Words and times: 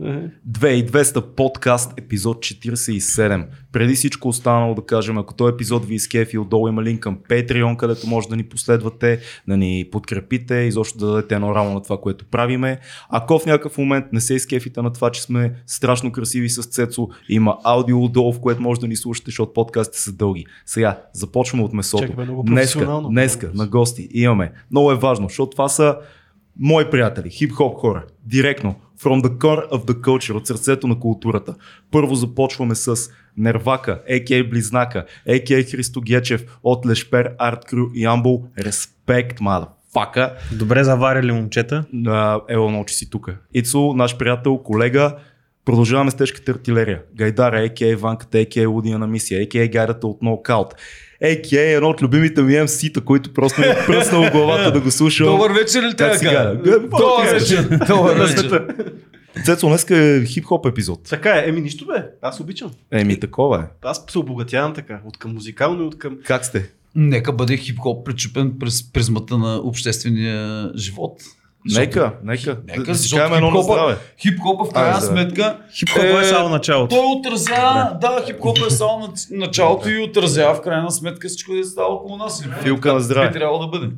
2200 0.00 1.20
подкаст, 1.20 1.92
епизод 1.96 2.38
47. 2.38 3.46
Преди 3.72 3.94
всичко 3.94 4.28
останало 4.28 4.74
да 4.74 4.82
кажем, 4.82 5.18
ако 5.18 5.34
този 5.34 5.54
епизод 5.54 5.84
ви 5.84 5.94
изкефи, 5.94 6.38
отдолу 6.38 6.68
има 6.68 6.82
линк 6.82 7.00
към 7.00 7.18
Patreon, 7.28 7.76
където 7.76 8.06
може 8.06 8.28
да 8.28 8.36
ни 8.36 8.42
последвате, 8.42 9.20
да 9.48 9.56
ни 9.56 9.88
подкрепите 9.92 10.54
и 10.54 10.72
защо 10.72 10.98
да 10.98 11.06
дадете 11.06 11.34
едно 11.34 11.54
рамо 11.54 11.74
на 11.74 11.82
това, 11.82 12.00
което 12.00 12.24
правиме. 12.24 12.78
Ако 13.08 13.38
в 13.38 13.46
някакъв 13.46 13.78
момент 13.78 14.06
не 14.12 14.20
се 14.20 14.34
изкефите 14.34 14.82
на 14.82 14.92
това, 14.92 15.10
че 15.10 15.22
сме 15.22 15.54
страшно 15.66 16.12
красиви 16.12 16.48
с 16.48 16.62
Цецо, 16.62 17.08
има 17.28 17.58
аудио 17.64 18.04
отдолу, 18.04 18.32
в 18.32 18.40
което 18.40 18.62
може 18.62 18.80
да 18.80 18.88
ни 18.88 18.96
слушате, 18.96 19.30
защото 19.30 19.52
подкастите 19.52 19.98
са 19.98 20.12
дълги. 20.12 20.46
Сега, 20.66 21.00
започваме 21.12 21.64
от 21.64 21.72
месото. 21.72 22.06
Чакай, 22.06 22.26
Днеска, 22.46 23.00
днеска 23.10 23.50
на 23.54 23.66
гости 23.66 24.08
имаме. 24.12 24.52
Много 24.70 24.92
е 24.92 24.96
важно, 24.96 25.28
защото 25.28 25.50
това 25.50 25.68
са 25.68 25.96
мои 26.58 26.90
приятели, 26.90 27.30
хип-хоп 27.30 27.80
хора, 27.80 28.04
директно, 28.24 28.74
from 29.00 29.22
the 29.22 29.38
core 29.38 29.70
of 29.70 29.84
the 29.84 30.00
culture, 30.00 30.34
от 30.34 30.46
сърцето 30.46 30.86
на 30.86 30.98
културата. 30.98 31.54
Първо 31.90 32.14
започваме 32.14 32.74
с 32.74 32.96
Нервака, 33.36 34.02
а.к.а. 34.10 34.44
Близнака, 34.44 35.06
а.к.а. 35.28 35.62
Христо 35.62 36.00
Гечев 36.00 36.58
от 36.62 36.86
Лешпер, 36.86 37.34
Арт 37.38 37.64
Крю 37.64 37.90
и 37.94 38.04
Амбол. 38.04 38.44
Респект, 38.58 39.40
мада. 39.40 39.68
Фака. 39.92 40.34
Добре 40.52 40.84
заварили 40.84 41.32
момчета. 41.32 41.84
Ело, 42.48 42.70
научи 42.70 42.94
си 42.94 43.10
тук. 43.10 43.30
Ицо, 43.54 43.92
наш 43.94 44.18
приятел, 44.18 44.58
колега, 44.58 45.16
Продължаваме 45.64 46.10
с 46.10 46.14
тежката 46.14 46.52
артилерия. 46.52 47.02
Гайдара, 47.14 47.64
а.к.а. 47.64 47.96
Ванката, 47.96 48.38
а.к.а. 48.38 48.68
Лудия 48.68 48.98
на 48.98 49.06
мисия, 49.06 49.42
а.к.а. 49.42 49.68
Гайдата 49.68 50.06
от 50.06 50.22
Нокаут. 50.22 50.74
А.к.а. 51.22 51.60
едно 51.60 51.88
от 51.88 52.02
любимите 52.02 52.42
ми 52.42 52.52
MC-та, 52.52 53.00
който 53.00 53.34
просто 53.34 53.60
ми 53.60 53.66
е 53.66 53.76
пръснал 53.86 54.30
главата 54.30 54.72
да 54.72 54.80
го 54.80 54.90
слушам. 54.90 55.26
Добър 55.26 55.50
вечер 55.50 55.82
ли 55.82 55.96
така? 55.96 56.14
сега? 56.14 56.54
Добър 56.54 57.32
вечер. 57.32 57.78
Добър 57.88 58.16
вечер. 58.16 58.66
Цецо, 59.44 59.68
днеска 59.68 59.96
е 59.96 60.20
хип-хоп 60.20 60.68
епизод. 60.68 61.02
Така 61.08 61.30
е, 61.30 61.44
еми 61.48 61.60
нищо 61.60 61.86
бе, 61.86 62.04
аз 62.22 62.40
обичам. 62.40 62.70
Еми, 62.90 63.20
такова 63.20 63.58
е. 63.58 63.88
Аз 63.88 64.04
се 64.10 64.18
обогатявам 64.18 64.74
така, 64.74 65.00
от 65.06 65.16
към 65.16 65.32
музикално 65.32 65.82
и 65.82 65.86
от 65.86 65.98
към... 65.98 66.18
Как 66.24 66.44
сте? 66.44 66.70
Нека 66.94 67.32
бъде 67.32 67.56
хип-хоп 67.56 68.04
пречупен 68.04 68.52
през 68.60 68.92
призмата 68.92 69.38
на 69.38 69.56
обществения 69.56 70.70
живот. 70.76 71.22
Нека, 71.66 72.12
нека. 72.24 72.56
Нека, 72.66 72.82
да 72.82 72.94
защото 72.94 73.34
хип-хопа-. 73.34 73.96
Хип-хопа 74.18 74.64
в 74.64 74.72
крайна 74.72 75.00
сметка 75.00 75.58
Хип-хоп 75.72 76.20
е 76.20 76.24
само 76.24 76.48
началото. 76.48 76.96
Той 76.96 77.04
отразява, 77.18 77.96
да, 78.00 78.24
хип-хоп 78.26 78.66
е 78.66 78.70
само 78.70 78.98
на- 78.98 79.12
началото 79.30 79.88
и 79.88 79.98
отразява 80.00 80.54
в 80.54 80.60
крайна 80.60 80.90
сметка 80.90 81.28
всичко, 81.28 81.50
което 81.50 81.68
става 81.68 81.88
около 81.88 82.16
нас. 82.16 82.44
Филка 82.62 82.94
на 82.94 83.00
здраве. 83.00 83.28
Би 83.28 83.32
трябвало 83.32 83.58
да 83.58 83.66
бъде. 83.68 83.90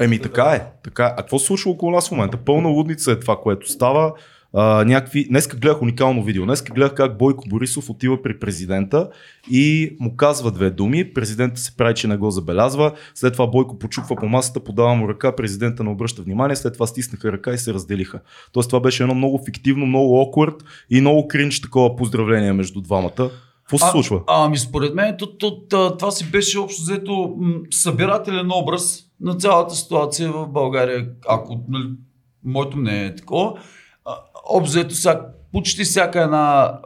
Еми 0.00 0.18
така 0.18 0.44
е. 0.44 0.66
Така. 0.84 1.04
е. 1.04 1.08
А 1.08 1.16
какво 1.16 1.38
се 1.38 1.46
случва 1.46 1.70
около 1.70 1.92
нас 1.92 2.08
в 2.08 2.10
момента? 2.10 2.36
Пълна 2.36 2.68
лудница 2.68 3.12
е 3.12 3.20
това, 3.20 3.36
което 3.36 3.70
става. 3.70 4.12
А, 4.54 4.84
някакви... 4.84 5.28
Днеска 5.28 5.56
гледах 5.56 5.82
уникално 5.82 6.24
видео. 6.24 6.44
Днеска 6.44 6.74
гледах 6.74 6.94
как 6.94 7.18
Бойко 7.18 7.48
Борисов 7.48 7.90
отива 7.90 8.22
при 8.22 8.38
президента 8.38 9.08
и 9.50 9.96
му 10.00 10.16
казва 10.16 10.50
две 10.50 10.70
думи. 10.70 11.14
Президента 11.14 11.60
се 11.60 11.76
прави, 11.76 11.94
че 11.94 12.08
не 12.08 12.16
го 12.16 12.30
забелязва. 12.30 12.92
След 13.14 13.32
това 13.32 13.46
Бойко 13.46 13.78
почуква 13.78 14.16
по 14.16 14.28
масата, 14.28 14.60
подава 14.60 14.94
му 14.94 15.08
ръка, 15.08 15.36
президента 15.36 15.84
не 15.84 15.90
обръща 15.90 16.22
внимание. 16.22 16.56
След 16.56 16.72
това 16.72 16.86
стиснаха 16.86 17.32
ръка 17.32 17.52
и 17.52 17.58
се 17.58 17.74
разделиха. 17.74 18.20
Тоест 18.52 18.68
това 18.68 18.80
беше 18.80 19.02
едно 19.02 19.14
много 19.14 19.42
фиктивно, 19.44 19.86
много 19.86 20.24
awkward 20.24 20.56
и 20.90 21.00
много 21.00 21.28
кринч 21.28 21.60
такова 21.60 21.96
поздравление 21.96 22.52
между 22.52 22.80
двамата. 22.80 23.30
Какво 23.62 23.86
се 23.86 23.90
случва? 23.90 24.20
А, 24.26 24.44
ами 24.44 24.58
според 24.58 24.94
мен 24.94 25.14
то, 25.18 25.38
то, 25.38 25.60
то, 25.60 25.96
това 25.96 26.10
си 26.10 26.30
беше 26.30 26.58
общо 26.58 26.82
взето 26.82 27.34
м, 27.38 27.54
събирателен 27.70 28.50
образ 28.52 29.04
на 29.20 29.34
цялата 29.34 29.74
ситуация 29.74 30.32
в 30.32 30.48
България. 30.48 31.08
Ако 31.28 31.60
нали, 31.68 31.88
моето 32.44 32.76
мнение 32.76 33.06
е 33.06 33.14
такова, 33.14 33.52
а, 34.08 34.14
общо 34.48 34.70
взето 34.70 34.94
всяк, 34.94 35.22
почти 35.52 35.84
всяка 35.84 36.22
една 36.22 36.78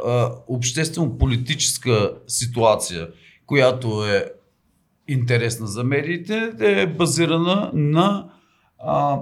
обществено-политическа 0.48 2.12
ситуация, 2.27 3.09
която 3.47 4.06
е 4.06 4.33
интересна 5.09 5.67
за 5.67 5.85
медиите, 5.85 6.52
е 6.61 6.86
базирана 6.86 7.70
на 7.74 8.29
а, 8.79 9.19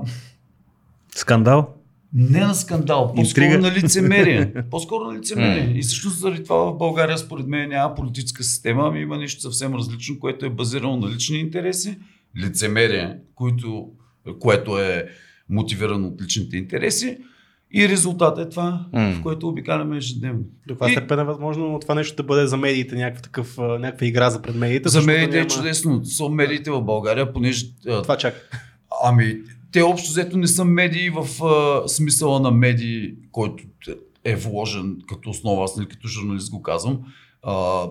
Скандал. 1.15 1.75
не 2.15 2.41
на 2.41 2.55
скандал, 2.55 3.13
по-скоро 3.17 3.45
Интрига. 3.45 3.59
на 3.59 3.73
лицемерие. 3.75 4.53
По-скоро 4.71 5.05
на 5.05 5.19
лицемерие. 5.19 5.73
И 5.79 5.83
всъщност 5.83 6.19
заради 6.19 6.45
това 6.45 6.57
в 6.57 6.79
България 6.79 7.19
според 7.19 7.47
мен 7.47 7.69
няма 7.69 7.95
политическа 7.95 8.45
система, 8.45 8.87
ами 8.87 9.01
има 9.01 9.19
нещо 9.19 9.41
съвсем 9.41 9.75
различно, 9.75 10.19
което 10.19 10.47
е 10.47 10.51
базирано 10.51 10.97
на 10.97 11.09
лични 11.09 11.39
интереси, 11.39 11.99
лицемерие, 12.43 13.19
което, 13.35 13.89
което 14.39 14.79
е 14.79 15.09
мотивирано 15.49 16.09
от 16.09 16.23
личните 16.23 16.57
интереси 16.57 17.19
и 17.73 17.89
резултатът 17.89 18.47
е 18.47 18.51
това, 18.51 18.87
М. 18.93 19.13
в 19.13 19.23
което 19.23 19.49
обикаляме 19.49 19.97
ежедневно. 19.97 20.41
До 20.67 20.75
каква 20.75 20.89
И- 20.89 20.93
степен 20.93 21.19
е 21.19 21.25
възможно 21.25 21.79
това 21.81 21.95
нещо 21.95 22.17
да 22.17 22.23
бъде 22.23 22.47
за 22.47 22.57
медиите 22.57 22.95
някакъв 22.97 23.23
такъв, 23.23 23.59
някаква 23.59 24.07
игра 24.07 24.31
за 24.31 24.43
пред 24.43 24.55
медиите? 24.55 24.89
За 24.89 25.03
медиите 25.03 25.37
е 25.37 25.41
няма- 25.41 25.51
чудесно. 25.51 26.05
Са 26.05 26.29
медиите 26.29 26.71
в 26.71 26.83
България, 26.83 27.33
понеже 27.33 27.67
Това 28.03 28.17
чака. 28.17 28.41
Ами, 29.05 29.37
те 29.73 29.83
общо 29.83 30.11
взето 30.11 30.39
не 30.39 30.47
са 30.47 30.65
медии 30.65 31.11
в 31.11 31.45
а, 31.45 31.89
смисъла 31.89 32.41
на 32.41 32.51
медии, 32.51 33.15
който 33.33 33.65
е 34.25 34.37
вложен 34.37 34.97
като 35.09 35.31
основа, 35.31 35.65
аз 35.65 35.77
нали, 35.77 35.89
като 35.89 36.09
журналист 36.09 36.51
го 36.51 36.63
казвам. 36.63 36.99
А, 37.43 37.85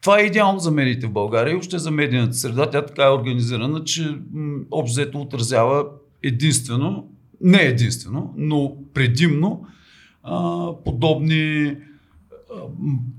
това 0.00 0.20
е 0.20 0.24
идеално 0.24 0.58
за 0.58 0.70
медиите 0.70 1.06
в 1.06 1.12
България 1.12 1.50
и 1.50 1.54
въобще 1.54 1.78
за 1.78 1.90
медийната 1.90 2.34
среда. 2.34 2.70
Тя 2.70 2.86
така 2.86 3.04
е 3.04 3.10
организирана, 3.10 3.84
че 3.84 4.02
м, 4.32 4.58
общо 4.70 4.92
взето 4.92 5.20
отразява 5.20 5.84
единствено, 6.22 7.08
не 7.44 7.58
единствено, 7.58 8.34
но 8.36 8.76
предимно 8.94 9.66
а, 10.22 10.68
подобни, 10.84 11.66
а, 11.66 11.76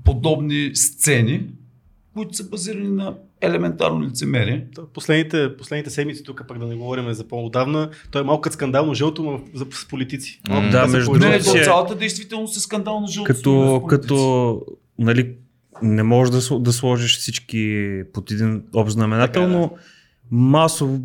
подобни 0.04 0.70
сцени, 0.74 1.44
които 2.14 2.36
са 2.36 2.48
базирани 2.48 2.88
на 2.88 3.14
елементарно 3.40 4.02
лицемерие. 4.02 4.66
Последните, 4.94 5.56
последните 5.56 5.90
седмици, 5.90 6.22
тук 6.22 6.42
пък 6.48 6.58
да 6.58 6.66
не 6.66 6.74
говорим 6.74 7.12
за 7.12 7.28
по-отдавна, 7.28 7.90
той 8.10 8.20
е 8.20 8.24
малко 8.24 8.52
скандално 8.52 8.94
жълто, 8.94 9.22
но 9.22 9.40
за, 9.54 9.66
с 9.72 9.88
политици. 9.88 10.40
Малко 10.48 10.70
да, 10.70 10.86
между 10.86 11.12
другото 11.12 11.44
то 11.44 11.56
е- 11.56 11.64
цялата 11.64 11.94
действителност 11.94 12.56
е 12.56 12.60
скандално 12.60 13.06
жълто. 13.06 13.26
Като, 13.34 13.82
като 13.88 14.62
нали, 14.98 15.34
не 15.82 16.02
можеш 16.02 16.48
да, 16.48 16.58
да 16.58 16.72
сложиш 16.72 17.18
всички 17.18 18.02
под 18.12 18.30
един 18.30 18.62
общ 18.74 18.92
знаменател, 18.92 19.42
Така 19.42 19.52
е, 19.52 19.52
да. 19.52 19.58
но 19.58 19.70
масово, 20.30 21.00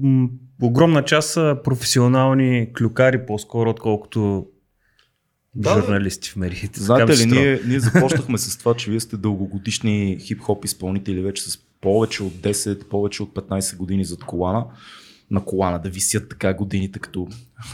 огромна 0.62 1.06
част 1.06 1.30
са 1.30 1.58
професионални 1.64 2.74
клюкари 2.78 3.26
по-скоро, 3.26 3.70
отколкото 3.70 4.48
Да, 5.56 5.82
журналисти 5.82 6.30
в 6.30 6.36
медиите. 6.36 6.80
Ми 6.80 6.86
Знаете 6.86 7.18
ли, 7.18 7.26
ние, 7.26 7.60
ние 7.68 7.80
започнахме 7.90 8.38
с 8.38 8.58
това, 8.58 8.74
че 8.74 8.92
вие 8.92 9.00
сте 9.00 9.18
дългогодишни 9.18 10.18
хип-хоп 10.20 10.66
изпълнители 10.66 11.22
вече 11.22 11.44
с 11.44 11.60
повече 11.82 12.24
от 12.24 12.34
10, 12.34 12.88
повече 12.88 13.24
от 13.24 13.34
15 13.34 13.78
години 13.78 14.06
зад 14.06 14.24
колана. 14.24 14.66
На 15.32 15.46
колана 15.46 15.80
да 15.80 15.90
висят 15.90 16.30
така 16.30 16.54
годините 16.54 17.00
като 17.00 17.28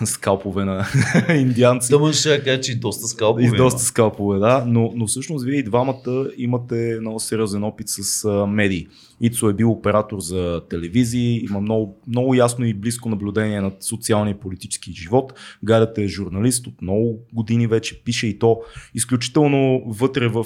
скалпове 0.06 0.66
на 0.66 0.86
индианци. 1.36 1.90
Тъмън 1.90 2.14
ще 2.14 2.44
кажа, 2.44 2.62
че 2.62 2.72
и 2.72 2.76
доста 2.76 3.08
скалпове. 3.08 3.44
И 3.44 3.50
доста 3.58 3.82
скалпове, 3.82 4.40
да. 4.40 4.64
Но, 4.68 4.92
но 4.96 5.08
всъщност 5.08 5.46
вие 5.46 5.60
и 5.60 5.64
двамата 5.64 6.30
имате 6.38 6.98
много 7.02 7.20
сериозен 7.20 7.64
опит 7.64 7.90
с 7.90 8.26
а, 8.26 8.48
медии. 8.48 8.88
Ицо 9.22 9.50
е 9.50 9.54
бил 9.54 9.72
оператор 9.72 10.20
за 10.20 10.62
телевизии, 10.70 11.46
има 11.50 11.62
много, 11.62 11.98
много 12.08 12.36
ясно 12.36 12.66
и 12.66 12.74
близко 12.74 13.10
наблюдение 13.10 13.62
над 13.62 13.84
социалния 13.84 14.32
и 14.32 14.40
политически 14.40 14.94
живот. 14.94 15.34
Гадата 15.64 16.02
е 16.02 16.08
журналист 16.08 16.68
от 16.68 16.82
много 16.82 17.20
години 17.34 17.68
вече, 17.68 18.04
пише 18.04 18.28
и 18.28 18.40
то 18.40 18.60
изключително 18.96 19.84
вътре 19.88 20.28
в 20.28 20.46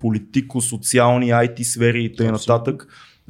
политико-социални 0.00 1.26
IT 1.26 1.62
сфери 1.62 2.04
и 2.04 2.16
т.н. 2.16 2.38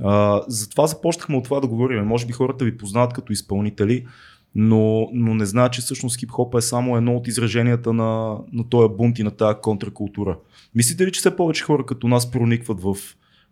А, 0.01 0.43
затова 0.49 0.87
започнахме 0.87 1.37
от 1.37 1.45
това 1.45 1.61
да 1.61 1.67
говорим. 1.67 2.05
Може 2.05 2.27
би 2.27 2.33
хората 2.33 2.65
ви 2.65 2.77
познават 2.77 3.13
като 3.13 3.33
изпълнители, 3.33 4.07
но, 4.55 5.09
но 5.13 5.35
не 5.35 5.47
знаят, 5.47 5.73
че 5.73 5.81
всъщност 5.81 6.17
хип-хоп 6.17 6.59
е 6.59 6.63
само 6.63 6.97
едно 6.97 7.17
от 7.17 7.29
израженията 7.29 7.93
на, 7.93 8.37
на 8.53 8.65
този 8.65 8.95
бунт 8.95 9.19
и 9.19 9.23
на 9.23 9.31
тази 9.31 9.59
контракултура. 9.63 10.37
Мислите 10.75 11.07
ли, 11.07 11.13
че 11.13 11.21
все 11.21 11.37
повече 11.37 11.65
хора 11.65 11.87
като 11.87 12.09
нас 12.09 12.31
проникват 12.31 12.81
в 12.81 12.97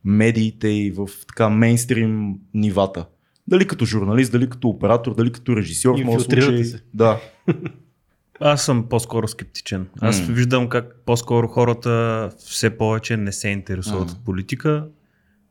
медиите 0.05 0.69
и 0.69 0.91
в 0.91 1.09
така 1.29 1.49
мейнстрим 1.49 2.35
нивата? 2.55 3.07
Дали 3.49 3.67
като 3.67 3.85
журналист, 3.85 4.33
дали 4.33 4.51
като 4.51 4.69
оператор, 4.69 5.15
дали 5.15 5.33
като 5.33 5.57
режисьор. 5.57 5.91
в 5.93 6.05
моя 6.05 6.15
Инфилтрирате 6.15 6.47
случай- 6.47 6.65
се. 6.65 6.81
Да. 6.95 7.21
Аз 8.41 8.65
съм 8.65 8.87
по-скоро 8.89 9.29
скептичен. 9.29 9.87
Аз 10.01 10.21
М. 10.21 10.27
виждам 10.27 10.69
как 10.69 11.03
по-скоро 11.07 11.49
хората 11.49 12.31
все 12.39 12.71
повече 12.71 13.17
не 13.17 13.33
се 13.33 13.49
интересуват 13.49 14.01
М. 14.01 14.13
от 14.13 14.25
политика. 14.25 14.87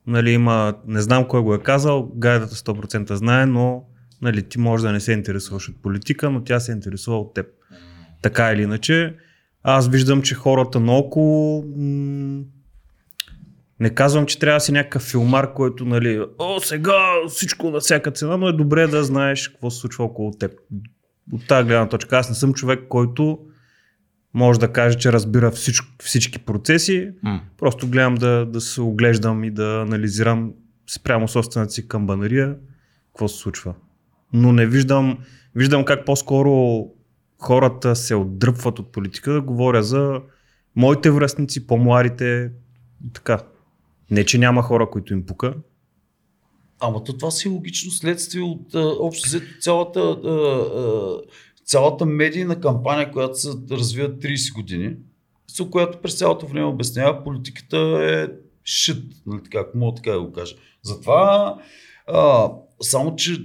Нали, 0.08 0.32
има, 0.32 0.74
не 0.88 1.02
знам 1.02 1.28
кой 1.28 1.42
го 1.42 1.56
е 1.56 1.60
казал, 1.60 2.12
гайдата 2.16 2.56
100% 2.56 3.14
знае, 3.14 3.46
но 3.46 3.84
нали, 4.22 4.44
ти 4.44 4.60
може 4.60 4.84
да 4.84 4.92
не 4.92 5.00
се 5.00 5.12
интересуваш 5.12 5.70
от 5.70 5.82
политика, 5.82 6.30
но 6.30 6.44
тя 6.44 6.60
се 6.60 6.72
интересува 6.72 7.20
от 7.20 7.34
теб. 7.34 7.46
Така 8.22 8.52
или 8.52 8.62
иначе, 8.62 9.16
аз 9.64 9.90
виждам, 9.90 10.22
че 10.22 10.36
хората 10.36 10.80
наоколо 10.80 11.66
м- 11.78 12.44
не 13.80 13.90
казвам, 13.90 14.26
че 14.26 14.40
трябва 14.40 14.56
да 14.58 14.62
си 14.62 14.72
някакъв 14.72 15.02
филмар, 15.02 15.54
който, 15.54 15.86
нали, 15.86 16.26
о, 16.40 16.60
сега 16.60 16.98
всичко 17.30 17.72
на 17.72 17.80
всяка 17.80 18.12
цена, 18.12 18.38
но 18.38 18.48
е 18.48 18.54
добре 18.54 18.88
да 18.88 19.04
знаеш 19.04 19.48
какво 19.48 19.70
се 19.70 19.80
случва 19.80 20.06
около 20.06 20.32
теб. 20.32 20.52
От 21.34 21.48
тази 21.48 21.68
гледна 21.68 21.90
точка, 21.90 22.18
аз 22.18 22.30
не 22.30 22.36
съм 22.36 22.54
човек, 22.54 22.80
който 22.90 23.40
може 24.34 24.60
да 24.60 24.74
каже, 24.74 24.98
че 24.98 25.14
разбира 25.14 25.52
всички, 25.52 25.88
всички 26.00 26.40
процеси. 26.40 27.10
М. 27.24 27.42
Просто 27.58 27.88
гледам 27.88 28.16
да, 28.16 28.46
да 28.46 28.62
се 28.62 28.82
оглеждам 28.82 29.44
и 29.44 29.52
да 29.52 29.82
анализирам 29.88 30.54
спрямо 30.90 31.28
собствената 31.28 31.72
си 31.72 31.88
камбанария 31.88 32.56
какво 33.08 33.28
се 33.28 33.38
случва. 33.38 33.74
Но 34.34 34.52
не 34.52 34.66
виждам, 34.66 35.18
виждам 35.56 35.86
как 35.86 36.06
по-скоро 36.06 36.86
хората 37.40 37.96
се 37.96 38.16
отдръпват 38.16 38.80
от 38.80 38.92
политика. 38.92 39.34
Да 39.34 39.42
говоря 39.42 39.84
за 39.84 40.22
моите 40.76 41.12
връстници, 41.12 41.68
по-младите 41.68 42.52
и 43.06 43.14
така. 43.14 43.40
Не, 44.12 44.26
че 44.26 44.38
няма 44.38 44.62
хора, 44.62 44.90
които 44.90 45.14
им 45.14 45.26
пука. 45.26 45.54
Ама 46.80 47.04
то 47.04 47.18
това 47.18 47.32
си 47.32 47.48
е 47.48 47.52
логично 47.52 47.92
следствие 47.92 48.42
от 48.42 48.76
а, 48.76 48.80
общо 48.80 49.28
взето 49.28 49.46
цялата, 49.62 50.00
а, 50.00 50.30
а, 50.30 51.18
цялата 51.66 52.06
медийна 52.06 52.60
кампания, 52.60 53.12
която 53.12 53.40
се 53.40 53.50
развива 53.72 54.10
30 54.10 54.54
години, 54.54 54.96
с 55.48 55.66
която 55.70 55.98
през 55.98 56.18
цялото 56.18 56.48
време 56.48 56.66
обяснява 56.66 57.24
политиката 57.24 57.78
е 58.04 58.28
шит, 58.66 59.04
нали 59.26 59.44
така, 59.44 59.60
ако 59.60 59.78
мога 59.78 59.96
така 59.96 60.12
да 60.12 60.22
го 60.22 60.32
кажа. 60.32 60.56
Затова, 60.84 61.56
а, 62.08 62.52
само 62.82 63.16
че 63.16 63.42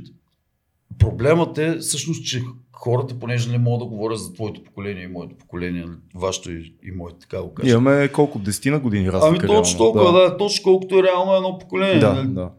проблемът 0.98 1.58
е 1.58 1.78
всъщност, 1.78 2.24
че 2.24 2.42
хората, 2.72 3.18
понеже 3.18 3.50
не 3.50 3.58
мога 3.58 3.84
да 3.84 3.90
говоря 3.90 4.16
за 4.16 4.32
твоето 4.32 4.64
поколение 4.64 5.04
и 5.04 5.08
моето 5.08 5.36
поколение, 5.36 5.84
нали, 5.84 5.96
вашето 6.14 6.52
и, 6.52 6.74
и 6.82 6.90
моето, 6.90 7.19
така 7.19 7.42
го 7.42 7.54
кажа. 7.54 7.70
Имаме 7.70 8.08
колко? 8.08 8.38
Десетина 8.38 8.80
години 8.80 9.12
разлика. 9.12 9.46
Ами 9.48 9.56
точно 9.56 9.78
толкова, 9.78 10.12
да. 10.12 10.30
да, 10.30 10.36
точно 10.36 10.62
колкото 10.62 10.98
е 10.98 11.02
реално 11.02 11.36
едно 11.36 11.58
поколение. 11.58 11.98
Да, 11.98 12.14
нали, 12.14 12.28
да. 12.28 12.50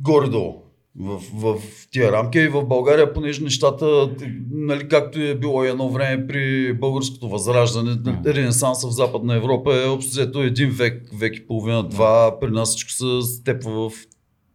горе-долу 0.00 0.67
в, 1.00 1.22
в, 1.34 1.62
тия 1.90 2.12
рамки. 2.12 2.38
И 2.38 2.48
в 2.48 2.64
България, 2.64 3.12
понеже 3.12 3.42
нещата, 3.42 4.10
нали, 4.50 4.88
както 4.88 5.20
е 5.20 5.34
било 5.34 5.64
едно 5.64 5.90
време 5.90 6.26
при 6.26 6.72
българското 6.72 7.28
възраждане, 7.28 7.96
ренесанса 8.26 8.88
в 8.88 8.90
Западна 8.90 9.36
Европа 9.36 9.82
е 9.82 9.88
общо 9.88 10.10
взето 10.10 10.42
един 10.42 10.70
век, 10.70 11.10
век 11.12 11.36
и 11.36 11.46
половина, 11.46 11.88
два, 11.88 12.40
при 12.40 12.50
нас 12.50 12.68
всичко 12.68 12.90
се 12.90 13.22
степва 13.22 13.90
в 13.90 13.94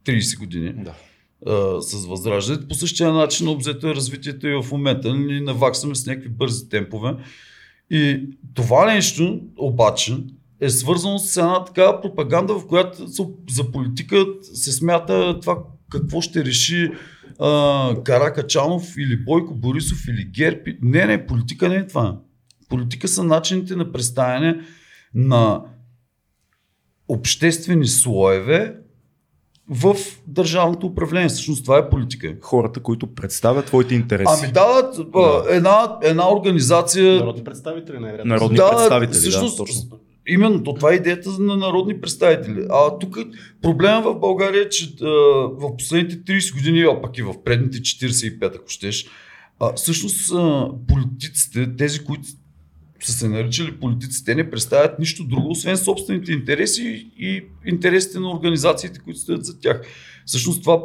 30 0.06 0.40
години 0.40 0.74
да. 0.74 0.94
а, 1.48 1.81
с 1.81 2.06
възраждане. 2.06 2.68
По 2.68 2.75
същия 2.75 3.13
начин 3.13 3.48
обзето 3.48 3.88
е 3.88 3.95
развитието 3.95 4.48
и 4.48 4.62
в 4.62 4.72
момента. 4.72 5.13
Ние 5.13 5.42
наваксаме 5.42 5.95
с 5.95 6.06
някакви 6.06 6.30
бързи 6.30 6.69
темпове. 6.69 7.16
И 7.90 8.22
това 8.54 8.94
нещо 8.94 9.40
обаче 9.57 10.18
е 10.60 10.69
свързано 10.69 11.19
с 11.19 11.38
една 11.38 11.66
такава 11.66 12.01
пропаганда, 12.01 12.54
в 12.54 12.68
която 12.68 13.07
за 13.50 13.72
политика 13.72 14.25
се 14.42 14.72
смята 14.72 15.40
това 15.40 15.57
какво 15.94 16.22
ще 16.22 16.45
реши 16.45 16.92
а, 17.40 17.95
Каракачанов 18.04 18.98
или 18.98 19.18
Бойко 19.18 19.56
Борисов 19.56 20.07
или 20.07 20.31
Герпи. 20.36 20.78
Не, 20.81 21.06
не, 21.06 21.25
политика 21.25 21.69
не 21.69 21.75
е 21.75 21.88
това. 21.88 22.18
Политика 22.69 23.07
са 23.07 23.24
начините 23.24 23.75
на 23.75 23.92
представяне 23.92 24.60
на 25.13 25.62
обществени 27.07 27.88
слоеве 27.88 28.75
в 29.69 29.95
държавното 30.28 30.88
управление. 30.88 31.30
Всъщност 31.30 31.63
това 31.63 31.78
е 31.78 31.90
политика. 31.90 32.36
Хората, 32.42 32.80
които 32.80 33.16
представят 33.16 33.66
твоите 33.66 33.95
интереси. 33.95 34.44
Ами 34.44 34.51
дават 34.51 35.00
а, 35.16 35.44
една, 35.50 35.98
една 36.04 36.34
организация. 36.34 37.16
Народни 37.16 37.44
представители 37.44 38.00
най-вероятно. 38.00 38.34
Народни 38.34 38.57
да, 38.57 38.69
представители, 38.69 39.13
всъщност, 39.13 39.57
да, 39.57 39.63
точно. 39.63 40.00
Именно, 40.27 40.63
то 40.63 40.73
това 40.73 40.91
е 40.91 40.95
идеята 40.95 41.29
на 41.39 41.57
народни 41.57 42.01
представители. 42.01 42.65
А 42.69 42.99
тук 42.99 43.17
проблема 43.61 44.01
в 44.01 44.19
България 44.19 44.61
е, 44.61 44.69
че 44.69 44.95
а, 45.01 45.07
в 45.49 45.77
последните 45.77 46.33
30 46.33 46.53
години, 46.53 46.81
а 46.81 47.01
пък 47.01 47.17
и 47.17 47.21
в 47.21 47.43
предните 47.43 47.77
45, 47.77 48.55
ако 48.55 48.69
щеш, 48.69 49.05
а, 49.59 49.73
всъщност 49.73 50.31
а, 50.33 50.69
политиците, 50.87 51.75
тези, 51.77 52.03
които 52.03 52.27
са 52.99 53.11
се 53.11 53.29
наричали 53.29 53.79
политици, 53.79 54.25
те 54.25 54.35
не 54.35 54.49
представят 54.49 54.99
нищо 54.99 55.23
друго, 55.23 55.49
освен 55.49 55.77
собствените 55.77 56.31
интереси 56.31 57.11
и 57.17 57.43
интересите 57.65 58.19
на 58.19 58.31
организациите, 58.31 58.99
които 58.99 59.19
стоят 59.19 59.45
за 59.45 59.59
тях. 59.59 59.81
Всъщност 60.25 60.61
това 60.61 60.81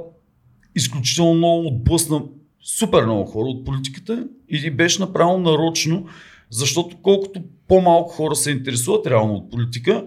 изключително 0.77 1.35
много 1.35 1.67
отблъсна 1.67 2.23
супер 2.63 3.05
много 3.05 3.25
хора 3.25 3.49
от 3.49 3.65
политиката 3.65 4.29
и 4.49 4.71
беше 4.71 5.01
направено 5.01 5.39
нарочно, 5.39 6.07
защото 6.51 6.97
колкото 7.03 7.43
по-малко 7.69 8.11
хора 8.11 8.37
се 8.37 8.51
интересуват 8.51 9.07
реално 9.07 9.35
от 9.35 9.51
политика, 9.51 10.07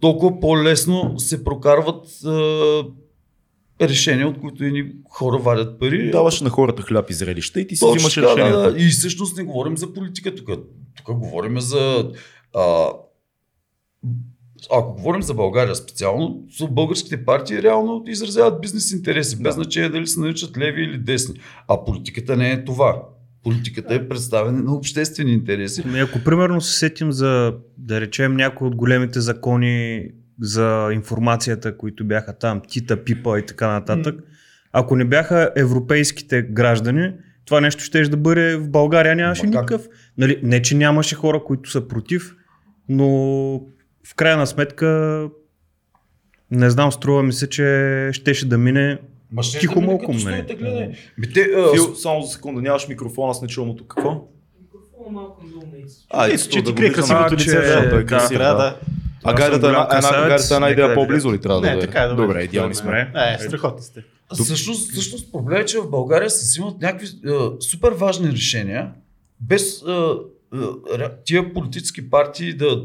толкова 0.00 0.40
по-лесно 0.40 1.14
се 1.18 1.44
прокарват 1.44 2.06
е, 3.80 3.86
решения, 3.88 4.28
от 4.28 4.40
които 4.40 4.64
едни 4.64 4.92
хора 5.10 5.38
вадят 5.38 5.78
пари. 5.78 6.10
Даваш 6.10 6.40
на 6.40 6.50
хората 6.50 6.82
хляб 6.82 7.10
и 7.10 7.14
зрелища 7.14 7.60
и 7.60 7.66
ти 7.66 7.76
си 7.76 7.80
Точно 7.80 8.08
взимаш 8.08 8.14
така, 8.14 8.48
да, 8.48 8.72
да. 8.72 8.84
И 8.84 8.88
всъщност 8.88 9.36
не 9.36 9.44
говорим 9.44 9.76
за 9.76 9.92
политика 9.92 10.34
тук. 10.34 10.48
Тук 10.96 11.18
говорим 11.18 11.60
за... 11.60 12.12
А, 12.54 12.90
ако 14.72 14.94
говорим 14.94 15.22
за 15.22 15.34
България 15.34 15.74
специално, 15.74 16.44
българските 16.70 17.24
партии 17.24 17.62
реално 17.62 18.04
изразяват 18.06 18.60
бизнес 18.60 18.92
интереси, 18.92 19.36
без 19.36 19.42
Да. 19.42 19.62
значение 19.62 19.88
дали 19.88 20.06
се 20.06 20.20
наричат 20.20 20.58
леви 20.58 20.82
или 20.84 20.98
десни. 20.98 21.34
А 21.68 21.84
политиката 21.84 22.36
не 22.36 22.50
е 22.52 22.64
това. 22.64 23.02
Политиката 23.44 23.94
е 23.94 24.08
представяне 24.08 24.62
на 24.62 24.74
обществени 24.74 25.32
интереси. 25.32 25.82
Ами 25.86 26.00
Ако 26.00 26.24
примерно 26.24 26.60
се 26.60 26.78
сетим 26.78 27.12
за, 27.12 27.54
да 27.78 28.00
речем, 28.00 28.36
някои 28.36 28.68
от 28.68 28.76
големите 28.76 29.20
закони 29.20 30.04
за 30.40 30.88
информацията, 30.92 31.76
които 31.76 32.04
бяха 32.04 32.38
там, 32.38 32.62
Тита, 32.68 33.04
Пипа 33.04 33.38
и 33.38 33.46
така 33.46 33.72
нататък, 33.72 34.20
ако 34.72 34.96
не 34.96 35.04
бяха 35.04 35.50
европейските 35.56 36.42
граждани, 36.42 37.12
това 37.44 37.60
нещо 37.60 37.84
ще 37.84 38.02
да 38.02 38.16
бъде 38.16 38.56
в 38.56 38.68
България 38.68 39.16
нямаше 39.16 39.46
Ма 39.46 39.52
как? 39.52 39.62
никакъв. 39.62 39.88
Нали, 40.18 40.40
не, 40.42 40.62
че 40.62 40.76
нямаше 40.76 41.14
хора, 41.14 41.44
които 41.44 41.70
са 41.70 41.88
против, 41.88 42.36
но 42.88 43.08
в 44.06 44.14
крайна 44.16 44.46
сметка 44.46 45.28
не 46.50 46.70
знам, 46.70 46.92
струва 46.92 47.22
ми 47.22 47.32
се, 47.32 47.48
че 47.48 48.08
щеше 48.12 48.48
да 48.48 48.58
мине 48.58 48.98
Ма 49.32 49.42
ще 49.42 49.58
Тихо 49.58 49.80
малко, 49.80 50.12
нали? 50.12 50.20
стоите 50.20 50.54
гледане. 50.54 50.96
Ми 51.18 51.32
те, 51.32 51.40
а, 51.40 51.72
Фил, 51.74 51.94
само 51.94 52.22
за 52.22 52.28
секунда, 52.32 52.62
нямаш 52.62 52.88
микрофона, 52.88 53.30
аз 53.30 53.42
не 53.42 53.48
чувам 53.48 53.70
от. 53.70 53.80
Какво? 53.88 54.28
Малко. 55.10 55.42
А, 56.10 56.28
Е, 56.28 56.32
ето, 56.32 56.48
че 56.48 56.62
ти 56.62 56.74
крие 56.74 56.92
красивото 56.92 57.34
лице. 57.34 57.62
той 57.62 57.86
е 57.86 57.88
да, 57.90 58.06
красив, 58.06 58.38
да. 58.38 58.54
да. 58.54 58.76
А 59.24 59.34
гайдата, 59.34 59.60
съм 59.60 59.70
една, 59.70 59.88
една, 59.96 60.28
гайдата 60.28 60.54
една 60.54 60.70
идея 60.70 60.94
по-близо 60.94 61.32
ли 61.32 61.40
трябва 61.40 61.60
да 61.60 61.66
Не, 61.66 61.74
бъде? 61.74 61.86
така 61.86 62.02
е, 62.02 62.08
добре. 62.08 62.22
Добре, 62.22 62.42
идеални 62.42 62.74
сме. 62.74 63.04
Добре. 63.04 63.36
Е, 63.40 63.42
страхотни 63.42 63.82
сте. 63.82 64.04
Всъщност, 64.34 64.92
всъщност 64.92 65.32
проблем 65.32 65.60
е, 65.60 65.64
че 65.64 65.78
в 65.78 65.90
България 65.90 66.30
се 66.30 66.44
взимат 66.44 66.80
някакви 66.80 67.06
е, 67.06 67.30
супер 67.60 67.92
важни 67.92 68.32
решения, 68.32 68.90
без 69.40 69.82
е, 69.82 69.92
е, 70.94 71.08
тия 71.24 71.52
политически 71.52 72.10
партии 72.10 72.54
да 72.54 72.82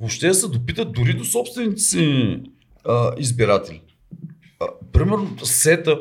въобще 0.00 0.28
да 0.28 0.34
се 0.34 0.48
допитат 0.48 0.92
дори 0.92 1.14
до 1.14 1.24
собствените 1.24 1.80
си 1.80 2.00
е, 2.00 2.92
избиратели. 3.18 3.80
А, 4.60 4.66
примерно 4.92 5.36
сета, 5.42 5.98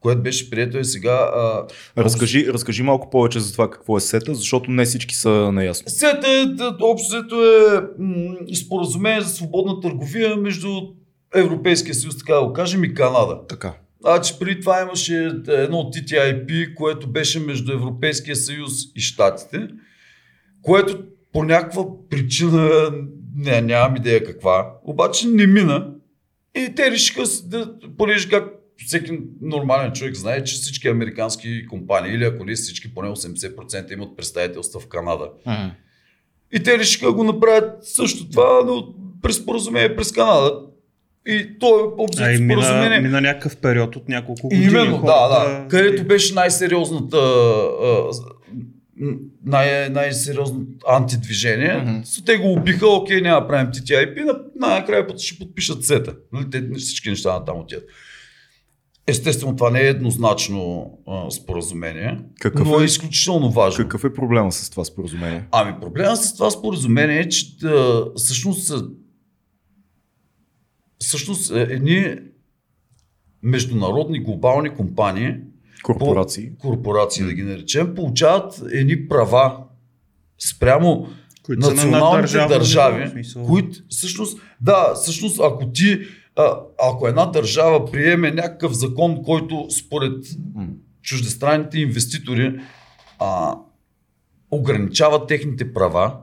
което 0.00 0.22
беше 0.22 0.50
прието 0.50 0.78
и 0.78 0.84
сега. 0.84 1.30
А, 1.34 1.66
Разкажи, 1.98 2.46
разкажи 2.52 2.82
малко 2.82 3.10
повече 3.10 3.40
за 3.40 3.52
това 3.52 3.70
какво 3.70 3.96
е 3.96 4.00
сета, 4.00 4.34
защото 4.34 4.70
не 4.70 4.84
всички 4.84 5.14
са 5.14 5.30
наясно. 5.52 5.90
Сета 5.90 6.30
е, 6.30 6.46
да, 6.46 6.76
общо 6.80 7.08
взето 7.08 7.44
е 7.44 7.80
м, 7.98 8.36
споразумение 8.64 9.20
за 9.20 9.28
свободна 9.28 9.80
търговия 9.80 10.36
между 10.36 10.68
Европейския 11.34 11.94
съюз, 11.94 12.18
така 12.18 12.34
да 12.34 12.46
го 12.46 12.52
кажем, 12.52 12.84
и 12.84 12.94
Канада. 12.94 13.38
Така. 13.48 13.74
Значи 14.00 14.34
преди 14.40 14.60
това 14.60 14.82
имаше 14.82 15.14
едно 15.48 15.76
TTIP, 15.76 16.74
което 16.74 17.08
беше 17.08 17.40
между 17.40 17.72
Европейския 17.72 18.36
съюз 18.36 18.72
и 18.96 19.00
Штатите, 19.00 19.68
което 20.62 20.98
по 21.32 21.44
някаква 21.44 21.84
причина, 22.10 22.90
не, 23.36 23.60
нямам 23.60 23.96
идея 23.96 24.24
каква, 24.24 24.72
обаче 24.84 25.28
не 25.28 25.46
мина. 25.46 25.90
И 26.56 26.74
те 26.76 26.90
решиха, 26.90 27.22
да, 27.44 27.68
понеже 27.98 28.28
как 28.28 28.44
всеки 28.86 29.12
нормален 29.40 29.92
човек 29.92 30.14
знае, 30.14 30.44
че 30.44 30.54
всички 30.54 30.88
американски 30.88 31.66
компании, 31.66 32.12
или 32.12 32.24
ако 32.24 32.44
не 32.44 32.54
всички, 32.54 32.94
поне 32.94 33.08
80% 33.08 33.92
имат 33.92 34.16
представителства 34.16 34.80
в 34.80 34.86
Канада. 34.86 35.30
И 36.52 36.62
те 36.62 36.78
решиха 36.78 37.06
да 37.06 37.12
го 37.12 37.24
направят 37.24 37.84
също 37.84 38.30
това, 38.30 38.62
но 38.66 38.86
през 39.22 39.36
споразумение 39.36 39.96
през 39.96 40.12
Канада. 40.12 40.60
И 41.26 41.58
то 41.58 41.78
е 41.78 41.82
А 41.82 42.02
обзето 42.02 42.30
и 42.30 42.38
мина, 42.38 42.62
споразумение. 42.62 43.00
мина 43.00 43.20
някакъв 43.20 43.56
период 43.56 43.96
от 43.96 44.08
няколко 44.08 44.48
години. 44.48 44.64
Именно, 44.64 44.90
да, 44.92 44.98
хората- 44.98 45.50
да. 45.62 45.68
Където 45.68 46.04
беше 46.04 46.34
най-сериозната 46.34 47.16
а, 47.16 48.02
най- 49.44 49.88
най-сериозно 49.88 50.66
антидвижение. 50.88 51.70
Mm-hmm. 51.70 52.26
Те 52.26 52.36
го 52.36 52.52
убиха, 52.52 52.88
окей, 52.88 53.20
няма 53.20 53.40
да 53.40 53.46
правим 53.48 53.72
TTIP, 53.72 54.24
на- 54.24 54.40
най-накрая 54.56 55.06
път 55.06 55.18
ще 55.20 55.38
подпишат 55.38 55.84
сета. 55.84 56.16
Нали, 56.32 56.50
Те 56.50 56.68
всички 56.78 57.10
неща 57.10 57.32
на 57.32 57.44
там 57.44 57.58
отиват. 57.58 57.84
Естествено, 59.06 59.56
това 59.56 59.70
не 59.70 59.80
е 59.80 59.88
еднозначно 59.88 60.90
а, 61.06 61.30
споразумение, 61.30 62.18
Какъв 62.40 62.68
но 62.68 62.80
е 62.80 62.82
е- 62.82 62.86
изключително 62.86 63.50
важно. 63.50 63.84
Какъв 63.84 64.04
е 64.04 64.14
проблема 64.14 64.52
с 64.52 64.70
това 64.70 64.84
споразумение? 64.84 65.44
Ами 65.52 65.80
проблема 65.80 66.16
с 66.16 66.34
това 66.34 66.50
споразумение 66.50 67.18
е, 67.18 67.28
че 67.28 67.46
а, 67.66 68.04
всъщност 68.16 68.72
всъщност 70.98 71.50
едни 71.50 72.16
международни 73.42 74.20
глобални 74.20 74.70
компании, 74.70 75.34
Корпорации. 75.82 76.50
по, 76.50 76.58
корпорации 76.58 77.24
да 77.24 77.32
ги 77.32 77.42
наречем, 77.42 77.94
получават 77.94 78.62
едни 78.72 79.08
права 79.08 79.56
спрямо 80.38 81.08
Които 81.42 81.60
на 81.60 81.74
националните 81.74 82.36
ниво, 82.36 82.48
държави, 82.48 83.08
смисъл. 83.10 83.46
които 83.46 83.78
всъщност, 83.88 84.40
да, 84.60 84.94
всъщност 84.94 85.40
ако 85.40 85.70
ти, 85.72 86.00
а, 86.36 86.60
ако 86.88 87.08
една 87.08 87.26
държава 87.26 87.90
приеме 87.90 88.30
някакъв 88.30 88.72
закон, 88.72 89.22
който 89.22 89.66
според 89.70 90.24
чуждестранните 91.02 91.78
инвеститори 91.78 92.60
а, 93.18 93.54
ограничава 94.50 95.26
техните 95.26 95.72
права, 95.72 96.16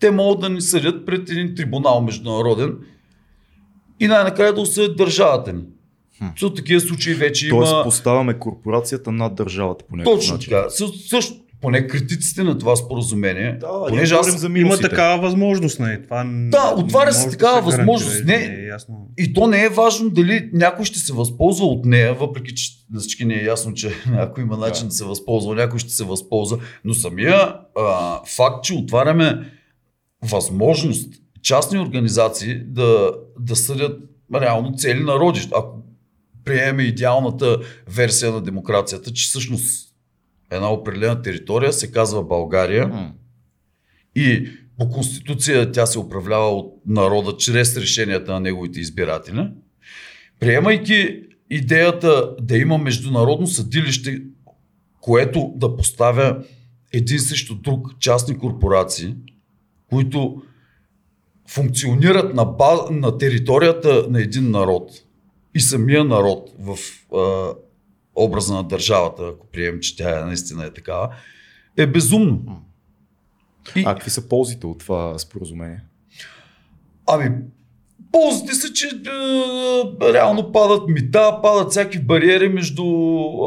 те 0.00 0.10
могат 0.10 0.40
да 0.40 0.48
ни 0.48 0.60
съдят 0.60 1.06
пред 1.06 1.30
един 1.30 1.54
трибунал 1.54 2.00
международен 2.00 2.76
и 4.00 4.06
най-накрая 4.06 4.54
да 4.54 4.60
осъдят 4.60 4.96
държавата 4.96 5.52
ни. 5.52 5.62
Хм. 6.18 6.46
В 6.46 6.54
такива 6.54 6.80
случаи 6.80 7.14
вече 7.14 7.48
Тоест 7.48 7.72
има... 7.72 7.84
поставяме 7.84 8.38
корпорацията 8.38 9.12
над 9.12 9.34
държавата 9.34 9.84
по 9.88 9.96
някакъв 9.96 10.18
Точно 10.20 10.34
начин. 10.34 10.50
така. 10.50 10.70
Също, 10.70 10.98
също, 10.98 11.34
поне 11.60 11.86
критиците 11.86 12.42
на 12.42 12.58
това 12.58 12.76
споразумение, 12.76 13.52
Да, 13.60 13.68
понеже 13.88 14.14
аз 14.14 14.40
за 14.40 14.46
Има 14.46 14.76
такава 14.76 15.22
възможност, 15.22 15.80
нали? 15.80 16.02
Това 16.04 16.24
Да, 16.50 16.74
отваря 16.76 17.06
не 17.06 17.12
се 17.12 17.30
такава 17.30 17.56
да 17.56 17.62
възможност. 17.62 18.24
гарантира, 18.24 18.52
Не- 18.52 18.62
е 18.62 18.66
ясно. 18.66 19.08
И 19.18 19.32
то 19.32 19.46
не 19.46 19.64
е 19.64 19.68
важно 19.68 20.10
дали 20.10 20.50
някой 20.52 20.84
ще 20.84 20.98
се 20.98 21.12
възползва 21.12 21.66
от 21.66 21.84
нея, 21.84 22.14
въпреки 22.14 22.54
че 22.54 22.70
на 22.92 23.00
всички 23.00 23.24
не 23.24 23.34
е 23.34 23.44
ясно, 23.44 23.74
че 23.74 23.92
ако 24.12 24.40
има 24.40 24.56
начин 24.56 24.82
да, 24.82 24.88
Да. 24.88 24.94
се 24.94 25.04
възползва, 25.04 25.54
някой 25.54 25.78
ще 25.78 25.90
се 25.90 26.04
възползва. 26.04 26.58
Но 26.84 26.94
самия 26.94 27.36
а, 27.78 28.20
факт, 28.26 28.64
че 28.64 28.74
отваряме 28.74 29.52
възможност 30.22 31.12
частни 31.42 31.78
организации 31.78 32.60
да, 32.64 33.10
да 33.40 33.56
съдят 33.56 34.00
реално 34.34 34.74
цели 34.76 35.00
народи. 35.00 35.40
Ако 35.56 35.76
приемем 36.48 36.86
идеалната 36.86 37.58
версия 37.88 38.32
на 38.32 38.40
демокрацията, 38.40 39.12
че 39.12 39.28
всъщност 39.28 39.94
една 40.50 40.72
определена 40.72 41.22
територия 41.22 41.72
се 41.72 41.90
казва 41.90 42.24
България, 42.24 42.88
М. 42.88 43.12
и 44.14 44.48
по 44.78 44.88
конституция 44.88 45.72
тя 45.72 45.86
се 45.86 45.98
управлява 45.98 46.48
от 46.48 46.74
народа 46.86 47.36
чрез 47.36 47.76
решенията 47.76 48.32
на 48.32 48.40
неговите 48.40 48.80
избиратели. 48.80 49.50
Приемайки 50.40 51.22
идеята 51.50 52.34
да 52.40 52.58
има 52.58 52.78
международно 52.78 53.46
съдилище, 53.46 54.22
което 55.00 55.52
да 55.56 55.76
поставя 55.76 56.44
един 56.92 57.18
срещу 57.18 57.54
друг 57.54 57.98
частни 58.00 58.38
корпорации, 58.38 59.14
които 59.90 60.42
функционират 61.48 62.34
на, 62.34 62.44
баз, 62.44 62.80
на 62.90 63.18
територията 63.18 64.06
на 64.10 64.22
един 64.22 64.50
народ 64.50 64.90
и 65.58 65.60
самия 65.60 66.04
народ 66.04 66.50
в 66.60 66.78
а, 67.16 67.54
образа 68.16 68.54
на 68.54 68.62
държавата, 68.64 69.22
ако 69.34 69.46
приемем, 69.46 69.80
че 69.80 69.96
тя 69.96 70.20
е, 70.20 70.24
наистина 70.24 70.64
е 70.64 70.70
такава, 70.70 71.08
е 71.76 71.86
безумно. 71.86 72.62
И, 73.76 73.82
А 73.86 73.94
какви 73.94 74.10
са 74.10 74.28
ползите 74.28 74.66
от 74.66 74.78
това 74.78 75.18
споразумение? 75.18 75.80
Ами, 77.06 77.30
ползите 78.12 78.54
са, 78.54 78.72
че 78.72 78.86
е, 78.86 80.12
реално 80.12 80.52
падат 80.52 80.88
мита, 80.88 81.38
падат 81.42 81.70
всякакви 81.70 81.98
бариери 81.98 82.48
между... 82.48 82.84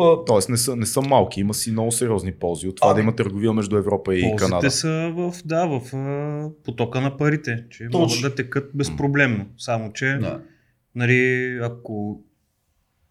Е, 0.04 0.26
Тоест 0.28 0.50
не 0.50 0.58
са, 0.58 0.76
не 0.76 0.86
са 0.86 1.02
малки, 1.02 1.40
има 1.40 1.54
си 1.54 1.72
много 1.72 1.92
сериозни 1.92 2.32
ползи 2.32 2.68
от 2.68 2.76
това 2.76 2.88
Ами- 2.90 2.96
да 2.96 3.02
има 3.02 3.16
търговия 3.16 3.54
между 3.54 3.78
Европа 3.78 4.16
и 4.16 4.22
Ползите 4.22 4.44
Канада. 4.44 4.72
са 4.72 5.12
в, 5.16 5.34
да, 5.46 5.66
в 5.66 5.82
потока 6.66 7.02
на 7.02 7.18
парите, 7.18 7.64
че 7.70 7.88
Точно. 7.92 8.00
могат 8.00 8.22
да 8.22 8.36
текат 8.36 8.70
безпроблемно. 8.74 9.46
Само, 9.58 9.94
че 9.94 10.06
да. 10.06 10.42
Нали, 10.96 11.60
ако, 11.62 12.22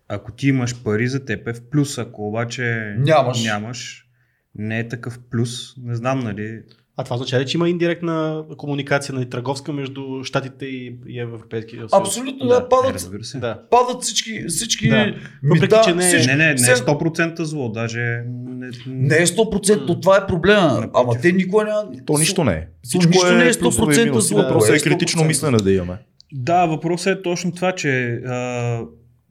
ако 0.09 0.33
ти 0.33 0.49
имаш 0.49 0.83
пари 0.83 1.09
за 1.09 1.25
теб 1.25 1.49
е 1.49 1.53
в 1.53 1.63
плюс, 1.63 1.99
ако 1.99 2.29
обаче 2.29 2.95
Нямаш. 2.99 3.45
нямаш 3.45 4.07
не 4.55 4.79
е 4.79 4.89
такъв 4.89 5.19
плюс. 5.31 5.77
Не 5.77 5.95
знам, 5.95 6.21
нали. 6.21 6.63
А 6.97 7.05
това 7.05 7.15
означава 7.17 7.43
ли, 7.43 7.47
че 7.47 7.57
има 7.57 7.69
индиректна 7.69 8.45
комуникация 8.57 9.15
нали, 9.15 9.31
търговска 9.31 9.73
между 9.73 10.25
Штатите 10.25 10.67
и, 10.67 10.97
и 11.07 11.21
Европейския 11.21 11.79
съюз? 11.79 11.93
Абсолютно, 11.93 12.49
да, 12.49 12.57
е, 12.57 12.69
падат, 12.69 13.01
се. 13.23 13.39
Да. 13.39 13.63
падат 13.71 14.03
всички, 14.03 14.45
всички 14.49 14.89
Да. 14.89 15.07
мита, 15.07 15.19
Въпреки, 15.43 15.75
че 15.85 15.95
не 15.95 16.05
е- 16.05 16.09
всички. 16.09 16.27
Не, 16.27 16.37
не, 16.37 16.45
не 16.45 16.51
е 16.53 16.55
Все- 16.57 16.77
100% 16.77 17.43
зло, 17.43 17.69
даже 17.69 18.23
не, 18.27 18.71
Не 18.87 19.17
е 19.17 19.27
100%, 19.27 19.87
то 19.87 20.01
това 20.01 20.17
е 20.17 20.27
проблема. 20.27 20.67
Напротив. 20.67 20.91
Ама 20.95 21.21
те 21.23 21.33
никога 21.33 21.65
няма... 21.65 21.85
То 22.07 22.19
нищо 22.19 22.45
не 22.45 22.53
е. 22.53 22.67
нищо 23.07 23.33
не 23.33 23.49
е 23.49 23.53
плюсове 23.53 23.93
и 23.93 23.97
100% 23.97 24.05
минуси. 24.05 24.29
зло. 24.29 24.39
Въпросът 24.43 24.75
е 24.75 24.77
е 24.77 24.81
критично 24.81 25.23
100% 25.23 25.27
мислене 25.27 25.59
да 25.59 25.73
имаме. 25.73 25.99
Да, 26.33 26.67
въпросът 26.67 27.19
е 27.19 27.23
точно 27.23 27.53
това, 27.53 27.73
че 27.73 28.13
а, 28.13 28.83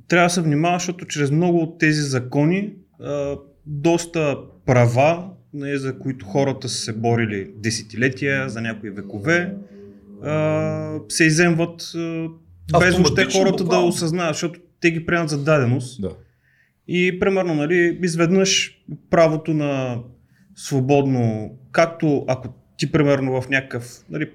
трябва 0.08 0.25
да 0.25 0.29
се 0.29 0.41
внимава, 0.41 0.75
защото 0.75 1.06
чрез 1.06 1.32
много 1.32 1.58
от 1.58 1.79
тези 1.79 2.01
закони 2.01 2.74
а, 3.01 3.36
доста 3.65 4.38
права, 4.65 5.29
не, 5.53 5.77
за 5.77 6.00
които 6.00 6.25
хората 6.25 6.70
са 6.70 6.77
се 6.77 6.94
борили 6.94 7.51
десетилетия, 7.56 8.50
за 8.50 8.62
някои 8.62 8.89
векове, 8.89 9.56
а, 10.24 11.00
се 11.10 11.24
иземват 11.24 11.82
а, 11.96 12.79
без 12.79 12.96
въобще 12.96 13.25
хората 13.25 13.58
да 13.58 13.63
буквално. 13.63 13.88
осъзнаят, 13.88 14.36
защото 14.36 14.60
те 14.79 14.91
ги 14.91 15.06
приемат 15.06 15.29
за 15.29 15.44
даденост. 15.44 16.01
Да. 16.01 16.12
И 16.88 17.20
примерно, 17.20 17.56
нали, 17.56 18.00
изведнъж 18.03 18.82
правото 19.10 19.53
на 19.53 20.00
свободно, 20.56 21.51
както 21.72 22.25
ако 22.27 22.48
ти 22.77 22.91
примерно 22.91 23.41
в 23.41 23.50
някакъв, 23.50 24.06
нали, 24.10 24.32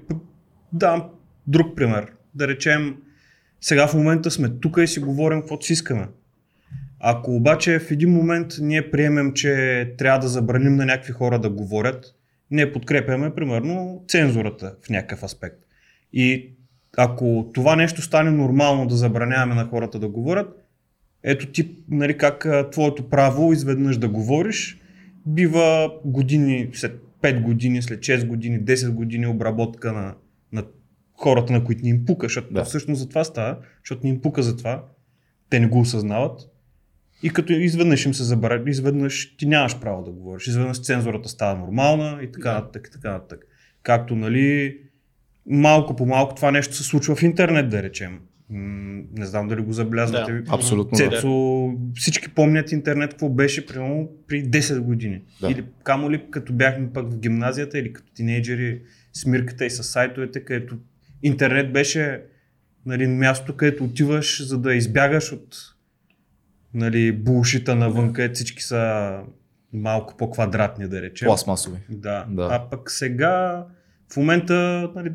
давам 0.72 1.04
друг 1.46 1.76
пример, 1.76 2.06
да 2.34 2.48
речем, 2.48 2.96
сега 3.60 3.86
в 3.86 3.94
момента 3.94 4.30
сме 4.30 4.48
тук 4.48 4.78
и 4.82 4.86
си 4.86 5.00
говорим 5.00 5.40
каквото 5.40 5.66
си 5.66 5.72
искаме. 5.72 6.08
Ако 7.00 7.36
обаче 7.36 7.78
в 7.78 7.90
един 7.90 8.10
момент 8.10 8.46
ние 8.60 8.90
приемем, 8.90 9.32
че 9.32 9.94
трябва 9.98 10.18
да 10.18 10.28
забраним 10.28 10.76
на 10.76 10.86
някакви 10.86 11.12
хора 11.12 11.38
да 11.38 11.50
говорят, 11.50 12.04
ние 12.50 12.72
подкрепяме 12.72 13.34
примерно 13.34 14.04
цензурата 14.08 14.74
в 14.86 14.90
някакъв 14.90 15.22
аспект. 15.22 15.58
И 16.12 16.54
ако 16.96 17.50
това 17.54 17.76
нещо 17.76 18.02
стане 18.02 18.30
нормално 18.30 18.86
да 18.86 18.96
забраняваме 18.96 19.54
на 19.54 19.64
хората 19.64 19.98
да 19.98 20.08
говорят, 20.08 20.48
ето 21.22 21.46
ти, 21.46 21.76
нали, 21.90 22.18
как 22.18 22.46
твоето 22.72 23.08
право 23.08 23.52
изведнъж 23.52 23.96
да 23.96 24.08
говориш, 24.08 24.80
бива 25.26 25.90
години, 26.04 26.68
след 26.72 27.00
5 27.22 27.42
години, 27.42 27.82
след 27.82 28.00
6 28.00 28.26
години, 28.26 28.60
10 28.60 28.90
години 28.90 29.26
обработка 29.26 29.92
на, 29.92 30.14
на 30.52 30.64
хората, 31.16 31.52
на 31.52 31.64
които 31.64 31.82
ни 31.82 31.88
им 31.88 32.04
пука, 32.04 32.24
защото 32.26 32.48
Да. 32.48 32.54
да. 32.54 32.64
всъщност 32.64 33.00
за 33.00 33.08
това 33.08 33.24
става, 33.24 33.56
защото 33.84 34.00
ни 34.04 34.10
им 34.10 34.20
пука 34.20 34.42
за 34.42 34.56
това, 34.56 34.84
те 35.50 35.60
не 35.60 35.66
го 35.66 35.80
осъзнават. 35.80 36.40
И 37.22 37.30
като 37.30 37.52
изведнъж 37.52 38.06
им 38.06 38.14
се 38.14 38.24
забравя, 38.24 38.70
изведнъж 38.70 39.36
ти 39.36 39.46
нямаш 39.46 39.80
право 39.80 40.04
да 40.04 40.10
говориш, 40.10 40.46
изведнъж 40.46 40.82
цензурата 40.82 41.28
става 41.28 41.58
нормална 41.58 42.18
и 42.22 42.32
така 42.32 42.48
Да. 42.48 42.54
нататък, 42.54 42.86
и 42.88 42.92
така 42.92 43.10
нататък. 43.10 43.46
Както, 43.82 44.16
нали, 44.16 44.78
малко 45.46 45.96
по 45.96 46.06
малко 46.06 46.34
това 46.34 46.50
нещо 46.50 46.74
се 46.74 46.82
случва 46.82 47.16
в 47.16 47.22
интернет, 47.22 47.68
да 47.68 47.82
речем. 47.82 48.20
М, 48.50 49.02
Не 49.12 49.26
знам 49.26 49.48
дали 49.48 49.60
го 49.62 49.72
забелязвате. 49.72 50.32
Да. 50.32 50.54
Абсолютно. 50.54 50.98
Да. 50.98 51.10
Цецо, 51.10 51.70
всички 51.94 52.28
помнят 52.28 52.72
интернет, 52.72 53.10
какво 53.10 53.28
беше 53.28 53.66
примерно 53.66 54.08
при 54.28 54.44
10 54.44 54.80
години. 54.80 55.22
Да. 55.40 55.50
Или 55.50 55.64
камо 55.84 56.10
ли 56.10 56.22
като 56.30 56.52
бяхме 56.52 56.92
пък 56.92 57.12
в 57.12 57.18
гимназията 57.18 57.78
или 57.78 57.92
като 57.92 58.12
тинейджери 58.12 58.82
с 59.12 59.26
мирката 59.26 59.66
и 59.66 59.70
с 59.70 59.82
сайтовете, 59.82 60.44
където 60.44 60.76
интернет 61.24 61.72
беше 61.72 62.22
нали, 62.86 63.06
място, 63.06 63.56
където 63.56 63.84
отиваш, 63.84 64.46
за 64.46 64.58
да 64.58 64.74
избягаш 64.74 65.32
от 65.32 65.56
нали, 66.74 67.12
булшита 67.12 67.74
навън, 67.74 68.12
където 68.12 68.34
всички 68.34 68.62
са 68.62 69.12
малко 69.72 70.16
по-квадратни, 70.16 70.88
да 70.88 71.02
речем. 71.02 71.26
Пластмасови. 71.26 71.78
Да. 71.88 72.26
Да. 72.28 72.48
А 72.50 72.70
пък 72.70 72.90
сега, 72.90 73.66
в 74.12 74.16
момента, 74.16 74.90
нали, 74.94 75.12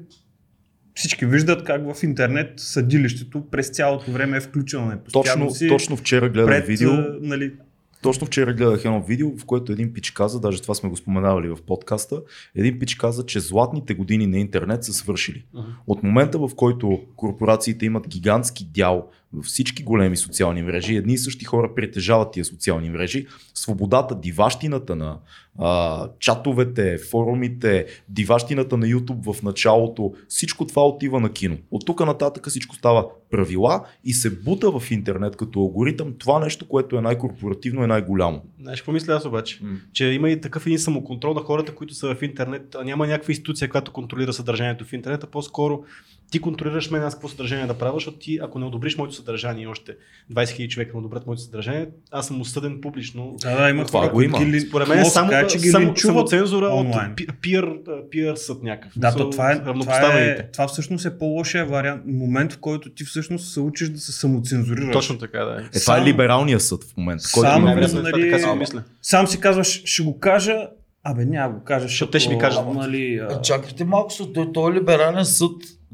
всички 0.96 1.26
виждат 1.26 1.64
как 1.64 1.94
в 1.94 2.04
интернет 2.04 2.54
съдилището 2.58 3.50
през 3.50 3.70
цялото 3.70 4.12
време 4.12 4.38
е 4.38 4.42
включено. 4.42 5.00
Постоянно 5.04 5.46
Точно, 5.46 5.56
си 5.56 5.68
точно 5.68 5.98
вчера 5.98 6.30
гледах 6.30 6.50
пред, 6.50 6.68
видео. 6.68 6.92
нали, 7.22 7.54
Точно 8.02 8.28
вчера 8.28 8.54
гледах 8.54 8.86
едно 8.86 9.02
видео, 9.02 9.38
в 9.38 9.46
което 9.46 9.72
един 9.72 9.94
пич 9.94 10.12
каза, 10.12 10.40
даже 10.40 10.62
това 10.62 10.76
сме 10.76 10.90
го 10.90 10.98
споменавали 10.98 11.50
в 11.50 11.58
подкаста, 11.68 12.22
един 12.56 12.80
пич 12.80 12.96
каза, 12.96 13.26
че 13.26 13.40
златните 13.40 13.94
години 13.94 14.28
на 14.28 14.38
интернет 14.38 14.84
са 14.84 14.94
свършили. 14.94 15.46
Мгм. 15.54 15.68
От 15.88 16.04
момента, 16.04 16.38
в 16.38 16.50
който 16.56 17.02
корпорациите 17.16 17.86
имат 17.86 18.08
гигантски 18.08 18.66
дял 18.66 19.10
във 19.34 19.46
всички 19.46 19.84
големи 19.84 20.18
социални 20.18 20.64
мрежи, 20.64 20.96
едни 20.96 21.14
и 21.14 21.18
същи 21.18 21.46
хора 21.46 21.76
притежават 21.76 22.32
тия 22.32 22.46
социални 22.46 22.90
мрежи, 22.90 23.28
свободата, 23.54 24.16
диващината 24.16 24.96
на 24.96 25.20
а, 25.60 26.08
чатовете, 26.20 26.98
форумите, 26.98 27.86
диващината 28.10 28.78
на 28.78 28.86
YouTube 28.86 29.34
в 29.34 29.44
началото, 29.44 30.14
всичко 30.28 30.68
това 30.68 30.88
отива 30.88 31.20
на 31.20 31.34
кино. 31.34 31.58
От 31.72 31.86
тук 31.86 32.00
нататък 32.00 32.50
всичко 32.50 32.76
става 32.76 33.06
правила 33.32 33.86
и 34.04 34.14
се 34.14 34.30
бута 34.30 34.80
в 34.80 34.92
интернет 34.92 35.36
като 35.36 35.60
алгоритъм 35.60 36.14
това 36.18 36.40
нещо, 36.40 36.68
което 36.68 36.98
е 36.98 37.02
най-корпоративно 37.02 37.84
и 37.84 37.88
най-голямо. 37.88 38.42
Знаеш 38.62 38.82
какво 38.82 38.92
мисля 38.92 39.14
аз 39.14 39.26
обаче? 39.26 39.60
М. 39.64 39.78
Че 39.94 40.06
има 40.06 40.30
и 40.30 40.42
такъв 40.42 40.66
един 40.66 40.80
самоконтрол 40.80 41.34
на 41.34 41.42
хората, 41.42 41.76
които 41.76 41.94
са 41.94 42.16
в 42.16 42.22
интернет, 42.22 42.76
а 42.76 42.84
няма 42.84 43.08
някаква 43.08 43.32
институция, 43.32 43.70
която 43.70 43.92
контролира 43.92 44.34
съдържанието 44.34 44.86
в 44.86 44.94
интернет, 44.94 45.24
а 45.24 45.28
по-скоро 45.28 45.84
ти 46.32 46.40
контролираш 46.40 46.90
мен 46.92 47.04
аз 47.04 47.14
какво 47.14 47.28
съдържание 47.28 47.66
да 47.66 47.74
правя, 47.74 47.94
защото 47.94 48.18
ти, 48.18 48.40
ако 48.42 48.60
не 48.60 48.66
одобриш 48.66 48.98
моето 48.98 49.16
съдържание 49.16 49.68
още 49.68 49.92
20 50.34 50.44
000 50.44 50.68
човека 50.70 50.92
му 50.94 51.00
одобрят 51.00 51.26
моето 51.28 51.42
съдържание, 51.42 51.88
аз 52.12 52.28
съм 52.28 52.42
осъден 52.42 52.82
публично. 52.82 53.36
Да, 53.42 53.62
да, 53.64 53.70
има 53.70 53.86
Това 53.86 54.00
хора, 54.02 54.12
го 54.12 54.22
има. 54.22 54.46
ги 54.46 54.60
Според 54.60 54.88
мен 54.88 55.06
само, 55.06 55.30
каже, 55.30 55.48
че 55.48 55.58
ги 55.58 55.70
само, 55.70 55.86
линчуват 55.86 56.16
самоцензура 56.16 56.66
от 56.66 56.86
онлайн. 56.86 57.16
пи- 57.16 57.28
пиър, 57.42 57.70
пиър 58.12 58.36
съд 58.36 58.64
някакъв. 58.64 59.00
Да, 59.00 59.16
то 59.16 59.30
това, 59.30 59.52
е, 59.52 59.64
това, 59.64 60.20
е, 60.20 60.52
това 60.52 60.68
всъщност 60.68 61.06
е 61.06 61.18
по-лошия 61.18 61.66
вариант, 61.66 62.02
момент, 62.08 62.54
в 62.54 62.58
който 62.58 62.90
ти 62.90 63.04
всъщност 63.04 63.54
се 63.54 63.60
учиш 63.60 63.90
да 63.90 64.00
се 64.00 64.12
самоцензурираш. 64.12 64.94
Точно 64.94 65.18
така, 65.18 65.40
да. 65.40 65.52
Е, 65.74 65.80
това 65.80 65.96
е 65.96 65.98
Сам- 65.98 66.06
либералният 66.06 66.62
съд 66.62 66.84
в 66.84 66.98
момента, 66.98 67.24
който 67.34 67.50
Само, 67.50 67.68
има 67.68 67.76
нали, 67.76 68.22
така 68.32 68.40
си 68.40 68.58
мисля. 68.58 68.84
Сам 69.02 69.28
си 69.28 69.40
казваш, 69.40 69.82
ще 69.86 70.04
го 70.04 70.20
кажа, 70.20 70.68
абе 71.04 71.26
няма 71.26 71.54
го 71.54 71.64
кажа, 71.64 71.88
Защото 71.88 72.12
те 72.12 72.20
ще 72.20 72.34
ми 72.34 72.40
кажат. 72.40 72.66
Нали, 72.74 73.16
а, 73.16 73.34
А, 73.34 73.42
Чакайте 73.42 73.86
малко, 73.86 74.14
съд. 74.14 74.34
той, 74.34 74.52
той 74.54 74.74
либерален 74.74 75.26
съд, 75.26 75.52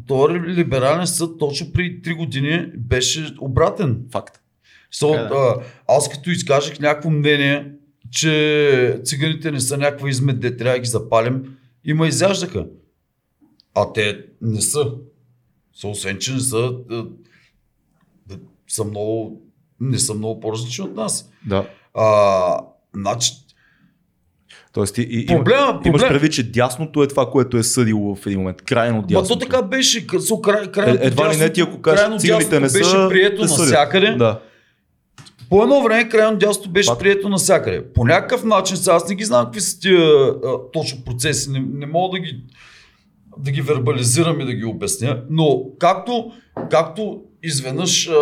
той 0.07 0.39
либерален 0.39 1.07
съд 1.07 1.39
точно 1.39 1.71
преди 1.73 2.01
3 2.01 2.17
години 2.17 2.67
беше 2.77 3.35
обратен. 3.39 4.01
Факт. 4.11 4.41
So, 4.93 5.29
да. 5.29 5.35
а, 5.35 5.95
аз 5.95 6.09
като 6.09 6.29
изкажех 6.29 6.79
някакво 6.79 7.09
мнение, 7.09 7.71
че 8.11 8.99
циганите 9.03 9.51
не 9.51 9.59
са 9.59 9.77
някаква 9.77 10.09
измет, 10.09 10.39
де 10.39 10.57
трябва 10.57 10.77
да 10.77 10.81
ги 10.81 10.89
запалим, 10.89 11.57
и 11.85 11.93
ме 11.93 12.07
изяждаха. 12.07 12.65
А 13.75 13.93
те 13.93 14.25
не 14.41 14.61
са. 14.61 14.91
Са, 15.73 15.87
освен, 15.87 16.17
че 16.17 16.33
не 16.33 16.39
са, 16.39 16.73
са 18.67 18.83
много, 18.83 19.41
не 19.79 19.99
са 19.99 20.13
много 20.13 20.39
по-различни 20.39 20.83
от 20.85 20.95
нас. 20.95 21.31
Да. 21.47 21.69
А, 21.93 22.59
значи, 22.95 23.31
Тоест, 24.75 24.95
ти, 24.95 25.01
и, 25.01 25.25
Проблема- 25.25 25.67
имаш 25.75 25.83
проблем- 25.83 26.09
предвид, 26.09 26.31
че 26.31 26.43
дясното 26.43 27.03
е 27.03 27.07
това, 27.07 27.25
което 27.25 27.57
е 27.57 27.63
съдило 27.63 28.15
в 28.15 28.25
един 28.25 28.39
момент. 28.39 28.61
Крайно 28.61 28.95
Ма 28.95 29.03
дясното. 29.03 29.29
то 29.29 29.39
така 29.39 29.61
беше. 29.61 30.07
къ- 30.07 30.19
со, 30.19 30.41
край, 30.41 30.67
крайното 30.67 31.03
Е, 31.03 31.07
едва 31.07 31.33
ли 31.33 31.37
не 31.37 31.49
ти, 31.51 31.61
ако 31.61 31.81
кажеш, 31.81 31.99
крайно 31.99 32.19
циганите 32.19 32.59
не 32.59 32.69
са, 32.69 32.77
беше 32.77 32.95
прието 33.09 33.41
навсякъде. 33.41 34.07
Да. 34.09 34.39
По 35.49 35.63
едно 35.63 35.83
време 35.83 36.09
крайно 36.09 36.37
дясното 36.37 36.69
беше 36.69 36.87
Факт. 36.87 36.99
прието 36.99 37.29
навсякъде. 37.29 37.83
По 37.85 38.05
някакъв 38.05 38.43
начин, 38.43 38.77
сега 38.77 38.95
аз 38.95 39.09
не 39.09 39.15
ги 39.15 39.23
знам 39.23 39.45
какви 39.45 39.61
са 39.61 39.79
тия 39.79 39.99
а, 39.99 40.33
точно 40.73 41.03
процеси, 41.03 41.51
не, 41.51 41.63
не 41.69 41.85
мога 41.85 42.11
да 42.11 42.25
ги, 42.25 42.37
да 43.37 43.51
ги 43.51 43.61
вербализирам 43.61 44.41
и 44.41 44.45
да 44.45 44.53
ги 44.53 44.65
обясня, 44.65 45.23
но 45.29 45.63
както, 45.79 46.31
както 46.71 47.21
изведнъж, 47.43 48.07
а, 48.07 48.13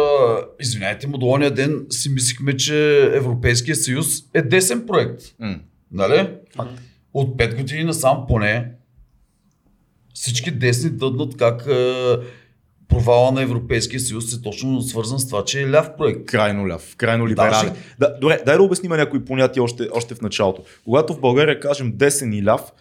извиняйте 0.59 1.07
му, 1.07 1.17
до 1.17 1.25
ония 1.25 1.51
ден 1.51 1.85
си 1.89 2.09
мислихме, 2.09 2.57
че 2.57 2.77
Европейския 3.07 3.75
съюз 3.75 4.07
е 4.33 4.41
десен 4.41 4.83
проект. 4.87 5.21
М. 5.39 5.55
Нали? 5.93 6.29
От 7.13 7.37
5 7.37 7.57
години 7.57 7.83
насам 7.83 8.25
поне 8.27 8.71
всички 10.13 10.51
десни 10.51 10.89
дъднат 10.89 11.37
как 11.37 11.67
е, 11.67 11.93
провала 12.87 13.31
на 13.31 13.41
Европейския 13.41 13.99
съюз 13.99 14.33
е 14.33 14.41
точно 14.41 14.81
свързан 14.81 15.19
с 15.19 15.27
това, 15.27 15.45
че 15.45 15.61
е 15.61 15.71
ляв 15.71 15.97
проект. 15.97 16.25
Крайно 16.25 16.67
ляв, 16.67 16.95
крайно 16.95 17.27
либерален. 17.27 17.69
Даже- 17.69 17.81
Да, 17.99 18.17
добре, 18.21 18.41
дай 18.45 18.57
да 18.57 18.63
обясним 18.63 18.91
някои 18.91 19.25
понятия 19.25 19.63
още, 19.63 19.87
още 19.93 20.15
в 20.15 20.21
началото. 20.21 20.63
Когато 20.83 21.13
в 21.13 21.19
България 21.19 21.59
кажем 21.59 21.91
десен 21.95 22.33
и 22.33 22.45
ляв, 22.45 22.71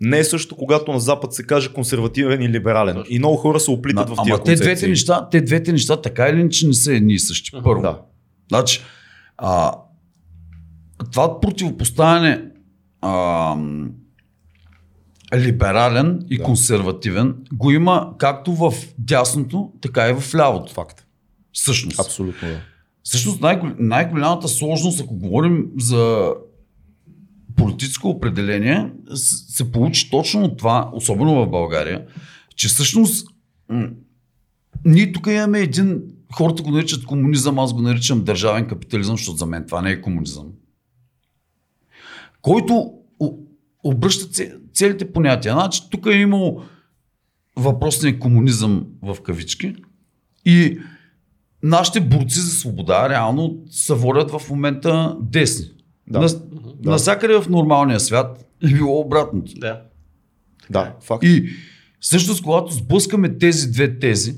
не 0.00 0.18
е 0.18 0.24
също, 0.24 0.56
когато 0.56 0.92
на 0.92 1.00
Запад 1.00 1.34
се 1.34 1.46
каже 1.46 1.72
консервативен 1.72 2.42
и 2.42 2.48
либерален. 2.48 3.04
И 3.08 3.18
много 3.18 3.36
хора 3.36 3.60
се 3.60 3.70
оплитат 3.70 4.08
в 4.08 4.16
тия 4.24 4.34
Ама 4.34 4.44
те 4.44 4.54
двете, 4.54 4.88
неща, 4.88 5.28
те 5.30 5.40
двете 5.40 5.72
неща 5.72 6.00
така 6.00 6.28
или 6.28 6.40
иначе 6.40 6.66
не 6.66 6.74
са 6.74 6.92
едни 6.94 7.14
и 7.14 7.18
същи. 7.18 7.50
Първо. 7.64 7.82
Да. 7.82 8.00
Значи, 8.48 8.82
а, 9.38 9.74
това 11.12 11.40
противопоставяне 11.40 12.51
а, 13.02 13.56
либерален 15.34 16.20
и 16.30 16.36
Да. 16.38 16.42
консервативен 16.44 17.34
го 17.52 17.70
има 17.70 18.14
както 18.18 18.52
в 18.52 18.72
дясното, 18.98 19.72
така 19.80 20.08
и 20.10 20.14
в 20.20 20.34
лявото. 20.34 20.72
Факт. 20.72 21.06
Всъщност. 21.52 21.98
Абсолютно 22.00 22.48
да. 22.48 22.60
Всъщност 23.02 23.40
най- 23.40 23.60
най-голямата 23.78 24.48
сложност, 24.48 25.00
ако 25.00 25.14
говорим 25.16 25.66
за 25.78 26.30
политическо 27.56 28.08
определение, 28.08 28.92
се 29.14 29.72
получи 29.72 30.10
точно 30.10 30.44
от 30.44 30.58
това, 30.58 30.90
особено 30.92 31.34
в 31.34 31.50
България, 31.50 32.06
че 32.56 32.68
всъщност 32.68 33.28
м- 33.68 33.88
ние 34.84 35.12
тук 35.12 35.26
имаме 35.26 35.60
един, 35.60 36.02
хората 36.34 36.62
го 36.62 36.70
наричат 36.70 37.04
комунизъм, 37.04 37.58
аз 37.58 37.74
го 37.74 37.82
наричам 37.82 38.24
държавен 38.24 38.66
капитализъм, 38.68 39.16
защото 39.16 39.36
за 39.36 39.46
мен 39.46 39.64
това 39.66 39.82
не 39.82 39.90
е 39.90 40.00
комунизъм. 40.00 40.46
Който 42.42 42.92
обръща 43.84 44.26
це- 44.26 44.54
целите 44.74 45.12
понятия. 45.12 45.52
Значи 45.54 45.82
тук 45.90 46.06
е 46.06 46.10
имало 46.12 46.62
въпросния 47.56 48.18
комунизъм 48.18 48.86
в 49.02 49.16
кавички 49.22 49.74
и 50.44 50.78
нашите 51.62 52.00
борци 52.00 52.40
за 52.40 52.50
свобода 52.50 53.08
реално 53.08 53.56
се 53.70 53.94
водят 53.94 54.30
в 54.30 54.50
момента 54.50 55.16
десни. 55.20 55.66
Да. 56.08 56.20
На, 56.20 56.28
Да. 56.28 56.90
Насякъде 56.90 57.40
в 57.40 57.48
нормалния 57.48 58.00
свят 58.00 58.44
е 58.62 58.68
било 58.68 59.00
обратното. 59.00 59.52
Да. 59.56 59.82
Да, 60.70 60.94
факт. 61.00 61.24
И 61.24 61.48
всъщност, 62.00 62.42
когато 62.42 62.72
сблъскаме 62.72 63.38
тези 63.38 63.70
две 63.70 63.98
тези, 63.98 64.34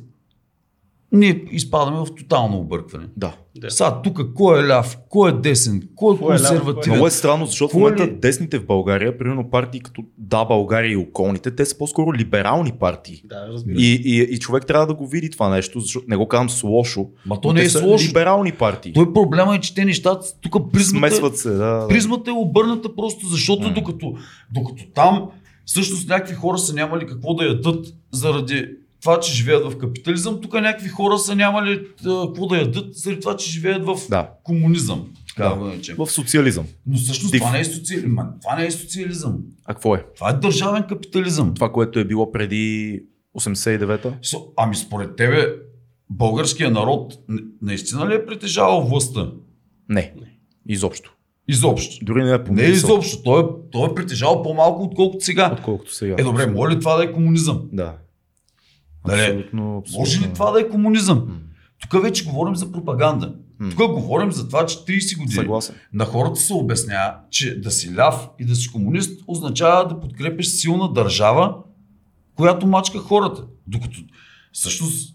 ние 1.14 1.44
изпадаме 1.50 1.96
в 1.98 2.14
тотално 2.14 2.59
объркване. 2.59 3.07
Да. 3.16 3.35
Да. 3.57 3.70
Сега 3.70 4.00
тук 4.03 4.20
кой 4.35 4.61
е 4.61 4.68
ляв, 4.68 4.98
кой 5.09 5.31
е 5.31 5.35
десен, 5.35 5.83
кой 5.94 6.14
е 6.14 6.18
Кой 6.18 6.27
е 6.27 6.33
ляв, 6.33 6.40
консервативен. 6.40 6.90
Много 6.90 7.07
е 7.07 7.11
странно, 7.11 7.46
защото 7.46 7.64
в 7.64 7.68
Какво 7.68 7.79
момента 7.81 8.05
ли- 8.05 8.11
десните 8.12 8.59
в 8.59 8.66
България, 8.66 9.18
примерно 9.18 9.50
партии 9.50 9.81
като 9.81 10.03
Да, 10.18 10.44
България 10.44 10.92
и 10.92 10.96
околните, 10.96 11.50
те 11.50 11.64
са 11.64 11.79
по-скоро 11.79 12.14
либерални 12.14 12.72
партии. 12.72 13.22
Да, 13.24 13.46
разбира. 13.48 13.77
И, 13.79 13.94
и, 13.94 14.22
и 14.24 14.38
човек 14.38 14.66
трябва 14.66 14.87
да 14.87 14.94
го 14.94 15.07
види 15.07 15.31
това 15.31 15.48
нещо, 15.48 15.81
защото 15.81 16.07
не 16.09 16.16
го 16.16 16.29
казвам 16.29 16.50
с 16.50 16.62
лошо. 16.62 17.07
Ма 17.27 17.40
то 17.40 17.53
не 17.53 17.62
е 17.62 17.68
с 17.68 17.83
лошо. 17.83 18.09
Либерални 18.09 18.53
партии. 18.53 18.92
Той 18.92 19.12
проблема 19.12 19.57
е, 19.57 19.61
че 19.61 19.74
те 19.74 19.85
нещата, 19.85 20.27
тук 20.40 20.72
призмата, 20.72 20.98
Смесват 21.09 21.38
се, 21.38 21.50
да. 21.50 21.57
да. 21.57 21.88
призмата 21.88 22.31
е 22.31 22.35
обърната 22.35 22.96
просто 22.96 23.27
защото 23.27 23.62
М. 23.62 23.74
докато, 23.74 24.14
докато 24.53 24.83
там 24.94 25.29
всъщност 25.66 26.09
някакви 26.09 26.35
хора 26.35 26.59
са 26.59 26.74
нямали 26.74 27.07
какво 27.07 27.35
да 27.35 27.44
ядат 27.44 27.87
заради 28.12 28.66
това, 29.04 29.20
че 29.20 29.32
живеят 29.32 29.64
в 29.64 29.78
капитализъм, 29.78 30.40
тук 30.40 30.54
някакви 30.54 30.88
хора 30.88 31.18
са 31.18 31.34
нямали 31.34 31.72
а, 32.06 32.26
какво 32.26 32.46
да 32.46 32.56
ядат 32.56 32.94
заради 32.94 33.20
това, 33.20 33.36
че 33.36 33.50
живеят 33.50 33.84
в 33.84 33.96
Да. 34.10 34.30
комунизъм. 34.42 35.06
Така 35.28 35.48
Да. 35.48 35.72
В 35.98 36.06
социализъм. 36.08 36.66
Но 36.86 36.96
всъщност 36.96 37.32
Див. 37.32 37.40
това 37.40 37.52
не 37.52 37.60
е 37.60 37.64
социализъм. 37.66 38.16
Това 38.42 38.56
не 38.56 38.66
е 38.66 38.70
социализъм. 38.70 39.38
А 39.64 39.74
какво 39.74 39.94
е? 39.94 40.04
Това 40.16 40.30
е 40.30 40.34
държавен 40.34 40.82
капитализъм. 40.82 41.54
Това, 41.54 41.72
което 41.72 41.98
е 41.98 42.04
било 42.04 42.32
преди 42.32 43.00
89-та? 43.34 44.10
Со- 44.22 44.44
Ами 44.56 44.76
според 44.76 45.16
тебе, 45.16 45.46
българския 46.10 46.70
народ 46.70 47.14
наистина 47.62 48.08
ли 48.08 48.14
е 48.14 48.26
притежавал 48.26 48.80
властта? 48.82 49.30
Не. 49.88 50.14
Изобщо. 50.68 51.14
Изобщо. 51.48 52.04
Дори 52.04 52.22
не 52.22 52.28
е 52.28 52.32
Не 52.32 52.44
помисъл. 52.44 52.72
изобщо. 52.72 53.22
Той 53.22 53.40
е, 53.40 53.44
той 53.72 53.90
е 53.90 53.94
притежавал 53.94 54.42
по-малко, 54.42 54.82
отколкото 54.82 55.24
сега. 55.24 55.50
Отколкото 55.52 55.94
сега. 55.94 56.14
Е, 56.18 56.22
добре, 56.22 56.46
може 56.46 56.76
ли 56.76 56.80
това 56.80 56.96
да 56.96 57.04
е 57.04 57.12
комунизъм? 57.12 57.62
Да. 57.72 57.94
Нали? 59.06 59.20
Абсолютно, 59.20 59.78
абсолютно. 59.78 60.00
Може 60.00 60.20
ли 60.20 60.32
това 60.32 60.50
да 60.50 60.60
е 60.60 60.68
комунизъм? 60.68 61.18
М. 61.18 61.34
Тук 61.80 62.02
вече 62.02 62.24
говорим 62.24 62.56
за 62.56 62.72
пропаганда. 62.72 63.34
М. 63.58 63.70
Тук 63.70 63.92
говорим 63.92 64.32
за 64.32 64.48
това, 64.48 64.66
че 64.66 64.78
30 64.78 65.18
години 65.18 65.34
Съгласен. 65.34 65.74
на 65.92 66.04
хората 66.04 66.40
се 66.40 66.52
обяснява, 66.54 67.14
че 67.30 67.60
да 67.60 67.70
си 67.70 67.96
ляв 67.96 68.28
и 68.38 68.44
да 68.44 68.54
си 68.54 68.72
комунист 68.72 69.22
означава 69.26 69.88
да 69.88 70.00
подкрепиш 70.00 70.46
силна 70.46 70.92
държава, 70.92 71.54
която 72.36 72.66
мачка 72.66 72.98
хората. 72.98 73.44
Докато 73.66 74.00
всъщност 74.52 75.14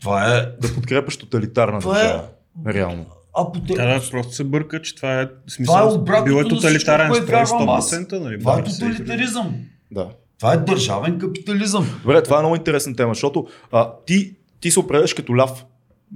това 0.00 0.36
е... 0.36 0.40
Да 0.40 0.74
подкрепяш 0.74 1.16
тоталитарна 1.16 1.80
Това 1.80 2.00
е... 2.00 2.02
държава. 2.02 2.28
Реално. 2.66 3.06
А 3.38 3.52
по 3.52 3.60
те... 3.60 3.74
Да, 3.74 3.86
да, 3.86 4.10
просто 4.10 4.34
се 4.34 4.44
бърка, 4.44 4.82
че 4.82 4.94
това 4.94 5.20
е 5.20 5.28
смисъл. 5.48 5.74
Това 5.74 5.90
е 5.90 5.94
обратното 5.94 6.24
Бил 6.24 6.40
е 6.40 6.42
на 6.42 6.48
тоталитарен 6.48 7.12
всичко, 7.12 7.26
което 7.26 7.46
строй 7.46 7.58
вярвам 7.58 7.76
аз. 7.78 7.90
100%, 7.90 8.18
нали? 8.18 8.40
Това 8.40 8.58
е 8.58 8.64
тоталитаризъм. 8.64 9.54
Да. 9.90 10.08
Това 10.40 10.52
е 10.52 10.56
държавен 10.56 11.18
капитализъм. 11.18 11.86
Добре, 12.02 12.22
това 12.22 12.36
е 12.36 12.40
много 12.40 12.56
интересна 12.56 12.96
тема, 12.96 13.14
защото 13.14 13.46
а, 13.72 13.92
ти, 14.06 14.36
ти 14.60 14.70
се 14.70 14.80
определяш 14.80 15.14
като 15.14 15.36
ляв, 15.36 15.64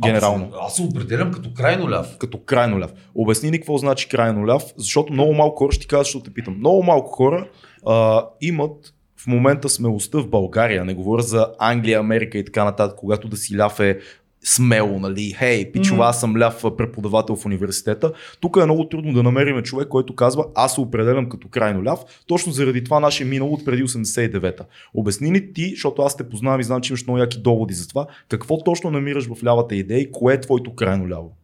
генерално. 0.02 0.50
Аз, 0.54 0.66
аз 0.66 0.76
се 0.76 0.82
определям 0.82 1.32
като 1.32 1.54
крайно 1.54 1.90
ляв. 1.90 2.18
Като 2.18 2.38
крайно 2.38 2.80
ляв. 2.80 2.92
Обясни 3.14 3.50
ни 3.50 3.58
какво 3.58 3.78
значи 3.78 4.08
крайно 4.08 4.46
ляв, 4.46 4.62
защото 4.76 5.12
много 5.12 5.34
малко 5.34 5.58
хора, 5.58 5.72
ще 5.72 5.82
ти 5.82 5.86
кажа, 5.86 6.04
защото 6.04 6.24
те 6.24 6.34
питам, 6.34 6.58
много 6.58 6.82
малко 6.82 7.12
хора 7.12 7.48
а, 7.86 8.26
имат 8.40 8.94
в 9.16 9.26
момента 9.26 9.68
смелостта 9.68 10.18
в 10.18 10.28
България, 10.28 10.84
не 10.84 10.94
говоря 10.94 11.22
за 11.22 11.46
Англия, 11.58 12.00
Америка 12.00 12.38
и 12.38 12.44
така 12.44 12.64
нататък, 12.64 12.96
когато 12.98 13.28
да 13.28 13.36
си 13.36 13.58
ляв 13.58 13.80
е 13.80 13.98
смело, 14.44 14.98
нали, 14.98 15.34
хей, 15.38 15.72
пичова, 15.72 16.06
аз 16.06 16.20
съм 16.20 16.36
ляв 16.38 16.64
преподавател 16.76 17.36
в 17.36 17.46
университета. 17.46 18.12
Тук 18.40 18.56
е 18.56 18.64
много 18.64 18.88
трудно 18.88 19.12
да 19.12 19.22
намерим 19.22 19.62
човек, 19.62 19.88
който 19.88 20.14
казва, 20.14 20.46
аз 20.54 20.74
се 20.74 20.80
определям 20.80 21.28
като 21.28 21.48
крайно 21.48 21.84
ляв, 21.84 22.00
точно 22.26 22.52
заради 22.52 22.84
това 22.84 23.00
наше 23.00 23.24
минало 23.24 23.52
от 23.52 23.64
преди 23.64 23.84
89-та. 23.84 24.64
Обясни 24.94 25.30
ни 25.30 25.52
ти, 25.52 25.70
защото 25.70 26.02
аз 26.02 26.16
те 26.16 26.28
познавам 26.28 26.60
и 26.60 26.64
знам, 26.64 26.80
че 26.80 26.92
имаш 26.92 27.06
много 27.06 27.18
яки 27.18 27.38
доводи 27.38 27.74
за 27.74 27.88
това, 27.88 28.06
какво 28.28 28.58
точно 28.58 28.90
намираш 28.90 29.26
в 29.26 29.44
лявата 29.44 29.74
идея 29.76 30.00
и 30.00 30.12
кое 30.12 30.34
е 30.34 30.40
твоето 30.40 30.74
крайно 30.74 31.08
ляво? 31.08 31.36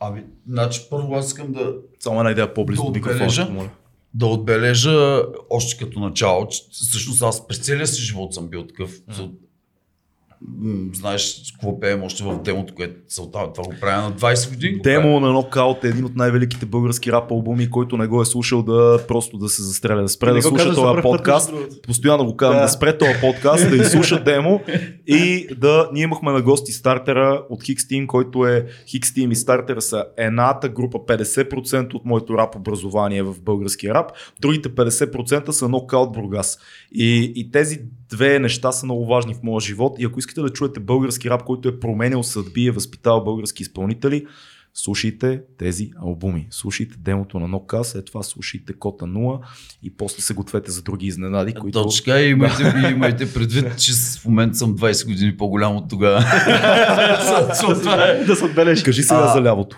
Ами, 0.00 0.22
значи 0.48 0.80
първо 0.90 1.14
аз 1.14 1.26
искам 1.26 1.52
да, 1.52 1.74
Само 2.00 2.18
една 2.20 2.30
идея 2.30 2.54
по-близо 2.54 2.82
Да 2.82 2.86
до 2.86 2.94
микрофона. 2.94 3.14
отбележа. 3.16 3.42
ще 3.42 3.50
помоля. 3.50 3.68
да 4.14 4.26
отбележа 4.26 5.22
още 5.50 5.84
като 5.84 6.00
начало, 6.00 6.48
че 6.48 6.60
всъщност 6.70 7.22
аз 7.22 7.46
през 7.48 7.58
целия 7.58 7.86
си 7.86 8.02
живот 8.02 8.34
съм 8.34 8.48
бил 8.48 8.66
такъв. 8.66 8.90
М, 9.08 9.28
знаеш 10.92 11.52
какво 11.52 11.80
пеем 11.80 12.02
още 12.02 12.24
в 12.24 12.42
демото, 12.42 12.74
което 12.74 12.94
целта, 13.08 13.52
това 13.54 13.64
го 13.64 13.74
правя 13.80 14.02
на 14.02 14.12
20 14.16 14.50
години. 14.50 14.80
Демо 14.82 15.20
на 15.20 15.32
Нокаут 15.32 15.84
е 15.84 15.88
един 15.88 16.04
от 16.04 16.16
най-великите 16.16 16.66
български 16.66 17.12
рап 17.12 17.30
албуми, 17.30 17.70
който 17.70 17.96
не 17.96 18.06
го 18.06 18.22
е 18.22 18.24
слушал 18.24 18.62
да 18.62 19.04
просто 19.08 19.38
да 19.38 19.48
се 19.48 19.62
застреля, 19.62 20.02
да 20.02 20.08
спре 20.08 20.32
да 20.32 20.42
слуша 20.42 20.74
този 20.74 21.02
подкаст. 21.02 21.52
Постоянно 21.82 22.24
го 22.24 22.36
казвам 22.36 22.58
да. 22.58 22.62
Да. 22.62 22.68
спре 22.68 22.98
този 22.98 23.12
подкаст, 23.20 23.70
да 23.70 23.76
изслуша 23.76 24.20
демо 24.24 24.60
и 25.06 25.48
да 25.58 25.90
ние 25.92 26.02
имахме 26.02 26.32
на 26.32 26.42
гости 26.42 26.72
стартера 26.72 27.44
от 27.50 27.62
Hicks 27.62 27.92
Team, 27.92 28.06
който 28.06 28.46
е 28.46 28.66
Hicks 28.86 29.04
Team 29.04 29.32
и 29.32 29.36
стартера 29.36 29.82
са 29.82 30.04
едната 30.16 30.68
група 30.68 30.98
50% 30.98 31.94
от 31.94 32.04
моето 32.04 32.38
рап 32.38 32.56
образование 32.56 33.22
в 33.22 33.40
българския 33.40 33.94
рап, 33.94 34.12
другите 34.40 34.68
50% 34.68 35.50
са 35.50 35.68
Нокаут 35.68 36.12
Бургас. 36.12 36.58
И, 36.92 37.32
и 37.36 37.50
тези 37.50 37.80
две 38.10 38.38
неща 38.38 38.72
са 38.72 38.86
много 38.86 39.06
важни 39.06 39.34
в 39.34 39.42
моя 39.42 39.60
живот 39.60 39.96
и 39.98 40.04
ако 40.04 40.18
искате 40.18 40.40
да 40.40 40.50
чуете 40.50 40.80
български 40.80 41.30
рап, 41.30 41.44
който 41.44 41.68
е 41.68 41.80
променил 41.80 42.22
съдби 42.22 42.62
и 42.62 42.66
е 42.66 42.70
възпитал 42.70 43.24
български 43.24 43.62
изпълнители, 43.62 44.26
слушайте 44.74 45.42
тези 45.58 45.90
албуми. 46.02 46.46
Слушайте 46.50 46.96
демото 46.98 47.38
на 47.38 47.48
Нокас, 47.48 47.88
след 47.88 48.06
това 48.06 48.22
слушайте 48.22 48.72
Кота 48.72 49.04
0 49.04 49.38
и 49.82 49.96
после 49.96 50.22
се 50.22 50.34
гответе 50.34 50.70
за 50.70 50.82
други 50.82 51.06
изненади, 51.06 51.54
които... 51.54 51.82
Точка, 51.82 52.20
и 52.20 52.30
имайте, 52.30 52.74
имайте 52.92 53.32
предвид, 53.32 53.78
че 53.78 53.92
в 53.92 54.24
момента 54.24 54.56
съм 54.56 54.76
20 54.76 55.06
години 55.06 55.36
по-голям 55.36 55.76
от 55.76 55.88
тогава. 55.88 56.18
Да 58.26 58.36
се 58.36 58.44
отбележи. 58.44 58.84
Кажи 58.84 59.02
сега 59.02 59.20
А, 59.20 59.32
за 59.32 59.42
лявото. 59.42 59.76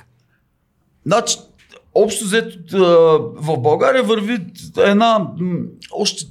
Значи, 1.07 1.39
общо 1.95 2.25
взето 2.25 2.79
в 3.37 3.59
България 3.59 4.03
върви 4.03 4.39
една 4.77 5.27
още 5.93 6.25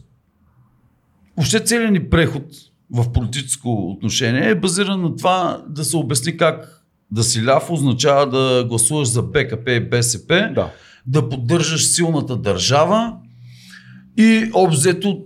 въобще 1.38 1.60
целият 1.60 1.92
ни 1.92 2.10
преход 2.10 2.44
в 2.92 3.12
политическо 3.12 3.92
отношение 3.92 4.50
е 4.50 4.56
базиран 4.56 5.02
на 5.02 5.16
това 5.16 5.64
да 5.70 5.84
се 5.86 5.98
обясни 5.98 6.38
как 6.38 6.84
да 7.12 7.24
си 7.24 7.46
ляв 7.46 7.70
означава 7.70 8.30
да 8.30 8.66
гласуваш 8.68 9.08
за 9.08 9.22
БКП 9.24 9.72
и 9.72 9.90
БСП, 9.90 10.52
Да. 10.56 10.72
да 11.08 11.30
поддържаш 11.30 11.88
силната 11.88 12.38
държава 12.38 13.14
и 14.18 14.50
общо 14.54 14.80
взето 14.80 15.24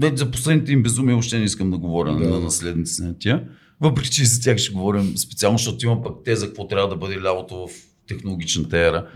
вече 0.00 0.16
за 0.16 0.30
последните 0.30 0.72
им 0.72 0.82
безумия 0.82 1.14
въобще 1.14 1.38
не 1.38 1.44
искам 1.44 1.70
да 1.70 1.78
говоря 1.78 2.12
Да. 2.18 2.28
на 2.28 2.40
наследници 2.40 3.02
на 3.02 3.18
тия. 3.18 3.44
Въпреки, 3.80 4.10
че 4.10 4.24
за 4.24 4.40
тях 4.42 4.58
ще 4.58 4.72
говорим 4.72 5.16
специално, 5.16 5.58
защото 5.58 5.86
имам 5.86 6.02
пък 6.02 6.12
те 6.24 6.36
за 6.36 6.46
какво 6.46 6.68
трябва 6.68 6.88
да 6.88 6.96
бъде 6.96 7.20
лявото 7.20 7.66
в 7.66 7.70
технологичната 8.08 8.78
ера, 8.78 9.06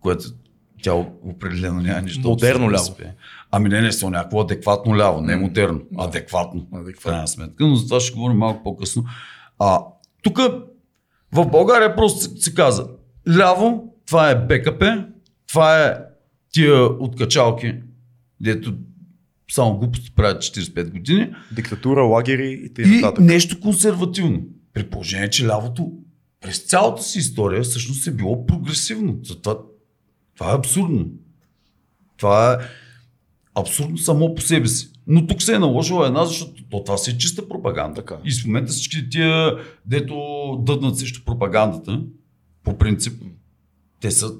което 0.00 0.24
тя 0.82 0.92
определено 1.22 1.80
няма 1.80 2.02
нищо. 2.02 2.28
Модерно 2.28 2.70
ляво. 2.70 2.96
Ами 3.54 3.68
не, 3.68 3.80
не, 3.80 3.92
са 3.92 4.10
някакво 4.10 4.40
адекватно 4.40 4.96
ляво, 4.96 5.20
не 5.20 5.36
модерно, 5.36 5.80
адекватно. 5.98 6.66
В 6.70 6.76
Адекватно. 6.76 7.10
крайна 7.10 7.28
сметка, 7.28 7.66
но 7.66 7.74
за 7.74 7.86
това 7.86 8.00
ще 8.00 8.14
говорим 8.14 8.36
малко 8.36 8.62
по-късно. 8.62 9.04
А 9.58 9.80
тук 10.22 10.38
в 11.32 11.46
България 11.46 11.96
просто 11.96 12.20
се, 12.20 12.30
се 12.36 12.54
каза 12.54 12.86
ляво, 13.38 13.94
това 14.06 14.30
е 14.30 14.46
БКП, 14.46 15.06
това 15.48 15.84
е 15.86 15.98
тия 16.52 16.84
откачалки, 16.84 17.74
дето 18.40 18.74
само 19.50 19.78
глупости 19.78 20.14
правят 20.14 20.42
45 20.42 20.90
години 20.90 21.34
Диктатура, 21.52 22.02
лагери 22.02 22.62
и 22.64 22.74
т.н. 22.74 22.88
и 22.88 22.94
нататък. 23.00 23.24
нещо 23.24 23.60
консервативно. 23.60 24.42
При 24.74 24.90
положение, 24.90 25.30
че 25.30 25.46
лявото 25.46 25.92
през 26.40 26.58
цялата 26.58 27.02
си 27.02 27.18
история 27.18 27.62
всъщност 27.62 28.06
е 28.06 28.10
било 28.10 28.46
прогресивно. 28.46 29.18
Затова 29.22 29.58
това 30.36 30.52
е 30.52 30.56
абсурдно. 30.56 31.06
Това 32.16 32.52
е 32.52 32.56
абсурдно 33.54 33.98
само 33.98 34.34
по 34.34 34.42
себе 34.42 34.68
си. 34.68 34.88
Но 35.06 35.26
тук 35.26 35.42
се 35.42 35.54
е 35.54 35.58
наложила 35.58 36.06
една, 36.06 36.24
защото 36.24 36.64
то, 36.70 36.84
това 36.84 36.98
си 36.98 37.10
е 37.10 37.18
чиста 37.18 37.48
пропаганда. 37.48 37.94
Така. 37.94 38.18
И 38.24 38.32
в 38.32 38.46
момента 38.46 38.72
всички 38.72 39.10
тия, 39.10 39.56
дето 39.86 40.16
дъднат 40.60 40.98
срещу 40.98 41.24
пропагандата, 41.24 42.02
по 42.64 42.78
принцип, 42.78 43.22
те 44.00 44.10
са 44.10 44.34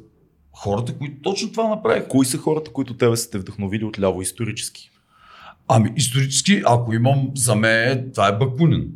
хората, 0.53 0.98
които 0.98 1.22
точно 1.22 1.51
това 1.51 1.68
направиха. 1.68 2.09
Кои 2.09 2.27
са 2.27 2.38
хората, 2.38 2.72
които 2.72 2.96
тебе 2.96 3.16
са 3.16 3.31
те 3.31 3.38
вдъхновили 3.38 3.85
от 3.85 4.01
ляво 4.01 4.22
исторически? 4.22 4.90
Ами, 5.68 5.92
исторически, 5.96 6.62
ако 6.66 6.92
имам 6.92 7.31
за 7.35 7.55
мен, 7.55 8.11
това 8.14 8.29
е 8.29 8.38
Бакунин. 8.38 8.88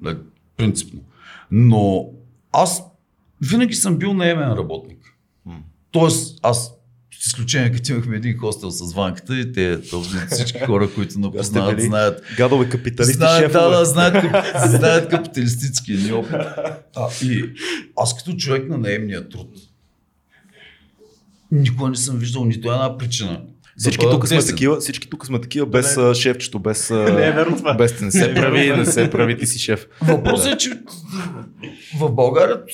Нали, 0.00 0.16
принципно. 0.56 1.00
Но 1.50 2.08
аз 2.52 2.82
винаги 3.40 3.74
съм 3.74 3.98
бил 3.98 4.14
наемен 4.14 4.52
работник. 4.52 5.18
М. 5.44 5.58
Тоест, 5.90 6.40
аз 6.42 6.71
с 7.22 7.26
изключение, 7.26 7.72
като 7.72 7.92
имахме 7.92 8.16
един 8.16 8.38
хостел 8.38 8.70
с 8.70 8.94
ванката 8.94 9.38
и 9.38 9.52
те, 9.52 9.80
този, 9.90 10.18
всички 10.30 10.58
хора, 10.66 10.90
които 10.94 11.18
не 11.18 11.26
Кога 11.26 11.42
сте 11.42 11.52
познават, 11.52 11.76
били 11.76 11.86
знаят, 11.86 12.22
Гадове 12.36 12.68
капиталисти, 12.68 13.14
знаят, 13.14 13.42
шефове. 13.42 13.60
да, 13.60 13.78
да, 13.78 13.84
знаят, 13.84 14.24
знаят 14.70 15.10
капиталистическия 15.10 15.98
ни 15.98 16.12
опит. 16.12 16.34
А, 16.96 17.08
и 17.24 17.50
аз 17.96 18.16
като 18.16 18.36
човек 18.36 18.68
на 18.68 18.78
наемния 18.78 19.28
труд, 19.28 19.48
никога 21.50 21.90
не 21.90 21.96
съм 21.96 22.18
виждал 22.18 22.44
нито 22.44 22.72
една 22.72 22.98
причина. 22.98 23.40
Всички 23.76 24.06
тук, 24.10 24.28
сме 24.28 24.44
такива, 24.44 24.80
всички 24.80 25.10
тук 25.10 25.26
сме 25.26 25.40
такива 25.40 25.66
без 25.66 25.96
Не. 25.96 26.14
шефчето, 26.14 26.58
без, 26.58 26.90
Не 26.90 27.26
е 27.26 27.32
верно 27.32 27.56
това. 27.56 27.74
без 27.74 28.00
не 28.00 28.10
се 28.10 28.34
прави, 28.34 28.76
не 28.76 28.86
се 28.86 29.10
прави, 29.10 29.38
ти 29.38 29.46
си 29.46 29.58
шеф. 29.58 29.86
Въпросът 30.02 30.54
е, 30.54 30.56
че 30.56 30.70
в 32.00 32.12
България 32.12 32.64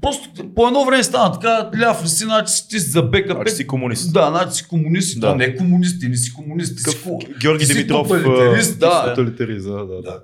просто 0.00 0.28
по 0.54 0.66
едно 0.66 0.84
време 0.84 1.04
стана 1.04 1.32
така, 1.32 1.70
ляв 1.80 2.04
ли 2.04 2.08
си, 2.08 2.24
значи 2.24 2.52
си 2.52 2.68
ти 2.68 2.80
си 2.80 2.90
за 2.90 3.02
БКП. 3.02 3.32
Значи 3.32 3.50
си 3.50 3.66
комунист. 3.66 4.12
Да, 4.12 4.28
значи 4.30 4.56
си 4.56 4.68
комунист. 4.68 5.20
Да. 5.20 5.26
То 5.26 5.34
не 5.34 5.44
е 5.44 5.56
комунист, 5.56 6.00
ти 6.00 6.08
не 6.08 6.16
си 6.16 6.32
комунист. 6.32 6.76
Ти 6.76 6.82
си, 6.82 6.84
Такъв 6.86 7.04
ко- 7.04 7.18
Георги 7.40 7.58
ти 7.58 7.66
си 7.66 7.72
Димитров. 7.74 8.08
тоталитарист, 8.08 8.74
а, 8.74 8.86
да. 9.02 9.08
Тоталитарист, 9.08 9.66
да, 9.66 9.86
да, 9.86 10.02
да. 10.02 10.22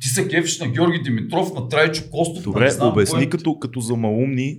Ти 0.00 0.08
се 0.08 0.28
кефиш 0.28 0.60
на 0.60 0.68
Георги 0.68 0.98
Димитров, 0.98 1.54
на 1.54 1.68
Трайчо 1.68 2.02
Костов. 2.10 2.42
Добре, 2.44 2.70
знам 2.70 2.88
обясни 2.88 3.18
кой. 3.18 3.28
като, 3.28 3.58
като 3.58 3.80
за 3.80 3.96
малумни, 3.96 4.58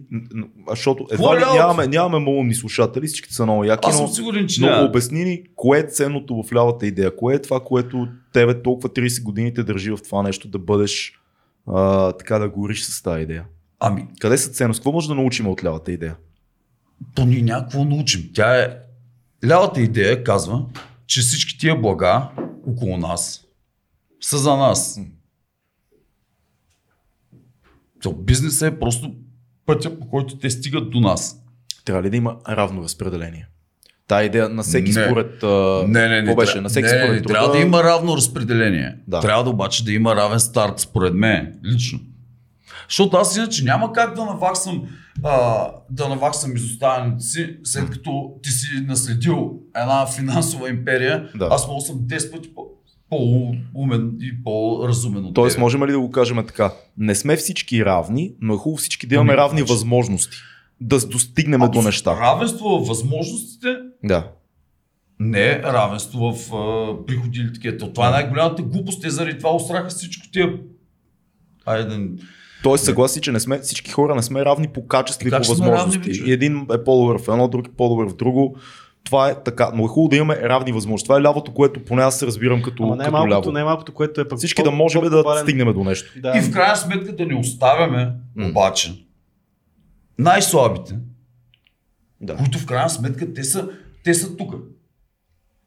защото 0.69 1.07
едва 1.11 1.35
е 1.35 1.39
ли 1.39 1.43
нямаме, 1.53 1.87
нямаме 1.87 2.19
малумни 2.19 2.55
слушатели, 2.55 3.07
всички 3.07 3.33
са 3.33 3.43
много 3.43 3.63
яки, 3.63 3.89
Аз 3.89 3.97
съм 3.97 4.07
сигурен, 4.07 4.47
че 4.47 4.61
но 4.61 4.67
няма. 4.67 4.83
обясни 4.83 5.23
ни 5.23 5.41
кое 5.55 5.79
е 5.79 5.83
ценното 5.83 6.43
в 6.43 6.53
лявата 6.53 6.87
идея, 6.87 7.15
кое 7.15 7.35
е 7.35 7.41
това, 7.41 7.59
което 7.59 8.07
тебе 8.33 8.61
толкова 8.61 8.89
30 8.89 9.23
години 9.23 9.53
те 9.53 9.63
държи 9.63 9.91
в 9.91 9.97
това 10.03 10.23
нещо 10.23 10.47
да 10.47 10.59
бъдеш 10.59 11.13
а, 11.67 12.11
така 12.11 12.39
да 12.39 12.49
гориш 12.49 12.83
с 12.83 13.03
тази 13.03 13.23
идея. 13.23 13.43
Ами, 13.85 14.07
Къде 14.19 14.37
са 14.37 14.49
ценност? 14.49 14.79
Какво 14.79 14.91
може 14.91 15.07
да 15.07 15.15
научим 15.15 15.47
от 15.47 15.63
лявата 15.63 15.91
идея? 15.91 16.15
то 17.15 17.25
ние 17.25 17.41
някакво 17.41 17.85
научим. 17.85 18.29
Тя 18.33 18.59
е... 18.59 18.77
Лявата 19.47 19.81
идея 19.81 20.23
казва, 20.23 20.65
че 21.07 21.21
всички 21.21 21.57
тия 21.57 21.75
блага 21.75 22.29
около 22.67 22.97
нас 22.97 23.45
са 24.21 24.37
за 24.37 24.55
нас. 24.55 24.99
То 28.01 28.13
бизнесът 28.13 28.73
е 28.73 28.79
просто 28.79 29.13
пътя, 29.65 29.99
по 29.99 30.07
който 30.07 30.37
те 30.37 30.49
стигат 30.49 30.89
до 30.89 30.99
нас. 30.99 31.43
Трябва 31.85 32.03
ли 32.03 32.09
да 32.09 32.17
има 32.17 32.37
равно 32.47 32.83
разпределение? 32.83 33.47
Та 34.07 34.23
идея 34.23 34.49
на 34.49 34.63
всеки 34.63 34.91
Не. 34.91 35.05
според... 35.05 35.43
А, 35.43 35.83
Не, 35.87 36.07
не, 36.07 36.21
не. 36.21 36.27
какво 36.27 36.35
беше? 36.35 36.61
На 36.61 36.69
всеки 36.69 36.83
не, 36.83 36.89
според 36.89 37.11
не, 37.11 37.21
труда... 37.21 37.33
трябва 37.33 37.51
да 37.51 37.59
има 37.59 37.83
равно 37.83 38.17
разпределение. 38.17 38.97
Да. 39.07 39.19
Трябва 39.19 39.43
да 39.43 39.49
обаче 39.49 39.85
да 39.85 39.93
има 39.93 40.15
равен 40.15 40.39
старт, 40.39 40.79
според 40.79 41.13
мен, 41.13 41.59
лично. 41.65 41.99
Защото 42.89 43.17
аз 43.17 43.37
иначе 43.37 43.63
няма 43.63 43.93
как 43.93 44.15
да 44.15 44.25
наваксам, 44.25 44.83
а, 45.23 45.67
да 45.89 46.09
наваксам 46.09 46.55
изоставянето 46.55 47.23
си, 47.23 47.57
след 47.63 47.89
като 47.89 48.11
ти 48.43 48.49
си 48.49 48.67
наследил 48.81 49.51
една 49.75 50.05
финансова 50.07 50.69
империя, 50.69 51.29
Да. 51.35 51.47
аз 51.51 51.67
мога 51.67 51.81
съм 51.81 51.95
10 51.97 52.31
пъти 52.31 52.53
по- 52.55 52.67
по-умен 53.09 54.11
и 54.21 54.43
по-разумен 54.43 55.25
от 55.25 55.33
Тоест, 55.33 55.53
тебе. 55.53 55.61
можем 55.61 55.85
ли 55.85 55.91
да 55.91 55.99
го 55.99 56.11
кажем 56.11 56.37
така? 56.37 56.73
Не 56.97 57.15
сме 57.15 57.35
всички 57.35 57.85
равни, 57.85 58.33
но 58.41 58.53
е 58.53 58.57
хубаво 58.57 58.77
всички 58.77 59.07
да 59.07 59.15
имаме 59.15 59.31
Ами, 59.31 59.37
равни 59.37 59.59
значи- 59.59 59.73
възможности. 59.73 60.37
Да 60.81 60.99
достигнем 60.99 61.59
до 61.59 61.65
Абсолютно. 61.65 61.87
неща. 61.87 62.11
Равенство 62.13 62.69
в 62.69 62.87
възможностите 62.87 63.67
Да. 64.03 64.27
не 65.19 65.41
е 65.41 65.59
равенство 65.59 66.31
в 66.31 66.53
а, 66.53 67.05
приходи 67.05 67.39
или 67.39 67.53
такива. 67.53 67.77
То 67.77 67.93
Това 67.93 68.07
е 68.07 68.11
най-голямата 68.11 68.61
глупост. 68.63 69.01
Те 69.01 69.09
заради 69.09 69.37
това 69.37 69.55
устраха 69.55 69.89
всичко 69.89 70.27
тия. 70.31 70.53
Айде 71.65 71.83
да... 71.85 71.99
Тоест, 72.63 72.85
съгласи, 72.85 73.21
че 73.21 73.31
не 73.31 73.39
сме, 73.39 73.59
всички 73.59 73.91
хора 73.91 74.15
не 74.15 74.21
сме 74.21 74.45
равни 74.45 74.67
по 74.67 74.87
качество 74.87 75.27
и 75.27 75.31
по 75.31 75.37
възможности. 75.39 76.11
равни, 76.11 76.31
един 76.31 76.67
е 76.73 76.83
по-добър 76.83 77.19
в 77.19 77.27
едно, 77.27 77.47
друг 77.47 77.67
е 77.67 77.71
по-добър 77.71 78.09
в 78.09 78.15
друго. 78.15 78.57
Това 79.03 79.29
е 79.29 79.35
така. 79.35 79.71
Но 79.73 79.85
е 79.85 79.87
хубаво 79.87 80.09
да 80.09 80.15
имаме 80.15 80.39
равни 80.39 80.71
възможности. 80.71 81.05
Това 81.05 81.19
е 81.19 81.21
лявото, 81.21 81.53
което 81.53 81.79
поне 81.81 82.01
аз 82.01 82.19
се 82.19 82.25
разбирам 82.27 82.61
като, 82.61 82.83
Ама 82.83 82.91
като 82.91 83.03
най-малкото, 83.03 83.31
ляво. 83.39 83.51
най-малко, 83.51 83.91
което 83.93 84.21
е 84.21 84.27
пък 84.27 84.37
Всички 84.37 84.63
да 84.63 84.71
можем 84.71 85.01
да 85.01 85.09
по-глобален- 85.09 85.41
стигнем 85.41 85.73
до 85.73 85.83
нещо. 85.83 86.11
Да. 86.17 86.33
И 86.37 86.41
в 86.41 86.51
крайна 86.51 86.75
сметка 86.75 87.15
да 87.15 87.25
не 87.25 87.35
оставяме, 87.35 88.11
М. 88.35 88.47
обаче, 88.47 89.05
най-слабите, 90.19 90.95
Да. 92.21 92.35
които 92.35 92.57
в 92.59 92.65
крайна 92.65 92.89
сметка 92.89 93.33
те 93.33 93.43
са, 93.43 93.69
те 94.03 94.13
са 94.13 94.37
тук. 94.37 94.55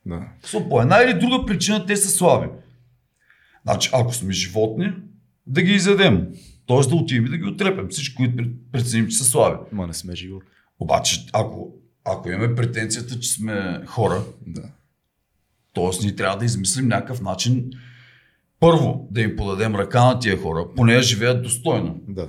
да. 0.06 0.20
So, 0.44 0.68
по 0.68 0.80
една 0.80 1.02
или 1.02 1.14
друга 1.14 1.46
причина 1.46 1.86
те 1.86 1.96
са 1.96 2.08
слаби. 2.08 2.46
Значи, 3.64 3.90
ако 3.92 4.14
сме 4.14 4.32
животни, 4.32 4.92
да 5.46 5.62
ги 5.62 5.72
изядем. 5.72 6.26
Тоест 6.66 6.90
да 6.90 6.96
отидем 6.96 7.26
и 7.26 7.30
да 7.30 7.36
ги 7.36 7.44
отрепем. 7.44 7.88
Всички, 7.88 8.14
които 8.14 8.44
преценим, 8.72 9.08
че 9.08 9.16
са 9.16 9.24
слаби. 9.24 9.56
Ма 9.72 9.86
не 9.86 9.94
сме 9.94 10.14
живот. 10.14 10.42
Обаче, 10.80 11.26
ако, 11.32 11.72
ако 12.04 12.28
имаме 12.30 12.54
претенцията, 12.54 13.20
че 13.20 13.32
сме 13.32 13.80
хора, 13.86 14.22
Да. 14.46 14.62
т.е. 15.74 16.02
ние 16.02 16.16
трябва 16.16 16.38
да 16.38 16.44
измислим 16.44 16.88
някакъв 16.88 17.20
начин 17.20 17.70
първо 18.60 19.08
да 19.10 19.20
им 19.20 19.36
подадем 19.36 19.74
ръка 19.74 20.04
на 20.04 20.18
тия 20.18 20.38
хора, 20.38 20.66
поне 20.76 20.94
да 20.94 21.02
живеят 21.02 21.42
достойно. 21.42 22.00
Да. 22.08 22.28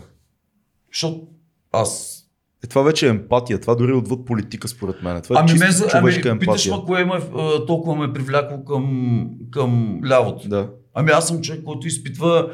Защото 0.93 1.28
аз 1.71 2.13
Е, 2.63 2.67
това 2.67 2.82
вече 2.82 3.06
е 3.06 3.10
емпатия. 3.10 3.60
Това 3.62 3.76
дори 3.76 3.91
е 3.91 3.95
отвъд 3.95 4.26
политика, 4.26 4.67
според 4.67 5.04
мен. 5.04 5.21
Това 5.21 5.36
е 5.36 5.39
Ами, 5.39 5.50
чисто 5.50 5.65
ме, 5.65 5.71
за- 5.71 5.88
човешка 5.88 6.30
ами 6.30 6.39
питаш 6.39 6.67
ме, 6.67 6.76
кое 6.86 7.06
ме, 7.06 7.19
толкова 7.67 7.95
ме 7.97 8.13
привлякло 8.13 8.65
към, 8.65 9.28
към 9.52 10.02
лявото. 10.06 10.50
Да. 10.50 10.69
Ами 10.93 11.12
аз 11.12 11.28
съм 11.28 11.41
човек, 11.41 11.63
който 11.63 11.88
изпитва 11.88 12.52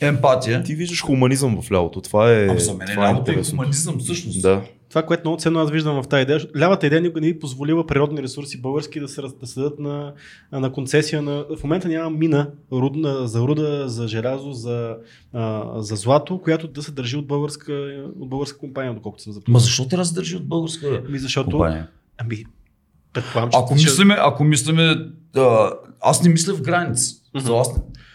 емпатия. 0.00 0.62
Ти 0.62 0.74
виждаш 0.74 1.02
хуманизъм 1.02 1.62
в 1.62 1.72
лявото. 1.72 2.00
Това 2.00 2.32
е. 2.32 2.46
Ами 2.46 2.60
за 2.60 2.74
мен 2.74 2.88
това 2.88 3.08
е 3.08 3.12
лявото 3.12 3.30
е 3.30 3.42
хуманизъм 3.42 3.98
всъщност. 3.98 4.42
Да. 4.42 4.62
Това, 4.88 5.02
което 5.02 5.22
много 5.24 5.40
ценно 5.40 5.60
аз 5.60 5.70
виждам 5.70 6.02
в 6.02 6.08
тази 6.08 6.22
идея, 6.22 6.40
лявата 6.58 6.86
идея 6.86 7.00
никога 7.00 7.20
не 7.20 7.26
ви 7.26 7.38
позволила 7.38 7.86
природни 7.86 8.22
ресурси 8.22 8.60
български 8.60 9.00
да 9.00 9.08
се, 9.08 9.22
да 9.40 9.46
се 9.46 9.60
дадат 9.60 9.78
на, 9.78 10.12
на 10.52 10.72
концесия. 10.72 11.22
На, 11.22 11.44
в 11.58 11.62
момента 11.62 11.88
няма 11.88 12.10
мина 12.10 12.50
рудна, 12.72 13.28
за 13.28 13.40
руда, 13.40 13.88
за 13.88 14.08
желязо, 14.08 14.52
за, 14.52 14.96
а, 15.32 15.72
за 15.82 15.96
злато, 15.96 16.38
която 16.38 16.68
да 16.68 16.82
се 16.82 16.92
държи 16.92 17.16
от 17.16 17.26
българска, 17.26 17.72
от 18.20 18.28
българска 18.28 18.58
компания, 18.58 18.94
доколкото 18.94 19.22
съм 19.22 19.32
запознат. 19.32 19.52
Ма 19.52 19.58
защо 19.58 19.88
те 19.88 19.96
раздържи 19.96 20.36
от 20.36 20.48
българска 20.48 21.02
Ами 21.08 21.18
защото, 21.18 21.50
компания? 21.50 21.88
ами, 22.18 22.44
предполагам, 23.12 23.50
че... 23.50 23.58
Ако 23.58 23.76
ще- 23.76 23.84
мислиме, 23.90 24.16
ако 24.18 24.44
мислиме, 24.44 24.96
а, 25.36 25.72
аз 26.00 26.22
не 26.22 26.28
мисля 26.28 26.54
в 26.54 26.62
граници. 26.62 27.14
За 27.36 27.56
аз, 27.56 27.68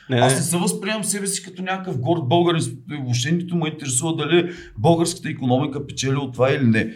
не, 0.10 0.16
не, 0.16 0.22
аз 0.22 0.36
не 0.36 0.42
се 0.42 0.58
възприемам 0.58 1.04
себе 1.04 1.28
си 1.28 1.44
като 1.44 1.62
някакъв 1.62 2.00
горд 2.00 2.28
българин. 2.28 2.62
Въобще 3.04 3.32
нито 3.32 3.56
ме 3.56 3.70
интересува 3.70 4.16
дали 4.16 4.52
българската 4.78 5.30
економика 5.30 5.88
печели 5.88 6.16
от 6.16 6.34
това 6.34 6.52
или 6.52 6.66
не. 6.66 6.94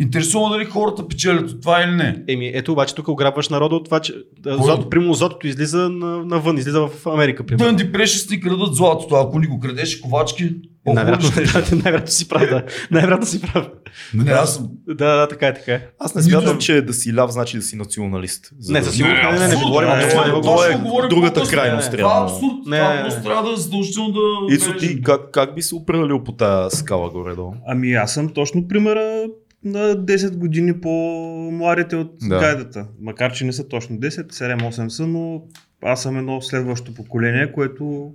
Интересува 0.00 0.50
дали 0.50 0.64
хората 0.64 1.08
печелят 1.08 1.50
от 1.50 1.60
това 1.60 1.82
или 1.82 1.90
не. 1.90 2.22
Еми, 2.28 2.50
ето 2.54 2.72
обаче 2.72 2.94
тук 2.94 3.08
ограбваш 3.08 3.48
народа 3.48 3.76
от 3.76 3.84
това, 3.84 4.00
че 4.00 4.14
а, 4.46 4.62
злато, 4.62 4.90
примерно 4.90 5.14
златото 5.14 5.46
излиза 5.46 5.88
на, 5.88 6.24
навън, 6.24 6.58
излиза 6.58 6.80
в 6.80 7.06
Америка, 7.06 7.46
примерно. 7.46 7.66
Дънди 7.66 7.92
преши 7.92 8.26
ни 8.30 8.40
крадат 8.40 8.74
златото, 8.74 9.14
ако 9.14 9.38
ни 9.38 9.46
го 9.46 9.60
крадеше 9.60 10.00
ковачки, 10.00 10.54
Най-вероятно, 10.94 11.28
е. 11.28 11.74
най-вероятно 11.74 12.10
си 12.12 12.28
прав, 12.28 12.42
да. 12.50 12.62
Най-вероятно 12.90 13.26
си 13.26 13.40
прав. 13.40 13.68
Не, 14.14 14.30
аз 14.30 14.54
съм 14.54 14.68
Да, 14.88 15.16
да, 15.16 15.28
така 15.28 15.46
е, 15.46 15.54
така 15.54 15.74
е. 15.74 15.86
Аз 15.98 16.14
не 16.14 16.22
смятам, 16.22 16.58
че 16.58 16.82
да 16.82 16.92
си 16.92 17.14
ляв 17.16 17.30
значи 17.30 17.56
да 17.56 17.62
си 17.62 17.76
националист. 17.76 18.52
За 18.58 18.72
Не, 18.72 18.78
да- 18.80 18.86
със 18.86 18.96
сигурност 18.96 19.22
не, 19.22 19.38
не, 19.38 19.48
не, 19.48 19.54
говорим 19.56 19.88
не, 19.88 20.02
за 20.02 20.08
това. 20.08 20.26
не, 20.26 20.32
не 20.32 20.40
това 20.40 20.66
е 20.66 21.08
другата 21.08 21.42
крайност, 21.50 21.92
Това 21.92 22.18
е 22.18 22.22
абсурд. 22.22 22.66
Не, 22.66 23.08
Това 23.08 23.22
трябва 23.22 23.50
да 23.50 23.56
задължително 23.56 24.12
да... 24.12 24.54
Ицо, 24.54 24.76
ти 24.76 25.02
как, 25.02 25.20
как 25.32 25.54
би 25.54 25.62
се 25.62 25.74
определил 25.74 26.24
по 26.24 26.32
тази 26.32 26.76
скала 26.76 27.10
горе-долу? 27.10 27.52
Ами 27.66 27.92
аз 27.92 28.14
съм 28.14 28.28
точно 28.28 28.68
примера 28.68 29.24
на 29.64 29.78
10 29.78 30.36
години 30.36 30.80
по-младите 30.80 31.96
от 31.96 32.18
Да. 32.20 32.28
да. 32.28 32.40
гайдата. 32.40 32.86
Макар, 33.00 33.32
че 33.32 33.44
не 33.44 33.52
са 33.52 33.68
точно 33.68 33.96
10, 33.96 34.32
7-8 34.32 34.88
са, 34.88 35.06
но 35.06 35.42
аз 35.82 36.02
съм 36.02 36.18
едно 36.18 36.40
следващо 36.40 36.94
поколение, 36.94 37.52
което 37.52 38.14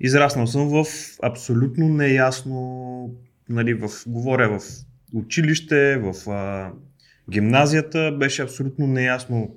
израснал 0.00 0.46
съм 0.46 0.68
в 0.68 0.84
абсолютно 1.22 1.88
неясно, 1.88 3.10
нали, 3.48 3.74
в, 3.74 3.90
говоря 4.06 4.58
в 4.58 4.62
училище, 5.14 5.96
в 5.96 6.30
а, 6.30 6.72
гимназията, 7.30 8.16
беше 8.18 8.42
абсолютно 8.42 8.86
неясно 8.86 9.56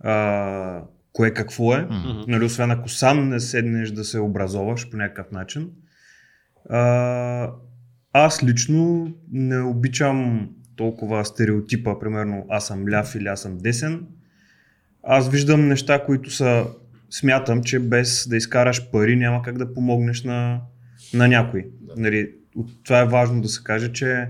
а, 0.00 0.82
кое 1.12 1.30
какво 1.30 1.74
е. 1.74 1.82
Мгм. 1.82 2.24
Нали, 2.28 2.44
освен 2.44 2.70
ако 2.70 2.88
сам 2.88 3.28
не 3.28 3.40
седнеш 3.40 3.90
да 3.90 4.04
се 4.04 4.20
образоваш 4.20 4.90
по 4.90 4.96
някакъв 4.96 5.30
начин. 5.32 5.70
А, 6.70 7.50
аз 8.12 8.42
лично 8.44 9.12
не 9.32 9.60
обичам 9.60 10.48
толкова 10.76 11.24
стереотипа, 11.24 11.98
примерно 11.98 12.46
аз 12.48 12.66
съм 12.66 12.88
ляв 12.88 13.14
или 13.14 13.26
аз 13.26 13.40
съм 13.42 13.58
десен. 13.58 14.06
Аз 15.02 15.28
виждам 15.30 15.68
неща, 15.68 16.04
които 16.04 16.30
са, 16.30 16.66
смятам, 17.10 17.62
че 17.62 17.78
без 17.78 18.28
да 18.28 18.36
изкараш 18.36 18.90
пари 18.90 19.16
няма 19.16 19.42
как 19.42 19.58
да 19.58 19.74
помогнеш 19.74 20.24
на, 20.24 20.60
на 21.14 21.28
някой. 21.28 21.66
Нали, 21.96 22.30
от- 22.56 22.84
това 22.84 23.00
е 23.00 23.06
важно 23.06 23.42
да 23.42 23.48
се 23.48 23.60
каже, 23.64 23.92
че 23.92 24.28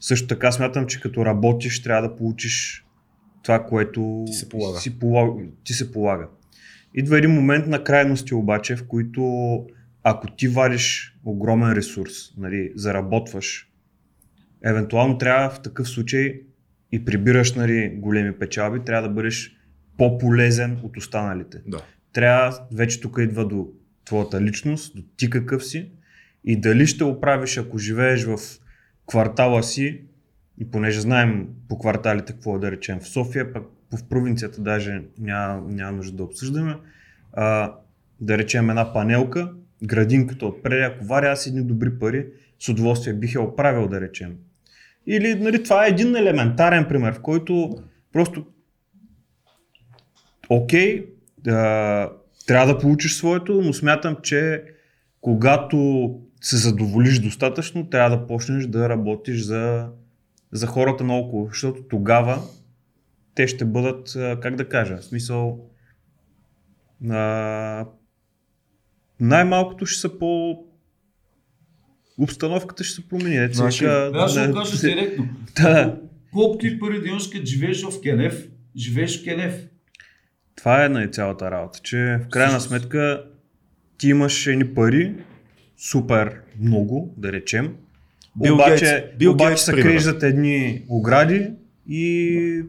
също 0.00 0.26
така 0.26 0.52
смятам, 0.52 0.86
че 0.86 1.00
като 1.00 1.24
работиш 1.26 1.82
трябва 1.82 2.08
да 2.08 2.16
получиш 2.16 2.84
това, 3.42 3.66
което 3.66 4.24
Ти 4.26 4.32
се 4.32 4.48
полага. 4.48 4.78
Си 4.78 4.98
полага, 4.98 5.42
ти 5.64 5.72
се 5.72 5.92
полага. 5.92 6.26
Идва 6.94 7.18
един 7.18 7.30
момент 7.30 7.66
на 7.66 7.84
крайности 7.84 8.34
обаче, 8.34 8.76
в 8.76 8.86
които 8.86 9.22
ако 10.02 10.26
ти 10.36 10.48
вадиш 10.48 11.16
огромен 11.24 11.72
ресурс, 11.72 12.12
нали, 12.36 12.72
заработваш, 12.74 13.70
евентуално 14.64 15.18
трябва 15.18 15.50
в 15.50 15.62
такъв 15.62 15.88
случай 15.88 16.40
и 16.92 17.04
прибираш 17.04 17.54
нали, 17.54 17.88
големи 17.96 18.38
печалби, 18.38 18.84
трябва 18.84 19.08
да 19.08 19.14
бъдеш 19.14 19.56
по-полезен 19.96 20.78
от 20.82 20.96
останалите. 20.96 21.62
Да. 21.66 21.82
Трябва, 22.12 22.58
вече 22.72 23.00
тук 23.00 23.18
идва 23.20 23.48
до 23.48 23.68
твоята 24.04 24.40
личност, 24.40 24.96
до 24.96 25.02
ти 25.16 25.30
какъв 25.30 25.64
си 25.64 25.90
и 26.44 26.60
дали 26.60 26.86
ще 26.86 27.04
оправиш, 27.04 27.58
ако 27.58 27.78
живееш 27.78 28.24
в 28.24 28.38
квартала 29.06 29.62
си, 29.62 30.00
и 30.58 30.70
понеже 30.70 31.00
знаем 31.00 31.48
по 31.68 31.78
кварталите 31.78 32.32
какво 32.32 32.56
е 32.56 32.58
да 32.58 32.70
речем 32.70 33.00
в 33.00 33.08
София, 33.08 33.52
пък 33.52 33.64
в 33.92 34.08
провинцията 34.08 34.60
даже 34.60 35.02
няма, 35.18 35.62
няма 35.68 35.92
нужда 35.92 36.16
да 36.16 36.24
обсъждаме, 36.24 36.76
а, 37.32 37.74
да 38.20 38.38
речем 38.38 38.70
една 38.70 38.92
панелка, 38.92 39.52
градинката 39.82 40.46
отпред, 40.46 40.92
ако 40.92 41.04
варя 41.04 41.30
аз 41.30 41.46
едни 41.46 41.62
добри 41.62 41.98
пари, 41.98 42.26
с 42.58 42.68
удоволствие 42.68 43.14
бих 43.14 43.34
я 43.34 43.40
оправил 43.40 43.88
да 43.88 44.00
речем. 44.00 44.36
Или 45.06 45.34
нали, 45.34 45.62
това 45.62 45.86
е 45.86 45.88
един 45.88 46.16
елементарен 46.16 46.86
пример, 46.88 47.14
в 47.14 47.20
който 47.20 47.78
просто 48.12 48.46
окей, 50.48 51.06
да, 51.38 52.12
трябва 52.46 52.74
да 52.74 52.78
получиш 52.78 53.16
своето, 53.16 53.62
но 53.62 53.72
смятам, 53.72 54.16
че 54.22 54.64
когато 55.20 56.20
се 56.40 56.56
задоволиш 56.56 57.18
достатъчно, 57.18 57.90
трябва 57.90 58.16
да 58.16 58.26
почнеш 58.26 58.66
да 58.66 58.88
работиш 58.88 59.42
за, 59.42 59.88
за 60.52 60.66
хората 60.66 61.04
наоколо, 61.04 61.48
защото 61.48 61.82
тогава 61.82 62.42
те 63.34 63.46
ще 63.46 63.64
бъдат, 63.64 64.16
как 64.42 64.56
да 64.56 64.68
кажа, 64.68 64.96
в 64.96 65.04
смисъл, 65.04 65.70
а, 67.10 67.86
най-малкото 69.20 69.86
ще 69.86 70.00
са 70.00 70.18
по... 70.18 70.58
Обстановката 72.18 72.84
ще 72.84 72.94
се 72.94 73.08
промени. 73.08 73.48
Се 73.48 73.52
Значи, 73.52 73.84
Аз 73.84 74.30
ще 74.32 74.48
го 74.48 74.54
кажа 74.54 74.80
директно. 74.80 75.28
Да, 75.56 76.00
Колкото 76.32 76.66
и 76.66 76.78
пари 76.78 77.00
да 77.00 77.08
имаш, 77.08 77.28
като 77.28 77.46
живееш 77.46 77.82
в 77.82 78.00
Кенев, 78.02 78.48
живееш 78.76 79.20
в 79.20 79.24
Кенев. 79.24 79.66
Това 80.56 80.84
е 80.84 80.88
на 80.88 81.08
цялата 81.08 81.50
работа, 81.50 81.80
че 81.82 82.20
в 82.26 82.28
крайна 82.28 82.60
сметка 82.60 83.24
ти 83.98 84.08
имаш 84.08 84.46
едни 84.46 84.74
пари, 84.74 85.14
супер 85.76 86.40
много, 86.60 87.14
да 87.16 87.32
речем, 87.32 87.74
Бил 88.36 88.54
обаче, 88.54 88.84
Гейтс- 88.84 89.16
Бил 89.18 89.32
обаче 89.32 89.48
Гейтс, 89.48 89.64
се 89.64 89.72
криеш 89.72 90.02
зад 90.02 90.22
едни 90.22 90.84
огради 90.88 91.50
и 91.88 92.62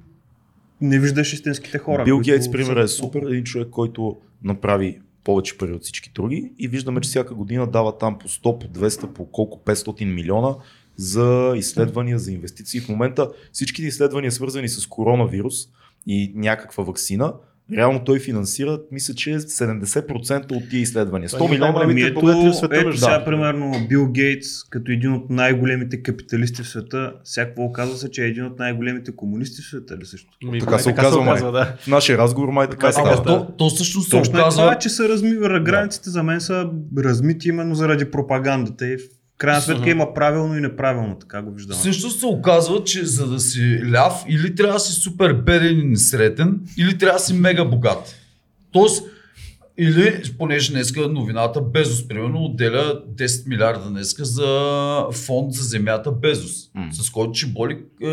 не 0.81 0.99
виждаш 0.99 1.33
истинските 1.33 1.77
хора. 1.77 2.03
Бил 2.03 2.19
Гейтс, 2.19 2.51
пример, 2.51 2.77
е 2.77 2.87
супер. 2.87 3.21
Един 3.21 3.43
човек, 3.43 3.67
който 3.69 4.17
направи 4.43 4.99
повече 5.23 5.57
пари 5.57 5.73
от 5.73 5.83
всички 5.83 6.11
други 6.15 6.51
и 6.59 6.67
виждаме, 6.67 7.01
че 7.01 7.09
всяка 7.09 7.35
година 7.35 7.67
дава 7.67 7.97
там 7.97 8.19
по 8.19 8.27
100, 8.27 8.41
по 8.41 8.79
200, 8.79 9.13
по 9.13 9.25
колко 9.25 9.59
500 9.65 10.05
милиона 10.05 10.55
за 10.95 11.53
изследвания, 11.55 12.19
за 12.19 12.31
инвестиции. 12.31 12.79
В 12.79 12.89
момента 12.89 13.31
всичките 13.51 13.87
изследвания, 13.87 14.31
свързани 14.31 14.69
с 14.69 14.87
коронавирус 14.87 15.55
и 16.07 16.31
някаква 16.35 16.83
вакцина, 16.83 17.33
реално 17.77 18.03
той 18.05 18.19
финансира, 18.19 18.79
мисля, 18.91 19.13
че 19.13 19.29
70% 19.29 20.51
от 20.51 20.69
тия 20.69 20.81
изследвания. 20.81 21.29
100 21.29 21.31
Това 21.33 21.45
е 21.45 21.49
милиона. 21.87 22.07
ето, 22.07 22.19
богати 22.19 22.47
в 22.47 22.53
света, 22.53 22.75
ето 22.77 22.97
сега, 22.97 23.25
примерно, 23.25 23.71
Бил 23.89 24.07
Гейтс, 24.07 24.63
като 24.69 24.91
един 24.91 25.13
от 25.13 25.29
най-големите 25.29 26.03
капиталисти 26.03 26.63
в 26.63 26.67
света, 26.67 27.13
всяко 27.23 27.61
оказва 27.63 27.95
се, 27.97 28.11
че 28.11 28.23
е 28.23 28.27
един 28.27 28.45
от 28.45 28.59
най-големите 28.59 29.15
комунисти 29.15 29.61
в 29.61 29.65
света 29.65 29.97
ли 29.97 30.05
също? 30.05 30.27
Ами, 30.47 30.59
Така 30.59 30.79
се 30.79 30.89
оказва, 30.89 31.21
май. 31.23 31.41
да. 31.41 31.75
В 31.79 31.87
нашия 31.87 32.17
разговор 32.17 32.49
май 32.49 32.69
така 32.69 32.91
се 32.91 32.97
Така 32.97 33.09
казва. 33.09 33.23
то, 33.25 33.53
то 33.57 33.69
всъщност 33.69 34.09
се 34.09 34.17
е 34.17 34.19
оказва... 34.19 34.63
това, 34.63 34.75
че 34.75 34.89
са 34.89 35.09
размива 35.09 35.59
границите 35.59 36.09
за 36.09 36.23
мен 36.23 36.41
са 36.41 36.69
размити 36.97 37.49
именно 37.49 37.75
заради 37.75 38.11
пропагандата 38.11 38.87
и 38.87 38.97
крайна 39.41 39.61
сметка 39.61 39.89
има 39.89 40.13
правилно 40.13 40.57
и 40.57 40.61
неправилно, 40.61 41.15
така 41.15 41.41
го 41.41 41.51
виждам. 41.51 41.77
Също 41.77 42.09
се 42.09 42.25
оказва, 42.25 42.83
че 42.83 43.05
за 43.05 43.27
да 43.27 43.39
си 43.39 43.81
ляв, 43.91 44.23
или 44.27 44.55
трябва 44.55 44.73
да 44.73 44.79
си 44.79 44.93
супер 44.93 45.33
беден 45.33 45.79
и 45.79 45.83
несретен, 45.83 46.59
или 46.77 46.97
трябва 46.97 47.17
да 47.17 47.23
си 47.23 47.33
мега 47.33 47.65
богат. 47.65 48.15
Тоест, 48.71 49.03
или, 49.77 50.21
понеже 50.37 50.71
днеска 50.71 51.07
новината 51.07 51.61
Безос, 51.61 52.07
примерно, 52.07 52.43
отделя 52.43 53.01
10 53.09 53.47
милиарда 53.47 53.89
днеска 53.89 54.25
за 54.25 54.71
фонд 55.13 55.53
за 55.53 55.63
земята 55.63 56.11
Безос, 56.11 56.69
М. 56.75 56.89
с 56.91 57.09
който 57.09 57.33
ще 57.33 57.47
боли 57.47 57.77
е, 58.01 58.05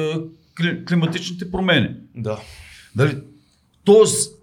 кли- 0.59 0.85
климатичните 0.85 1.51
промени. 1.51 1.89
Да. 2.17 2.39
Дали? 2.97 3.19
Тоест, 3.85 4.38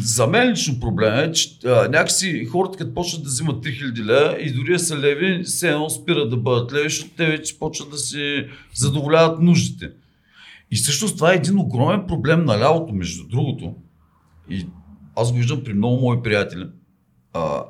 за 0.00 0.26
мен 0.26 0.50
лично 0.50 0.80
проблем 0.80 1.14
е, 1.14 1.32
че 1.32 1.58
а, 1.64 1.88
някакси 1.88 2.44
хората 2.44 2.78
като 2.78 2.94
почнат 2.94 3.22
да 3.22 3.28
взимат 3.28 3.64
3000 3.64 4.04
лева 4.04 4.40
и 4.40 4.52
дори 4.52 4.78
са 4.78 4.98
леви, 4.98 5.42
все 5.44 5.68
едно 5.68 5.90
спират 5.90 6.30
да 6.30 6.36
бъдат 6.36 6.72
леви, 6.72 6.88
защото 6.88 7.10
те 7.16 7.26
вече 7.26 7.58
почват 7.58 7.90
да 7.90 7.98
си 7.98 8.46
задоволяват 8.74 9.40
нуждите. 9.40 9.90
И 10.70 10.76
всъщност 10.76 11.16
това 11.16 11.32
е 11.32 11.36
един 11.36 11.58
огромен 11.58 12.06
проблем 12.06 12.44
на 12.44 12.58
лявото, 12.58 12.94
между 12.94 13.28
другото. 13.28 13.74
И 14.50 14.66
аз 15.16 15.32
го 15.32 15.38
виждам 15.38 15.64
при 15.64 15.74
много 15.74 16.00
мои 16.00 16.22
приятели. 16.22 16.66
А, 17.32 17.64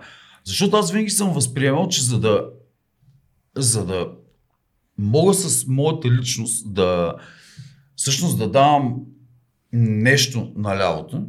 защото 0.44 0.76
аз 0.76 0.92
винаги 0.92 1.10
съм 1.10 1.32
възприемал, 1.32 1.88
че 1.88 2.02
за 2.02 2.20
да, 2.20 2.46
за 3.56 3.86
да 3.86 4.08
мога 4.98 5.34
с 5.34 5.66
моята 5.66 6.10
личност 6.10 6.74
да 6.74 7.14
всъщност 7.96 8.38
да 8.38 8.50
давам 8.50 8.96
нещо 9.72 10.52
на 10.56 10.78
лявото, 10.78 11.26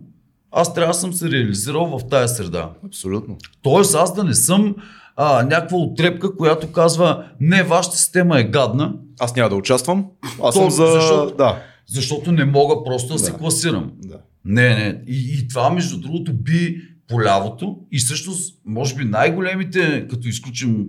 аз 0.51 0.73
трябва 0.73 0.93
да 0.93 0.99
съм 0.99 1.13
се 1.13 1.31
реализирал 1.31 1.99
в 1.99 2.07
тая 2.09 2.27
среда. 2.27 2.71
Абсолютно. 2.85 3.37
Тоест 3.61 3.95
аз 3.95 4.15
да 4.15 4.23
не 4.23 4.33
съм 4.33 4.75
а, 5.15 5.43
някаква 5.43 5.77
отрепка, 5.77 6.35
която 6.35 6.71
казва 6.71 7.25
не, 7.39 7.63
вашата 7.63 7.97
система 7.97 8.39
е 8.39 8.43
гадна, 8.43 8.93
Аз 9.19 9.35
няма 9.35 9.49
да 9.49 9.55
участвам. 9.55 10.05
Аз 10.43 10.55
То, 10.55 10.61
съм 10.61 10.69
за... 10.71 10.85
защото- 10.85 11.35
Да. 11.37 11.63
защото 11.87 12.31
не 12.31 12.45
мога 12.45 12.83
просто 12.83 13.13
да, 13.13 13.19
се 13.19 13.31
Да. 13.31 13.37
класирам. 13.37 13.91
да. 13.97 14.17
Не, 14.45 14.69
не. 14.69 15.03
И, 15.07 15.39
и 15.39 15.47
това, 15.47 15.69
между 15.69 15.99
другото, 15.99 16.33
би 16.33 16.81
по 17.07 17.21
лявото 17.21 17.77
и 17.91 17.97
всъщност, 17.99 18.61
може 18.65 18.95
би 18.95 19.05
най-големите, 19.05 20.07
като 20.09 20.27
изключим 20.27 20.85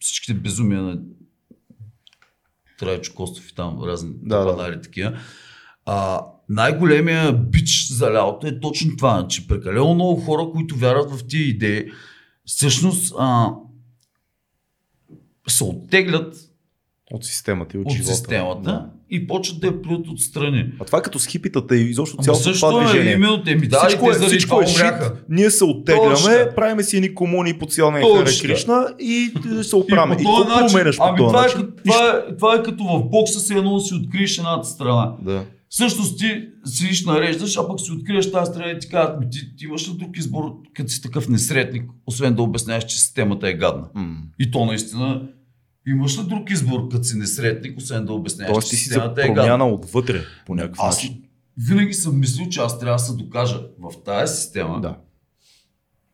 всичките 0.00 0.34
безумия 0.34 0.82
на 0.82 0.98
Трайчо 2.78 3.14
Костов 3.14 3.48
и 3.50 3.54
там 3.54 3.78
разни 3.84 4.10
Да, 4.22 4.44
да. 4.44 4.80
такива, 4.80 5.12
а, 5.86 6.20
най-големия 6.52 7.32
бич 7.32 7.86
за 7.90 8.12
лявото 8.12 8.46
е 8.46 8.60
точно 8.60 8.96
това, 8.96 9.26
че 9.28 9.48
прекалено 9.48 9.94
много 9.94 10.20
хора, 10.20 10.46
които 10.52 10.76
вярват 10.76 11.10
в 11.10 11.26
тия 11.26 11.48
идеи, 11.48 11.84
всъщност 12.44 13.14
а, 13.18 13.48
се 15.48 15.64
оттеглят 15.64 16.36
От 17.12 17.24
системата 17.24 17.76
и 17.76 17.80
от, 17.80 17.86
от 17.86 17.92
живота. 17.92 18.14
системата 18.14 18.62
Да. 18.62 18.86
и 19.10 19.26
почват 19.26 19.60
да 19.60 19.66
я 19.66 19.82
плюят 19.82 20.08
отстрани. 20.08 20.72
А 20.80 20.84
това 20.84 20.98
е 20.98 21.02
като 21.02 21.18
с 21.18 21.26
хипитата 21.26 21.76
и 21.76 21.90
изобщо 21.90 22.16
цялото 22.16 22.42
също 22.42 22.68
това 22.68 22.82
е, 22.82 22.84
движение. 22.84 23.12
именно 23.12 23.42
те 23.44 23.54
ми 23.54 23.68
да, 23.68 23.84
всичко 23.86 24.06
и 24.06 24.10
е, 24.10 24.12
всичко 24.26 24.50
това 24.50 24.62
е 24.62 24.66
шит. 24.66 25.12
Ние 25.28 25.50
се 25.50 25.64
оттегляме, 25.64 26.14
Точно. 26.14 26.54
правиме 26.56 26.82
си 26.82 26.96
едни 26.96 27.14
комуни 27.14 27.58
по 27.58 27.66
цял. 27.66 27.90
Харе 27.90 28.38
Кришна 28.42 28.86
и 29.00 29.32
е, 29.60 29.62
се 29.62 29.76
оправяме. 29.76 30.14
И, 30.14 30.16
какво 30.16 30.46
променяш 30.46 30.96
по 30.96 31.04
ами 31.04 31.18
този 31.18 31.28
това, 31.28 31.40
е, 31.40 31.46
начин? 31.46 31.68
това, 31.84 32.22
е, 32.28 32.36
това 32.36 32.54
е 32.54 32.62
като 32.62 32.84
в 32.84 33.10
бокса 33.10 33.40
се 33.40 33.54
едно 33.54 33.80
си 33.80 33.94
откриеш 33.94 34.38
едната 34.38 34.68
страна. 34.68 35.12
Да. 35.22 35.44
Всъщност 35.76 36.18
ти 36.18 36.48
седиш 36.64 37.04
нареждаш, 37.04 37.56
а 37.56 37.68
пък 37.68 37.80
си 37.80 37.92
откриеш 37.92 38.32
тази 38.32 38.50
страна 38.50 38.70
и 38.70 38.78
ти 38.78 38.88
казват, 38.88 39.20
ми 39.20 39.30
ти, 39.30 39.56
ти 39.56 39.64
имаш 39.64 39.88
ли 39.88 39.92
друг 39.96 40.16
избор, 40.18 40.52
като 40.74 40.90
си 40.90 41.02
такъв 41.02 41.28
несретник, 41.28 41.90
освен 42.06 42.34
да 42.34 42.42
обясняваш, 42.42 42.84
че 42.84 42.98
системата 43.00 43.48
е 43.48 43.54
гадна. 43.54 43.88
М. 43.94 44.16
И 44.38 44.50
то 44.50 44.64
наистина 44.64 45.28
имаш 45.86 46.18
ли 46.18 46.22
друг 46.22 46.50
избор, 46.50 46.88
като 46.88 47.04
си 47.04 47.16
несретник, 47.16 47.78
освен 47.78 48.04
да 48.04 48.12
обясняваш, 48.12 48.52
Тоест 48.54 48.70
че 48.70 48.76
си 48.76 48.88
за 48.88 48.94
е 48.94 48.98
гадна. 48.98 49.14
промяна 49.34 49.68
отвътре 49.68 50.22
по 50.46 50.54
някакъв 50.54 50.78
Аз 50.80 51.02
начин. 51.02 51.22
винаги 51.68 51.94
съм 51.94 52.20
мислил, 52.20 52.48
че 52.48 52.60
аз 52.60 52.78
трябва 52.78 52.96
да 52.96 53.02
се 53.02 53.16
докажа 53.16 53.60
в 53.78 54.02
тази 54.04 54.36
система 54.36 54.80
Да. 54.80 54.96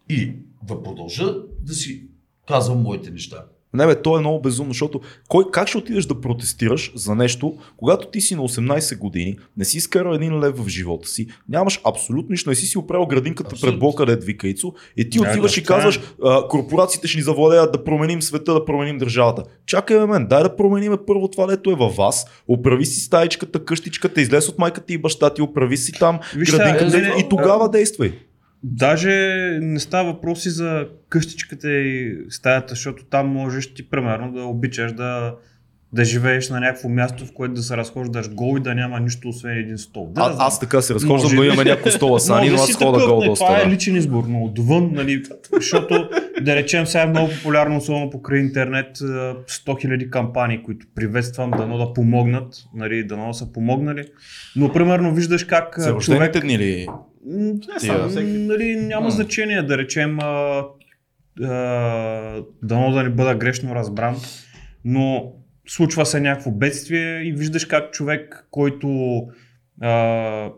и 0.08 0.32
да 0.62 0.82
продължа 0.82 1.34
да 1.62 1.74
си 1.74 2.08
казвам 2.48 2.82
моите 2.82 3.10
неща. 3.10 3.44
Не 3.74 3.86
бе, 3.86 4.02
то 4.02 4.16
е 4.16 4.20
много 4.20 4.40
безумно, 4.40 4.72
защото 4.72 5.00
кой, 5.28 5.44
как 5.52 5.68
ще 5.68 5.78
отидеш 5.78 6.04
да 6.04 6.20
протестираш 6.20 6.92
за 6.94 7.14
нещо, 7.14 7.54
когато 7.76 8.08
ти 8.08 8.20
си 8.20 8.34
на 8.34 8.42
18 8.42 8.98
години, 8.98 9.38
не 9.56 9.64
си 9.64 9.76
изкарал 9.76 10.14
един 10.14 10.40
лев 10.40 10.56
в 10.56 10.68
живота 10.68 11.08
си, 11.08 11.26
нямаш 11.48 11.80
абсолютно 11.84 12.30
нищо, 12.30 12.50
не 12.50 12.56
си 12.56 12.66
си 12.66 12.78
оправил 12.78 13.06
градинката 13.06 13.50
Абсолютно. 13.52 13.72
пред 13.72 13.80
блока, 13.80 14.06
дед 14.06 14.24
вика 14.24 14.48
Ицо, 14.48 14.72
и 14.96 15.10
ти 15.10 15.20
отиваш 15.20 15.54
да, 15.54 15.60
и 15.60 15.64
казваш, 15.64 16.00
а, 16.24 16.48
корпорациите 16.48 17.08
ще 17.08 17.18
ни 17.18 17.22
завладеят 17.22 17.72
да 17.72 17.84
променим 17.84 18.22
света, 18.22 18.54
да 18.54 18.64
променим 18.64 18.98
държавата. 18.98 19.42
Чакай, 19.66 20.06
мен, 20.06 20.26
дай 20.26 20.42
да 20.42 20.56
променим 20.56 20.98
първо 21.06 21.28
това, 21.28 21.46
дето 21.46 21.70
е 21.70 21.74
във 21.74 21.96
вас, 21.96 22.26
оправи 22.48 22.86
си 22.86 23.00
стаичката, 23.00 23.64
къщичката, 23.64 24.20
излез 24.20 24.48
от 24.48 24.58
майката 24.58 24.92
и 24.92 24.98
баща 24.98 25.30
ти, 25.30 25.42
оправи 25.42 25.76
си 25.76 25.92
там 25.92 26.18
Виж 26.36 26.50
градинката 26.50 26.98
не, 26.98 27.08
не, 27.08 27.20
и 27.20 27.28
тогава 27.28 27.70
действай. 27.70 28.12
Даже 28.62 29.10
не 29.62 29.80
става 29.80 30.12
въпроси 30.12 30.50
за 30.50 30.86
къщичката 31.08 31.70
и 31.70 32.18
стаята, 32.30 32.68
защото 32.68 33.04
там 33.04 33.28
можеш 33.28 33.74
ти 33.74 33.90
примерно 33.90 34.32
да 34.32 34.42
обичаш 34.42 34.92
да, 34.92 35.34
да 35.92 36.04
живееш 36.04 36.50
на 36.50 36.60
някакво 36.60 36.88
място, 36.88 37.26
в 37.26 37.32
което 37.32 37.54
да 37.54 37.62
се 37.62 37.76
разхождаш 37.76 38.30
гол 38.30 38.56
и 38.58 38.60
да 38.60 38.74
няма 38.74 39.00
нищо 39.00 39.28
освен 39.28 39.58
един 39.58 39.78
стол. 39.78 40.12
Да, 40.12 40.20
А, 40.20 40.28
да 40.28 40.36
аз 40.38 40.60
така 40.60 40.82
се 40.82 40.94
разхождам, 40.94 41.36
но 41.36 41.44
имаме 41.44 41.64
няколко 41.64 41.90
стола 41.90 42.20
сани, 42.20 42.50
но 42.50 42.54
аз 42.54 42.74
хода 42.74 43.06
гол 43.06 43.20
доста. 43.20 43.44
Това 43.44 43.60
е 43.60 43.64
да. 43.64 43.70
личен 43.70 43.96
избор, 43.96 44.24
но 44.28 44.44
отвън, 44.44 44.90
нали, 44.92 45.22
защото 45.52 46.08
да 46.42 46.56
речем 46.56 46.86
сега 46.86 47.02
е 47.02 47.06
много 47.06 47.28
популярно, 47.28 47.76
особено 47.76 48.10
покрай 48.10 48.40
интернет, 48.40 49.00
а, 49.00 49.04
100 49.04 49.36
000 49.66 50.10
кампании, 50.10 50.62
които 50.62 50.86
приветствам, 50.94 51.50
дано 51.50 51.78
да 51.78 51.92
помогнат, 51.92 52.54
нали, 52.74 53.04
дано 53.04 53.28
да 53.28 53.34
са 53.34 53.52
помогнали. 53.52 54.04
Но 54.56 54.72
примерно 54.72 55.14
виждаш 55.14 55.44
как 55.44 55.78
рождените 55.78 56.40
дни 56.40 56.58
ли? 56.58 56.86
Не 57.26 57.54
само, 57.78 58.08
нали, 58.24 58.76
няма 58.76 59.10
значение 59.10 59.62
да 59.62 59.78
речем 59.78 60.18
а, 60.20 60.64
а, 61.42 61.50
дано 62.62 62.90
да 62.90 63.02
не 63.02 63.10
бъда 63.10 63.34
грешно 63.34 63.74
разбран, 63.74 64.16
но 64.84 65.32
случва 65.68 66.06
се 66.06 66.20
някакво 66.20 66.50
бедствие 66.50 67.20
и 67.20 67.32
виждаш 67.32 67.64
как 67.64 67.92
човек, 67.92 68.46
който 68.50 69.20
а, 69.82 70.48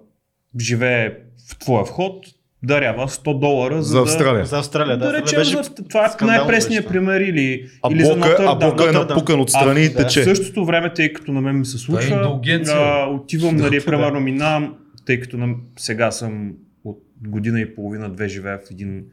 живее 0.60 1.10
в 1.50 1.58
твоя 1.58 1.84
вход, 1.84 2.24
дарява 2.62 3.08
100 3.08 3.38
долара 3.38 3.74
за, 3.74 3.82
За 3.84 4.00
Австралия. 4.00 4.44
За 4.44 4.58
Австралия, 4.58 4.98
Да, 4.98 5.06
да. 5.06 5.12
да 5.12 5.18
това 5.18 5.22
речем, 5.22 5.38
беше 5.38 5.62
за, 5.64 5.74
това 5.84 6.04
е 6.22 6.24
най-пресният 6.24 6.88
пример 6.88 7.20
или, 7.20 7.66
А 7.82 7.92
или 7.92 8.04
за 8.04 8.14
блока, 8.14 8.36
а 8.38 8.42
Нотърдам. 8.44 8.58
блока 8.60 8.84
е 8.84 8.86
Нотърдам. 8.86 9.08
напукан 9.08 9.40
отстрани 9.40 9.80
и 9.80 9.86
А, 9.86 9.94
тече. 9.94 10.20
В 10.20 10.24
същото 10.24 10.64
време, 10.64 10.94
тъй 10.94 11.12
като 11.12 11.32
на 11.32 11.40
мен 11.40 11.58
ми 11.58 11.64
се 11.66 11.76
е 11.76 11.80
случва, 11.80 12.14
индулгенция. 12.16 12.76
а, 12.76 13.06
отивам, 13.06 13.56
нали, 13.56 13.76
Да. 13.78 13.84
примерно 13.84 14.20
минавам, 14.20 14.74
тъй 15.10 15.20
като 15.20 15.56
сега 15.78 16.10
съм 16.10 16.56
от 16.84 17.04
година 17.26 17.60
и 17.60 17.74
половина-две 17.74 18.28
живея 18.28 18.58
в 18.58 18.70
един 18.70 19.06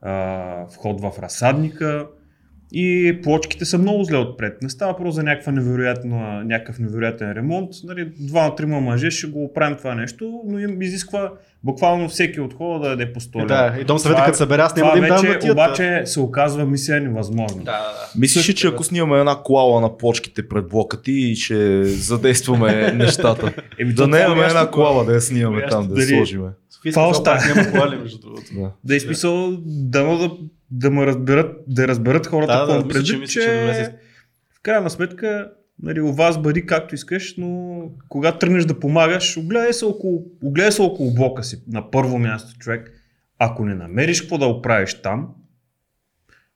а, 0.00 0.66
вход 0.66 1.00
в 1.00 1.12
разсадника 1.22 2.08
и 2.72 3.18
плочките 3.22 3.64
са 3.64 3.78
много 3.78 4.04
зле 4.04 4.16
отпред. 4.16 4.62
Не 4.62 4.68
става 4.68 4.96
просто 4.96 5.10
за 5.10 5.22
някаква 5.22 5.52
невероятна, 5.52 6.44
някакъв 6.44 6.78
невероятен 6.78 7.32
ремонт. 7.32 7.70
Нали, 7.84 8.12
два-трима 8.20 8.80
мъже 8.80 9.10
ще 9.10 9.26
го 9.26 9.44
оправим 9.44 9.76
това 9.76 9.94
нещо, 9.94 10.40
но 10.46 10.58
им 10.58 10.82
изисква 10.82 11.32
буквално 11.64 12.08
всеки 12.08 12.40
от 12.40 12.54
хода 12.54 12.78
да 12.78 12.88
даде 12.88 13.12
по 13.12 13.20
100 13.20 13.36
лева. 13.36 13.46
Да, 13.46 13.80
и 13.80 13.84
дом 13.84 13.98
съвета, 13.98 14.22
е- 14.22 14.24
като 14.24 14.36
събере, 14.36 14.62
аз 14.62 14.76
няма 14.76 14.92
да 14.92 14.98
им 14.98 15.04
дам 15.04 15.26
вече 15.26 15.38
тия. 15.38 15.52
обаче 15.52 16.02
се 16.04 16.20
оказва 16.20 16.66
мисия 16.66 17.00
невъзможна. 17.00 17.58
Да, 17.58 17.72
да, 17.72 17.78
да. 17.78 18.08
Мислиш 18.18 18.48
ли, 18.48 18.54
че 18.54 18.66
ако 18.66 18.84
снимаме 18.84 19.20
една 19.20 19.36
коала 19.44 19.80
на 19.80 19.96
плочките 19.96 20.48
пред 20.48 20.68
блока 20.68 21.02
ти, 21.02 21.34
ще 21.36 21.84
задействаме 21.84 22.92
нещата? 22.96 23.52
Еми, 23.78 23.92
Да 23.92 24.08
не 24.08 24.20
имаме 24.20 24.44
една 24.44 24.70
коала 24.70 25.04
да 25.04 25.14
я 25.14 25.20
снимаме 25.20 25.66
там, 25.70 25.88
да 25.88 26.00
я 26.00 26.06
сложиме. 26.08 26.48
Това 26.90 27.08
остава. 27.08 27.40
Да. 28.52 28.70
Да 28.84 28.96
е 28.96 29.00
дано 29.66 30.18
да, 30.18 30.30
да 30.72 30.90
ме 30.90 31.06
разберат, 31.06 31.56
да 31.68 31.88
разберат 31.88 32.26
хората 32.26 32.52
Да, 32.52 32.58
какво 32.58 32.72
да, 32.72 32.86
мисля, 32.86 33.02
че- 33.02 33.12
предвид, 33.12 33.20
мисля, 33.20 33.84
че 33.84 33.94
в 34.56 34.60
крайна 34.62 34.90
сметка 34.90 35.50
нали, 35.82 36.00
у 36.00 36.12
вас 36.12 36.42
бъди 36.42 36.66
както 36.66 36.94
искаш, 36.94 37.34
но 37.38 37.80
когато 38.08 38.38
тръгнеш 38.38 38.64
да 38.64 38.80
помагаш, 38.80 39.36
огледай 39.36 39.72
се 39.72 39.84
около, 39.84 40.24
огледай 40.42 40.72
се 40.72 40.82
около 40.82 41.14
блока 41.14 41.44
си 41.44 41.62
на 41.68 41.90
първо 41.90 42.18
място 42.18 42.58
човек. 42.58 42.90
Ако 43.38 43.64
не 43.64 43.74
намериш 43.74 44.20
какво 44.20 44.38
да 44.38 44.46
оправиш 44.46 44.94
там, 44.94 45.28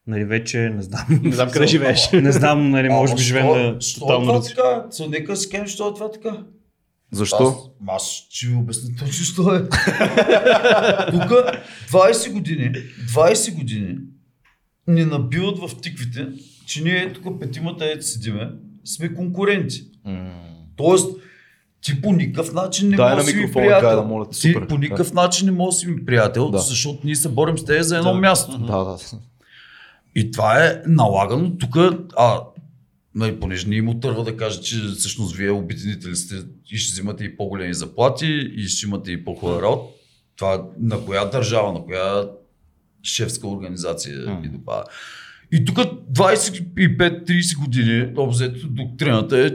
нали 0.07 0.25
вече 0.25 0.69
не 0.69 0.81
знам. 0.81 1.05
Не 1.23 1.31
знам 1.31 1.51
къде 1.51 1.67
живееш. 1.67 2.11
Не 2.11 2.31
знам, 2.31 2.69
нали, 2.69 2.89
може 2.89 3.15
би 3.15 3.21
живеем 3.21 3.47
на 3.47 3.59
е 3.59 3.75
тотално 3.99 4.25
това 4.25 4.37
различни. 4.37 4.55
така? 4.55 5.09
Нека 5.09 5.35
си 5.35 5.49
кажем, 5.49 5.67
що 5.67 5.89
е 5.89 5.93
това 5.93 6.11
така. 6.11 6.43
Защо? 7.11 7.71
Аз, 7.87 7.95
аз 7.95 8.25
ще 8.29 8.47
ви 8.47 8.55
обясня 8.55 8.89
точно, 8.99 9.25
що 9.25 9.55
е. 9.55 9.59
Тук 11.11 11.31
20 11.91 12.31
години, 12.31 12.71
20 13.09 13.55
години 13.55 13.95
ни 14.87 15.05
набиват 15.05 15.59
в 15.59 15.81
тиквите, 15.81 16.27
че 16.65 16.83
ние 16.83 17.13
тук 17.13 17.39
петимата 17.39 17.85
ето 17.85 18.05
седиме, 18.05 18.49
сме 18.85 19.13
конкуренти. 19.13 19.83
Тоест, 20.75 21.09
ти 21.81 22.01
по 22.01 22.13
никакъв 22.13 22.53
начин 22.53 22.89
не 22.89 22.97
можеш 22.97 23.15
да 23.15 23.31
си 23.31 23.35
ми 23.37 23.51
приятел. 23.53 23.87
Гайда, 23.89 24.01
моля 24.03 24.25
те, 24.25 24.39
ти 24.39 24.51
супер. 24.53 24.67
по 24.67 24.77
никакъв 24.77 25.13
начин 25.13 25.45
не 25.45 25.51
можеш 25.51 25.75
да 25.75 25.79
си 25.79 25.87
ми 25.87 26.05
приятел, 26.05 26.49
Да. 26.49 26.57
защото 26.57 26.99
ние 27.03 27.15
се 27.15 27.29
борим 27.29 27.57
с 27.57 27.65
тези 27.65 27.87
за 27.89 27.97
едно 27.97 28.13
Да. 28.13 28.19
място. 28.19 28.57
Да, 28.57 28.77
да. 28.77 28.97
И 30.15 30.31
това 30.31 30.63
е 30.63 30.81
налагано 30.87 31.57
тук, 31.57 31.77
а 32.17 32.39
нали, 33.17 33.39
понеже 33.39 33.67
не 33.67 33.75
им 33.75 33.89
отърва 33.89 34.23
да 34.23 34.37
каже, 34.37 34.61
че 34.61 34.81
всъщност 34.97 35.35
вие 35.35 35.51
обидените 35.51 36.07
ли 36.07 36.15
сте 36.15 36.35
и 36.71 36.77
ще 36.77 36.91
взимате 36.91 37.23
и 37.23 37.37
по-големи 37.37 37.73
заплати 37.73 38.51
и 38.55 38.63
ще 38.67 38.87
имате 38.87 39.11
и 39.11 39.23
по-хубава 39.25 39.61
работа. 39.61 39.83
Това 40.35 40.65
на 40.79 41.05
коя 41.05 41.25
държава, 41.25 41.73
на 41.73 41.83
коя 41.83 42.23
шефска 43.03 43.47
организация 43.47 44.19
М. 44.27 44.39
ви 44.41 44.49
допада. 44.49 44.83
И 45.51 45.65
тук 45.65 45.77
25-30 45.77 47.59
години, 47.59 48.13
обзето 48.17 48.67
доктрината 48.67 49.39
е, 49.39 49.47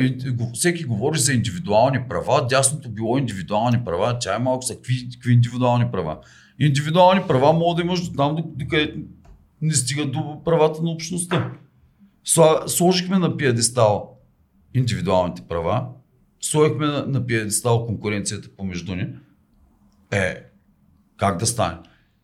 и, 0.00 0.16
всеки 0.54 0.84
говори 0.84 1.18
за 1.18 1.32
индивидуални 1.32 1.98
права, 2.08 2.46
дясното 2.46 2.88
било 2.88 3.18
индивидуални 3.18 3.84
права, 3.84 4.18
чай 4.18 4.38
малко 4.38 4.62
са, 4.62 4.74
какви, 4.74 5.08
какви 5.12 5.32
индивидуални 5.32 5.84
права? 5.92 6.18
Индивидуални 6.58 7.22
права 7.28 7.52
могат 7.52 7.76
да 7.76 7.82
имаш 7.82 8.08
до 8.08 8.16
там, 8.16 8.36
до- 8.36 8.52
докъде 8.56 8.94
не 9.62 9.74
стигат 9.74 10.12
до 10.12 10.40
правата 10.44 10.82
на 10.82 10.90
общността. 10.90 11.52
Сложихме 12.66 13.18
на 13.18 13.36
пиедестал 13.36 14.10
индивидуалните 14.74 15.42
права, 15.42 15.84
сложихме 16.40 16.86
на, 16.86 17.04
на 17.06 17.26
пиедестал 17.26 17.86
конкуренцията 17.86 18.48
помежду 18.56 18.94
ни. 18.94 19.06
Е, 20.12 20.36
Как 21.16 21.38
да 21.38 21.46
стане? 21.46 21.76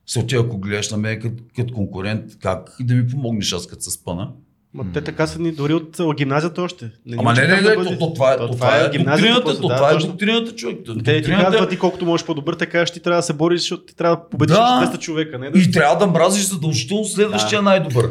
Се 0.06 0.26
ти 0.26 0.36
ако 0.36 0.58
гледаш 0.58 0.90
на 0.90 0.96
мен 0.96 1.20
като, 1.20 1.42
като 1.56 1.74
конкурент, 1.74 2.38
как 2.38 2.76
да 2.80 2.94
ми 2.94 3.08
помогнеш 3.08 3.52
аз 3.52 3.66
като 3.66 3.82
се 3.82 3.90
спъна? 3.90 4.30
Ма 4.74 4.84
те 4.94 5.00
така 5.00 5.26
са 5.26 5.38
ни 5.38 5.52
дори 5.52 5.74
от 5.74 6.00
гимназията 6.16 6.62
още. 6.62 6.90
Ама 7.18 7.32
не, 7.32 7.40
не, 7.40 7.48
не, 7.48 7.60
да 7.60 7.74
то, 7.74 7.84
бъде- 7.84 7.98
то, 7.98 8.12
това 8.14 8.32
е, 8.32 8.36
то, 8.36 8.50
това 8.50 8.76
е 8.76 8.88
доктрината, 8.88 9.44
то, 9.44 9.68
да, 9.68 9.76
това 9.76 9.90
е 9.90 9.92
точно. 9.92 10.10
доктрината, 10.10 10.54
човек. 10.54 10.78
Те 11.04 11.22
ти 11.22 11.32
е- 11.32 11.34
казват 11.34 11.70
ти 11.70 11.78
колкото 11.78 12.06
можеш 12.06 12.26
по-добър, 12.26 12.54
така 12.54 12.86
ще 12.86 12.94
ти 12.94 13.02
трябва 13.02 13.18
да 13.18 13.22
се 13.22 13.32
бориш, 13.32 13.60
защото 13.60 13.84
ти 13.84 13.96
трябва 13.96 14.16
да 14.16 14.28
победиш 14.28 14.56
Да. 14.56 14.90
200 14.94 14.98
човека. 14.98 15.38
Не 15.38 15.50
да... 15.50 15.58
И 15.58 15.70
трябва 15.70 16.06
да 16.06 16.12
мразиш 16.12 16.44
задължително 16.44 17.04
следващия 17.04 17.62
най-добър. 17.62 18.10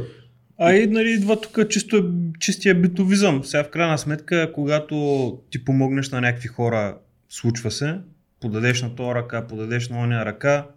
А 0.61 0.73
и 0.73 0.87
нали, 0.87 1.09
идва 1.09 1.41
тук 1.41 1.69
чисто, 1.69 2.13
чистия 2.39 2.75
битовизъм. 2.75 3.43
Сега 3.43 3.63
в 3.63 3.69
крайна 3.69 3.97
сметка, 3.97 4.51
когато 4.53 5.39
ти 5.49 5.65
помогнеш 5.65 6.09
на 6.09 6.21
някакви 6.21 6.47
хора, 6.47 6.97
случва 7.29 7.71
се, 7.71 7.99
подадеш 8.41 8.81
на 8.81 8.95
този 8.95 9.15
ръка, 9.15 9.47
подадеш 9.47 9.89
на 9.89 9.99
оня 9.99 10.25
ръка, 10.25 10.67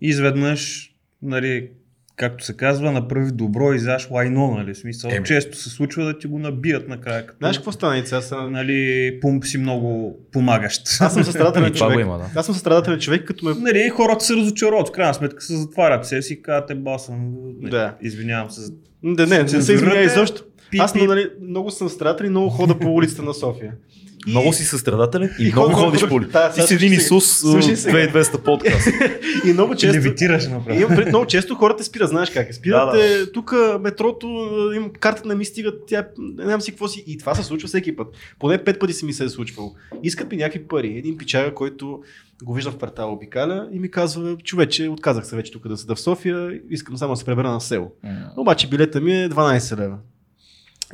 изведнъж, 0.00 0.92
нали, 1.22 1.70
както 2.16 2.44
се 2.44 2.56
казва, 2.56 2.92
направи 2.92 3.30
добро 3.32 3.72
и 3.72 3.78
заш 3.78 4.08
лайно, 4.10 4.50
нали, 4.50 4.74
в 4.74 4.78
смисъл. 4.78 5.10
Еми. 5.14 5.26
Често 5.26 5.56
се 5.56 5.70
случва 5.70 6.04
да 6.04 6.18
ти 6.18 6.26
го 6.26 6.38
набият 6.38 6.88
накрая. 6.88 7.26
Като, 7.26 7.38
Знаеш 7.38 7.56
какво 7.56 7.72
стана 7.72 7.98
и 7.98 8.06
сега? 8.06 8.20
Са... 8.20 8.36
Нали, 8.50 9.18
пум 9.20 9.42
си 9.42 9.58
много 9.58 10.18
помагащ. 10.32 10.82
Аз 11.00 11.14
съм 11.14 11.24
състрадателен 11.24 11.68
И 11.68 11.72
това 11.72 11.86
го 11.86 11.92
човек. 11.92 12.06
има, 12.06 12.18
да. 12.18 12.40
Аз 12.40 12.46
съм 12.46 12.54
състрадателен 12.54 12.98
човек, 13.00 13.24
като 13.24 13.44
ме 13.44 13.54
Нали, 13.54 13.88
хората 13.88 14.24
се 14.24 14.36
разочароват, 14.36 14.88
в 14.88 14.92
крайна 14.92 15.14
сметка 15.14 15.42
се 15.42 15.56
затварят 15.56 16.06
се 16.06 16.22
си 16.22 16.32
и 16.32 16.42
казват, 16.42 16.70
е, 16.70 16.74
басъм, 16.74 17.32
не, 17.60 17.70
Да. 17.70 17.94
извинявам 18.02 18.50
се. 18.50 18.72
Да, 19.04 19.26
не, 19.26 19.42
не 19.42 19.48
се 19.48 19.60
Цензурата 19.60 20.00
извиня 20.00 20.00
изобщо. 20.00 20.44
Пи- 20.70 20.78
Аз 20.78 20.92
пи- 20.92 21.06
нали, 21.06 21.30
много 21.42 21.70
съм 21.70 21.88
страдател 21.88 22.24
и 22.24 22.30
много 22.30 22.48
хода 22.48 22.78
по 22.78 22.94
улицата 22.94 23.22
на 23.22 23.34
София. 23.34 23.72
И- 24.26 24.30
Много 24.30 24.52
си 24.52 24.64
състрадателен 24.64 25.30
и, 25.38 25.48
И 25.48 25.52
много 25.52 25.72
ходиш 25.72 26.08
по 26.08 26.20
ли. 26.20 26.24
Да, 26.24 26.52
Ти 26.52 26.62
си 26.62 26.74
един. 26.74 26.92
Исус 26.92 27.24
Слушай 27.40 27.72
от 27.72 27.78
сега. 27.78 27.98
2200 27.98 28.38
подкаст. 28.38 28.88
И 29.46 29.52
много 29.52 29.74
често... 29.74 29.96
Левитираш 29.96 30.46
направо. 30.46 30.80
Имам 30.80 30.96
пред, 30.96 31.08
много 31.08 31.26
често 31.26 31.54
хората 31.54 31.84
спират, 31.84 32.08
знаеш 32.08 32.30
как 32.30 32.50
е. 32.50 32.52
Спират 32.52 32.92
Да, 32.92 33.04
е, 33.04 33.26
тук 33.26 33.54
метрото, 33.80 34.26
е, 34.72 34.76
им 34.76 34.90
карта 34.90 35.28
не 35.28 35.34
ми 35.34 35.44
стига, 35.44 35.72
тя 35.86 36.06
не 36.18 36.44
знам 36.44 36.60
си 36.60 36.70
какво 36.70 36.88
си. 36.88 37.04
И 37.06 37.18
това 37.18 37.34
се 37.34 37.42
случва 37.42 37.66
всеки 37.68 37.96
път. 37.96 38.06
Поне 38.38 38.58
пет 38.58 38.80
пъти 38.80 38.92
си 38.92 39.04
ми 39.04 39.12
се 39.12 39.24
е 39.24 39.28
случвало. 39.28 39.74
Искат 40.02 40.30
ми 40.30 40.36
някакви 40.36 40.64
пари. 40.64 40.94
Един 40.98 41.16
пичага, 41.16 41.54
който 41.54 42.02
го 42.42 42.54
вижда 42.54 42.70
в 42.70 42.76
квартала 42.76 43.12
обикаля 43.12 43.68
и 43.72 43.78
ми 43.78 43.90
казва, 43.90 44.36
човече, 44.36 44.88
отказах 44.88 45.26
се 45.26 45.36
вече 45.36 45.52
тук 45.52 45.68
да 45.68 45.76
седа 45.76 45.94
в 45.94 46.00
София, 46.00 46.60
искам 46.70 46.96
само 46.96 47.12
да 47.12 47.16
се 47.16 47.24
пребера 47.24 47.50
на 47.50 47.60
село. 47.60 47.92
Обаче 48.36 48.68
билета 48.68 49.00
ми 49.00 49.14
е 49.14 49.28
12 49.28 49.78
лева. 49.78 49.96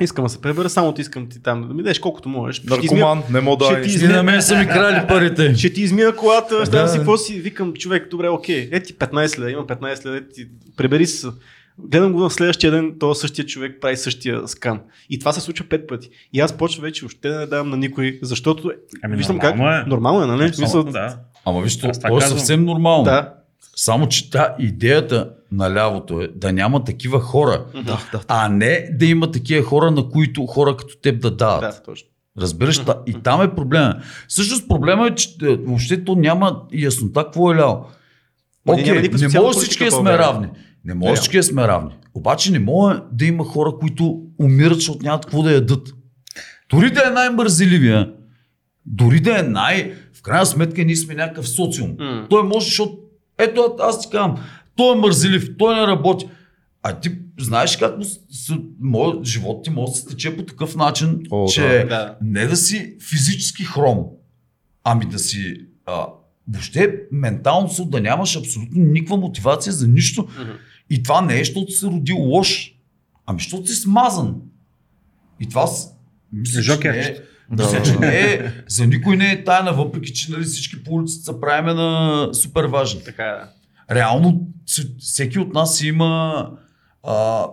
Искам 0.03 0.25
да 0.25 0.29
се 0.29 0.41
пребера, 0.41 0.69
само 0.69 0.93
ти 0.93 1.01
искам 1.01 1.29
ти 1.29 1.41
там 1.41 1.67
да 1.67 1.73
ми 1.73 1.83
дадеш 1.83 1.99
колкото 1.99 2.29
можеш. 2.29 2.55
Ще 2.57 2.67
ти 2.69 2.85
измия- 2.85 3.05
Наркоман, 3.05 3.23
не 3.31 3.41
мога 3.41 3.65
да 3.65 3.81
ти 3.81 3.89
е. 3.91 4.05
И 4.05 4.07
на 4.07 4.23
мен 4.23 4.41
са 4.41 4.57
ми 4.57 4.67
крали 4.67 5.07
парите. 5.07 5.55
ще 5.55 5.73
ти 5.73 5.81
измия 5.81 6.15
колата, 6.15 6.61
ще 6.61 6.71
да. 6.71 6.81
Да. 6.81 6.87
си 6.87 6.97
какво 6.97 7.17
си. 7.17 7.33
Викам, 7.33 7.73
човек, 7.73 8.07
добре, 8.11 8.29
окей. 8.29 8.69
Е 8.71 8.79
ти 8.79 8.93
15 8.93 9.39
лева, 9.39 9.51
има 9.51 9.63
15 9.63 10.05
лева, 10.05 10.17
е 10.17 10.27
ти 10.27 10.47
пребери 10.77 11.05
се. 11.05 11.27
Гледам 11.79 12.13
го 12.13 12.19
на 12.19 12.29
следващия 12.29 12.71
ден, 12.71 12.93
този 12.99 13.19
същия 13.19 13.45
човек 13.45 13.77
прави 13.81 13.97
същия 13.97 14.47
скан. 14.47 14.79
И 15.09 15.19
това 15.19 15.33
се 15.33 15.41
случва 15.41 15.65
пет 15.69 15.87
пъти. 15.87 16.09
И 16.33 16.39
аз 16.39 16.53
почвам 16.53 16.83
вече 16.83 17.01
въобще 17.01 17.29
да 17.29 17.39
не 17.39 17.45
давам 17.45 17.69
на 17.69 17.77
никой, 17.77 18.19
защото 18.21 18.71
Ами, 19.03 19.17
виждам 19.17 19.35
нормално 19.35 19.63
как. 19.63 19.85
е. 19.85 19.89
Нормално 19.89 20.23
е, 20.23 20.27
нали? 20.27 20.51
В 20.51 20.55
смисъл, 20.55 20.83
да. 20.83 21.17
Ама 21.45 21.61
виж, 21.61 21.79
то, 21.79 21.87
Аз 21.87 21.99
така 21.99 22.09
то 22.09 22.17
е 22.17 22.21
съвсем 22.21 22.65
нормално. 22.65 23.03
да. 23.03 23.33
Само, 23.75 24.07
че 24.07 24.29
та 24.31 24.55
идеята 24.59 25.29
на 25.51 25.73
лявото 25.73 26.21
е 26.21 26.27
да 26.27 26.53
няма 26.53 26.83
такива 26.83 27.19
хора, 27.19 27.65
Да, 27.73 27.99
да. 28.11 28.21
а 28.27 28.49
не 28.49 28.89
да 28.91 29.05
има 29.05 29.31
такива 29.31 29.63
хора, 29.63 29.91
на 29.91 30.09
които 30.09 30.45
хора 30.45 30.77
като 30.77 30.97
теб 31.01 31.21
да 31.21 31.31
дават. 31.31 31.61
Да, 31.61 31.83
точно. 31.83 32.09
Разбираш? 32.39 32.81
И 33.05 33.13
там 33.13 33.41
е 33.41 33.55
проблема. 33.55 33.95
Всъщност 34.27 34.67
проблема 34.67 35.07
е, 35.07 35.15
че 35.15 35.29
е, 35.43 35.55
въобще 35.55 36.03
то 36.05 36.15
няма 36.15 36.61
яснота 36.73 37.23
какво 37.23 37.53
е 37.53 37.55
ляво. 37.55 37.85
Окей, 38.67 39.01
никаква 39.01 39.27
не 39.27 39.39
може 39.39 39.57
всички 39.59 39.85
да 39.85 39.91
сме 39.91 40.17
равни. 40.17 40.47
Не 40.85 40.93
може 40.93 41.15
всички 41.15 41.37
да 41.37 41.43
сме 41.43 41.67
равни. 41.67 41.91
Обаче 42.13 42.51
не 42.51 42.59
може 42.59 42.99
да 43.11 43.25
има 43.25 43.45
хора, 43.45 43.71
които 43.79 44.21
умират, 44.39 44.75
защото 44.75 44.99
нямат 45.03 45.25
какво 45.25 45.43
да 45.43 45.53
ядат. 45.53 45.93
Дори 46.69 46.91
да 46.91 47.07
е 47.07 47.09
най-мързеливия, 47.09 48.11
дори 48.85 49.19
да 49.19 49.39
е 49.39 49.43
най... 49.43 49.93
В 50.13 50.21
крайна 50.21 50.45
сметка 50.45 50.83
ние 50.83 50.95
сме 50.95 51.15
някакъв 51.15 51.49
социум. 51.49 51.95
Той 52.29 52.43
може, 52.43 52.65
защото... 52.65 52.97
Ето 53.43 53.75
аз 53.79 54.01
ти 54.01 54.09
казвам, 54.09 54.37
той 54.75 54.97
е 54.97 54.99
мързелив, 54.99 55.57
той 55.57 55.75
не 55.75 55.87
работи. 55.87 56.29
А 56.83 56.99
ти 56.99 57.11
знаеш 57.39 57.77
как 57.77 57.95
моят 58.79 59.25
живот 59.25 59.63
ти 59.63 59.69
може 59.69 59.91
да 59.91 59.97
се 59.97 60.07
тече 60.07 60.37
по 60.37 60.45
такъв 60.45 60.75
начин, 60.75 61.21
О, 61.31 61.47
че 61.47 61.61
да. 61.61 61.85
Да. 61.85 62.17
не 62.21 62.45
да 62.45 62.55
си 62.55 62.97
физически 63.09 63.63
хром, 63.63 63.99
ами 64.83 65.05
да 65.05 65.19
си 65.19 65.55
а, 65.85 66.05
въобще 66.47 66.99
ментално 67.11 67.69
си 67.69 67.89
да 67.89 68.01
нямаш 68.01 68.35
абсолютно 68.35 68.83
никаква 68.83 69.17
мотивация 69.17 69.73
за 69.73 69.87
нищо. 69.87 70.27
Мгм. 70.39 70.51
И 70.89 71.03
това 71.03 71.21
не 71.21 71.35
е, 71.35 71.37
защото 71.37 71.71
си 71.71 71.85
родил 71.85 72.17
лош, 72.17 72.75
ами 73.25 73.39
защото 73.39 73.67
си 73.67 73.75
смазан. 73.75 74.35
И 75.39 75.49
това 75.49 75.67
мисля, 76.33 76.61
че 76.61 76.71
Жокер. 76.73 76.93
не 76.93 77.01
е, 77.01 77.17
Да, 77.55 77.63
мисля, 77.63 77.79
да, 77.79 77.83
че 77.83 77.99
не 77.99 78.21
е, 78.21 78.51
за 78.67 78.87
никой 78.87 79.17
не 79.17 79.31
е 79.31 79.43
тайна, 79.43 79.73
въпреки 79.73 80.13
че 80.13 80.31
нали, 80.31 80.43
всички 80.43 80.83
по 80.83 80.91
улицата 80.91 81.23
се 81.23 81.41
правиме 81.41 81.73
на 81.73 82.29
супер 82.33 82.63
важни. 82.63 83.03
Така 83.03 83.23
е. 83.23 83.95
Реално 83.95 84.47
всеки 84.99 85.39
от 85.39 85.53
нас 85.53 85.81
има 85.81 86.49
а, 87.03 87.45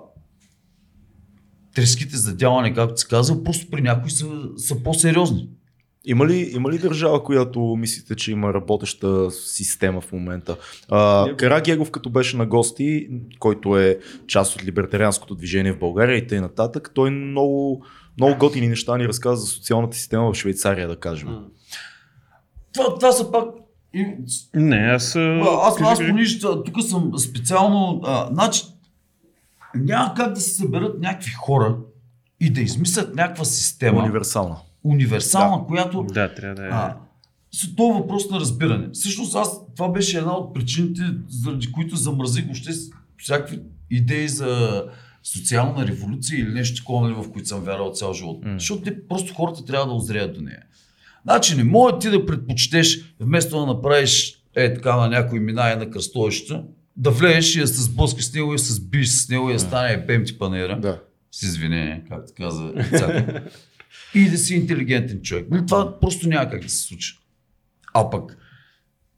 треските 1.74 2.16
за 2.16 2.36
дяване, 2.36 2.74
както 2.74 3.00
се 3.00 3.08
казва, 3.08 3.44
просто 3.44 3.70
при 3.70 3.80
някои 3.80 4.10
са, 4.10 4.26
са 4.56 4.82
по-сериозни. 4.82 5.48
Има 6.04 6.26
ли, 6.26 6.50
има 6.54 6.70
ли 6.70 6.78
държава, 6.78 7.24
която 7.24 7.60
мислите, 7.60 8.14
че 8.14 8.32
има 8.32 8.54
работеща 8.54 9.30
система 9.30 10.00
в 10.00 10.12
момента? 10.12 10.56
А, 10.88 11.26
Не. 11.26 11.36
Карагегов, 11.36 11.90
като 11.90 12.10
беше 12.10 12.36
на 12.36 12.46
гости, 12.46 13.08
който 13.38 13.78
е 13.78 13.98
част 14.26 14.56
от 14.56 14.64
либертарианското 14.64 15.34
движение 15.34 15.72
в 15.72 15.78
България 15.78 16.16
и 16.16 16.26
т.н. 16.26 16.70
той 16.94 17.10
много, 17.10 17.84
много 18.18 18.36
готини 18.38 18.68
неща 18.68 18.96
ни 18.96 19.08
разказа 19.08 19.36
за 19.36 19.46
социалната 19.46 19.96
система 19.96 20.32
в 20.32 20.36
Швейцария, 20.36 20.88
да 20.88 20.96
кажем. 20.96 21.28
Това, 22.74 22.94
това 22.94 23.12
са 23.12 23.32
пак... 23.32 23.44
и- 23.94 24.06
Не, 24.54 24.76
аз... 24.76 25.16
Аз, 25.16 25.76
кажи, 25.76 25.90
аз 25.92 26.44
а, 26.44 26.62
тук 26.62 26.82
съм 26.82 27.18
специално... 27.18 28.00
А, 28.04 28.28
значи, 28.32 28.62
няма 29.74 30.14
как 30.14 30.32
да 30.32 30.40
се 30.40 30.50
съберат 30.50 31.00
някакви 31.00 31.30
хора 31.30 31.76
и 32.40 32.50
да 32.50 32.60
измислят 32.60 33.14
някаква 33.14 33.44
система, 33.44 33.98
Универсална. 33.98 34.56
универсална, 34.84 35.66
която 35.66 36.02
Да, 36.02 36.34
трябва 36.34 36.54
да 36.54 36.66
е. 36.66 36.70
А, 36.70 36.96
с 37.52 37.76
това 37.76 37.94
въпрос 37.94 38.30
на 38.30 38.40
разбиране. 38.40 38.88
Всъщност 38.92 39.34
аз, 39.34 39.60
това 39.76 39.88
беше 39.88 40.18
една 40.18 40.32
от 40.36 40.54
причините, 40.54 41.02
заради 41.28 41.72
които 41.72 41.96
замразих 41.96 42.44
въобще 42.44 42.70
всякакви 43.18 43.60
идеи 43.90 44.28
за 44.28 44.84
социална 45.22 45.86
революция 45.86 46.40
или 46.40 46.48
нещо 46.52 46.76
такова, 46.76 47.08
нали, 47.08 47.22
в 47.24 47.32
които 47.32 47.48
съм 47.48 47.60
вярвал 47.60 47.92
цял 47.94 48.14
живот. 48.14 48.44
М. 48.44 48.52
Защото 48.58 48.82
те, 48.82 49.06
просто 49.08 49.34
хората 49.34 49.64
трябва 49.64 49.86
да 49.86 49.92
озреят 49.92 50.34
до 50.34 50.40
нея. 50.40 50.62
Значи 51.24 51.56
не 51.56 51.64
може 51.64 51.98
ти 52.00 52.10
да 52.10 52.26
предпочетеш, 52.26 53.14
вместо 53.20 53.60
да 53.60 53.66
направиш 53.66 54.34
е 54.54 54.74
така 54.74 54.96
на 54.96 55.08
някой 55.08 55.40
минае 55.40 55.76
на 55.76 55.90
кръстовището, 55.90 56.64
да 56.96 57.10
влезеш 57.10 57.56
и 57.56 57.60
да 57.60 57.66
се 57.66 57.82
сблъскаш 57.82 58.24
с 58.24 58.34
него 58.34 58.52
и 58.52 58.56
да 58.56 58.62
се 58.62 58.72
сбиш 58.72 59.08
с 59.08 59.28
него 59.28 59.50
и 59.50 59.52
да 59.52 59.58
стане 59.58 60.04
бем 60.06 60.24
ти 60.24 60.38
панера 60.38 60.80
Да. 60.80 61.00
с 61.32 61.42
извинение, 61.42 62.04
както 62.08 62.32
каза 62.36 62.72
Цаков, 62.98 63.24
и 64.14 64.30
да 64.30 64.38
си 64.38 64.54
интелигентен 64.54 65.20
човек. 65.22 65.46
Но 65.50 65.66
това 65.66 66.00
просто 66.00 66.28
няма 66.28 66.50
как 66.50 66.62
да 66.62 66.68
се 66.68 66.82
случи. 66.82 67.18
А 67.94 68.10
пък 68.10 68.36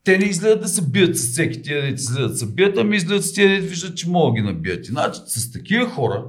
те 0.05 0.18
не 0.18 0.24
изгледат 0.24 0.61
да 0.61 0.68
се 0.68 0.90
бият 0.90 1.18
с 1.18 1.28
всеки 1.28 1.62
тия, 1.62 1.82
дете 1.82 1.94
изгледат 1.94 2.30
да 2.30 2.36
се 2.36 2.46
бият, 2.46 2.78
ами 2.78 2.96
изгледат 2.96 3.24
с 3.24 3.32
тия, 3.32 3.48
дете 3.48 3.66
виждат, 3.66 3.96
че 3.96 4.09
могат 4.11 4.34
да 4.34 4.40
ги 4.40 4.46
набият. 4.46 4.88
И 4.88 4.90
Значи 4.90 5.20
с 5.26 5.53
такива 5.53 5.90
хора 5.90 6.24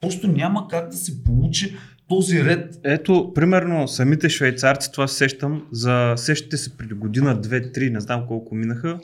просто 0.00 0.28
няма 0.28 0.68
как 0.68 0.88
да 0.88 0.96
се 0.96 1.24
получи 1.24 1.76
този 2.08 2.44
ред. 2.44 2.80
Ето, 2.84 3.32
примерно, 3.34 3.88
самите 3.88 4.28
швейцарци, 4.28 4.92
това 4.92 5.08
се 5.08 5.16
сещам, 5.16 5.66
за 5.72 6.14
сещате 6.16 6.56
се 6.56 6.76
преди 6.76 6.94
година, 6.94 7.40
две, 7.40 7.72
три, 7.72 7.90
не 7.90 8.00
знам 8.00 8.24
колко 8.28 8.54
минаха, 8.54 9.00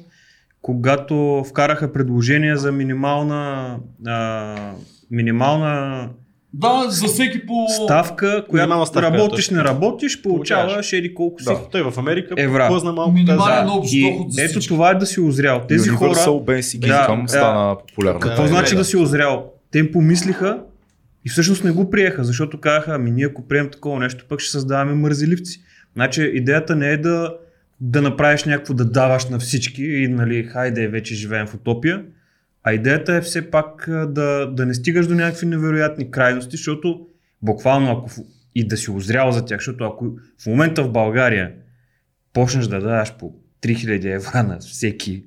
когато 0.62 1.44
вкараха 1.48 1.92
предложение 1.92 2.56
за 2.56 2.72
минимална, 2.72 3.78
а, 4.06 4.74
минимална 5.10 6.10
Да, 6.58 6.84
за 6.88 7.06
всеки 7.06 7.46
по... 7.46 7.66
ставка, 7.84 8.44
която 8.48 8.86
ставка, 8.86 9.12
работиш, 9.12 9.50
не 9.50 9.64
работиш, 9.64 10.22
получаваш 10.22 10.92
еди 10.92 11.14
колко 11.14 11.42
си. 11.42 11.44
Да. 11.44 11.60
Той 11.72 11.90
в 11.90 11.98
Америка 11.98 12.34
Евра. 12.36 12.68
позна 12.68 12.92
малко 12.92 13.12
Минимален 13.12 13.66
тази... 13.66 13.78
общ 13.78 13.92
И 13.92 14.02
доход 14.02 14.32
за 14.32 14.44
ето 14.44 14.60
това 14.60 14.90
е 14.90 14.94
да 14.94 15.06
си 15.06 15.20
озрял. 15.20 15.62
Тези 15.68 15.88
хора, 15.88 16.14
Universal 16.14 16.44
Basic 16.44 16.78
Да, 16.78 16.86
Income 16.86 17.22
да. 17.22 17.28
стана 17.28 17.76
популярно. 17.88 18.20
какво 18.20 18.42
Да, 18.42 18.48
значи 18.48 18.74
да. 18.74 18.78
да 18.78 18.84
си 18.84 18.96
озрял? 18.96 19.52
Те 19.70 19.78
им 19.78 19.92
помислиха 19.92 20.58
и 21.26 21.28
всъщност 21.28 21.64
не 21.64 21.70
го 21.70 21.90
приеха, 21.90 22.24
защото 22.24 22.60
казаха, 22.60 22.94
ами 22.94 23.10
ние 23.10 23.26
ако 23.26 23.48
приемем 23.48 23.70
такова 23.70 24.00
нещо, 24.00 24.24
пък 24.28 24.40
ще 24.40 24.50
създаваме 24.50 24.94
мързеливци. 24.94 25.60
Значи 25.94 26.22
идеята 26.34 26.76
не 26.76 26.90
е 26.90 26.96
да, 26.96 27.34
да 27.80 28.02
направиш 28.02 28.44
някакво 28.44 28.74
да 28.74 28.84
даваш 28.84 29.24
на 29.28 29.38
всички 29.38 29.84
и 29.84 30.08
нали, 30.08 30.44
хайде 30.44 30.88
вече 30.88 31.14
живеем 31.14 31.46
в 31.46 31.54
утопия, 31.54 32.02
а 32.68 32.72
идеята 32.72 33.14
е 33.14 33.20
все 33.20 33.50
пак 33.50 33.84
да, 33.88 34.46
да 34.46 34.66
не 34.66 34.74
стигаш 34.74 35.06
до 35.06 35.14
някакви 35.14 35.46
невероятни 35.46 36.10
крайности, 36.10 36.56
защото 36.56 37.06
буквално 37.42 37.90
ако 37.92 38.10
и 38.54 38.68
да 38.68 38.76
си 38.76 38.90
озрял 38.90 39.32
за 39.32 39.44
тях, 39.44 39.58
защото 39.58 39.84
ако 39.84 40.16
в 40.42 40.46
момента 40.46 40.84
в 40.84 40.92
България 40.92 41.52
почнеш 42.32 42.66
да 42.66 42.80
даваш 42.80 43.16
по 43.16 43.34
3000 43.62 44.14
евро 44.14 44.48
на 44.48 44.58
всеки 44.58 45.24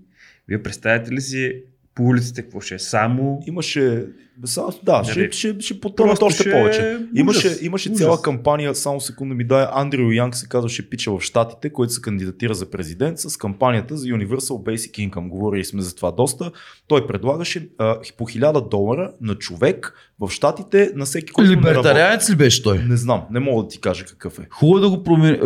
Вие 0.47 0.63
представяте 0.63 1.11
ли 1.11 1.21
си 1.21 1.63
по 1.95 2.03
улиците 2.03 2.41
какво 2.41 2.61
ще 2.61 2.75
е? 2.75 2.79
Само 2.79 3.43
Имаше. 3.47 4.05
Са- 4.45 4.61
Да, 4.83 5.03
ще, 5.03 5.19
Нали? 5.19 5.31
ще, 5.31 5.55
ще 5.59 5.79
потънат 5.79 6.09
Просто 6.09 6.25
още 6.25 6.41
ще 6.41 6.51
повече. 6.51 6.81
е 6.81 6.97
Имаше, 7.15 7.47
ужас. 7.47 7.61
имаше 7.61 7.89
Ужас. 7.89 7.99
цяла 7.99 8.21
кампания, 8.21 8.75
само 8.75 9.01
секунда 9.01 9.35
ми 9.35 9.43
дай, 9.43 9.65
Андрю 9.71 10.11
Янг 10.11 10.35
се 10.35 10.47
казваше 10.47 10.89
пича 10.89 11.11
в 11.11 11.21
Штатите, 11.21 11.69
който 11.69 11.93
се 11.93 12.01
кандидатира 12.01 12.53
за 12.53 12.65
президент 12.67 13.19
с 13.19 13.37
кампанията 13.37 13.97
за 13.97 14.07
Universal 14.07 14.37
Basic 14.65 15.09
Income. 15.09 15.27
Говорили 15.27 15.65
сме 15.65 15.81
за 15.81 15.95
това 15.95 16.11
доста. 16.11 16.51
Той 16.87 17.07
предлагаше 17.07 17.69
а, 17.77 17.97
по 18.17 18.23
1000 18.25 18.69
долара 18.69 19.11
на 19.21 19.35
човек 19.35 19.93
в 20.19 20.29
Штатите 20.29 20.91
на 20.95 21.05
всеки, 21.05 21.31
който. 21.31 21.51
Либертарианец 21.51 22.29
ли 22.29 22.35
беше 22.35 22.63
той? 22.63 22.79
Не 22.79 22.97
знам, 22.97 23.21
не 23.31 23.39
мога 23.39 23.63
да 23.63 23.69
ти 23.69 23.79
кажа 23.79 24.05
какъв 24.05 24.39
е. 24.39 24.47
Хубаво 24.49 24.79
да 24.79 24.89
го 24.89 25.03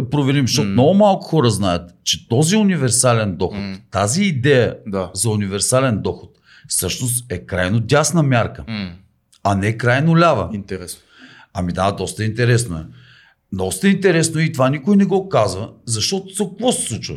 проверим, 0.10 0.48
защото 0.48 0.68
М. 0.68 0.72
много 0.72 0.94
малко 0.94 1.26
хора 1.26 1.50
знаят, 1.50 1.90
че 2.04 2.28
този 2.28 2.56
универсален 2.56 3.36
доход, 3.36 3.58
М. 3.58 3.76
тази 3.92 4.24
идея 4.24 4.76
Да. 4.88 5.12
за 5.14 5.30
универсален 5.30 6.00
доход, 6.02 6.30
всъщност 6.68 7.26
е 7.30 7.40
крайно 7.40 7.80
дясна 7.80 8.24
мярка, 8.24 8.64
а 9.44 9.56
не 9.56 9.78
крайно 9.78 10.18
лява. 10.18 10.50
Интересно. 10.54 11.02
Ами 11.54 11.74
да, 11.74 11.92
доста 11.92 12.24
интересно 12.24 12.78
е. 12.78 12.84
Доста 13.52 13.90
интересно 13.90 14.40
е 14.40 14.44
и 14.44 14.52
това 14.52 14.70
никой 14.70 14.96
не 14.96 15.06
го 15.06 15.30
казва, 15.30 15.72
защото 15.86 16.30
за 16.30 16.44
какво 16.46 16.72
се 16.72 16.82
случва? 16.82 17.16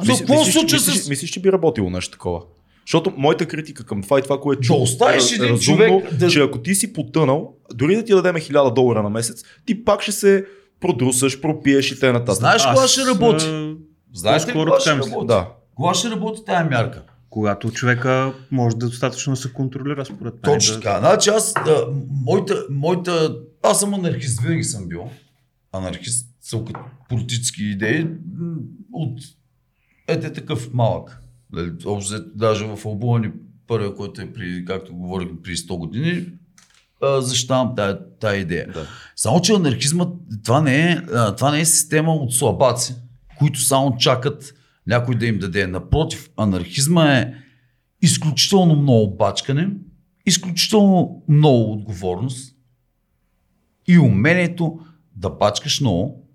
За 0.00 0.12
какво 0.18 0.44
се 0.44 0.52
случва 0.52 0.76
мислиш, 0.76 0.96
с... 0.96 1.08
мислиш, 1.08 1.30
че 1.30 1.40
би 1.40 1.52
работило 1.52 1.90
нещо 1.90 2.12
такова? 2.12 2.40
Защото 2.86 3.12
моята 3.16 3.46
критика 3.46 3.84
към 3.84 4.02
това 4.02 4.18
и 4.18 4.22
това, 4.22 4.40
което 4.40 4.74
оставиш 4.74 5.32
е 5.32 5.38
разумно, 5.40 5.58
човек 5.58 6.14
да- 6.14 6.28
че 6.28 6.40
ако 6.40 6.58
ти 6.58 6.74
си 6.74 6.92
потънал, 6.92 7.52
дори 7.74 7.96
да 7.96 8.04
ти 8.04 8.12
дадем 8.12 8.34
1000 8.34 8.74
долара 8.74 9.02
на 9.02 9.10
месец, 9.10 9.42
ти 9.66 9.84
пак 9.84 10.02
ще 10.02 10.12
се 10.12 10.44
продрусаш, 10.80 11.40
пропиеш 11.40 11.92
и 11.92 12.00
т.н. 12.00 12.34
Знаеш 12.34 12.62
кога 12.64 12.88
ще 12.88 13.00
работи? 13.04 13.44
а, 13.44 13.74
Знаете 14.12 14.48
ли 14.48 14.52
кога 14.54 14.80
ще 14.80 14.90
работи? 14.90 15.26
Да. 15.26 15.48
Кога 15.74 15.94
ще 15.94 16.10
работи 16.10 16.40
тая 16.46 16.64
мярка? 16.64 17.02
Когато 17.34 17.70
човека 17.70 18.34
може 18.50 18.76
да 18.76 18.88
достатъчно 18.88 19.36
се 19.36 19.52
контролира 19.52 20.04
според 20.04 20.34
мен. 20.34 20.54
Точно 20.54 20.74
да... 20.74 20.80
така. 20.80 20.98
Значи 20.98 21.30
аз, 21.30 21.52
а, 21.56 21.86
моята, 22.10 22.66
моята, 22.70 23.36
аз 23.62 23.80
съм 23.80 23.94
анархист, 23.94 24.40
винаги 24.40 24.64
съм 24.64 24.88
бил. 24.88 25.10
Анархист 25.72 26.28
съм 26.40 26.64
като 26.64 26.80
политически 27.08 27.64
идеи 27.64 28.06
от 28.92 29.20
ете 30.08 30.32
такъв 30.32 30.72
малък. 30.72 31.22
Нали, 31.52 31.72
Общо 31.84 32.24
даже 32.34 32.64
в 32.64 32.86
албума 32.86 33.18
ни 33.18 33.30
първия, 33.66 33.94
който 33.94 34.22
е 34.22 34.32
при, 34.32 34.64
както 34.64 34.94
говорихме, 34.94 35.42
при 35.42 35.56
100 35.56 35.78
години, 35.78 36.26
защитавам 37.02 37.74
тая, 37.76 37.98
тая 38.20 38.40
идея. 38.40 38.68
Да. 38.74 38.86
Само, 39.16 39.40
че 39.40 39.52
анархизмът, 39.52 40.14
това 40.44 40.60
не, 40.60 40.92
е, 40.92 41.02
това 41.36 41.50
не 41.50 41.60
е 41.60 41.64
система 41.64 42.14
от 42.14 42.34
слабаци, 42.34 42.94
които 43.38 43.60
само 43.60 43.96
чакат 43.96 44.54
някой 44.86 45.14
да 45.14 45.26
им 45.26 45.38
даде. 45.38 45.66
Напротив, 45.66 46.30
анархизма 46.36 47.18
е 47.18 47.34
изключително 48.02 48.76
много 48.76 49.16
бачкане, 49.16 49.70
изключително 50.26 51.22
много 51.28 51.72
отговорност 51.72 52.54
и 53.88 53.98
умението 53.98 54.80
да 55.16 55.30
бачкаш 55.30 55.80
много 55.80 56.28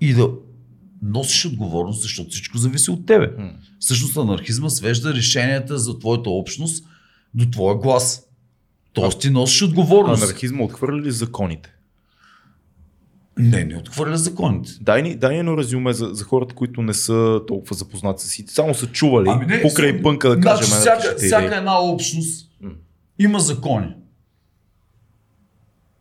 и 0.00 0.14
да 0.14 0.30
носиш 1.02 1.46
отговорност, 1.46 2.02
защото 2.02 2.30
всичко 2.30 2.58
зависи 2.58 2.90
от 2.90 3.06
тебе. 3.06 3.34
М. 3.38 3.52
Всъщност 3.78 4.16
анархизма 4.16 4.70
свежда 4.70 5.14
решенията 5.14 5.78
за 5.78 5.98
твоята 5.98 6.30
общност 6.30 6.86
до 7.34 7.50
твоя 7.50 7.76
глас. 7.76 8.26
Тоест 8.92 9.20
ти 9.20 9.30
носиш 9.30 9.62
отговорност. 9.62 10.22
Анархизма 10.22 10.64
отхвърля 10.64 11.02
ли 11.02 11.10
законите? 11.10 11.74
Не, 13.40 13.64
не 13.64 13.76
отхвърля 13.76 14.16
законите. 14.16 14.70
Дай 14.80 15.02
ни, 15.02 15.16
дай 15.16 15.32
ни 15.32 15.38
едно 15.38 15.58
резюме 15.58 15.92
за, 15.92 16.08
за 16.12 16.24
хората, 16.24 16.54
които 16.54 16.82
не 16.82 16.94
са 16.94 17.40
толкова 17.48 17.76
запознати 17.76 18.26
с 18.26 18.38
и 18.38 18.44
само 18.48 18.74
са 18.74 18.86
чували 18.86 19.28
Ами 19.28 19.46
не, 19.46 19.62
покрай 19.62 19.92
съм- 19.92 20.02
пънка 20.02 20.28
да 20.28 20.40
кажем. 20.40 20.66
Значи, 20.66 20.80
всяка, 20.80 21.16
всяка 21.18 21.56
една 21.56 21.80
общност 21.82 22.50
М. 22.60 22.70
има 23.18 23.38
закони. 23.40 23.94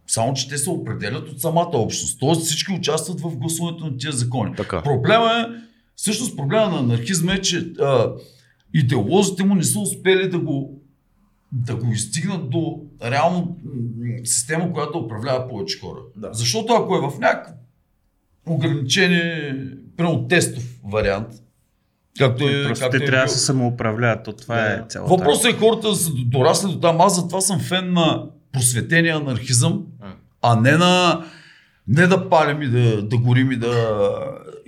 Само, 0.07 0.33
че 0.33 0.49
те 0.49 0.57
се 0.57 0.69
определят 0.69 1.29
от 1.29 1.41
самата 1.41 1.69
общност. 1.73 2.19
Тоест 2.19 2.41
всички 2.41 2.71
участват 2.73 3.21
в 3.21 3.37
гласуването 3.37 3.85
на 3.85 3.97
тия 3.97 4.11
закони. 4.11 4.55
Така. 4.55 4.81
Проблема 4.83 5.31
е, 5.31 5.45
всъщност 5.95 6.37
проблема 6.37 6.69
на 6.71 6.79
анархизма 6.79 7.33
е, 7.33 7.41
че 7.41 7.57
а, 7.79 8.11
идеолозите 8.73 9.43
му 9.43 9.55
не 9.55 9.63
са 9.63 9.79
успели 9.79 10.29
да 10.29 10.39
го, 10.39 10.78
да 11.51 11.75
го 11.75 11.91
изстигнат 11.91 12.49
до 12.49 12.79
реално 13.03 13.57
система, 14.23 14.73
която 14.73 14.97
управлява 14.97 15.47
повече 15.47 15.79
хора. 15.79 15.99
Да. 16.15 16.29
Защото 16.33 16.73
ако 16.73 16.95
е 16.95 17.01
в 17.01 17.19
някакъв 17.19 17.53
ограничени, 18.47 19.53
примерно 19.97 20.27
тестов 20.27 20.63
вариант, 20.83 21.27
както 22.19 22.49
е, 22.49 22.63
Просто 22.63 22.83
както 22.83 22.97
те 22.97 23.03
е 23.03 23.07
трябва 23.07 23.25
да 23.25 23.31
се 23.31 23.39
самоуправляват. 23.39 24.23
То 24.23 24.33
това 24.33 24.55
Да. 24.55 24.73
е 24.73 24.83
цялата. 24.89 25.15
Въпросът 25.15 25.53
е 25.53 25.57
хората 25.57 25.89
да 25.89 25.95
са 25.95 26.11
дорасли 26.25 26.71
до 26.71 26.79
там. 26.79 27.01
Аз 27.01 27.15
затова 27.15 27.41
съм 27.41 27.59
фен 27.59 27.93
на 27.93 28.25
просветения 28.51 29.15
анархизъм, 29.15 29.85
а 30.41 30.55
не 30.61 30.71
на 30.71 31.25
не 31.89 32.07
да 32.07 32.29
палим 32.29 32.61
и 32.61 32.67
да, 32.67 33.01
да 33.01 33.17
горим 33.17 33.51
и 33.51 33.55
да, 33.55 33.99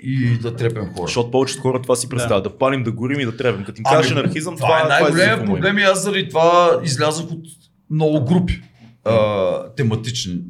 и 0.04 0.38
да 0.38 0.56
трепем 0.56 0.86
хора. 0.94 1.08
Защото 1.08 1.32
повечето 1.32 1.62
хора 1.62 1.82
това 1.82 1.96
си 1.96 2.10
представят. 2.10 2.44
Да. 2.44 2.50
да 2.50 2.58
палим, 2.58 2.84
да 2.84 2.92
горим 2.92 3.20
и 3.20 3.26
да 3.26 3.38
требим. 3.38 3.64
Като 3.66 3.82
им 3.82 3.84
Ами, 3.88 3.98
кажеш 3.98 4.12
анархизъм, 4.12 4.56
това, 4.56 4.68
това 4.68 4.86
е 4.86 5.02
най-големият 5.02 5.40
това 5.40 5.54
проблем 5.54 5.78
и 5.78 5.82
аз 5.82 6.04
заради 6.04 6.30
това 6.30 6.80
излязах 6.84 7.26
от 7.32 7.46
много 7.90 8.26
групи 8.26 8.62
а, 9.06 9.74
тематични. 9.78 10.42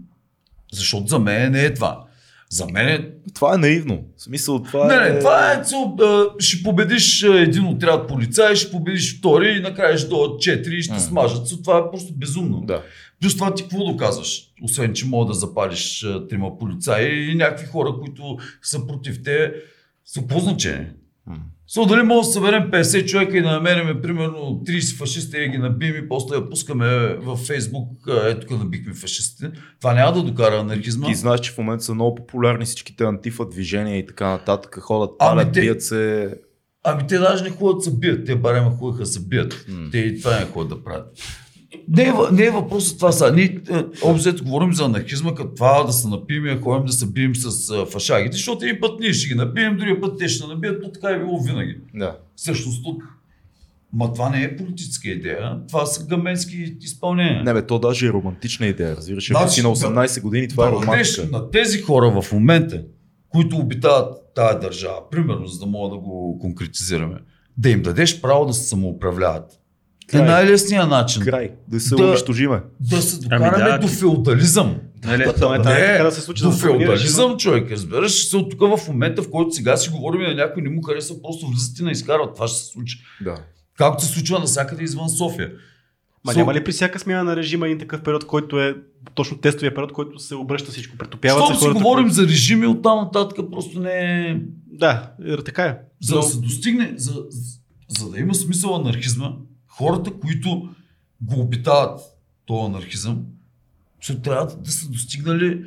Защото 0.73 1.07
за 1.07 1.19
мен 1.19 1.51
не 1.51 1.65
е 1.65 1.73
това. 1.73 2.03
За 2.51 2.65
мен 2.65 2.87
е 2.87 3.09
Това 3.33 3.53
е 3.53 3.57
наивно. 3.57 4.03
В 4.17 4.23
смисъл, 4.23 4.63
това 4.63 4.87
Не, 4.87 5.07
е... 5.07 5.13
не, 5.13 5.19
това 5.19 5.53
е 5.53 5.63
цел, 5.63 5.97
ще 6.39 6.63
победиш 6.63 7.23
а, 7.23 7.39
един 7.39 7.65
отряд 7.65 8.07
полицаи, 8.07 8.55
ще 8.55 8.71
победиш 8.71 9.17
втори 9.17 9.49
и 9.57 9.59
накрая 9.59 9.97
ще 9.97 10.09
дойдат 10.09 10.41
четири 10.41 10.77
и 10.77 10.81
ще 10.81 10.93
М. 10.93 10.99
смажат. 10.99 11.47
Това 11.63 11.77
е 11.77 11.91
просто 11.91 12.13
безумно. 12.13 12.61
Да. 12.61 12.83
Плюс 13.21 13.35
това 13.35 13.53
ти 13.53 13.63
какво 13.63 13.83
доказваш? 13.83 14.41
Освен, 14.63 14.93
че 14.93 15.05
мога 15.05 15.25
да 15.25 15.33
запалиш 15.33 16.03
а, 16.03 16.27
трима 16.27 16.57
полицаи 16.57 17.31
и 17.31 17.35
някакви 17.35 17.65
хора, 17.65 17.93
които 17.99 18.37
са 18.61 18.87
против 18.87 19.23
те, 19.23 19.53
са 20.05 20.27
по 20.27 20.39
значение. 20.39 20.93
М. 21.27 21.35
Со, 21.73 21.85
дали 21.85 22.03
може 22.03 22.27
да 22.27 22.33
съберем 22.33 22.71
50 22.71 23.05
човека 23.05 23.37
и 23.37 23.41
да 23.41 23.51
намерим 23.51 24.01
примерно 24.01 24.61
30 24.67 24.97
фашисти 24.97 25.37
и 25.37 25.49
ги 25.49 25.57
набием 25.57 25.95
и 25.95 26.07
после 26.07 26.35
я 26.35 26.49
пускаме 26.49 27.15
във 27.15 27.39
Фейсбук, 27.39 27.89
ето 28.25 28.47
тук 28.47 28.59
набихме 28.59 28.93
фашистите. 28.93 29.51
Това 29.79 29.93
няма 29.93 30.13
да 30.13 30.23
докара 30.23 30.59
анархизма. 30.59 31.07
Ти 31.07 31.15
знаеш, 31.15 31.39
че 31.39 31.51
в 31.51 31.57
момента 31.57 31.83
са 31.83 31.93
много 31.93 32.15
популярни 32.15 32.65
всичките 32.65 33.03
антифа 33.03 33.49
движения 33.49 33.97
и 33.97 34.05
така 34.05 34.27
нататък. 34.27 34.79
Ходят, 34.81 35.15
Ами 35.19 35.37
палят, 35.37 35.53
те- 35.53 35.61
бият 35.61 35.83
се. 35.83 36.33
Ами 36.83 37.07
те 37.07 37.17
даже 37.17 37.43
не 37.43 37.49
ходят 37.49 37.83
се 37.83 37.91
бият, 37.97 38.25
те 38.25 38.35
барема 38.35 38.71
ходиха 38.71 39.05
се 39.05 39.19
бият. 39.19 39.65
М. 39.69 39.89
Те 39.91 39.97
и 39.97 40.21
това 40.21 40.39
не 40.39 40.45
ходят 40.45 40.69
да 40.69 40.83
правят. 40.83 41.07
Не 41.87 42.03
е, 42.03 42.13
не 42.31 42.43
е 42.43 42.51
въпросът 42.51 42.97
това 42.97 43.11
са. 43.11 43.33
Ние 43.35 43.59
е, 43.71 43.77
общо 43.77 44.13
взето 44.13 44.43
говорим 44.43 44.73
за 44.73 44.85
анархизма, 44.85 45.35
като 45.35 45.55
това 45.55 45.83
да 45.83 45.93
се 45.93 46.07
напием 46.07 46.45
и 46.45 46.61
ходим 46.61 46.85
да 46.85 46.91
се 46.91 47.05
бием 47.11 47.35
с 47.35 47.69
а, 47.69 47.85
фашагите, 47.85 48.37
защото 48.37 48.65
един 48.65 48.81
път 48.81 48.99
ние 48.99 49.13
ще 49.13 49.27
ги 49.27 49.35
набием, 49.35 49.77
другия 49.77 50.01
път 50.01 50.19
те 50.19 50.27
ще 50.27 50.47
набият, 50.47 50.81
то 50.83 50.91
така 50.91 51.07
е 51.09 51.19
било 51.19 51.41
винаги. 51.41 51.77
Да. 51.93 52.17
Всъщност 52.35 52.83
тук. 52.83 53.03
Ма 53.93 54.13
това 54.13 54.29
не 54.29 54.43
е 54.43 54.55
политическа 54.55 55.09
идея, 55.09 55.57
това 55.67 55.85
са 55.85 56.05
гаменски 56.05 56.75
изпълнения. 56.81 57.43
Не 57.43 57.53
бе, 57.53 57.67
то 57.67 57.79
даже 57.79 58.07
е 58.07 58.09
романтична 58.09 58.65
идея. 58.67 58.95
Разбираш, 58.95 59.27
Значи, 59.27 59.53
си 59.53 59.61
на 59.61 59.75
18 59.75 60.21
години, 60.21 60.47
това 60.47 60.67
е 60.67 60.71
да 60.71 60.79
дадеш 60.79 61.17
романтика. 61.17 61.37
на 61.37 61.51
тези 61.51 61.81
хора 61.81 62.21
в 62.21 62.31
момента, 62.31 62.83
които 63.29 63.57
обитават 63.57 64.17
тая 64.35 64.59
държава, 64.59 65.09
примерно, 65.11 65.45
за 65.47 65.59
да 65.59 65.65
мога 65.65 65.95
да 65.95 66.01
го 66.01 66.39
конкретизираме, 66.41 67.15
да 67.57 67.69
им 67.69 67.81
дадеш 67.81 68.21
право 68.21 68.45
да 68.45 68.53
се 68.53 68.63
самоуправляват. 68.67 69.60
Е 70.13 70.17
Край. 70.17 70.25
най-лесният 70.25 70.89
начин. 70.89 71.23
Край. 71.23 71.51
Да 71.67 71.79
се 71.79 71.95
Да. 71.95 72.03
унищожиме. 72.03 72.61
Да 72.81 73.01
се 73.01 73.19
Ами 73.21 73.45
докараме 73.45 73.71
да, 73.71 73.77
до 73.77 73.87
феодализъм. 73.87 74.75
Нали, 75.03 75.23
Да, 75.23 75.33
това 75.33 75.55
е 75.55 75.61
така 75.61 76.03
да 76.03 76.11
се 76.11 76.21
случи. 76.21 76.43
до 76.43 76.51
феодализъм, 76.51 77.37
човек, 77.37 77.71
разбираш 77.71 78.27
се 78.27 78.37
от 78.37 78.51
тук 78.51 78.77
в 78.77 78.87
момента, 78.87 79.21
в 79.21 79.29
който 79.29 79.51
сега 79.51 79.77
си 79.77 79.89
говорим 79.89 80.21
и 80.21 80.27
на 80.27 80.35
някой 80.35 80.63
не 80.63 80.69
му 80.69 80.81
харесва, 80.81 81.15
просто 81.21 81.47
влизат 81.47 81.79
и 81.79 81.83
на 81.83 81.91
изкарват. 81.91 82.33
Това 82.35 82.47
ще 82.47 82.59
се 82.59 82.65
случи. 82.65 82.97
Да. 83.21 83.35
Както 83.77 84.03
се 84.03 84.09
случва 84.09 84.39
навсякъде 84.39 84.83
извън 84.83 85.09
София. 85.09 85.51
Ма 86.25 86.31
Со- 86.31 86.37
няма 86.37 86.53
ли 86.53 86.63
при 86.63 86.71
всяка 86.71 86.99
смяна 86.99 87.23
на 87.23 87.35
режима 87.35 87.65
един 87.65 87.79
такъв 87.79 88.01
период, 88.01 88.25
който 88.25 88.59
е 88.59 88.75
точно 89.15 89.37
тестовия 89.37 89.75
период, 89.75 89.91
който 89.91 90.19
се 90.19 90.35
обръща 90.35 90.71
всичко, 90.71 90.97
претопяват 90.97 91.47
се 91.47 91.53
Щом 91.53 91.67
си 91.67 91.73
говорим 91.73 92.09
за 92.09 92.23
режими, 92.23 92.67
оттам 92.67 92.99
нататък 92.99 93.45
просто 93.51 93.79
не 93.79 93.91
е... 93.91 94.37
Да, 94.67 95.11
е, 95.25 95.37
така 95.37 95.63
е. 95.63 95.77
За 96.01 96.15
Но- 96.15 96.21
да 96.21 96.27
се 96.27 96.37
достигне, 96.37 96.93
за, 96.97 97.13
за, 97.29 97.41
за 97.99 98.09
да 98.09 98.19
има 98.19 98.35
смисъл 98.35 98.75
анархизма, 98.75 99.31
хората, 99.81 100.11
които 100.19 100.69
го 101.21 101.41
обитават 101.41 101.99
този 102.45 102.65
анархизъм, 102.65 103.25
ще 103.99 104.21
трябва 104.21 104.55
да 104.57 104.71
са 104.71 104.89
достигнали. 104.89 105.65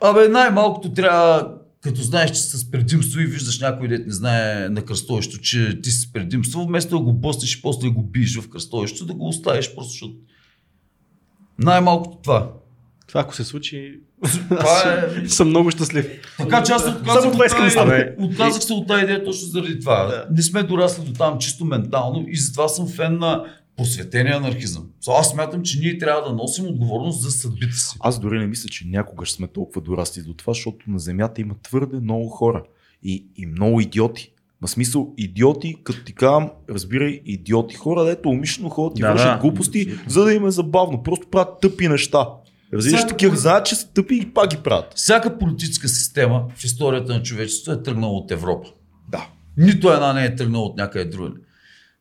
Абе, 0.00 0.28
най-малкото 0.28 0.92
трябва, 0.92 1.54
като 1.80 2.02
знаеш, 2.02 2.30
че 2.30 2.40
си 2.40 2.58
с 2.58 2.70
предимство 2.70 3.20
и 3.20 3.26
виждаш 3.26 3.60
някой 3.60 3.88
дет 3.88 4.06
не 4.06 4.12
знае 4.12 4.68
на 4.68 4.84
кръстовището, 4.84 5.40
че 5.40 5.80
ти 5.80 5.90
си 5.90 6.00
с 6.00 6.12
предимство, 6.12 6.64
вместо 6.64 6.98
да 6.98 7.04
го 7.04 7.12
бъстиш 7.12 7.56
и 7.56 7.62
после 7.62 7.88
да 7.88 7.94
го 7.94 8.02
биеш 8.02 8.36
в 8.40 8.48
кръстовището, 8.48 9.06
да 9.06 9.14
го 9.14 9.28
оставиш 9.28 9.74
просто, 9.74 9.90
защото 9.90 10.14
най-малкото 11.58 12.18
това. 12.22 12.52
Това 13.14 13.22
ако 13.22 13.34
се 13.34 13.44
случи, 13.44 14.00
Това 14.48 15.08
е... 15.24 15.28
съм 15.28 15.48
много 15.48 15.70
щастлив. 15.70 16.06
Така 16.38 16.62
че 16.62 16.72
аз 16.72 16.82
Само 16.82 16.98
отказах, 16.98 17.32
от 17.32 17.38
тази, 17.38 18.08
отказах 18.18 18.62
се 18.62 18.72
от 18.72 18.86
тази 18.86 19.04
идея 19.04 19.24
точно 19.24 19.48
заради 19.48 19.80
това. 19.80 20.04
Да. 20.04 20.26
Не 20.30 20.42
сме 20.42 20.62
дорасли 20.62 21.04
до 21.04 21.12
там 21.12 21.38
чисто 21.38 21.64
ментално 21.64 22.24
и 22.28 22.36
затова 22.36 22.68
съм 22.68 22.88
фен 22.88 23.18
на 23.18 23.44
просветения 23.76 24.36
анархизъм. 24.36 24.86
Аз 25.08 25.30
смятам, 25.30 25.62
че 25.62 25.78
ние 25.78 25.98
трябва 25.98 26.28
да 26.28 26.36
носим 26.36 26.66
отговорност 26.66 27.22
за 27.22 27.30
съдбите 27.30 27.76
си. 27.76 27.96
Аз 28.00 28.20
дори 28.20 28.38
не 28.38 28.46
мисля, 28.46 28.68
че 28.68 28.86
някога 28.88 29.24
ще 29.24 29.36
сме 29.36 29.46
толкова 29.46 29.80
дорасли 29.80 30.22
до 30.22 30.34
това, 30.34 30.52
защото 30.52 30.90
на 30.90 30.98
Земята 30.98 31.40
има 31.40 31.54
твърде 31.62 32.00
много 32.00 32.28
хора 32.28 32.62
и, 33.02 33.26
и 33.36 33.46
много 33.46 33.80
идиоти. 33.80 34.32
На 34.62 34.68
смисъл, 34.68 35.14
идиоти, 35.18 35.76
като 35.84 36.04
ти 36.04 36.12
казвам, 36.14 36.50
разбирай, 36.70 37.20
идиоти. 37.24 37.74
Хора, 37.74 38.04
дето 38.04 38.28
умишлено 38.28 38.68
ходят 38.70 38.98
и 38.98 39.02
Да, 39.02 39.12
вършат 39.12 39.34
да. 39.34 39.38
глупости, 39.38 39.88
за 40.08 40.24
да 40.24 40.32
им 40.32 40.46
е 40.46 40.50
забавно. 40.50 41.02
Просто 41.02 41.26
правят 41.30 41.60
тъпи 41.60 41.88
неща. 41.88 42.26
Разбираш, 42.74 42.98
Всяка 42.98 43.10
такива 43.10 43.36
знаят, 43.36 43.66
че 43.66 43.74
са 43.74 43.92
тъпи 43.92 44.14
и 44.22 44.34
пак 44.34 44.50
ги 44.50 44.56
правят. 44.56 44.92
Всяка 44.96 45.38
политическа 45.38 45.88
система 45.88 46.44
в 46.56 46.64
историята 46.64 47.14
на 47.14 47.22
човечеството 47.22 47.80
е 47.80 47.82
тръгнала 47.82 48.12
от 48.12 48.30
Европа. 48.30 48.68
Да. 49.08 49.26
Нито 49.56 49.92
една 49.92 50.12
не 50.12 50.24
е 50.24 50.36
тръгнала 50.36 50.64
от 50.64 50.76
някъде 50.76 51.04
другаде. 51.04 51.40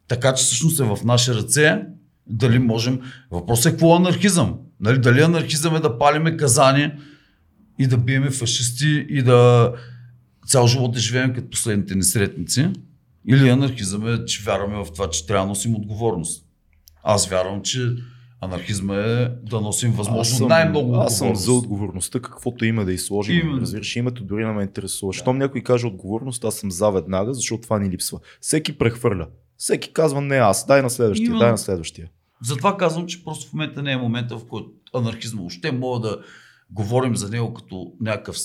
Така 0.07 0.33
че 0.33 0.43
всъщност 0.43 0.79
е 0.79 0.83
в 0.83 0.99
наши 1.03 1.33
ръце 1.33 1.81
дали 2.27 2.59
можем. 2.59 2.99
Въпросът 3.31 3.65
е 3.65 3.69
какво 3.69 3.93
е 3.93 3.97
анархизъм. 3.97 4.59
Нали, 4.79 4.97
дали 4.97 5.21
анархизъм 5.21 5.75
е 5.75 5.79
да 5.79 5.97
палиме 5.97 6.37
казани 6.37 6.91
и 7.79 7.87
да 7.87 7.97
биеме 7.97 8.29
фашисти 8.29 9.05
и 9.09 9.21
да 9.21 9.71
цял 10.47 10.67
живот 10.67 10.93
да 10.93 10.99
живеем 10.99 11.33
като 11.33 11.49
последните 11.49 11.95
ни 11.95 12.03
сретници. 12.03 12.69
Или 13.27 13.49
анархизъм 13.49 14.13
е, 14.13 14.25
че 14.25 14.43
вярваме 14.43 14.75
в 14.75 14.87
това, 14.93 15.09
че 15.09 15.25
трябва 15.25 15.45
да 15.45 15.49
носим 15.49 15.75
отговорност. 15.75 16.45
Аз 17.03 17.27
вярвам, 17.27 17.61
че 17.61 17.95
анархизма 18.43 18.95
е 18.95 19.29
да 19.43 19.61
носим 19.61 19.91
възможно 19.91 20.47
най-много 20.47 20.95
Аз 20.95 21.17
съм 21.17 21.35
за 21.35 21.53
отговорността, 21.53 22.19
каквото 22.19 22.65
има 22.65 22.85
да 22.85 22.93
изложим. 22.93 23.39
Именно. 23.39 23.61
Разбираш, 23.61 23.95
името 23.95 24.23
дори 24.23 24.45
не 24.45 24.51
ме 24.51 24.63
интересува. 24.63 25.13
Щом 25.13 25.37
някой 25.37 25.61
каже 25.61 25.87
отговорност, 25.87 26.43
аз 26.43 26.55
съм 26.55 26.71
за 26.71 26.89
веднага, 26.89 27.33
защото 27.33 27.63
това 27.63 27.79
ни 27.79 27.89
липсва. 27.89 28.19
Всеки 28.41 28.77
прехвърля. 28.77 29.27
Всеки 29.57 29.93
казва 29.93 30.21
не 30.21 30.35
аз, 30.35 30.65
дай 30.65 30.81
на 30.81 30.89
следващия, 30.89 31.25
Именно. 31.25 31.39
дай 31.39 31.51
на 31.51 31.57
следващия. 31.57 32.09
Затова 32.41 32.77
казвам, 32.77 33.05
че 33.07 33.23
просто 33.23 33.49
в 33.49 33.53
момента 33.53 33.83
не 33.83 33.91
е 33.91 33.97
момента, 33.97 34.37
в 34.37 34.47
който 34.47 34.69
анархизма 34.93 35.41
още 35.43 35.71
мога 35.71 35.99
да 35.99 36.17
говорим 36.71 37.15
за 37.15 37.29
него 37.29 37.53
като 37.53 37.93
някакъв, 38.01 38.37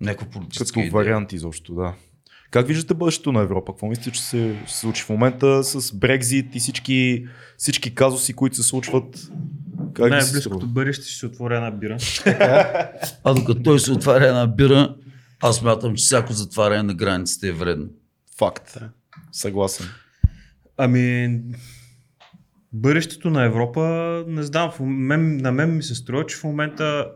някаква 0.00 0.26
политическа 0.30 0.66
Като 0.66 0.80
идея. 0.80 0.92
вариант 0.92 1.32
изобщо, 1.32 1.74
да. 1.74 1.94
Как 2.52 2.66
виждате 2.66 2.94
бъдещето 2.94 3.32
на 3.32 3.40
Европа? 3.40 3.72
Какво 3.72 3.86
мислите, 3.86 4.10
че 4.10 4.22
се, 4.22 4.56
ще 4.66 4.74
се 4.74 4.80
случи 4.80 5.02
в 5.02 5.08
момента 5.08 5.64
с 5.64 5.94
Брекзит 5.94 6.54
и 6.54 6.60
всички, 6.60 7.26
всички 7.56 7.94
казуси, 7.94 8.32
които 8.32 8.56
се 8.56 8.62
случват? 8.62 9.30
Как 9.94 10.10
Най-близкото 10.10 10.66
бъдеще 10.66 11.04
ще 11.04 11.18
се 11.18 11.26
отвори 11.26 11.54
една 11.54 11.70
бира. 11.70 11.96
А 13.24 13.34
докато 13.34 13.62
той 13.62 13.80
се 13.80 13.92
отваря 13.92 14.26
една 14.26 14.46
бира, 14.46 14.94
аз 15.40 15.62
мятам, 15.62 15.94
че 15.94 16.04
всяко 16.04 16.32
затваряне 16.32 16.82
на 16.82 16.94
границите 16.94 17.48
е 17.48 17.52
вредно. 17.52 17.86
Факт. 18.38 18.78
Съгласен. 19.32 19.86
Ами, 20.76 21.38
бъдещето 22.72 23.30
на 23.30 23.44
Европа, 23.44 23.82
не 24.28 24.42
знам, 24.42 24.70
мен, 24.80 25.36
на 25.36 25.52
мен 25.52 25.76
ми 25.76 25.82
се 25.82 25.94
струва, 25.94 26.26
че 26.26 26.36
в 26.36 26.44
момента 26.44 27.06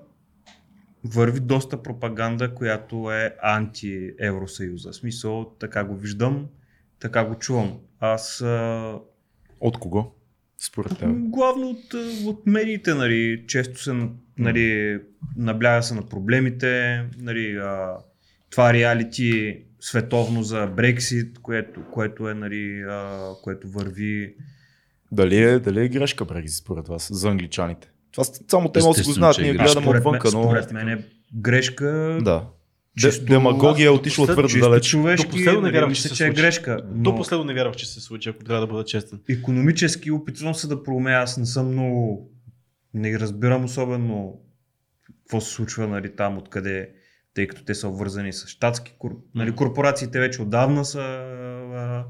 върви 1.14 1.40
доста 1.40 1.82
пропаганда, 1.82 2.54
която 2.54 3.12
е 3.12 3.36
анти-Евросъюза. 3.42 4.92
В 4.92 4.96
смисъл, 4.96 5.57
така 5.61 5.84
го 5.84 5.96
виждам, 5.96 6.46
така 7.00 7.24
го 7.24 7.34
чувам. 7.34 7.78
Аз 8.00 8.40
а, 8.40 8.94
От 9.61 9.78
кого? 9.78 10.12
Според 10.59 10.98
теб. 10.98 11.09
Главно 11.12 11.70
от, 11.70 11.94
от 12.26 12.46
медиите, 12.46 12.94
нали, 12.94 13.44
често 13.46 13.82
се 13.82 14.09
нали, 14.38 14.98
набляга 15.36 15.82
се 15.82 15.94
на 15.94 16.09
проблемите, 16.09 17.04
нали, 17.18 17.57
а, 17.57 17.96
това 18.50 18.72
реалити 18.72 19.62
световно 19.80 20.42
за 20.42 20.66
Брексит, 20.66 21.38
което, 21.38 21.80
което 21.92 22.28
е, 22.28 22.34
нали, 22.34 22.82
а, 22.88 23.30
което 23.42 23.68
върви. 23.68 24.34
Дали 25.12 25.36
е, 25.36 25.59
дали 25.59 25.84
е 25.84 25.88
грешка 25.88 26.24
Брекзит 26.24 26.59
според 26.59 26.88
вас 26.88 27.09
за 27.12 27.30
англичаните? 27.30 27.90
Това 28.17 28.25
само 28.51 28.69
те 28.73 28.81
могат 28.81 28.97
да 28.97 29.03
го 29.05 29.12
знаят, 29.12 29.39
ние 29.39 29.55
гледаме 29.55 29.89
отвънка, 29.89 30.29
но... 30.33 30.43
според 30.43 30.73
мен 30.73 30.89
е 30.89 31.05
грешка. 31.35 32.19
Да. 32.23 32.47
Чисто- 32.99 33.25
Де, 33.25 33.29
демагогия 33.31 33.87
е 33.87 33.91
отишла 33.91 34.27
твърде 34.27 34.59
далеч. 34.59 34.85
човешки, 34.85 35.27
До 35.27 35.33
последно 35.33 35.61
не 35.61 35.61
нали, 35.61 35.73
вярвах, 35.73 35.89
мисля, 35.89 36.03
че 36.03 36.09
се 36.09 36.14
че 36.14 36.27
е 36.27 36.31
грешка. 36.31 36.77
До 36.85 37.11
Но 37.11 37.17
последно 37.17 37.45
не 37.45 37.55
вярвах, 37.55 37.77
че 37.77 37.87
се 37.87 38.01
случи, 38.01 38.29
ако 38.29 38.45
трябва 38.45 38.61
да 38.61 38.67
бъда 38.67 38.85
честен. 38.85 39.21
економически 39.29 40.11
опитвам 40.11 40.55
се 40.55 40.67
да 40.67 40.83
проумея, 40.83 41.19
аз 41.19 41.37
не 41.37 41.47
съм 41.47 41.69
много... 41.73 42.31
Не 42.95 43.19
разбирам 43.19 43.64
особено 43.64 44.41
какво 45.07 45.41
се 45.41 45.53
случва 45.53 45.87
нали, 45.87 46.17
там, 46.17 46.39
откъде, 46.39 46.91
тъй 47.35 47.47
като 47.47 47.64
те 47.64 47.75
са 47.75 47.89
обвързани 47.89 48.33
с 48.33 48.47
щатски 48.47 48.95
кор... 48.99 49.11
нали, 49.35 49.53
корпорациите 49.53 50.21
вече 50.21 50.43
отдавна 50.43 50.85
са 50.85 51.01
а, 51.01 52.05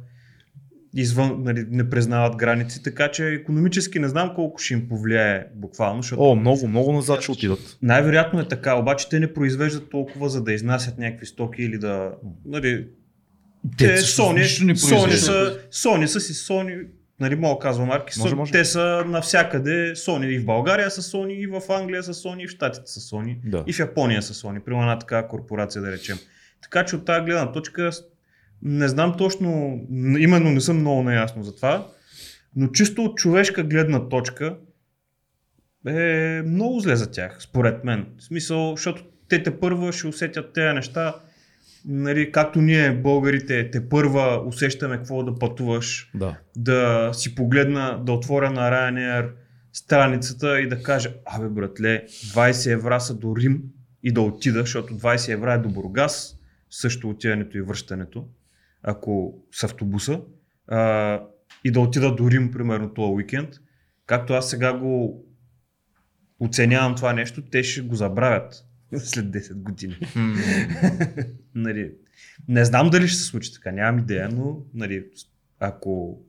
извън, 0.97 1.43
нали, 1.43 1.67
не 1.71 1.91
признават 1.91 2.37
граници, 2.37 2.83
така 2.83 3.11
че 3.11 3.27
економически 3.29 3.99
не 3.99 4.09
знам 4.09 4.33
колко 4.35 4.59
ще 4.59 4.75
им 4.75 4.89
повлияе 4.89 5.47
буквално, 5.55 6.03
защото 6.03 6.23
О, 6.23 6.35
много, 6.37 6.69
много 6.69 6.93
назад 6.93 7.21
ще 7.23 7.31
отидат. 7.33 7.79
най-вероятно 7.83 8.41
е 8.41 8.49
така, 8.49 8.75
обаче 8.75 9.09
те 9.09 9.21
не 9.21 9.33
произвеждат 9.33 9.91
толкова 9.91 10.29
за 10.29 10.43
да 10.43 10.53
изнасят 10.53 10.99
някакви 10.99 11.27
стоки 11.27 11.63
или 11.63 11.79
да... 11.79 12.11
Нали, 12.47 12.87
те, 13.79 13.95
всъщност 13.95 14.39
Sony, 14.39 14.75
Sony, 14.75 15.15
са, 15.15 15.59
Sony 15.73 16.07
са 16.07 16.21
си 16.21 16.33
Sony, 16.33 16.87
нали 17.21 17.35
мога 17.35 17.59
казвам 17.61 17.89
марки, 17.89 18.19
Може, 18.19 18.31
са, 18.31 18.37
може. 18.37 18.53
те 18.53 18.65
са 18.65 19.05
навсякъде 19.07 19.93
Sony 19.95 20.27
и 20.27 20.39
в 20.39 20.45
България 20.45 20.91
са 20.91 21.03
Sony, 21.03 21.33
и 21.33 21.47
в 21.47 21.61
Англия 21.69 22.03
са 22.03 22.15
Sony, 22.15 22.45
и 22.45 22.47
в 22.47 22.51
Штатите 22.51 22.91
са 22.91 23.01
Sony, 23.01 23.37
Да. 23.45 23.65
и 23.67 23.73
в 23.73 23.79
Япония 23.79 24.23
са 24.23 24.35
Sony, 24.35 24.61
при 24.61 24.73
една 24.75 24.99
такава 24.99 25.29
корпорация 25.29 25.83
да 25.83 25.93
речем. 25.93 26.19
Така 26.63 26.85
че 26.85 26.97
от 26.97 27.05
тази 27.05 27.25
гледна 27.25 27.53
точка 27.53 27.91
не 28.63 28.89
знам 28.89 29.15
точно, 29.19 29.81
именно 30.19 30.51
не 30.51 30.61
съм 30.61 30.79
много 30.81 31.03
наясно 31.03 31.43
за 31.43 31.57
това, 31.57 31.87
но 32.57 32.69
чисто 32.69 33.05
от 33.05 33.17
човешка 33.17 33.63
гледна 33.63 34.09
точка 34.09 34.57
е 35.87 36.43
много 36.47 36.81
зле 36.81 36.97
за 36.97 37.11
тях, 37.11 37.37
според 37.41 37.85
мен. 37.85 38.07
В 38.19 38.25
смисъл, 38.25 38.71
защото 38.77 39.05
те 39.29 39.43
те 39.43 39.61
първа 39.61 39.93
ще 39.93 40.07
усетят 40.07 40.53
тези 40.53 40.75
неща, 40.75 41.15
нали, 41.85 42.33
както 42.33 42.61
ние 42.61 42.93
българите 42.93 43.71
те 43.71 43.89
първа 43.89 44.43
усещаме 44.47 44.97
какво 44.97 45.23
да 45.23 45.39
пътуваш, 45.39 46.11
Да. 46.15 46.37
да 46.57 47.11
си 47.15 47.35
погледна, 47.35 48.03
да 48.05 48.13
отворя 48.13 48.51
на 48.51 48.71
Ryanair 48.71 49.31
страницата 49.73 50.61
и 50.61 50.69
да 50.69 50.83
кажа, 50.83 51.13
абе 51.25 51.49
братле, 51.49 52.05
20 52.07 52.73
евра 52.73 53.01
са 53.01 53.15
до 53.15 53.37
Рим 53.37 53.63
и 54.03 54.13
да 54.13 54.21
отида, 54.21 54.61
защото 54.61 54.95
20 54.95 55.33
евра 55.33 55.53
е 55.53 55.59
до 55.59 55.69
Бургас, 55.69 56.37
също 56.71 57.11
отиването 57.11 57.59
и 57.59 57.63
връщането, 57.63 58.29
ако 58.87 59.35
с 59.53 59.65
автобуса, 59.65 60.21
а, 60.69 61.21
и 61.65 61.71
да 61.71 61.81
отида 61.81 62.15
до 62.15 62.31
Рим, 62.31 62.51
примерно, 62.51 62.95
този 62.95 63.13
уикенд, 63.13 63.49
както 64.07 64.33
аз 64.33 64.51
сега 64.51 64.79
го 64.79 65.25
оценявам 66.41 66.95
това 66.95 67.13
нещо, 67.13 67.43
те 67.51 67.63
ще 67.63 67.81
го 67.81 67.95
забравят 67.95 68.65
след 68.99 69.27
10 69.27 69.55
години. 69.55 69.97
нали, 71.55 71.93
не 72.49 72.65
знам 72.65 72.91
дали 72.91 73.09
ще 73.09 73.19
се 73.19 73.25
случи 73.25 73.55
така, 73.55 73.73
нямам 73.73 73.99
идея, 73.99 74.29
но 74.29 74.59
нали, 74.75 75.07
ако, 75.61 76.23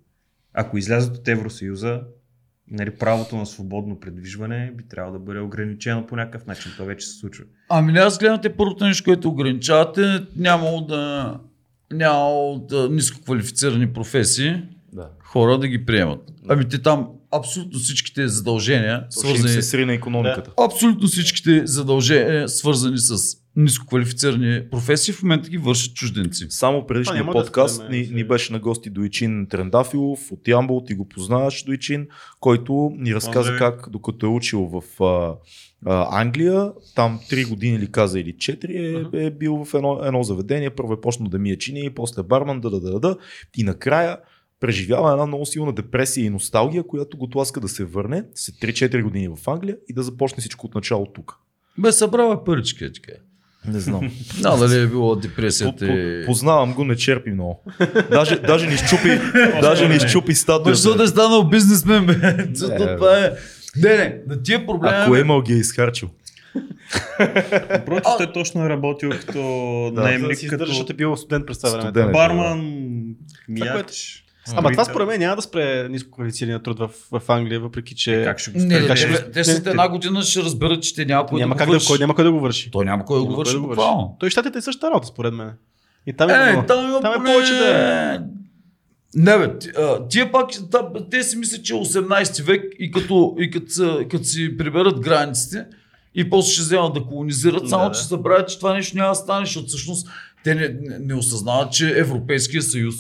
ако 0.54 0.78
излязат 0.78 1.18
от 1.18 1.28
Евросъюза, 1.28 2.04
нали, 2.72 2.92
правото 2.92 3.38
на 3.38 3.46
свободно 3.46 4.00
предвижване 4.00 4.72
би 4.76 4.88
трябвало 4.88 5.18
да 5.18 5.26
бъде 5.26 5.40
ограничено 5.40 6.08
по 6.08 6.16
някакъв 6.16 6.46
начин. 6.46 6.72
То 6.78 6.86
вече 6.86 7.08
се 7.08 7.20
случва. 7.20 7.46
Ами 7.70 7.98
аз 7.98 8.20
гледам 8.20 8.42
те 8.42 8.56
първото 8.56 8.86
нещо, 8.86 9.04
което 9.04 9.30
ограничавате, 9.30 10.02
нямало 10.36 10.82
да, 10.82 11.40
нямало 11.94 12.60
да 12.60 12.90
ниско 12.90 13.22
квалифицирани 13.22 13.94
професии 13.94 14.54
да. 14.94 15.10
хора 15.20 15.58
да 15.58 15.68
ги 15.68 15.86
приемат. 15.86 16.20
Ами 16.50 16.68
те 16.68 16.82
там 16.82 17.08
абсолютно 17.32 17.80
всичките 17.80 18.28
задължения, 18.28 19.06
То 19.14 19.20
свързани 19.20 19.50
се 19.50 19.62
срина 19.62 19.94
економиката. 19.94 20.52
Абсолютно 20.66 21.08
всичките 21.08 21.68
задължения, 21.68 22.50
свързани 22.50 22.98
с 22.98 23.38
нискоквалифицирани 23.56 24.70
професии, 24.72 25.14
в 25.14 25.24
момента 25.24 25.50
ги 25.50 25.58
вършат 25.58 25.94
чужденци. 25.94 26.46
Само 26.50 26.88
предишния 26.88 27.18
няма 27.18 27.34
да 27.34 27.40
подкаст 27.40 27.76
спреме, 27.76 27.98
ни, 27.98 28.10
ни 28.12 28.24
беше 28.24 28.54
на 28.54 28.60
гости 28.60 28.90
Дойчин 28.90 29.48
Трендафилов 29.50 30.32
от 30.32 30.48
Ямбол, 30.48 30.84
ти 30.88 30.94
го 30.94 31.10
познаваш 31.10 31.64
Дойчин, 31.64 32.08
който 32.40 32.92
ни 32.98 33.16
разказа 33.16 33.50
Поздрави. 33.50 33.60
как 33.60 33.90
докато 33.90 34.26
е 34.26 34.30
учил 34.30 34.62
в 34.74 34.84
а, 35.86 36.22
Англия, 36.22 36.72
там 36.96 37.20
3 37.30 37.50
години 37.50 37.80
ли 37.80 37.92
каза 37.92 38.20
или 38.20 38.34
4 38.34 39.14
е, 39.14 39.26
е 39.26 39.32
бил 39.32 39.66
в 39.66 39.74
едно, 39.74 40.00
едно 40.04 40.24
заведение, 40.24 40.70
първо 40.70 40.94
е 40.94 41.02
почнал 41.02 41.30
да 41.30 41.40
мие 41.40 41.58
чини, 41.58 41.90
после 41.96 42.24
барман, 42.24 42.62
да, 42.62 42.70
да, 42.70 42.80
да, 42.80 43.00
да, 43.00 43.18
и 43.58 43.64
накрая 43.64 44.18
преживява 44.60 45.12
една 45.12 45.26
много 45.26 45.46
силна 45.46 45.74
депресия 45.74 46.26
и 46.26 46.30
носталгия, 46.30 46.84
която 46.84 47.18
го 47.18 47.30
тласка 47.30 47.60
да 47.60 47.68
се 47.68 47.86
върне 47.86 48.24
след 48.36 48.56
3-4 48.56 49.04
години 49.04 49.28
в 49.28 49.48
Англия 49.48 49.78
и 49.90 49.94
да 49.94 50.04
започне 50.04 50.42
всичко 50.42 50.66
от 50.66 50.76
начало 50.76 51.06
тук. 51.06 51.40
Бе, 51.78 51.92
събрава 51.92 52.44
парички, 52.44 52.94
така. 52.94 53.12
Не 53.68 53.80
знам. 53.80 54.12
Да, 54.42 54.58
дали 54.58 54.80
е 54.80 54.88
било 54.88 55.14
По, 55.14 55.20
депресията 55.20 55.86
по, 55.86 55.92
и... 55.92 56.24
познавам 56.26 56.74
го, 56.74 56.86
не 56.86 56.96
черпи 56.96 57.32
много. 57.32 57.64
Даже, 58.12 58.40
даже 58.40 58.68
ни 58.68 58.78
щупи, 58.78 59.20
даже 59.62 59.90
ни 59.90 60.00
щупи 60.00 60.36
статуята. 60.36 60.76
защо 60.76 60.98
да 60.98 61.04
е 61.04 61.08
станал 61.08 61.50
бизнесмен, 61.50 62.06
бе? 62.06 62.48
Това 62.98 63.20
е... 63.20 63.32
Не, 63.84 63.90
не, 63.90 64.18
на 64.28 64.44
тия 64.44 64.66
проблеми... 64.66 64.96
Ако 64.98 65.16
е 65.16 65.20
имал 65.20 65.42
ги 65.42 65.54
е 65.54 65.58
изхарчил. 65.58 66.10
Впрочем, 67.82 68.12
той 68.18 68.32
точно 68.34 68.66
е 68.66 68.70
работил 68.70 69.10
като 69.12 69.40
Да, 69.86 69.92
Да, 69.92 70.08
наемник, 70.08 70.40
да 70.42 70.48
като 70.50 70.66
защото 70.66 70.94
е 70.94 70.96
бил 70.96 71.16
студент 71.16 71.46
през 71.46 71.60
това 71.60 71.92
време. 71.92 72.12
Барман, 72.12 72.62
мияч. 73.50 74.24
Ама 74.56 74.72
това 74.72 74.86
според 74.86 75.08
мен 75.08 75.20
няма 75.20 75.36
да 75.36 75.42
спре 75.42 75.90
ниско 75.90 76.12
квалифицирания 76.12 76.64
труд 76.64 76.80
в, 76.80 76.90
в 77.12 77.30
Англия, 77.30 77.60
въпреки 77.60 77.96
че 77.96 78.22
Как 78.26 78.40
ще 78.40 78.52
го 78.52 78.60
спре? 78.60 78.80
не, 78.80 78.88
Как 78.88 78.98
ще 78.98 79.32
те 79.32 79.44
след 79.44 79.66
не, 79.66 79.70
една 79.70 79.90
година 79.90 80.22
ще 80.22 80.40
разберат, 80.42 80.84
че 80.84 80.96
те 80.96 81.06
няма 81.06 81.26
кой 81.26 81.40
няма, 81.40 81.56
да 81.56 81.60
как 81.60 81.68
го 81.68 81.72
да, 81.72 81.76
върши. 81.76 81.88
кой, 81.88 81.98
няма 82.00 82.16
кой 82.16 82.24
да 82.24 82.32
го 82.32 82.40
върши. 82.40 82.72
Той 82.72 82.86
няма 82.86 83.06
кой 83.06 83.20
да 83.20 83.26
го 83.26 83.36
върши 83.36 83.54
да 83.54 83.60
го 83.60 83.68
върши. 83.68 83.78
буквално. 83.78 84.18
Той 84.20 84.30
щатите 84.30 84.58
е 84.58 84.62
същата 84.62 84.88
работа, 84.90 85.08
според 85.08 85.34
мен. 85.34 85.52
И 86.08 86.14
там 86.14 86.30
е, 86.30 86.34
Е, 86.34 86.52
много. 86.52 86.68
там 86.68 86.86
има 86.86 87.02
Там 87.02 87.14
е 87.14 87.26
повече 87.26 87.54
да 87.54 88.24
Не 89.20 89.38
бе, 89.38 89.54
тия 90.10 90.32
пак, 90.32 90.50
те 91.12 91.24
си 91.24 91.38
мислят, 91.38 91.66
че 91.66 91.74
е 91.74 91.78
18 91.78 92.44
век 92.44 92.64
и 92.80 92.92
като, 92.92 93.36
и 93.40 93.52
като, 93.52 94.06
като 94.12 94.24
си 94.24 94.58
приберат 94.58 95.00
границите 95.00 95.66
и 96.16 96.30
после 96.30 96.52
ще 96.52 96.62
вземат 96.62 96.94
да 96.94 97.04
колонизират, 97.04 97.70
само 97.70 97.90
Да, 97.90 97.92
че 97.92 98.04
забравят, 98.04 98.50
че 98.50 98.58
това 98.58 98.74
нещо 98.74 98.98
няма 98.98 99.10
да 99.10 99.16
стане, 99.16 99.46
защото 99.46 99.68
всъщност 99.68 100.08
те 100.44 100.56
не, 100.56 100.68
не, 100.82 101.00
не 101.00 101.16
осъзнават, 101.16 101.72
че 101.72 102.00
Европейския 102.00 102.62
съюз 102.62 102.96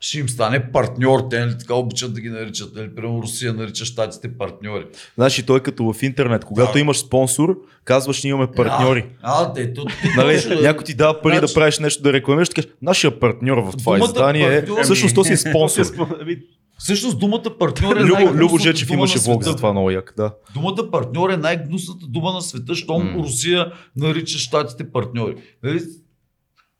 ще 0.00 0.18
им 0.18 0.28
стане 0.28 0.72
партньор. 0.72 1.20
Те 1.30 1.40
нали, 1.40 1.58
така 1.58 1.74
обичат 1.74 2.14
да 2.14 2.20
ги 2.20 2.28
наричат. 2.28 2.74
Нали, 2.74 2.94
примерно 2.94 3.22
Русия 3.22 3.54
нарича 3.54 3.84
щатите 3.84 4.38
партньори. 4.38 4.84
Значи 5.14 5.46
той 5.46 5.60
като 5.60 5.92
в 5.92 6.02
интернет, 6.02 6.44
когато 6.44 6.72
Да. 6.72 6.80
имаш 6.80 6.98
спонсор, 6.98 7.56
казваш, 7.84 8.22
ние 8.24 8.30
имаме 8.30 8.46
партньори. 8.46 9.04
А, 9.22 9.42
а 9.42 9.52
те, 9.52 9.72
то, 9.74 9.86
Нали, 10.16 10.60
някой 10.62 10.84
ти 10.84 10.94
дава 10.94 11.20
пари 11.22 11.32
да 11.32 11.38
Значи- 11.38 11.54
правиш 11.54 11.78
нещо, 11.78 12.02
да 12.02 12.12
рекламираш, 12.12 12.48
ти 12.48 12.54
кажеш, 12.54 12.70
нашия 12.82 13.20
партньор 13.20 13.58
в 13.58 13.72
това 13.78 13.94
Думата 13.94 14.08
издание 14.08 14.46
е, 14.46 14.64
партньор- 14.64 14.82
всъщност 14.82 15.14
то 15.14 15.24
си 15.24 15.32
е 15.32 15.36
спонсор. 15.36 15.84
Ами, 16.20 16.36
Всъщност 16.78 17.18
думата 17.18 17.58
партньор 17.58 17.96
е 17.96 18.00
Любо, 18.00 18.34
Любо 18.34 18.58
Жечев 18.58 18.90
имаше 18.90 19.18
влог 19.18 19.42
света. 19.42 19.50
за 19.50 19.56
това 19.56 19.72
много 19.72 19.90
як, 19.90 20.14
да. 20.16 20.34
Думата 20.54 20.90
партньор 20.92 21.30
е 21.30 21.36
най-гнусната 21.36 22.06
дума 22.06 22.32
на 22.32 22.40
света, 22.40 22.74
щом 22.74 23.06
М. 23.06 23.18
Русия 23.18 23.72
нарича 23.96 24.38
щатите 24.38 24.90
партньори. 24.92 25.34
Нали? 25.62 25.80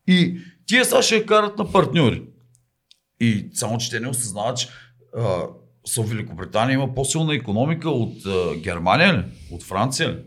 И 0.09 0.37
тия 0.67 0.85
сега 0.85 1.03
ще 1.03 1.17
я 1.17 1.27
карат 1.27 1.59
на 1.59 1.73
партньори. 1.73 2.23
И 3.21 3.49
само, 3.55 3.79
че 3.79 3.91
те 3.91 4.01
не 4.01 4.09
осъзнават, 4.09 4.59
че 4.59 4.69
а, 5.17 5.43
са 5.87 6.03
в 6.03 6.11
Великобритания 6.11 6.75
има 6.75 6.95
по-силна 6.95 7.35
економика 7.35 7.91
от 7.91 8.27
а, 8.27 8.57
Германия 8.57 9.19
ли? 9.19 9.25
От 9.51 9.63
Франция 9.63 10.09
ли? 10.11 10.19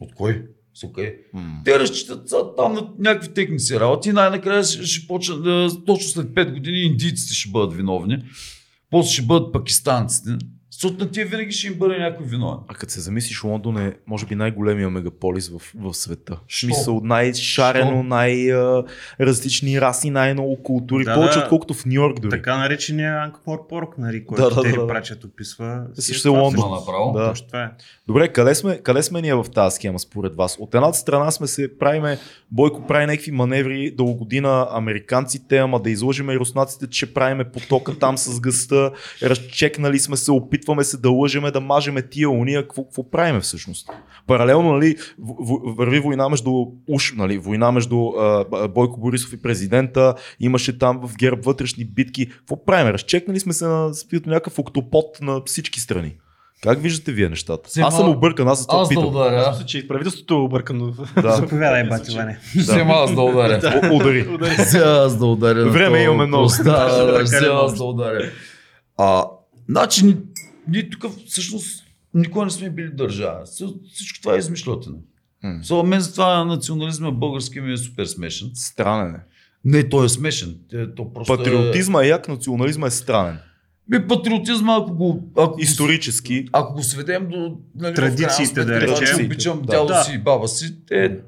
От 0.00 0.14
кой? 0.14 0.42
С 0.74 0.84
окей. 0.84 1.16
Те 1.64 1.78
разчитат 1.78 2.28
са 2.28 2.36
там 2.56 2.72
на 2.72 2.88
някакви 2.98 3.34
техни 3.34 3.60
си 3.60 3.80
работи 3.80 4.08
и 4.08 4.12
най-накрая 4.12 4.64
ще, 4.64 4.82
ще 4.82 5.06
почна, 5.06 5.36
да, 5.36 5.84
точно 5.86 6.08
след 6.08 6.26
5 6.26 6.52
години 6.52 6.78
индийците 6.78 7.34
ще 7.34 7.50
бъдат 7.50 7.74
виновни. 7.74 8.24
После 8.90 9.12
ще 9.12 9.22
бъдат 9.22 9.52
пакистанците. 9.52 10.30
Защото 10.80 11.04
на 11.04 11.10
тия 11.10 11.26
винаги 11.26 11.52
ще 11.52 11.66
им 11.66 11.74
бъде 11.74 11.98
някой 11.98 12.26
виновен. 12.26 12.58
А 12.68 12.74
като 12.74 12.92
се 12.92 13.00
замислиш, 13.00 13.44
Лондон 13.44 13.78
е, 13.78 13.96
може 14.06 14.26
би, 14.26 14.34
най-големия 14.34 14.90
мегаполис 14.90 15.48
в, 15.48 15.72
в 15.74 15.94
света. 15.94 16.36
Що? 16.46 16.66
смисъл, 16.66 17.00
най-шарено, 17.04 18.02
най-различни 18.02 19.80
раси, 19.80 20.10
най-много 20.10 20.62
култури. 20.62 21.04
Да, 21.04 21.14
повече 21.14 21.38
да. 21.38 21.44
отколкото 21.44 21.74
в 21.74 21.86
Нью 21.86 21.94
Йорк 21.94 22.20
дори. 22.20 22.30
Така 22.30 22.58
наречения 22.58 23.22
Анкмор 23.22 23.66
Порк, 23.68 23.98
нали, 23.98 24.24
който 24.24 24.42
Да, 24.42 24.62
да, 24.62 24.80
да. 24.80 24.86
Прачет 24.86 25.24
описва. 25.24 25.82
Също 25.94 26.28
е 26.28 26.32
е 26.32 26.34
Лондон. 26.34 26.70
Направо. 26.70 27.12
Да. 27.12 27.28
Точно 27.28 27.46
това 27.46 27.62
е. 27.62 27.70
Добре, 28.06 28.28
къде 28.28 28.54
сме, 28.54 28.78
къде 28.78 29.02
сме 29.02 29.22
ние 29.22 29.34
в 29.34 29.46
тази 29.54 29.74
схема 29.74 29.98
според 29.98 30.36
вас? 30.36 30.56
От 30.60 30.74
едната 30.74 30.98
страна 30.98 31.30
сме 31.30 31.46
се 31.46 31.78
правиме, 31.78 32.18
Бойко 32.52 32.86
прави 32.86 33.06
някакви 33.06 33.30
маневри 33.30 33.94
да 33.96 34.02
угодина 34.02 34.68
американците, 34.70 35.58
ама 35.58 35.80
да 35.80 35.90
излъжиме 35.90 36.32
и 36.32 36.38
руснаците, 36.38 36.86
че 36.86 37.14
правиме 37.14 37.44
потока 37.44 37.98
там 37.98 38.18
с 38.18 38.40
гъста, 38.40 38.92
разчекнали 39.22 39.98
сме 39.98 40.16
се, 40.16 40.32
опитваме 40.32 40.69
се 40.76 40.96
да 40.96 41.10
лъжеме, 41.10 41.50
да 41.50 41.60
мажеме 41.60 42.02
тия 42.02 42.30
уния, 42.30 42.62
какво, 42.62 42.84
какво 42.84 43.10
правиме 43.10 43.40
всъщност? 43.40 43.90
Паралелно, 44.26 44.72
нали, 44.72 44.96
върви 45.68 46.00
война 46.00 46.28
между, 46.28 46.52
уж, 46.88 47.12
нали, 47.12 47.38
война 47.38 47.72
между 47.72 48.06
а, 48.08 48.44
Бойко 48.68 49.00
Борисов 49.00 49.32
и 49.32 49.42
президента, 49.42 50.14
имаше 50.40 50.78
там 50.78 51.00
в 51.02 51.16
ГЕРБ 51.16 51.40
вътрешни 51.42 51.84
битки. 51.84 52.26
Какво 52.28 52.64
правиме? 52.64 52.92
Разчекнали 52.92 53.40
сме 53.40 53.52
се 53.52 53.64
на 53.64 53.90
някакъв 54.26 54.58
октопод 54.58 55.06
на 55.20 55.40
всички 55.46 55.80
страни. 55.80 56.14
Как 56.62 56.82
виждате 56.82 57.12
вие 57.12 57.28
нещата? 57.28 57.68
Взема- 57.68 57.86
Аз 57.88 57.96
съм 57.96 58.08
объркан, 58.08 58.48
аз 58.48 58.58
за 58.60 58.66
това 58.66 58.80
Аз 58.80 58.88
да 58.88 58.94
питам. 58.94 59.06
ударя. 59.06 59.50
мисля, 59.50 59.66
че 59.66 59.78
и 59.78 59.88
правителството 59.88 60.34
е 60.34 60.38
объркано. 60.38 60.92
Да. 61.22 61.30
Заповядай, 61.32 61.84
бати 61.84 62.16
Ване. 62.16 62.38
Взема 62.56 62.94
аз 62.94 63.14
да 63.14 63.20
ударя. 63.22 63.80
Удари. 63.92 64.28
Взема 64.58 64.84
аз 64.86 65.16
да 65.18 65.26
ударя. 65.26 65.70
Време 65.70 66.02
имаме 66.02 66.26
много. 66.26 66.48
Да, 66.58 66.88
да, 66.96 67.12
да, 67.12 67.22
взема 67.22 67.46
аз 67.54 67.74
да 67.74 67.84
ударя. 67.84 68.30
А, 68.98 69.24
значи, 69.68 70.04
ни- 70.06 70.16
ние 70.70 70.90
тук 70.90 71.04
всъщност 71.26 71.84
никога 72.14 72.44
не 72.44 72.50
сме 72.50 72.70
били 72.70 72.90
държава. 72.90 73.46
Всичко 73.92 74.20
това 74.22 74.34
е 74.34 74.38
измишлотина. 74.38 74.96
За 75.62 75.82
мен 75.82 76.00
за 76.00 76.12
това 76.12 76.44
национализма 76.44 77.10
български 77.10 77.60
ми 77.60 77.72
е 77.72 77.76
супер 77.76 78.04
смешен. 78.04 78.50
Странен 78.54 79.14
е. 79.14 79.20
Не, 79.64 79.88
той 79.88 80.06
е 80.06 80.08
смешен. 80.08 80.56
Е, 80.72 80.94
То 80.94 81.12
просто 81.12 81.36
Патриотизма 81.36 82.02
е 82.02 82.06
як, 82.06 82.28
национализма 82.28 82.86
е 82.86 82.90
странен. 82.90 83.34
Е... 83.34 83.40
Ми, 83.88 84.08
патриотизма, 84.08 84.76
ако 84.76 84.94
го, 84.94 85.32
ако 85.36 85.54
го 85.54 85.60
Исторически. 85.60 86.44
Ако 86.52 86.74
го 86.74 86.82
сведем 86.82 87.28
до 87.28 87.56
нали, 87.74 87.94
Традициите, 87.94 88.64
да 88.64 88.80
речем. 88.80 89.16
Че 89.18 89.24
обичам 89.24 89.60
Да. 89.60 89.66
дядо 89.66 89.86
Да. 89.86 90.04
си 90.04 90.12
и 90.14 90.18
баба 90.18 90.48
си. 90.48 90.74
Е, 90.90 91.18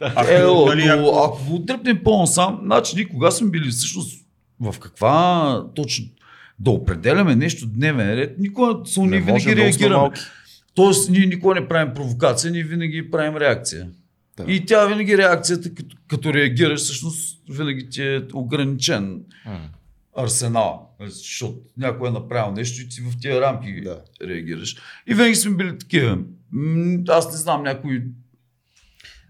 Ако, 0.00 0.30
е, 0.30 0.66
нали, 0.66 0.88
ако 1.24 1.44
го 1.50 1.58
дръпнем 1.58 2.00
по-насам, 2.04 2.60
значи 2.64 2.96
ние 2.96 3.08
кога 3.08 3.30
сме 3.30 3.50
били 3.50 3.70
всъщност 3.70 4.26
в 4.60 4.78
каква 4.78 5.66
точно 5.74 6.06
да 6.62 6.70
определяме 6.70 7.36
нещо 7.36 7.66
дневен 7.66 8.14
ред, 8.14 8.38
никога 8.38 8.86
са, 8.86 9.00
ние 9.02 9.20
винаги 9.20 9.56
реагираме. 9.56 9.96
малки. 9.96 10.20
Тоест, 10.74 11.10
ние 11.10 11.26
никога 11.26 11.54
не 11.54 11.68
правим 11.68 11.94
провокация, 11.94 12.52
ние 12.52 12.62
винаги 12.62 13.10
правим 13.10 13.36
реакция. 13.36 13.88
Да. 14.36 14.44
И 14.52 14.66
тя 14.66 14.86
винаги 14.86 15.18
реакцията, 15.18 15.74
като, 15.74 15.96
като 16.08 16.34
реагираш, 16.34 16.80
всъщност 16.80 17.42
винаги 17.50 17.88
ти 17.90 18.02
е 18.02 18.22
ограничен 18.34 19.20
арсенал. 20.16 20.90
Защото 21.00 21.58
някой 21.76 22.08
е 22.08 22.12
направил 22.12 22.52
нещо 22.54 22.82
и 22.82 22.88
ти 22.88 23.00
в 23.00 23.20
тия 23.20 23.40
рамки 23.40 23.80
Да. 23.80 24.02
реагираш. 24.22 24.76
И 25.06 25.14
винаги 25.14 25.34
сме 25.34 25.56
били 25.56 25.78
такива. 25.78 26.18
Аз 27.08 27.32
не 27.32 27.38
знам 27.38 27.62
някой. 27.62 28.04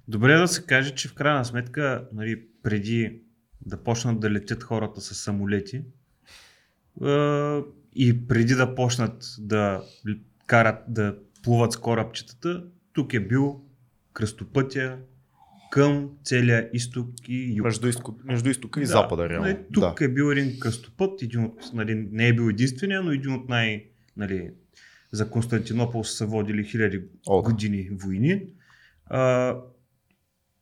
Добре 0.09 0.33
е 0.33 0.39
да 0.39 0.49
се 0.49 0.63
каже, 0.67 0.91
че 0.95 1.09
в 1.09 1.15
крайна 1.15 1.45
сметка, 1.45 2.05
нали, 2.13 2.41
преди 2.63 3.13
да 3.67 3.77
почнат 3.77 4.21
да 4.21 4.31
летят 4.31 4.63
хората 4.63 5.01
с 5.01 5.15
самолети 5.15 5.77
е, 5.77 5.83
и 7.95 8.27
преди 8.29 8.55
да 8.55 8.75
почнат 8.75 9.25
да 9.39 9.83
карат, 10.47 10.85
да 10.89 11.17
плуват 11.43 11.73
с 11.73 11.77
корабчетата, 11.77 12.65
тук 12.93 13.15
е 13.15 13.21
бил 13.21 13.61
кръстопътя 14.13 14.99
към 15.71 16.11
целия 16.25 16.71
изток 16.73 17.09
и 17.29 17.55
юг. 17.57 17.65
Между, 17.65 17.89
изток, 17.89 18.25
между 18.25 18.51
изтока 18.51 18.81
и 18.81 18.83
Да. 18.83 18.87
запада, 18.87 19.29
реално. 19.29 19.47
Нали, 19.47 19.59
тук 19.73 20.01
е 20.01 20.09
бил 20.09 20.33
един 20.33 20.59
кръстопът, 20.61 21.23
един 21.23 21.45
от, 21.45 21.71
нали, 21.75 22.09
не 22.13 22.29
е 22.29 22.35
бил 22.35 22.49
единствения, 22.51 23.03
но 23.03 23.11
един 23.11 23.33
от 23.33 23.49
най... 23.49 23.85
Нали, 24.17 24.51
за 25.13 25.31
Константинопол 25.31 26.05
са 26.05 26.17
се 26.17 26.27
водили 26.27 26.65
хиляди 26.65 27.03
О, 27.27 27.43
да. 27.43 27.51
години 27.51 27.89
войни. 27.93 28.43
А, 29.07 29.57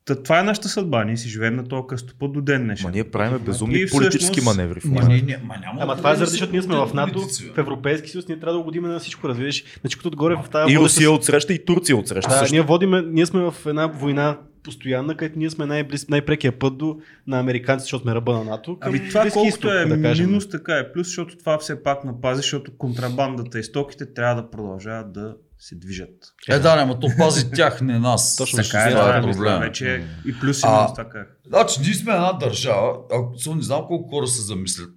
та, 0.05 0.15
това 0.15 0.39
е 0.39 0.43
нашата 0.43 0.69
съдба. 0.69 1.03
Ние 1.03 1.17
си 1.17 1.29
живеем 1.29 1.55
на 1.55 1.63
този 1.63 1.83
кръстопът 1.87 2.33
до 2.33 2.41
ден 2.41 2.63
днешен. 2.63 2.83
Ма 2.83 2.91
ние 2.91 3.03
правиме 3.05 3.39
безумни 3.39 3.75
И 3.75 3.77
всъщност- 3.77 4.03
политически 4.03 4.41
маневри 4.41 4.79
в 4.79 4.85
Ма, 4.85 5.01
не, 5.01 5.21
не, 5.21 5.37
ма, 5.37 5.55
няма 5.57 5.79
Ама 5.81 5.85
да 5.87 5.97
това 5.97 6.11
е 6.11 6.15
заради, 6.15 6.31
защото 6.31 6.51
ние 6.51 6.61
сме 6.61 6.75
в 6.77 6.89
НАТО, 6.93 7.19
в 7.53 7.57
Европейски 7.57 8.09
съюз, 8.09 8.27
ние 8.27 8.39
трябва 8.39 8.53
да 8.53 8.59
угодиме 8.59 8.87
на 8.87 8.99
всичко, 8.99 9.29
разбираш. 9.29 9.63
Значи 9.81 9.97
като 9.97 10.07
отгоре 10.07 10.35
в 10.35 10.49
тази 10.49 10.73
И 10.73 10.77
Русия 10.77 11.07
с- 11.07 11.11
отсреща, 11.11 11.53
и 11.53 11.65
Турция 11.65 11.97
отсреща. 11.97 12.29
Да, 12.29 12.37
също. 12.37 12.53
ние, 12.53 12.61
водиме, 12.61 13.01
ние 13.01 13.25
сме 13.25 13.41
в 13.41 13.55
една 13.65 13.87
война 13.87 14.37
постоянна, 14.63 15.15
където 15.15 15.39
ние 15.39 15.49
сме 15.49 15.65
най-близ, 15.65 16.09
най-прекия 16.09 16.51
път 16.51 16.77
до 16.77 16.97
на 17.27 17.39
американците, 17.39 17.83
защото 17.83 18.01
сме 18.01 18.15
ръба 18.15 18.33
на 18.33 18.43
НАТО. 18.43 18.77
Ами 18.81 19.09
това 19.09 19.21
колкото 19.23 19.47
изток, 19.47 19.71
е 19.71 19.85
да 19.85 20.01
кажем. 20.01 20.25
минус, 20.25 20.49
така 20.49 20.73
е 20.73 20.91
плюс, 20.91 21.07
защото 21.07 21.37
това 21.37 21.57
все 21.57 21.83
пак 21.83 22.03
напази, 22.03 22.37
защото 22.37 22.71
контрабандата 22.77 23.59
и 23.59 23.63
стоките 23.63 24.05
трябва 24.05 24.41
да 24.41 24.49
продължават 24.49 25.11
да 25.11 25.35
се 25.61 25.75
движат. 25.75 26.33
Е, 26.49 26.59
да, 26.59 26.75
не, 26.75 26.85
ма 26.85 26.99
то 26.99 27.07
пази 27.17 27.51
тях, 27.51 27.81
не 27.81 27.99
нас. 27.99 28.35
Точно 28.37 28.63
Така 28.63 28.83
е, 28.83 28.91
това 28.91 29.17
е 29.17 29.21
проблема. 29.21 29.59
вече 29.59 30.07
и 30.25 30.39
плюс 30.39 30.63
и 30.63 30.67
минус, 30.67 30.93
така 30.95 31.19
е. 31.19 31.23
Значи, 31.47 31.81
ние 31.81 31.93
сме 31.93 32.13
една 32.13 32.33
държава, 32.33 32.99
ако 33.11 33.37
само 33.37 33.55
не 33.55 33.61
знам 33.61 33.83
колко 33.87 34.09
хора 34.09 34.27
се 34.27 34.41
замислят. 34.41 34.93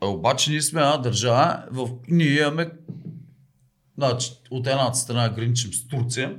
А 0.00 0.06
обаче 0.06 0.50
ние 0.50 0.62
сме 0.62 0.80
една 0.80 0.96
държава, 0.96 1.64
в... 1.70 1.88
ние 2.08 2.40
имаме 2.40 2.70
значи, 3.98 4.30
от 4.50 4.66
едната 4.66 4.98
страна 4.98 5.28
граничим 5.28 5.72
с 5.72 5.88
Турция, 5.88 6.36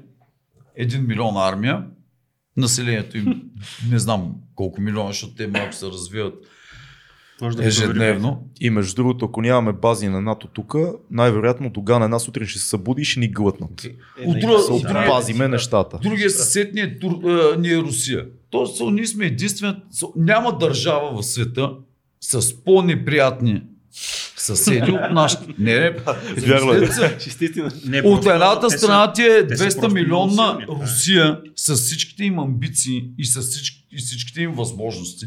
един 0.76 1.08
милион 1.08 1.38
армия, 1.38 1.86
населението 2.58 3.18
им 3.18 3.42
не 3.90 4.00
знам 4.00 4.36
колко 4.56 4.82
милиона, 4.82 5.08
защото 5.08 5.36
те 5.36 5.48
малко 5.48 5.74
се 5.74 5.86
развиват 5.86 6.34
Може 7.42 7.58
да 7.58 7.66
ежедневно. 7.66 8.48
И 8.60 8.70
между 8.70 8.96
другото, 8.96 9.26
ако 9.26 9.42
нямаме 9.42 9.72
бази 9.72 10.08
на 10.08 10.22
НАТО 10.22 10.48
тук, 10.48 10.76
най-вероятно 11.12 11.70
Доган 11.70 12.04
една 12.04 12.20
сутрин 12.20 12.48
ще 12.48 12.60
се 12.60 12.68
събуди 12.68 13.02
и 13.02 13.06
ще 13.06 13.20
ни 13.20 13.28
глътнат. 13.28 13.86
Е, 13.86 13.96
От 14.26 14.36
не, 14.36 14.42
друга- 14.42 14.60
Се 14.60 14.72
от 14.72 14.84
опазиме 14.84 15.48
нещата. 15.48 16.00
Другия 16.04 16.30
съсед 16.30 16.74
ни 16.74 16.82
е, 16.82 17.00
Тур... 17.00 17.12
а, 17.24 17.58
ни 17.60 17.70
е 17.70 17.78
Русия. 17.78 18.26
Тоест, 18.50 18.78
са- 18.78 18.84
ние 18.86 19.08
сме 19.08 19.26
единствен. 19.26 19.82
Няма 20.16 20.58
държава 20.58 21.12
в 21.14 21.26
света 21.26 21.72
с 22.22 22.64
по-неприятни 22.64 23.62
Съседи 24.38 24.92
от 24.92 25.12
нашите. 25.12 25.46
Не, 25.60 25.74
не, 25.74 25.86
е. 25.90 25.92
Не, 27.86 28.02
От 28.02 28.26
едната 28.26 28.70
страна 28.70 29.14
ти 29.14 29.22
е 29.22 29.48
те 29.48 29.58
са 29.58 29.64
200 29.66 29.72
просто 29.72 29.94
милионна. 29.94 30.60
Русия 30.70 31.40
с 31.56 31.76
всичките 31.76 32.24
им 32.24 32.40
амбиции 32.40 33.04
и 33.18 33.26
с 33.26 33.42
всичките 33.98 34.42
им 34.42 34.52
възможности. 34.52 35.26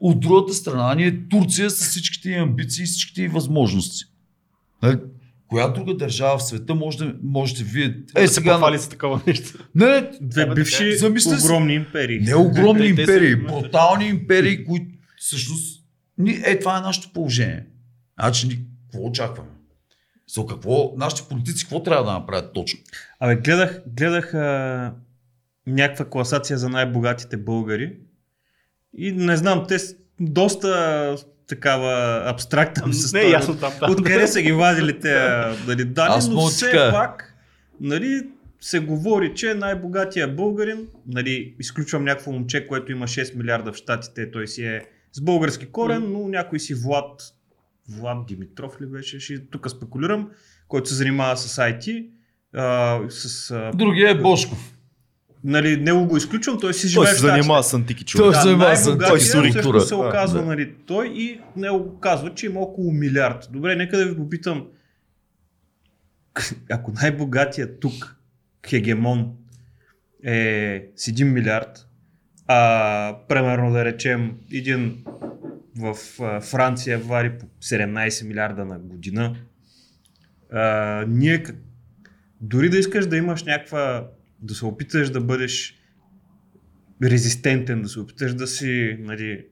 От 0.00 0.20
другата 0.20 0.54
страна 0.54 0.94
ни 0.94 1.04
е 1.04 1.28
Турция 1.28 1.70
с 1.70 1.88
всичките 1.88 2.34
амбиции 2.34 2.82
и 2.82 2.86
всичките 2.86 3.28
възможности. 3.28 4.04
Нали? 4.82 4.98
Коя 5.48 5.68
друга 5.68 5.96
държава 5.96 6.38
в 6.38 6.42
света 6.42 6.74
може 6.74 6.98
да 6.98 7.14
можете 7.22 7.64
вие... 7.64 7.96
Е, 8.16 8.28
сега... 8.28 8.52
Похвали 8.52 8.78
с 8.78 8.88
такова 8.88 9.20
нещо. 9.26 9.58
Не, 9.74 9.86
не, 9.86 10.10
Две 10.20 10.54
бивши 10.54 10.96
Замисли 10.96 11.40
си. 11.40 11.46
огромни 11.46 11.74
империи. 11.74 12.20
не 12.20 12.34
огромни 12.34 12.86
империи, 12.86 13.36
брутални 13.36 14.06
империи, 14.06 14.64
които 14.64 14.86
всъщност... 15.16 15.82
Е, 16.44 16.58
това 16.58 16.78
е 16.78 16.80
нашето 16.80 17.12
положение. 17.12 17.66
Значи, 18.20 18.48
ни, 18.48 18.58
какво 18.82 19.06
очакваме? 19.08 19.50
So, 20.30 20.46
какво, 20.46 20.92
нашите 20.96 21.28
политици 21.28 21.64
какво 21.64 21.82
трябва 21.82 22.04
да 22.04 22.12
направят 22.12 22.52
точно? 22.52 22.80
Абе, 23.20 23.36
гледах, 23.36 23.82
гледах 23.86 24.34
а, 24.34 24.94
някаква 25.66 26.04
класация 26.04 26.58
за 26.58 26.68
най-богатите 26.68 27.36
българи 27.36 27.96
и 28.98 29.12
не 29.12 29.36
знам, 29.36 29.64
те 29.68 29.78
с 29.78 29.96
доста 30.20 31.16
такава 31.48 32.22
абстрактна 32.26 32.86
ми 32.86 32.94
се 32.94 33.16
Не 33.16 33.22
стори. 33.22 33.32
ясно 33.32 33.56
там. 33.56 33.72
там. 33.80 33.90
Откъде 33.90 34.26
са 34.26 34.42
ги 34.42 34.52
вадили 34.52 35.00
те 35.00 35.30
нали, 35.66 35.84
данни, 35.84 36.14
Аз 36.14 36.28
но 36.28 36.46
все 36.46 36.90
пак 36.92 37.34
нали, 37.80 38.22
се 38.60 38.80
говори, 38.80 39.34
че 39.34 39.54
най-богатия 39.54 40.28
българин, 40.28 40.86
нали, 41.06 41.54
изключвам 41.58 42.04
някакво 42.04 42.32
момче, 42.32 42.66
което 42.66 42.92
има 42.92 43.06
6 43.06 43.36
милиарда 43.36 43.72
в 43.72 43.76
щатите, 43.76 44.30
той 44.30 44.48
си 44.48 44.64
е 44.64 44.82
с 45.12 45.20
български 45.20 45.66
корен, 45.66 46.12
но 46.12 46.28
някой 46.28 46.60
си 46.60 46.74
Влад, 46.74 47.22
Влад 47.88 48.26
Димитров 48.26 48.80
ли 48.80 48.86
беше, 48.86 49.20
ще 49.20 49.46
тук 49.46 49.70
спекулирам, 49.70 50.30
който 50.68 50.88
се 50.88 50.94
занимава 50.94 51.36
с 51.36 51.56
IT, 51.56 52.08
а, 52.54 53.00
с, 53.08 53.50
а, 53.50 53.70
Другия 53.74 54.10
е 54.10 54.14
Бошков. 54.14 54.75
Нали, 55.44 55.76
него 55.76 56.06
го 56.06 56.16
изключвам, 56.16 56.60
той 56.60 56.74
си 56.74 56.80
Той 56.82 56.88
живее 56.88 57.06
се 57.06 57.14
в 57.14 57.18
Щатите. 57.18 57.36
занимава 57.42 57.62
с 57.62 57.74
антики 57.74 58.04
Той 58.04 58.06
човек. 58.06 58.34
се 58.34 58.38
Да, 58.38 58.42
занимава 58.42 58.76
с 58.76 58.84
се 59.80 59.94
Да, 59.94 59.96
оказва, 60.08 60.40
да. 60.40 60.46
нали, 60.46 60.74
той 60.86 61.06
и 61.06 61.40
него 61.56 61.78
го 61.78 62.00
казва, 62.00 62.34
че 62.34 62.46
има 62.46 62.60
около 62.60 62.92
милиард. 62.92 63.48
Добре, 63.52 63.76
нека 63.76 63.96
да 63.96 64.04
ви 64.06 64.16
попитам, 64.16 64.66
ако 66.70 66.92
най-богатия 66.92 67.78
тук 67.80 68.16
хегемон 68.68 69.32
е 70.24 70.86
с 70.96 71.10
1 71.10 71.24
милиард, 71.24 71.88
а 72.48 73.16
примерно 73.28 73.72
да 73.72 73.84
речем 73.84 74.32
един 74.52 75.04
в 75.78 75.96
а, 76.20 76.40
Франция 76.40 76.98
вари 76.98 77.38
по 77.38 77.46
17 77.46 78.26
милиарда 78.26 78.64
на 78.64 78.78
година, 78.78 79.36
а, 80.52 81.04
ние 81.08 81.44
дори 82.40 82.70
да 82.70 82.78
искаш 82.78 83.06
да 83.06 83.16
имаш 83.16 83.44
някаква, 83.44 84.06
да 84.40 84.54
се 84.54 84.64
опиташ 84.64 85.10
да 85.10 85.20
бъдеш 85.20 85.78
резистентен, 87.02 87.82
да 87.82 87.88
се 87.88 88.00
опиташ 88.00 88.34
да 88.34 88.46
си, 88.46 88.96
нали, 89.00 89.46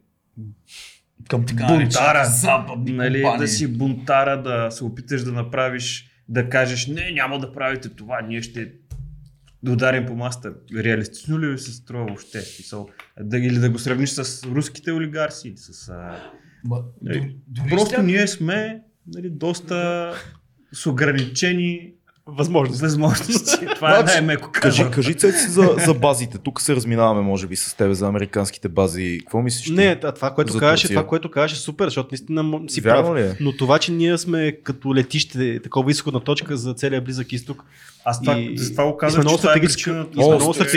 Към 1.29 1.47
така 1.47 1.67
Бунтара. 1.67 2.25
западни 2.25 2.93
нали, 2.93 3.15
компании. 3.15 3.39
да 3.39 3.49
си 3.49 3.69
бунтара, 3.69 4.43
да 4.43 4.71
се 4.71 4.85
опиташ 4.85 5.23
да 5.23 5.33
направиш, 5.33 6.11
да 6.29 6.49
кажеш, 6.49 6.87
не, 6.87 7.11
няма 7.11 7.39
да 7.39 7.53
правите 7.53 7.89
това, 7.89 8.21
ние 8.21 8.43
ще 8.43 8.73
да 9.63 9.73
ударим 9.73 10.07
по 10.07 10.15
маста. 10.15 10.55
Реалистично 10.75 11.41
ли 11.41 11.59
се 11.59 11.73
струва 11.73 12.05
въобще? 12.05 12.41
Смисъл, 12.41 12.89
Да, 13.21 13.39
или 13.39 13.59
да 13.59 13.71
го 13.71 13.79
сравниш 13.79 14.11
с 14.11 14.45
руските 14.45 14.93
олигарси, 14.93 15.53
с... 15.57 15.89
А... 15.89 16.31
Ма, 16.65 16.77
Нали, 17.03 17.19
дори- 17.19 17.37
дори 17.49 17.69
Просто 17.69 17.87
с 17.87 17.91
тях- 17.91 18.05
ние 18.05 18.27
сме 18.27 18.83
нали, 19.07 19.31
доста 19.31 20.11
с 20.73 20.87
ограничени 20.87 21.93
Възможност. 22.27 22.81
възможности. 22.81 23.67
Това 23.75 23.91
е 23.91 24.01
Значи, 24.01 24.13
най-меко 24.13 24.51
Кажи, 24.53 24.77
казано. 24.79 24.91
кажи 24.91 25.15
Цеци 25.15 25.49
за, 25.49 25.77
за 25.79 25.95
базите. 25.95 26.39
Тук 26.39 26.61
се 26.61 26.77
разминаваме, 26.77 27.21
може 27.21 27.47
би, 27.47 27.57
с 27.57 27.77
тебе 27.77 27.95
за 27.95 28.07
американските 28.07 28.69
бази. 28.69 29.19
Какво 29.21 29.43
мислиш? 29.43 29.71
Не, 29.71 30.01
а 30.05 30.13
това, 30.13 30.31
което 30.31 30.53
казваш, 30.53 30.81
Турция. 30.81 30.97
това, 30.97 31.07
което 31.09 31.31
казваш 31.31 31.53
е 31.53 31.57
супер, 31.57 31.85
защото 31.85 32.09
наистина 32.13 32.61
си 32.69 32.81
Вярно 32.81 33.03
прав. 33.05 33.17
ли 33.17 33.23
е? 33.23 33.37
Но 33.41 33.57
това, 33.57 33.79
че 33.79 33.93
ние 33.93 34.19
сме 34.19 34.53
като 34.55 34.95
летище, 34.95 35.61
такова 35.63 35.91
изходна 35.91 36.21
точка 36.21 36.57
за 36.57 36.75
целия 36.75 37.01
близък 37.01 37.33
изток. 37.33 37.65
Аз 38.05 38.21
това, 38.21 38.39
И- 38.39 38.59
за 38.59 38.71
това 38.71 38.85
го 38.85 38.97
казах, 38.97 39.21
много 39.21 39.37
че 39.37 39.41
това 39.41 39.53
е 39.53 39.61
причината. 39.61 40.11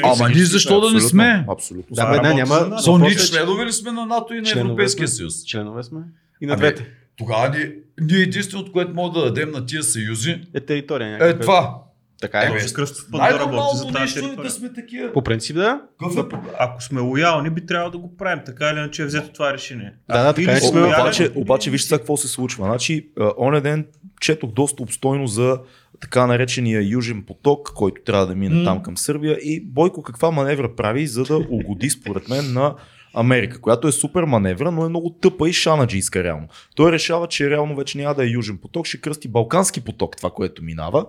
Ама 0.03 0.29
ние 0.29 0.43
защо 0.43 0.81
да 0.81 0.91
не 0.93 1.01
сме? 1.01 1.45
Абсолютно. 1.49 1.95
Да, 1.95 2.11
бе, 2.11 2.27
не, 2.27 2.33
няма. 2.33 2.59
нас. 2.59 2.83
Со, 2.83 2.91
ние 2.91 2.99
въпросът 2.99 3.19
е, 3.19 3.25
че 3.25 3.31
членове 3.31 3.65
ли 3.65 3.73
сме 3.73 3.91
на 3.91 4.05
НАТО 4.05 4.33
и 4.33 4.41
на 4.41 4.59
Европейския 4.59 5.07
съюз? 5.07 5.43
Членове 5.45 5.83
сме. 5.83 5.99
И 6.41 6.45
на 6.45 6.55
двете. 6.55 6.85
Тогава 7.17 7.49
ние, 7.49 7.71
ние 8.01 8.19
единственото, 8.19 8.71
което 8.71 8.93
мога 8.93 9.19
да 9.19 9.25
дадем 9.25 9.51
на 9.51 9.65
тия 9.65 9.83
съюзи, 9.83 10.41
Е 10.53 10.59
територия. 10.59 11.07
е 11.07 11.11
някаква. 11.11 11.41
това. 11.41 11.75
Така 12.21 12.39
е. 12.39 12.45
Е, 12.45 12.49
Точно 12.49 12.73
Кръстов 12.73 13.05
път 13.11 13.21
да 13.21 13.39
работи 13.39 13.77
за 13.77 13.83
тази 13.83 13.99
нещо 14.21 14.35
е 14.39 14.43
да 14.43 14.49
сме 14.49 14.73
такива. 14.73 15.13
По 15.13 15.21
принцип 15.21 15.55
да. 15.55 15.81
Какъв 15.99 16.17
е? 16.33 16.37
Ако 16.59 16.83
сме 16.83 17.01
лоялни, 17.01 17.49
би 17.49 17.65
трябвало 17.65 17.91
да 17.91 17.97
го 17.97 18.17
правим. 18.17 18.39
Така 18.45 18.69
или 18.69 18.77
иначе 18.77 19.01
е 19.01 19.05
взето 19.05 19.29
това 19.29 19.53
решение. 19.53 19.93
Да, 20.09 20.23
да, 20.23 20.33
така 20.33 20.51
е, 20.51 20.59
сме- 20.59 20.79
лоялен, 20.79 21.01
Обаче, 21.01 21.31
обаче 21.35 21.71
вижте 21.71 21.87
сега 21.87 21.97
какво 21.97 22.17
се 22.17 22.27
случва. 22.27 22.65
Значи, 22.65 23.09
оня 23.37 23.61
ден 23.61 23.85
четох 24.21 24.51
доста 24.51 24.83
обстойно 24.83 25.27
за 25.27 25.59
така 25.99 26.27
наречения 26.27 26.83
Южен 26.83 27.23
поток, 27.23 27.71
който 27.75 28.01
трябва 28.01 28.27
да 28.27 28.35
мине 28.35 28.55
М. 28.55 28.63
там 28.63 28.83
към 28.83 28.97
Сърбия. 28.97 29.33
И 29.33 29.65
Бойко 29.65 30.01
каква 30.03 30.31
маневра 30.31 30.75
прави, 30.75 31.07
за 31.07 31.23
да 31.23 31.37
угоди 31.37 31.89
според 31.89 32.29
мен 32.29 32.53
на 32.53 32.75
Америка, 33.13 33.61
която 33.61 33.87
е 33.87 33.91
супер 33.91 34.23
маневра, 34.23 34.71
но 34.71 34.85
е 34.85 34.89
много 34.89 35.09
тъпа 35.11 35.49
и 35.49 35.53
шанаджийска 35.53 36.23
реално. 36.23 36.47
Той 36.75 36.91
решава, 36.91 37.27
че 37.27 37.49
реално 37.49 37.75
вече 37.75 37.97
няма 37.97 38.13
да 38.13 38.23
е 38.23 38.29
Южен 38.29 38.57
поток, 38.57 38.85
ще 38.85 38.97
кръсти 38.97 39.27
Балкански 39.27 39.81
поток, 39.81 40.17
това, 40.17 40.29
което 40.29 40.63
минава. 40.63 41.05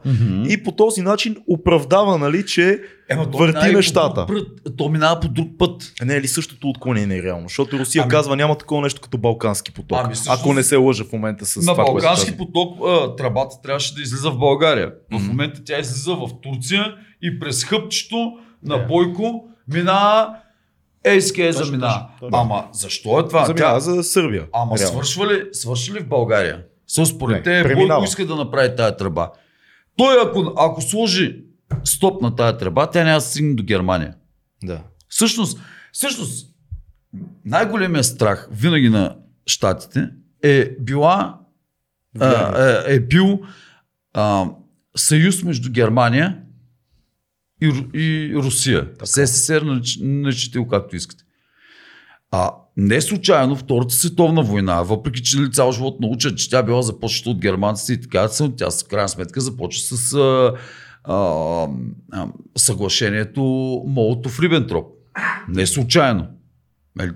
И 0.48 0.62
по 0.64 0.72
този 0.72 1.02
начин 1.02 1.36
оправдава, 1.48 2.18
нали, 2.18 2.46
че 2.46 2.80
Ема, 3.10 3.30
то 3.30 3.38
върти 3.38 3.72
нещата. 3.72 4.26
друг 4.26 4.38
път. 4.64 4.76
То 4.76 4.88
минава 4.88 5.20
по 5.20 5.28
друг 5.28 5.48
път. 5.58 5.92
не 6.04 6.14
е 6.14 6.20
ли 6.20 6.28
същото 6.28 6.68
отклонение 6.68 7.22
реално? 7.22 7.48
Защото 7.48 7.78
Русия 7.78 8.02
Ами- 8.02 8.10
казва 8.10 8.36
няма 8.36 8.58
такова 8.58 8.82
нещо 8.82 9.00
като 9.00 9.18
Балкански 9.18 9.72
поток. 9.72 9.98
Ами, 10.00 10.14
всъщност- 10.14 10.40
ако 10.40 10.52
не 10.52 10.62
се 10.62 10.76
лъжа 10.76 11.04
в 11.04 11.12
момента 11.12 11.46
с 11.46 11.56
на 11.56 11.62
това, 11.62 11.74
което 11.76 11.92
Балкански 11.94 12.26
казва. 12.26 12.38
поток 12.38 12.78
а, 12.82 13.16
тръбата 13.16 13.56
трябваше 13.62 13.94
да 13.94 14.02
излиза 14.02 14.30
в 14.30 14.38
България. 14.38 14.92
В 15.10 15.14
Мгм. 15.14 15.24
момента 15.24 15.60
тя 15.64 15.78
излиза 15.78 16.12
в 16.12 16.28
Турция 16.42 16.84
и 17.22 17.38
през 17.38 17.64
хъпчето 17.64 18.32
на 18.62 18.78
Да. 18.78 18.84
Бойко 18.84 19.44
минава 19.68 20.34
Заминава. 21.64 22.08
точно, 22.20 22.30
точно. 22.30 22.38
Ама 22.38 22.68
защо 22.72 23.20
е 23.20 23.28
това? 23.28 23.44
Заминава 23.44 23.74
Тя, 23.74 23.80
за 23.80 24.02
Сърбия. 24.02 24.46
ама 24.52 24.78
реално. 24.78 24.92
свършва 24.92 25.26
ли, 25.26 25.42
свършва 25.52 25.94
ли 25.94 26.00
в 26.00 26.08
България? 26.08 26.64
Со 26.86 27.06
според 27.06 27.44
те 27.44 27.62
преминава. 27.62 28.00
Бойко 28.00 28.04
иска 28.04 28.26
да 28.26 28.36
направи 28.36 28.76
тая 28.76 28.96
тръба. 28.96 29.30
Той 29.96 30.16
ако, 30.22 30.52
ако 30.56 30.80
сложи 30.80 31.44
стоп 31.84 32.22
на 32.22 32.36
тая 32.36 32.56
тръба, 32.56 32.90
тя 32.90 33.04
няма 33.04 33.16
да 33.16 33.20
стигне 33.20 33.54
до 33.54 33.62
Германия. 33.62 34.14
Да. 34.64 34.80
Всъщност, 35.08 35.60
всъщност 35.92 36.48
най-големият 37.44 38.06
страх 38.06 38.48
винаги 38.50 38.88
на 38.88 39.16
щатите 39.46 40.08
е 40.42 40.70
била 40.80 41.38
а, 42.20 42.64
е, 42.88 42.94
е 42.94 43.00
бил 43.00 43.40
а, 44.14 44.46
съюз 44.96 45.42
между 45.42 45.70
Германия 45.72 46.38
и, 47.62 47.86
и 47.94 48.34
Русия. 48.34 48.88
СССР, 49.04 49.62
нач- 49.64 50.00
наричате 50.02 50.58
го 50.58 50.68
както 50.68 50.96
искате. 50.96 51.24
А 52.30 52.50
не 52.76 53.00
случайно 53.00 53.56
Втората 53.56 53.94
световна 53.94 54.42
война, 54.42 54.82
въпреки 54.82 55.22
че 55.22 55.38
нали, 55.38 55.52
цял 55.52 55.72
живот 55.72 56.00
научат, 56.00 56.38
че 56.38 56.50
тя 56.50 56.62
била 56.62 56.82
започната 56.82 57.30
от 57.30 57.38
германците 57.38 57.92
и 57.92 58.00
така, 58.00 58.28
тя 58.56 58.70
с 58.70 58.82
крайна 58.82 59.08
сметка 59.08 59.40
започва 59.40 59.96
с 59.96 60.14
а, 60.14 60.54
а, 61.04 61.14
а, 62.12 62.28
съглашението 62.56 63.40
Молотов-Рибентроп. 63.86 64.86
Не 65.48 65.66
случайно. 65.66 66.26
Нали, 66.96 67.10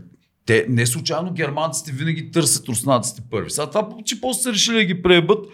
Те, 0.47 0.66
не 0.68 0.86
случайно 0.86 1.32
германците 1.32 1.93
винаги 1.93 2.30
търсят 2.30 2.68
руснаците 2.68 3.22
първи. 3.30 3.51
Сега 3.51 3.66
това, 3.66 3.88
че 4.05 4.20
после 4.20 4.43
са 4.43 4.53
решили 4.53 4.76
да 4.76 4.84
ги 4.84 5.03
преебат, 5.03 5.47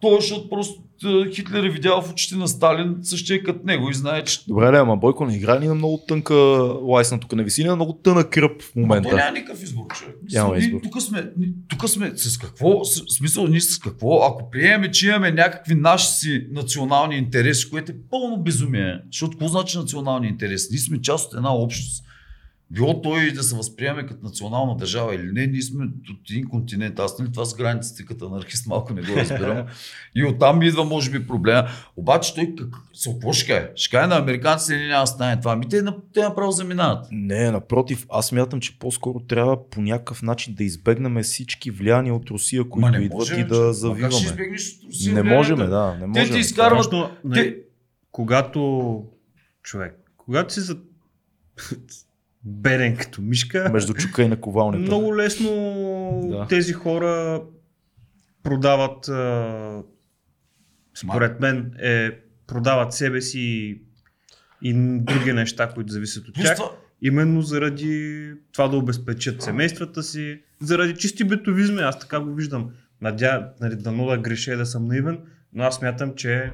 то 0.00 0.16
е, 0.16 0.20
защото 0.20 0.48
просто 0.48 0.82
е, 1.04 1.30
Хитлер 1.34 1.64
е 1.64 1.70
видял 1.70 2.02
в 2.02 2.10
очите 2.10 2.36
на 2.36 2.48
Сталин 2.48 2.96
същия 3.02 3.42
като 3.42 3.60
него 3.64 3.90
и 3.90 3.94
знае, 3.94 4.24
че 4.24 4.40
Добре, 4.48 4.72
ли, 4.72 4.76
ама 4.76 4.96
Бойко 4.96 5.26
не 5.26 5.36
играе 5.36 5.60
ли 5.60 5.66
на 5.68 5.74
много 5.74 6.04
тънка 6.08 6.34
лайсна 6.82 7.20
тук, 7.20 7.32
не 7.32 7.44
виси 7.44 7.64
на 7.64 7.76
много 7.76 7.92
тънък 7.92 8.30
кръп 8.30 8.62
в 8.62 8.76
момента. 8.76 9.08
то 9.08 9.16
няма 9.16 9.30
никакъв 9.30 9.62
избор, 9.62 9.86
човек. 9.94 10.16
Няма 10.32 10.58
избор. 10.58 10.80
Тук 10.82 11.02
сме, 11.02 11.30
ни- 11.38 11.52
тук 11.68 11.88
сме 11.88 12.12
с 12.16 12.38
какво, 12.38 12.84
с, 12.84 13.02
смисъл 13.16 13.46
ние 13.46 13.60
с 13.60 13.78
какво, 13.78 14.22
ако 14.22 14.50
приемем, 14.50 14.90
че 14.92 15.08
имаме 15.08 15.30
някакви 15.30 15.74
наши 15.74 16.08
си 16.08 16.46
национални 16.50 17.16
интереси, 17.16 17.70
което 17.70 17.92
е 17.92 17.96
пълно 18.10 18.36
безумие, 18.36 19.00
защото 19.12 19.30
какво 19.30 19.48
значи 19.48 19.78
национални 19.78 20.28
интереси? 20.28 20.68
Ние 20.70 20.80
сме 20.80 21.00
част 21.00 21.26
от 21.26 21.36
една 21.36 21.54
общност. 21.54 22.04
Било 22.70 23.02
той 23.02 23.32
да 23.32 23.42
се 23.42 23.56
възприеме 23.56 24.06
като 24.06 24.24
национална 24.24 24.76
държава 24.76 25.14
или 25.14 25.32
не, 25.32 25.46
ние 25.46 25.62
сме 25.62 25.84
от 25.84 26.30
един 26.30 26.48
континент. 26.48 26.98
Аз 26.98 27.18
нали 27.18 27.32
това 27.32 27.44
с 27.44 27.54
границите 27.54 28.04
като 28.04 28.26
анархист 28.26 28.66
малко 28.66 28.92
не 28.94 29.02
го 29.02 29.16
разбирам. 29.16 29.66
И 30.14 30.24
оттам 30.24 30.58
ми 30.58 30.66
идва, 30.66 30.84
може 30.84 31.10
би, 31.10 31.26
проблема. 31.26 31.68
Обаче 31.96 32.34
той 32.34 32.54
как, 32.58 32.68
со, 32.94 33.12
какво 33.12 33.32
ще 33.32 33.46
каже 33.90 34.06
на 34.06 34.16
американците 34.16 34.74
или 34.74 34.86
няма 34.86 35.02
да 35.02 35.06
стане 35.06 35.40
това? 35.40 35.56
Ми 35.56 35.68
те, 35.68 35.82
на- 35.82 35.96
те 36.14 36.20
направо 36.20 36.52
заминават. 36.52 37.06
Не, 37.10 37.50
напротив, 37.50 38.06
аз 38.10 38.32
мятам, 38.32 38.60
че 38.60 38.78
по-скоро 38.78 39.20
трябва 39.20 39.70
по 39.70 39.80
някакъв 39.80 40.22
начин 40.22 40.54
да 40.54 40.64
избегнем 40.64 41.22
всички 41.22 41.70
влияния 41.70 42.14
от 42.14 42.30
Русия, 42.30 42.64
които 42.64 42.80
Ма 42.82 42.90
не 42.90 43.04
идват 43.04 43.18
можем, 43.18 43.38
и 43.38 43.42
че- 43.42 43.46
да 43.46 43.56
ма 43.56 43.64
Как 43.64 43.72
завиваме. 43.74 44.12
ще 44.12 44.24
избегнеш 44.24 44.72
от 44.74 44.84
Русия 44.84 45.14
Не 45.14 45.22
можем, 45.24 45.56
да, 45.58 45.94
не 45.94 46.00
Те 46.00 46.06
можем. 46.20 46.34
ти 46.34 46.40
изкарват 46.40 46.84
Точно, 46.84 47.08
Те- 47.08 47.14
нали, 47.24 47.56
когато 48.12 49.04
човек, 49.62 50.12
когато 50.16 50.54
си 50.54 50.60
за 50.60 50.76
беден 52.44 52.96
като 52.96 53.22
мишка, 53.22 53.70
Между 53.72 53.94
чука 53.94 54.22
и 54.22 54.28
наковалнята. 54.28 54.82
много 54.82 55.16
лесно 55.16 55.50
Да. 56.30 56.46
тези 56.48 56.72
хора 56.72 57.42
продават, 58.42 59.08
а, 59.08 59.82
според 60.94 61.40
мен, 61.40 61.72
е, 61.82 62.10
продават 62.46 62.92
себе 62.92 63.20
си 63.20 63.40
и, 63.40 63.82
и 64.62 64.74
други 64.98 65.32
неща, 65.32 65.68
които 65.74 65.92
зависят 65.92 66.28
от 66.28 66.34
тях. 66.34 66.58
Именно 67.02 67.42
заради 67.42 68.32
това 68.52 68.68
да 68.68 68.76
обезпечат 68.76 69.42
семействата 69.42 70.02
си, 70.02 70.40
заради 70.60 70.94
чисти 70.94 71.24
битовизми, 71.24 71.80
аз 71.82 71.98
така 71.98 72.20
го 72.20 72.34
виждам. 72.34 72.70
Надя, 73.00 73.52
нали, 73.60 73.76
дано 73.76 74.06
да 74.06 74.18
греша 74.18 74.52
и 74.52 74.56
да 74.56 74.66
съм 74.66 74.86
наивен, 74.86 75.18
но 75.52 75.62
аз 75.64 75.76
смятам, 75.76 76.14
че 76.14 76.52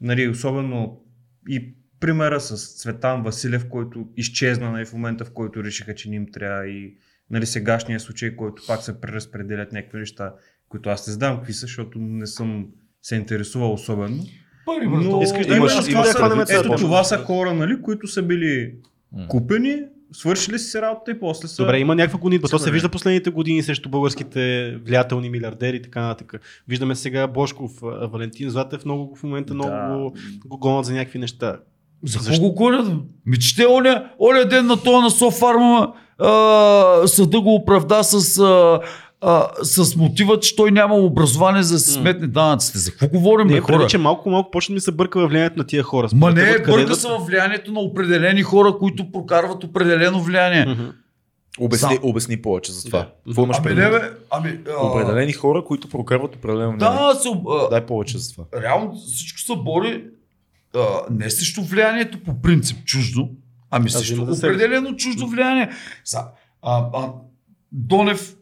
нали, 0.00 0.28
особено 0.28 1.00
и 1.48 1.74
примера 2.04 2.40
с 2.40 2.76
Цветан 2.82 3.22
Василев, 3.22 3.68
който 3.68 4.06
изчезна 4.16 4.70
нали, 4.70 4.84
в 4.84 4.92
момента, 4.92 5.24
в 5.24 5.30
който 5.30 5.64
решиха, 5.64 5.94
че 5.94 6.10
не 6.10 6.16
им 6.16 6.26
трябва 6.32 6.66
и 6.68 6.94
нали, 7.30 7.46
сегашния 7.46 8.00
случай, 8.00 8.36
който 8.36 8.62
пак 8.66 8.82
се 8.82 9.00
преразпределят 9.00 9.72
някакви 9.72 9.98
неща, 9.98 10.32
които 10.68 10.88
аз 10.88 11.06
не 11.06 11.12
знам 11.12 11.36
какви 11.36 11.52
са, 11.52 11.60
защото 11.60 11.98
не 11.98 12.26
съм 12.26 12.66
се 13.02 13.16
интересувал 13.16 13.72
особено. 13.72 14.22
Пари, 14.66 14.86
Но 14.86 14.90
брато. 14.96 15.20
искаш 15.22 15.46
да 15.46 15.56
имаш, 15.56 15.72
имаш- 15.72 15.88
това 15.90 16.04
са, 16.04 16.18
хванем 16.18 16.44
ето 16.50 16.76
това 16.76 17.04
са 17.04 17.18
хора, 17.18 17.54
нали, 17.54 17.82
които 17.82 18.06
са 18.06 18.22
били 18.22 18.74
купени, 19.28 19.82
свършили 20.12 20.58
си 20.58 20.80
работа 20.80 21.10
и 21.10 21.20
после 21.20 21.48
са... 21.48 21.62
Добре, 21.62 21.78
има 21.78 21.94
някаква 21.94 22.18
гонитба. 22.18 22.48
То 22.48 22.58
се 22.58 22.70
вижда 22.70 22.88
последните 22.88 23.30
години 23.30 23.62
срещу 23.62 23.88
българските 23.88 24.74
влиятелни 24.84 25.30
милиардери 25.30 25.76
и 25.76 25.82
така 25.82 26.00
нататък. 26.00 26.40
Виждаме 26.68 26.94
сега 26.94 27.26
Бошков, 27.26 27.72
Валентин 27.82 28.50
Златев, 28.50 28.84
много 28.84 29.16
в 29.16 29.22
момента 29.22 29.54
много 29.54 29.70
Да. 29.70 29.88
го, 29.88 30.14
го 30.46 30.58
гонят 30.58 30.84
за 30.84 30.92
някакви 30.92 31.18
неща. 31.18 31.60
За 32.04 32.18
какво 32.18 32.38
го 32.38 32.52
гонят? 32.52 32.86
Ми 33.26 33.38
че 33.38 33.66
оня, 33.66 34.10
оня 34.20 34.44
ден 34.44 34.66
на 34.66 34.76
това 34.76 35.00
на 35.00 35.10
Софарма 35.10 35.92
съда 37.06 37.40
го 37.40 37.54
оправда 37.54 38.02
с, 38.02 38.38
а, 38.38 38.80
а, 39.20 39.48
с 39.62 39.96
мотива, 39.96 40.40
че 40.40 40.56
той 40.56 40.70
няма 40.70 40.94
образование 40.94 41.62
за 41.62 41.74
да 41.74 41.80
се 41.80 41.92
сметне 41.92 42.26
данъците. 42.26 42.78
За 42.78 42.90
какво 42.90 43.08
говорим, 43.08 43.48
бе, 43.48 43.54
Не, 43.54 43.60
хора? 43.60 43.76
преди, 43.76 43.88
че 43.88 43.98
малко 43.98 44.30
малко 44.30 44.50
почна 44.50 44.72
да 44.72 44.74
ми 44.74 44.80
се 44.80 44.92
бърка 44.92 45.20
във 45.20 45.30
влиянието 45.30 45.58
на 45.58 45.64
тия 45.64 45.82
хора. 45.82 46.08
Ма 46.14 46.30
не, 46.30 46.58
бърка 46.58 46.86
да- 46.86 46.96
се 46.96 47.08
във 47.08 47.26
влиянието 47.26 47.72
на 47.72 47.80
определени 47.80 48.42
хора, 48.42 48.78
които 48.78 49.12
прокарват 49.12 49.64
определено 49.64 50.20
влияние. 50.20 50.76
Обясни, 51.60 51.88
Сам. 51.88 51.98
обясни 52.02 52.36
повече 52.36 52.72
за 52.72 52.84
това. 52.84 52.98
Да. 52.98 53.08
Какво 53.26 53.42
имаш 53.42 53.56
Ами 53.58 53.74
не, 53.74 53.90
бе, 53.90 54.00
ами... 54.30 54.58
А, 54.80 54.86
Определени 54.86 55.32
хора, 55.32 55.64
които 55.64 55.88
прокарват 55.88 56.36
определено 56.36 56.72
мнение. 56.72 56.98
Да, 56.98 57.14
се, 57.14 57.28
а, 57.50 57.68
Дай 57.70 57.86
повече 57.86 58.18
за 58.18 58.32
това. 58.32 58.44
реално 58.62 58.92
всичко 59.08 59.40
се 59.40 59.52
бори 59.56 60.04
а, 60.74 61.00
не 61.10 61.30
срещу 61.30 61.62
влиянието 61.62 62.22
по 62.22 62.42
принцип 62.42 62.84
чуждо, 62.84 63.30
ами 63.70 63.90
срещу 63.90 64.34
си. 64.34 64.46
определено 64.46 64.96
чуждо 64.96 65.26
влияние. 65.26 65.70
Са, 66.04 66.24
а, 66.62 66.90
а, 66.94 67.12
Донев, 67.72 68.36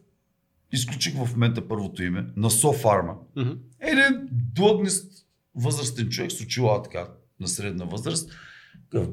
изключих 0.71 1.13
в 1.13 1.31
момента 1.31 1.67
първото 1.67 2.03
име, 2.03 2.25
на 2.35 2.49
Софарма. 2.49 3.13
Мгм. 3.35 3.51
Един 3.79 4.27
длъгнист 4.31 5.25
възрастен 5.55 6.09
човек 6.09 6.31
с 6.31 6.41
очила 6.41 6.83
така 6.83 7.07
на 7.39 7.47
средна 7.47 7.85
възраст. 7.85 8.31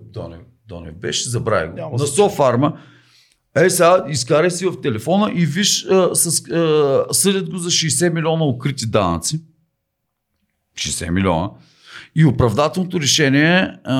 Донев, 0.05 0.41
Донев 0.67 0.95
беше, 0.95 1.29
забравя 1.29 1.69
го. 1.69 1.77
Няма 1.77 1.97
на. 1.99 2.07
Софарма. 2.07 2.81
Ей 3.57 3.71
сега, 3.71 4.05
изкарай 4.09 4.51
си 4.51 4.67
в 4.67 4.81
телефона 4.81 5.33
и 5.35 5.47
виж, 5.47 5.87
а, 5.87 6.15
с, 6.15 6.51
а, 6.51 7.05
съдят 7.15 7.51
го 7.51 7.59
за 7.59 7.71
60 7.71 8.13
милиона 8.13 8.45
укрити 8.45 8.87
данъци. 8.87 9.41
60 10.77 11.11
милиона. 11.11 11.51
И 12.17 12.25
оправдателното 12.25 13.01
решение 13.01 13.69
а, 13.85 13.95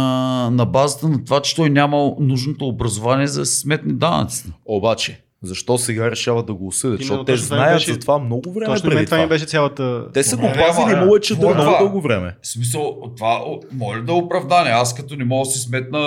на 0.53 0.65
базата 0.67 1.09
на 1.09 1.25
това, 1.25 1.43
че 1.43 1.57
той 1.57 1.71
нямал 1.71 2.17
нужното 2.21 2.67
образование 2.67 3.27
за 3.27 3.41
да 3.41 3.47
се 3.47 3.61
сметне 3.61 3.93
данъците. 3.93 4.53
Обаче, 4.67 5.23
защо 5.43 5.79
сега 5.79 6.11
решават 6.11 6.47
да 6.47 6.55
го 6.55 6.67
осъдят? 6.67 6.99
Защото 6.99 7.25
те 7.25 7.37
знаят 7.37 7.75
беше- 7.77 7.93
за 7.93 7.99
това 7.99 8.19
много 8.19 8.53
време 8.53 8.67
Точно 8.67 8.89
мен 8.89 8.97
преди 8.97 9.07
това 9.07 9.17
ми 9.17 9.23
това. 9.23 9.29
беше 9.29 9.45
цялата... 9.45 10.07
Те 10.13 10.23
са 10.23 10.37
го 10.37 10.43
Не, 10.43 10.53
пазили 10.53 10.93
ама, 10.93 10.97
мълъче 10.97 11.35
да 11.35 11.41
какво 11.41 11.51
е 11.53 11.55
много 11.55 11.79
дълго 11.79 12.01
време. 12.01 12.37
В 12.43 12.47
смисъл, 12.47 12.97
това, 13.17 13.41
моля 13.73 14.01
да 14.01 14.13
е 14.13 14.17
оправдание. 14.17 14.73
Аз 14.73 14.95
като 14.95 15.17
не 15.17 15.25
мога 15.25 15.47
да 15.47 15.51
си 15.51 15.59
сметна 15.59 16.01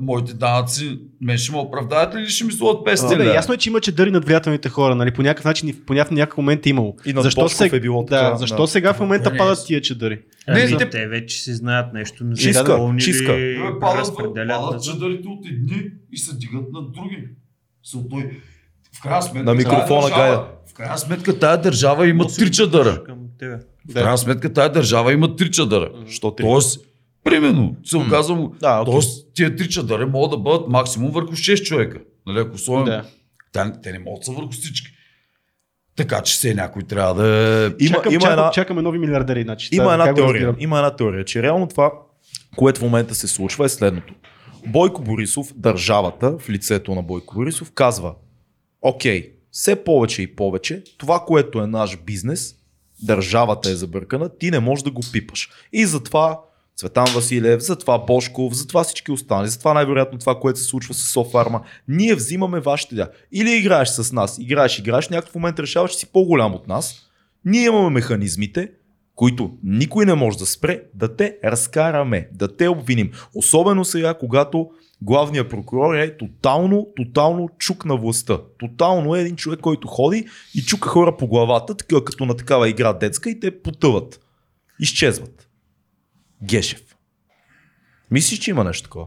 моите 0.00 0.34
данъци, 0.34 0.98
мен 1.20 1.38
ще 1.38 1.52
ме 1.52 1.58
оправдаят 1.58 2.14
ли 2.14 2.20
или 2.20 2.28
ще 2.28 2.44
ми 2.44 2.52
слуят 2.52 2.76
500 2.78 3.10
Не, 3.10 3.16
бе, 3.16 3.24
лева? 3.24 3.34
ясно 3.34 3.54
е, 3.54 3.58
че 3.58 3.68
има 3.68 3.80
чадъри 3.80 4.10
над 4.10 4.24
влиятелните 4.24 4.68
хора, 4.68 4.94
нали? 4.94 5.10
По 5.10 5.22
някакъв 5.22 5.44
начин, 5.44 5.82
по 5.86 5.94
някакъв, 5.94 6.36
момент 6.36 6.66
е 6.66 6.70
имало. 6.70 6.96
И 7.06 7.14
защо 7.16 7.48
сега, 7.48 7.76
е 7.76 7.80
било 7.80 8.02
да, 8.02 8.06
така, 8.08 8.36
защо 8.36 8.56
да. 8.56 8.68
сега 8.68 8.92
в 8.92 9.00
момента 9.00 9.30
Не, 9.30 9.38
падат 9.38 9.58
не. 9.58 9.64
тия 9.64 9.80
чадъри? 9.80 10.20
Ами, 10.46 10.60
Не, 10.62 10.76
те- 10.76 10.90
те 10.90 11.06
вече 11.08 11.36
си 11.36 11.54
знаят 11.54 11.92
нещо, 11.94 12.24
не 12.24 12.34
чистка. 12.34 12.64
Бе, 12.64 13.56
падат, 13.80 14.12
не 14.36 14.44
знам. 14.44 14.80
чадърите 14.80 15.28
от 15.28 15.46
едни 15.46 15.82
и 16.12 16.18
се 16.18 16.36
дигат 16.36 16.64
на 16.72 16.82
други. 16.82 17.28
Той, 18.10 18.30
в 18.98 19.02
крайна 19.02 19.22
сметка, 19.22 19.44
На 19.44 19.54
микрофона, 19.54 20.08
Гайда. 20.08 20.48
В 20.70 20.74
крайна 20.74 20.98
сметка 20.98 21.38
тая 21.38 21.60
държава 21.60 22.08
има 22.08 22.26
три 22.26 22.50
чадъра. 22.52 23.02
В 23.90 23.94
крайна 23.94 24.18
сметка 24.18 24.52
тая 24.52 24.72
държава 24.72 25.12
има 25.12 25.36
три 25.36 25.50
чадъра. 25.50 25.90
Що 26.08 26.30
три? 26.30 26.44
Тоест, 26.44 26.80
примерно, 27.24 27.76
се 27.84 27.96
оказвам, 27.96 28.52
Да. 28.60 28.84
Тоест, 28.84 29.26
тия 29.34 29.56
три 29.56 29.68
чадъра 29.68 30.06
могат 30.06 30.30
да 30.30 30.36
бъдат 30.36 30.68
максимум 30.68 31.10
върху 31.10 31.32
6 31.32 31.62
човека. 31.62 31.98
Нали, 32.26 32.38
ако 32.38 32.84
Да. 32.84 33.04
те, 33.82 33.92
не 33.92 33.98
могат 33.98 34.20
да 34.20 34.24
са 34.26 34.32
върху 34.32 34.50
всички. 34.52 34.92
Така 35.96 36.20
че 36.22 36.34
все 36.34 36.54
някой 36.54 36.82
трябва 36.82 37.14
да. 37.14 37.74
Има, 37.80 37.96
чакам, 37.96 38.12
има, 38.12 38.20
чакам, 38.20 38.38
една, 38.38 38.50
чакаме 38.50 38.82
нови 38.82 38.98
милиардери. 38.98 39.42
Значи, 39.42 39.68
има 39.72 39.92
една 39.92 40.14
теория. 40.14 40.54
Има 40.58 40.76
една 40.78 40.96
теория, 40.96 41.24
че 41.24 41.42
реално 41.42 41.66
това, 41.68 41.92
което 42.56 42.80
в 42.80 42.82
момента 42.82 43.14
се 43.14 43.28
случва 43.28 43.64
е 43.64 43.68
следното. 43.68 44.14
Бойко 44.66 45.02
Борисов, 45.02 45.52
държавата 45.56 46.38
в 46.38 46.50
лицето 46.50 46.94
на 46.94 47.02
Бойко 47.02 47.34
Борисов 47.34 47.72
казва 47.74 48.14
Окей, 48.88 49.32
все 49.50 49.84
повече 49.84 50.22
и 50.22 50.36
повече, 50.36 50.82
това, 50.98 51.20
което 51.20 51.60
е 51.60 51.66
наш 51.66 51.96
бизнес, 51.96 52.54
държавата 53.02 53.70
е 53.70 53.74
забъркана, 53.74 54.38
ти 54.38 54.50
не 54.50 54.60
можеш 54.60 54.82
да 54.82 54.90
го 54.90 55.02
пипаш. 55.12 55.50
И 55.72 55.86
затова 55.86 56.40
Цветан 56.76 57.06
Василев, 57.14 57.62
затова 57.62 57.98
Бошков, 57.98 58.54
затова 58.54 58.84
всички 58.84 59.12
останали, 59.12 59.48
затова 59.48 59.74
най-вероятно 59.74 60.18
това, 60.18 60.40
което 60.40 60.58
се 60.58 60.64
случва 60.64 60.94
с 60.94 61.12
Софарма. 61.12 61.62
Ние 61.88 62.14
взимаме 62.14 62.60
вашите 62.60 62.94
дя. 62.94 63.08
Или 63.32 63.56
играеш 63.56 63.88
с 63.88 64.12
нас, 64.12 64.38
играеш, 64.38 64.78
играеш, 64.78 65.08
някакъв 65.08 65.34
момент 65.34 65.58
решаваш, 65.58 65.90
че 65.90 65.98
си 65.98 66.06
по-голям 66.06 66.54
от 66.54 66.68
нас. 66.68 66.94
Ние 67.44 67.64
имаме 67.64 67.90
механизмите, 67.90 68.70
които 69.14 69.58
никой 69.62 70.06
не 70.06 70.14
може 70.14 70.38
да 70.38 70.46
спре, 70.46 70.82
да 70.94 71.16
те 71.16 71.38
разкараме, 71.44 72.28
да 72.32 72.56
те 72.56 72.68
обвиним. 72.68 73.12
Особено 73.34 73.84
сега, 73.84 74.14
когато 74.14 74.70
главният 75.02 75.50
прокурор 75.50 75.94
е 75.94 76.16
тотално, 76.16 76.86
тотално 76.96 77.48
чук 77.58 77.84
на 77.84 77.96
властта. 77.96 78.38
Тотално 78.58 79.14
е 79.14 79.20
един 79.20 79.36
човек, 79.36 79.60
който 79.60 79.88
ходи 79.88 80.28
и 80.54 80.62
чука 80.62 80.88
хора 80.88 81.16
по 81.16 81.26
главата, 81.26 81.76
такива 81.76 82.04
като 82.04 82.24
на 82.24 82.36
такава 82.36 82.68
игра 82.68 82.92
детска 82.92 83.30
и 83.30 83.40
те 83.40 83.62
потъват. 83.62 84.20
Изчезват. 84.80 85.48
Гешев. 86.42 86.96
Мислиш, 88.10 88.38
че 88.38 88.50
има 88.50 88.64
нещо 88.64 88.82
такова? 88.82 89.06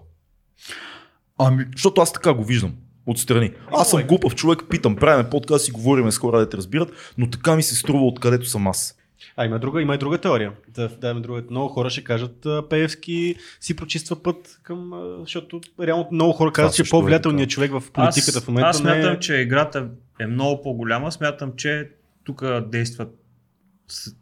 Ами, 1.37 1.65
Защото 1.75 2.01
аз 2.01 2.13
така 2.13 2.33
го 2.33 2.43
виждам. 2.43 2.75
Отстрани. 3.05 3.51
Аз 3.71 3.89
съм 3.89 4.03
глупав 4.03 4.35
човек, 4.35 4.63
питам, 4.69 4.95
правиме 4.95 5.29
подкаст 5.29 5.67
и 5.67 5.71
говориме 5.71 6.11
с 6.11 6.17
хора, 6.17 6.39
да 6.39 6.49
те 6.49 6.57
разбират, 6.57 7.13
но 7.17 7.29
така 7.29 7.55
ми 7.55 7.63
се 7.63 7.75
струва 7.75 8.05
откъдето 8.05 8.45
съм 8.45 8.67
аз. 8.67 8.98
А, 9.35 9.45
има 9.45 9.59
друга, 9.59 9.81
има 9.81 9.95
и 9.95 9.97
друга 9.97 10.17
теория. 10.17 10.53
Да, 10.67 10.87
да, 10.87 11.09
има 11.09 11.21
друга. 11.21 11.43
Много 11.49 11.67
хора 11.69 11.89
ще 11.89 12.03
кажат, 12.03 12.47
Пеевски 12.69 13.35
си 13.59 13.75
прочиства 13.75 14.23
път 14.23 14.59
към, 14.63 14.91
защото 15.19 15.61
реално 15.81 16.07
много 16.11 16.33
хора 16.33 16.51
казват, 16.51 16.75
че 16.75 16.81
е 16.81 16.89
по-влиятелният 16.89 17.49
човек 17.49 17.71
в 17.71 17.83
политиката 17.91 18.37
аз, 18.37 18.43
в 18.43 18.47
момента 18.47 18.67
аз 18.67 18.77
смятам, 18.77 19.11
не 19.11 19.17
е... 19.17 19.19
че 19.19 19.35
играта 19.35 19.89
е 20.19 20.27
много 20.27 20.61
по-голяма. 20.61 21.11
Смятам, 21.11 21.53
че 21.57 21.89
тук 22.23 22.43
действат. 22.61 23.15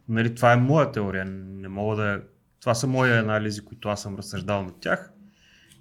Нали, 0.09 0.35
това 0.35 0.53
е 0.53 0.57
моя 0.57 0.91
теория. 0.91 1.25
Не 1.25 1.67
мога 1.67 1.95
да. 1.95 2.21
Това 2.59 2.75
са 2.75 2.87
мои 2.87 3.11
анализи, 3.11 3.61
които 3.61 3.89
аз 3.89 4.01
съм 4.01 4.15
разсъждал 4.15 4.63
над 4.63 4.79
тях. 4.79 5.11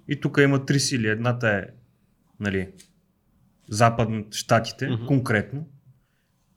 И 0.07 0.19
тук 0.19 0.37
има 0.43 0.65
три 0.65 0.79
сили. 0.79 1.07
Едната 1.07 1.49
е 1.49 1.63
нали, 2.39 2.67
западните, 3.69 4.37
щатите, 4.37 4.89
Мгм. 4.89 5.05
конкретно. 5.05 5.67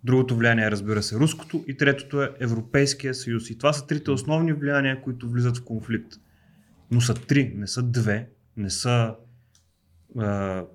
Другото 0.04 0.36
влияние 0.36 0.64
е, 0.64 0.70
разбира 0.70 1.02
се, 1.02 1.16
руското. 1.16 1.64
И 1.66 1.76
третото 1.76 2.22
е 2.22 2.30
Европейския 2.40 3.14
съюз. 3.14 3.50
И 3.50 3.58
това 3.58 3.72
са 3.72 3.86
трите 3.86 4.10
основни 4.10 4.52
влияния, 4.52 5.02
които 5.02 5.30
влизат 5.30 5.56
в 5.56 5.64
конфликт. 5.64 6.12
Но 6.90 7.00
са 7.00 7.14
три, 7.14 7.52
не 7.56 7.66
са 7.66 7.82
две, 7.82 8.28
не 8.56 8.70
са 8.70 9.14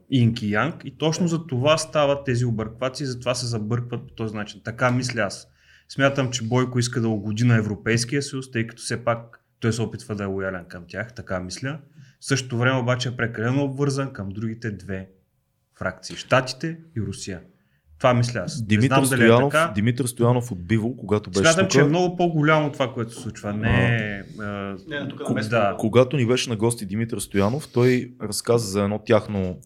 инк 0.09 0.41
и 0.41 0.51
янг 0.51 0.86
и 0.86 0.97
точно 0.97 1.28
за 1.28 1.47
това 1.47 1.78
стават 1.78 2.26
тези 2.26 2.45
обърквации, 2.45 3.05
затова 3.05 3.36
се 3.36 3.45
забъркват 3.45 4.07
по 4.07 4.13
този 4.13 4.36
начин. 4.36 4.61
Така 4.63 4.91
мисля 4.91 5.21
аз. 5.21 5.47
Смятам, 5.89 6.32
че 6.32 6.43
Бойко 6.47 6.80
иска 6.80 7.01
да 7.01 7.09
угоди 7.09 7.43
на 7.43 7.55
Европейския 7.55 8.21
съюз, 8.23 8.51
тъй 8.51 8.67
като 8.67 8.82
все 8.82 9.03
пак 9.03 9.41
той 9.59 9.73
се 9.73 9.82
опитва 9.82 10.15
да 10.15 10.23
е 10.23 10.26
лоялен 10.26 10.65
към 10.65 10.84
тях, 10.88 11.13
така 11.13 11.39
мисля. 11.39 11.80
В 12.19 12.26
същото 12.26 12.57
време 12.57 12.80
обаче 12.80 13.09
е 13.09 13.15
прекалено 13.17 13.63
обвързан 13.63 14.13
към 14.13 14.30
другите 14.30 14.71
две 14.71 15.09
фракции. 15.78 16.15
Штатите 16.15 16.78
и 16.97 17.01
Русия. 17.01 17.41
Това 17.97 18.13
мисля 18.13 18.39
аз. 18.39 18.59
Не 18.59 18.67
Димитър 18.67 18.95
знам 19.03 19.09
дали 19.09 19.23
е 19.23 19.27
Стоянов, 19.27 19.51
така. 19.53 19.71
Димитър 19.75 20.05
Стоянов 20.05 20.51
от 20.51 20.67
Биво, 20.67 20.97
когато 20.97 21.29
беше 21.29 21.43
Смятам, 21.43 21.65
тук, 21.65 21.71
че 21.71 21.79
е 21.79 21.83
много 21.83 22.15
по-голямо 22.15 22.71
това, 22.71 22.93
което 22.93 23.13
се 23.13 23.21
случва. 23.21 23.53
Не 23.53 23.95
е... 23.95 24.21
а, 24.43 24.75
Не, 24.87 25.07
тук 25.09 25.19
на 25.19 25.25
ку- 25.25 25.33
местно 25.33 25.49
да. 25.49 25.75
когато 25.79 26.17
ни 26.17 26.25
беше 26.25 26.49
на 26.49 26.55
гости 26.55 26.85
Димитър 26.85 27.19
Стоянов, 27.19 27.67
той 27.73 28.11
разказа 28.21 28.67
за 28.67 28.83
едно 28.83 28.99
тяхно 28.99 29.57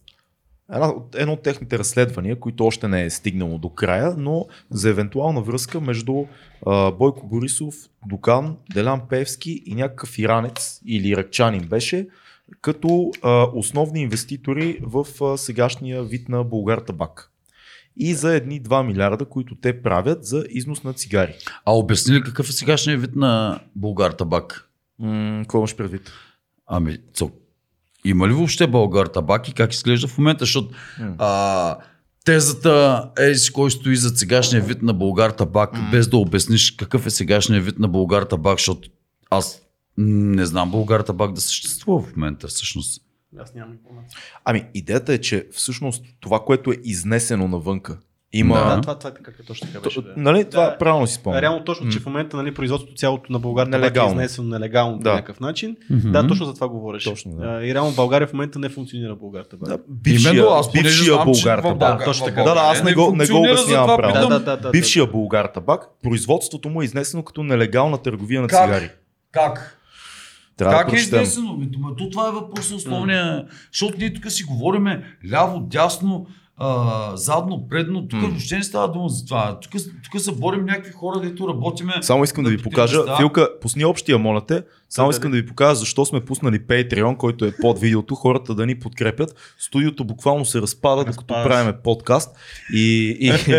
една, 0.72 0.92
едно 1.16 1.32
от 1.32 1.42
техните 1.42 1.78
разследвания, 1.78 2.40
които 2.40 2.66
още 2.66 2.88
не 2.88 3.04
е 3.04 3.10
стигнало 3.10 3.58
до 3.58 3.68
края, 3.68 4.14
но 4.18 4.46
за 4.70 4.90
евентуална 4.90 5.40
връзка 5.42 5.80
между 5.80 6.24
а, 6.66 6.90
Бойко 6.90 7.26
Борисов, 7.26 7.74
Дукан, 8.06 8.56
Делян 8.74 9.02
Певски 9.08 9.62
и 9.66 9.74
някакъв 9.74 10.18
иранец 10.18 10.80
или 10.86 11.08
иракчанин 11.08 11.62
беше, 11.68 12.08
като 12.60 13.10
а, 13.22 13.46
основни 13.54 14.00
инвеститори 14.02 14.78
в 14.82 15.06
а, 15.24 15.38
сегашния 15.38 16.02
вид 16.02 16.28
на 16.28 16.44
Българ 16.44 16.78
табак. 16.78 17.30
И 18.02 18.14
за 18.14 18.34
едни 18.34 18.62
2 18.62 18.86
милиарда, 18.86 19.24
които 19.24 19.54
те 19.54 19.82
правят 19.82 20.24
за 20.24 20.44
износ 20.50 20.84
на 20.84 20.92
цигари. 20.92 21.34
А 21.64 21.72
обясни 21.72 22.14
ли 22.14 22.22
какъв 22.22 22.48
е 22.48 22.52
сегашният 22.52 23.00
вид 23.00 23.16
на 23.16 23.60
Българ 23.76 24.10
табак? 24.10 24.70
М, 24.98 25.38
Какво 25.42 25.58
имаш 25.58 25.76
предвид? 25.76 26.12
Ами, 26.66 26.98
цо, 27.14 27.30
има 28.04 28.28
ли 28.28 28.32
въобще 28.32 28.66
Българ 28.66 29.06
табак 29.06 29.48
и 29.48 29.54
как 29.54 29.72
изглежда 29.72 30.08
в 30.08 30.18
момента? 30.18 30.44
Защото 30.44 30.74
а, 31.18 31.76
тезата 32.24 33.04
е 33.18 33.34
си 33.34 33.52
кой 33.52 33.70
стои 33.70 33.96
за 33.96 34.08
сегашния 34.08 34.62
вид 34.62 34.82
на 34.82 34.94
Българ 34.94 35.30
табак, 35.30 35.70
без 35.90 36.08
да 36.08 36.16
обясниш 36.16 36.70
какъв 36.70 37.06
е 37.06 37.10
сегашният 37.10 37.64
вид 37.64 37.78
на 37.78 37.88
Българ 37.88 38.22
табак, 38.22 38.58
защото 38.58 38.88
аз 39.30 39.62
не 39.98 40.46
знам 40.46 40.70
Българ 40.70 41.00
табак 41.00 41.32
да 41.32 41.40
съществува 41.40 42.02
в 42.02 42.16
момента 42.16 42.46
всъщност. 42.48 43.02
Аз 43.38 43.54
нямам 43.54 43.72
информация. 43.74 44.18
Ами, 44.44 44.64
идеята 44.74 45.12
е, 45.12 45.18
че 45.18 45.46
всъщност 45.52 46.04
това, 46.20 46.40
което 46.40 46.70
е 46.70 46.76
изнесено 46.84 47.48
навънка, 47.48 47.98
има... 48.32 48.54
Да. 48.54 48.74
Да, 48.74 48.80
това, 48.80 48.98
това 48.98 49.10
е 49.10 49.14
така, 49.14 49.32
точно 49.46 49.66
така 49.66 49.80
беше. 49.80 49.94
То, 49.94 50.02
Да. 50.02 50.14
нали, 50.16 50.44
това 50.44 50.64
Да. 50.64 50.78
правилно 50.78 51.06
си 51.06 51.14
спомням. 51.14 51.40
Реално 51.42 51.64
точно, 51.64 51.88
че 51.90 51.98
в 51.98 52.06
момента 52.06 52.36
нали, 52.36 52.54
производството 52.54 52.94
цялото 52.96 53.32
на 53.32 53.38
България 53.38 53.68
е 53.68 53.70
Нелегално. 53.70 54.10
изнесено 54.12 54.48
нелегално 54.48 54.98
Да. 54.98 55.02
по 55.02 55.08
някакъв 55.08 55.40
начин. 55.40 55.76
Мгм. 55.90 56.12
Да, 56.12 56.26
точно 56.26 56.46
за 56.46 56.54
това 56.54 56.68
говориш. 56.68 57.04
Точно, 57.04 57.32
да. 57.32 57.60
И 57.64 57.74
реално 57.74 57.92
България 57.92 58.28
в 58.28 58.32
момента 58.32 58.58
не 58.58 58.68
функционира 58.68 59.16
България. 59.16 59.46
Да, 59.54 59.78
бившия, 59.88 60.32
Именно, 60.32 60.48
аз 60.48 60.72
бившия 60.72 60.92
знам, 61.14 61.34
че 61.34 61.42
българ 61.42 61.58
в 61.58 61.62
табак. 61.62 61.78
България- 61.78 62.04
точно 62.04 62.26
така. 62.26 62.42
Да, 62.42 62.54
да, 62.54 62.60
аз 62.60 62.82
не 62.82 62.94
го, 62.94 63.16
не 63.16 63.26
го 63.26 63.38
обяснявам 63.38 63.96
правилно. 63.96 64.28
Да, 64.28 64.38
да, 64.38 64.44
да, 64.46 64.56
да. 64.56 64.70
Бившия 64.70 65.06
българ 65.06 65.46
табак, 65.46 65.88
производството 66.02 66.68
му 66.68 66.82
е 66.82 66.84
изнесено 66.84 67.22
като 67.22 67.42
нелегална 67.42 67.98
търговия 67.98 68.42
на 68.42 68.48
цигари. 68.48 68.90
Как? 69.32 69.76
Трябва 70.64 70.82
как 70.82 70.90
да 70.90 70.96
е 70.96 71.00
изнесено? 71.00 71.52
Ами, 71.54 71.70
ма, 71.78 71.96
То 71.96 72.10
това 72.10 72.28
е 72.28 72.32
въпрос 72.32 72.70
основния. 72.70 73.44
Защото 73.72 73.98
ние 73.98 74.12
тук 74.12 74.30
си 74.30 74.44
говориме 74.44 75.02
ляво, 75.32 75.60
дясно, 75.60 76.26
а, 76.62 77.16
задно, 77.16 77.68
предно. 77.68 78.08
Тук 78.08 78.22
М. 78.22 78.28
въобще 78.28 78.56
не 78.56 78.62
става 78.62 78.92
дума 78.92 79.08
за 79.08 79.24
това. 79.26 79.60
Тук, 79.60 79.72
тук 80.04 80.20
се 80.20 80.32
борим 80.32 80.64
някакви 80.64 80.92
хора, 80.92 81.20
дето 81.20 81.48
работиме. 81.48 81.92
Само 82.00 82.24
искам 82.24 82.44
да 82.44 82.50
ви 82.50 82.56
на 82.56 82.62
покажа, 82.62 82.98
места. 82.98 83.16
Филка, 83.16 83.48
пусни 83.60 83.84
общия, 83.84 84.18
моля 84.18 84.46
те. 84.46 84.62
Само 84.88 85.08
Да, 85.08 85.14
искам 85.14 85.30
да 85.30 85.36
ви 85.36 85.46
покажа 85.46 85.74
защо 85.74 86.04
сме 86.04 86.20
пуснали 86.20 86.60
Patreon, 86.60 87.16
който 87.16 87.44
е 87.44 87.52
под 87.60 87.78
видеото, 87.78 88.14
хората 88.14 88.54
да 88.54 88.66
ни 88.66 88.78
подкрепят. 88.78 89.54
Студиото 89.58 90.04
буквално 90.04 90.44
се 90.44 90.60
разпада, 90.60 91.04
докато 91.04 91.34
правиме 91.34 91.72
подкаст. 91.72 92.36
И, 92.72 93.16
и, 93.20 93.28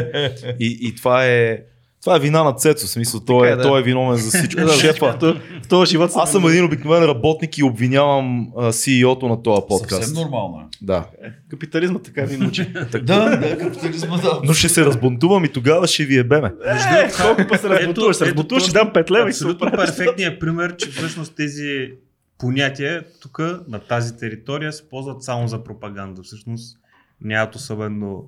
и, 0.59 0.77
и 0.81 0.95
това 0.95 1.25
е 1.25 1.57
това 2.01 2.15
е 2.15 2.19
вина 2.19 2.43
на 2.43 2.53
Цецо, 2.53 2.87
смисъл, 2.87 3.19
той 3.19 3.47
е, 3.47 3.51
е, 3.51 3.55
да. 3.55 3.61
той 3.61 3.79
е 3.79 3.83
виновен 3.83 4.17
за 4.17 4.37
всичко. 4.37 4.61
Шефа. 4.79 5.17
В 5.63 5.67
този 5.69 5.91
живот 5.91 6.11
Аз 6.15 6.31
съм 6.31 6.47
един 6.47 6.65
обикновен 6.65 7.03
работник 7.03 7.57
и 7.57 7.63
обвинявам 7.63 8.47
CEO-то 8.55 9.27
на 9.27 9.43
този 9.43 9.61
подкаст. 9.67 10.03
Съвсем 10.03 10.23
нормално 10.23 10.59
е. 10.59 10.63
Да. 10.81 11.05
Капитализма 11.49 11.99
така 11.99 12.25
ни 12.25 12.37
научи. 12.37 12.73
Да, 12.91 13.37
да, 13.37 13.57
капитализма, 13.57 14.17
да. 14.17 14.41
Но 14.43 14.53
ще 14.53 14.69
се 14.69 14.85
разбунтувам 14.85 15.45
и 15.45 15.49
тогава 15.49 15.87
ще 15.87 16.05
ви 16.05 16.17
ебеме. 16.17 16.53
Е, 16.65 17.11
колко 17.21 17.47
път 17.49 17.61
се 17.61 17.69
разбутуваш? 17.69 18.15
Се 18.15 18.25
разбутуваш, 18.25 18.63
ще 18.63 18.71
дам 18.71 18.91
5 18.93 19.11
лева 19.11 19.29
и 19.29 19.33
се 19.33 19.43
Абсолютно 19.43 19.71
перфектният 19.71 20.39
пример, 20.39 20.75
че 20.75 20.89
всъщност 20.89 21.35
тези 21.35 21.91
понятия 22.37 23.03
тук 23.21 23.39
на 23.67 23.79
тази 23.79 24.17
територия 24.17 24.73
се 24.73 24.89
ползват 24.89 25.23
само 25.23 25.47
за 25.47 25.63
пропаганда. 25.63 26.23
Всъщност 26.23 26.77
нямат 27.21 27.55
особено 27.55 28.27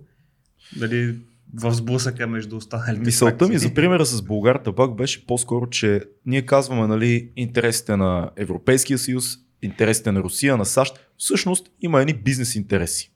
дали, 0.76 1.16
в 1.54 1.74
сблъсъка 1.74 2.28
между 2.28 2.58
останалите. 2.58 3.06
Мисълта 3.06 3.48
ми 3.48 3.58
за 3.58 3.74
примера 3.74 4.06
с 4.06 4.22
Българ 4.22 4.56
табак 4.56 4.96
беше 4.96 5.26
по-скоро, 5.26 5.70
че 5.70 6.02
ние 6.26 6.42
казваме 6.42 6.88
нали, 6.88 7.30
интересите 7.36 7.96
на 7.96 8.30
Европейския 8.36 8.98
съюз, 8.98 9.26
интересите 9.62 10.12
на 10.12 10.20
Русия, 10.20 10.58
на 10.58 10.66
САЩ. 10.66 11.00
Всъщност 11.18 11.68
има 11.82 12.02
едни 12.02 12.14
бизнес 12.14 12.56
интереси. 12.56 13.12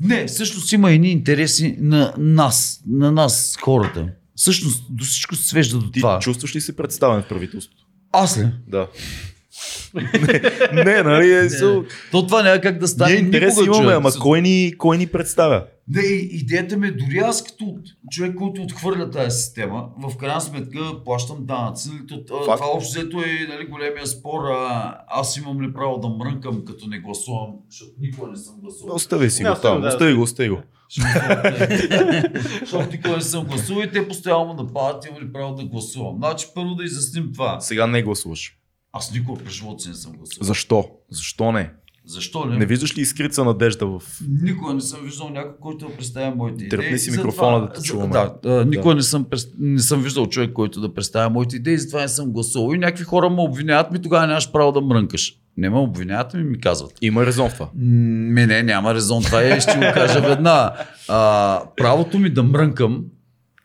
Не, 0.00 0.26
всъщност 0.26 0.72
има 0.72 0.92
едни 0.92 1.10
интереси 1.10 1.76
на 1.80 2.14
нас, 2.18 2.82
на 2.88 3.12
нас, 3.12 3.56
хората. 3.60 4.08
Всъщност 4.36 4.84
до 4.90 5.04
всичко 5.04 5.34
се 5.34 5.48
свежда 5.48 5.78
до 5.78 5.90
Ти 5.90 6.00
това. 6.00 6.18
чувстваш 6.18 6.56
ли 6.56 6.60
се 6.60 6.76
представен 6.76 7.22
в 7.22 7.28
правителството? 7.28 7.86
Аз 8.12 8.38
ли? 8.38 8.48
Да. 8.68 8.88
Не, 10.72 10.84
не, 10.84 11.02
нали 11.02 11.32
е... 11.32 11.50
со- 11.50 11.84
То 12.10 12.26
това 12.26 12.42
няма 12.42 12.60
как 12.60 12.78
да 12.78 12.88
стане. 12.88 13.12
Ние 13.12 13.20
интереси 13.20 13.60
никога, 13.60 13.78
имаме, 13.78 13.92
ама 13.94 14.10
кой 14.20 14.40
ни, 14.40 14.74
кой 14.78 14.98
ни 14.98 15.06
представя? 15.06 15.64
Не, 15.88 16.02
идеята 16.30 16.76
ми 16.76 16.86
е, 16.86 16.90
дори 16.90 17.18
аз 17.18 17.44
като 17.44 17.78
човек, 18.10 18.34
който 18.34 18.62
отхвърля 18.62 19.10
тази 19.10 19.38
система, 19.40 19.84
в 19.98 20.16
крайна 20.16 20.40
сметка 20.40 21.04
плащам 21.04 21.36
данъци. 21.40 21.90
Това 22.26 22.58
общо 22.74 22.90
взето 22.90 23.18
е 23.20 23.46
нали, 23.48 23.66
големия 23.66 24.06
спор. 24.06 24.40
А, 24.44 24.94
аз 25.08 25.36
имам 25.36 25.62
ли 25.62 25.72
право 25.72 25.98
да 25.98 26.08
мрънкам, 26.08 26.64
като 26.64 26.86
не 26.86 26.98
гласувам, 26.98 27.50
защото 27.70 27.92
никога 28.00 28.30
не 28.30 28.36
съм 28.36 28.54
гласувал. 28.62 28.94
Остави 28.96 29.30
си 29.30 29.42
Не, 29.42 29.48
го 29.48 29.54
остави, 29.54 29.74
там, 29.74 29.82
да, 29.82 29.88
остави 29.88 30.14
го, 30.14 30.22
остави 30.22 30.48
го. 30.48 30.58
Защото 32.60 32.90
никога 32.92 33.16
не 33.16 33.22
съм 33.22 33.44
гласувал 33.44 33.82
и 33.82 33.90
те 33.90 34.08
постоянно 34.08 34.54
нападат, 34.54 35.06
имам 35.06 35.22
ли 35.22 35.32
право 35.32 35.54
да 35.54 35.64
гласувам. 35.64 36.16
Значи 36.16 36.46
първо 36.54 36.74
да 36.74 36.84
изясним 36.84 37.30
това. 37.34 37.60
Сега 37.60 37.86
не 37.86 38.02
гласуваш. 38.02 38.56
Аз 38.96 39.12
никога 39.12 39.44
през 39.44 39.52
живота 39.54 39.82
си 39.82 39.88
не 39.88 39.94
съм 39.94 40.12
гласувал. 40.12 40.46
Защо? 40.46 40.88
Защо 41.10 41.52
не? 41.52 41.70
Защо 42.06 42.50
ли? 42.50 42.56
Не 42.58 42.66
виждаш 42.66 42.98
ли 42.98 43.00
изкрица 43.00 43.44
надежда 43.44 43.86
в... 43.86 44.02
Никога 44.42 44.74
не 44.74 44.80
съм 44.80 45.00
виждал 45.04 45.28
някой, 45.28 45.56
който 45.60 45.88
да 45.88 45.96
представя 45.96 46.34
моите 46.36 46.64
идеи. 46.64 46.68
Тръпни 46.68 46.98
си 46.98 47.10
микрофона 47.10 47.60
да 47.60 47.72
те 47.72 47.82
чуваме. 47.82 48.12
Да, 48.42 48.64
никога 48.64 48.94
Не, 48.94 49.02
съм, 49.02 49.26
не 49.58 49.78
съм 49.80 50.02
виждал 50.02 50.26
човек, 50.26 50.52
който 50.52 50.80
да 50.80 50.94
представя 50.94 51.30
моите 51.30 51.56
идеи, 51.56 51.78
затова 51.78 52.00
не 52.00 52.08
съм 52.08 52.32
гласувал. 52.32 52.74
И 52.74 52.78
някакви 52.78 53.04
хора 53.04 53.30
ме 53.30 53.40
обвиняват, 53.40 53.92
ми 53.92 54.02
тогава 54.02 54.26
нямаш 54.26 54.52
право 54.52 54.72
да 54.72 54.80
мрънкаш. 54.80 55.34
Не 55.56 55.70
ме 55.70 55.78
обвиняват, 55.78 56.34
ми 56.34 56.42
ми 56.42 56.60
казват. 56.60 56.92
Има 57.00 57.26
резон 57.26 57.50
това. 57.50 57.64
М, 57.64 57.70
Ми 58.32 58.46
не, 58.46 58.62
няма 58.62 58.94
резон. 58.94 59.22
Това 59.22 59.42
е, 59.42 59.60
ще 59.60 59.74
го 59.74 59.80
кажа 59.94 60.20
веднага. 60.20 60.72
А, 61.08 61.60
правото 61.76 62.18
ми 62.18 62.30
да 62.30 62.42
мрънкам 62.42 63.04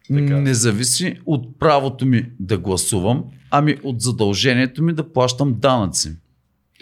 м, 0.10 0.22
не 0.22 0.54
зависи 0.54 1.20
от 1.26 1.60
правото 1.60 2.06
ми 2.06 2.30
да 2.40 2.58
гласувам, 2.58 3.24
ами 3.52 3.78
от 3.84 4.02
задължението 4.02 4.84
ми 4.84 4.94
да 4.94 5.14
плащам 5.14 5.56
данъци. 5.60 6.16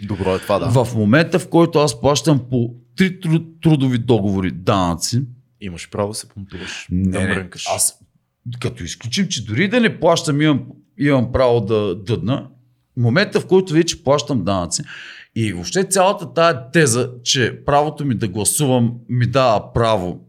Добро 0.02 0.34
е 0.34 0.38
това, 0.38 0.58
да. 0.58 0.84
В 0.84 0.94
момента, 0.94 1.38
в 1.38 1.48
който 1.48 1.78
аз 1.78 2.00
плащам 2.00 2.40
по 2.50 2.74
три 2.96 3.20
тру- 3.20 3.60
трудови 3.62 3.98
договори 3.98 4.50
данъци, 4.50 5.22
Имаш 5.60 5.90
право 5.90 6.08
да 6.08 6.14
се 6.14 6.28
понтуваш, 6.28 6.86
не, 6.90 7.10
да 7.10 7.20
мрънкаш. 7.20 7.66
аз 7.74 7.98
като 8.60 8.84
изключим, 8.84 9.28
че 9.28 9.44
дори 9.44 9.68
да 9.68 9.80
не 9.80 10.00
плащам, 10.00 10.42
имам, 10.42 10.66
имам 10.98 11.32
право 11.32 11.60
да 11.60 11.94
дъдна, 11.94 12.48
момента, 12.96 13.40
в 13.40 13.46
който 13.46 13.72
вече 13.72 14.04
плащам 14.04 14.44
данъци 14.44 14.82
и 15.36 15.52
въобще 15.52 15.84
цялата 15.84 16.32
тая 16.32 16.70
теза, 16.70 17.10
че 17.24 17.64
правото 17.64 18.04
ми 18.04 18.14
да 18.14 18.28
гласувам 18.28 18.94
ми 19.08 19.26
дава 19.26 19.72
право 19.72 20.20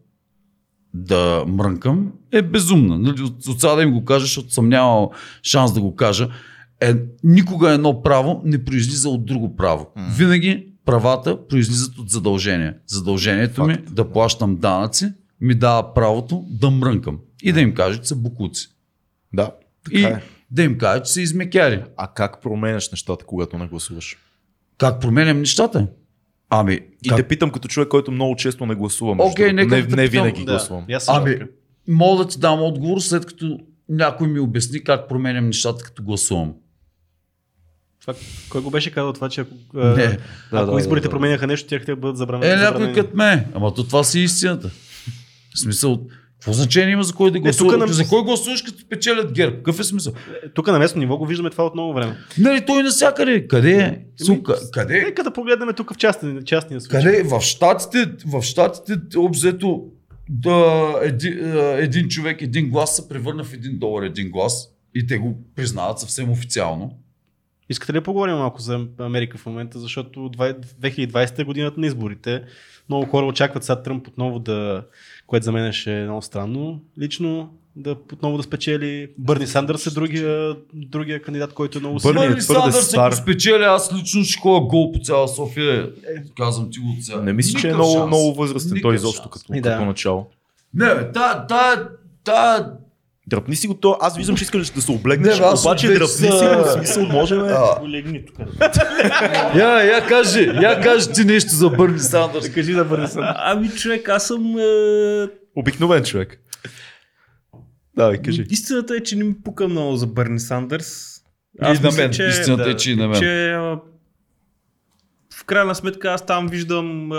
да 0.93 1.43
мрънкам, 1.47 2.11
е 2.31 2.41
безумна. 2.41 2.99
Нали, 2.99 3.21
От, 3.21 3.59
сега 3.59 3.75
да 3.75 3.83
им 3.83 3.91
го 3.91 4.05
кажа, 4.05 4.25
защото 4.25 4.53
съм 4.53 4.69
нямал 4.69 5.11
шанс 5.43 5.73
да 5.73 5.81
го 5.81 5.95
кажа. 5.95 6.29
Е, 6.81 6.95
никога 7.23 7.71
едно 7.71 8.01
право 8.01 8.41
не 8.45 8.65
произлиза 8.65 9.09
от 9.09 9.25
друго 9.25 9.55
право. 9.55 9.87
М. 9.95 10.07
Винаги 10.17 10.65
правата 10.85 11.47
произлизат 11.47 11.97
от 11.97 12.09
задължения. 12.09 12.75
Задължението 12.87 13.63
ми 13.65 13.73
Факт. 13.73 13.93
да 13.93 14.11
плащам 14.11 14.55
данъци 14.55 15.13
ми 15.41 15.55
дава 15.55 15.93
правото 15.93 16.45
да 16.49 16.69
мрънкам. 16.69 17.19
И 17.43 17.51
да 17.51 17.61
им 17.61 17.73
кажа, 17.73 18.01
че 18.01 18.07
са 18.07 18.15
букуци. 18.15 18.67
Да, 19.33 19.51
така 19.85 19.97
И 19.99 20.03
е. 20.03 20.21
да 20.51 20.63
им 20.63 20.77
кажа, 20.77 21.03
че 21.03 21.11
са 21.11 21.21
измекяри. 21.21 21.83
А 21.97 22.07
как 22.07 22.41
променяш 22.41 22.91
нещата, 22.91 23.25
когато 23.25 23.57
не 23.57 23.67
гласуваш? 23.67 24.17
Как 24.77 25.01
променям 25.01 25.39
нещата? 25.39 25.87
Ами, 26.49 26.79
И 27.03 27.09
как... 27.09 27.17
те 27.17 27.23
питам 27.23 27.51
като 27.51 27.67
човек, 27.67 27.87
който 27.89 28.11
много 28.11 28.35
често 28.35 28.65
не 28.65 28.75
гласува. 28.75 29.15
между 29.15 29.31
Окей, 29.31 29.45
другото. 29.45 29.55
нека 29.55 29.75
не, 29.75 29.81
да 29.81 29.87
те 29.87 29.95
не 29.95 30.09
питам. 30.09 30.23
винаги 30.23 30.45
Да, 30.45 30.51
гласувам. 30.51 30.85
Ами, 31.07 31.37
мога 31.87 32.23
да 32.23 32.29
ти 32.29 32.39
дам 32.39 32.61
отговор, 32.61 32.99
след 32.99 33.25
като 33.25 33.59
някой 33.89 34.27
ми 34.27 34.39
обясни 34.39 34.83
как 34.83 35.09
променям 35.09 35.45
нещата, 35.45 35.83
като 35.83 36.03
гласувам. 36.03 36.53
Това, 38.01 38.13
кой 38.49 38.61
го 38.61 38.69
беше 38.71 38.91
казал 38.91 39.13
това, 39.13 39.29
че 39.29 39.41
ако, 39.41 39.53
Не. 39.73 39.95
не, 39.95 40.17
ако 40.51 40.71
да, 40.71 40.79
изборите 40.79 41.03
да, 41.03 41.09
да. 41.09 41.13
променяха 41.13 41.47
нещо, 41.47 41.69
тях 41.69 41.85
да 41.85 41.95
бъдат 41.95 42.17
забранени? 42.17 42.51
Е, 42.51 42.55
някой 42.55 42.65
забранени. 42.67 42.95
като 42.95 43.17
ме. 43.17 43.47
Ама 43.53 43.73
то 43.73 43.83
това 43.83 44.03
си 44.03 44.19
истината. 44.19 44.69
В 45.55 45.59
смисъл, 45.59 46.07
какво 46.39 46.53
значение 46.53 46.91
има 46.91 47.03
за 47.03 47.13
кой 47.13 47.31
да 47.31 47.35
тук 47.35 47.43
гласуваш? 47.43 47.79
на- 47.79 47.87
За 47.87 48.07
кой 48.07 48.23
гласуваш 48.23 48.61
като 48.61 48.79
спечелят 48.79 49.33
ГЕРБ? 49.33 49.55
Какъв 49.55 49.79
е 49.79 49.83
смисъл? 49.83 50.13
Е, 50.43 50.49
Тук 50.49 50.67
на 50.67 50.79
местно 50.79 50.99
ниво 50.99 51.17
го 51.17 51.25
виждаме 51.25 51.49
това 51.49 51.65
от 51.65 51.73
много 51.73 51.93
време. 51.93 52.17
Нали, 52.37 52.65
той 52.65 52.83
навсякъде. 52.83 53.47
Къде 53.47 53.71
е? 53.73 53.99
Сука, 54.17 54.55
къде? 54.71 55.01
Нека 55.01 55.23
да 55.23 55.33
погледнем 55.33 55.73
тук 55.73 55.93
в 55.93 55.97
частния, 55.97 56.43
частния 56.43 56.81
случай. 56.81 57.01
Къде? 57.01 57.23
В 57.23 57.41
Штатите, 57.41 57.97
в 58.25 58.41
Штатите 58.41 58.93
обзето 59.17 59.83
да, 60.29 60.73
един, 61.01 61.33
един 61.77 62.07
човек, 62.07 62.41
един 62.41 62.69
глас 62.69 62.95
се 62.95 63.09
превърна 63.09 63.43
в 63.43 63.53
един 63.53 63.79
долар 63.79 64.03
един 64.03 64.29
глас 64.29 64.67
и 64.95 65.07
те 65.07 65.17
го 65.17 65.37
признават 65.55 65.99
съвсем 65.99 66.31
официално. 66.31 66.97
Искате 67.69 67.93
ли 67.93 67.97
да 67.97 68.03
поговорим 68.03 68.35
малко 68.35 68.61
за 68.61 68.87
Америка 68.99 69.37
в 69.37 69.45
момента, 69.45 69.79
защото 69.79 70.19
20- 70.19 70.65
2020 70.81 71.39
е 71.39 71.43
годината 71.43 71.79
на 71.79 71.87
изборите. 71.87 72.43
Много 72.89 73.05
хора 73.05 73.25
очакват 73.25 73.63
сега 73.63 73.83
Тръмп 73.83 74.07
отново 74.07 74.39
да, 74.39 74.83
което 75.29 75.43
за 75.43 75.51
мен 75.51 75.73
ще 75.73 75.99
е 75.99 76.03
много 76.03 76.21
странно, 76.21 76.79
лично 76.99 77.53
да 77.75 77.91
отново 77.91 78.37
да 78.37 78.43
спечели. 78.43 79.09
Бърни 79.17 79.47
Сандърс 79.47 79.87
е 79.87 79.93
другия, 79.93 80.55
другия 80.73 81.21
кандидат, 81.21 81.53
който 81.53 81.77
е 81.77 81.81
много 81.81 81.99
силен. 81.99 82.17
е 82.17 82.27
Бърни 82.27 82.41
Сандърс, 82.41 82.87
стар. 82.87 83.07
ако 83.07 83.15
спечеля, 83.15 83.65
аз 83.65 83.93
лично 83.93 84.23
ще 84.23 84.39
ходя 84.41 84.65
гол 84.65 84.91
по 84.91 84.99
цяла 84.99 85.27
София. 85.27 85.89
Казвам 86.37 86.69
ти 86.71 86.79
го 86.79 86.89
от 86.89 87.03
сега. 87.05 87.21
Не 87.21 87.33
мисля, 87.33 87.59
че 87.59 87.69
е 87.69 87.73
много, 87.73 87.93
шанс. 87.93 88.07
много 88.07 88.33
възрастен 88.33 88.79
той 88.81 88.95
изобщо 88.95 89.29
като, 89.29 89.53
И 89.53 89.61
да. 89.61 89.71
като 89.71 89.85
начало. 89.85 90.27
Не, 90.73 90.95
бе, 90.95 91.11
та, 91.11 91.45
та, 91.47 91.89
та, 92.23 92.71
Дръпни 93.29 93.55
си 93.55 93.67
го 93.67 93.73
то. 93.73 93.97
Аз 94.01 94.17
виждам, 94.17 94.35
че 94.35 94.43
искаш 94.43 94.69
да 94.69 94.81
се 94.81 94.91
облегнеш, 94.91 95.39
Не, 95.39 95.45
аз 95.45 95.65
обаче 95.65 95.87
дръпни 95.87 96.07
са- 96.07 96.17
си 96.17 96.45
го, 96.47 96.63
в 96.63 96.71
смисъл 96.73 97.05
можем. 97.05 97.39
а, 97.39 97.87
Легни 97.87 98.25
тук. 98.25 98.35
я, 99.55 99.83
я 99.85 100.07
кажи, 100.07 100.43
я 100.43 100.81
кажи 100.81 101.11
ти 101.11 101.25
нещо 101.25 101.49
за 101.49 101.69
Бърни 101.69 101.99
Сандърс. 101.99 102.49
Кажи 102.49 102.73
да 102.73 102.85
Бърни 102.85 103.07
Сандърс. 103.07 103.31
А, 103.31 103.51
ами 103.51 103.69
човек, 103.69 104.09
аз 104.09 104.27
съм... 104.27 104.55
Е... 104.59 105.27
Обикновен 105.55 106.03
човек. 106.03 106.41
Давай, 107.95 108.17
кажи. 108.17 108.45
Истината 108.49 108.95
е, 108.95 108.99
че 108.99 109.15
не 109.15 109.23
ми 109.23 109.35
пука 109.35 109.67
много 109.67 109.95
за 109.95 110.07
Бърни 110.07 110.39
Сандърс. 110.39 111.05
И 111.61 111.79
на 111.79 111.91
мен. 111.91 112.11
Истината 112.29 112.63
да, 112.63 112.69
е, 112.69 112.75
че 112.75 112.91
и 112.91 112.95
на 112.95 113.07
мен. 113.07 113.19
че 113.19 113.51
а, 113.51 113.79
в 115.33 115.45
крайна 115.45 115.75
сметка 115.75 116.09
аз 116.09 116.25
там 116.25 116.47
виждам, 116.47 117.11
а, 117.11 117.15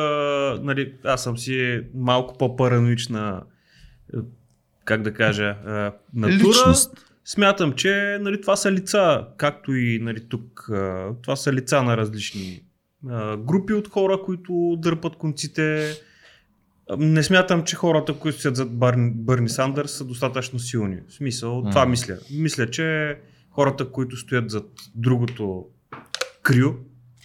нали, 0.62 0.93
аз 1.05 1.23
съм 1.23 1.39
си 1.39 1.81
малко 1.95 2.39
по-параноична, 2.39 3.43
как 4.90 5.02
да 5.02 5.14
кажа, 5.14 5.44
а, 5.66 5.92
натура. 6.14 6.48
Личност. 6.48 7.06
Смятам, 7.24 7.72
че 7.72 8.18
нали, 8.20 8.40
това 8.40 8.56
са 8.56 8.72
лица, 8.72 9.26
както 9.36 9.74
и 9.74 9.98
нали, 10.02 10.28
тук, 10.28 10.68
а, 10.72 11.12
това 11.22 11.36
са 11.36 11.52
лица 11.52 11.82
на 11.82 11.96
различни 11.96 12.62
а, 13.08 13.36
групи 13.36 13.72
от 13.72 13.88
хора, 13.88 14.22
които 14.24 14.76
дърпат 14.78 15.16
конците. 15.16 15.92
Не 16.98 17.22
смятам, 17.22 17.64
че 17.64 17.76
хората, 17.76 18.14
които 18.14 18.38
стоят 18.38 18.56
зад 18.56 18.78
Барни, 18.78 19.10
Бърни 19.14 19.48
Сандърс 19.48 19.92
са 19.92 20.04
достатъчно 20.04 20.58
силни. 20.58 20.98
В 21.08 21.12
смисъл, 21.12 21.62
това 21.70 21.84
М. 21.84 21.90
мисля. 21.90 22.16
Мисля, 22.32 22.70
че 22.70 23.18
хората, 23.50 23.90
които 23.90 24.16
стоят 24.16 24.50
зад 24.50 24.66
другото 24.94 25.66
крю, 26.42 26.74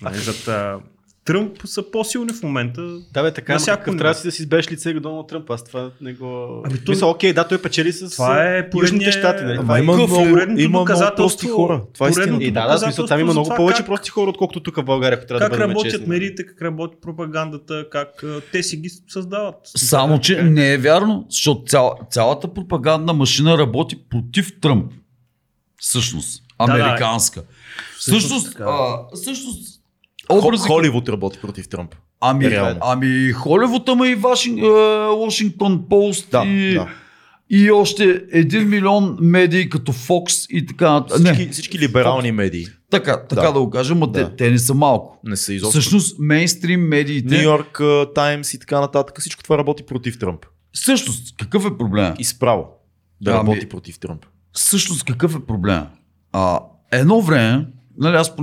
нали, 0.01 0.17
зад 0.17 0.47
а, 0.47 0.79
Тръмп, 1.26 1.57
са 1.65 1.91
по-силни 1.91 2.34
в 2.34 2.43
момента. 2.43 2.81
Да, 3.14 3.23
бе, 3.23 3.34
така, 3.34 3.60
всяко 3.60 3.80
какъв 3.80 3.97
трябва 3.97 4.14
да 4.14 4.19
си 4.19 4.27
да 4.27 4.31
си 4.31 4.41
избереш 4.41 4.72
лице 4.72 4.89
и 4.89 4.93
Доналд 4.93 5.27
Тръмп. 5.27 5.49
Аз 5.49 5.64
това 5.64 5.91
не 6.02 6.14
го... 6.14 6.61
Ами 6.65 6.80
то- 6.80 6.91
Мисля, 6.91 7.07
окей, 7.07 7.34
да, 7.34 7.47
той 7.47 7.61
печели 7.61 7.91
с 7.91 8.10
Това 8.10 8.43
е 8.47 8.69
поредния- 8.69 9.11
щати. 9.11 9.43
Нали? 9.43 9.53
Ама 9.53 9.61
Това 9.61 9.77
е 9.77 9.81
има 9.81 9.93
много, 9.93 10.14
поредното 10.14 10.61
има 10.61 10.69
много 10.69 10.84
доказателство- 10.84 11.15
прости 11.18 11.47
хора. 11.47 11.81
Това 11.93 12.07
е 12.07 12.11
истина. 12.11 12.38
И 12.41 12.52
да, 12.52 12.68
да, 12.68 12.76
в 12.76 12.80
смисъл, 12.80 13.06
там 13.06 13.19
има 13.19 13.31
много 13.31 13.49
повече 13.52 13.77
това 13.77 13.85
прости 13.88 14.10
хора, 14.10 14.30
отколкото 14.30 14.60
тук 14.60 14.76
в 14.76 14.84
България, 14.84 15.18
ако 15.18 15.27
трябва 15.27 15.39
как 15.39 15.49
да 15.49 15.56
бъдем 15.56 15.69
работят 15.69 15.91
честни. 15.91 16.07
медиите, 16.07 16.45
как 16.45 16.61
работи 16.61 16.95
пропагандата, 17.02 17.85
как 17.91 18.23
те 18.52 18.64
си 18.64 18.77
ги 18.77 18.89
създават. 19.07 19.56
Само, 19.65 20.19
че 20.19 20.43
не 20.43 20.73
е 20.73 20.77
вярно, 20.77 21.26
защото 21.30 21.64
цял, 21.64 21.93
цялата 22.11 22.47
пропагандна 22.49 23.14
машина 23.14 23.57
работи 23.57 23.97
против 24.10 24.60
Тръмп. 24.61 24.91
Всъщност. 25.77 26.43
да. 26.60 26.65
Американска. 26.65 27.43
Всъщност 27.97 28.26
Всъщност, 28.26 28.52
така. 28.52 28.64
а, 28.65 28.97
всъщност 29.14 29.74
образи, 30.30 30.64
Холивуд 30.64 31.10
работи 31.10 31.39
против 31.41 31.68
Тръмп. 31.68 31.95
ами, 32.22 32.49
реално. 32.49 32.80
ами 32.81 33.31
Холивуд, 33.31 33.89
ама 33.89 34.07
и 34.07 34.15
Вашин, 34.15 34.57
е, 34.57 34.61
Washington 34.61 35.56
Post 35.80 36.31
Да, 36.31 36.43
и, 36.45 36.73
да. 36.73 36.88
и 37.49 37.72
още 37.72 38.23
един 38.31 38.69
милион 38.69 39.18
медии 39.22 39.69
като 39.69 39.93
Fox 39.93 40.47
и 40.49 40.65
така. 40.65 40.91
нататък. 40.91 41.18
Всички, 41.18 41.45
Не, 41.45 41.52
всички 41.52 41.80
либерални 41.80 42.31
медии. 42.31 42.65
така, 42.89 43.23
така 43.23 43.41
да. 43.41 43.53
Да. 43.53 43.60
го 43.60 43.69
кажем, 43.69 43.99
но 43.99 44.07
Да. 44.07 44.30
те, 44.30 44.35
те 44.35 44.52
не 44.52 44.60
са 44.60 44.73
малко. 44.73 45.19
Не 45.23 45.35
са 45.35 45.53
изобщо. 45.53 45.72
Всъщност, 45.72 46.15
мейнстрим 46.19 46.81
медиите. 46.81 47.35
Нью 47.35 47.43
Йорк 47.43 47.81
Таймс 48.15 48.53
и 48.53 48.60
така 48.60 48.80
нататък. 48.81 49.19
Всичко 49.19 49.43
това 49.43 49.57
работи 49.57 49.84
против 49.84 50.19
Тръмп. 50.19 50.45
Всъщност, 50.73 51.38
какъв 51.38 51.65
е 51.65 51.77
проблема? 51.77 52.15
И 52.19 52.23
справо 52.23 52.65
да 53.22 53.31
Ами- 53.31 53.39
работи 53.39 53.69
против 53.69 53.99
Тръмп. 53.99 54.26
Всъщност 54.52 55.03
какъв 55.03 55.35
е 55.35 55.39
проблема? 55.39 55.88
А, 56.31 56.60
едно 56.91 57.22
време, 57.22 57.68
нали 57.97 58.15
аз 58.15 58.34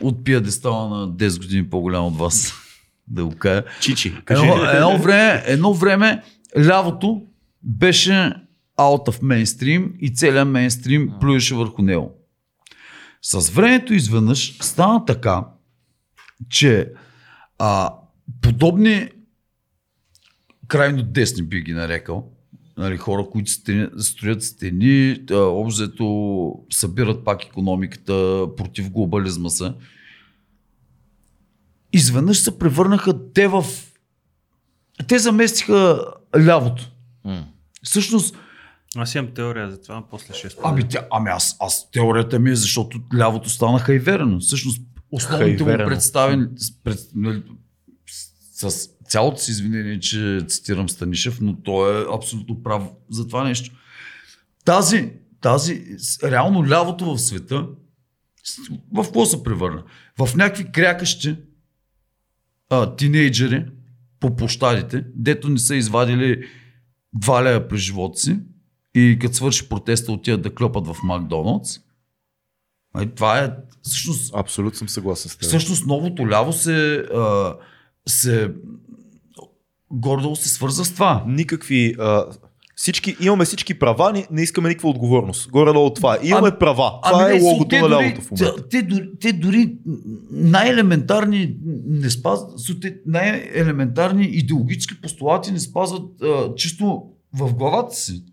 от 0.00 0.24
пиадестала 0.24 0.88
на 0.88 1.08
10 1.08 1.38
години 1.38 1.70
по-голям 1.70 2.04
от 2.04 2.16
вас, 2.16 2.54
да 3.08 3.24
го 3.24 3.36
кажа. 3.36 3.64
Чичи, 3.80 4.16
кажи. 4.24 4.42
Едно, 4.42 4.64
едно, 4.64 4.98
време, 4.98 5.42
едно 5.46 5.74
време 5.74 6.22
лявото 6.58 7.22
беше 7.62 8.34
out 8.78 9.08
of 9.08 9.22
mainstream 9.22 9.98
и 9.98 10.14
целият 10.14 10.48
мейнстрим 10.48 11.12
плюеше 11.20 11.54
върху 11.54 11.82
него. 11.82 12.14
С 13.22 13.50
времето 13.50 13.94
изведнъж 13.94 14.56
стана 14.60 15.04
така, 15.04 15.44
че 16.48 16.92
а, 17.58 17.94
подобни 18.40 19.08
крайно 20.68 21.02
десни 21.02 21.42
би 21.42 21.62
ги 21.62 21.72
нарекал, 21.72 22.32
нали, 22.80 22.96
хора, 22.96 23.26
които 23.32 23.50
стени, 23.50 23.86
строят 23.98 24.42
стени, 24.42 25.18
обзето 25.30 26.54
събират 26.72 27.24
пак 27.24 27.44
економиката, 27.44 28.46
против 28.56 28.90
глобализма 28.90 29.48
са. 29.48 29.74
Изведнъж 31.92 32.38
се 32.38 32.58
превърнаха 32.58 33.32
те 33.32 33.48
в... 33.48 33.64
Те 35.08 35.18
заместиха 35.18 36.04
лявото. 36.36 36.90
М. 37.24 37.46
Всъщност, 37.82 38.36
Аз 38.96 39.14
имам 39.14 39.34
теория 39.34 39.70
за 39.70 39.80
това, 39.80 39.94
но 39.94 40.06
после 40.10 40.34
ще 40.34 40.48
ами, 40.64 40.88
тя, 40.88 41.06
ами 41.10 41.30
аз, 41.30 41.56
аз 41.60 41.90
теорията 41.90 42.38
ми 42.38 42.50
е, 42.50 42.56
защото 42.56 43.00
лявото 43.16 43.50
стана 43.50 43.78
хайверено. 43.78 44.40
Всъщност, 44.40 44.82
основните 45.12 45.64
му 45.64 45.76
представени 45.76 46.46
пред, 46.84 46.98
нали, 47.14 47.42
с 48.52 48.88
цялото 49.10 49.40
си 49.40 49.50
извинение, 49.50 50.00
че 50.00 50.40
цитирам 50.48 50.88
Станишев, 50.88 51.40
но 51.40 51.56
той 51.56 52.00
е 52.00 52.06
абсолютно 52.14 52.62
прав 52.62 52.82
за 53.10 53.26
това 53.26 53.44
нещо. 53.44 53.76
Тази, 54.64 55.12
тази, 55.40 55.84
реално 56.24 56.68
лявото 56.68 57.04
в 57.04 57.18
света, 57.18 57.66
в 58.92 59.02
какво 59.02 59.26
се 59.26 59.42
превърна? 59.42 59.82
В 60.18 60.36
някакви 60.36 60.72
крякащи 60.72 61.36
а, 62.70 62.96
тинейджери 62.96 63.66
по 64.20 64.36
площадите, 64.36 65.04
дето 65.14 65.48
не 65.48 65.58
са 65.58 65.76
извадили 65.76 66.48
два 67.12 67.44
лея 67.44 67.68
през 67.68 67.80
живота 67.80 68.18
си 68.18 68.38
и 68.94 69.18
като 69.20 69.34
свърши 69.34 69.68
протеста 69.68 70.12
отиват 70.12 70.42
да 70.42 70.54
клепат 70.54 70.86
в 70.86 70.96
Макдоналдс. 71.04 71.80
А, 72.94 73.06
това 73.06 73.38
е 73.38 73.52
всъщност 73.82 74.34
Абсолютно 74.34 74.78
съм 74.78 74.88
съгласен 74.88 75.30
с 75.30 75.36
теб. 75.36 75.42
Всъщност 75.42 75.86
новото 75.86 76.28
ляво 76.28 76.52
се, 76.52 76.94
а, 77.14 77.54
се 78.08 78.54
гордо 79.90 80.36
се 80.36 80.48
свърза 80.48 80.84
с 80.84 80.92
това. 80.94 81.24
Никакви... 81.26 81.94
А, 81.98 82.24
всички, 82.76 83.16
имаме 83.20 83.44
всички 83.44 83.78
права, 83.78 84.12
не, 84.12 84.26
не 84.30 84.42
искаме 84.42 84.68
никаква 84.68 84.88
отговорност. 84.88 85.50
Горе-долу 85.50 85.90
това. 85.90 86.18
Имаме 86.22 86.48
Ами- 86.48 86.58
права. 86.58 86.92
Това 87.04 87.28
не, 87.28 87.36
е 87.36 87.40
логото 87.40 87.76
на 87.76 87.90
лявото 87.90 88.20
в 88.20 88.30
момента. 88.30 88.62
Те, 88.62 88.68
те, 88.68 88.82
дори, 88.82 89.08
те 89.20 89.32
дори 89.32 89.74
най-елементарни 90.30 91.56
не 91.86 92.10
спазват, 92.10 92.50
те 92.80 92.96
най-елементарни 93.06 94.24
идеологически 94.24 95.00
постулати 95.00 95.52
не 95.52 95.60
спазват 95.60 96.22
а, 96.22 96.54
чисто 96.54 97.02
в 97.34 97.54
главата 97.54 97.94
си. 97.94 98.24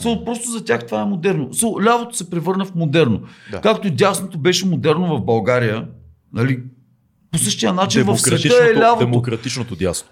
So, 0.00 0.24
просто 0.24 0.50
за 0.50 0.64
тях 0.64 0.86
това 0.86 1.02
е 1.02 1.04
модерно. 1.04 1.48
So, 1.48 1.86
лявото 1.86 2.16
се 2.16 2.30
превърна 2.30 2.64
в 2.64 2.74
модерно. 2.74 3.20
Да. 3.50 3.60
Както 3.60 3.90
дясното 3.90 4.38
беше 4.38 4.66
модерно 4.66 5.18
в 5.18 5.24
България, 5.24 5.88
нали, 6.32 6.62
по 7.30 7.38
същия 7.38 7.72
начин 7.72 8.02
в 8.02 8.18
света 8.18 8.54
е 8.70 8.76
лявото. 8.76 9.06
демократичното 9.06 9.76
дясно. 9.76 10.08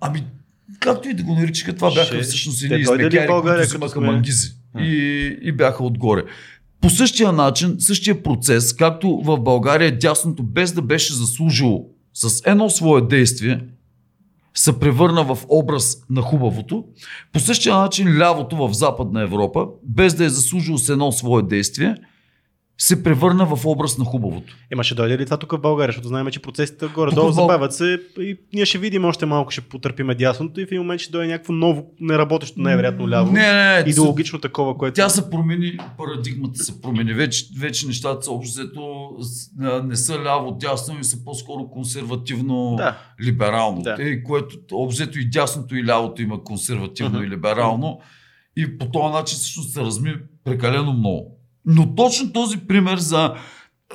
Ами, 0.00 0.24
както 0.80 1.08
и 1.08 1.14
да 1.14 1.22
го 1.22 1.34
наричаха, 1.34 1.74
това 1.76 1.94
бяха 1.94 2.06
Ще- 2.06 2.20
всъщност 2.22 2.62
едни 2.62 2.84
България, 2.84 3.26
които 3.28 3.66
взимаха 3.66 4.00
мангизи 4.00 4.48
и, 4.78 5.38
и 5.42 5.52
бяха 5.52 5.84
отгоре. 5.84 6.24
По 6.80 6.90
същия 6.90 7.32
начин, 7.32 7.76
същия 7.78 8.22
процес, 8.22 8.72
както 8.72 9.20
в 9.24 9.38
България 9.40 9.98
дясното, 9.98 10.42
без 10.42 10.72
да 10.72 10.82
беше 10.82 11.14
заслужило 11.14 11.86
с 12.14 12.42
едно 12.46 12.70
свое 12.70 13.00
действие, 13.00 13.60
се 14.54 14.78
превърна 14.78 15.24
в 15.24 15.38
образ 15.48 15.96
на 16.10 16.22
хубавото. 16.22 16.84
По 17.32 17.40
същия 17.40 17.76
начин 17.76 18.18
лявото 18.18 18.56
в 18.56 18.72
Западна 18.72 19.22
Европа, 19.22 19.66
без 19.82 20.14
да 20.14 20.24
е 20.24 20.28
заслужило 20.28 20.78
с 20.78 20.88
едно 20.88 21.12
свое 21.12 21.42
действие, 21.42 21.94
се 22.78 23.02
превърна 23.02 23.56
в 23.56 23.66
образ 23.66 23.98
на 23.98 24.04
хубавото. 24.04 24.56
Ема 24.70 24.84
ще 24.84 24.94
дойде 24.94 25.18
ли 25.18 25.24
това 25.24 25.36
тук 25.36 25.52
в 25.52 25.58
България, 25.58 25.92
защото 25.92 26.08
знаем, 26.08 26.26
че 26.26 26.42
процесите 26.42 26.86
горе-долу 26.86 27.32
забавят 27.32 27.74
се 27.74 28.00
и 28.20 28.38
ние 28.54 28.66
ще 28.66 28.78
видим 28.78 29.04
още 29.04 29.26
малко, 29.26 29.50
ще 29.50 29.60
потърпиме 29.60 30.14
дясното 30.14 30.60
и 30.60 30.64
в 30.64 30.68
един 30.68 30.80
момент 30.80 31.00
ще 31.00 31.12
дойде 31.12 31.32
някакво 31.32 31.52
ново, 31.52 31.90
неработещо 32.00 32.60
най-вероятно 32.60 33.08
ляво. 33.08 33.32
Не, 33.32 33.52
не, 33.52 33.82
не. 33.82 33.90
Идеологично 33.90 34.38
такова, 34.38 34.78
което... 34.78 34.94
Тя 34.94 35.08
се 35.08 35.30
промени, 35.30 35.78
парадигмата 35.98 36.64
се 36.64 36.80
промени. 36.80 37.14
Вече, 37.14 37.46
вече 37.58 37.86
нещата 37.86 38.22
са 38.22 38.30
общо 38.30 38.52
взето 38.52 39.10
не 39.84 39.96
са 39.96 40.22
ляво 40.24 40.52
дясно 40.52 41.00
и 41.00 41.04
са 41.04 41.24
по-скоро 41.24 41.70
консервативно 41.70 42.74
Да. 43.82 43.96
Е, 43.98 44.22
което 44.22 44.58
общо 44.72 45.02
взето 45.02 45.18
и 45.18 45.30
дясното 45.30 45.76
и 45.76 45.84
лявото 45.84 46.22
има 46.22 46.44
консервативно 46.44 47.18
Мгм. 47.18 47.26
и 47.26 47.30
либерално. 47.30 48.00
И 48.56 48.78
по 48.78 48.90
този 48.90 49.12
начин 49.12 49.38
всъщност 49.38 49.72
се 49.72 49.80
разми 49.80 50.14
прекалено 50.44 50.92
много. 50.92 51.35
Но 51.66 51.94
точно 51.94 52.32
този 52.32 52.58
пример 52.58 52.98
за, 52.98 53.34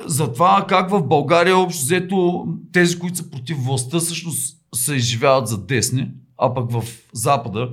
за 0.06 0.32
това 0.32 0.64
как 0.68 0.90
в 0.90 1.02
България 1.02 1.58
общо 1.58 1.82
взето 1.82 2.46
тези, 2.72 2.98
които 2.98 3.16
са 3.16 3.30
против 3.30 3.56
властта, 3.64 3.98
всъщност 3.98 4.58
се 4.74 4.94
изживяват 4.94 5.48
за 5.48 5.66
десни, 5.66 6.10
а 6.38 6.54
пък 6.54 6.70
в 6.70 6.84
Запада 7.12 7.70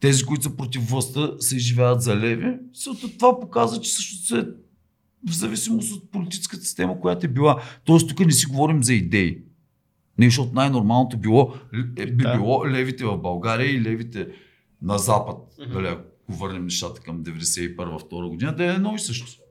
тези, 0.00 0.24
които 0.24 0.42
са 0.42 0.56
против 0.56 0.90
властта, 0.90 1.30
се 1.38 1.56
изживяват 1.56 2.02
за 2.02 2.16
леви. 2.16 2.56
Защото 2.72 3.08
това 3.18 3.40
показва, 3.40 3.80
че 3.80 3.90
всъщност 3.90 4.30
е 4.30 4.50
в 5.28 5.32
зависимост 5.34 5.92
от 5.92 6.10
политическата 6.10 6.62
система, 6.62 7.00
която 7.00 7.26
е 7.26 7.28
била. 7.28 7.62
Тоест 7.84 8.08
тук 8.08 8.20
не 8.20 8.32
си 8.32 8.46
говорим 8.46 8.82
за 8.82 8.94
идеи. 8.94 9.38
Не, 10.18 10.26
защото 10.26 10.54
най-нормалното 10.54 11.16
било, 11.18 11.54
е, 11.96 12.06
би 12.06 12.24
Да. 12.24 12.36
било 12.36 12.68
левите 12.68 13.04
в 13.04 13.18
България 13.18 13.70
и 13.70 13.82
левите 13.82 14.28
на 14.82 14.98
Запад. 14.98 15.36
Дали, 15.72 15.96
ако 16.24 16.38
върнем 16.38 16.64
нещата 16.64 17.00
към 17.00 17.24
91-2 17.24 18.28
година, 18.28 18.56
да 18.56 18.64
е 18.64 18.74
едно 18.74 18.94
и 18.94 18.98
също. 18.98 19.42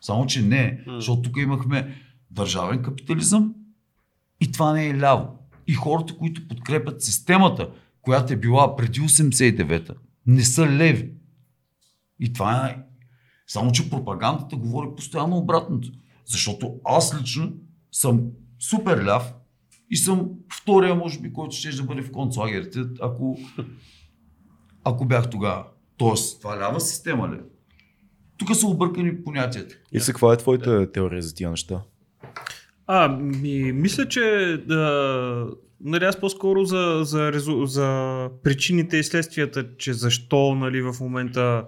Само, 0.00 0.26
че 0.26 0.42
не. 0.42 0.84
М. 0.86 0.94
Защото 0.94 1.22
тук 1.22 1.36
имахме 1.36 2.02
държавен 2.30 2.82
капитализъм 2.82 3.54
и 4.40 4.52
това 4.52 4.72
не 4.72 4.86
е 4.86 4.98
ляво. 4.98 5.38
И 5.66 5.74
хората, 5.74 6.16
които 6.16 6.48
подкрепят 6.48 7.02
системата, 7.02 7.70
която 8.02 8.32
е 8.32 8.36
била 8.36 8.76
преди 8.76 9.00
89-та, 9.00 9.94
не 10.26 10.42
са 10.42 10.66
леви. 10.66 11.12
И 12.20 12.32
това 12.32 12.66
е. 12.66 12.82
Само, 13.46 13.72
че 13.72 13.90
пропагандата 13.90 14.56
говори 14.56 14.88
постоянно 14.96 15.36
обратното. 15.36 15.92
Защото 16.24 16.74
аз 16.84 17.20
лично 17.20 17.52
съм 17.92 18.22
супер 18.58 19.04
ляв 19.04 19.34
и 19.90 19.96
съм 19.96 20.30
втория, 20.52 20.94
може 20.94 21.20
би, 21.20 21.32
който 21.32 21.56
ще 21.56 21.76
да 21.76 21.82
бъде 21.82 22.02
в 22.02 22.12
концлагерите, 22.12 22.84
ако, 23.00 23.38
ако 24.84 25.04
бях 25.04 25.30
тогава. 25.30 25.64
Тоест, 25.96 26.40
това 26.40 26.60
лява 26.60 26.80
система 26.80 27.28
ли? 27.28 27.38
Тук 28.38 28.56
са 28.56 28.66
объркани 28.66 29.22
понятията. 29.24 29.74
И 29.92 30.00
се, 30.00 30.12
каква 30.12 30.32
е 30.32 30.36
твоята 30.36 30.92
теория 30.92 31.22
за 31.22 31.34
тия 31.34 31.50
неща? 31.50 31.82
А, 32.86 33.08
ми, 33.08 33.72
мисля, 33.72 34.08
че 34.08 34.20
да, 34.66 35.46
нали, 35.80 36.04
аз 36.04 36.20
по-скоро 36.20 36.64
за, 36.64 37.00
за, 37.02 37.32
резу, 37.32 37.66
за 37.66 38.30
причините 38.42 38.96
и 38.96 39.04
следствията, 39.04 39.76
че 39.76 39.92
защо 39.92 40.54
нали, 40.54 40.82
в 40.82 40.94
момента 41.00 41.66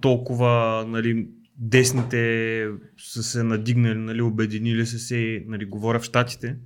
толкова 0.00 0.84
нали, 0.88 1.28
десните 1.56 2.68
са 2.98 3.22
се 3.22 3.42
надигнали, 3.42 3.98
нали, 3.98 4.22
обединили 4.22 4.86
са 4.86 4.98
се, 4.98 5.44
нали, 5.46 5.64
говоря 5.64 6.00
в 6.00 6.04
Штатите, 6.04 6.56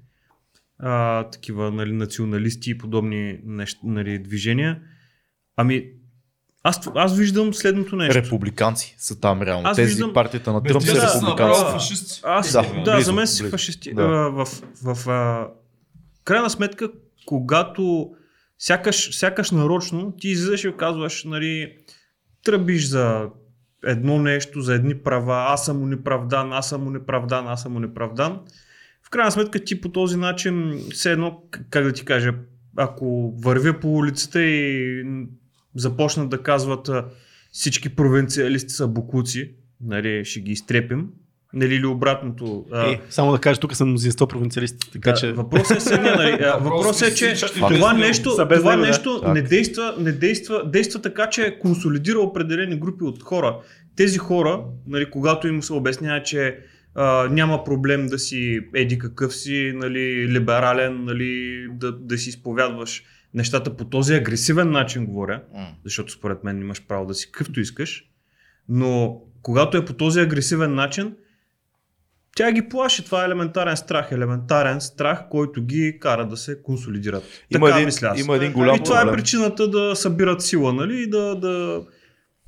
а, 0.79 1.25
такива 1.31 1.71
нали, 1.71 1.93
националисти 1.93 2.71
и 2.71 2.79
подобни 2.79 3.41
нещ, 3.45 3.79
нали, 3.85 4.19
движения. 4.19 4.83
Ами, 5.57 5.91
аз, 6.67 6.91
аз 6.95 7.17
виждам 7.17 7.55
следното 7.55 7.97
нещо. 7.97 8.15
Републиканци 8.15 8.95
са 8.99 9.21
там 9.21 9.43
реално. 9.43 9.69
Аз 9.69 9.77
Тези 9.77 9.89
виждам- 9.89 10.13
партията 10.13 10.53
на 10.53 10.63
Тръмп 10.63 10.83
са 10.83 10.95
да, 10.95 11.15
републиканци. 11.15 11.61
фашисти. 11.73 12.21
Аз, 12.25 12.53
Да, 12.53 12.63
да, 12.85 12.95
близо, 12.95 13.07
за 13.07 13.13
мен 13.13 13.27
си 13.27 13.45
фашисти. 13.45 13.95
Да. 13.95 14.03
А, 14.03 14.07
в, 14.07 14.45
в, 14.83 14.95
в 14.95 15.09
а, 15.09 15.49
крайна 16.25 16.51
сметка, 16.51 16.89
когато 17.27 18.11
сякаш, 18.59 19.19
сякаш 19.19 19.51
нарочно 19.51 20.13
ти 20.13 20.29
излизаш 20.29 20.65
и 20.65 20.73
казваш, 20.79 21.25
нали, 21.25 21.73
тръбиш 22.45 22.87
за 22.87 23.29
едно 23.87 24.19
нещо, 24.19 24.61
за 24.61 24.75
едни 24.75 24.95
права, 24.95 25.47
аз 25.49 25.65
съм 25.65 25.83
унеправдан, 25.83 26.53
аз 26.53 26.69
съм 26.69 26.87
унеправдан, 26.87 27.49
аз 27.49 27.63
съм 27.63 27.77
унеправдан. 27.77 28.41
В 29.03 29.11
крайна 29.11 29.33
сметка 29.33 29.65
ти 29.65 29.81
по 29.81 29.89
този 29.89 30.17
начин, 30.17 30.81
все 30.93 31.13
едно, 31.13 31.43
как 31.71 31.85
да 31.85 31.93
ти 31.93 32.05
кажа, 32.05 32.35
ако 32.77 33.35
вървя 33.39 33.81
по 33.81 33.95
улицата 33.95 34.43
и 34.43 35.05
започнат 35.77 36.29
да 36.29 36.43
казват 36.43 36.91
всички 37.53 37.89
провинциалисти 37.89 38.73
са 38.73 38.89
букуци, 38.89 39.51
нали, 39.81 40.25
ще 40.25 40.41
ги 40.41 40.53
изтрепим, 40.53 41.09
нали, 41.53 41.75
или 41.75 41.87
обратното. 41.87 42.67
а, 42.73 42.91
Е, 42.91 43.01
само 43.11 43.33
да 43.33 43.39
кажа, 43.39 43.61
тук 43.61 43.77
са 43.77 43.87
мнозинство 43.87 44.27
провинциалисти, 44.27 44.91
така 44.93 45.11
да, 45.11 45.17
че... 45.17 45.33
Въпросът 45.33 45.77
е 45.77 45.81
следния, 45.81 46.17
нали? 46.17 46.39
Въпросът 46.61 47.09
е, 47.09 47.15
че 47.15 47.35
това 47.55 47.93
нещо, 47.93 48.37
това 48.51 48.77
нещо 48.77 49.23
не 49.35 49.43
действа, 49.43 49.95
не 49.99 50.13
действа, 50.13 50.71
действа 50.71 51.03
така, 51.03 51.31
че 51.31 51.59
консолидира 51.59 52.19
определени 52.19 52.77
групи 52.77 53.05
от 53.05 53.23
хора. 53.23 53.57
Тези 53.97 54.19
хора, 54.19 54.65
нали, 54.87 55.11
когато 55.11 55.49
им 55.49 55.63
се 55.63 55.73
обяснява, 55.73 56.23
че 56.23 56.59
а, 56.95 57.29
няма 57.31 57.65
проблем 57.65 58.07
да 58.07 58.19
си 58.19 58.61
еди 58.75 58.99
какъв 58.99 59.35
си, 59.35 59.73
нали, 59.75 60.29
либерален, 60.29 61.05
нали, 61.05 61.65
да, 61.71 61.93
да 61.93 62.19
си 62.19 62.29
изповядваш 62.29 63.03
нещата 63.35 63.77
по 63.77 63.85
този 63.85 64.15
агресивен 64.15 64.71
начин, 64.71 65.07
говоря, 65.07 65.43
защото 65.85 66.13
според 66.13 66.45
мен 66.45 66.61
имаш 66.61 66.87
право 66.87 67.07
да 67.07 67.15
си 67.15 67.33
какъвто 67.33 67.61
искаш, 67.61 68.05
но 68.69 69.23
когато 69.43 69.77
е 69.77 69.85
по 69.85 69.93
този 69.93 70.21
агресивен 70.21 70.75
начин, 70.75 71.15
тя 72.37 72.53
ги 72.53 72.69
плаши. 72.69 73.05
Това 73.05 73.23
е 73.23 73.27
елементарен 73.27 73.77
страх. 73.77 74.13
Елементарен 74.13 74.81
страх, 74.81 75.25
който 75.31 75.63
ги 75.63 75.99
кара 76.01 76.29
да 76.29 76.37
се 76.37 76.63
консолидират. 76.63 77.23
Има 77.51 77.67
така 77.67 77.77
един, 77.77 77.87
мисля 77.87 78.09
аз. 78.09 78.21
има 78.21 78.37
един 78.37 78.53
голям 78.53 78.77
и 78.77 78.83
това 78.83 79.01
е 79.01 79.03
проблем. 79.03 79.17
причината 79.17 79.71
да 79.71 79.97
събират 79.97 80.43
сила, 80.43 80.73
нали? 80.73 81.03
И 81.03 81.11
да, 81.11 81.35
да, 81.35 81.83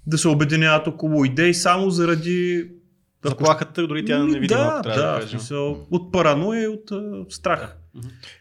да 0.07 0.19
се 0.19 0.29
обединяват 0.29 0.87
около 0.87 1.25
идеи 1.25 1.55
само 1.55 1.91
заради... 1.91 2.71
Заплахата, 3.29 3.87
дори 3.87 4.05
тя 4.05 4.19
не 4.19 4.39
видима, 4.39 4.61
да, 4.61 4.83
да, 4.83 5.21
да 5.21 5.29
смисъл, 5.29 5.87
от 5.91 6.13
параноя 6.13 6.63
и 6.65 6.69
от 6.69 6.91
а, 6.91 7.25
страх. 7.29 7.77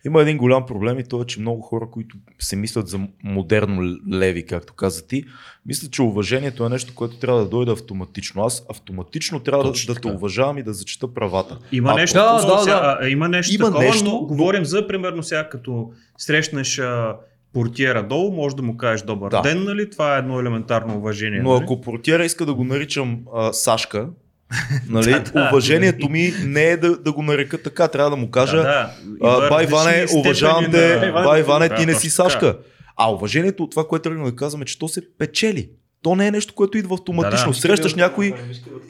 Има 0.06 0.22
един 0.22 0.38
голям 0.38 0.66
проблем 0.66 1.00
и 1.00 1.04
то 1.04 1.22
е, 1.22 1.26
че 1.26 1.40
много 1.40 1.62
хора, 1.62 1.88
които 1.92 2.18
се 2.40 2.56
мислят 2.56 2.88
за 2.88 3.00
модерно 3.24 3.98
леви, 4.12 4.46
както 4.46 4.74
каза 4.74 5.08
ти, 5.08 5.24
мислят, 5.66 5.92
че 5.92 6.02
уважението 6.02 6.66
е 6.66 6.70
нещо, 6.70 6.96
което 6.96 7.18
трябва 7.18 7.40
да 7.40 7.50
дойде 7.50 7.72
автоматично. 7.72 8.44
Аз 8.44 8.66
автоматично 8.72 9.40
трябва 9.40 9.64
да, 9.64 9.70
Точно 9.70 9.94
да 9.94 10.00
те 10.00 10.02
така. 10.02 10.16
уважавам 10.16 10.58
и 10.58 10.64
да 10.64 10.74
зачита 10.74 11.14
правата. 11.14 11.58
Има 11.72 11.92
А, 11.92 11.96
нещо, 11.96 12.18
да, 12.18 12.46
да, 12.46 12.58
сега, 12.60 12.80
да. 12.80 12.98
а, 13.02 13.10
има 13.10 13.28
нещо 13.30 13.56
Има 13.56 13.66
такова, 13.66 13.84
нещо, 13.84 14.04
но 14.06 14.12
но- 14.12 14.22
говорим 14.26 14.66
за, 14.66 14.88
примерно 14.88 15.24
сега, 15.24 15.50
като 15.50 15.92
срещнеш 16.18 16.80
а, 16.80 17.16
портиера 17.54 18.08
долу, 18.08 18.32
може 18.36 18.56
да 18.56 18.62
му 18.62 18.78
кажеш 18.78 19.02
добър 19.06 19.32
Да. 19.32 19.42
ден, 19.42 19.64
нали? 19.64 19.90
Това 19.90 20.16
е 20.16 20.20
едно 20.20 20.40
елементарно 20.40 20.98
уважение. 20.98 21.40
Но 21.42 21.54
нали? 21.54 21.64
ако 21.64 21.82
портиера 21.82 22.26
иска 22.26 22.46
да 22.46 22.54
го 22.54 22.64
наричам 22.64 23.20
а, 23.36 23.54
Сашка, 23.54 24.10
нали, 24.90 25.24
уважението 25.52 26.10
ми 26.10 26.34
не 26.44 26.64
е 26.64 26.78
да, 26.78 26.98
да 26.98 27.12
го 27.12 27.24
нарека 27.24 27.64
така, 27.64 27.88
трябва 27.88 28.10
да 28.10 28.16
му 28.16 28.32
кажа 28.32 28.58
да, 28.58 28.64
да. 28.64 28.92
А, 29.24 29.50
бай 29.50 29.66
Ване, 29.66 30.06
уважавам 30.16 30.64
на- 30.64 30.72
те, 30.72 31.12
Ване, 31.12 31.26
бай 31.26 31.44
Ване, 31.44 31.70
да, 31.70 31.76
ти 31.76 31.86
не 31.86 31.94
си. 31.94 32.10
Сашка. 32.10 32.58
А 32.98 33.12
уважението 33.12 33.64
от 33.64 33.72
това, 33.72 33.88
което 33.88 34.04
тръгнем 34.04 34.26
да 34.26 34.36
казваме, 34.36 34.66
че 34.66 34.80
то 34.80 34.88
се 34.88 35.02
печели. 35.18 35.70
То 36.02 36.16
не 36.16 36.28
е 36.28 36.32
нещо, 36.32 36.54
което 36.54 36.78
идва 36.78 36.94
автоматично. 36.96 37.52
Да, 37.52 37.56
да. 37.56 37.62
Срещаш 37.62 37.96
някой 37.96 38.34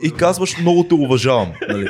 и 0.03 0.11
казваш 0.11 0.57
много 0.57 0.84
те 0.84 0.94
уважавам. 0.94 1.53
Нали? 1.69 1.88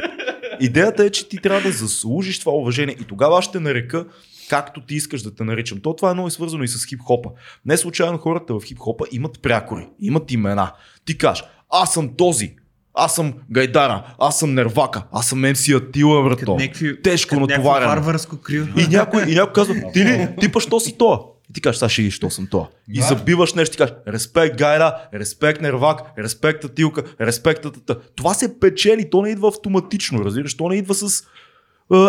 Идеята 0.59 1.05
е, 1.05 1.09
че 1.09 1.29
ти 1.29 1.37
трябва 1.37 1.61
да 1.61 1.71
заслужиш 1.71 2.39
това 2.39 2.51
уважение 2.51 2.95
и 3.01 3.03
тогава 3.03 3.39
аз 3.39 3.45
ще 3.45 3.59
нарека 3.59 4.05
както 4.49 4.85
ти 4.85 4.95
искаш 4.95 5.21
да 5.21 5.35
те 5.35 5.43
наричам. 5.43 5.79
То 5.81 5.95
това 5.95 6.11
е 6.11 6.13
много 6.13 6.29
свързано 6.29 6.63
и 6.63 6.67
с 6.67 6.85
хип-хопа. 6.85 7.29
Не 7.65 7.77
случайно 7.77 8.17
хората 8.17 8.53
в 8.53 8.61
хип-хопа 8.65 9.05
имат 9.11 9.41
прякори, 9.41 9.87
имат 9.99 10.31
имена. 10.31 10.71
Ти 11.05 11.17
кажеш, 11.17 11.43
аз 11.69 11.93
съм 11.93 12.15
този, 12.17 12.55
аз 12.95 13.15
съм 13.15 13.33
Гайдара, 13.51 14.15
аз 14.19 14.39
съм 14.39 14.53
Нервака, 14.53 15.03
аз 15.11 15.27
съм 15.27 15.41
МС 15.41 15.69
Атила, 15.69 16.23
брато. 16.23 16.55
някакви- 16.55 17.01
Тежко 17.01 17.35
натоварено. 17.35 17.89
варварско. 17.89 18.37
И 18.77 18.87
някой, 18.87 19.23
и 19.23 19.35
някой 19.35 19.53
казва, 19.53 19.75
ти 19.93 20.05
ли, 20.05 20.27
ти 20.39 20.51
па, 20.51 20.59
що 20.59 20.79
си 20.79 20.97
то? 20.97 21.31
И 21.49 21.53
ти 21.53 21.61
кажеш, 21.61 21.79
сега 21.79 21.89
ще 21.89 22.01
видиш, 22.01 22.15
що 22.15 22.29
съм 22.29 22.47
то. 22.47 22.67
И 22.89 23.01
забиваш 23.01 23.53
нещо, 23.53 23.71
ти 23.71 23.77
кажеш, 23.77 23.95
респект 24.07 24.57
Гайра, 24.57 24.95
респект 25.13 25.61
Нервак, 25.61 26.01
респект 26.17 26.63
Атилка, 26.63 27.03
респект 27.21 27.61
Татата. 27.63 27.99
Това 28.15 28.33
се 28.33 28.59
печели, 28.59 29.09
то 29.09 29.21
не 29.21 29.29
идва 29.29 29.47
автоматично, 29.47 30.25
разбираш, 30.25 30.57
то 30.57 30.69
не 30.69 30.75
идва 30.75 30.93
с 30.93 31.23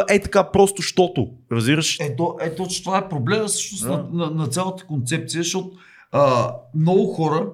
е, 0.08 0.18
така 0.20 0.44
просто, 0.44 0.82
щото, 0.82 1.28
разбираш. 1.52 1.96
Ето, 2.00 2.36
е, 2.40 2.54
точно 2.54 2.84
това 2.84 2.98
е 2.98 3.08
проблема 3.08 3.46
всъщност 3.46 3.84
Да. 3.84 3.90
на, 3.90 4.04
на, 4.12 4.30
на 4.32 4.46
цялата 4.46 4.84
концепция, 4.84 5.42
защото 5.42 5.70
а, 6.12 6.50
много 6.74 7.06
хора 7.06 7.46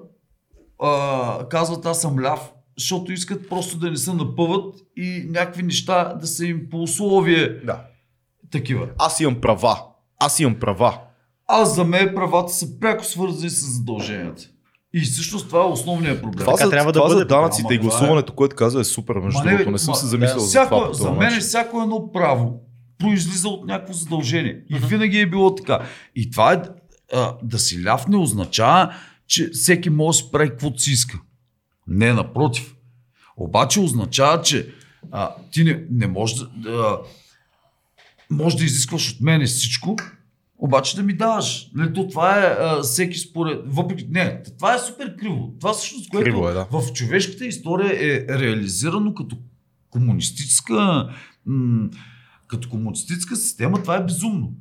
а, 0.79 1.47
казват 1.49 1.85
аз 1.85 2.01
съм 2.01 2.19
ляв, 2.19 2.52
защото 2.77 3.11
искат 3.11 3.49
просто 3.49 3.77
да 3.77 3.91
не 3.91 3.97
се 3.97 4.13
напъват 4.13 4.75
и 4.97 5.25
някакви 5.29 5.63
неща 5.63 6.13
да 6.13 6.27
са 6.27 6.45
им 6.45 6.69
по 6.71 6.83
условие 6.83 7.49
Да. 7.49 7.81
такива. 8.51 8.87
Аз 8.97 9.19
имам 9.19 9.41
права, 9.41 9.77
аз 10.19 10.39
имам 10.39 10.55
права. 10.55 10.97
Аз 11.47 11.75
за 11.75 11.83
мен 11.83 12.11
правата 12.15 12.53
са 12.53 12.79
пряко 12.79 13.05
свързани 13.05 13.49
с 13.49 13.65
задълженията. 13.67 14.43
И 14.95 15.01
всъщност 15.01 15.47
това 15.47 15.59
е 15.59 15.65
основният 15.65 16.21
проблем. 16.21 16.39
Това, 16.39 16.53
Така 16.53 16.65
за, 16.65 16.69
трябва 16.69 16.91
да 16.91 16.99
това 16.99 17.09
за 17.09 17.15
бъде. 17.15 17.25
данъците 17.27 17.63
Ама 17.65 17.73
и 17.73 17.77
това 17.77 17.87
е- 17.87 17.89
гласуването, 17.89 18.33
което 18.33 18.55
каза 18.55 18.79
е 18.79 18.83
супер, 18.83 19.15
между 19.15 19.39
Ма 19.39 19.49
другото. 19.49 19.71
Не 19.71 19.77
съм 19.77 19.91
ма, 19.91 19.95
се 19.95 20.07
замислял 20.07 20.39
за 20.39 20.47
всяко, 20.47 20.69
това. 20.75 20.93
За 20.93 21.11
мен 21.11 21.19
начин. 21.19 21.39
всяко 21.39 21.81
едно 21.81 22.11
право 22.11 22.59
произлиза 22.97 23.47
от 23.47 23.65
някакво 23.65 23.93
задължение. 23.93 24.61
И 24.69 24.79
винаги 24.79 25.19
е 25.19 25.25
било 25.25 25.55
така. 25.55 25.79
И 26.15 26.31
това 26.31 26.53
е 26.53 26.61
а, 27.13 27.33
да 27.43 27.59
си 27.59 27.85
ляв 27.85 28.07
не 28.07 28.17
означава, 28.17 28.93
че 29.27 29.49
всеки 29.49 29.89
може 29.89 30.17
да 30.17 30.23
си 30.23 30.31
прави 30.31 30.49
каквото 30.49 30.81
си 30.81 30.91
иска. 30.91 31.19
Не, 31.87 32.13
напротив. 32.13 32.75
Обаче 33.37 33.79
означава, 33.79 34.41
че 34.41 34.73
а, 35.11 35.35
ти 35.51 35.63
не, 35.63 35.85
не 35.91 36.07
можеш 36.07 36.37
да, 36.37 36.47
да, 36.55 36.99
може 38.29 38.57
да 38.57 38.63
изискваш 38.63 39.11
от 39.11 39.21
мене 39.21 39.45
всичко, 39.45 39.95
обаче 40.57 40.95
да 40.95 41.03
ми 41.03 41.13
даваш. 41.13 41.71
Нали, 41.75 41.93
то 41.93 42.07
това 42.07 42.39
е 42.39 42.55
а, 42.59 42.81
всеки 42.81 43.17
според... 43.17 43.61
Въпреки... 43.65 44.07
Не, 44.09 44.43
това 44.43 44.75
е 44.75 44.79
супер 44.79 45.15
криво. 45.15 45.53
Това 45.59 45.73
всъщност, 45.73 46.09
което 46.09 46.25
Криво 46.25 46.49
е, 46.49 46.53
да. 46.53 46.67
в 46.71 46.93
човешката 46.93 47.45
история 47.45 47.91
е 47.93 48.39
реализирано 48.39 49.13
като 49.13 49.37
комунистическа 49.89 51.09
м- 51.45 51.89
като 52.47 52.69
комунистическа 52.69 53.35
система, 53.35 53.81
това 53.81 53.95
е 53.95 54.03
безумно. 54.03 54.53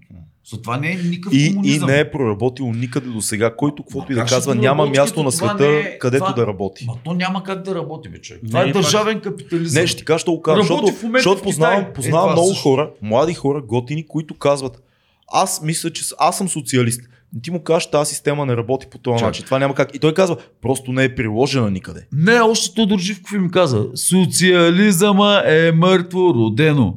За 0.47 0.63
това 0.63 0.77
не 0.77 0.91
е 0.91 0.97
никакъв 0.97 1.33
И, 1.33 1.39
и 1.39 1.49
комунизъм. 1.49 1.91
не 1.91 1.99
е 1.99 2.11
проработил 2.11 2.67
никъде 2.67 3.09
до 3.09 3.21
сега, 3.23 3.57
който 3.57 3.83
каквото 3.83 4.13
и 4.13 4.15
да 4.15 4.25
казва, 4.25 4.55
няма 4.55 4.77
проработи, 4.77 5.01
място 5.01 5.23
на 5.23 5.33
света, 5.33 5.57
не 5.61 5.69
е- 5.71 5.99
където 5.99 6.25
това- 6.25 6.35
да 6.35 6.47
работи. 6.47 6.85
Ма 6.87 6.95
то 7.05 7.13
няма 7.13 7.43
как 7.43 7.63
да 7.63 7.75
работи, 7.75 8.09
бе, 8.09 8.19
човек. 8.19 8.43
Не, 8.43 8.49
Това 8.49 8.61
е 8.61 8.65
пак- 8.65 8.73
държавен 8.75 9.21
капитализъм. 9.21 9.81
Не, 9.81 9.87
ще 9.87 9.99
ти 9.99 10.05
кажа, 10.05 10.19
ще 10.19 10.31
го 10.31 10.43
кажа, 10.43 10.57
Работи 10.61 10.87
защото, 10.87 11.13
защото 11.13 11.43
познавам. 11.43 11.81
Е, 11.81 11.93
познавам 11.93 12.23
това 12.23 12.33
много 12.33 12.49
също. 12.49 12.63
хора, 12.63 12.91
млади 13.03 13.35
хора, 13.35 13.63
готини, 13.63 14.07
които 14.07 14.35
казват, 14.35 14.83
аз 15.29 15.63
мисля, 15.63 15.91
че 15.91 16.05
аз 16.19 16.39
съм 16.39 16.49
социалист. 16.49 17.01
И 17.39 17.43
ти 17.43 17.51
му 17.51 17.61
кажеш, 17.61 17.87
тази 17.87 18.09
система 18.09 18.47
не 18.47 18.57
работи 18.57 18.87
по 18.87 18.99
този 18.99 19.25
начин. 19.25 19.45
Това 19.45 19.59
няма 19.59 19.75
как. 19.75 19.95
И 19.95 19.99
той 19.99 20.15
казва, 20.15 20.37
просто 20.63 20.93
не 20.93 21.05
е 21.05 21.15
приложена 21.15 21.71
никъде. 21.71 22.07
Не, 22.13 22.41
още 22.41 22.75
Тодор 22.75 22.99
Живков 22.99 23.33
им 23.33 23.51
каза. 23.51 23.87
Социализъма 23.97 25.43
е 25.47 25.73
мъртво 25.73 26.35
родено. 26.35 26.97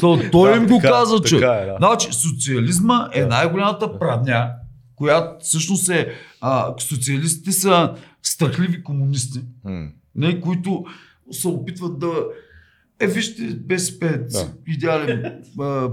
То, 0.00 0.20
той 0.32 0.50
Да, 0.50 0.56
им 0.56 0.66
го 0.66 0.76
така, 0.76 0.88
каза, 0.88 1.20
че. 1.20 1.34
така 1.40 1.52
е, 1.52 1.66
да. 1.66 1.76
Значи, 1.78 2.08
социализма 2.12 3.08
е 3.12 3.24
най-голямата 3.24 3.98
прадня, 3.98 4.50
която 4.96 5.44
всъщност 5.44 5.88
е... 5.88 6.12
А, 6.40 6.74
социалистите 6.78 7.52
са 7.52 7.94
страхливи 8.22 8.82
комунисти, 8.82 9.40
не, 10.14 10.40
които 10.40 10.84
се 11.30 11.48
опитват 11.48 11.98
да... 11.98 12.12
Е, 13.00 13.06
вижте, 13.06 13.42
БСП, 13.42 14.18
Да. 14.32 14.48
идеален 14.66 15.42
а, 15.60 15.88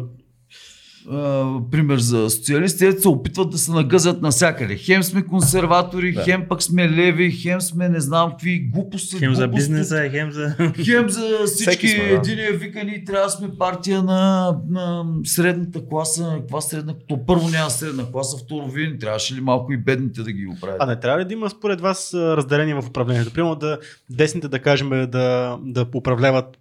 а, 1.11 1.45
пример 1.71 1.97
за 1.97 2.29
социалисти, 2.29 2.85
ето 2.85 3.01
се 3.01 3.07
опитват 3.07 3.49
да 3.49 3.57
се 3.57 3.71
нагъзят 3.71 4.21
навсякъде. 4.21 4.75
Хем 4.75 5.03
сме 5.03 5.25
консерватори, 5.25 6.13
Да. 6.13 6.23
хем 6.23 6.45
пък 6.49 6.63
сме 6.63 6.89
леви, 6.89 7.31
хем 7.31 7.61
сме 7.61 7.89
не 7.89 7.99
знам 7.99 8.29
какви 8.29 8.59
глупости. 8.59 9.17
Хем 9.17 9.35
за 9.35 9.47
бизнеса, 9.47 10.09
хем 10.11 10.31
за... 10.31 10.55
Хем 10.85 11.09
за 11.09 11.37
всички, 11.45 11.87
сме, 11.87 12.03
да. 12.03 12.15
единия 12.15 12.53
вика, 12.53 12.83
ние 12.83 13.03
трябва 13.03 13.25
да 13.25 13.31
сме 13.31 13.49
партия 13.59 14.03
на, 14.03 14.55
на 14.69 15.05
средната 15.23 15.87
класа. 15.87 16.35
Каква 16.41 16.61
средна? 16.61 16.93
То 17.07 17.25
първо 17.25 17.49
няма 17.49 17.69
средна 17.69 18.03
класа, 18.11 18.37
второ 18.45 18.67
вие 18.67 18.87
не 18.87 18.97
трябваше 18.97 19.35
ли 19.35 19.41
малко 19.41 19.73
и 19.73 19.77
бедните 19.77 20.23
да 20.23 20.31
ги 20.31 20.47
оправят? 20.47 20.77
А 20.79 20.85
не 20.85 20.99
трябва 20.99 21.19
ли 21.19 21.25
да 21.25 21.33
има 21.33 21.49
според 21.49 21.81
вас 21.81 22.13
разделение 22.13 22.75
в 22.75 22.87
управлението? 22.89 23.33
Примерно 23.33 23.55
да 23.55 23.79
десните 24.09 24.47
да 24.47 24.59
кажем 24.59 24.89
да, 24.89 25.57
да 25.61 25.85
управляват 25.95 26.57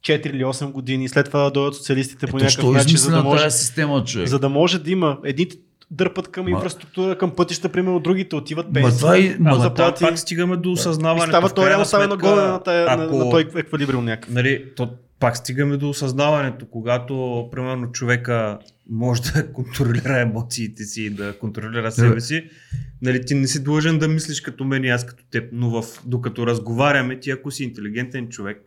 4 0.00 0.26
или 0.26 0.44
8 0.44 0.72
години, 0.72 1.08
след 1.08 1.26
това 1.26 1.40
да 1.40 1.50
дойдат 1.50 1.74
социалистите 1.74 2.26
по 2.26 2.36
Ето, 2.36 2.36
някакъв 2.36 2.52
що 2.52 2.72
начин, 2.72 2.96
за 2.96 3.10
да, 3.10 3.22
може, 3.22 3.50
система, 3.50 4.04
човек? 4.04 4.28
за 4.28 4.38
да 4.38 4.48
може 4.48 4.78
да 4.78 4.90
има 4.90 5.18
едните 5.24 5.56
дърпат 5.90 6.28
към 6.28 6.46
Ма- 6.46 6.50
инфраструктура, 6.50 7.18
към 7.18 7.30
пътища, 7.30 7.68
примерно 7.68 8.00
другите 8.00 8.36
отиват 8.36 8.66
пенсии. 8.74 8.98
това 8.98 9.18
и... 9.18 9.36
Ама 9.40 9.56
заплати. 9.56 10.04
пак 10.04 10.18
стигаме 10.18 10.56
до 10.56 10.68
И 10.68 10.72
осъзнаването. 10.72 11.28
става 11.28 11.48
в 11.48 11.50
то 11.50 11.56
крайна 11.56 11.70
реално 11.70 11.84
става 11.84 12.06
нагоре 12.08 12.40
на, 12.42 12.62
тая, 12.62 12.96
на, 12.96 13.04
ако- 13.04 13.16
на 13.16 13.30
той 13.30 13.48
еквилибриум 13.56 14.04
някакъв. 14.04 14.34
Нали, 14.34 14.64
то 14.76 14.88
пак 15.20 15.36
стигаме 15.36 15.76
до 15.76 15.88
осъзнаването, 15.88 16.66
когато, 16.66 17.14
примерно, 17.52 17.92
човека 17.92 18.58
може 18.90 19.22
да 19.22 19.46
контролира 19.52 20.20
емоциите 20.20 20.82
си 20.82 21.02
и 21.02 21.10
да 21.10 21.32
контролира 21.32 21.92
себе 21.92 22.20
си. 22.20 22.44
Нали, 23.02 23.24
ти 23.24 23.34
не 23.34 23.46
си 23.46 23.64
длъжен 23.64 23.98
да 23.98 24.08
мислиш 24.08 24.40
като 24.40 24.64
мен 24.64 24.84
и 24.84 24.88
аз 24.88 25.06
като 25.06 25.24
теб, 25.30 25.44
но 25.52 25.70
в, 25.72 26.02
докато 26.06 26.46
разговаряме, 26.46 27.20
ти 27.20 27.30
ако 27.30 27.50
си 27.50 27.64
интелигентен 27.64 28.28
човек, 28.28 28.62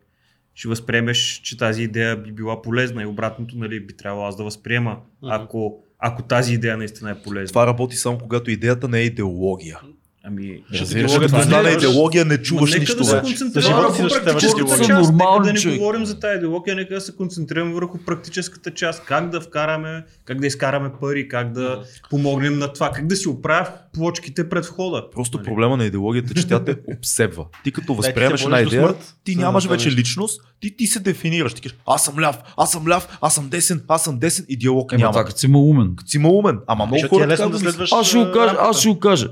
ще 0.55 0.67
възприемеш, 0.67 1.41
че 1.43 1.57
тази 1.57 1.83
идея 1.83 2.17
би 2.17 2.31
била 2.31 2.61
полезна 2.61 3.03
и 3.03 3.05
обратното 3.05 3.57
нали, 3.57 3.79
би 3.79 3.93
трябвало 3.93 4.27
аз 4.27 4.37
да 4.37 4.43
възприема, 4.43 4.97
ако, 5.23 5.83
ако 5.99 6.21
тази 6.21 6.53
идея 6.53 6.77
наистина 6.77 7.11
е 7.11 7.21
полезна. 7.23 7.47
Това 7.47 7.67
работи 7.67 7.95
само 7.95 8.17
когато 8.17 8.51
идеята 8.51 8.87
не 8.87 8.99
е 8.99 9.03
идеология. 9.03 9.79
Ами, 10.23 10.63
Разбираш, 10.73 11.11
като 11.13 11.37
не 11.37 11.43
стане 11.43 11.69
е- 11.69 11.73
идеология, 11.73 12.25
не 12.25 12.37
чуваш 12.39 12.69
нека 12.69 12.79
нищо 12.79 12.97
да 12.97 13.03
се 13.05 13.11
вече. 13.11 13.23
концентрираме 13.23 13.87
защитаваш 13.89 14.23
практическата 14.23 14.61
идеология. 14.61 14.77
част. 14.79 14.89
Нека 14.89 15.01
Нормални 15.03 15.45
да 15.45 15.53
не 15.53 15.59
човек. 15.59 15.77
говорим 15.77 16.05
за 16.05 16.19
тази 16.19 16.37
идеология, 16.37 16.75
нека 16.75 16.93
да 16.93 17.01
се 17.01 17.15
концентрираме 17.15 17.73
върху 17.73 17.97
практическата 17.97 18.71
част. 18.71 19.05
Как 19.05 19.29
да 19.29 19.41
вкараме, 19.41 20.03
как 20.25 20.39
да 20.39 20.47
изкараме 20.47 20.89
пари, 21.01 21.27
как 21.27 21.51
да 21.51 21.81
помогнем 22.09 22.59
на 22.59 22.73
това, 22.73 22.91
как 22.91 23.07
да 23.07 23.15
си 23.15 23.29
оправя 23.29 23.67
плочките 23.93 24.49
пред 24.49 24.65
входа. 24.65 25.03
Просто 25.11 25.37
Нали? 25.37 25.45
проблема 25.45 25.77
на 25.77 25.85
идеологията 25.85 26.31
е, 26.31 26.41
че 26.41 26.47
тя 26.47 26.63
те 26.63 26.75
обсебва. 26.89 27.45
Ти 27.63 27.71
като 27.71 27.93
възприемаш 27.95 28.39
се 28.39 28.45
една 28.45 28.61
идея, 28.61 28.93
ти 29.23 29.35
нямаш 29.35 29.65
вече 29.65 29.91
личност, 29.91 30.41
ти, 30.59 30.75
ти 30.77 30.87
се 30.87 30.99
дефинираш. 30.99 31.53
Ти 31.53 31.61
кажеш, 31.61 31.77
аз 31.85 32.03
съм 32.03 32.19
ляв, 32.19 32.37
аз 32.57 32.71
съм 32.71 32.87
ляв, 32.87 33.17
аз 33.21 33.35
съм 33.35 33.49
десен, 33.49 33.83
аз 33.87 34.03
съм 34.03 34.19
десен 34.19 34.45
и 34.49 34.57
диалог 34.57 34.93
Ема 34.93 34.99
няма. 34.99 35.11
това 35.11 35.25
като 35.25 35.39
си 35.39 35.47
малумен. 35.47 35.93
Като 35.95 36.09
си 36.09 36.17
малумен. 36.17 36.59
Ама 36.67 36.85
много 36.85 37.05
е 37.05 37.09
хора 37.09 37.27
да 37.27 37.59
следваш 37.59 37.91
Аз 37.91 38.07
ще 38.07 38.17
го 38.17 38.31
кажа, 38.31 38.55
аз 38.59 38.79
ще 38.79 38.89
го 38.89 38.99
кажа. 38.99 39.29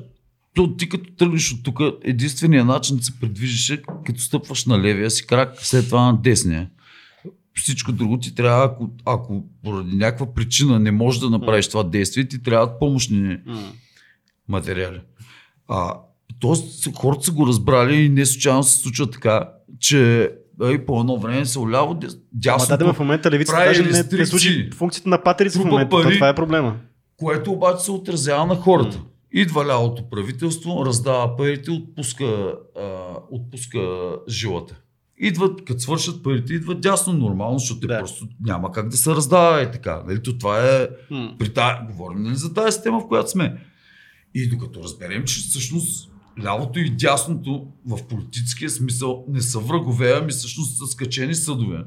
То, 0.55 0.75
ти 0.75 0.89
като 0.89 1.11
тръгнеш 1.17 1.51
от 1.51 1.63
тук, 1.63 1.79
единственият 2.03 2.67
начин 2.67 2.97
да 2.97 3.03
се 3.03 3.19
придвижиш 3.19 3.69
е 3.69 3.81
като 4.05 4.21
стъпваш 4.21 4.65
на 4.65 4.79
левия 4.81 5.11
си 5.11 5.25
крак, 5.27 5.53
след 5.61 5.85
това 5.85 6.01
на 6.05 6.17
десния. 6.17 6.69
Всичко 7.55 7.91
друго 7.91 8.19
ти 8.19 8.35
трябва, 8.35 8.65
ако, 8.65 8.89
ако 9.05 9.43
поради 9.63 9.95
някаква 9.95 10.33
причина 10.33 10.79
не 10.79 10.91
можеш 10.91 11.21
да 11.21 11.29
направиш 11.29 11.67
това 11.67 11.83
действие, 11.83 12.27
ти 12.27 12.43
трябват 12.43 12.79
помощни 12.79 13.37
М. 13.45 13.71
материали. 14.47 15.01
А, 15.67 15.93
тоест, 16.39 16.95
хората 16.95 17.23
са 17.23 17.31
го 17.31 17.47
разбрали 17.47 17.95
и 17.95 18.09
не 18.09 18.25
случайно 18.25 18.63
се 18.63 18.79
случва 18.79 19.09
така, 19.11 19.49
че 19.79 20.31
ай, 20.61 20.85
по 20.85 20.99
едно 20.99 21.17
време 21.19 21.45
се 21.45 21.59
оляво 21.59 21.93
дес- 21.93 22.13
Ама 22.13 22.21
дясно, 22.33 22.77
да, 22.77 22.93
в 22.93 22.99
момента 22.99 23.31
левицата 23.31 23.65
даже 23.65 23.83
не, 23.83 24.17
не 24.17 24.25
служи 24.25 24.69
функцията 24.73 25.09
на 25.09 25.23
патерица 25.23 25.59
в 25.59 25.65
момента. 25.65 25.89
Пари. 25.89 26.15
Това 26.15 26.29
е 26.29 26.35
проблема. 26.35 26.75
което 27.17 27.51
обаче 27.51 27.83
се 27.83 27.91
отразява 27.91 28.45
на 28.45 28.55
хората. 28.55 29.01
Идва 29.33 29.65
лявото 29.65 30.09
правителство, 30.09 30.85
раздава 30.85 31.35
парите, 31.37 31.71
отпуска, 31.71 32.55
а, 32.79 33.13
отпуска 33.31 33.79
жилата. 34.29 34.75
Идват, 35.17 35.65
като 35.65 35.79
свършат 35.79 36.23
парите, 36.23 36.53
идват 36.53 36.81
дясно 36.81 37.13
нормално, 37.13 37.59
защото 37.59 37.87
Да. 37.87 37.99
просто 37.99 38.27
няма 38.45 38.71
как 38.71 38.89
да 38.89 38.97
се 38.97 39.11
раздава 39.11 39.61
и 39.63 39.71
така. 39.71 40.03
Нали? 40.07 40.23
То 40.23 40.37
това 40.37 40.75
е 40.75 40.87
М. 41.11 41.35
при 41.39 41.53
тая, 41.53 41.85
говорим 41.91 42.23
нали, 42.23 42.35
за 42.35 42.53
тази 42.53 42.71
система, 42.75 42.99
в 42.99 43.07
която 43.07 43.29
сме. 43.29 43.57
И 44.35 44.49
докато 44.49 44.83
разберем, 44.83 45.23
че 45.25 45.39
всъщност 45.39 46.11
лявото 46.43 46.79
и 46.79 46.89
дясното 46.89 47.67
в 47.87 48.07
политическия 48.07 48.69
смисъл 48.69 49.25
не 49.29 49.41
са 49.41 49.59
врагове, 49.59 50.13
ами 50.21 50.31
всъщност 50.31 50.77
са 50.77 50.87
скачени 50.87 51.35
съдове. 51.35 51.83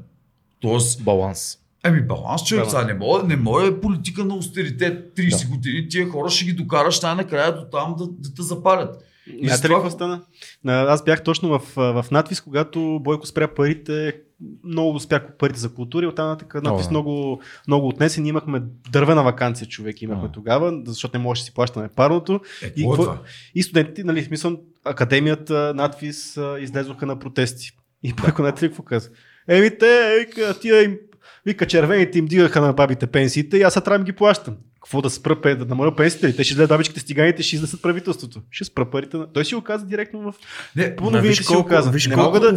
Тоест, 0.59 1.03
Баланс. 1.03 1.57
Еми 1.85 2.01
баланс, 2.01 2.43
човек, 2.43 2.65
Да. 2.71 2.85
не 2.85 2.93
може, 2.93 3.25
не 3.25 3.35
може 3.35 3.79
политика 3.79 4.23
на 4.25 4.33
ausтеритет 4.35 5.13
30 5.17 5.49
години, 5.49 5.87
тия 5.89 6.09
хора 6.09 6.29
ще 6.29 6.45
ги 6.45 6.53
докараш 6.53 7.01
най-накрая 7.01 7.55
до 7.55 7.65
там 7.65 7.95
да, 7.97 8.07
да 8.07 8.33
те 8.35 8.41
запалят. 8.41 9.03
Знаете 9.43 9.69
ли 9.69 9.73
какво 9.73 9.89
стана? 9.89 10.21
А, 10.67 10.71
Аз 10.71 11.03
бях 11.03 11.23
точно 11.23 11.59
в, 11.59 11.61
в 11.75 12.05
надвис, 12.11 12.41
когато 12.41 12.99
Бойко 13.03 13.27
спря 13.27 13.47
парите, 13.47 14.15
много 14.63 14.99
спря 14.99 15.27
парите 15.39 15.59
за 15.59 15.73
култура 15.73 16.05
и 16.05 16.07
оттам 16.07 16.27
нататък 16.27 16.63
надвис 16.63 16.87
О. 16.87 16.89
много, 16.89 17.41
много 17.67 17.87
отнесе. 17.87 18.21
Ние 18.21 18.29
имахме 18.29 18.61
дървена 18.91 19.23
вакансия, 19.23 19.67
човек, 19.67 20.01
имахме 20.01 20.27
О. 20.27 20.31
тогава, 20.31 20.81
защото 20.85 21.17
не 21.17 21.23
можеше 21.23 21.41
да 21.43 21.45
си 21.45 21.53
плащаме 21.53 21.89
парното. 21.95 22.39
Е, 22.63 22.73
И, 22.75 22.83
какво 22.89 23.03
е 23.11 23.17
и 23.55 23.63
студентите, 23.63 24.03
нали, 24.03 24.23
смисъл, 24.23 24.57
академията, 24.85 25.73
надвис, 25.75 26.37
а, 26.37 26.57
излезоха 26.59 27.05
на 27.05 27.19
протести. 27.19 27.71
И 28.03 28.13
Бойко 28.13 28.41
знаете 28.41 28.65
ли 28.65 28.69
какво 28.69 28.83
каза? 28.83 29.09
Еми 29.47 29.77
те, 29.77 30.25
тия 30.61 30.83
им, 30.83 30.97
вика, 31.45 31.67
червените 31.67 32.19
им 32.19 32.25
дигаха 32.25 32.61
на 32.61 32.73
бабите 32.73 33.07
пенсиите 33.07 33.57
и 33.57 33.61
аз 33.61 33.73
трябва 33.73 33.97
да 33.97 34.03
ги 34.03 34.11
плащам. 34.11 34.53
Какво 34.75 35.01
да 35.01 35.09
спра, 35.09 35.35
пе- 35.35 35.55
да 35.55 35.65
намаля 35.65 35.95
пенсиите 35.95 36.27
ли? 36.27 36.35
Те 36.35 36.43
ще 36.43 36.53
излезат 36.53 36.69
бабичките 36.69 36.99
с 36.99 37.03
тиганите, 37.03 37.43
ще 37.43 37.55
изнесат 37.55 37.81
правителството. 37.81 38.41
Ще 38.51 38.63
спра 38.63 38.85
парите. 38.85 39.17
На... 39.17 39.27
Той 39.27 39.45
си 39.45 39.55
го 39.55 39.61
каза 39.61 39.85
директно 39.85 40.19
в 40.21 40.33
Не, 40.75 40.95
новините 41.01 41.27
виж 41.27 41.37
си 41.37 41.43
го 41.45 41.53
колко- 41.53 41.69
каза. 41.69 41.89
виж 41.91 42.07
Не 42.07 42.13
колко 42.13 42.25
мога 42.25 42.39
да, 42.41 42.51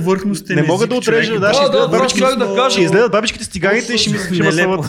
не 0.51 0.63
мога 0.63 0.87
да 0.87 0.95
отрежа, 0.95 1.41
да, 1.41 1.55
ще 1.55 1.63
Да, 1.63 1.71
да, 1.71 1.77
излезат 1.77 1.91
да, 1.91 1.99
бабичките, 1.99 2.27
да 2.27 2.55
кажа. 2.57 2.71
ще 2.71 2.83
излезат 2.83 3.13
бабичките 3.13 3.45
с 3.45 3.49
тиганите 3.49 3.95
и 3.95 3.99
ще 3.99 4.11
ми, 4.11 4.19
ще 4.19 4.43
Нелепо. 4.43 4.85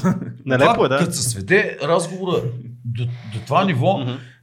Нелепо 0.45 0.85
е, 0.85 0.89
да. 0.89 0.97
Като 0.97 1.11
се 1.11 1.23
сведе 1.23 1.77
разговора 1.83 2.41
до, 2.85 3.03
до 3.03 3.39
това 3.45 3.65
ниво, 3.65 3.99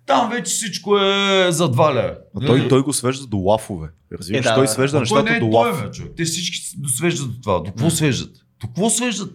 там 0.07 0.31
вече 0.31 0.51
всичко 0.51 0.99
е 0.99 1.47
за 1.51 1.69
два 1.69 1.95
лева. 1.95 2.15
А 2.37 2.47
той, 2.47 2.69
той 2.69 2.83
го 2.83 2.93
свежда 2.93 3.27
до 3.27 3.37
лафове. 3.37 3.89
Разбираш, 4.13 4.41
Е, 4.41 4.49
да, 4.49 4.55
той 4.55 4.65
да, 4.65 4.69
свежда 4.69 4.97
А 4.97 5.05
той 5.05 5.17
не 5.17 5.23
нещата 5.23 5.37
е 5.37 5.41
до 5.41 5.51
той, 5.53 5.61
лаф. 5.61 5.83
бе, 5.83 5.91
човек. 5.91 6.13
Те 6.17 6.25
всички 6.25 6.57
се 6.59 6.77
досвеждат 6.79 7.29
до 7.29 7.41
това. 7.41 7.59
До 7.59 7.65
какво 7.65 7.91
свеждат? 7.91 8.31
До 8.61 8.67
какво 8.67 8.91
свеждат? 8.91 9.31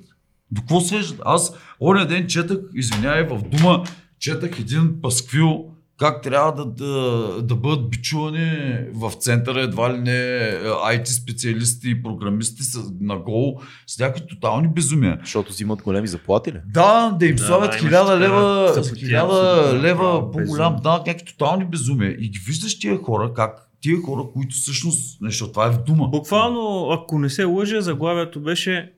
До 0.51 0.61
какво 0.61 0.79
свеждат? 0.79 1.21
Аз 1.25 1.53
оня 1.81 2.07
ден 2.07 2.27
четах, 2.27 2.57
извинявай, 2.75 3.23
в 3.23 3.41
дума, 3.49 3.83
четах 4.19 4.59
един 4.59 5.01
пасквил 5.01 5.65
как 5.99 6.21
трябва 6.21 6.51
да, 6.51 6.65
да, 6.65 7.41
да 7.41 7.55
бъдат 7.55 7.89
бичувани 7.89 8.77
в 8.93 9.11
центъра 9.11 9.61
едва 9.61 9.93
ли 9.93 9.97
не 9.97 10.11
IT 10.65 11.05
специалисти 11.05 11.89
и 11.89 12.03
програмисти 12.03 12.63
с, 12.63 12.79
на 13.01 13.17
гол 13.17 13.59
с 13.87 13.99
някакви 13.99 14.27
тотални 14.27 14.67
безумия. 14.67 15.17
Защото 15.23 15.51
взимат 15.51 15.81
големи 15.81 16.07
заплати 16.07 16.51
ли? 16.51 16.61
Да, 16.73 17.15
да 17.19 17.25
им 17.25 17.35
Да, 17.35 17.43
слагат 17.43 17.73
имаш 17.73 17.81
хиляда 17.81 18.05
така 18.05 18.19
лева, 18.19 18.71
съпотия, 18.83 19.25
лева 19.81 20.31
по-голям 20.31 20.75
данък, 20.83 21.07
някакви 21.07 21.25
тотални 21.25 21.65
безумия. 21.65 22.11
И 22.19 22.29
ги 22.29 22.39
виждаш 22.47 22.79
тия 22.79 22.97
хора, 22.97 23.33
как 23.33 23.69
тия 23.81 24.01
хора, 24.01 24.23
които 24.33 24.55
всъщност, 24.55 25.21
нещо, 25.21 25.51
това 25.51 25.67
е 25.67 25.71
в 25.71 25.83
дума. 25.83 26.07
Буквално, 26.07 26.91
ако 26.91 27.19
не 27.19 27.29
се 27.29 27.43
лъжа, 27.43 27.81
заглавието 27.81 28.41
беше 28.41 28.91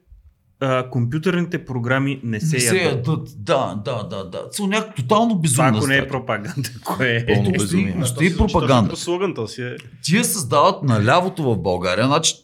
а, 0.62 0.90
компютърните 0.90 1.64
програми 1.64 2.20
не 2.24 2.40
се, 2.40 2.56
Не 2.56 2.60
се 2.60 2.76
ядат. 2.76 3.06
ядат. 3.06 3.28
Да, 3.38 3.82
да, 3.84 4.02
да, 4.02 4.24
да. 4.24 4.42
Са 4.50 4.66
някакво 4.66 4.92
тотално 4.94 5.28
Това 5.30 5.40
безумно. 5.42 5.78
ако 5.78 5.86
не 5.86 5.96
е 5.96 6.08
пропаганда, 6.08 6.68
кое 6.84 7.16
е? 7.16 7.26
Пълно 7.26 7.50
безумие. 7.50 7.96
то 8.00 8.06
си 8.06 8.28
звучи 8.28 8.36
пропаганда. 8.36 8.94
то 9.34 9.48
си 9.48 9.62
е. 9.62 9.76
Тия 10.02 10.24
създават 10.24 10.82
на 10.82 11.04
лявото 11.04 11.42
в 11.42 11.58
България. 11.58 12.06
Значи, 12.06 12.34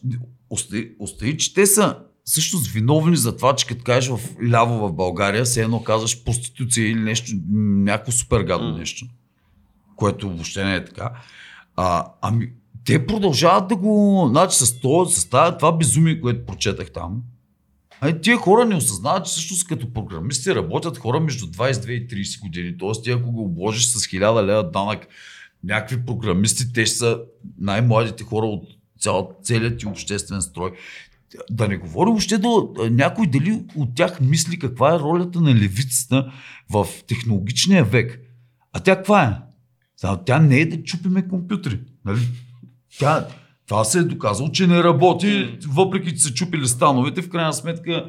остави, 0.49 0.91
остави, 0.99 1.37
че 1.37 1.53
те 1.53 1.65
са 1.65 1.95
всъщност 2.23 2.67
виновни 2.67 3.17
за 3.17 3.37
това, 3.37 3.55
че 3.55 3.67
като 3.67 3.83
кажеш 3.83 4.09
в 4.09 4.19
ляво 4.51 4.87
в 4.87 4.93
България, 4.93 5.43
все 5.43 5.61
едно 5.61 5.83
казваш 5.83 6.23
проституция 6.23 6.87
или 6.89 6.99
нещо, 6.99 7.31
някакво 7.49 8.11
супер 8.11 8.41
гадно 8.43 8.77
нещо, 8.77 9.05
което 9.95 10.29
въобще 10.29 10.63
не 10.65 10.75
е 10.75 10.85
така. 10.85 11.11
А, 11.75 12.05
ами, 12.21 12.49
те 12.85 13.05
продължават 13.05 13.67
да 13.67 13.75
го, 13.75 14.25
значи 14.29 14.57
с, 14.57 14.79
то, 14.79 15.05
с 15.05 15.25
това, 15.25 15.57
това 15.57 15.71
безумие, 15.71 16.21
което 16.21 16.45
прочетах 16.45 16.91
там, 16.91 17.21
Ай, 18.01 18.21
тия 18.21 18.37
хора 18.37 18.65
не 18.65 18.75
осъзнават, 18.75 19.25
че 19.25 19.31
всъщност 19.31 19.67
като 19.67 19.93
програмисти 19.93 20.55
работят 20.55 20.97
хора 20.97 21.19
между 21.19 21.45
22 21.45 21.89
и 21.89 22.07
30 22.07 22.41
години. 22.41 22.77
Тоест, 22.77 23.03
ти 23.03 23.11
ако 23.11 23.31
го 23.31 23.43
обложиш 23.43 23.85
с 23.85 23.99
1000 23.99 24.45
лева 24.45 24.71
данък, 24.71 25.07
някакви 25.63 26.05
програмисти, 26.05 26.73
те 26.73 26.85
ще 26.85 26.95
са 26.95 27.19
най-младите 27.59 28.23
хора 28.23 28.45
от 28.45 28.63
цял, 28.99 29.31
целият 29.43 29.79
ти 29.79 29.87
обществен 29.87 30.41
строй. 30.41 30.71
Да 31.51 31.67
не 31.67 31.77
говорим 31.77 32.11
въобще 32.11 32.37
до 32.37 32.73
някой 32.91 33.27
дали 33.27 33.63
от 33.75 33.95
тях 33.95 34.21
мисли 34.21 34.59
каква 34.59 34.95
е 34.95 34.99
ролята 34.99 35.41
на 35.41 35.55
левицата 35.55 36.31
в 36.69 36.87
технологичния 37.07 37.85
век. 37.85 38.19
А 38.73 38.79
тя 38.79 38.95
каква 38.95 39.23
е? 39.23 39.37
Тя 40.25 40.39
не 40.39 40.59
е 40.59 40.65
да 40.65 40.83
чупиме 40.83 41.27
компютри. 41.27 41.79
Нали? 42.05 42.19
Тя, 42.99 43.27
това 43.69 43.83
се 43.83 43.99
е 43.99 44.03
доказало, 44.03 44.51
че 44.51 44.67
не 44.67 44.83
работи, 44.83 45.57
въпреки 45.67 46.11
че 46.11 46.23
са 46.23 46.33
чупили 46.33 46.67
становете, 46.67 47.21
в 47.21 47.29
крайна 47.29 47.53
сметка 47.53 48.05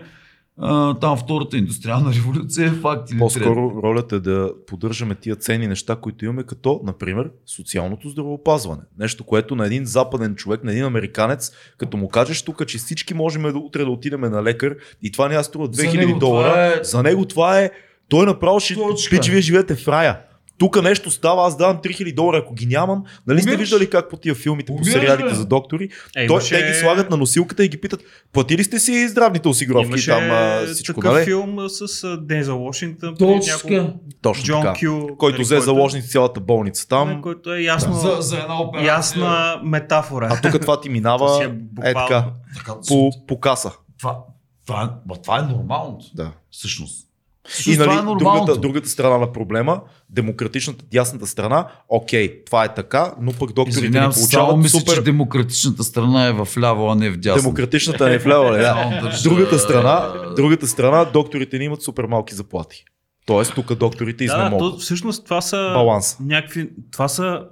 там 1.00 1.16
втората 1.16 1.56
индустриална 1.56 2.12
революция 2.14 2.66
е 2.66 2.70
факт. 2.70 3.10
Или 3.10 3.18
По-скоро 3.18 3.80
ролята 3.82 4.16
е 4.16 4.20
да 4.20 4.52
поддържаме 4.66 5.14
тия 5.14 5.36
ценни 5.36 5.66
неща, 5.66 5.96
които 5.96 6.24
имаме, 6.24 6.42
като, 6.42 6.80
например, 6.84 7.30
социалното 7.46 8.08
здравеопазване. 8.08 8.82
Нещо, 8.98 9.24
което 9.24 9.56
на 9.56 9.66
един 9.66 9.86
западен 9.86 10.34
човек, 10.34 10.64
на 10.64 10.72
един 10.72 10.84
американец, 10.84 11.52
като 11.78 11.96
му 11.96 12.08
кажеш 12.08 12.42
тук, 12.42 12.66
че 12.66 12.78
всички 12.78 13.14
можем 13.14 13.42
да 13.42 13.58
утре 13.58 13.84
да 13.84 13.90
отидем 13.90 14.20
на 14.20 14.42
лекар 14.42 14.76
и 15.02 15.12
това 15.12 15.28
няма 15.28 15.44
струва 15.44 15.68
За 15.72 15.82
2000 15.82 15.96
него 15.96 16.18
долара, 16.18 16.66
е- 16.66 16.84
за 16.84 17.02
него 17.02 17.24
това 17.24 17.60
е, 17.60 17.70
той 18.08 18.26
направо 18.26 18.60
ще 18.60 18.74
Точка. 18.74 19.16
пич, 19.16 19.28
вие 19.28 19.40
живеете 19.40 19.74
в 19.74 19.88
рая. 19.88 20.20
Тук 20.60 20.82
нещо 20.82 21.10
става, 21.10 21.46
аз 21.46 21.56
давам 21.56 21.76
3000 21.78 22.14
долара, 22.14 22.38
ако 22.38 22.54
ги 22.54 22.66
нямам. 22.66 23.04
Нали 23.26 23.40
сте 23.40 23.48
Умираш. 23.48 23.60
виждали 23.60 23.90
как 23.90 24.10
по 24.10 24.16
тия 24.16 24.34
филмите, 24.34 24.72
по 24.74 24.84
сериалите 24.84 25.24
бе. 25.24 25.34
за 25.34 25.46
доктори? 25.46 25.84
Е, 25.84 25.88
Той, 26.16 26.24
имаше- 26.26 26.54
Те 26.56 26.66
ги 26.66 26.74
слагат 26.74 27.10
на 27.10 27.16
носилката 27.16 27.64
и 27.64 27.68
ги 27.68 27.76
питат, 27.76 28.00
платили 28.32 28.64
сте 28.64 28.78
си 28.78 29.08
здравните 29.08 29.48
осигуровки 29.48 29.86
Имаше 29.86 30.10
там 30.10 30.22
а, 30.24 30.66
всичко, 30.66 30.94
такъв 30.94 31.14
нали? 31.14 31.24
филм 31.24 31.56
с 31.68 31.86
Дензел 32.18 32.58
Вашингтон. 32.58 33.16
Точно. 33.16 34.00
Точно 34.22 34.44
Джон 34.44 34.62
така. 34.62 34.78
Кю. 34.80 35.16
който 35.16 35.34
нали, 35.34 35.42
взе 35.44 35.60
заложници 35.60 36.08
цялата 36.08 36.40
болница 36.40 36.88
Там, 36.88 37.08
там. 37.08 37.22
който 37.22 37.54
е 37.54 37.60
ясно, 37.60 37.92
За, 37.94 38.16
за 38.20 38.38
една 38.38 38.60
операция. 38.60 38.88
ясна 38.88 39.60
метафора. 39.64 40.28
А 40.32 40.40
тук 40.42 40.60
това 40.60 40.80
ти 40.80 40.88
минава 40.88 41.44
е 41.84 41.90
е 41.90 41.94
така, 41.94 42.24
Така, 42.56 42.74
по, 42.88 43.10
по 43.28 43.40
каса. 43.40 43.72
това, 43.98 44.18
това, 44.66 44.82
е- 44.82 45.08
ма, 45.08 45.16
това 45.16 45.38
е 45.38 45.42
нормалното. 45.42 46.06
Да. 46.14 46.30
Всъщност. 46.50 47.06
И 47.48 47.50
Всъщност 47.50 47.78
нали, 47.78 47.90
е 47.90 47.94
нормалното. 47.94 48.44
другата, 48.44 48.60
другата 48.60 48.88
страна 48.88 49.18
на 49.18 49.32
проблема, 49.32 49.80
демократичната, 50.10 50.84
дясната 50.90 51.26
страна, 51.26 51.66
окей, 51.88 52.44
това 52.44 52.64
е 52.64 52.74
така, 52.74 53.14
но 53.20 53.32
пък 53.32 53.52
докторите 53.52 53.78
Извинявам 53.78 54.08
ни 54.08 54.14
се, 54.14 54.20
само 54.20 54.28
получават 54.46 54.62
мисля, 54.62 54.78
супер... 54.78 54.94
че 54.94 55.02
демократичната 55.02 55.84
страна 55.84 56.26
е 56.26 56.32
в 56.32 56.48
ляво, 56.58 56.88
а 56.88 56.94
не 56.94 57.10
в 57.10 57.16
дясно. 57.16 57.42
Демократичната 57.42 58.08
не 58.08 58.14
е 58.14 58.18
вляво, 58.18 58.52
ли? 58.52 58.62
Само 58.62 58.90
Да. 58.90 59.18
Другата 59.22 59.58
страна, 59.58 60.12
другата 60.36 60.66
страна, 60.66 61.04
докторите 61.04 61.58
ни 61.58 61.64
имат 61.64 61.82
супер 61.82 62.04
малки 62.04 62.34
заплати. 62.34 62.84
Тоест, 63.26 63.54
тук 63.54 63.74
докторите 63.74 64.24
Да, 64.24 64.30
то, 64.30 64.36
изнемогват. 64.36 64.80
всъщност 64.80 65.24
това 65.24 65.40
са 65.40 65.70
Баланс. 65.74 66.16
някакви, 66.20 66.70
това 66.92 67.08
са 67.08 67.42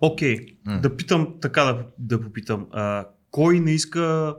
окей, 0.00 0.36
М. 0.66 0.80
да 0.80 0.96
питам, 0.96 1.28
така 1.42 1.64
да, 1.64 1.78
да 1.98 2.20
попитам, 2.20 2.66
а, 2.72 3.04
кой 3.30 3.60
не 3.60 3.70
иска 3.70 4.34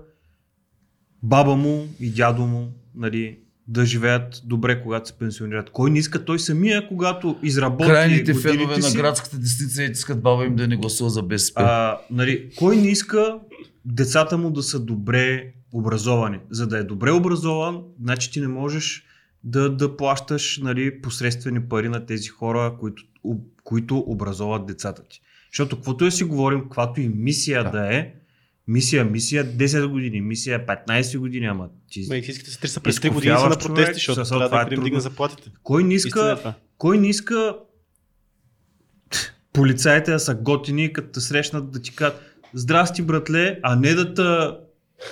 баба 1.23 1.55
му 1.55 1.87
и 1.99 2.09
дядо 2.11 2.41
му, 2.41 2.67
нали, 2.95 3.39
да 3.67 3.85
живеят 3.85 4.41
добре, 4.45 4.83
когато 4.83 5.07
се 5.07 5.13
пенсионират. 5.13 5.69
Кой 5.69 5.91
не 5.91 5.99
иска 5.99 6.25
той 6.25 6.39
самия, 6.39 6.87
когато 6.87 7.39
изработи 7.43 7.89
Крайните 7.89 8.33
фенове 8.33 8.77
на 8.77 8.83
си, 8.83 8.97
градската 8.97 9.37
десница 9.37 9.83
и 9.83 9.91
искат 9.91 10.21
баба 10.21 10.45
им 10.45 10.55
да 10.55 10.67
не 10.67 10.77
гласува 10.77 11.09
за 11.09 11.23
БСП. 11.23 11.61
а, 11.61 11.97
нали, 12.11 12.49
кой 12.57 12.75
не 12.75 12.87
иска 12.87 13.37
децата 13.85 14.37
му 14.37 14.51
да 14.51 14.63
са 14.63 14.79
добре 14.79 15.53
образовани? 15.73 16.39
За 16.49 16.67
да 16.67 16.77
е 16.77 16.83
добре 16.83 17.11
образован, 17.11 17.81
значи 18.03 18.31
ти 18.31 18.41
не 18.41 18.47
можеш 18.47 19.03
да, 19.43 19.69
да 19.69 19.97
плащаш 19.97 20.59
нали, 20.63 21.01
посредствени 21.01 21.61
пари 21.61 21.89
на 21.89 22.05
тези 22.05 22.27
хора, 22.27 22.75
които, 22.79 23.03
които 23.63 23.97
образоват 23.97 24.65
децата 24.65 25.03
ти. 25.09 25.21
Защото 25.51 25.75
каквото 25.75 26.05
да 26.05 26.11
си 26.11 26.23
говорим, 26.23 26.61
каквато 26.61 27.01
и 27.01 27.09
мисия 27.09 27.63
Да. 27.63 27.71
да 27.71 27.95
е, 27.95 28.13
мисия, 28.67 29.05
мисия 29.05 29.45
10 29.45 29.87
години, 29.87 30.21
мисия 30.21 30.65
15 30.65 31.17
години, 31.17 31.45
ама 31.45 31.69
ти... 31.91 32.05
Медицинските 32.09 32.49
сестри 32.49 32.67
са 32.67 32.79
през 32.79 32.99
3 32.99 33.13
години 33.13 33.37
са 33.37 33.49
на 33.49 33.57
протести, 33.57 34.01
човек, 34.01 34.15
защото 34.15 34.49
трябва 34.49 34.49
да 34.49 34.57
е 34.57 34.61
им 34.61 34.69
дигне 34.69 34.85
трудно. 34.85 34.99
заплатите. 34.99 35.51
Кой 35.63 35.83
не 35.83 35.93
е 35.93 35.95
иска, 35.95 36.35
това. 36.37 36.53
кой 36.77 36.97
не 36.97 37.07
иска 37.07 37.55
полицаите 39.53 40.11
да 40.11 40.19
са 40.19 40.35
готини, 40.35 40.93
като 40.93 41.11
те 41.11 41.19
срещнат 41.19 41.71
да 41.71 41.81
ти 41.81 41.95
кажат 41.95 42.21
Здрасти, 42.55 43.01
братле, 43.01 43.59
а 43.63 43.75
не 43.75 43.93
да 43.93 44.13
те 44.13 44.57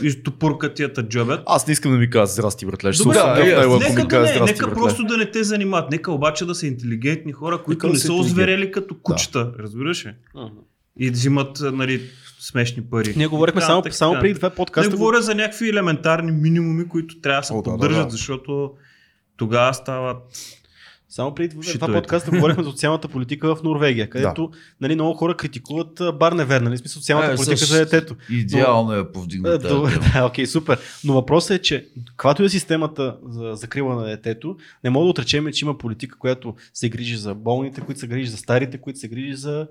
изтопуркат 0.01 0.73
тия 0.73 0.93
джобят. 0.93 1.43
Аз 1.45 1.67
не 1.67 1.71
искам 1.71 1.91
да 1.91 1.97
ми 1.97 2.09
кажа 2.09 2.25
здрасти, 2.25 2.65
братле. 2.65 2.93
Ще 2.93 3.03
Добре, 3.03 3.17
да, 3.17 3.35
него, 3.35 3.73
ако 3.73 3.83
нека 3.83 4.01
ми 4.01 4.07
да 4.07 4.19
не, 4.19 4.27
здрасти, 4.27 4.53
нека 4.53 4.65
братле. 4.65 4.81
просто 4.81 5.03
да 5.03 5.17
не 5.17 5.31
те 5.31 5.43
занимават. 5.43 5.91
Нека 5.91 6.11
обаче 6.11 6.45
да 6.45 6.55
са 6.55 6.67
интелигентни 6.67 7.31
хора, 7.31 7.63
които 7.63 7.69
Нека 7.69 7.87
да 7.87 7.93
не 7.93 7.99
са 7.99 8.05
са 8.05 8.13
озверели 8.13 8.71
като 8.71 8.95
кучета, 9.03 9.51
разбираш 9.59 10.05
ли? 10.05 10.13
Мгм. 10.35 10.55
И 10.99 11.05
да 11.05 11.11
взимат 11.11 11.59
нали, 11.61 12.01
смешни 12.43 12.83
пари. 12.83 13.13
Ние 13.17 13.27
говорихме 13.27 13.61
само, 13.61 13.81
така, 13.81 13.95
само 13.95 14.19
преди 14.19 14.39
Не 14.43 14.49
подкаста. 14.49 14.91
говоря 14.91 15.21
за 15.21 15.35
някакви 15.35 15.69
елементарни 15.69 16.31
минимуми, 16.31 16.87
които 16.89 17.21
трябва 17.21 17.41
да 17.41 17.47
се 17.47 17.53
О, 17.53 17.55
да, 17.55 17.61
да, 17.61 17.69
поддържат, 17.71 18.07
да. 18.07 18.11
защото 18.11 18.71
тогава 19.37 19.73
стават 19.73 20.17
Само 21.13 21.35
преди 21.35 21.55
това 21.73 21.87
подкаста 21.87 22.31
говорихме 22.31 22.63
за 22.63 22.69
социалната 22.69 23.07
политика 23.07 23.55
в 23.55 23.63
Норвегия, 23.63 24.09
където 24.09 24.51
нали, 24.81 24.95
много 24.95 25.13
хора 25.13 25.37
критикуват 25.37 26.01
Барневер, 26.19 26.61
нали, 26.61 26.77
смисъл 26.77 26.99
социалната 27.01 27.31
Е, 27.31 27.35
политика 27.35 27.65
за 27.65 27.77
детето. 27.77 28.15
Идеално 28.29 28.93
е 28.93 28.99
Е, 28.99 29.11
повдигната. 29.11 29.67
Добре, 29.67 29.91
тема. 29.91 30.05
да, 30.13 30.25
окей, 30.25 30.45
супер. 30.45 30.79
Но 31.03 31.13
въпросът 31.13 31.51
е, 31.51 31.61
че 31.61 31.87
каквато 32.05 32.43
е 32.43 32.49
системата 32.49 33.17
за 33.29 33.51
закрила 33.55 33.95
на 33.95 34.03
детето, 34.03 34.57
не 34.83 34.89
мога 34.89 35.03
да 35.03 35.09
отречем, 35.09 35.47
че 35.53 35.65
има 35.65 35.77
политика, 35.77 36.17
която 36.17 36.55
се 36.73 36.89
грижи 36.89 37.17
за 37.17 37.35
болните, 37.35 37.81
които 37.81 37.99
се 37.99 38.07
грижи 38.07 38.31
за 38.31 38.37
старите, 38.37 38.77
които 38.77 38.99
се 38.99 39.07
грижи 39.07 39.33
за... 39.33 39.67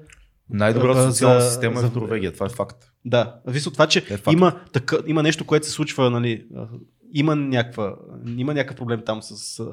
Най-добрата 0.53 1.03
За- 1.03 1.09
социална 1.11 1.41
за- 1.41 1.49
система 1.51 1.79
е 1.79 1.83
за- 1.83 1.89
в 1.89 1.95
Норвегия, 1.95 2.33
това 2.33 2.47
е 2.47 2.49
факт. 2.49 2.77
Да, 3.05 3.35
зависи 3.47 3.69
от 3.69 3.75
това, 3.75 3.87
че 3.87 3.99
Е 4.01 4.17
факт. 4.17 4.33
има, 4.33 4.53
така, 4.73 4.97
има 5.07 5.23
нещо, 5.23 5.45
което 5.45 5.67
се 5.67 5.73
случва, 5.73 6.11
нали, 6.11 6.45
има, 7.15 7.37
някаква, 7.37 7.95
има 8.37 8.55
някакъв 8.55 8.77
проблем 8.77 9.01
там 9.07 9.23
с 9.23 9.61
а, 9.61 9.67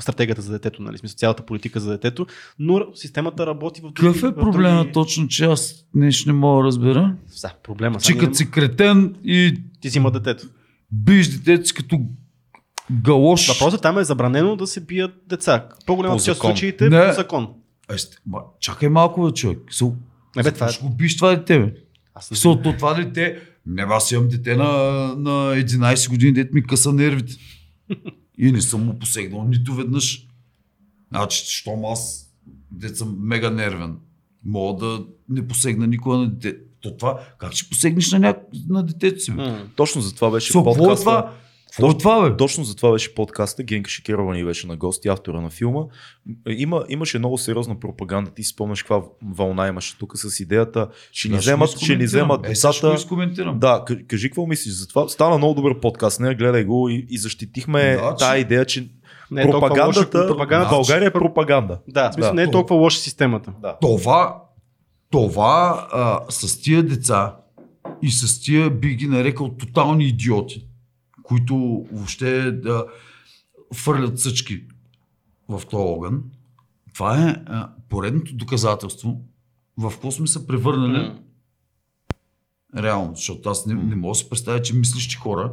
стратегията 0.00 0.42
за 0.42 0.52
детето, 0.52 0.82
нали, 0.82 0.98
смисъл 0.98 1.16
цялата 1.16 1.42
политика 1.42 1.80
за 1.80 1.90
детето, 1.90 2.26
но 2.58 2.86
системата 2.94 3.46
работи 3.46 3.80
в 3.80 3.92
Какъв 3.94 4.16
е 4.18 4.34
проблема 4.34 4.78
други- 4.78 4.92
точно, 4.92 5.28
че 5.28 5.44
аз 5.44 5.74
нещо 5.94 6.28
не 6.28 6.32
мога 6.32 6.62
да 6.62 6.66
разбера? 6.66 7.14
Да, 7.42 7.54
проблема. 7.62 7.98
Че 7.98 8.18
като 8.18 8.34
си 8.34 8.50
кретен 8.50 9.14
и 9.24 9.54
Ти 9.80 9.88
взима 9.88 10.10
детето. 10.10 10.46
биш 10.92 11.28
детето 11.28 11.66
си 11.66 11.74
като 11.74 12.00
галош. 12.94 13.48
Въпросът 13.50 13.82
там 13.82 13.98
е 13.98 14.04
забранено 14.04 14.56
да 14.56 14.66
се 14.66 14.80
бият 14.80 15.12
деца. 15.26 15.66
По-голямата 15.86 16.18
По 16.18 16.24
част 16.24 16.40
от 16.40 16.46
случаите 16.46 16.88
Не. 16.88 17.06
по 17.06 17.12
закон. 17.12 17.48
Е, 17.94 17.98
сте- 17.98 18.16
ма, 18.26 18.40
чакай 18.60 18.88
малко, 18.88 19.32
човек. 19.32 19.58
Со, 19.70 19.94
Не, 20.36 20.42
бе, 20.42 20.52
това 20.52 20.66
е... 20.66 20.72
Ще 20.72 20.82
го 20.84 20.90
биш 20.90 21.16
това 21.16 21.36
дете, 21.36 21.58
бе. 21.58 21.74
Аз 22.14 22.28
Защото 22.28 22.76
това 22.76 22.94
дете, 22.94 23.38
не 23.66 23.82
аз 23.82 24.12
имам 24.12 24.28
дете 24.28 24.56
на, 24.56 24.64
на 25.16 25.30
11 25.56 26.08
години, 26.10 26.32
дете 26.32 26.50
ми 26.54 26.62
къса 26.62 26.92
нервите. 26.92 27.34
И 28.38 28.52
не 28.52 28.60
съм 28.60 28.84
му 28.84 28.98
посегнал 28.98 29.44
нито 29.44 29.74
веднъж. 29.74 30.26
Значи, 31.10 31.44
щом 31.46 31.84
аз, 31.84 32.30
дете 32.70 32.94
съм 32.96 33.16
мега 33.20 33.50
нервен, 33.50 33.96
мога 34.44 34.86
да 34.86 35.04
не 35.28 35.48
посегна 35.48 35.86
никога 35.86 36.16
на 36.16 36.30
дете. 36.30 36.58
То 36.80 36.96
това, 36.96 37.20
как 37.38 37.52
ще 37.52 37.68
посегнеш 37.68 38.12
на, 38.12 38.18
няко... 38.18 38.50
на 38.68 38.82
детето 38.82 39.20
си? 39.20 39.32
Бе? 39.32 39.64
Точно 39.76 40.00
за 40.00 40.14
това 40.14 40.30
беше 40.30 40.58
е 40.58 40.62
подкаста. 40.62 40.96
това? 41.02 41.34
Е 41.80 41.98
това, 41.98 42.22
бе? 42.22 42.36
Точно 42.36 42.64
за 42.64 42.76
това 42.76 42.92
беше 42.92 43.14
подкаста. 43.14 43.62
Генка 43.62 43.90
Шикерова 43.90 44.34
ни 44.34 44.44
беше 44.44 44.66
на 44.66 44.76
гости, 44.76 45.08
автора 45.08 45.40
на 45.40 45.50
филма. 45.50 45.80
Има, 46.48 46.84
имаше 46.88 47.18
много 47.18 47.38
сериозна 47.38 47.80
пропаганда. 47.80 48.30
Ти 48.30 48.42
си 48.42 48.48
спомняш 48.48 48.82
каква 48.82 49.02
вълна 49.26 49.68
имаше 49.68 49.98
тук 49.98 50.12
с 50.14 50.40
идеята. 50.40 50.88
Ще 51.12 51.28
ни 51.28 51.38
вземат, 51.38 51.78
ще 51.78 51.96
ни 51.96 52.04
вземат 52.04 52.46
Е, 52.46 52.48
децата. 52.48 52.94
изкоментирам. 52.94 53.58
Да, 53.58 53.84
кажи 54.08 54.28
какво 54.28 54.46
мислиш 54.46 54.72
за 54.72 54.88
това. 54.88 55.08
Стана 55.08 55.38
много 55.38 55.54
добър 55.54 55.80
подкаст, 55.80 56.20
не 56.20 56.34
гледай 56.34 56.64
го 56.64 56.88
и, 56.88 57.06
и 57.10 57.18
защитихме 57.18 57.82
Да, 57.92 58.10
че- 58.10 58.16
тая 58.18 58.40
идея, 58.40 58.64
че 58.64 58.88
Не 59.30 59.42
е 59.42 59.44
толкова 59.44 59.68
лоша, 59.68 60.00
пропагандата, 60.00 60.26
пропагандата 60.28 60.68
в 60.68 60.72
България 60.72 61.06
е 61.06 61.12
пропаганда. 61.12 61.78
Да, 61.88 62.10
в 62.10 62.14
смисъл 62.14 62.30
Да. 62.30 62.34
не 62.34 62.42
е 62.42 62.50
толкова 62.50 62.76
лоша 62.76 62.98
системата. 62.98 63.52
Да. 63.62 63.76
Това, 63.80 64.42
това 65.10 65.88
а, 65.92 66.20
с 66.30 66.60
тия 66.60 66.82
деца 66.82 67.36
и 68.02 68.10
с 68.10 68.40
тия 68.40 68.70
би 68.70 68.88
ги 68.88 69.06
нарекал 69.06 69.48
тотални 69.48 70.04
идиоти, 70.04 70.66
които 71.30 71.86
въобще 71.92 72.52
да 72.52 72.86
фърлят 73.74 74.20
съчки 74.20 74.64
в 75.48 75.62
този 75.70 75.82
огън, 75.82 76.22
това 76.94 77.28
е 77.28 77.36
а, 77.46 77.72
поредното 77.88 78.36
доказателство 78.36 79.20
в 79.76 79.90
какво 79.90 80.10
сме 80.10 80.26
се 80.26 80.46
превърнали 80.46 80.98
М. 80.98 81.18
реално, 82.82 83.14
защото 83.14 83.48
аз 83.48 83.66
не, 83.66 83.74
не 83.74 83.96
мога 83.96 84.10
да 84.10 84.14
си 84.14 84.28
представя, 84.28 84.62
че 84.62 84.74
мислищи 84.74 85.16
хора 85.16 85.52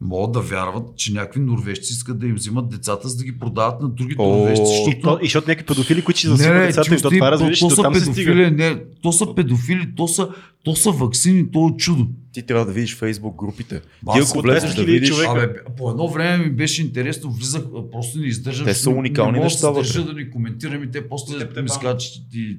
могат 0.00 0.32
да 0.32 0.40
вярват, 0.40 0.96
че 0.96 1.12
някакви 1.12 1.40
норвежци 1.40 1.92
искат 1.92 2.18
да 2.18 2.26
им 2.26 2.34
взимат 2.34 2.68
децата, 2.68 3.08
за 3.08 3.16
да 3.16 3.24
ги 3.24 3.38
продават 3.38 3.80
на 3.80 3.88
други 3.88 4.14
О, 4.18 4.36
норвежци. 4.36 4.62
И, 4.62 4.66
Защото... 4.66 5.00
то, 5.02 5.18
и 5.22 5.26
защото 5.26 5.48
някакви 5.48 5.66
педофили, 5.66 6.02
които 6.02 6.18
ще 6.18 6.28
Не, 6.28 6.36
засилват 6.36 6.60
не, 6.60 6.66
децата 6.66 6.88
ти 6.88 6.94
и 6.94 7.18
това 7.18 7.30
разбираш, 7.30 7.60
то, 7.60 7.70
са 7.70 7.82
там 7.82 7.94
се 7.94 8.00
стига. 8.00 8.14
педофили, 8.14 8.50
не, 8.50 8.82
то 9.02 9.12
са 9.12 9.34
педофили, 9.34 9.94
то 9.96 10.08
са, 10.08 10.28
то 10.64 10.76
са 10.76 10.90
вакцини, 10.90 11.50
то 11.50 11.68
е 11.68 11.76
чудо. 11.76 12.06
Ти 12.32 12.46
трябва 12.46 12.66
да 12.66 12.72
видиш 12.72 12.96
фейсбук 12.96 13.36
групите. 13.36 13.80
Ти 13.80 14.20
ако 14.30 14.42
влезеш 14.42 14.70
10 14.70 14.76
да 14.76 14.82
000 14.82 14.86
видиш, 14.86 15.08
човека. 15.08 15.32
Абе, 15.32 15.54
по 15.76 15.90
едно 15.90 16.08
време 16.08 16.44
ми 16.44 16.50
беше 16.50 16.82
интересно, 16.82 17.30
влизах, 17.30 17.62
просто 17.92 18.18
не 18.18 18.26
издържам. 18.26 18.66
Те 18.66 18.74
са 18.74 18.90
не- 18.90 18.96
уникални 18.96 19.32
не 19.32 19.38
мога 19.38 19.44
неща 19.44 19.70
да 19.70 19.74
се 19.74 19.80
вътре. 19.80 19.88
държа 19.88 20.04
да 20.04 20.20
ни 20.20 20.30
коментирам 20.30 20.82
и 20.84 20.90
те 20.90 21.08
после 21.08 21.38
Теб 21.38 21.54
те 21.54 21.62
ми 21.62 21.68
скачат. 21.68 22.22
И... 22.34 22.58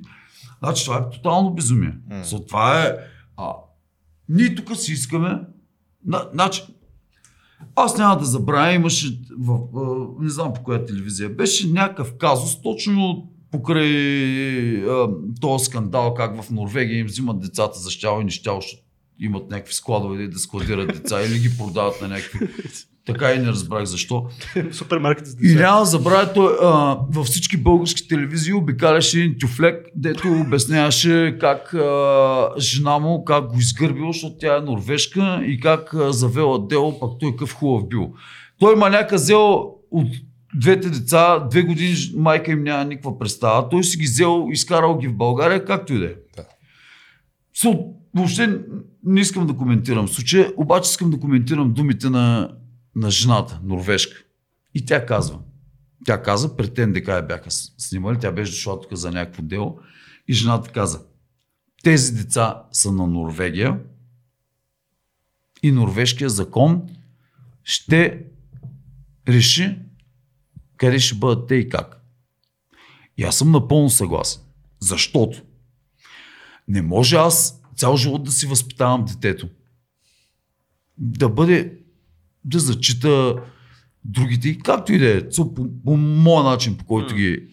Значи 0.64 0.86
това 0.86 0.98
е 0.98 1.16
тотално 1.16 1.54
безумие. 1.54 1.94
М. 2.10 2.24
So, 2.24 2.48
това 2.48 2.84
е... 2.84 2.94
А, 3.38 3.52
ние 4.30 4.56
тук 4.56 4.78
си 4.78 4.92
искаме... 4.94 5.40
На, 6.06 6.26
значи, 6.34 6.62
аз 7.76 7.98
няма 7.98 8.18
да 8.18 8.26
забравя, 8.26 8.74
имаше, 8.74 9.22
в, 9.40 9.60
не 10.20 10.30
знам 10.30 10.54
по 10.54 10.64
коя 10.64 10.86
телевизия, 10.86 11.30
беше 11.30 11.68
някакъв 11.68 12.14
казус, 12.18 12.62
точно 12.62 13.28
покрай 13.52 14.84
този 15.42 15.66
скандал, 15.66 16.14
как 16.14 16.42
в 16.42 16.52
Норвегия 16.52 17.00
им 17.00 17.08
взимат 17.08 17.40
децата 17.40 17.80
за 17.80 17.92
щяло 17.92 18.22
и 18.22 18.24
нещяло, 18.24 18.62
защото 18.62 18.84
имат 19.20 19.50
някакви 19.50 19.74
складове 19.74 20.28
да 20.28 20.40
складират 20.40 20.88
деца 20.88 21.22
или 21.22 21.40
ги 21.40 21.58
продават 21.58 22.02
на 22.02 22.08
някакви. 22.08 22.48
Така 23.06 23.34
и 23.34 23.40
не 23.40 23.48
разбрах 23.48 23.86
защо. 23.86 24.26
Супермаркет 24.72 25.28
с 25.28 25.36
И 25.44 25.56
няма 25.56 25.80
да 25.80 25.86
забравя, 25.86 26.34
той 26.34 26.54
а, 26.62 26.98
във 27.10 27.26
всички 27.26 27.58
български 27.58 28.08
телевизии 28.08 28.54
обикаляше 28.54 29.20
един 29.20 29.36
тюфлек, 29.40 29.88
дето 29.96 30.28
обясняваше 30.48 31.38
как 31.40 31.74
а, 31.74 32.50
жена 32.60 33.00
му, 33.00 33.26
как 33.26 33.46
го 33.46 33.60
изгърбила, 33.60 34.14
защото 34.14 34.36
тя 34.40 34.58
е 34.58 34.62
норвежка 34.62 35.42
и 35.46 35.60
как 35.60 35.94
а, 35.94 36.14
завела 36.14 36.68
дело, 36.68 37.00
пък 37.00 37.10
той 37.20 37.36
къв 37.36 37.54
хубав 37.54 37.88
бил. 37.88 38.14
Той 38.60 38.76
маняка 38.76 39.16
взел 39.16 39.74
от 39.92 40.08
двете 40.56 40.90
деца, 40.90 41.40
две 41.52 41.62
години 41.62 41.96
майка 42.16 42.52
им 42.52 42.64
няма 42.64 42.86
никаква 42.86 43.20
представа. 43.20 43.70
Той 43.70 43.84
си 43.84 43.98
ги 43.98 44.06
взел, 44.06 44.48
изкарал 44.52 44.98
ги 44.98 45.08
в 45.08 45.16
България, 45.16 45.66
както 45.66 45.94
и 45.94 46.00
да 46.00 46.06
е. 46.06 46.14
Въобще 48.16 48.60
не 49.06 49.22
искам 49.22 49.48
да 49.48 49.54
коментирам 49.54 50.08
случая, 50.08 50.52
обаче 50.58 50.90
искам 50.90 51.12
да 51.12 51.20
коментирам 51.20 51.74
думите 51.74 52.10
на, 52.10 52.50
на 52.96 53.12
жената, 53.12 53.60
норвежка. 53.64 54.24
И 54.74 54.86
тя 54.86 55.06
казва, 55.06 55.40
тя 56.06 56.22
каза, 56.22 56.56
пред 56.56 56.78
НДК 56.78 57.08
я 57.08 57.22
бяха 57.22 57.52
снимали, 57.52 58.20
тя 58.20 58.32
беше 58.32 58.52
дошла 58.52 58.82
тук 58.82 58.94
за 58.94 59.12
някакво 59.12 59.44
дело 59.44 59.80
и 60.28 60.34
жената 60.34 60.72
каза, 60.72 61.06
тези 61.84 62.14
деца 62.14 62.64
са 62.72 62.92
на 62.92 63.08
Норвегия 63.08 63.80
и 65.64 65.72
норвежкия 65.72 66.30
закон 66.30 66.90
ще 67.64 68.26
реши 69.28 69.80
къде 70.78 71.00
ще 71.00 71.16
бъдат 71.16 71.48
те 71.48 71.56
и 71.56 71.70
как. 71.70 72.02
И 73.18 73.24
аз 73.24 73.38
съм 73.38 73.52
напълно 73.52 73.90
съгласен. 73.90 74.42
Защото 74.80 75.42
не 76.68 76.82
може 76.82 77.16
аз 77.16 77.62
цял 77.76 77.98
живот 77.98 78.24
да 78.24 78.32
си 78.32 78.48
възпитавам 78.48 79.06
детето. 79.06 79.50
Да 80.98 81.30
бъде, 81.30 81.81
да 82.46 82.60
зачита 82.60 83.36
другите, 84.06 84.58
както 84.58 84.94
и 84.94 84.98
да 84.98 85.18
е, 85.18 85.22
цо- 85.22 85.54
по, 85.54 85.70
по 85.86 85.98
моя 85.98 86.44
начин, 86.44 86.78
по 86.78 86.86
който 86.86 87.16
ги... 87.16 87.44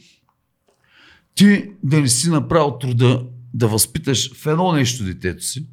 Ти 1.35 1.71
да 1.83 2.01
не 2.01 2.09
си 2.09 2.31
направил 2.31 2.79
труда 2.79 3.25
да 3.55 3.69
възпиташ 3.69 4.35
в 4.35 4.47
едно 4.47 4.73
нещо 4.73 5.05
детето 5.05 5.45
си, 5.45 5.67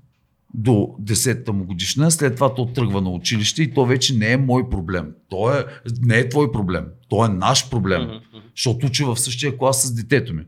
до 0.54 0.72
10-та 1.02 1.52
му 1.52 1.66
годишна, 1.66 2.12
след 2.12 2.36
това 2.36 2.54
то 2.54 2.66
тръгва 2.66 3.02
на 3.02 3.10
училище 3.10 3.64
и 3.64 3.74
то 3.74 3.86
вече 3.86 4.16
не 4.16 4.32
е 4.32 4.38
мой 4.38 4.70
проблем. 4.70 5.12
То 5.30 5.54
е, 5.54 5.66
не 6.02 6.18
е 6.18 6.30
твой 6.30 6.52
проблем. 6.52 6.86
То 7.10 7.26
е 7.26 7.30
наш 7.30 7.70
проблем. 7.70 8.10
Защото 8.56 8.88
учи 8.88 9.04
в 9.04 9.18
същия 9.18 9.58
клас 9.58 9.84
с 9.84 9.94
детето 9.94 10.34
ми. 10.34 10.44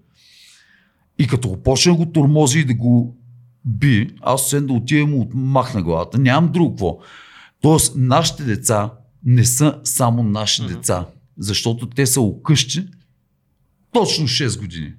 И 1.20 1.28
като 1.28 1.50
го 1.50 1.64
почне 1.64 1.92
да 1.92 1.98
го 1.98 2.06
тормози 2.06 2.60
и 2.60 2.66
да 2.66 2.74
го 2.74 3.18
би, 3.66 4.16
аз 4.22 4.46
освен 4.46 4.68
да 4.68 4.74
отида 4.74 5.06
му 5.06 5.22
отмахна 5.22 5.84
главата, 5.84 6.18
нямам 6.18 6.52
друго 6.52 6.72
какво. 6.72 7.00
Тоест, 7.62 7.94
нашите 7.96 8.44
деца 8.44 8.94
не 9.26 9.46
са 9.46 9.80
само 9.84 10.24
наши 10.24 10.66
деца, 10.66 11.06
защото 11.38 11.90
те 11.90 12.06
са 12.06 12.22
окъщи 12.22 12.88
точно 13.94 14.28
6 14.28 14.60
години. 14.60 14.94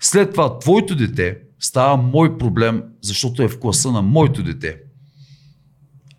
След 0.00 0.30
това 0.30 0.58
твоето 0.58 0.96
дете 0.96 1.38
става 1.58 1.96
мой 1.96 2.38
проблем, 2.38 2.82
защото 3.00 3.42
е 3.42 3.48
в 3.48 3.60
класа 3.60 3.92
на 3.92 4.02
моето 4.02 4.42
дете. 4.42 4.78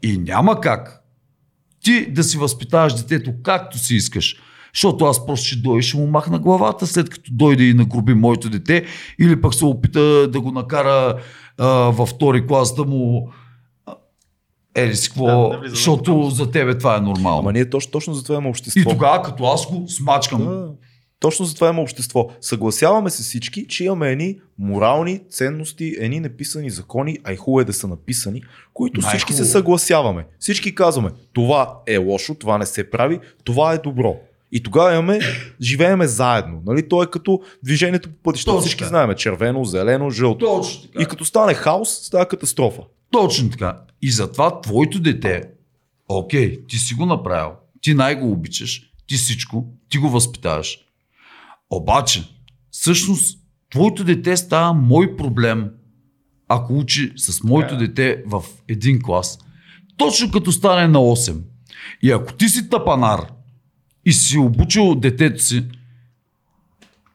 И 0.04 0.18
няма 0.18 0.62
как 0.62 1.04
ти 1.84 2.12
да 2.12 2.24
си 2.24 2.38
възпитаваш 2.38 2.94
детето 2.94 3.34
както 3.44 3.78
си 3.78 3.96
искаш. 3.96 4.36
Защото 4.74 5.06
аз 5.06 5.26
просто 5.26 5.48
ще 5.48 5.56
дойда 5.56 5.80
и 5.80 5.84
ще 5.84 5.98
му 5.98 6.08
махна 6.08 6.40
главата, 6.40 6.88
след 6.88 7.10
като 7.10 7.32
дойде 7.34 7.64
и 7.64 7.74
нагруби 7.74 8.14
моето 8.14 8.50
дете, 8.50 8.86
или 9.20 9.42
пък 9.42 9.54
се 9.54 9.66
опита 9.66 10.28
да 10.28 10.42
го 10.42 10.52
накара 10.52 11.20
а, 11.58 11.68
във 11.68 12.10
втори 12.10 12.48
клас 12.48 12.76
да 12.76 12.86
му 12.86 13.32
ели 14.76 14.96
си 14.96 15.10
какво, 15.10 15.26
Да, 15.26 15.50
да, 15.50 15.64
да 15.64 15.70
защото 15.70 16.30
за 16.30 16.52
тебе 16.52 16.78
това 16.78 16.98
е 16.98 17.02
нормално. 17.02 17.40
Ама 17.40 17.54
ние 17.54 17.70
точно, 17.70 17.92
точно 17.92 18.14
за 18.14 18.24
това 18.24 18.36
има 18.36 18.50
общество. 18.50 18.80
И 18.80 18.84
тогава, 18.84 19.22
като 19.22 19.44
аз 19.46 19.66
го 19.68 19.88
смачкам, 19.88 20.46
Да. 20.46 20.68
Точно 21.20 21.46
за 21.46 21.56
това 21.56 21.70
има 21.70 21.82
общество. 21.82 22.28
Съгласяваме 22.42 23.10
се 23.10 23.24
всички, 23.24 23.68
че 23.68 23.84
имаме 23.84 24.12
едни 24.12 24.40
морални 24.60 25.22
ценности, 25.30 25.96
едни 26.00 26.20
неписани 26.20 26.70
закони, 26.70 27.18
а 27.24 27.34
и 27.34 27.36
хубаво 27.36 27.62
е 27.62 27.66
да 27.66 27.74
са 27.74 27.88
написани, 27.88 28.42
които 28.74 29.02
Най-хубаво. 29.02 29.18
всички 29.18 29.34
се 29.34 29.46
съгласяваме. 29.46 30.26
Всички 30.40 30.76
казваме, 30.76 31.10
това 31.34 31.74
е 31.88 31.98
лошо, 31.98 32.36
това 32.36 32.58
не 32.58 32.66
се 32.66 32.90
прави, 32.90 33.20
това 33.44 33.74
е 33.74 33.78
добро. 33.78 34.16
И 34.52 34.64
тогава 34.64 34.94
имаме, 34.94 35.20
живееме 35.62 36.08
заедно. 36.08 36.62
Нали? 36.66 36.90
То 36.90 37.04
е 37.04 37.08
като 37.08 37.42
движението 37.64 38.10
по 38.10 38.16
пътищата. 38.24 38.52
Точно 38.52 38.62
Всички 38.62 38.80
така. 38.80 38.90
знаеме 38.90 39.16
червено, 39.16 39.66
зелено, 39.66 40.10
жълто. 40.10 40.46
точно 40.46 40.82
така. 40.82 41.04
И 41.04 41.06
като 41.06 41.26
стане 41.26 41.54
хаос, 41.54 41.90
става 41.90 42.26
катастрофа. 42.26 42.82
Точно 43.14 43.50
така. 43.50 43.80
И 44.02 44.12
затова 44.12 44.62
твоето 44.62 45.00
дете, 45.00 45.44
окей, 46.08 46.66
ти 46.68 46.78
си 46.78 46.94
го 46.94 47.06
направил, 47.06 47.52
ти 47.82 47.94
най-го 47.94 48.32
обичаш, 48.32 48.82
ти 49.08 49.16
всичко, 49.16 49.74
ти 49.90 49.98
го 49.98 50.10
възпитаваш. 50.10 50.78
Обаче, 51.70 52.24
всъщност, 52.72 53.40
твоето 53.70 54.04
дете 54.04 54.38
става 54.38 54.74
мой 54.74 55.16
проблем, 55.16 55.70
ако 56.48 56.78
учи 56.78 57.14
с 57.16 57.44
моето 57.44 57.78
дете 57.78 58.24
в 58.28 58.44
един 58.68 59.02
клас, 59.02 59.40
точно 59.98 60.32
като 60.32 60.52
стане 60.52 60.88
на 60.88 61.00
8. 61.00 61.42
И 62.02 62.12
ако 62.12 62.34
ти 62.34 62.50
си 62.50 62.70
тапанар 62.70 63.32
и 64.06 64.14
си 64.14 64.38
обучил 64.38 64.96
детето 64.96 65.44
си 65.44 65.64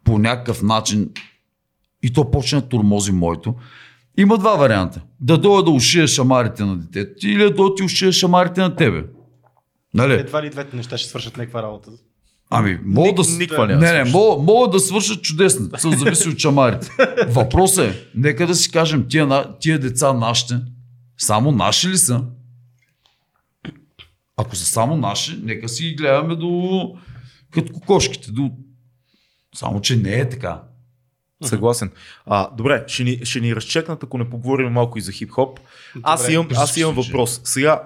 по 0.05 0.19
някакъв 0.19 0.63
начин 0.63 1.11
и 2.03 2.13
то 2.13 2.31
почне 2.31 2.61
да 2.61 2.69
турмози 2.69 3.13
моето, 3.13 3.55
има 4.19 4.39
два 4.39 4.57
варианта. 4.57 5.01
Да 5.21 5.39
дойда 5.39 5.63
да 5.63 5.71
ушия 5.71 6.07
шамарите 6.07 6.65
на 6.65 6.77
детето 6.77 7.21
ти 7.21 7.29
или 7.29 7.43
да 7.43 7.55
дойда 7.55 7.75
ти 7.75 7.83
ушия 7.83 8.13
шамарите 8.13 8.61
на 8.61 8.77
тебе. 8.77 9.05
Нали? 9.95 10.13
Едва 10.13 10.43
ли 10.43 10.51
двете 10.51 10.77
неща 10.77 10.99
ще 10.99 11.09
свършат 11.09 11.37
някаква 11.37 11.63
работа. 11.63 11.91
Ами, 12.51 12.79
мога 12.85 13.13
да... 13.15 13.25
с- 13.25 13.39
никаква 13.39 13.67
няма 13.67 13.81
не, 13.81 13.93
да 13.93 14.05
не, 14.05 14.11
мога, 14.11 14.43
мога 14.43 14.69
да 14.69 14.81
свършат 14.81 15.23
чудесно. 15.23 15.71
Се 15.79 15.91
зависи 15.91 16.29
от 16.29 16.39
шамарите. 16.39 16.91
Въпросът 17.29 17.95
е, 17.95 18.05
нека 18.15 18.47
да 18.47 18.55
си 18.55 18.71
кажем, 18.71 19.07
тия, 19.09 19.59
тия 19.59 19.79
деца 19.79 20.13
нашите, 20.13 20.61
само 21.19 21.53
наши 21.53 21.89
ли 21.89 21.99
са? 21.99 22.25
Ако 24.37 24.57
са 24.57 24.65
само 24.65 24.97
наши, 24.97 25.39
нека 25.43 25.69
си 25.69 25.85
ги 25.85 25.95
гледаме 25.95 26.37
до... 26.37 26.83
като 27.51 27.73
кокошките. 27.73 28.31
До... 28.31 28.51
Само, 29.55 29.81
че 29.81 29.97
не 29.97 30.15
е 30.15 30.29
така. 30.29 30.63
Съгласен. 31.43 31.91
А, 32.27 32.51
добре, 32.57 32.85
ще 32.87 33.05
ни, 33.05 33.21
ще 33.25 33.41
ни 33.41 33.57
разчекнат, 33.57 34.03
ако 34.03 34.19
не 34.19 34.31
поговорим 34.31 34.73
малко 34.73 34.99
и 34.99 35.01
за 35.01 35.13
хип-хоп. 35.13 35.61
Аз 36.03 36.29
имам, 36.29 36.49
аз 36.57 36.77
имам 36.77 36.95
въпрос. 36.95 37.41
Сега, 37.45 37.83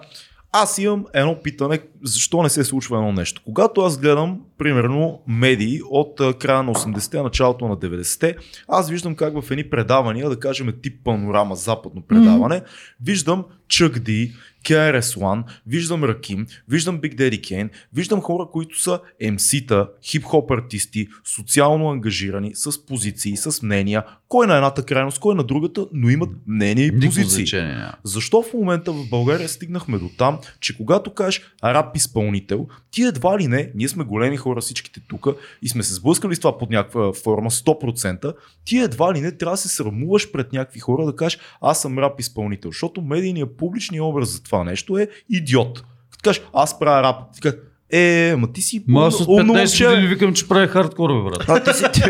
аз 0.52 0.78
имам 0.78 1.06
едно 1.14 1.42
питане, 1.42 1.80
защо 2.02 2.42
не 2.42 2.48
се 2.48 2.64
случва 2.64 2.96
едно 2.96 3.12
нещо. 3.12 3.42
Когато 3.44 3.80
аз 3.80 3.98
гледам, 3.98 4.40
примерно, 4.58 5.22
медии 5.26 5.80
от 5.90 6.20
края 6.38 6.62
на 6.62 6.74
80-те, 6.74 7.22
началото 7.22 7.68
на 7.68 7.76
90-те, 7.76 8.36
аз 8.68 8.90
виждам 8.90 9.16
как 9.16 9.42
в 9.42 9.50
едни 9.50 9.70
предавания, 9.70 10.28
да 10.28 10.40
кажем 10.40 10.74
тип 10.82 11.04
панорама, 11.04 11.56
западно 11.56 12.02
предаване, 12.02 12.60
mm-hmm. 12.60 12.96
виждам 13.04 13.44
Чък 13.68 13.98
Ди, 13.98 14.32
KRS-One, 14.62 15.44
виждам 15.66 16.04
Раким, 16.04 16.46
виждам 16.68 17.00
Big 17.00 17.14
Daddy 17.14 17.40
Kane, 17.40 17.70
виждам 17.92 18.20
хора, 18.20 18.46
които 18.52 18.82
са 18.82 19.00
MC-та, 19.22 19.88
хип-хоп 20.04 20.50
артисти, 20.50 21.08
социално 21.24 21.90
ангажирани, 21.90 22.54
с 22.54 22.86
позиции, 22.86 23.36
с 23.36 23.62
мнения, 23.62 24.04
кой 24.32 24.46
на 24.46 24.54
едната 24.54 24.82
крайност, 24.82 25.18
кой 25.18 25.34
на 25.34 25.44
другата, 25.44 25.86
но 25.92 26.10
имат 26.10 26.30
мнения 26.46 26.86
и 26.86 27.00
позиции. 27.00 27.46
значение 27.46 27.74
няма. 27.74 27.92
Защо 28.04 28.42
в 28.42 28.52
момента 28.54 28.92
в 28.92 29.08
България 29.10 29.48
стигнахме 29.48 29.98
до 29.98 30.10
там, 30.18 30.38
че 30.60 30.76
когато 30.76 31.14
кажеш 31.14 31.54
рап 31.64 31.96
изпълнител, 31.96 32.66
ти 32.90 33.02
едва 33.02 33.38
ли 33.38 33.48
не, 33.48 33.72
ние 33.74 33.88
сме 33.88 34.04
големи 34.04 34.36
хора 34.36 34.60
всичките 34.60 35.00
тук 35.08 35.26
и 35.62 35.68
сме 35.68 35.82
се 35.82 35.94
сблъскали 35.94 36.34
с 36.34 36.38
това 36.38 36.58
под 36.58 36.70
някаква 36.70 37.12
форма 37.12 37.50
100%, 37.50 38.34
ти 38.64 38.78
едва 38.78 39.14
ли 39.14 39.20
не 39.20 39.36
трябва 39.36 39.54
да 39.54 39.60
се 39.60 39.68
срамуваш 39.68 40.32
пред 40.32 40.52
някакви 40.52 40.80
хора 40.80 41.06
да 41.06 41.16
кажеш 41.16 41.38
аз 41.60 41.82
съм 41.82 41.98
рап 41.98 42.20
изпълнител, 42.20 42.70
защото 42.70 43.02
медийният 43.02 43.56
публичният 43.56 44.04
образ 44.04 44.32
за 44.32 44.42
това 44.42 44.64
нещо 44.64 44.98
е 44.98 45.08
идиот. 45.30 45.84
Като 46.10 46.22
кажеш 46.22 46.42
аз 46.52 46.78
правя 46.78 47.02
рап, 47.02 47.16
ти 47.34 47.40
кажеш, 47.40 47.58
е, 47.92 48.36
ма 48.38 48.52
ти 48.52 48.62
си 48.62 48.84
Ма 48.88 49.06
аз 49.06 49.20
от 49.20 49.28
умно 49.28 49.54
15 49.54 49.58
момче. 49.58 49.86
години 49.86 50.06
викам, 50.06 50.34
че 50.34 50.48
прави 50.48 50.68
хардкор, 50.68 51.10
бе, 51.12 51.30
брат. 51.30 51.44
А, 51.48 51.62
ти 51.62 51.78
си, 51.78 51.84
ти, 51.92 52.00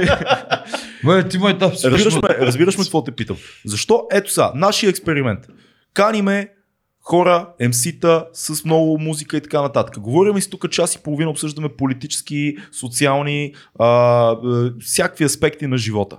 Бе, 1.04 1.28
ти 1.28 1.38
май 1.38 1.58
си 1.74 1.90
разбираш, 1.90 2.14
ме, 2.14 2.28
разбираш 2.28 2.78
ме 2.78 2.84
какво 2.84 3.04
те 3.04 3.10
питам. 3.10 3.36
Защо? 3.64 4.06
Ето 4.12 4.32
сега, 4.32 4.52
нашия 4.54 4.90
експеримент. 4.90 5.46
Каниме 5.94 6.48
хора, 7.00 7.48
МС-та 7.60 8.26
с 8.32 8.64
много 8.64 8.98
музика 8.98 9.36
и 9.36 9.40
така 9.40 9.62
нататък. 9.62 10.00
Говорим 10.00 10.36
и 10.36 10.50
тук 10.50 10.70
час 10.70 10.94
и 10.94 11.02
половина, 11.02 11.30
обсъждаме 11.30 11.68
политически, 11.68 12.56
социални, 12.72 13.54
а, 13.78 13.86
а, 13.86 14.72
всякакви 14.80 15.24
аспекти 15.24 15.66
на 15.66 15.76
живота. 15.76 16.18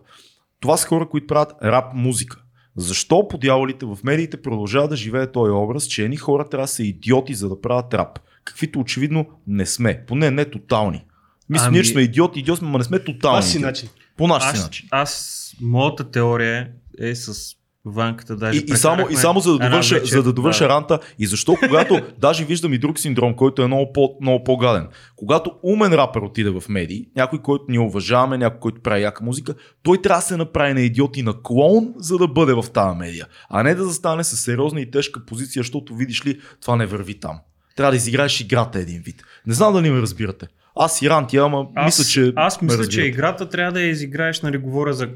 Това 0.60 0.78
са 0.78 0.88
хора, 0.88 1.10
които 1.10 1.28
правят 1.28 1.54
рап 1.64 1.86
музика. 1.94 2.40
Защо 2.78 3.28
по 3.28 3.38
дяволите 3.38 3.86
в 3.86 3.98
медиите 4.04 4.42
продължава 4.42 4.88
да 4.88 4.96
живее 4.96 5.32
този 5.32 5.52
образ, 5.52 5.88
че 5.88 6.04
едни 6.04 6.18
хора 6.18 6.50
трябва 6.50 6.64
да 6.64 6.68
са 6.68 6.84
идиоти 6.84 7.34
за 7.34 7.50
да 7.50 7.62
правят 7.62 7.94
рап? 7.94 8.20
Каквито 8.44 8.80
очевидно 8.80 9.26
не 9.48 9.66
сме. 9.66 10.04
Поне 10.08 10.32
не 10.32 10.46
тотални. 10.46 11.06
Мисля, 11.50 11.66
Ами- 11.66 11.74
ние 11.74 11.86
сме 11.86 12.02
идиоти, 12.02 12.40
идиоти 12.40 12.60
сме, 12.60 12.70
но 12.70 12.78
не 12.78 12.84
сме 12.84 13.00
тотални. 13.00 13.40
Аз 13.40 13.52
си 13.52 13.60
начин. 13.60 13.90
По 14.18 14.28
наш 14.28 14.44
си 14.44 14.64
начин. 14.64 14.88
аз, 14.92 15.54
моята 15.62 16.12
теория 16.12 16.70
е 17.00 17.16
с 17.16 17.56
ванката 17.86 18.36
даже. 18.36 18.60
И, 18.60 18.64
и, 18.68 18.78
само, 18.78 19.08
и 19.10 19.16
само 19.16 19.40
за 19.40 19.52
да 19.52 19.60
довърша, 19.70 19.96
вечер, 19.96 20.08
за 20.08 20.24
да 20.24 20.34
довърша 20.34 20.70
ранта, 20.70 21.00
и 21.20 21.26
защо 21.26 21.56
когато, 21.56 22.02
даже 22.18 22.46
виждам 22.46 22.74
и 22.74 22.78
друг 22.78 23.00
синдром, 23.00 23.36
който 23.36 23.62
е 23.62 23.68
много, 23.68 23.94
по, 23.94 24.18
много 24.22 24.44
по-гаден. 24.44 24.88
Когато 25.16 25.52
умен 25.64 25.94
рапър 25.94 26.22
отиде 26.22 26.50
в 26.50 26.64
медии, 26.70 27.08
някой, 27.16 27.40
който 27.40 27.66
ние 27.70 27.80
уважаваме, 27.80 28.38
някой, 28.38 28.60
който 28.60 28.82
прави 28.82 29.02
яка 29.02 29.24
музика, 29.24 29.56
той 29.84 30.02
трябва 30.02 30.22
да 30.22 30.26
се 30.26 30.38
направи 30.38 30.74
на 30.74 30.82
идиот 30.82 31.18
и 31.18 31.24
на 31.24 31.42
клоун, 31.42 31.94
за 31.98 32.18
да 32.18 32.28
бъде 32.28 32.54
в 32.54 32.66
тази 32.74 32.98
медия. 32.98 33.28
А 33.50 33.64
не 33.64 33.76
да 33.76 33.86
застане 33.86 34.24
с 34.24 34.38
сериозна 34.38 34.82
и 34.82 34.92
тежка 34.92 35.26
позиция, 35.26 35.60
защото 35.60 35.96
видиш 35.96 36.26
ли, 36.26 36.40
това 36.62 36.76
не 36.76 36.86
върви 36.86 37.20
там. 37.20 37.40
Трябва 37.76 37.92
да 37.92 37.98
изиграеш 37.98 38.42
играта 38.42 38.80
един 38.80 39.02
вид. 39.02 39.24
Не 39.48 39.54
знам 39.54 39.74
дали 39.74 39.90
ме 39.90 40.02
разбирате. 40.02 40.48
Аз 40.76 41.02
и 41.02 41.10
ранти, 41.10 41.38
ама 41.38 41.68
Аз, 41.76 41.86
мисля, 41.86 42.12
че. 42.12 42.34
аз 42.36 42.62
ме 42.62 42.66
мисля, 42.66 42.78
че 42.78 42.84
разбирате. 42.84 43.08
играта 43.08 43.50
трябва 43.50 43.72
да 43.72 43.82
я 43.82 43.90
изиграеш, 43.90 44.42
нали, 44.42 44.58
говоря 44.58 44.94
за 44.94 45.10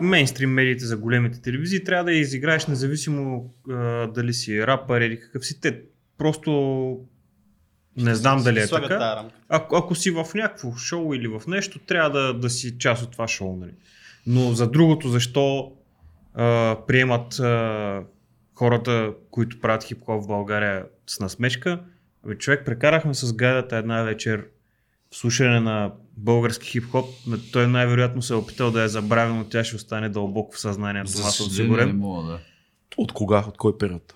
мейнстрим 0.00 0.50
медиите, 0.50 0.84
за 0.84 0.96
големите 0.96 1.40
телевизии, 1.40 1.84
трябва 1.84 2.04
да 2.04 2.12
я 2.12 2.18
изиграеш 2.18 2.66
независимо 2.66 3.54
а, 3.70 3.74
дали 4.06 4.34
си 4.34 4.66
рапър 4.66 5.00
или 5.00 5.20
какъв 5.20 5.46
си. 5.46 5.60
Те 5.60 5.80
просто 6.18 6.98
не 7.96 8.14
знам 8.14 8.42
дали 8.42 8.60
е 8.60 8.66
така. 8.66 9.24
Ако, 9.48 9.76
ако 9.76 9.94
си 9.94 10.10
в 10.10 10.26
някакво 10.34 10.76
шоу 10.76 11.14
или 11.14 11.28
в 11.28 11.42
нещо, 11.46 11.78
трябва 11.78 12.10
да, 12.10 12.34
да 12.34 12.50
си 12.50 12.78
част 12.78 13.02
от 13.02 13.12
това 13.12 13.28
шоу. 13.28 13.56
Нали? 13.56 13.72
Но 14.26 14.52
за 14.52 14.70
другото, 14.70 15.08
защо 15.08 15.72
а, 16.34 16.76
приемат 16.86 17.38
а, 17.40 18.02
хората, 18.54 19.12
които 19.30 19.60
правят 19.60 19.84
хип-хоп 19.84 20.24
в 20.24 20.26
България 20.26 20.84
с 21.10 21.20
насмешка? 21.20 21.80
Абе, 22.24 22.38
човек, 22.38 22.64
прекарахме 22.64 23.14
с 23.14 23.32
гайдата 23.32 23.76
една 23.76 24.02
вечер 24.02 24.46
в 25.10 25.16
слушане 25.16 25.60
на 25.60 25.92
български 26.16 26.68
хип-хоп. 26.68 27.06
Той 27.52 27.66
най-вероятно 27.66 28.22
се 28.22 28.32
е 28.32 28.36
опитал 28.36 28.70
да 28.70 28.82
я 28.82 28.88
забрави, 28.88 29.32
но 29.32 29.44
тя 29.44 29.64
ще 29.64 29.76
остане 29.76 30.08
дълбоко 30.08 30.54
в 30.54 30.60
съзнанието. 30.60 31.10
За 31.10 31.22
Аз 31.22 31.36
съм 31.36 31.46
съжаление 31.46 31.76
не 31.76 31.82
сигурен. 31.82 31.98
мога 31.98 32.28
да. 32.28 32.38
От 32.96 33.12
кога? 33.12 33.44
От 33.48 33.56
кой 33.56 33.78
период? 33.78 34.14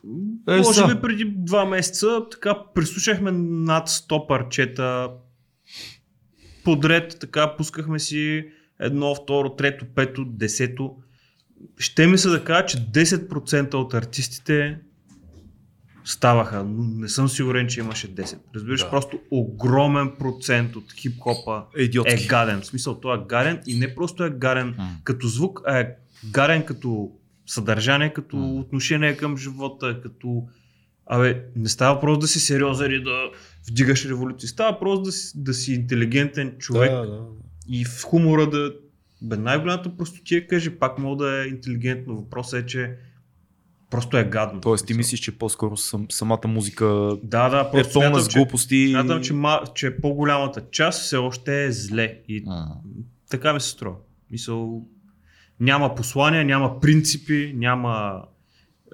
Е, 0.48 0.56
Може 0.56 0.80
са. 0.80 0.94
би 0.94 1.00
преди 1.02 1.24
два 1.36 1.64
месеца 1.64 2.26
така 2.30 2.56
прислушахме 2.74 3.30
над 3.32 3.88
100 3.88 4.26
парчета 4.28 5.10
подред, 6.64 7.16
така 7.20 7.56
пускахме 7.56 7.98
си 7.98 8.44
едно, 8.80 9.14
второ, 9.14 9.56
трето, 9.56 9.86
пето, 9.94 10.24
десето. 10.24 10.96
Ще 11.78 12.06
ми 12.06 12.18
се 12.18 12.28
да 12.28 12.44
кажа, 12.44 12.66
че 12.66 12.76
10% 12.78 13.74
от 13.74 13.94
артистите 13.94 14.78
ставаха, 16.04 16.64
но 16.64 16.84
не 16.84 17.08
съм 17.08 17.28
сигурен, 17.28 17.66
че 17.66 17.80
имаше 17.80 18.14
10. 18.14 18.38
Разбираш, 18.54 18.80
Да. 18.80 18.90
просто 18.90 19.20
огромен 19.30 20.12
процент 20.18 20.76
от 20.76 20.92
хип-хопа 20.92 21.62
Идиотски. 21.76 22.24
е 22.24 22.26
гаден. 22.26 22.60
В 22.60 22.66
смисъл, 22.66 22.94
той 22.94 23.16
е 23.16 23.22
гаден 23.28 23.60
и 23.66 23.78
не 23.78 23.94
просто 23.94 24.24
е 24.24 24.30
гаден 24.30 24.74
М. 24.78 24.96
като 25.04 25.26
звук, 25.28 25.60
а 25.66 25.78
е 25.78 25.88
гаден 26.26 26.64
като 26.64 27.10
съдържание, 27.46 28.12
като 28.12 28.36
М. 28.36 28.46
отношение 28.46 29.16
към 29.16 29.36
живота, 29.36 30.00
като... 30.02 30.42
Абе, 31.06 31.42
не 31.56 31.68
става 31.68 32.00
просто 32.00 32.18
да 32.18 32.28
си 32.28 32.40
сериозен 32.40 32.92
и 32.92 33.02
да 33.02 33.30
вдигаш 33.70 34.04
революции. 34.04 34.48
Става 34.48 34.78
просто 34.78 35.02
да 35.02 35.12
си, 35.12 35.32
да 35.36 35.54
си 35.54 35.72
интелигентен 35.72 36.54
човек 36.58 36.90
Да, 36.90 37.06
да. 37.06 37.20
и 37.68 37.84
в 37.84 38.02
хумора 38.02 38.50
да... 38.50 38.72
Бе, 39.22 39.36
най-голямата 39.36 39.96
простотия 39.96 40.46
кажи, 40.46 40.70
пак 40.70 40.98
мога 40.98 41.24
да 41.24 41.44
е 41.44 41.48
интелигентно. 41.48 42.16
Въпросът 42.16 42.62
е, 42.62 42.66
че 42.66 42.96
просто 43.94 44.18
е 44.18 44.24
гадно. 44.24 44.60
Тоест, 44.60 44.86
ти 44.86 44.94
мислиш, 44.94 45.20
че 45.20 45.38
по-скоро 45.38 45.76
сам, 45.76 46.06
самата 46.10 46.40
музика 46.46 46.84
Да, 47.22 47.48
да, 47.48 47.60
е 47.60 47.70
просто 47.70 47.92
пълна 47.92 48.08
смятам, 48.08 48.20
с 48.22 48.28
че, 48.28 48.38
глупости. 48.38 48.88
смятам, 48.90 49.22
че, 49.22 49.32
ма, 49.32 49.60
че 49.74 49.96
по-голямата 49.96 50.62
част 50.70 51.02
все 51.02 51.16
още 51.16 51.64
е 51.64 51.72
зле. 51.72 52.18
И 52.28 52.42
М. 52.46 52.66
така 53.30 53.52
ми 53.52 53.60
се 53.60 53.68
струва. 53.68 53.96
Мисъл, 54.30 54.82
няма 55.60 55.94
послания, 55.94 56.44
няма 56.44 56.80
принципи, 56.80 57.52
няма 57.56 58.22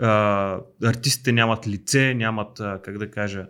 а, 0.00 0.58
артистите 0.84 1.32
нямат 1.32 1.66
лице, 1.68 2.14
нямат, 2.14 2.60
а, 2.60 2.80
как 2.84 2.98
да 2.98 3.10
кажа, 3.10 3.46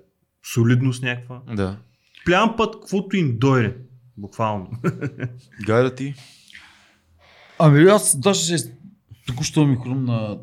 солидност 0.54 1.02
някаква. 1.02 1.40
Да. 1.56 1.76
Плям 2.24 2.54
път, 2.56 2.74
каквото 2.80 3.16
им 3.16 3.38
дойде. 3.38 3.76
Буквално. 4.16 4.70
Гайда 5.66 5.94
ти. 5.94 6.14
Ами 7.58 7.82
аз 7.84 8.20
даже 8.20 8.56
току-що 9.26 9.66
ми 9.66 9.76
хрумна 9.76 10.38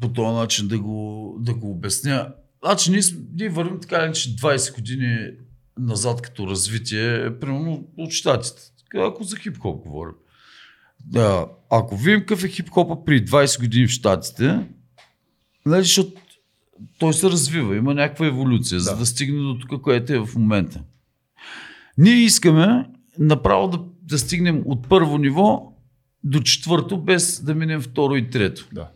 по 0.00 0.08
този 0.08 0.34
начин 0.34 0.68
да 0.68 0.78
го, 0.78 1.36
да 1.40 1.54
го 1.54 1.70
обясня. 1.70 2.34
Значи 2.64 2.90
ние, 2.90 3.00
ние 3.34 3.48
вървим 3.48 3.80
така 3.80 4.12
че 4.12 4.36
20 4.36 4.74
години 4.74 5.30
назад 5.78 6.22
като 6.22 6.46
развитие, 6.46 7.38
примерно 7.40 7.86
от 7.98 8.10
щатите. 8.10 8.62
Ако 8.96 9.24
за 9.24 9.36
хип-хоп 9.36 9.82
говорим. 9.82 10.14
Да, 11.06 11.46
ако 11.70 11.96
видим 11.96 12.20
какъв 12.20 12.44
е 12.44 12.48
хип-хопа 12.48 13.04
при 13.04 13.26
20 13.26 13.60
години 13.60 13.86
в 13.86 13.90
щатите, 13.90 14.66
нали, 15.66 15.82
защото 15.82 16.12
той 16.98 17.14
се 17.14 17.30
развива, 17.30 17.76
има 17.76 17.94
някаква 17.94 18.26
еволюция, 18.26 18.78
да. 18.78 18.84
за 18.84 18.90
Да. 18.90 18.96
да 18.96 19.06
стигне 19.06 19.42
до 19.42 19.58
тук, 19.58 19.82
което 19.82 20.12
е 20.12 20.18
в 20.18 20.28
момента. 20.36 20.82
Ние 21.98 22.14
искаме 22.14 22.90
направо 23.18 23.68
да, 23.68 23.80
да 24.02 24.18
стигнем 24.18 24.62
от 24.64 24.88
първо 24.88 25.18
ниво 25.18 25.72
до 26.24 26.40
четвърто, 26.40 26.98
без 26.98 27.44
да 27.44 27.54
минем 27.54 27.80
второ 27.80 28.16
и 28.16 28.30
трето. 28.30 28.68
Да. 28.72 28.88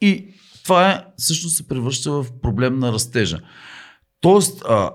И 0.00 0.34
това 0.64 0.90
е, 0.90 1.04
всъщност 1.16 1.56
се 1.56 1.68
превръща 1.68 2.12
в 2.12 2.26
проблем 2.42 2.78
на 2.78 2.92
растежа. 2.92 3.40
Тоест, 4.20 4.62
а, 4.68 4.90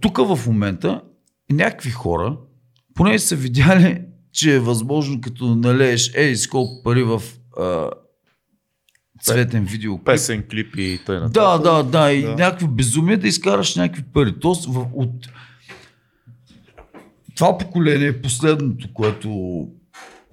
тук 0.00 0.16
в 0.18 0.46
момента 0.46 1.02
някакви 1.50 1.90
хора, 1.90 2.36
поне 2.94 3.18
са 3.18 3.36
видяли, 3.36 4.02
че 4.32 4.54
е 4.54 4.60
възможно 4.60 5.20
като 5.20 5.54
налееш 5.54 6.10
ей 6.14 6.36
с 6.36 6.48
колко 6.48 6.82
пари 6.82 7.02
в 7.02 7.22
а, 7.58 7.90
цветен 9.22 9.64
видеоклип. 9.64 10.06
Песен, 10.06 10.44
клип 10.50 10.76
и 10.76 11.00
т.н. 11.06 11.28
Да, 11.28 11.58
да, 11.58 11.82
да, 11.82 12.12
и 12.12 12.22
Да. 12.22 12.28
някакви 12.28 12.68
безумие 12.68 13.16
да 13.16 13.28
изкараш 13.28 13.76
някакви 13.76 14.02
пари. 14.02 14.34
Тоест, 14.40 14.64
в, 14.64 14.86
от 14.92 15.28
това 17.36 17.58
поколение 17.58 18.08
е 18.08 18.22
последното, 18.22 18.92
което 18.94 19.68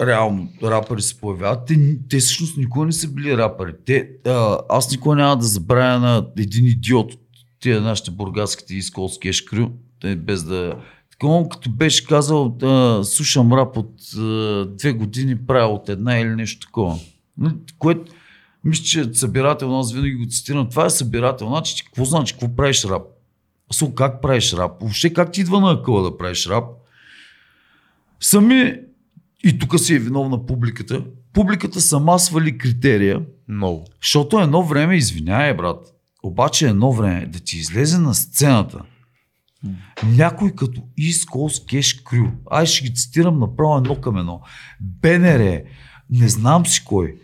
реално 0.01 0.49
рапъри 0.63 1.01
се 1.01 1.19
появяват. 1.19 1.65
Те, 1.65 1.97
те 2.09 2.17
всъщност 2.17 2.57
никога 2.57 2.85
не 2.85 2.91
са 2.91 3.07
били 3.07 3.37
рапъри. 3.37 3.73
Те, 3.85 4.09
а, 4.25 4.57
аз 4.69 4.91
никога 4.91 5.15
няма 5.15 5.37
да 5.37 5.45
забравя 5.45 5.99
на 5.99 6.27
един 6.37 6.65
идиот 6.65 7.13
от 7.13 7.21
тия 7.59 7.81
нашите 7.81 8.11
бургаските 8.11 8.75
и 8.75 8.81
сколски 8.81 9.29
ешкрю, 9.29 9.69
без 10.17 10.43
да... 10.43 10.75
Така, 11.11 11.27
като 11.51 11.69
беше 11.69 12.05
казал, 12.05 12.49
да, 12.49 13.01
слушам 13.03 13.53
рап 13.53 13.77
от 13.77 13.93
а, 14.17 14.65
две 14.65 14.91
години, 14.91 15.45
правя 15.47 15.73
от 15.73 15.89
една 15.89 16.19
или 16.19 16.35
нещо 16.35 16.67
такова. 16.67 16.99
Което 17.79 18.11
Мисля, 18.67 18.83
че 18.83 19.13
събирател, 19.13 19.79
аз 19.79 19.93
винаги 19.93 20.15
го 20.15 20.25
цитирам. 20.29 20.69
Това 20.69 20.85
е 20.85 20.89
събирател. 20.89 21.47
Значи, 21.47 21.85
какво 21.85 22.05
значи, 22.05 22.33
какво 22.33 22.55
правиш 22.55 22.85
рап? 22.85 23.03
Со, 23.71 23.93
как 23.93 24.21
правиш 24.21 24.53
рап? 24.53 24.71
Въобще 24.81 25.13
как 25.13 25.31
ти 25.31 25.41
идва 25.41 25.59
на 25.59 25.71
акъла 25.71 26.03
да 26.03 26.17
правиш 26.17 26.47
рап? 26.47 26.65
Сами, 28.19 28.75
и 29.47 29.59
тук 29.59 29.79
си 29.79 29.95
е 29.95 29.99
виновна 29.99 30.45
публиката, 30.45 31.05
публиката 31.33 31.81
сама 31.81 32.19
свали 32.19 32.57
критерия, 32.57 33.21
Много. 33.47 33.85
защото 34.01 34.39
едно 34.39 34.63
време, 34.63 34.95
извиняй, 34.95 35.53
брат, 35.53 35.93
обаче 36.23 36.67
едно 36.67 36.91
време 36.91 37.25
да 37.25 37.39
ти 37.39 37.57
излезе 37.57 37.97
на 37.97 38.13
сцената 38.13 38.81
някой 40.03 40.51
като 40.51 40.81
Coast 40.97 41.65
Cash 41.65 42.03
Crew, 42.03 42.31
ай 42.51 42.65
ще 42.65 42.87
ги 42.87 42.95
цитирам 42.95 43.39
направо 43.39 43.77
едно 43.77 44.01
към 44.01 44.17
едно, 44.17 44.41
БНР, 44.81 45.61
не 46.09 46.29
знам 46.29 46.65
си 46.65 46.83
кой, 46.85 47.15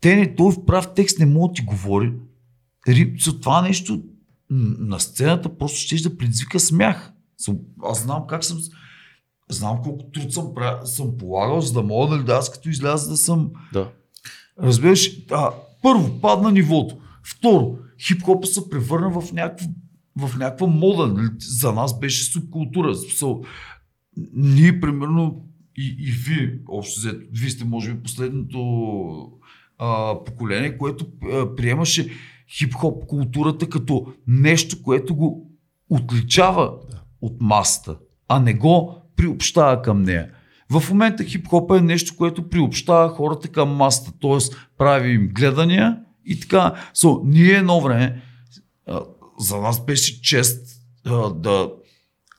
те 0.00 0.16
не, 0.16 0.34
той 0.34 0.52
в 0.52 0.64
прав 0.66 0.94
текст 0.94 1.18
не 1.18 1.26
може 1.26 1.48
да 1.48 1.52
ти 1.54 1.62
говори, 1.62 2.12
Ри- 2.88 3.24
за 3.24 3.40
това 3.40 3.62
нещо 3.62 4.02
на 4.50 5.00
сцената 5.00 5.58
просто 5.58 5.78
ще 5.78 6.08
да 6.08 6.16
предизвика 6.16 6.60
смях. 6.60 7.12
Аз 7.82 8.02
знам 8.02 8.22
как 8.28 8.44
съм, 8.44 8.58
знам 9.48 9.78
колко 9.82 10.04
труд 10.10 10.32
съм, 10.32 10.52
съм 10.84 11.16
полагал, 11.18 11.60
за 11.60 11.72
да 11.72 11.82
мога 11.82 12.16
нали, 12.16 12.24
да 12.24 12.32
аз 12.32 12.50
като 12.50 12.68
изляза 12.68 13.10
да 13.10 13.16
съм 13.16 13.50
Да. 13.72 13.90
Разбираш, 14.62 15.10
а, 15.30 15.50
първо, 15.82 16.20
падна 16.20 16.52
нивото. 16.52 16.96
Второ, 17.22 17.78
хип-хопа 18.06 18.46
се 18.46 18.70
превърна 18.70 19.20
в 19.20 19.32
някаква, 19.32 19.66
в 20.18 20.38
някаква 20.38 20.66
мода. 20.66 21.06
нали? 21.06 21.28
За 21.38 21.72
нас 21.72 21.98
беше 21.98 22.24
субкултура. 22.24 22.94
Смисъл, 22.94 23.42
ние, 24.34 24.80
примерно, 24.80 25.44
и, 25.76 25.96
и 25.98 26.10
вие, 26.10 26.58
общо 26.68 27.00
взето, 27.00 27.20
вие 27.32 27.50
сте, 27.50 27.64
може 27.64 27.94
би, 27.94 28.02
последното 28.02 28.60
а, 29.78 30.14
поколение, 30.24 30.78
което 30.78 31.06
а, 31.32 31.54
приемаше 31.56 32.08
хип-хоп 32.48 33.06
културата 33.06 33.68
като 33.68 34.12
нещо, 34.26 34.82
което 34.82 35.14
го 35.14 35.50
отличава 35.90 36.72
от 37.20 37.36
масата, 37.40 37.98
а 38.28 38.40
не 38.40 38.54
го 38.54 39.05
приобщава 39.16 39.82
към 39.82 40.02
нея. 40.02 40.30
В 40.70 40.90
момента 40.90 41.24
хип-хопа 41.24 41.78
е 41.78 41.80
нещо, 41.80 42.16
което 42.16 42.48
приобщава 42.48 43.08
хората 43.08 43.48
към 43.48 43.68
масата, 43.68 44.12
т.е. 44.20 44.56
прави 44.78 45.10
им 45.10 45.30
гледания 45.34 45.98
и 46.26 46.40
така. 46.40 46.74
So, 46.94 47.20
ние 47.24 47.52
едно 47.52 47.80
време, 47.80 48.22
за 49.38 49.60
нас 49.60 49.84
беше 49.84 50.22
чест 50.22 50.82
да, 51.34 51.70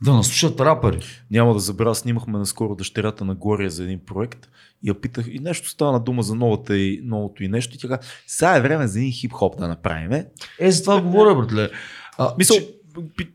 да 0.04 0.14
наслушат 0.14 0.60
рапъри. 0.60 1.00
Няма 1.32 1.54
да 1.54 1.60
забравя, 1.60 1.96
снимахме 1.96 2.40
наскоро 2.40 2.76
дъщерята 2.76 3.26
на 3.26 3.36
Глория 3.36 3.70
за 3.70 3.84
един 3.84 4.00
проект 4.06 4.50
и 4.84 4.90
я 4.90 5.02
питах, 5.02 5.28
и 5.32 5.40
нещо 5.40 5.70
стана 5.70 6.00
дума 6.00 6.24
за 6.24 6.36
новата 6.36 6.78
и, 6.78 7.02
новото 7.04 7.44
и 7.44 7.48
нещо 7.48 7.76
и 7.76 7.78
тя 7.78 8.00
сега 8.28 8.56
е 8.56 8.62
време 8.62 8.88
за 8.88 9.00
един 9.00 9.12
хип-хоп 9.12 9.58
да 9.58 9.68
направим. 9.68 10.12
Е, 10.60 10.72
за 10.72 10.84
това 10.84 11.02
говоря, 11.02 11.36
братле. 11.36 11.70
А, 12.18 12.34
Мисъл, 12.38 12.58
пи- 12.58 12.77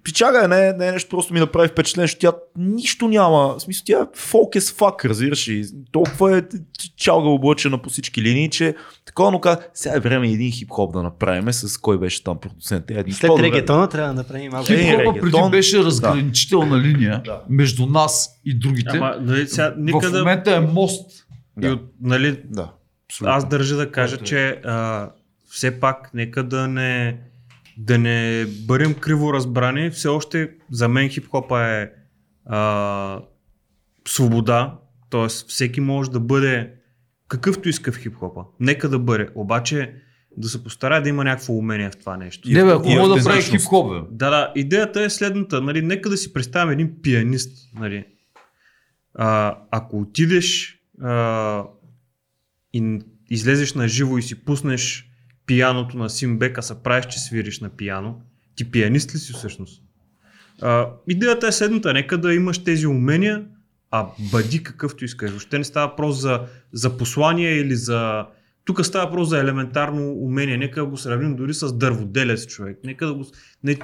пичага 0.05 0.45
е, 0.45 0.49
не, 0.49 0.73
не 0.73 0.89
е 0.89 0.93
нещо, 0.93 1.09
просто 1.09 1.35
ми 1.35 1.41
направи 1.41 1.69
впечатление, 1.69 2.09
че 2.09 2.19
тя 2.19 2.33
нищо 2.57 3.09
няма. 3.09 3.55
В 3.59 3.61
смисъл, 3.61 3.83
тя 3.87 3.99
е 3.99 4.07
фолк 4.15 4.55
as 4.55 4.61
fuck, 4.79 5.05
разбираш 5.05 5.49
и 5.49 5.65
толкова 5.93 6.39
е 6.39 6.43
чалга 6.97 7.29
облъчена 7.29 7.83
по 7.83 7.91
всички 7.91 8.23
линии, 8.23 8.51
че 8.51 8.75
такова, 9.05 9.31
но 9.31 9.41
каза, 9.41 9.59
сега 9.75 9.97
е 9.97 10.01
време 10.01 10.29
един 10.29 10.53
хип-хоп 10.53 10.93
да 10.93 11.03
направим 11.03 11.53
с 11.53 11.79
кой 11.79 11.99
беше 11.99 12.25
там 12.25 12.39
продуцент. 12.39 12.91
Е, 12.91 12.95
един 12.95 13.15
След 13.15 13.31
регетона 13.39 13.89
трябва 13.89 14.09
да 14.09 14.15
направим 14.15 14.53
малко. 14.53 14.73
Е, 14.73 14.77
Хип-хопа 14.77 15.13
преди 15.13 15.27
регетон. 15.27 15.51
беше 15.51 15.79
разграничителна 15.79 16.79
линия 16.81 17.23
Да. 17.25 17.43
между 17.49 17.87
нас 17.87 18.31
и 18.45 18.59
другите. 18.59 18.97
Ама, 18.97 19.17
нали, 19.21 19.49
сега, 19.49 19.71
в 19.71 19.75
никъде... 19.79 20.19
момента 20.19 20.55
е 20.55 20.61
мост. 20.61 21.11
И 21.63 21.69
от, 21.69 21.83
нали, 22.01 22.41
Да. 22.45 22.73
абсолютно. 23.09 23.35
аз 23.37 23.49
държа 23.49 23.77
да 23.77 23.91
кажа, 23.91 24.17
е. 24.21 24.25
че 24.25 24.61
а, 24.65 25.09
все 25.51 25.81
пак 25.81 26.11
нека 26.15 26.43
да 26.43 26.69
не, 26.69 27.19
да 27.78 27.99
не 27.99 28.47
бъдем 28.66 28.94
криво 28.94 29.32
разбрани. 29.32 29.90
Все 29.90 30.09
още 30.09 30.51
за 30.70 30.89
мен 30.89 31.09
хип-хопа 31.09 31.82
е 31.82 31.90
а, 32.47 33.20
свобода, 34.09 34.78
т.е. 35.11 35.28
всеки 35.28 35.81
може 35.81 36.11
да 36.11 36.20
бъде 36.20 36.74
какъвто 37.28 37.69
иска 37.69 37.93
в 37.93 37.99
хип-хопа. 37.99 38.44
Нека 38.61 38.89
да 38.89 38.99
бъде. 38.99 39.28
Обаче 39.35 39.94
да 40.36 40.49
се 40.49 40.65
постарае 40.65 41.01
да 41.01 41.09
има 41.09 41.24
някакво 41.24 41.53
умение 41.53 41.90
в 41.90 41.97
това 41.97 42.16
нещо. 42.16 42.49
Не 42.51 42.65
бе, 42.65 42.70
ако 42.70 42.89
и 42.89 42.97
мога 42.97 43.09
да 43.09 43.15
прави 43.15 43.39
автентичност. 43.39 43.65
хип-хоп, 43.65 44.03
бе. 44.03 44.09
Да, 44.11 44.31
да, 44.31 44.53
идеята 44.57 45.03
е 45.03 45.11
следната. 45.11 45.61
Нали, 45.61 45.82
нека 45.82 46.11
да 46.11 46.16
си 46.16 46.32
представим 46.32 46.73
един 46.73 47.03
пианист. 47.03 47.70
Нали. 47.74 48.05
А, 49.15 49.59
ако 49.70 50.01
отидеш 50.01 50.78
а, 51.03 51.65
и 52.73 53.01
излезеш 53.31 53.74
на 53.74 53.89
живо 53.89 54.19
и 54.19 54.23
си 54.23 54.44
пуснеш 54.44 55.12
пияното 55.47 55.97
на 55.98 56.10
Симбек, 56.10 56.59
а 56.59 56.62
се 56.62 56.82
правиш, 56.82 57.06
че 57.06 57.20
свириш 57.20 57.60
на 57.60 57.69
пияно, 57.69 58.20
ти 58.55 58.70
пианист 58.70 59.14
ли 59.14 59.19
си 59.19 59.32
всъщност? 59.32 59.82
А, 60.62 60.89
идеята 61.09 61.47
е 61.47 61.52
следната. 61.52 61.93
Нека 61.93 62.19
да 62.19 62.35
имаш 62.35 62.64
тези 62.64 62.86
умения, 62.86 63.44
а 63.90 64.06
бъди 64.32 64.62
какъвто 64.62 65.05
искаш. 65.05 65.31
Въобще 65.31 65.59
не 65.59 65.64
става 65.64 65.89
въпрос 65.89 66.16
за, 66.16 66.40
за 66.73 66.97
послание 66.97 67.52
или 67.55 67.77
за... 67.77 68.27
Тук 68.64 68.86
става 68.86 69.05
въпрос 69.05 69.28
за 69.28 69.39
елементарно 69.39 70.12
умение. 70.12 70.56
Нека 70.56 70.85
го 70.85 70.97
сравним 70.97 71.36
дори 71.36 71.55
с 71.55 71.73
дърводелец 71.73 72.47
човек. 72.47 72.78
Нека 72.85 73.06
да 73.06 73.14
го... 73.14 73.24
Не, 73.64 73.78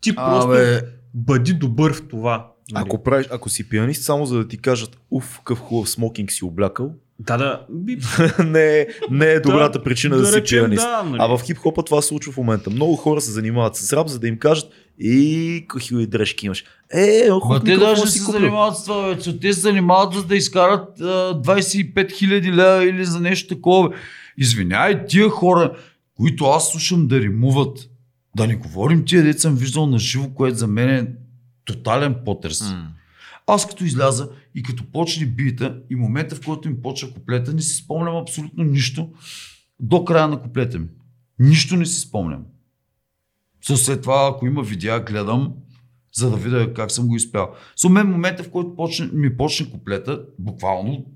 ти 0.00 0.14
просто 0.14 0.50
Абе, 0.50 0.80
бъди 1.14 1.52
добър 1.52 1.92
в 1.92 2.08
това. 2.08 2.52
нали? 2.72 2.84
Ако, 2.86 3.02
правиш, 3.02 3.26
ако 3.30 3.48
си 3.48 3.68
пианист, 3.68 4.02
само 4.02 4.26
за 4.26 4.36
да 4.36 4.48
ти 4.48 4.58
кажат, 4.58 4.98
уф, 5.10 5.38
какъв 5.38 5.58
хубав 5.58 5.90
смокинг 5.90 6.32
си 6.32 6.44
облякал, 6.44 6.94
Да, 7.18 7.36
да. 7.36 7.66
Би... 7.70 7.98
не, 8.44 8.86
не 9.10 9.26
е 9.26 9.40
добрата 9.40 9.78
Да, 9.78 9.84
причина 9.84 10.16
да, 10.16 10.26
си 10.26 10.36
речем, 10.36 10.58
пианист. 10.60 10.82
Да, 10.82 11.02
нали? 11.02 11.16
А 11.20 11.26
в 11.36 11.42
хип-хопа 11.42 11.82
това 11.84 12.02
се 12.02 12.08
случва 12.08 12.32
в 12.32 12.36
момента. 12.36 12.70
Много 12.70 12.96
хора 12.96 13.20
се 13.20 13.30
занимават 13.32 13.76
с 13.76 13.92
рап, 13.92 14.08
за 14.08 14.18
да 14.18 14.28
им 14.28 14.38
кажат 14.38 14.70
и 14.98 15.64
кахил 15.68 16.06
дрежки 16.06 16.46
имаш. 16.46 16.64
Е, 16.92 17.26
Ма 17.30 17.40
хубав 17.40 17.62
те 17.64 17.76
даже 17.76 18.06
си 18.06 18.18
се 18.18 18.24
купил. 18.24 18.40
занимават 18.40 18.76
с 18.76 18.84
това, 18.84 19.14
бе. 19.14 19.38
Те 19.40 19.52
се 19.52 19.60
занимават 19.60 20.14
за 20.14 20.24
да 20.24 20.36
изкарат 20.36 21.00
а, 21.00 21.04
25 21.04 21.94
000 21.94 22.52
лева 22.52 22.84
или 22.84 23.04
за 23.04 23.20
нещо 23.20 23.54
такова. 23.54 23.90
Извинявай, 24.38 25.06
тия 25.06 25.28
хора, 25.28 25.76
които 26.16 26.44
аз 26.44 26.70
слушам 26.70 27.06
да 27.06 27.20
римуват, 27.20 27.78
да 28.36 28.46
не 28.46 28.56
говорим 28.56 29.04
тия 29.04 29.22
деца 29.22 29.40
съм 29.40 29.56
виждал 29.56 29.86
на 29.86 29.98
живо, 29.98 30.28
което 30.28 30.58
за 30.58 30.66
мен 30.66 30.88
е 30.88 31.06
тотален 31.64 32.14
потрес. 32.24 32.60
М. 32.60 32.88
Аз 33.46 33.68
като 33.68 33.84
изляза 33.84 34.30
и 34.54 34.62
като 34.62 34.90
почне 34.92 35.26
бита 35.26 35.82
и 35.90 35.96
момента 35.96 36.36
в 36.36 36.44
който 36.44 36.68
ми 36.68 36.82
почва 36.82 37.10
куплета, 37.10 37.54
не 37.54 37.62
си 37.62 37.76
спомням 37.76 38.16
абсолютно 38.16 38.64
нищо 38.64 39.10
до 39.80 40.04
края 40.04 40.28
на 40.28 40.42
куплета 40.42 40.78
ми. 40.78 40.88
Нищо 41.38 41.76
не 41.76 41.86
си 41.86 42.00
спомням. 42.00 42.44
Со 43.66 43.76
след 43.76 44.02
това, 44.02 44.30
ако 44.32 44.46
има 44.46 44.62
видеа, 44.62 45.00
гледам, 45.00 45.54
за 46.12 46.30
да 46.30 46.36
видя 46.36 46.74
как 46.74 46.90
съм 46.90 47.08
го 47.08 47.16
изпял. 47.16 47.54
Со 47.76 47.88
мен 47.88 48.10
момента, 48.10 48.42
в 48.42 48.50
който 48.50 48.76
почне, 48.76 49.10
ми 49.12 49.36
почне 49.36 49.70
куплета, 49.70 50.24
буквално, 50.38 51.06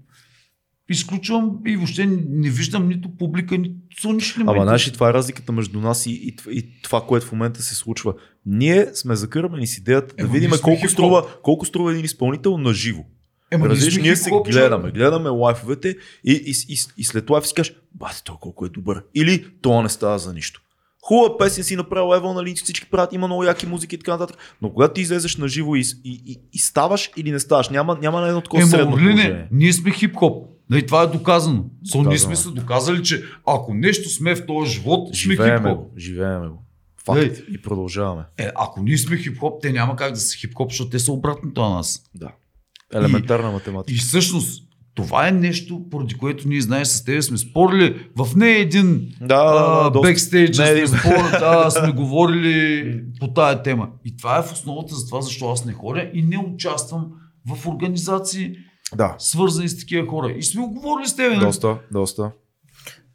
изключвам 0.89 1.59
и 1.67 1.77
въобще 1.77 2.07
не 2.31 2.51
виждам 2.51 2.89
нито 2.89 3.09
публика, 3.19 3.59
нито 3.59 4.13
нищо 4.13 4.41
не 4.41 4.45
Ама 4.49 4.63
знаеш 4.63 4.93
това 4.93 5.11
е 5.11 5.13
разликата 5.13 5.53
между 5.53 5.81
нас 5.81 6.07
и, 6.07 6.11
и, 6.11 6.37
и 6.51 6.83
това, 6.83 7.01
което 7.01 7.27
в 7.27 7.33
момента 7.33 7.63
се 7.63 7.75
случва. 7.75 8.15
Ние 8.47 8.87
сме 8.95 9.17
закърмени 9.17 9.67
с 9.67 9.79
идеята 9.79 10.15
да 10.17 10.23
Ема, 10.23 10.33
видим 10.33 10.51
колко 10.63 10.89
струва, 10.89 11.27
колко 11.43 11.67
струва 11.67 11.93
един 11.93 12.05
изпълнител 12.05 12.59
на 12.59 12.73
живо. 12.73 13.05
Ема, 13.51 13.69
Разбираш, 13.69 13.97
ние 13.97 14.17
се 14.17 14.31
хип-хоп, 14.31 14.51
гледаме, 14.51 14.91
гледаме 14.91 15.29
лайфовете 15.29 15.89
и, 16.25 16.33
и, 16.33 16.55
и, 16.69 16.79
и 16.97 17.05
след 17.05 17.31
лайф 17.31 17.47
си 17.47 17.55
кажеш, 17.55 17.75
бате, 17.95 18.23
той 18.25 18.37
колко 18.41 18.67
е 18.67 18.69
добър. 18.69 19.03
Или 19.15 19.47
това 19.63 19.83
не 19.83 19.89
става 19.89 20.19
за 20.19 20.35
нищо. 20.35 20.63
Хубава 21.03 21.39
песен 21.39 21.65
си 21.65 21.77
направил, 21.77 22.15
ево, 22.17 22.35
нали, 22.35 22.55
всички 22.55 22.91
правят, 22.91 23.13
има 23.13 23.27
много 23.27 23.45
яки 23.45 23.67
музики 23.67 23.95
и 23.95 23.99
така 23.99 24.11
нататък. 24.11 24.37
Но 24.63 24.73
когато 24.73 24.95
ти 24.95 25.01
излезеш 25.01 25.37
на 25.37 25.49
живо 25.49 25.77
и, 25.77 25.81
и, 26.05 26.23
и, 26.27 26.41
и 26.53 26.59
ставаш 26.59 27.11
или 27.17 27.33
не 27.33 27.39
ставаш, 27.39 27.69
няма, 27.69 27.99
няма 28.03 28.21
на 28.21 28.29
едно 28.29 28.41
такова 28.41 28.63
Ема, 28.63 28.71
средно 28.71 28.93
Орлине, 28.93 29.11
положение. 29.11 29.49
ние 29.53 29.73
сме 29.73 29.91
хип-хоп. 29.91 30.58
Нали, 30.71 30.87
това 30.87 31.03
е 31.03 31.07
доказано. 31.07 31.65
Со, 31.85 31.99
ние 31.99 32.05
Доказано 32.05 32.19
сме 32.19 32.33
е. 32.33 32.37
се 32.37 32.51
доказали, 32.51 33.03
че 33.03 33.23
ако 33.47 33.75
нещо 33.75 34.09
сме 34.09 34.35
в 34.35 34.47
този 34.47 34.73
живот, 34.73 35.09
сме 35.09 35.15
Живееме 35.35 35.59
хип-хоп. 35.59 35.77
го, 35.77 35.91
живееме 35.99 36.49
го. 36.49 36.65
Факт. 37.07 37.21
Ей. 37.23 37.45
И 37.51 37.63
продължаваме. 37.63 38.23
Е, 38.39 38.51
ако 38.57 38.83
ние 38.83 38.99
сме 38.99 39.17
хип-хоп, 39.17 39.63
те 39.63 39.73
няма 39.73 39.97
как 39.97 40.13
да 40.13 40.21
са 40.21 40.37
хип-хоп, 40.37 40.71
защото 40.71 40.91
те 40.91 40.99
са 40.99 41.13
обратното 41.13 41.61
на 41.61 41.71
нас. 41.71 42.03
Да. 42.15 42.33
Елементарна 42.95 43.51
математика. 43.51 43.95
И 43.95 43.99
всъщност, 43.99 44.65
това 44.95 45.29
е 45.29 45.33
нещо, 45.33 45.83
поради 45.91 46.15
което 46.15 46.49
ние 46.49 46.61
знаеш 46.61 46.89
с 46.89 47.05
тебе 47.05 47.23
сме 47.23 47.39
спорили 47.39 48.07
в 48.17 48.37
не 48.37 48.51
един 48.51 49.09
Да, 49.21 49.91
а, 49.95 50.01
бекстейдж, 50.01 50.59
Не 50.59 50.67
сме, 50.67 50.73
един. 50.73 50.87
спор, 50.89 51.31
да, 51.31 51.71
сме 51.81 51.93
говорили 51.93 53.03
по 53.21 53.33
тая 53.33 53.63
тема. 53.63 53.89
И 54.05 54.17
това 54.17 54.39
е 54.39 54.43
в 54.43 54.53
основата 54.53 54.95
за 54.95 55.07
това, 55.07 55.21
защо 55.21 55.51
аз 55.51 55.65
не 55.65 55.73
ходя 55.73 56.11
и 56.15 56.23
не 56.23 56.39
участвам 56.39 57.07
в 57.49 57.67
организации, 57.67 58.55
Да, 58.97 59.15
свързани 59.19 59.69
с 59.69 59.79
такива 59.79 60.09
хора. 60.09 60.31
И 60.31 60.43
сме 60.43 60.63
го 60.63 60.71
говорили 60.71 61.07
с 61.09 61.17
тебе. 61.17 61.35
нали? 61.35 61.47
доста, 61.47 61.79
доста. 61.91 62.31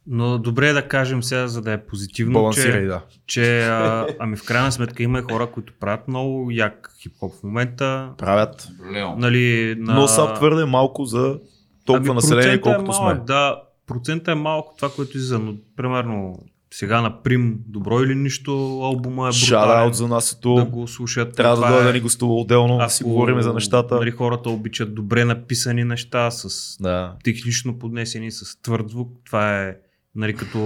Но 0.06 0.38
добре 0.38 0.68
е 0.68 0.72
да 0.72 0.88
кажем 0.88 1.22
сега, 1.22 1.48
за 1.48 1.62
да 1.62 1.72
е 1.72 1.86
позитивно, 1.86 2.32
Балансирай, 2.32 2.80
че, 2.80 2.86
да. 2.86 3.02
че 3.26 3.66
а, 3.66 4.06
ами 4.18 4.36
в 4.36 4.44
крайна 4.44 4.72
сметка 4.72 5.02
има 5.02 5.22
хора, 5.22 5.46
които 5.46 5.72
правят 5.80 6.08
много 6.08 6.50
як 6.50 6.94
хип-хоп 7.02 7.40
в 7.40 7.42
момента. 7.42 8.10
Правят. 8.18 8.68
Нали, 9.16 9.74
на... 9.78 9.94
Но 9.94 10.08
са 10.08 10.34
твърде 10.34 10.64
малко 10.64 11.04
за 11.04 11.38
толкова 11.84 12.08
ами, 12.08 12.14
население, 12.14 12.60
процентът 12.60 12.62
колкото 12.62 12.96
е 12.96 13.00
малък, 13.00 13.16
сме. 13.16 13.24
Да, 13.24 13.62
процента 13.86 14.32
е 14.32 14.34
малко 14.34 14.74
това, 14.76 14.90
което 14.96 15.16
излиза, 15.16 15.38
но 15.38 15.54
примерно 15.76 16.38
сега 16.76 17.00
на 17.00 17.22
Прим 17.22 17.58
Добро 17.66 18.00
или 18.02 18.14
нищо 18.14 18.52
албума 18.82 19.22
е 19.22 19.30
брутален. 19.30 19.32
Шараут 19.32 19.94
за 19.94 20.08
нас 20.08 20.32
ето. 20.32 20.54
да 20.54 20.64
го 20.64 20.88
слушат. 20.88 21.36
Трябва 21.36 21.56
да 21.56 21.72
дойде 21.72 21.84
да 21.84 21.92
ни 21.92 22.00
гостува 22.00 22.34
отделно, 22.34 22.78
да 22.78 22.88
си 22.88 23.04
говорим 23.04 23.42
за 23.42 23.52
нещата. 23.54 23.94
Нали, 23.94 24.10
хората 24.10 24.50
обичат 24.50 24.94
добре 24.94 25.24
написани 25.24 25.84
неща, 25.84 26.30
с 26.30 26.76
Да. 26.80 27.14
технично 27.24 27.78
поднесени, 27.78 28.30
с 28.30 28.62
твърд 28.62 28.88
звук. 28.90 29.08
Това 29.26 29.62
е 29.62 29.76
нали, 30.14 30.34
като 30.34 30.58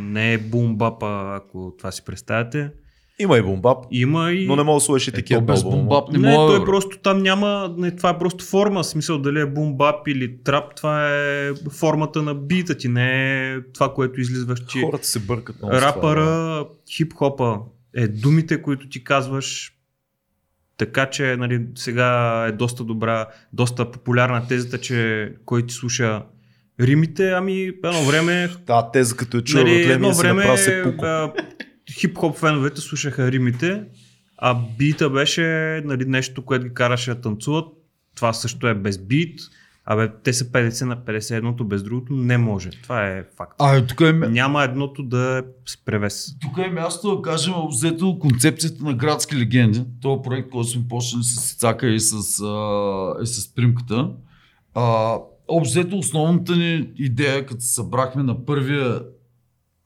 не 0.00 0.32
е 0.32 0.38
бумбапа, 0.38 1.32
ако 1.36 1.72
това 1.78 1.90
си 1.92 2.04
представяте. 2.04 2.70
Има 3.20 3.38
и 3.38 3.42
бомбап, 3.42 3.78
Има 3.90 4.32
и... 4.32 4.46
но 4.46 4.56
не 4.56 4.62
мога 4.62 4.76
да 4.76 4.80
слушаш 4.80 5.08
и 5.08 5.12
такива 5.12 5.40
без 5.40 5.64
албума. 5.64 5.76
бомбап 5.76 6.12
не, 6.12 6.18
Не, 6.18 6.36
мога. 6.36 6.56
той 6.56 6.64
просто 6.64 6.98
там 6.98 7.22
няма, 7.22 7.74
не, 7.78 7.96
това 7.96 8.10
е 8.10 8.18
просто 8.18 8.44
форма, 8.44 8.84
смисъл 8.84 9.18
дали 9.18 9.40
е 9.40 9.46
бумбап 9.46 10.08
или 10.08 10.42
трап, 10.44 10.74
това 10.76 11.10
е 11.10 11.50
формата 11.70 12.22
на 12.22 12.34
бита 12.34 12.74
ти, 12.74 12.88
не 12.88 13.06
е 13.52 13.56
това, 13.74 13.94
което 13.94 14.20
излизваш, 14.20 14.58
че 14.68 14.80
Хората 14.80 15.06
се 15.06 15.18
бъркат 15.18 15.56
много 15.56 15.76
това, 15.76 15.80
да. 15.80 15.86
рапъра, 15.86 16.64
хип-хопа 16.90 17.58
е 17.96 18.08
думите, 18.08 18.62
които 18.62 18.88
ти 18.88 19.04
казваш, 19.04 19.72
така 20.76 21.06
че 21.10 21.36
нали, 21.38 21.66
сега 21.74 22.44
е 22.48 22.52
доста 22.52 22.84
добра, 22.84 23.26
доста 23.52 23.90
популярна 23.90 24.46
тезата, 24.48 24.78
че 24.78 25.28
кой 25.44 25.66
ти 25.66 25.74
слуша 25.74 26.22
римите, 26.80 27.30
ами 27.30 27.62
едно 27.62 28.02
време 28.02 28.48
Да, 28.66 28.90
теза 28.92 29.16
като 29.16 29.36
е 29.36 29.40
чуя 29.42 29.64
нали, 29.64 29.92
едно 29.92 30.14
си 30.14 30.20
време 30.22 30.56
се 30.56 30.82
пука. 30.84 31.32
Хип-хоп 31.98 32.36
феновете 32.36 32.80
слушаха 32.80 33.32
римите, 33.32 33.84
а 34.38 34.54
бита 34.78 35.10
беше 35.10 35.42
нали, 35.84 36.04
нещо, 36.04 36.44
което 36.44 36.64
ги 36.64 36.74
караше 36.74 37.14
да 37.14 37.20
танцуват. 37.20 37.68
Това 38.16 38.32
също 38.32 38.68
е 38.68 38.74
без 38.74 38.98
бит. 38.98 39.40
Абе, 39.84 40.12
те 40.24 40.32
са 40.32 40.44
50 40.44 40.84
на 40.84 40.96
50, 40.96 41.36
едното 41.36 41.64
без 41.64 41.82
другото 41.82 42.12
не 42.12 42.38
може. 42.38 42.70
Това 42.70 43.06
е 43.06 43.24
факт. 43.36 43.54
А, 43.58 43.86
тук 43.86 44.00
е, 44.00 44.12
Няма 44.12 44.64
едното 44.64 45.02
да 45.02 45.38
е 45.38 45.42
с 45.66 45.84
превес. 45.84 46.38
тук 46.40 46.58
е 46.58 46.70
място 46.70 47.16
да 47.16 47.22
кажем 47.22 47.54
взето 47.68 48.18
концепцията 48.18 48.84
на 48.84 48.94
градски 48.94 49.36
легенди. 49.36 49.84
Това 50.02 50.22
проект, 50.22 50.50
който 50.50 50.68
сме 50.68 50.88
почнали 50.88 51.24
с 51.24 51.52
Ицака 51.52 51.88
и 51.88 52.00
с, 52.00 52.12
а, 52.44 53.22
и 53.22 53.26
с 53.26 53.54
примката. 53.54 54.10
А, 54.74 55.16
обзето 55.48 55.98
основната 55.98 56.56
ни 56.56 56.90
идея, 56.96 57.46
като 57.46 57.60
се 57.60 57.74
събрахме 57.74 58.22
на 58.22 58.44
първия 58.44 59.02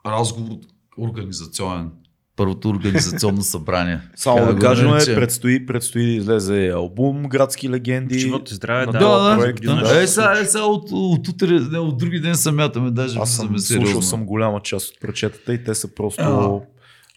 разговор 0.07 0.57
организационен, 0.99 1.91
първото 2.37 2.69
организационно 2.69 3.43
събрание. 3.43 4.01
Само 4.17 4.39
Как 4.47 4.55
да 4.55 4.61
кажем, 4.61 4.91
наречем? 4.91 5.15
предстои, 5.15 5.67
предстои 5.67 6.05
да 6.07 6.13
излезе 6.13 6.69
албум 6.69 7.23
Градски 7.23 7.71
легенди. 7.71 8.19
Живот 8.19 8.51
и 8.51 8.55
здраве, 8.55 8.87
на 8.87 8.93
да. 8.93 8.99
Да, 8.99 9.31
да, 9.31 9.37
проект, 9.39 9.63
да. 9.63 9.83
ще 9.87 10.03
Е, 10.03 10.07
се 10.07 10.15
сега, 10.15 10.39
е, 10.41 10.45
сега 10.45 10.65
от, 10.65 10.89
от, 10.93 11.29
утре, 11.29 11.61
не, 11.61 11.79
от 11.79 11.99
други 11.99 12.21
ден 12.21 12.35
се 12.37 12.51
мятаме, 12.53 12.91
даже 12.91 13.19
Аз 13.19 13.37
съм 13.37 13.59
слушал 13.59 14.03
съм 14.03 14.27
голяма 14.27 14.61
част 14.61 14.89
от 14.95 15.01
прочетата 15.01 15.55
и 15.55 15.65
те 15.65 15.75
са 15.75 15.95
просто 15.95 16.23
А. 16.23 16.61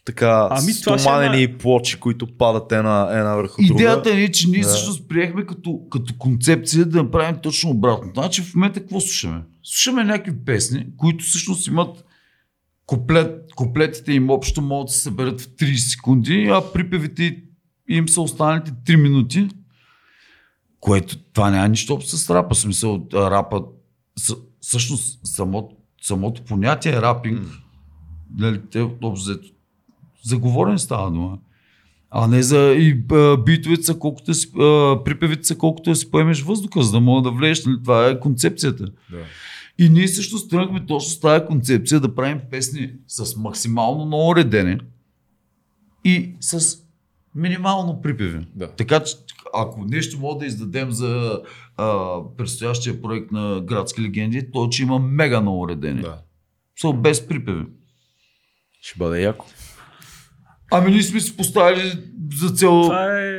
така 0.04 0.48
Ами, 0.50 0.72
стоманени 0.72 1.58
плочи, 1.58 2.00
които 2.00 2.26
падат 2.26 2.72
една, 2.72 3.08
една 3.12 3.34
върху 3.36 3.62
друга. 3.62 3.82
Идеята 3.82 4.10
е, 4.10 4.28
че 4.28 4.48
ние 4.48 4.60
Да. 4.60 4.68
всъщност 4.68 5.08
приехме 5.08 5.46
като, 5.46 5.80
като 5.90 6.14
концепция 6.18 6.84
да 6.84 7.02
направим 7.02 7.36
точно 7.42 7.70
обратно. 7.70 8.10
Значи 8.14 8.42
в 8.42 8.54
момента 8.54 8.80
какво 8.80 9.00
слушаме? 9.00 9.40
Слушаме 9.62 10.04
някакви 10.04 10.44
песни, 10.46 10.86
които 10.96 11.24
всъщност 11.24 11.66
имат 11.66 12.04
куплет, 12.88 13.54
куплетите 13.56 14.12
им 14.12 14.30
общо 14.30 14.62
могат 14.62 14.86
да 14.86 14.92
се 14.92 15.00
съберат 15.00 15.40
в 15.40 15.48
30 15.48 15.76
секунди, 15.76 16.48
а 16.50 16.72
припевите 16.72 17.42
им 17.88 18.08
са 18.08 18.20
останалите 18.20 18.70
3 18.70 18.96
минути, 18.96 19.48
което 20.80 21.18
това 21.18 21.50
няма 21.50 21.68
нищо 21.68 21.94
общо 21.94 22.16
с 22.16 22.30
рапа. 22.30 22.54
Смисъл, 22.54 23.06
рапа, 23.12 23.62
всъщност 24.60 25.20
самото, 25.26 25.76
самото 26.02 26.42
понятие 26.42 26.92
е 26.92 27.02
рапинг, 27.02 27.48
нали, 28.36 28.60
те 28.70 28.80
общо 28.80 29.12
взето, 29.12 29.48
за 30.24 30.38
говорене 30.38 30.78
става 30.78 31.10
дума. 31.10 31.38
А 32.10 32.26
не 32.26 32.42
за 32.42 32.58
и 32.58 33.04
а, 33.12 33.36
битовете 33.36 33.82
са 33.82 33.98
колкото 33.98 34.34
си, 34.34 34.48
а, 34.58 34.96
припевите 35.04 35.46
са 35.46 35.58
колкото 35.58 35.94
си 35.94 36.10
поемеш 36.10 36.42
въздуха, 36.42 36.82
за 36.82 36.92
да 36.92 37.00
мога 37.00 37.30
да 37.30 37.36
влезеш. 37.36 37.64
Нали? 37.66 37.82
Това 37.82 38.06
е 38.06 38.20
концепцията. 38.20 38.84
Да. 38.84 39.24
И 39.78 39.88
ние 39.88 40.08
също 40.08 40.38
стръгнахме 40.38 40.86
точно 40.86 41.10
с 41.10 41.20
тази 41.20 41.46
концепция 41.46 42.00
да 42.00 42.14
правим 42.14 42.40
песни 42.50 42.92
с 43.06 43.36
максимално 43.36 44.06
много 44.06 44.36
редене 44.36 44.78
и 46.04 46.34
с 46.40 46.78
минимално 47.34 48.02
припеви. 48.02 48.46
Да. 48.54 48.68
Така 48.68 49.02
че 49.02 49.16
ако 49.54 49.84
нещо 49.84 50.18
мога 50.18 50.38
да 50.38 50.46
издадем 50.46 50.90
за 50.90 51.42
а, 51.76 52.18
предстоящия 52.36 53.02
проект 53.02 53.32
на 53.32 53.60
градски 53.60 54.02
легенди, 54.02 54.50
то 54.52 54.68
че 54.68 54.82
има 54.82 54.98
мега 54.98 55.40
много 55.40 55.68
редене. 55.68 56.02
Да. 56.02 56.18
Са 56.80 56.92
без 56.92 57.28
припеви. 57.28 57.66
Ще 58.80 58.98
бъде 58.98 59.22
яко. 59.22 59.46
Ами 60.70 60.90
ние 60.90 61.02
сме 61.02 61.20
си 61.20 61.36
поставили 61.36 61.92
за 62.34 62.50
цел... 62.50 62.82
Това 62.82 63.20
е 63.20 63.38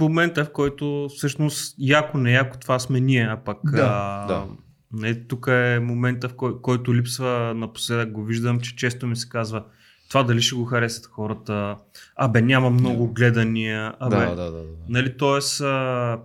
момента, 0.00 0.44
в 0.44 0.52
който 0.52 1.08
всъщност 1.16 1.74
яко, 1.78 2.18
не 2.18 2.32
яко, 2.32 2.58
това 2.60 2.78
сме 2.78 3.00
ние, 3.00 3.22
а 3.22 3.36
пък 3.44 3.58
Да, 3.64 3.88
а, 3.92 4.26
да. 4.26 4.46
Не, 4.92 5.14
тук 5.14 5.46
е 5.46 5.80
момента, 5.82 6.28
в 6.28 6.34
кой, 6.34 6.60
който 6.60 6.94
липсва 6.94 7.54
напоследък, 7.56 8.12
го 8.12 8.24
виждам, 8.24 8.60
че 8.60 8.76
често 8.76 9.06
ми 9.06 9.16
се 9.16 9.28
казва 9.28 9.64
това 10.12 10.22
дали 10.22 10.42
ще 10.42 10.54
го 10.54 10.64
харесат 10.64 11.06
хората, 11.06 11.76
абе 12.16 12.42
няма 12.42 12.70
много 12.70 13.12
гледания, 13.12 13.94
абе, 13.98 14.16
Да, 14.16 14.34
да, 14.34 14.50
да, 14.50 14.50
да. 14.50 14.64
нали, 14.88 15.16
т.е. 15.16 15.64
а, 15.64 16.20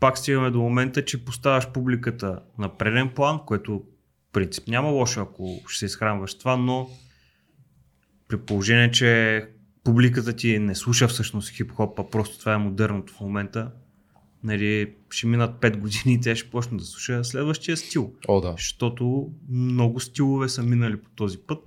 пак 0.00 0.18
стигаме 0.18 0.50
до 0.50 0.58
момента, 0.58 1.04
че 1.04 1.24
поставяш 1.24 1.68
публиката 1.68 2.40
на 2.58 2.76
преден 2.76 3.08
план, 3.08 3.40
което 3.46 3.82
принцип 4.32 4.68
няма 4.68 4.88
лошо, 4.88 5.20
ако 5.20 5.60
ще 5.66 5.78
се 5.78 5.86
изхранваш 5.86 6.38
това, 6.38 6.56
но 6.56 6.90
при 8.28 8.36
положение, 8.36 8.90
че 8.90 9.46
публиката 9.84 10.32
ти 10.32 10.58
не 10.58 10.74
слуша 10.74 11.08
всъщност 11.08 11.50
хип-хоп, 11.50 12.00
а 12.00 12.10
просто 12.10 12.38
това 12.38 12.54
е 12.54 12.58
модерното 12.58 13.12
в 13.12 13.20
момента, 13.20 13.70
нали, 14.44 14.92
ще 15.10 15.26
минат 15.26 15.60
5 15.60 15.76
години 15.76 16.14
и 16.14 16.20
тя 16.20 16.36
ще 16.36 16.50
почне 16.50 16.78
да 16.78 16.84
слуша 16.84 17.24
следващия 17.24 17.76
стил. 17.76 18.12
О, 18.28 18.40
да. 18.40 18.54
Защото 18.56 19.28
много 19.50 20.00
стилове 20.00 20.48
са 20.48 20.62
минали 20.62 20.96
по 20.96 21.10
този 21.10 21.38
път 21.38 21.60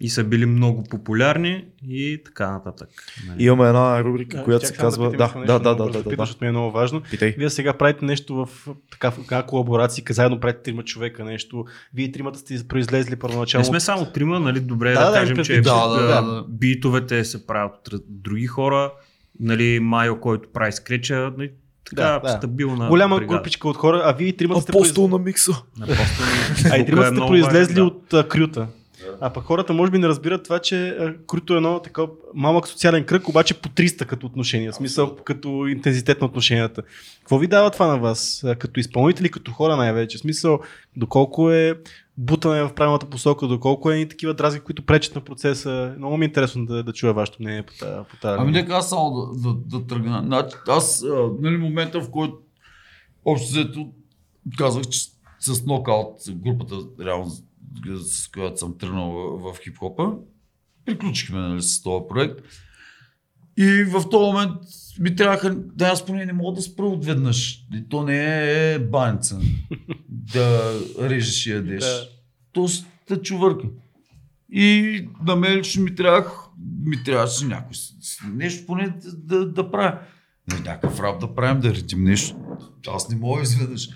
и 0.00 0.08
са 0.08 0.24
били 0.24 0.46
много 0.46 0.84
популярни 0.84 1.64
и 1.88 2.22
така 2.24 2.50
нататък. 2.50 2.88
Нали. 3.26 3.44
Имаме 3.44 3.68
една 3.68 4.04
рубрика, 4.04 4.38
А, 4.38 4.44
която 4.44 4.66
се 4.66 4.74
казва... 4.74 5.10
Да, 5.10 5.16
да, 5.16 5.58
да, 5.58 5.58
да, 5.58 5.74
да, 5.74 6.02
да, 6.02 6.02
да. 6.02 6.16
защото 6.18 6.44
ми 6.44 6.48
е 6.48 6.52
много 6.52 6.70
важно. 6.72 7.02
Питай. 7.10 7.34
Вие 7.38 7.50
сега 7.50 7.72
правите 7.72 8.04
нещо 8.04 8.34
в 8.36 8.48
така, 8.90 9.10
така 9.10 9.42
колаборация, 9.42 10.04
заедно 10.10 10.40
правите 10.40 10.62
трима 10.62 10.82
човека 10.84 11.24
нещо. 11.24 11.64
Вие 11.94 12.12
тримата 12.12 12.38
сте 12.38 12.68
произлезли 12.68 13.10
Не 13.10 13.18
първоначално. 13.18 13.64
сме 13.64 13.80
само 13.80 14.06
трима, 14.12 14.40
нали? 14.40 14.60
Добре 14.60 14.92
Да, 14.92 15.04
да, 15.04 15.10
да, 15.10 15.16
кажем, 15.16 15.36
предвид- 15.36 15.46
че 15.46 15.60
да, 15.60 15.88
да, 15.88 16.04
а, 16.04 16.22
да, 16.22 16.34
да. 16.34 16.44
битовете 16.48 17.24
се 17.24 17.46
правят 17.46 17.92
от 17.92 18.02
други 18.08 18.46
хора. 18.46 18.92
Нали, 19.40 19.80
Майо, 19.80 20.20
който 20.20 20.48
прави 20.52 20.72
скреча, 20.72 21.32
нали, 21.38 21.50
така 21.84 22.02
Да, 22.02 22.18
да. 22.18 22.28
стабилна 22.28 22.88
Голяма 22.88 23.16
бригада. 23.16 23.36
групичка 23.36 23.68
от 23.68 23.76
хора, 23.76 24.02
а 24.04 24.12
вие 24.12 24.28
и 24.28 24.36
тримата 24.36 24.60
сте 24.60 24.72
Апостол 24.72 25.08
на 25.08 25.18
микса. 25.18 25.52
А 26.70 26.76
и 26.76 26.78
Тук 26.78 26.86
тримата 26.86 27.06
е 27.08 27.10
сте 27.10 27.26
произлезли 27.26 27.74
важно, 27.74 27.86
от 27.86 28.14
а, 28.14 28.28
крюта. 28.28 28.66
А 29.20 29.30
пък 29.30 29.44
хората 29.44 29.72
може 29.72 29.92
би 29.92 29.98
не 29.98 30.08
разбират 30.08 30.44
това, 30.44 30.58
че 30.58 30.88
а, 30.88 31.14
крюто 31.26 31.52
е 31.54 31.56
едно 31.56 31.80
такова 31.80 32.08
малък 32.34 32.68
социален 32.68 33.04
кръг, 33.04 33.28
обаче 33.28 33.54
по 33.54 33.68
300 33.68 34.04
като 34.04 34.26
отношения, 34.26 34.72
в 34.72 34.74
смисъл 34.74 35.16
като 35.16 35.66
интензитет 35.66 36.20
на 36.20 36.26
отношенията. 36.26 36.82
Какво 37.18 37.38
ви 37.38 37.46
дава 37.46 37.70
това 37.70 37.86
на 37.86 37.98
вас? 37.98 38.44
А, 38.44 38.54
Като 38.54 38.80
изпълнители, 38.80 39.28
като 39.28 39.52
хора 39.52 39.76
най-вече? 39.76 40.18
В 40.18 40.20
смисъл, 40.20 40.60
доколко 40.96 41.50
е 41.50 41.74
бутане 42.18 42.62
в 42.62 42.74
правилната 42.74 43.06
посока, 43.06 43.46
доколко 43.46 43.90
е 43.90 43.96
и 43.96 44.08
такива 44.08 44.34
дразги, 44.34 44.60
които 44.60 44.86
пречат 44.86 45.14
на 45.14 45.20
процеса. 45.20 45.94
Много 45.98 46.16
ми 46.16 46.24
е 46.24 46.28
интересно 46.28 46.66
да, 46.66 46.82
да 46.82 46.92
чуя 46.92 47.12
вашето 47.12 47.42
мнение 47.42 47.62
по 47.62 47.72
тази. 47.80 48.08
По 48.10 48.16
тази 48.16 48.36
Ами 48.40 48.52
нека 48.52 48.74
аз 48.74 48.88
само 48.88 49.10
да, 49.10 49.52
да, 49.52 49.78
да 49.78 49.86
тръгна. 49.86 50.22
Значи, 50.26 50.56
аз, 50.68 51.02
а, 51.02 51.30
нали, 51.40 51.56
момента 51.56 52.00
в 52.00 52.10
който 52.10 52.38
общо 53.24 53.48
взето 53.48 53.92
казах, 54.58 54.82
че 54.82 55.00
с 55.40 55.64
нокаут 55.64 56.16
групата, 56.28 56.74
реално, 57.00 57.30
с 58.04 58.28
която 58.28 58.58
съм 58.58 58.78
тръгнал 58.78 59.10
в, 59.12 59.52
в 59.52 59.58
хип-хопа, 59.64 60.12
приключихме 60.84 61.40
нали, 61.40 61.62
с 61.62 61.82
този 61.82 62.04
проект. 62.08 62.40
И 63.56 63.84
в 63.84 64.08
този 64.10 64.24
момент 64.24 64.52
ми 65.00 65.16
трябваха, 65.16 65.54
да 65.54 65.86
аз 65.86 66.06
поне 66.06 66.26
не 66.26 66.32
мога 66.32 66.54
да 66.54 66.62
спра 66.62 66.86
отведнъж. 66.86 67.66
И 67.74 67.88
то 67.88 68.02
не 68.02 68.74
е 68.74 68.78
баница 68.78 69.40
да 70.08 70.74
режеш 71.00 71.46
и 71.46 71.50
ядеш. 71.50 71.84
Да. 71.84 72.08
То 72.52 72.68
ста 72.68 73.22
чувърка. 73.22 73.66
И 74.52 75.08
на 75.26 75.36
мен 75.36 75.58
лично 75.58 75.82
ми 75.82 75.94
трябвах, 75.94 76.32
ми 76.84 77.04
трябваше 77.04 77.44
някой 77.44 77.76
нещо 78.32 78.66
поне 78.66 78.88
да, 78.88 79.38
да, 79.38 79.52
да 79.52 79.70
правя. 79.70 79.98
Не, 80.52 80.58
някакъв 80.58 81.00
рап 81.00 81.20
да 81.20 81.34
правим, 81.34 81.60
да 81.60 81.74
редим 81.74 82.04
нещо. 82.04 82.36
Аз 82.88 83.08
не 83.08 83.16
мога 83.16 83.42
изведнъж. 83.42 83.88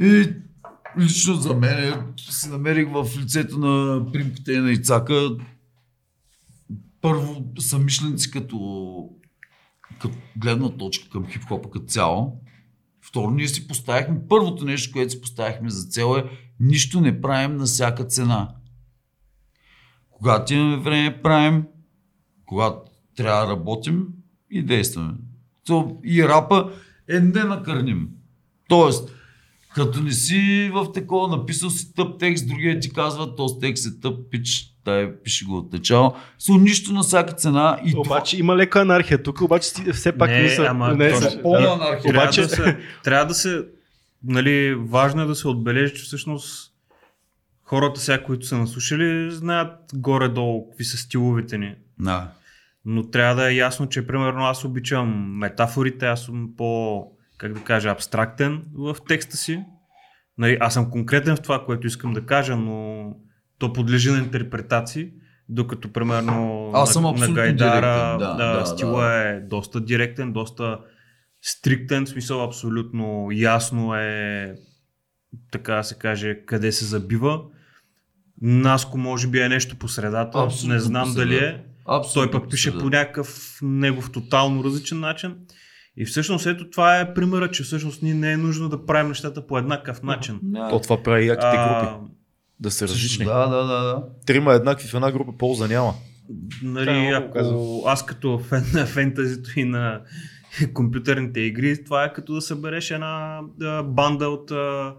И 0.00 0.28
лично 0.98 1.34
за 1.34 1.54
мен 1.54 2.02
си 2.30 2.48
намерих 2.48 2.88
в 2.88 3.06
лицето 3.18 3.58
на 3.58 4.06
примката 4.12 4.52
и 4.52 4.58
на 4.58 4.72
Ицака 4.72 5.36
първо 7.00 7.44
самишленици 7.58 8.30
като, 8.30 8.56
като 10.00 10.16
гледна 10.36 10.68
точка 10.68 11.08
към 11.08 11.26
хип-хопа 11.26 11.70
като 11.70 11.86
цяло. 11.86 12.40
Второ, 13.02 13.30
ние 13.30 13.48
си 13.48 13.68
поставихме, 13.68 14.28
първото 14.28 14.64
нещо, 14.64 14.92
което 14.92 15.12
си 15.12 15.20
поставихме 15.20 15.70
за 15.70 15.88
цел 15.88 16.16
е 16.18 16.24
нищо 16.60 17.00
не 17.00 17.20
правим 17.20 17.56
на 17.56 17.64
всяка 17.64 18.04
цена. 18.04 18.54
Когато 20.10 20.54
имаме 20.54 20.76
време, 20.76 21.22
правим, 21.22 21.64
когато 22.46 22.90
трябва 23.16 23.46
да 23.46 23.52
работим 23.52 24.06
и 24.50 24.62
действаме. 24.62 25.14
И 26.04 26.24
рапа 26.28 26.72
е 27.08 27.20
ненакърним. 27.20 28.08
Тоест, 28.68 29.10
като 29.74 30.02
не 30.02 30.12
си 30.12 30.70
в 30.74 30.92
такова 30.92 31.36
написал 31.36 31.70
си 31.70 31.94
тъп 31.94 32.18
текст, 32.18 32.48
другия 32.48 32.80
ти 32.80 32.90
казва, 32.90 33.36
този 33.36 33.54
текст 33.60 33.86
е 33.86 34.00
тъп, 34.00 34.30
пич, 34.30 34.73
дай 34.84 35.12
пише 35.14 35.44
го 35.44 35.56
от 35.56 35.72
начало. 35.72 36.14
Со 36.38 36.52
нищо 36.54 36.92
на 36.92 37.02
всяка 37.02 37.32
цена. 37.34 37.78
И 37.84 37.94
Обаче 37.96 38.38
има 38.38 38.56
лека 38.56 38.80
анархия. 38.80 39.22
Тук 39.22 39.40
обаче 39.40 39.68
все 39.92 40.12
пак 40.12 40.30
Не, 40.30 40.42
не, 40.42 40.48
са. 40.48 40.66
ама 40.70 40.94
не, 40.94 41.10
точно. 41.10 41.30
са- 41.30 41.42
пълна 41.42 41.60
да. 41.60 41.72
анархия. 41.72 42.12
Трябва, 42.12 42.22
Обаче- 42.22 42.42
да 42.42 42.48
се, 42.48 42.78
трябва 43.04 43.26
да 43.26 43.34
се, 43.34 43.64
нали, 44.24 44.74
важно 44.74 45.22
е 45.22 45.26
да 45.26 45.34
се 45.34 45.48
отбележи, 45.48 45.94
че 45.94 46.02
всъщност 46.02 46.72
хората 47.64 48.00
сега, 48.00 48.22
които 48.22 48.46
са 48.46 48.58
наслушали, 48.58 49.30
знаят 49.30 49.72
горе-долу 49.94 50.68
какви 50.68 50.84
са 50.84 50.96
стиловете 50.96 51.58
ни. 51.58 51.74
Да. 52.00 52.28
Но 52.84 53.10
трябва 53.10 53.34
да 53.34 53.50
е 53.50 53.54
ясно, 53.54 53.88
че 53.88 54.06
примерно 54.06 54.44
аз 54.44 54.64
обичам 54.64 55.08
метафорите, 55.38 56.06
аз 56.06 56.24
съм 56.24 56.48
по, 56.56 57.02
как 57.38 57.52
да 57.52 57.60
кажа, 57.60 57.88
абстрактен 57.90 58.62
в 58.74 58.96
текста 59.08 59.36
си. 59.36 59.60
Нали, 60.38 60.56
аз 60.60 60.74
съм 60.74 60.90
конкретен 60.90 61.36
в 61.36 61.40
това, 61.40 61.64
което 61.64 61.86
искам 61.86 62.12
да 62.12 62.26
кажа, 62.26 62.56
но 62.56 63.06
то 63.58 63.72
подлежи 63.72 64.10
на 64.10 64.18
интерпретации. 64.18 65.10
Докато, 65.48 65.92
примерно, 65.92 66.70
Аз 66.74 66.92
съм 66.92 67.02
на, 67.02 67.08
на 67.08 67.12
абсолютно 67.12 67.34
Гайдара 67.34 67.80
директен, 67.80 68.18
да, 68.18 68.34
да, 68.34 68.58
да, 68.58 68.66
стила 68.66 69.04
да. 69.04 69.28
е 69.28 69.40
доста 69.40 69.80
директен, 69.80 70.32
доста 70.32 70.78
стриктен, 71.42 72.06
в 72.06 72.08
смисъл 72.08 72.44
абсолютно 72.44 73.28
ясно 73.32 73.94
е, 73.94 74.54
така 75.50 75.74
да 75.74 75.84
се 75.84 75.98
каже, 75.98 76.40
къде 76.46 76.72
се 76.72 76.84
забива. 76.84 77.40
Наско 78.42 78.98
може 78.98 79.28
би 79.28 79.40
е 79.40 79.48
нещо 79.48 79.76
по 79.76 79.88
средата, 79.88 80.38
Абсолютно 80.38 80.74
не 80.74 80.80
знам 80.80 81.08
по 81.08 81.14
дали 81.14 81.36
е. 81.36 81.64
Абсолютно 81.88 82.32
Той 82.32 82.40
пък 82.40 82.50
пише 82.50 82.72
по 82.72 82.78
по 82.78 82.90
някакъв 82.90 83.58
негов 83.62 84.12
тотално 84.12 84.64
различен 84.64 85.00
начин. 85.00 85.36
И 85.96 86.04
всъщност 86.04 86.46
ето 86.46 86.70
това 86.70 87.00
е 87.00 87.14
примера, 87.14 87.50
че 87.50 87.62
всъщност 87.62 88.02
ние 88.02 88.14
не 88.14 88.32
е 88.32 88.36
нужно 88.36 88.68
да 88.68 88.86
правим 88.86 89.08
нещата 89.08 89.46
по 89.46 89.58
еднакъв 89.58 90.02
начин. 90.02 90.40
То 90.70 90.80
това 90.80 91.02
прави 91.02 91.26
яките 91.26 91.56
групи. 91.56 92.14
Да 92.60 92.70
са 92.70 92.88
различни. 92.88 93.24
Да, 93.24 93.46
да, 93.46 93.56
да, 93.56 93.82
да. 93.82 94.02
Трима 94.26 94.54
еднакви 94.54 94.88
в 94.88 94.94
една 94.94 95.12
група 95.12 95.32
полза 95.38 95.68
няма. 95.68 95.94
нали, 96.62 96.90
много 96.90 97.14
ако 97.38 97.82
аз 97.86 98.06
като 98.06 98.38
фен 98.38 98.64
на 98.74 98.86
фентазито 98.86 99.50
и 99.60 99.64
на 99.64 100.00
компютърните 100.74 101.40
игри, 101.40 101.84
това 101.84 102.04
е 102.04 102.12
като 102.12 102.34
да 102.34 102.40
събереш 102.40 102.90
една 102.90 103.40
а, 103.62 103.82
банда 103.82 104.28
от 104.28 104.50
а, 104.50 104.94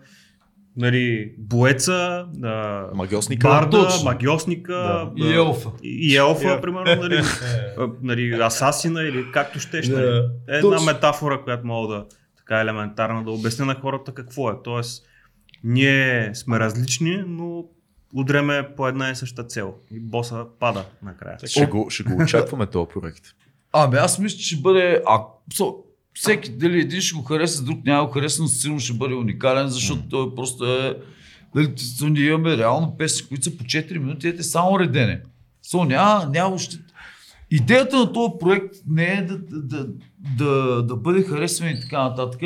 нали, 0.77 1.33
боеца, 1.37 2.25
а, 2.43 2.83
Магиосника. 2.95 3.47
барда, 3.47 3.87
магиосника 4.03 4.73
Да. 4.73 5.11
И 5.15 5.33
елфа. 5.33 5.69
и 5.83 6.17
елфа, 6.17 6.47
Я. 6.47 6.61
примерно, 6.61 7.01
нали, 7.01 7.15
а, 7.77 7.87
нали, 8.01 8.31
асасина 8.41 9.03
или 9.03 9.25
както 9.33 9.59
щеш. 9.59 9.87
Нали. 9.87 10.01
Да. 10.05 10.29
Е 10.49 10.57
една 10.57 10.81
метафора, 10.81 11.41
която 11.43 11.67
мога 11.67 11.95
да 11.95 12.05
така 12.37 12.59
елементарно 12.61 13.23
да 13.23 13.31
обясня 13.31 13.65
на 13.65 13.75
хората 13.75 14.13
какво 14.13 14.49
е. 14.49 14.53
Тоест, 14.63 15.05
ние 15.65 16.35
сме 16.35 16.59
различни, 16.59 17.23
но 17.27 17.65
удреме 18.13 18.67
по 18.75 18.87
една 18.87 19.09
и 19.09 19.15
съща 19.15 19.43
цел. 19.43 19.73
И 19.91 19.99
боса 19.99 20.45
пада 20.59 20.85
накрая. 21.03 21.37
Ще 21.45 21.65
го, 21.65 21.89
ще 21.89 22.03
го 22.03 22.23
очакваме 22.23 22.65
този 22.65 22.87
проект. 22.93 23.23
Ами 23.73 23.97
аз 23.97 24.19
мисля, 24.19 24.37
че 24.37 24.45
ще 24.45 24.61
бъде... 24.61 25.01
А, 25.05 25.21
со, 25.53 25.75
всеки, 26.13 26.49
дали 26.51 26.79
един 26.79 27.01
ще 27.01 27.15
го 27.15 27.23
хареса, 27.23 27.63
друг 27.63 27.85
няма 27.85 28.05
го 28.05 28.11
хареса, 28.11 28.41
но 28.41 28.47
силно 28.47 28.79
ще 28.79 28.93
бъде 28.93 29.15
уникален, 29.15 29.67
защото 29.67 30.01
той 30.09 30.35
просто 30.35 30.65
е... 30.65 30.97
Дали, 31.55 31.73
то 31.99 32.09
ние 32.09 32.25
имаме 32.25 32.57
реално 32.57 32.97
песни, 32.97 33.27
които 33.27 33.43
са 33.43 33.57
по 33.57 33.63
4 33.63 33.97
минути, 33.97 34.27
ете 34.27 34.43
само 34.43 34.79
редене. 34.79 35.21
Со, 35.61 35.83
няма, 35.83 36.29
няма 36.33 36.55
още... 36.55 36.77
Идеята 37.51 37.97
на 37.97 38.13
този 38.13 38.33
проект 38.39 38.75
не 38.87 39.05
е 39.05 39.21
да, 39.21 39.37
да, 39.37 39.61
да, 39.61 39.87
да, 40.37 40.83
да 40.83 40.95
бъде 40.95 41.23
харесван 41.23 41.69
и 41.69 41.81
така 41.81 42.03
нататък. 42.03 42.41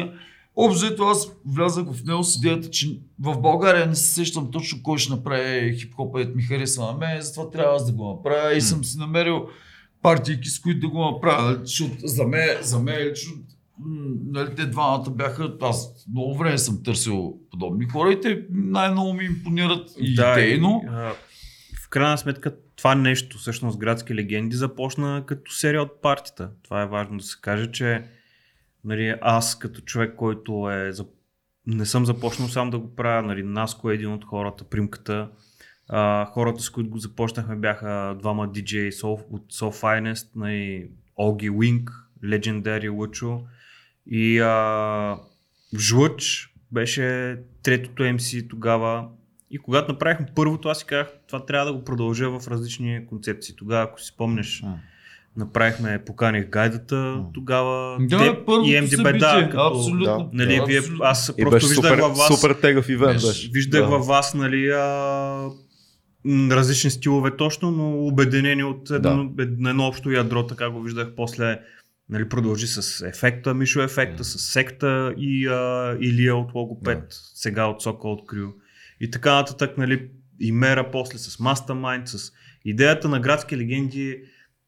Общо 0.61 0.86
взето 0.86 1.03
аз 1.03 1.31
влязах 1.45 1.86
в 1.91 2.03
него 2.06 2.23
с 2.23 2.38
идеята, 2.38 2.69
че 2.69 2.99
в 3.19 3.41
България 3.41 3.88
не 3.88 3.95
се 3.95 4.14
сещам 4.14 4.52
точно 4.52 4.84
кой 4.84 4.98
ще 4.98 5.14
направи 5.14 5.77
хип-хоп, 5.77 6.22
ето 6.22 6.36
ми 6.36 6.44
харесва 6.44 6.86
на 6.86 6.98
мен, 6.98 7.22
затова 7.22 7.49
трябва 7.49 7.76
аз 7.76 7.86
да 7.86 7.91
го 7.91 8.10
направя 8.10 8.53
и 8.53 8.61
съм 8.61 8.84
си 8.84 8.98
намерил 8.98 9.48
партийки, 10.02 10.49
с 10.49 10.60
които 10.60 10.80
да 10.80 10.90
го 10.90 11.11
направя. 11.11 11.60
Защото 11.64 11.95
за 12.03 12.27
мен, 12.27 12.49
за 12.61 12.80
мен 12.80 13.10
лично, 13.10 13.34
нали, 14.31 14.56
те 14.56 14.65
двамата 14.65 15.10
бяха, 15.10 15.53
аз 15.61 16.06
много 16.11 16.38
време 16.38 16.57
съм 16.57 16.84
търсил 16.84 17.34
подобни 17.52 17.86
хора 17.86 18.11
и 18.11 18.22
те 18.22 18.41
най-много 18.52 19.14
ми 19.14 19.26
импонират 19.26 19.90
и 19.99 20.11
идейно. 20.11 20.81
и, 20.84 20.88
а, 20.90 21.14
в 21.86 21.90
крайна 21.90 22.18
сметка 22.18 22.56
това 22.76 22.95
нещо, 22.95 23.38
всъщност 23.38 23.77
градски 23.77 24.15
легенди, 24.15 24.56
започна 24.56 25.23
като 25.26 25.52
серия 25.52 25.81
от 25.81 26.02
партията. 26.02 26.49
Това 26.64 26.81
е 26.81 26.88
важно 26.88 27.18
да 27.18 27.23
се 27.23 27.38
каже, 27.41 27.72
че 27.72 28.03
нали, 28.85 29.15
аз 29.22 29.60
като 29.60 29.81
човек, 29.81 30.15
който 30.15 30.72
е 30.72 30.91
не 31.68 31.85
съм 31.85 32.06
започнал 32.06 32.47
сам 32.47 32.69
да 32.69 32.80
го 32.80 32.95
правя, 32.95 33.22
нали, 33.22 33.43
Наско 33.43 33.91
е 33.91 33.93
един 33.93 34.14
от 34.14 34.26
хората, 34.26 34.64
примката. 34.64 35.30
А, 35.89 36.26
хората, 36.26 36.61
с 36.61 36.69
които 36.69 36.89
го 36.89 36.97
започнахме, 36.97 37.56
бяха 37.56 38.15
двама 38.19 38.47
Soul, 38.47 39.26
от 39.30 39.53
Soul 39.53 39.81
Finest, 39.81 40.30
нали, 40.35 40.89
Оги 41.15 41.51
Wing, 41.51 41.84
Legendary 42.23 42.97
Лъчо 42.97 43.41
и 44.06 44.39
а, 44.39 45.18
Жлъч 45.77 46.53
беше 46.72 47.38
третото 47.64 48.03
MC 48.03 48.49
тогава. 48.49 49.10
И 49.51 49.57
когато 49.57 49.91
направихме 49.91 50.27
първото, 50.35 50.69
аз 50.69 50.80
си 50.80 50.85
казах, 50.85 51.14
това 51.27 51.45
трябва 51.45 51.65
да 51.65 51.73
го 51.73 51.84
продължа 51.84 52.39
в 52.39 52.47
различни 52.47 53.07
концепции. 53.07 53.56
Тогава, 53.56 53.84
ако 53.84 54.01
си 54.01 54.07
спомнеш, 54.07 54.61
М. 54.61 54.80
направихме, 55.38 56.03
поканих 56.06 56.49
гайдата, 56.49 57.23
тогава 57.34 57.97
Да, 58.01 58.18
теб 58.18 58.45
първото 58.45 58.69
и 58.72 58.81
МДБ, 58.81 58.89
събитие, 58.89 59.19
да, 59.19 59.49
като, 59.51 59.68
абсолютно. 59.68 60.30
Нали, 60.34 60.56
Да, 60.56 60.65
вие, 60.65 60.77
абсолютно. 60.80 61.06
аз 61.06 61.34
просто 61.38 61.49
беше 61.49 61.68
виждах 61.68 61.91
супер, 61.91 61.99
във 62.01 62.18
вас, 62.18 62.41
супер 62.41 62.56
тегъв 62.56 62.89
ивент. 62.89 63.14
Беше. 63.14 63.27
Беше. 63.27 63.49
виждах 63.53 63.81
да. 63.81 63.88
във 63.88 64.06
вас, 64.06 64.34
нали, 64.34 64.69
а, 64.69 65.49
различни 66.51 66.89
стилове 66.91 67.38
точно, 67.38 67.72
но 67.72 68.06
обединени 68.07 68.64
от 68.64 68.89
едно, 68.89 69.30
да. 69.30 69.43
едно 69.43 69.88
общо 69.88 70.11
ядро, 70.11 70.47
така 70.47 70.69
го 70.69 70.81
виждах 70.81 71.07
после. 71.15 71.60
Нали, 72.10 72.30
продължи 72.30 72.68
с 72.68 73.06
ефекта, 73.07 73.53
Мишо 73.53 73.81
ефекта, 73.81 74.23
с 74.23 74.39
секта 74.39 75.14
и 75.18 75.47
а, 75.47 75.97
Илия 76.01 76.35
от 76.35 76.53
Логопед, 76.56 76.99
Да. 76.99 77.06
сега 77.34 77.65
от 77.65 77.81
Сокол 77.81 78.14
от 78.14 78.27
Крю. 78.27 78.47
И 79.01 79.11
така 79.11 79.34
нататък, 79.35 79.77
нали, 79.77 80.07
и 80.39 80.51
Мера 80.51 80.91
после 80.91 81.18
с 81.18 81.38
Mastermind, 81.38 82.06
с 82.06 82.31
идеята 82.65 83.10
на 83.10 83.19
градски 83.19 83.57
легенди 83.57 84.22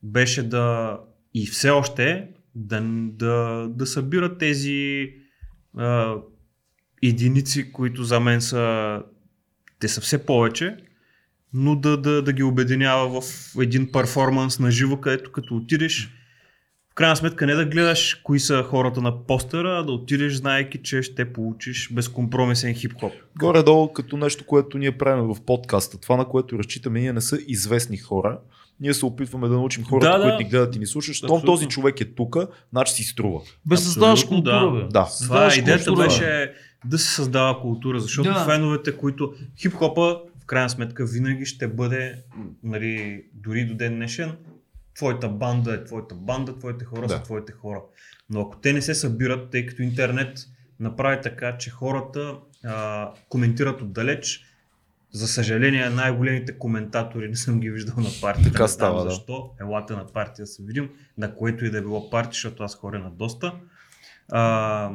беше 0.04 0.44
да 0.44 0.98
и 1.34 1.48
все 1.48 1.70
още 1.70 2.28
да, 2.56 2.82
да, 3.12 3.68
да 3.70 3.86
събират 3.86 4.38
тези 4.38 5.10
а, 5.78 6.16
единици, 7.02 7.72
които 7.72 8.04
за 8.04 8.20
мен 8.20 8.42
са 8.42 8.98
те 9.80 9.88
са 9.88 10.02
все 10.02 10.26
повече, 10.26 10.78
но 11.54 11.76
да, 11.76 11.98
да, 11.98 12.22
да 12.22 12.34
ги 12.34 12.44
обединява 12.44 13.22
в 13.22 13.26
един 13.62 13.92
перформанс 13.92 14.60
на 14.60 14.72
живо, 14.72 14.98
където 14.98 15.32
като 15.32 15.56
отидеш, 15.56 16.10
в 16.92 16.96
крайна 16.96 17.16
сметка 17.16 17.46
не 17.46 17.54
да 17.54 17.66
гледаш 17.66 18.16
кои 18.16 18.40
са 18.40 18.64
хората 18.64 19.02
на 19.02 19.26
постера, 19.26 19.80
а 19.80 19.84
да 19.84 19.92
отидеш, 19.92 20.34
знаеки, 20.34 20.80
че 20.84 21.02
ще 21.02 21.34
получиш 21.34 21.94
безкомпромисен 21.94 22.74
хип-хоп. 22.74 23.14
Горе-долу 23.40 23.94
като 23.94 24.18
нещо, 24.18 24.46
което 24.46 24.78
ние 24.78 24.98
правим 24.98 25.34
в 25.34 25.46
подкаста. 25.46 25.98
Това, 26.00 26.18
на 26.18 26.26
което 26.26 26.60
разчитаме, 26.60 27.00
ние 27.00 27.14
не 27.14 27.22
са 27.22 27.40
известни 27.48 27.98
хора. 27.98 28.40
Ние 28.82 28.94
се 28.94 29.06
опитваме 29.06 29.48
да 29.48 29.54
научим 29.54 29.84
хората, 29.84 30.12
Да, 30.12 30.18
да. 30.18 30.24
които 30.24 30.38
ни 30.38 30.50
гледат 30.50 30.76
и 30.76 30.80
ни 30.80 30.88
слушат. 30.88 31.16
Щом 31.16 31.26
Абсолютно. 31.28 31.46
този 31.46 31.68
човек 31.68 32.02
е 32.02 32.06
тук, 32.06 32.36
значи 32.72 32.94
си 32.94 33.04
струва. 33.04 33.42
Бе, 33.66 33.78
създаваш 33.78 34.24
култура, 34.24 34.60
да. 34.62 34.72
бе. 34.72 34.80
Да. 34.80 34.88
Това 34.90 35.06
Създаваш 35.06 35.58
идеята 35.58 35.86
култура. 35.86 36.06
беше 36.06 36.54
да 36.86 36.98
се 36.98 37.08
създава 37.08 37.62
култура, 37.62 38.00
защото 38.00 38.30
Да. 38.30 38.40
да. 38.40 38.46
феновете, 38.46 38.98
които 38.98 39.34
хип-хопа 39.58 40.02
в 40.42 40.46
крайна 40.46 40.70
сметка 40.70 41.06
винаги 41.06 41.46
ще 41.46 41.68
бъде, 41.68 42.16
нали, 42.64 43.24
дори 43.36 43.66
до 43.66 43.76
ден 43.76 43.96
днешен, 43.96 44.32
твоята 44.96 45.30
банда 45.30 45.74
е 45.74 45.84
твоята 45.84 46.16
банда, 46.16 46.58
твоите 46.58 46.86
хора 46.86 47.02
Да. 47.02 47.10
са 47.10 47.24
твоите 47.24 47.52
хора. 47.52 47.82
Но 48.30 48.42
ако 48.42 48.58
те 48.58 48.74
не 48.74 48.82
се 48.82 48.96
събират, 48.96 49.50
тъй 49.50 49.66
като 49.66 49.82
интернет 49.82 50.38
направи 50.80 51.22
така, 51.24 51.58
че 51.58 51.70
хората 51.70 52.36
а, 52.66 53.10
коментират 53.30 53.82
отдалеч, 53.82 54.42
за 55.12 55.28
съжаление 55.28 55.90
най-големите 55.90 56.58
коментатори 56.58 57.28
не 57.30 57.36
съм 57.36 57.60
ги 57.60 57.70
виждал 57.70 57.96
на 57.98 58.10
партията. 58.22 58.52
Така 58.52 58.68
знам 58.68 58.76
става, 58.76 59.04
да. 59.04 59.10
защо. 59.10 59.50
Елате 59.62 59.94
на 59.94 60.08
партия 60.08 60.44
да 60.44 60.48
се 60.48 60.64
видим, 60.64 60.90
на 61.18 61.36
което 61.36 61.66
и 61.66 61.70
да 61.70 61.78
е 61.78 61.82
било 61.82 62.10
партия, 62.10 62.34
защото 62.34 62.64
аз 62.64 62.76
хоря 62.76 63.00
на 63.00 63.12
доста. 63.12 63.54
А, 64.32 64.92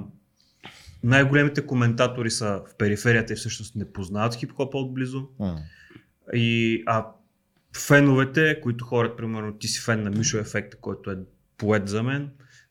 най-големите 1.02 1.66
коментатори 1.66 2.30
са 2.30 2.62
в 2.70 2.76
периферията 2.78 3.32
и 3.32 3.36
всъщност 3.36 3.76
не 3.76 3.92
познават 3.92 4.34
хип-хопа 4.34 4.78
отблизо. 4.78 5.28
М. 5.38 5.58
И, 6.34 6.82
а 6.86 7.06
феновете, 7.76 8.60
които 8.60 8.84
хорят, 8.84 9.16
примерно 9.16 9.58
ти 9.58 9.68
си 9.68 9.80
фен 9.80 10.02
на 10.02 10.10
Мишо 10.10 10.38
Ефекта, 10.38 10.76
който 10.76 11.10
е 11.10 11.16
поет 11.58 11.88
за 11.88 12.02
мен, 12.02 12.30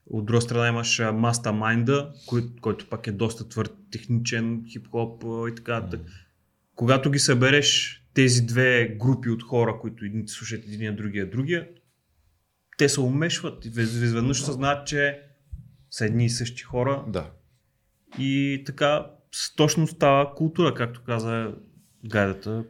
От 0.10 0.26
друга 0.26 0.42
страна 0.42 0.68
имаш 0.68 1.00
Mastermind, 1.00 2.10
кой, 2.26 2.44
който 2.62 2.90
пак 2.90 3.08
е 3.08 3.12
доста 3.12 3.50
твърд 3.50 3.74
техничен, 3.92 4.64
хип-хоп 4.68 5.24
и 5.52 5.56
така. 5.56 5.74
нататък. 5.74 6.02
Когато 6.76 7.12
ги 7.12 7.20
събереш 7.20 8.02
тези 8.14 8.46
две 8.46 8.88
групи 9.00 9.30
от 9.30 9.44
хора, 9.44 9.78
които 9.82 10.06
едните 10.06 10.32
слушат 10.32 10.64
един, 10.68 10.96
другия, 10.96 11.30
другия, 11.30 11.68
те 12.78 12.90
се 12.90 13.02
умешват 13.02 13.66
и 13.66 13.68
из- 13.68 13.78
изведнъж 13.78 14.42
съзнават, 14.42 14.88
че 14.88 15.20
са 15.92 16.06
едни 16.06 16.26
и 16.26 16.30
същи 16.30 16.64
хора 16.64 17.04
Да. 17.08 17.32
и 18.20 18.64
така 18.66 19.06
точно 19.56 19.88
става 19.88 20.36
култура, 20.36 20.74
както 20.74 21.02
каза 21.06 21.52
гайдата. 22.06 22.64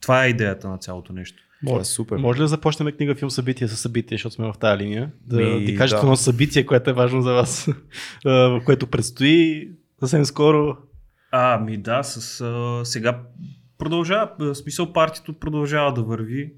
Това 0.00 0.24
е 0.24 0.28
идеята 0.28 0.68
на 0.68 0.78
цялото 0.78 1.12
нещо. 1.12 1.42
Това 1.66 1.80
е 1.80 1.84
супер. 1.84 2.16
Може 2.16 2.38
ли 2.38 2.42
да 2.42 2.48
започнем 2.48 2.92
книга 2.92 3.14
филм 3.14 3.30
събитие 3.30 3.68
с 3.68 3.76
събитие, 3.76 4.14
защото 4.16 4.34
сме 4.34 4.46
в 4.46 4.54
тази 4.60 4.82
линия? 4.82 5.12
Да 5.20 5.36
Ми, 5.40 5.66
ти 5.66 5.76
кажете 5.76 5.96
да. 5.96 6.02
едно 6.02 6.16
събитие, 6.16 6.66
което 6.66 6.90
е 6.90 6.94
важно 6.94 7.22
за 7.22 7.32
вас, 7.32 7.68
което 8.64 8.86
предстои 8.86 9.70
съвсем 10.00 10.24
скоро. 10.24 10.76
А, 11.32 11.58
ми 11.58 11.76
да, 11.76 12.02
с, 12.02 12.40
а, 12.40 12.80
сега 12.84 13.18
продължава, 13.78 14.30
в 14.38 14.54
смисъл 14.54 14.92
партито 14.92 15.32
продължава 15.32 15.92
да 15.92 16.02
върви. 16.02 16.52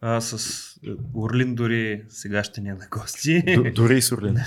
А, 0.00 0.20
с 0.20 0.34
а, 0.78 0.90
Орлин 1.14 1.54
дори 1.54 2.02
сега 2.08 2.44
ще 2.44 2.60
ни 2.60 2.68
е 2.68 2.72
на 2.72 2.86
гости. 2.90 3.42
Д- 3.42 3.70
Дори 3.70 3.96
и 3.96 4.02
Сурлин. 4.02 4.34
на 4.34 4.44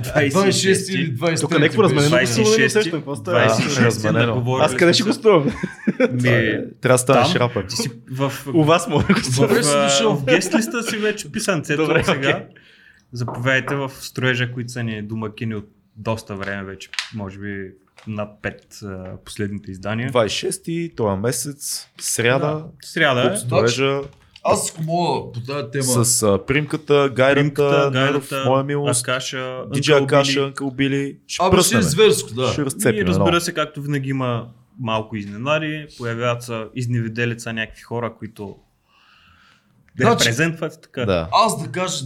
26 0.00 0.58
или 0.90 1.14
23. 1.14 1.40
Тук 1.40 1.50
някакво 1.50 1.82
разменено 1.82 2.10
беше. 2.10 2.34
гласуване, 2.34 2.56
26, 2.58 2.66
усещам, 2.68 2.92
какво 2.92 3.16
става? 3.16 3.38
26 3.40 3.80
разменено. 3.80 4.26
наговорили 4.26 4.64
Аз 4.64 4.76
къде 4.76 4.92
ще 4.92 5.02
се. 5.02 5.08
гостувам? 5.08 5.44
Ми, 6.12 6.20
Трябва 6.80 6.94
да 6.94 6.98
станеш 6.98 7.34
рапър. 7.34 7.66
ти 7.66 7.76
си 7.76 7.90
в, 8.10 8.32
У 8.46 8.64
вас 8.64 8.88
мога 8.88 9.04
да 9.04 9.12
в, 9.14 10.24
гест 10.24 10.54
листа 10.54 10.82
си 10.82 10.96
вече 10.96 11.32
писан 11.32 11.62
цето 11.62 11.82
Добре, 11.82 12.04
сега. 12.04 12.46
Заповядайте 13.12 13.74
в 13.74 13.90
строежа, 13.90 14.52
които 14.52 14.72
са 14.72 14.82
ни 14.82 15.02
домакини 15.02 15.54
от 15.54 15.68
доста 15.96 16.36
време 16.36 16.64
вече, 16.64 16.88
може 17.14 17.38
би 17.38 17.70
над 18.06 18.28
5 18.42 18.84
а, 18.84 19.16
последните 19.16 19.70
издания. 19.70 20.10
26-ти, 20.10 20.92
този 20.96 21.20
месец, 21.20 21.88
сряда, 22.00 22.64
Сряда 22.84 23.32
е. 23.32 23.36
строежа, 23.36 24.00
Аз 24.44 24.70
ако 24.70 24.82
мога 24.82 25.32
по 25.32 25.40
тази 25.40 25.70
тема. 25.72 26.04
с 26.04 26.22
а, 26.22 26.46
примката, 26.46 26.94
Неров, 26.94 27.12
гайдата, 27.92 28.44
моя 28.46 28.64
милост, 28.64 29.02
Акаша, 29.02 29.36
Uncle 29.36 30.04
Акаша, 30.04 30.32
Billy. 30.32 30.46
Анкъл 30.46 30.70
Били. 30.70 31.18
Ще 31.26 31.44
Абе, 31.44 31.62
ще 31.62 31.78
е 31.78 31.82
зверско, 31.82 32.34
да. 32.34 32.46
Ще 32.46 32.60
И 32.60 32.64
разцепим 32.64 33.06
разбира 33.06 33.28
едно. 33.28 33.40
се, 33.40 33.54
както 33.54 33.82
винаги 33.82 34.10
има 34.10 34.48
малко 34.80 35.16
изненади, 35.16 35.86
появяват 35.98 36.42
се 36.42 36.64
изневиделица 36.74 37.52
някакви 37.52 37.82
хора, 37.82 38.14
които 38.14 38.56
Значи- 39.96 40.20
репрезентват 40.20 40.82
така. 40.82 41.04
Да. 41.04 41.28
Аз 41.34 41.62
да 41.62 41.70
кажа 41.70 42.04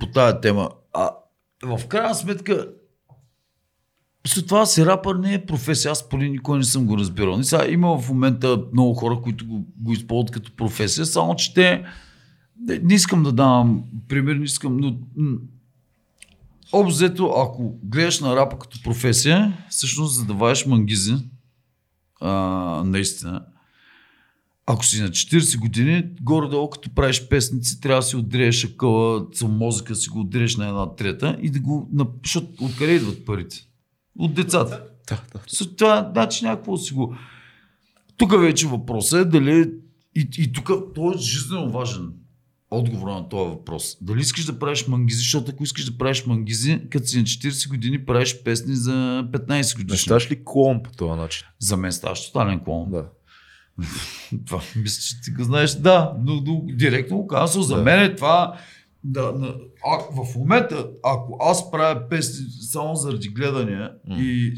по 0.00 0.06
тази 0.06 0.36
тема. 0.38 0.70
А 0.92 1.10
в 1.64 1.86
крайна 1.88 2.14
сметка, 2.14 2.68
след 4.26 4.46
това 4.46 4.66
си 4.66 4.86
рапър 4.86 5.14
не 5.14 5.34
е 5.34 5.46
професия. 5.46 5.92
Аз 5.92 6.08
поне 6.08 6.28
никой 6.28 6.58
не 6.58 6.64
съм 6.64 6.86
го 6.86 6.98
разбирал. 6.98 7.36
Не, 7.36 7.44
сега, 7.44 7.68
има 7.68 7.98
в 7.98 8.08
момента 8.08 8.62
много 8.72 8.94
хора, 8.94 9.20
които 9.22 9.46
го, 9.46 9.66
го 9.76 9.92
използват 9.92 10.30
като 10.30 10.56
професия, 10.56 11.06
само 11.06 11.36
че 11.36 11.54
те 11.54 11.84
не, 12.60 12.94
искам 12.94 13.22
да 13.22 13.32
давам 13.32 13.82
пример, 14.08 14.34
не 14.34 14.44
искам, 14.44 14.76
но 14.76 14.96
взето, 16.84 17.26
ако 17.26 17.78
гледаш 17.84 18.20
на 18.20 18.36
рапа 18.36 18.58
като 18.58 18.82
професия, 18.82 19.64
всъщност 19.70 20.14
за 20.14 20.24
да 20.24 20.34
ваеш 20.34 20.66
мангизи, 20.66 21.14
а, 22.20 22.30
наистина, 22.86 23.44
ако 24.66 24.84
си 24.84 25.02
на 25.02 25.08
40 25.08 25.58
години, 25.58 26.04
горе-долу 26.20 26.70
като 26.70 26.94
правиш 26.94 27.28
песници, 27.28 27.80
трябва 27.80 28.00
да 28.00 28.06
си 28.06 28.16
отдрееш 28.16 28.64
акъла, 28.64 29.26
мозъка 29.42 29.94
си 29.94 30.08
го 30.08 30.20
отдрееш 30.20 30.56
на 30.56 30.68
една 30.68 30.94
трета 30.94 31.38
и 31.42 31.50
да 31.50 31.60
го... 31.60 31.90
Защото 32.24 32.48
откъде 32.64 32.92
идват 32.92 33.24
парите? 33.24 33.69
От 34.20 34.34
децата. 34.34 34.82
Да, 35.08 35.20
да. 35.32 35.66
Това, 35.76 36.10
значи 36.12 36.44
някакво 36.44 36.76
си 36.76 36.94
го... 36.94 37.14
Тук 38.16 38.40
вече 38.40 38.66
въпросът 38.66 39.20
е 39.20 39.30
дали... 39.30 39.70
И, 40.16 40.28
и 40.38 40.52
тук 40.52 40.70
той 40.94 41.14
е 41.14 41.18
жизненно 41.18 41.70
важен 41.70 42.12
отговор 42.70 43.08
на 43.08 43.28
този 43.28 43.48
въпрос. 43.50 43.96
Дали 44.00 44.20
искаш 44.20 44.44
да 44.44 44.58
правиш 44.58 44.86
мангизи, 44.86 45.18
защото 45.18 45.50
ако 45.50 45.64
искаш 45.64 45.84
да 45.84 45.98
правиш 45.98 46.26
мангизи, 46.26 46.80
като 46.90 47.06
си 47.06 47.18
на 47.18 47.24
40 47.24 47.68
години 47.68 48.04
правиш 48.04 48.42
песни 48.44 48.74
за 48.74 48.90
15 49.32 49.48
Не 49.78 49.82
годишни. 49.82 49.98
ставаш 49.98 50.30
ли 50.30 50.40
клон 50.44 50.82
по 50.82 50.90
този 50.90 51.20
начин? 51.20 51.46
За 51.58 51.76
мен 51.76 51.92
ставаш 51.92 52.26
тотален 52.26 52.60
клон. 52.60 52.90
Да. 52.90 53.04
Това 54.46 54.60
мисля, 54.76 55.02
че 55.02 55.20
ти 55.20 55.30
го 55.30 55.44
знаеш. 55.44 55.70
Да, 55.74 56.12
но, 56.24 56.34
но 56.46 56.62
директно 56.66 57.16
го 57.16 57.26
казвам. 57.26 57.62
За 57.64 57.76
Да. 57.76 57.82
мен 57.82 58.02
е 58.02 58.14
това. 58.14 58.58
Да, 59.04 59.32
на, 59.32 59.54
а, 59.86 60.24
в 60.24 60.36
момента, 60.36 60.90
ако 61.02 61.36
аз 61.40 61.70
правя 61.70 62.08
песни 62.08 62.46
само 62.70 62.94
заради 62.94 63.28
гледания 63.28 63.92
М. 64.08 64.16
и 64.18 64.54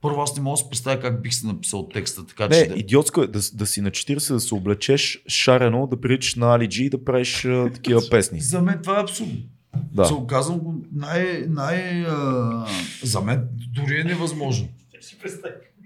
първо 0.00 0.20
аз 0.20 0.36
не 0.36 0.42
мога 0.42 0.54
да 0.54 0.56
си 0.56 0.64
представя 0.70 1.00
как 1.00 1.22
бих 1.22 1.34
си 1.34 1.46
написал 1.46 1.88
текста, 1.88 2.26
така 2.26 2.48
Не, 2.48 2.62
че 2.62 2.68
да... 2.68 2.74
идиотско 2.74 3.22
е 3.22 3.26
да, 3.26 3.40
да 3.54 3.66
си 3.66 3.80
на 3.80 3.90
40, 3.90 4.32
да 4.32 4.40
се 4.40 4.54
облечеш 4.54 5.22
шарено, 5.28 5.86
да 5.86 6.00
приличаш 6.00 6.34
на 6.34 6.54
Али 6.54 6.68
Джи 6.68 6.84
и 6.84 6.90
да 6.90 7.04
правиш 7.04 7.44
а, 7.44 7.70
такива 7.74 8.00
песни. 8.10 8.40
За 8.40 8.62
мен 8.62 8.78
това 8.82 8.98
е 8.98 9.02
абсурдно. 9.02 9.36
Да. 9.92 10.04
Се 10.04 10.14
казвам 10.28 10.58
го 10.58 10.74
най, 10.92 11.44
най 11.48 12.04
а, 12.04 12.66
за 13.02 13.20
мен 13.20 13.48
дори 13.74 14.00
е 14.00 14.04
невъзможно. 14.04 14.68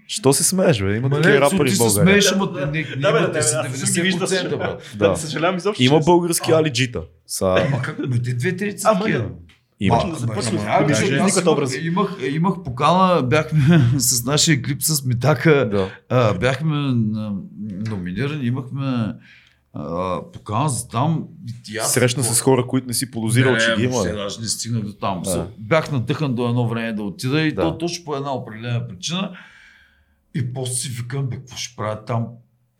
Що 0.07 0.33
се 0.33 0.43
смееш, 0.43 0.81
бе? 0.81 0.95
Има 0.95 1.09
Ма 1.09 1.15
такива 1.15 1.33
не, 1.33 1.41
рапъри 1.41 1.69
ти 1.69 1.73
в 1.73 1.77
се 1.77 1.83
България. 1.83 2.21
смееш, 2.21 2.31
ама 2.31 2.51
не, 2.55 2.65
не, 2.65 2.71
не, 2.71 2.95
Да, 2.95 3.11
бе, 3.13 3.19
не 3.19 3.27
ги 3.93 4.01
виждал 4.01 4.27
90%, 4.27 4.57
брат. 4.57 4.91
Да. 4.95 5.15
Съжалявам 5.15 5.57
изобщо. 5.57 5.83
Има 5.83 5.99
български 5.99 6.51
Али 6.51 6.69
Джита. 6.69 7.01
Са, 7.27 7.45
Ама 7.67 7.81
как? 7.81 7.99
Ме, 7.99 8.21
те 8.21 8.33
две 8.33 8.55
трети 8.55 8.79
са 8.79 8.93
такива. 8.93 9.19
има. 9.19 9.29
Имах-. 9.81 10.03
Имах, 12.25 12.63
покана, 12.63 13.23
бяхме 13.23 13.59
с 13.97 14.25
нашия 14.25 14.61
клип 14.61 14.81
с 14.81 15.05
Митака, 15.05 15.69
Да. 15.69 15.89
а, 16.09 16.33
бяхме 16.33 16.75
номинирани, 17.81 18.45
имахме 18.45 19.13
а, 19.73 20.21
покана 20.33 20.69
за 20.69 20.87
там. 20.87 21.23
И 21.69 21.77
аз- 21.77 21.93
Срещна 21.93 22.23
се 22.23 22.35
с 22.35 22.41
хора, 22.41 22.67
които 22.67 22.87
не 22.87 22.93
си 22.93 23.11
подозирал, 23.11 23.53
не, 23.53 23.59
че 23.59 23.75
ги 23.75 23.83
има. 23.83 24.03
бе. 24.03 24.11
даже 24.13 24.39
не 24.39 24.47
стигнах 24.47 24.83
до 24.83 24.93
там. 24.93 25.21
Да. 25.23 25.47
Бях 25.59 25.91
надъхан 25.91 26.35
до 26.35 26.49
едно 26.49 26.67
време 26.67 26.93
да 26.93 27.03
отида 27.03 27.41
и 27.41 27.51
Да. 27.51 27.61
то 27.61 27.77
точно 27.77 28.05
по 28.05 28.15
една 28.15 28.31
определена 28.31 28.87
причина. 28.87 29.31
И 30.37 30.53
после 30.53 30.73
си 30.73 30.89
викам, 30.89 31.29
бе, 31.29 31.35
какво 31.35 31.57
ще 31.57 31.75
правя 31.75 32.05
там? 32.05 32.27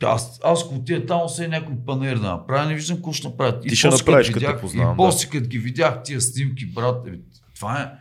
Аз, 0.03 0.39
аз 0.43 0.63
ако 0.63 0.75
отида 0.75 1.05
там, 1.05 1.21
освен 1.23 1.49
някой 1.49 1.75
панер 1.85 2.17
да 2.17 2.31
направя, 2.31 2.65
не 2.65 2.75
виждам 2.75 2.97
какво 2.97 3.13
ще 3.13 3.27
направят. 3.27 3.61
Ти 3.61 3.75
ще 3.75 3.89
направиш, 3.89 4.29
като 4.29 4.45
те 4.45 4.61
познавам, 4.61 4.93
И 4.93 4.97
после 4.97 5.29
като 5.29 5.47
ги 5.47 5.57
видях 5.57 6.03
тия 6.03 6.21
снимки, 6.21 6.65
брат, 6.73 7.07
е, 7.07 7.11
това 7.55 7.81
е, 7.81 7.91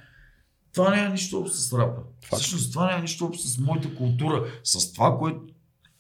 това 0.75 0.97
няма 0.97 1.09
нищо 1.09 1.39
общо 1.39 1.57
с 1.57 1.73
рапа. 1.79 2.01
Факт. 2.25 2.41
Всъщност 2.41 2.73
това 2.73 2.87
няма 2.87 3.03
нищо 3.03 3.25
общо 3.25 3.49
с 3.49 3.59
моята 3.59 3.95
култура, 3.95 4.45
с 4.65 4.93
това, 4.93 5.19
което 5.19 5.41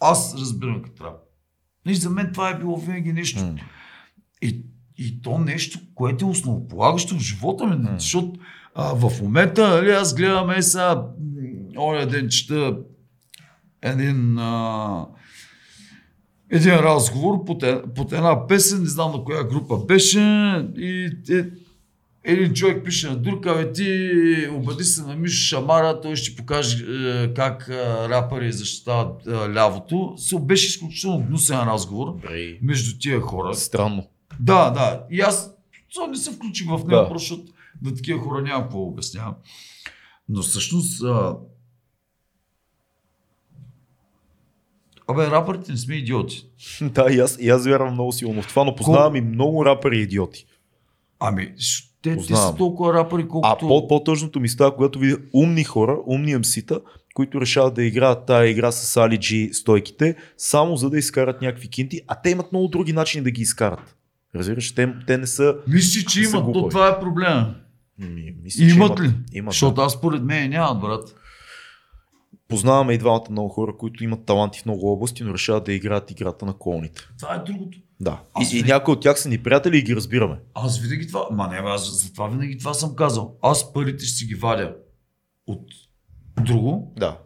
аз 0.00 0.34
разбирам 0.38 0.82
като 0.82 1.04
рап. 1.04 1.16
И 1.86 1.94
за 1.94 2.10
мен 2.10 2.30
това 2.32 2.50
е 2.50 2.58
било 2.58 2.76
винаги 2.76 3.12
нещо. 3.12 3.44
М. 3.44 3.54
И, 4.42 4.62
и 4.96 5.22
то 5.22 5.38
нещо, 5.38 5.78
което 5.94 6.24
е 6.24 6.28
основополагащо 6.28 7.14
в 7.14 7.20
живота 7.20 7.66
ми. 7.66 7.76
М. 7.76 7.96
Защото 7.98 8.32
а, 8.74 8.94
в 8.94 9.22
момента, 9.22 9.68
нали, 9.68 9.90
аз 9.90 10.14
гледам 10.14 10.50
е 10.50 10.62
сега, 10.62 10.94
м, 10.94 11.06
оня 11.78 12.06
ден 12.06 12.28
чета 12.28 12.76
един, 13.82 14.38
а, 14.38 15.06
един 16.50 16.74
разговор 16.74 17.44
под, 17.44 17.62
е- 17.62 17.82
под 17.94 18.12
една 18.12 18.46
песен, 18.46 18.80
не 18.82 18.88
знам 18.88 19.12
на 19.12 19.24
коя 19.24 19.44
група 19.44 19.78
беше 19.78 20.20
и 20.76 21.10
е, 21.30 21.44
един 22.24 22.52
човек 22.54 22.84
пише 22.84 23.08
на 23.10 23.16
друг, 23.16 23.46
абе 23.46 23.72
ти 23.72 24.10
обади 24.52 24.84
се 24.84 25.02
на 25.02 25.16
Мишо 25.16 25.46
Шамара, 25.48 26.00
той 26.00 26.16
ще 26.16 26.36
покаже 26.36 26.84
е, 26.88 27.34
как 27.34 27.66
е, 27.70 27.74
рапъри 28.08 28.52
защитават 28.52 29.26
е, 29.26 29.30
лявото. 29.30 30.14
Се 30.16 30.38
беше 30.40 30.66
изключително 30.66 31.26
гнусен 31.26 31.58
разговор 31.60 32.06
Добре. 32.12 32.58
между 32.62 32.98
тия 32.98 33.20
хора. 33.20 33.54
Странно. 33.54 34.06
Да, 34.40 34.70
да. 34.70 35.02
И 35.10 35.20
аз 35.20 35.52
то 35.94 36.06
не 36.06 36.16
се 36.16 36.30
включих 36.32 36.66
в 36.66 36.70
него, 36.70 36.86
Да. 36.88 37.08
защото 37.12 37.42
на 37.82 37.94
такива 37.94 38.20
хора 38.20 38.42
нямам 38.42 38.62
какво 38.62 38.78
обяснявам. 38.82 39.34
Но 40.28 40.42
всъщност... 40.42 41.02
А... 41.04 41.36
Абе, 45.08 45.26
рапърите 45.26 45.72
не 45.72 45.78
сме 45.78 45.94
идиоти. 45.94 46.46
Да, 46.82 47.06
и 47.10 47.18
аз, 47.18 47.38
и 47.40 47.48
аз 47.48 47.66
вярвам 47.66 47.92
много 47.94 48.12
силно 48.12 48.42
в 48.42 48.48
това, 48.48 48.64
но 48.64 48.74
познавам 48.74 49.16
и 49.16 49.20
много 49.20 49.64
рапъри 49.64 49.98
идиоти. 50.00 50.46
Ами, 51.20 51.52
те, 52.02 52.16
те 52.16 52.34
са 52.36 52.54
толкова 52.56 52.94
рапъри, 52.94 53.22
А 53.22 53.28
колкото... 53.28 53.68
по- 53.68 53.88
по-тъжното 53.88 54.40
ми 54.40 54.48
става, 54.48 54.74
когато 54.74 54.98
видя 54.98 55.16
умни 55.34 55.64
хора, 55.64 55.98
умни 56.06 56.36
МС-та, 56.36 56.78
които 57.14 57.40
решават 57.40 57.74
да 57.74 57.82
играят 57.84 58.26
тая 58.26 58.50
игра 58.50 58.72
с 58.72 58.96
Али 58.96 59.18
Джи 59.18 59.50
стойките, 59.52 60.16
само 60.36 60.76
за 60.76 60.90
да 60.90 60.98
изкарат 60.98 61.42
някакви 61.42 61.68
кинти, 61.68 62.00
а 62.06 62.14
те 62.22 62.30
имат 62.30 62.52
много 62.52 62.68
други 62.68 62.92
начини 62.92 63.24
да 63.24 63.30
ги 63.30 63.42
изкарат. 63.42 63.96
Разбираш, 64.34 64.74
те, 64.74 64.94
те 65.06 65.18
не 65.18 65.26
са... 65.26 65.56
Мисли, 65.68 66.04
че 66.04 66.22
имат, 66.22 66.44
глупави. 66.44 66.70
това 66.70 66.88
е 66.88 67.00
проблема. 67.00 67.54
Ми, 67.98 68.34
мисля, 68.42 68.68
че 68.68 68.74
Имат 68.74 69.00
ли? 69.00 69.12
Имат. 69.32 69.52
Защото 69.52 69.80
аз 69.80 69.92
според 69.92 70.22
мен 70.22 70.50
нямат, 70.50 70.80
брат. 70.80 71.14
Познаваме 72.48 72.92
и 72.92 72.98
двамата 72.98 73.24
много 73.30 73.48
хора, 73.48 73.76
които 73.76 74.04
имат 74.04 74.24
таланти 74.24 74.60
в 74.60 74.64
много 74.64 74.92
области, 74.92 75.24
но 75.24 75.34
решават 75.34 75.64
да 75.64 75.72
играят 75.72 76.10
играта 76.10 76.46
на 76.46 76.54
клоните. 76.54 77.00
Това 77.18 77.34
е 77.34 77.38
другото. 77.42 77.78
Да. 78.00 78.22
Аз 78.34 78.52
И, 78.52 78.58
и 78.58 78.62
ви- 78.62 78.68
някои 78.68 78.94
от 78.94 79.02
тях 79.02 79.20
са 79.20 79.28
ни 79.28 79.38
приятели 79.38 79.78
и 79.78 79.82
ги 79.82 79.96
разбираме. 79.96 80.40
Аз 80.54 80.78
винаги 80.78 81.06
това, 81.08 81.28
ма 81.30 81.48
не, 81.48 81.56
аз 81.56 82.02
за 82.02 82.12
това 82.12 82.28
винаги 82.28 82.58
това 82.58 82.74
съм 82.74 82.96
казал. 82.96 83.36
Аз 83.42 83.72
парите 83.72 84.04
ще 84.04 84.16
си 84.16 84.26
ги 84.26 84.34
вадя 84.34 84.76
от 85.46 85.62
друго, 86.38 86.92
Да. 86.96 87.18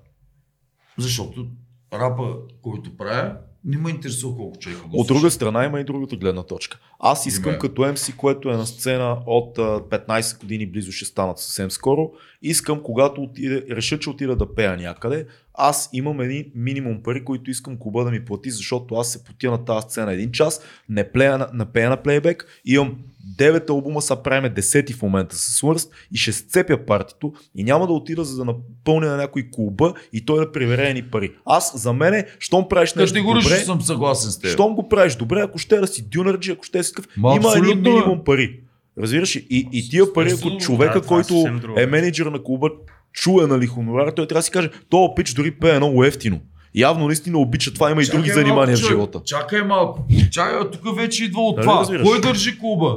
защото 0.98 1.46
рапа, 1.92 2.22
който 2.62 2.96
правя, 2.96 3.36
не 3.64 3.78
ме 3.78 3.90
интересува 3.90 4.36
колко 4.36 4.58
човека 4.58 4.82
го 4.82 5.00
От 5.00 5.06
друга 5.06 5.30
страна 5.30 5.64
има 5.64 5.80
и 5.80 5.84
другата 5.84 6.16
гледна 6.16 6.42
точка. 6.42 6.78
Аз 6.98 7.26
искам 7.26 7.52
Има. 7.52 7.58
като 7.58 7.82
MC, 7.82 8.16
което 8.16 8.50
е 8.50 8.56
на 8.56 8.66
сцена 8.66 9.18
от 9.26 9.58
а, 9.58 9.62
15 9.62 10.40
години, 10.40 10.66
близо 10.66 10.92
ще 10.92 11.04
станат 11.04 11.38
съвсем 11.38 11.70
скоро, 11.70 12.10
искам 12.42 12.82
когато 12.82 13.22
отиде, 13.22 13.64
реша, 13.70 13.98
че 13.98 14.10
отида 14.10 14.36
да 14.36 14.54
пея 14.54 14.76
някъде, 14.76 15.26
аз 15.60 15.90
имам 15.92 16.20
един 16.20 16.44
минимум 16.54 17.02
пари, 17.02 17.24
които 17.24 17.50
искам 17.50 17.78
клуба 17.78 18.04
да 18.04 18.10
ми 18.10 18.24
плати, 18.24 18.50
защото 18.50 18.94
аз 18.94 19.12
се 19.12 19.24
потия 19.24 19.50
на 19.50 19.64
тази 19.64 19.82
сцена 19.82 20.12
един 20.12 20.32
час, 20.32 20.60
не, 20.88 21.12
плея, 21.12 21.38
на- 21.38 21.48
не 21.54 21.64
пея 21.64 21.90
на 21.90 21.96
плейбек, 21.96 22.46
имам 22.64 22.96
9 23.38 23.70
албума, 23.70 24.02
са 24.02 24.16
правиме 24.16 24.50
10 24.50 24.94
в 24.94 25.02
момента 25.02 25.36
с 25.36 25.60
Wurst 25.60 25.88
и 26.12 26.18
ще 26.18 26.32
сцепя 26.32 26.86
партито 26.86 27.32
и 27.54 27.64
няма 27.64 27.86
да 27.86 27.92
отида 27.92 28.24
за 28.24 28.36
да 28.36 28.44
напълня 28.44 29.06
на 29.06 29.16
някой 29.16 29.48
клуба 29.52 29.94
и 30.12 30.24
той 30.24 30.38
да 30.38 30.52
привере 30.52 30.94
ни 30.94 31.02
пари. 31.02 31.32
Аз 31.46 31.82
за 31.82 31.92
мене, 31.92 32.26
щом 32.38 32.68
правиш 32.68 32.94
нещо 32.94 33.14
Категорично 33.14 33.50
добре, 33.50 33.56
съм 33.56 33.80
съгласен 33.80 34.30
с 34.30 34.38
теб. 34.38 34.50
щом 34.50 34.74
го 34.74 34.88
правиш 34.88 35.14
добре, 35.14 35.40
ако 35.40 35.58
ще 35.58 35.76
да 35.76 35.86
си 35.86 36.08
дюнерджи, 36.08 36.50
ако 36.50 36.64
ще 36.64 36.78
да 36.78 36.84
си 36.84 36.94
такъв, 36.94 37.08
Ма, 37.16 37.28
има 37.30 37.50
един 37.50 37.62
абсолютно, 37.62 37.92
минимум 37.92 38.24
пари. 38.24 38.60
Разбираш 38.98 39.36
ли? 39.36 39.46
И, 39.50 39.68
и 39.72 39.90
тия 39.90 40.12
пари, 40.12 40.32
ако 40.32 40.56
човека, 40.58 40.98
е 40.98 41.02
който 41.02 41.44
е 41.76 41.86
менеджер 41.86 42.26
на 42.26 42.42
клуба, 42.42 42.70
чуе 43.12 43.46
нали 43.46 43.66
хонорар, 43.66 44.10
той 44.10 44.26
трябва 44.26 44.38
да 44.38 44.42
си 44.42 44.50
каже, 44.50 44.70
то 44.90 45.12
пич 45.16 45.32
дори 45.34 45.50
пее 45.50 45.76
много 45.76 46.04
ефтино. 46.04 46.40
Явно 46.74 47.06
наистина 47.06 47.38
обича 47.38 47.74
това, 47.74 47.90
има 47.90 48.02
и 48.02 48.06
други 48.06 48.30
занимания 48.30 48.76
в 48.76 48.80
малко, 48.80 48.80
човек. 48.80 48.90
живота. 48.92 49.20
Чакай 49.24 49.62
малко. 49.62 50.06
Чакай, 50.30 50.70
тук 50.72 50.96
вече 50.96 51.24
идва 51.24 51.40
от 51.40 51.56
Нали 51.56 51.66
това. 51.66 51.80
разбираш? 51.80 52.02
Кой 52.02 52.20
държи 52.20 52.58
клуба? 52.58 52.96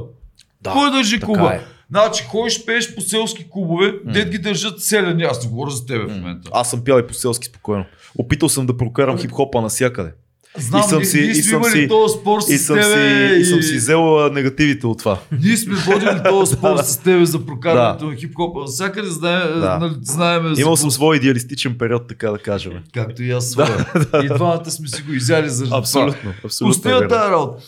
Да, 0.62 0.72
Кой 0.72 0.92
държи 0.92 1.20
клуба? 1.20 1.54
е. 1.54 1.60
Значи, 1.90 2.24
ходиш, 2.24 2.66
пееш 2.66 2.96
по 2.96 3.02
селски 3.02 3.46
клубове, 3.50 3.94
дед 4.06 4.30
ги 4.30 4.38
държат 4.38 4.82
селени. 4.82 5.24
Аз 5.24 5.44
не 5.44 5.50
говоря 5.50 5.70
за 5.70 5.86
тебе 5.86 6.00
в 6.00 6.10
момента. 6.10 6.50
Аз 6.54 6.70
съм 6.70 6.84
пял 6.84 7.00
и 7.00 7.08
по 7.08 7.14
селски 7.14 7.48
спокойно. 7.48 7.86
Опитал 8.18 8.50
съм 8.50 8.66
да 8.66 8.78
прокарам 8.78 9.18
хип-хопа 9.18 9.62
навсякъде. 9.62 10.12
Знам, 10.58 10.80
и 10.80 10.84
съм 10.84 10.98
ние- 10.98 11.06
си- 11.06 11.18
ние 11.18 11.30
и 11.30 11.36
сме 11.36 11.56
имали 11.56 11.72
си- 11.72 11.88
този 11.88 12.14
спор 12.14 12.42
с 12.42 12.50
И 12.50 12.58
съм, 12.58 12.76
тебе 12.76 13.30
си, 13.30 13.42
и 13.42 13.46
съм 13.46 13.62
си 13.62 13.76
взел 13.76 14.30
негативите 14.30 14.88
от 14.88 15.00
това. 15.00 15.20
Ние 15.34 15.58
сме 15.58 15.76
водили 15.76 16.22
този 16.26 16.54
спор 16.56 16.78
с 16.78 16.98
тебе 16.98 17.26
за 17.26 17.46
прокарването 17.46 18.06
на 18.06 18.16
хип-хопа. 18.16 18.66
Всякъде 18.66 19.10
знаем, 19.10 19.60
Да. 19.60 19.78
нали, 19.80 19.94
знаем 20.02 20.42
за 20.44 20.62
Имал 20.62 20.72
какво- 20.72 20.78
съм 20.78 20.92
свой 20.92 21.16
идеалистичен 21.18 21.78
период, 21.78 22.08
така 22.08 22.32
да 22.32 22.38
кажем. 22.38 22.84
Както 22.94 23.24
и 23.24 23.32
аз 23.32 23.46
своя. 23.46 23.86
И 24.24 24.28
двамата 24.28 24.72
сме 24.72 24.88
си 24.88 25.02
го 25.02 25.14
изяли 25.14 25.50
заради 25.50 25.70
това. 25.70 25.80
Абсолютно, 25.80 26.34
абсолютно. 26.46 26.92
е 26.92 27.08
тази 27.08 27.32
работа. 27.32 27.64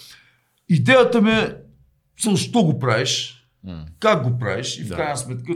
Идеята 0.69 1.21
ми 1.21 1.31
е, 1.31 1.55
защо 2.23 2.63
го 2.63 2.79
правиш, 2.79 3.41
как 3.99 4.23
го 4.23 4.39
правиш 4.39 4.79
и 4.79 4.83
в 4.83 4.87
Да. 4.87 4.95
крайна 4.95 5.17
сметка 5.17 5.53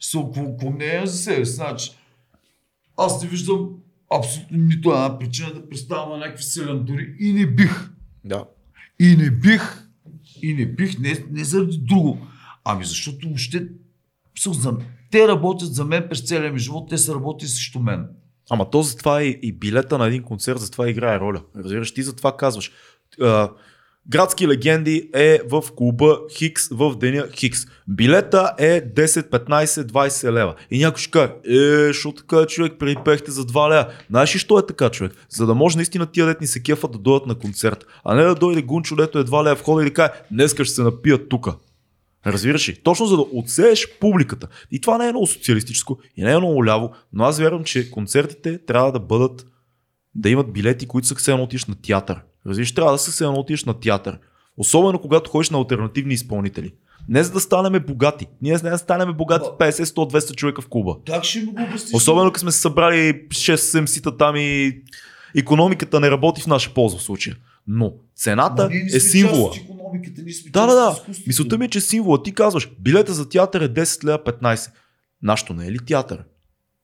се 0.00 0.18
клонея 0.60 1.06
за 1.06 1.16
себе. 1.18 1.44
Значи, 1.44 1.90
аз 2.96 3.22
не 3.22 3.28
виждам 3.28 3.68
абсолютно 4.18 4.58
нито 4.58 4.90
една 4.90 5.18
причина 5.18 5.54
да 5.54 5.68
представям 5.68 6.10
на 6.10 6.16
някакви 6.16 6.42
селендори 6.42 7.16
и 7.20 7.32
не 7.32 7.46
бих. 7.46 7.90
Да. 8.24 8.44
И 9.00 9.16
не 9.16 9.30
бих. 9.30 9.88
И 10.42 10.54
не 10.54 10.66
бих, 10.66 10.98
не, 10.98 11.24
не 11.30 11.44
заради 11.44 11.78
друго. 11.78 12.26
Ами 12.64 12.84
защото 12.84 13.26
въобще 13.26 13.68
за... 14.46 14.76
те 15.10 15.28
работят 15.28 15.74
за 15.74 15.84
мен 15.84 16.06
през 16.08 16.20
целия 16.20 16.52
ми 16.52 16.58
живот, 16.58 16.90
те 16.90 16.98
са 16.98 17.14
работили 17.14 17.48
срещу 17.48 17.78
мен. 17.78 18.08
Ама 18.50 18.70
то 18.70 18.82
затова 18.82 19.22
и, 19.22 19.38
и 19.42 19.52
билета 19.52 19.98
на 19.98 20.06
един 20.06 20.22
концерт, 20.22 20.60
затова 20.60 20.88
играе 20.88 21.20
роля. 21.20 21.42
Разбираш, 21.56 21.94
ти 21.94 22.02
затова 22.02 22.36
казваш. 22.36 22.72
А, 23.20 23.50
градски 24.08 24.48
легенди 24.48 25.10
е 25.14 25.40
в 25.50 25.62
клуба 25.76 26.18
Хикс 26.36 26.68
в 26.68 26.96
деня 26.96 27.28
Хикс. 27.34 27.66
Билета 27.88 28.54
е 28.58 28.80
10, 28.94 29.30
15, 29.30 29.64
20 29.64 30.32
лева. 30.32 30.54
И 30.70 30.78
някой 30.78 31.00
ще 31.00 31.10
каже, 31.10 31.32
е, 31.88 31.92
що 31.92 32.12
така 32.12 32.46
човек, 32.46 32.72
преди 32.78 32.96
пехте 33.04 33.30
за 33.30 33.42
2 33.44 33.70
лева. 33.70 33.88
Знаеш 34.10 34.34
ли, 34.34 34.38
що 34.38 34.58
е 34.58 34.66
така 34.66 34.90
човек? 34.90 35.12
За 35.28 35.46
да 35.46 35.54
може 35.54 35.76
наистина 35.76 36.06
тия 36.06 36.26
детни 36.26 36.46
се 36.46 36.62
кефат 36.62 36.92
да 36.92 36.98
дойдат 36.98 37.26
на 37.26 37.34
концерт. 37.34 37.86
А 38.04 38.14
не 38.14 38.22
да 38.22 38.34
дойде 38.34 38.62
гунчо, 38.62 38.96
дето 38.96 39.18
е 39.18 39.24
2 39.24 39.44
лева 39.44 39.56
в 39.56 39.62
хода 39.62 39.82
и 39.82 39.84
да 39.84 39.94
каже, 39.94 40.10
днеска 40.30 40.64
ще 40.64 40.74
се 40.74 40.82
напият 40.82 41.28
тука. 41.28 41.54
Разбираш 42.26 42.68
ли? 42.68 42.76
Точно 42.82 43.06
за 43.06 43.16
да 43.16 43.22
отсееш 43.32 43.98
публиката. 44.00 44.48
И 44.70 44.80
това 44.80 44.98
не 44.98 45.08
е 45.08 45.12
много 45.12 45.26
социалистическо 45.26 45.98
и 46.16 46.22
не 46.22 46.32
е 46.32 46.38
много 46.38 46.66
ляво, 46.66 46.90
но 47.12 47.24
аз 47.24 47.38
вярвам, 47.38 47.64
че 47.64 47.90
концертите 47.90 48.58
трябва 48.66 48.92
да 48.92 49.00
бъдат, 49.00 49.46
да 50.14 50.30
имат 50.30 50.52
билети, 50.52 50.86
които 50.86 51.08
са 51.08 51.14
все 51.14 51.30
едно 51.30 51.42
отиш 51.42 51.64
на 51.64 51.74
театър. 51.74 52.20
Разбираш, 52.46 52.72
трябва 52.72 52.92
да 52.92 52.98
са 52.98 53.10
все 53.10 53.24
едно 53.24 53.38
отиш 53.38 53.64
на 53.64 53.80
театър. 53.80 54.18
Особено 54.56 54.98
когато 54.98 55.30
ходиш 55.30 55.50
на 55.50 55.58
альтернативни 55.58 56.14
изпълнители. 56.14 56.72
Не 57.08 57.24
за 57.24 57.32
да 57.32 57.40
станем 57.40 57.82
богати. 57.86 58.26
Ние 58.42 58.58
не 58.62 58.70
да 58.70 58.78
станем 58.78 59.14
богати 59.14 59.48
50, 59.60 59.70
100, 59.70 60.12
200 60.12 60.34
човека 60.34 60.62
в 60.62 60.68
клуба. 60.68 60.96
Как 61.06 61.24
ще 61.24 61.40
го 61.40 61.50
обясниш? 61.50 61.94
Особено 61.94 62.32
като 62.32 62.40
сме 62.40 62.52
се 62.52 62.60
събрали 62.60 63.28
6-7 63.28 63.86
сита 63.86 64.16
там 64.16 64.36
и 64.36 64.82
економиката 65.36 66.00
не 66.00 66.10
работи 66.10 66.42
в 66.42 66.46
наша 66.46 66.74
полза 66.74 66.98
в 66.98 67.02
случая. 67.02 67.36
Но 67.66 67.92
цената 68.16 68.68
не 68.68 68.96
е 68.96 69.00
символа. 69.00 69.50
Да, 70.50 70.66
да, 70.66 70.74
да. 70.74 71.00
Мисълта 71.26 71.58
ми 71.58 71.64
е, 71.64 71.68
че 71.68 71.80
символа. 71.80 72.22
Ти 72.22 72.32
казваш, 72.32 72.70
билета 72.80 73.12
за 73.12 73.28
театър 73.28 73.60
е 73.60 73.68
10 73.68 74.04
лева 74.04 74.18
15. 74.18 74.70
Нашето 75.22 75.54
не 75.54 75.66
е 75.66 75.72
ли 75.72 75.78
театър? 75.78 76.24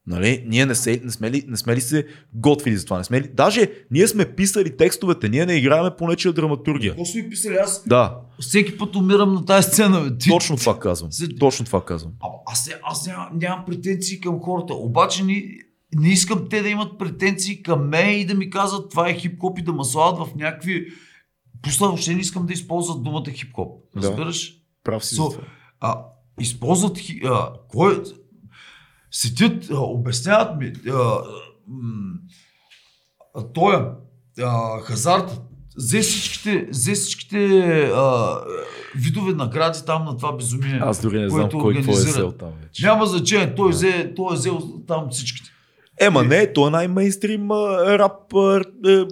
Нали? 0.09 0.43
Ние 0.47 0.65
не, 0.65 0.75
се, 0.75 1.01
не, 1.03 1.11
сме 1.11 1.31
ли, 1.31 1.43
не 1.47 1.57
сме 1.57 1.75
ли 1.75 1.81
се 1.81 2.05
готвили 2.33 2.77
за 2.77 2.85
това? 2.85 2.97
Не 2.97 3.03
сме 3.03 3.21
ли? 3.21 3.27
Даже 3.33 3.71
ние 3.91 4.07
сме 4.07 4.35
писали 4.35 4.77
текстовете, 4.77 5.29
ние 5.29 5.45
не 5.45 5.53
играеме 5.53 5.89
по 5.97 6.07
нечия 6.07 6.33
драматургия. 6.33 6.91
Какво 6.91 7.05
сме 7.05 7.29
писали? 7.29 7.55
Аз 7.55 7.83
Да, 7.87 8.17
всеки 8.39 8.77
път 8.77 8.95
умирам 8.95 9.33
на 9.33 9.45
тази 9.45 9.67
сцена. 9.67 10.01
Бе. 10.01 10.29
Точно 10.29 10.57
това 10.57 10.79
казвам. 10.79 11.09
Точно 11.39 11.65
това 11.65 11.85
казвам. 11.85 12.13
А, 12.19 12.27
аз 12.45 12.69
аз 12.83 13.07
нямам, 13.07 13.27
нямам 13.33 13.65
претенции 13.65 14.19
към 14.19 14.39
хората. 14.39 14.73
Обаче 14.73 15.23
ни, 15.23 15.57
не 15.95 16.09
искам 16.09 16.47
те 16.49 16.61
да 16.61 16.69
имат 16.69 16.97
претенции 16.97 17.63
към 17.63 17.89
мен 17.89 18.19
и 18.19 18.25
да 18.25 18.33
ми 18.33 18.49
казват 18.49 18.89
това 18.89 19.09
е 19.09 19.19
хип-хоп 19.19 19.59
и 19.59 19.63
да 19.63 19.73
ме 19.73 19.83
слагат 19.83 20.27
в 20.27 20.35
някакви... 20.35 20.85
После 21.61 21.85
въобще 21.85 22.13
не 22.13 22.19
искам 22.19 22.45
да 22.45 22.53
използват 22.53 23.03
думата 23.03 23.25
хип-хоп. 23.25 23.81
Да. 23.95 24.07
Разбираш? 24.07 24.53
Прав 24.83 25.05
си 25.05 25.15
So, 25.15 25.39
а, 25.79 26.01
използват... 26.39 26.97
А, 27.23 27.53
кой... 27.67 28.03
Седят, 29.11 29.67
обясняват 29.71 30.59
ми... 30.59 30.73
Той 33.53 33.85
хазарт, 34.83 35.41
взе 35.77 36.01
всичките, 36.01 36.67
взе 36.71 36.93
всичките 36.93 37.69
а, 37.95 38.37
видове 38.95 39.33
награди 39.33 39.79
там 39.85 40.05
на 40.05 40.17
това 40.17 40.31
безумие. 40.31 40.79
Аз 40.83 41.01
дори 41.01 41.21
не 41.21 41.29
знам 41.29 41.49
кой 41.49 41.75
какво 41.75 41.91
е 41.91 41.93
организира. 41.93 42.09
взел 42.11 42.31
там 42.31 42.51
вече. 42.61 42.85
Няма 42.85 43.05
значение, 43.05 43.55
той, 43.55 43.71
взе, 43.71 44.13
той 44.15 44.33
е 44.33 44.35
взел 44.35 44.59
там 44.87 45.07
всичките. 45.11 45.49
Ема 45.99 46.23
не, 46.23 46.53
той 46.53 46.67
е 46.67 46.71
най-мейнстрим 46.71 47.51
рап, 47.51 48.33
е, 48.87 49.05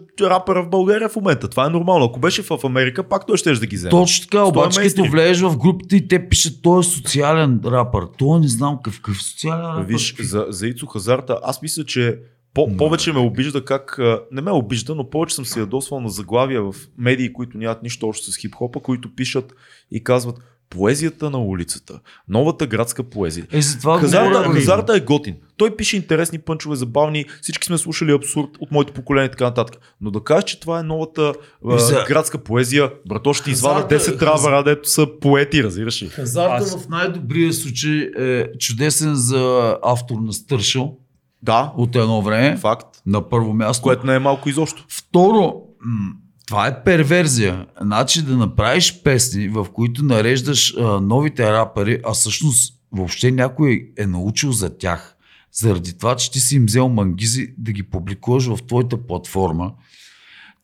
в 0.47 0.67
България 0.69 1.09
в 1.09 1.15
момента. 1.15 1.47
Това 1.47 1.65
е 1.65 1.69
нормално. 1.69 2.05
Ако 2.05 2.19
беше 2.19 2.41
в 2.41 2.59
Америка, 2.63 3.03
пак 3.03 3.25
той 3.27 3.37
ще 3.37 3.53
да 3.53 3.65
ги 3.65 3.75
вземе. 3.75 3.89
Точно 3.91 4.25
така, 4.25 4.37
е 4.37 4.41
обаче 4.41 4.81
като 4.81 5.03
влезеш 5.03 5.41
в 5.41 5.57
групата 5.57 5.95
и 5.95 6.07
те 6.07 6.29
пишат, 6.29 6.53
той 6.61 6.79
е 6.79 6.83
социален 6.83 7.59
рапър. 7.65 8.03
Той 8.17 8.39
не 8.39 8.47
знам 8.47 8.75
какъв, 8.75 9.01
какъв 9.01 9.23
социален 9.23 9.65
рапър. 9.65 9.85
Виж, 9.85 10.15
за, 10.19 10.45
за 10.49 10.67
Ицо 10.67 10.85
Хазарта, 10.85 11.39
аз 11.43 11.61
мисля, 11.61 11.83
че 11.83 12.19
по, 12.53 12.77
повече 12.77 13.13
ме 13.13 13.19
обижда 13.19 13.65
как... 13.65 13.99
Не 14.31 14.41
ме 14.41 14.51
обижда, 14.51 14.95
но 14.95 15.09
повече 15.09 15.35
съм 15.35 15.45
се 15.45 15.59
ядосвал 15.59 15.99
на 15.99 16.09
заглавия 16.09 16.61
в 16.61 16.75
медии, 16.97 17.33
които 17.33 17.57
нямат 17.57 17.83
нищо 17.83 18.07
общо 18.07 18.31
с 18.31 18.37
хип-хопа, 18.37 18.81
които 18.81 19.15
пишат 19.15 19.53
и 19.91 20.03
казват 20.03 20.39
поезията 20.69 21.29
на 21.29 21.39
улицата. 21.39 21.99
Новата 22.29 22.67
градска 22.67 23.03
поезия. 23.03 23.47
Е, 23.51 23.61
за 23.61 23.79
това 23.79 23.99
Хазарта, 23.99 24.29
говоря, 24.29 24.49
бе. 24.49 24.55
Хазарта 24.55 24.95
е 24.95 24.99
готин. 24.99 25.35
Той 25.57 25.75
пише 25.75 25.97
интересни 25.97 26.39
пънчове, 26.39 26.75
забавни, 26.75 27.25
всички 27.41 27.65
сме 27.65 27.77
слушали 27.77 28.11
абсурд 28.11 28.47
от 28.59 28.71
моето 28.71 28.93
поколение 28.93 29.27
и 29.27 29.31
така 29.31 29.43
нататък. 29.43 29.77
Но 30.01 30.11
да 30.11 30.19
кажеш, 30.21 30.43
че 30.43 30.59
това 30.59 30.79
е 30.79 30.83
новата 30.83 31.33
а, 31.67 31.77
За- 31.77 32.05
градска 32.07 32.37
поезия, 32.37 32.91
брато 33.05 33.33
ще 33.33 33.51
извада 33.51 33.79
Хазарта- 33.79 34.11
10 34.11 34.19
травара, 34.19 34.63
дето 34.63 34.89
са 34.89 35.07
поети, 35.21 35.63
разбираш 35.63 36.03
ли? 36.03 36.07
Хазарта 36.07 36.53
Аз- 36.55 36.77
в 36.77 36.89
най-добрия 36.89 37.53
случай 37.53 38.09
е 38.19 38.45
чудесен 38.53 39.15
за 39.15 39.75
автор 39.83 40.15
на 40.17 40.33
Стършъл 40.33 40.97
Да, 41.43 41.73
от 41.77 41.95
едно 41.95 42.21
време. 42.21 42.57
факт. 42.57 42.87
На 43.05 43.29
първо 43.29 43.53
място. 43.53 43.83
Което 43.83 44.05
не 44.05 44.15
е 44.15 44.19
малко 44.19 44.49
изобщо. 44.49 44.85
Второ, 44.89 45.53
м, 45.81 46.11
това 46.47 46.67
е 46.67 46.83
перверзия. 46.83 47.65
Значи 47.81 48.21
да 48.21 48.37
направиш 48.37 49.01
песни, 49.03 49.47
в 49.47 49.67
които 49.73 50.03
нареждаш 50.03 50.75
а, 50.77 51.01
новите 51.01 51.51
рапъри, 51.51 51.99
а 52.05 52.13
всъщност 52.13 52.73
въобще 52.91 53.31
някой 53.31 53.91
е 53.97 54.05
научил 54.05 54.51
за 54.51 54.77
тях. 54.77 55.15
Заради 55.51 55.97
това, 55.97 56.15
че 56.15 56.31
ти 56.31 56.39
си 56.39 56.55
им 56.55 56.65
взел 56.65 56.89
мангизи 56.89 57.53
да 57.57 57.71
ги 57.71 57.83
публикуваш 57.83 58.45
в 58.45 58.59
твоята 58.67 59.07
платформа. 59.07 59.73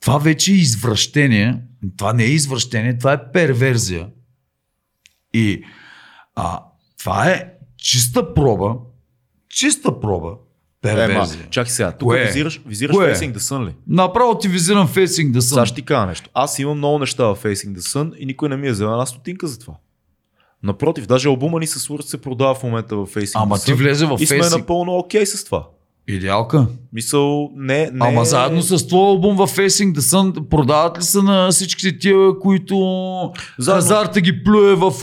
Това 0.02 0.18
вече 0.18 0.52
е 0.52 0.56
извращение. 0.56 1.62
Това 1.98 2.14
не 2.14 2.24
е 2.24 2.32
извращение, 2.32 2.98
това 2.98 3.14
е 3.14 3.32
перверзия. 3.32 4.10
И 5.34 5.64
а, 6.36 6.64
това 7.00 7.30
е 7.30 7.54
чиста 7.78 8.34
проба, 8.34 8.76
чиста 9.50 10.00
проба. 10.00 10.36
Ема, 10.86 11.28
чакай 11.50 11.72
сега, 11.72 11.92
тук 11.92 12.08
Кое? 12.08 12.26
визираш, 12.26 12.62
визираш 12.66 12.96
Кое? 12.96 13.14
Facing 13.14 13.34
the 13.34 13.38
Sun 13.38 13.68
ли? 13.68 13.76
Направо 13.88 14.38
ти 14.38 14.48
визирам 14.48 14.88
Facing 14.88 15.06
the 15.32 15.40
Сега 15.40 15.62
Sun. 15.62 15.66
ще 15.66 15.76
ти 15.76 15.82
кажа 15.82 16.06
нещо. 16.06 16.30
Аз 16.34 16.60
имам 16.60 16.78
много 16.78 17.00
неща 17.00 17.26
в 17.26 17.38
Facing 17.38 17.70
the 17.70 17.80
Sun 17.80 18.16
и 18.16 18.26
никой 18.26 18.50
не 18.50 18.58
ми 18.58 18.68
е 18.68 18.72
взел 18.72 18.86
една 18.86 19.06
стотинка 19.06 19.48
за 19.48 19.60
това. 19.60 19.74
Напротив, 20.64 21.08
даже 21.08 21.28
албума 21.28 21.60
ни 21.60 21.68
с 21.68 21.88
Word 21.88 22.02
се 22.02 22.22
продава 22.22 22.56
в 22.56 22.64
момента 22.64 22.96
в 22.96 23.08
Facing 23.08 23.32
Ама 23.36 23.58
the 23.58 23.66
ти 23.66 23.72
Sun. 23.72 23.76
влезе 23.76 24.06
в 24.06 24.18
И 24.20 24.26
сме 24.26 24.38
Facing. 24.38 24.58
напълно 24.58 24.98
окей 24.98 25.26
с 25.26 25.46
това. 25.46 25.68
Идеалка. 26.08 26.68
Мисъл, 26.94 27.50
не, 27.56 27.78
не... 27.84 28.00
Ама 28.00 28.26
заедно 28.26 28.62
с 28.62 28.88
твой 28.88 29.02
албум 29.02 29.36
в 29.36 29.48
Facing 29.48 29.94
the 29.94 30.00
Sun 30.00 30.48
продават 30.48 30.98
ли 30.98 31.04
са 31.04 31.24
на 31.24 31.50
всичките 31.52 31.98
тия, 31.98 32.40
които 32.42 32.76
Заедно- 33.60 33.82
Хазарта 33.82 34.22
ги 34.22 34.44
плюе 34.44 34.76
в 34.76 34.94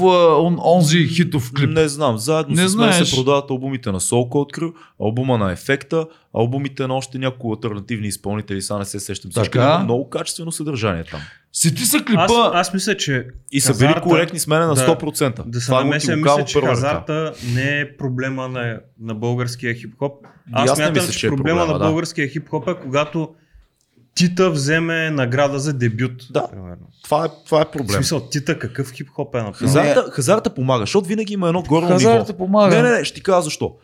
он, 0.41 0.59
онзи 0.67 1.09
хитов 1.09 1.53
клип? 1.57 1.71
Не 1.71 1.89
знам, 1.89 2.19
заедно 2.19 2.55
Не 2.55 2.69
с 2.69 2.77
мен 2.77 3.05
се 3.07 3.17
продават 3.17 3.51
албумите 3.51 3.93
на 3.93 4.01
Soul 4.01 4.29
Cold 4.29 4.59
Crew, 4.59 4.73
албума 5.01 5.39
на 5.39 5.53
Ефекта, 5.53 6.07
албумите 6.35 6.87
на 6.87 6.95
още 6.95 7.19
няколко 7.19 7.53
альтернативни 7.53 8.09
изпълнители, 8.09 8.63
сега 8.63 8.79
не 8.79 8.85
се 8.85 9.01
сещам. 9.01 9.31
Всички 9.31 9.51
Така. 9.51 9.65
има 9.67 9.79
много 9.79 10.09
качествено 10.11 10.53
съдържание 10.53 11.05
там. 11.05 11.21
Сети 11.53 11.85
са 11.85 11.99
клипа. 11.99 12.23
Аз, 12.23 12.33
аз 12.55 12.75
мисля, 12.75 12.97
че 12.97 13.27
И 13.53 13.61
са 13.61 13.77
били 13.77 13.95
коректни 14.03 14.39
с 14.39 14.47
мен 14.47 14.61
на 14.61 14.75
да- 14.75 14.87
100%. 14.89 15.43
Да 15.47 15.61
се 15.61 15.67
Това 15.67 15.79
го 15.79 15.83
ти 15.83 15.89
намеся, 15.89 16.17
мисля, 16.17 16.45
че 16.45 16.61
хазарта 16.61 17.33
не 17.55 17.81
е 17.81 17.97
проблема 17.97 18.49
на, 18.49 18.79
на 19.01 19.15
българския 19.15 19.75
хип-хоп. 19.75 20.13
Аз 20.53 20.63
аз 20.63 20.71
не 20.71 20.85
смятам, 20.85 20.95
мисля, 20.95 21.13
че, 21.13 21.19
че 21.19 21.27
е 21.27 21.31
проблема, 21.31 21.61
проблема, 21.61 21.73
на 21.75 21.80
да. 21.81 21.89
българския 21.91 22.29
хип-хоп 22.29 22.69
е 22.69 22.81
когато 22.83 23.29
Тита 24.15 24.51
вземе 24.51 25.11
награда 25.11 25.59
за 25.59 25.73
дебют. 25.73 26.27
Да. 26.31 26.49
примерно. 26.51 26.87
Това 27.05 27.25
е, 27.25 27.29
това 27.47 27.61
е 27.61 27.65
В 27.65 27.71
проблем. 27.71 27.95
смисъл, 27.95 28.21
Тита 28.21 28.59
какъв 28.59 28.93
хип-хоп 28.93 29.35
е 29.35 29.43
направил? 29.43 29.53
Хазарта, 29.53 30.11
хазарта 30.11 30.55
помага, 30.55 30.83
защото 30.83 31.09
винаги 31.09 31.33
има 31.33 31.49
едно 31.49 31.63
горно 31.63 31.89
Хазарта 31.89 32.23
ниво. 32.23 32.37
помага. 32.37 32.77
Не, 32.77 32.83
не, 32.83 32.99
не, 32.99 33.05
ще 33.05 33.15
ти 33.15 33.23
кажа 33.23 33.43
защо. 33.43 33.75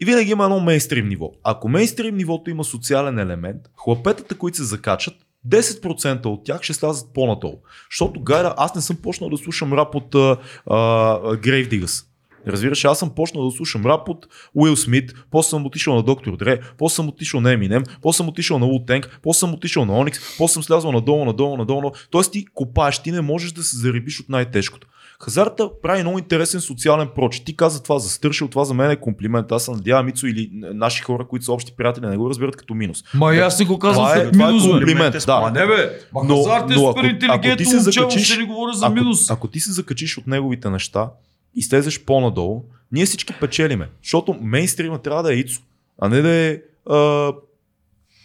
И 0.00 0.04
винаги 0.04 0.30
има 0.30 0.44
едно 0.44 0.60
мейнстрим 0.60 1.08
ниво. 1.08 1.30
Ако 1.44 1.68
мейнстрим 1.68 2.16
нивото 2.16 2.50
има 2.50 2.64
социален 2.64 3.18
елемент, 3.18 3.62
хлапетата, 3.76 4.34
които 4.34 4.56
се 4.56 4.64
закачат, 4.64 5.14
10% 5.48 6.26
от 6.26 6.44
тях 6.44 6.62
ще 6.62 6.74
слязат 6.74 7.12
по-надолу. 7.14 7.56
Защото 7.90 8.20
гайда, 8.20 8.54
аз 8.56 8.74
не 8.74 8.80
съм 8.80 8.96
почнал 8.96 9.30
да 9.30 9.36
слушам 9.36 9.72
рап 9.72 9.94
от 9.94 10.14
а, 10.14 10.18
а, 10.66 10.76
Grave 11.18 11.68
Diggers. 11.68 12.04
Разбираш, 12.46 12.84
аз 12.84 12.98
съм 12.98 13.10
почнал 13.10 13.44
да 13.44 13.50
слушам 13.50 13.86
рап 13.86 14.08
от 14.08 14.26
Уил 14.54 14.76
Смит, 14.76 15.14
после 15.30 15.48
съм 15.50 15.66
отишъл 15.66 15.94
на 15.94 16.02
Доктор 16.02 16.36
Дре, 16.36 16.60
после 16.78 16.94
съм 16.94 17.08
отишъл 17.08 17.40
на 17.40 17.48
Eminem, 17.50 17.86
после 18.02 18.16
съм 18.16 18.28
отишъл 18.28 18.58
на 18.58 18.66
Wu-Tang, 18.66 19.06
после 19.22 19.38
съм 19.38 19.54
отишъл 19.54 19.84
на 19.84 19.92
Onyx, 19.94 20.16
после 20.38 20.52
съм 20.52 20.62
слязал 20.62 20.92
надолу, 20.92 21.24
надолу, 21.24 21.56
надолу. 21.56 21.90
Тоест 22.10 22.32
ти 22.32 22.44
копаеш, 22.46 22.98
ти 22.98 23.12
не 23.12 23.20
можеш 23.20 23.52
да 23.52 23.62
се 23.62 23.76
заребиш 23.76 24.20
от 24.20 24.28
най-тежкото. 24.28 24.86
Хазарта 25.20 25.70
прави 25.82 26.02
много 26.02 26.18
интересен 26.18 26.60
социален 26.60 27.08
прочит. 27.14 27.44
Ти 27.44 27.56
каза 27.56 27.82
това 27.82 27.98
за 27.98 28.08
Стършил, 28.08 28.48
това 28.48 28.64
за 28.64 28.74
мен 28.74 28.90
е 28.90 28.96
комплимент. 28.96 29.52
Аз 29.52 29.64
се 29.64 29.70
надявам 29.70 30.06
Мицо 30.06 30.26
или 30.26 30.50
наши 30.52 31.02
хора, 31.02 31.26
които 31.26 31.44
са 31.44 31.52
общи 31.52 31.72
приятели, 31.76 32.06
не 32.06 32.16
го 32.16 32.30
разберат 32.30 32.56
като 32.56 32.74
минус. 32.74 33.04
Ма 33.14 33.34
и 33.34 33.38
аз 33.38 33.58
не 33.58 33.64
го 33.64 33.78
казвам 33.78 34.04
Това 34.06 34.16
е, 34.16 34.30
това 34.30 34.44
е 34.44 34.48
минус, 34.48 34.64
бе. 34.64 34.70
комплимент. 34.70 35.14
Ма 35.16 35.40
Да. 35.44 35.50
не 35.50 35.66
бе, 35.66 35.90
ма 36.14 36.24
Но- 36.24 36.34
е 36.34 36.60
но 36.60 36.74
супер 36.78 37.00
ако- 37.00 37.06
интелигентно 37.06 37.28
ако 37.44 37.56
ти 37.56 37.64
се 37.64 37.78
закачиш- 37.78 38.24
ще 38.24 38.36
не 38.36 38.44
говоря 38.44 38.72
за 38.72 38.86
ако, 38.86 38.94
минус. 38.94 39.30
ако 39.30 39.48
ти 39.48 39.60
се 39.60 39.72
закачиш 39.72 40.18
от 40.18 40.26
неговите 40.26 40.70
неща 40.70 41.10
и 41.56 41.62
слезеш 41.62 42.04
по-надолу, 42.04 42.64
ние 42.92 43.06
всички 43.06 43.34
печелиме. 43.40 43.88
Защото 44.02 44.36
мейнстрима 44.40 44.98
трябва 44.98 45.22
да 45.22 45.34
е 45.34 45.36
Ицо, 45.36 45.60
а 45.98 46.08
не 46.08 46.22
да 46.22 46.30
е 46.30 46.58
а, 46.90 47.32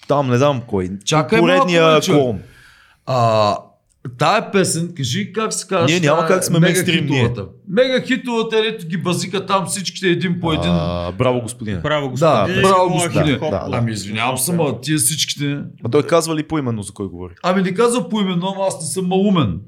там 0.08 0.30
не 0.30 0.38
знам 0.38 0.62
кой. 0.68 0.90
Чакай 1.06 1.40
поредния 1.40 2.02
клон. 2.02 2.40
А, 3.06 3.58
тая 4.18 4.52
песен, 4.52 4.94
кажи 4.98 5.34
как 5.34 5.54
се 5.54 5.68
казва. 5.68 5.86
Ние 5.86 6.00
няма 6.00 6.28
как 6.28 6.44
сме 6.44 6.60
мейнстрим, 6.60 7.06
ние. 7.06 7.34
Мега 7.70 8.02
хитовата, 8.06 8.58
ето 8.68 8.88
ги 8.88 8.98
базика 8.98 9.46
там 9.46 9.66
всичките 9.66 10.08
един 10.08 10.40
по 10.40 10.54
един. 10.54 10.72
А, 10.72 11.12
браво, 11.12 11.42
господине. 11.42 11.78
Браво, 11.80 12.08
да, 12.08 12.12
господин. 12.12 12.62
браво 12.62 12.90
Моя 12.90 13.10
господине. 13.10 13.34
хип-хоп. 13.34 13.50
Да, 13.52 13.70
да. 13.70 13.78
Ами 13.78 13.92
извинявам 13.92 14.38
се, 14.38 14.54
ма 14.54 14.82
тия 14.82 14.98
всичките... 14.98 15.60
А 15.84 15.90
той 15.90 16.04
казва 16.04 16.36
ли 16.36 16.44
поименно 16.44 16.84
за 16.84 16.94
кой 16.94 17.08
говори? 17.08 17.34
Ами 17.44 17.62
не 17.62 17.74
казва 17.74 18.10
поименно, 18.10 18.54
ама 18.56 18.66
аз 18.68 18.82
не 18.82 18.88
съм 18.88 19.08
малумен. 19.08 19.60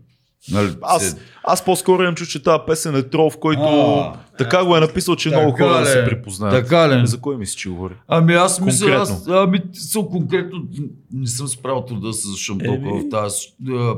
Нали, 0.52 0.70
Аз, 0.82 1.04
се- 1.04 1.16
аз 1.44 1.66
по-скоро 1.66 2.02
имам 2.02 2.16
чуш, 2.16 2.28
че 2.28 2.44
тази 2.44 2.60
песен 2.68 2.96
е 2.96 3.04
трол, 3.04 3.30
в 3.30 3.38
който 3.38 3.62
А, 3.62 4.14
така 4.38 4.66
го 4.66 4.78
е 4.78 4.80
написал, 4.80 5.16
че 5.16 5.30
много 5.30 5.52
хора 5.52 5.80
да 5.80 5.86
се 5.86 6.06
припознаят. 6.06 6.56
Така 6.56 6.90
ли? 6.90 7.08
За 7.08 7.20
кой 7.20 7.38
мислиш, 7.38 7.56
че 7.56 7.70
говори? 7.70 7.94
Ами 8.08 8.34
аз 8.34 8.62
мисля, 8.62 8.92
аз 8.92 9.28
ами, 9.28 9.62
съм 9.74 10.08
конкретно 10.08 10.64
не 11.14 11.28
съм 11.28 11.48
справил 11.48 11.82
труда 11.82 12.08
да 12.08 12.14
се 12.14 12.52
Еми, 12.52 12.64
толкова 12.66 13.00
в 13.00 13.10
тази 13.12 13.36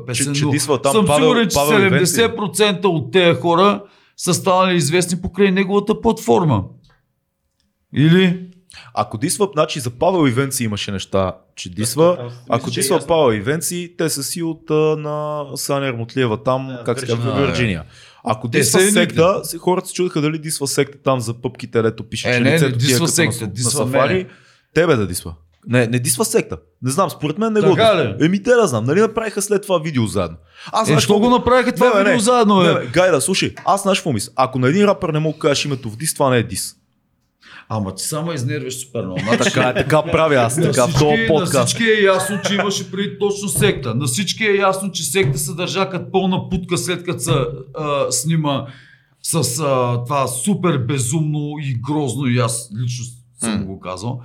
песен, 0.08 0.34
че 0.34 0.46
но 0.46 0.52
дисва 0.52 0.82
там 0.82 0.92
съм 0.92 1.06
Павел- 1.06 1.24
сигурен, 1.24 1.50
че 1.50 1.56
Павел 1.56 1.80
Ивенци. 1.80 2.14
70% 2.14 2.86
от 2.86 3.12
тези 3.12 3.40
хора 3.40 3.84
са 4.18 4.34
станали 4.34 4.76
известни 4.76 5.22
покрай 5.22 5.52
неговата 5.52 6.02
платформа. 6.02 6.64
Или? 7.96 8.45
Ако 8.94 9.18
дисва, 9.18 9.50
значи 9.54 9.80
за 9.80 9.90
Павел 9.90 10.28
Ивенци 10.28 10.64
имаше 10.64 10.92
неща, 10.92 11.36
че 11.56 11.70
дисва. 11.70 12.10
Мисля, 12.14 12.38
Ако 12.50 12.70
е 12.70 12.72
дисва. 12.72 13.00
Павел 13.08 13.36
Ивенци, 13.36 13.96
те 13.98 14.10
са 14.10 14.24
си 14.24 14.44
от 14.44 14.62
а, 14.70 14.74
на 14.98 15.46
Саня 15.56 15.88
Ермотлиева 15.88 16.44
там, 16.44 16.68
Да, 16.68 16.84
как 16.86 17.00
се 17.00 17.06
казва, 17.06 17.18
Вирджиния. 17.18 17.46
в 17.46 17.48
Вирджиния. 17.48 17.84
Ако 18.24 18.50
Те 18.50 18.58
дисва 18.58 18.80
едните. 18.80 19.00
секта, 19.00 19.40
се- 19.44 19.58
хората 19.58 19.88
се 19.88 19.94
чудеха 19.94 20.22
дали 20.22 20.40
дисва 20.40 20.68
секта 20.68 20.98
там 21.00 21.20
за 21.20 21.34
пъпките, 21.34 21.82
дето 21.82 22.04
пише, 22.04 22.30
Е, 22.30 22.34
че 22.34 22.40
не, 22.40 22.50
не, 22.50 22.56
лицето 22.56 22.72
ти 22.72 22.86
е 22.86 22.88
дисва 22.88 23.08
секта, 23.08 23.42
на, 23.42 23.48
дисва 23.48 23.80
на 23.80 23.86
сафари. 23.88 24.14
мене. 24.14 24.28
Тебе 24.74 24.96
да 24.96 25.08
дисва. 25.08 25.34
Не, 25.68 25.88
не 25.88 26.00
дисва 26.00 26.26
секта. 26.26 26.58
Не 26.82 26.92
знам, 26.92 27.10
според 27.10 27.38
мен 27.38 27.54
не 27.54 27.62
го 27.62 27.70
Така 27.70 27.84
дисва. 27.86 28.16
ли? 28.20 28.26
Еми 28.26 28.44
те 28.44 28.50
да 28.52 28.68
знам, 28.68 28.86
нали 28.86 29.00
направиха 29.02 29.42
след 29.42 29.62
това 29.62 29.80
видео 29.80 30.06
заедно. 30.06 30.38
Аз 30.68 30.82
Е, 30.82 30.86
знаеш 30.86 31.04
що 31.04 31.20
го 31.20 31.30
направиха 31.30 31.72
това 31.72 31.88
Не, 31.88 31.98
видео 31.98 32.14
не. 32.14 32.20
заедно, 32.20 32.62
Не, 32.62 32.74
бе? 32.74 32.80
бе, 32.80 32.86
Гайда, 32.86 33.22
слушай, 33.22 33.54
аз 33.66 33.82
знаеш 33.82 34.00
какво 34.00 34.12
мисля. 34.12 34.32
Ако 34.36 34.60
на 34.60 34.68
един 34.68 34.86
рапър 34.86 35.10
не 35.10 35.20
му 35.20 35.34
кажеш 35.34 35.66
името 35.66 35.90
в 35.90 35.98
дис, 35.98 36.14
това 36.14 36.30
не 36.30 36.38
е 36.38 36.44
дис. 36.44 36.76
Ама 37.70 37.96
ти 37.96 38.04
само 38.04 38.34
изнервиш 38.34 38.74
супер 38.74 39.04
много. 39.04 39.20
Значи, 39.20 39.44
Така, 39.44 39.70
е, 39.70 39.74
така 39.74 40.04
правя 40.04 40.36
аз, 40.36 40.56
така 40.56 40.86
в 40.88 40.94
този 41.00 41.28
на 41.30 41.46
всички 41.46 41.84
е 41.84 42.04
ясно, 42.04 42.40
че 42.48 42.54
имаше 42.54 42.92
преди 42.92 43.20
точно 43.20 43.50
секта. 43.50 43.96
На 43.96 44.06
всички 44.06 44.44
е 44.44 44.56
ясно, 44.56 44.92
че 44.92 45.04
секта 45.04 45.38
се 45.38 45.54
държа 45.54 45.90
като 45.90 46.12
пълна 46.12 46.50
путка 46.50 46.78
след 46.78 47.04
като 47.04 47.20
се 47.20 47.32
а, 47.78 48.12
снима 48.12 48.66
с 49.22 49.60
а, 49.60 50.04
това 50.04 50.28
супер 50.28 50.78
безумно 50.78 51.56
и 51.60 51.74
грозно 51.74 52.28
и 52.28 52.40
аз 52.40 52.70
лично 52.84 53.06
съм 53.40 53.66
го 53.66 53.80
казал. 53.80 54.22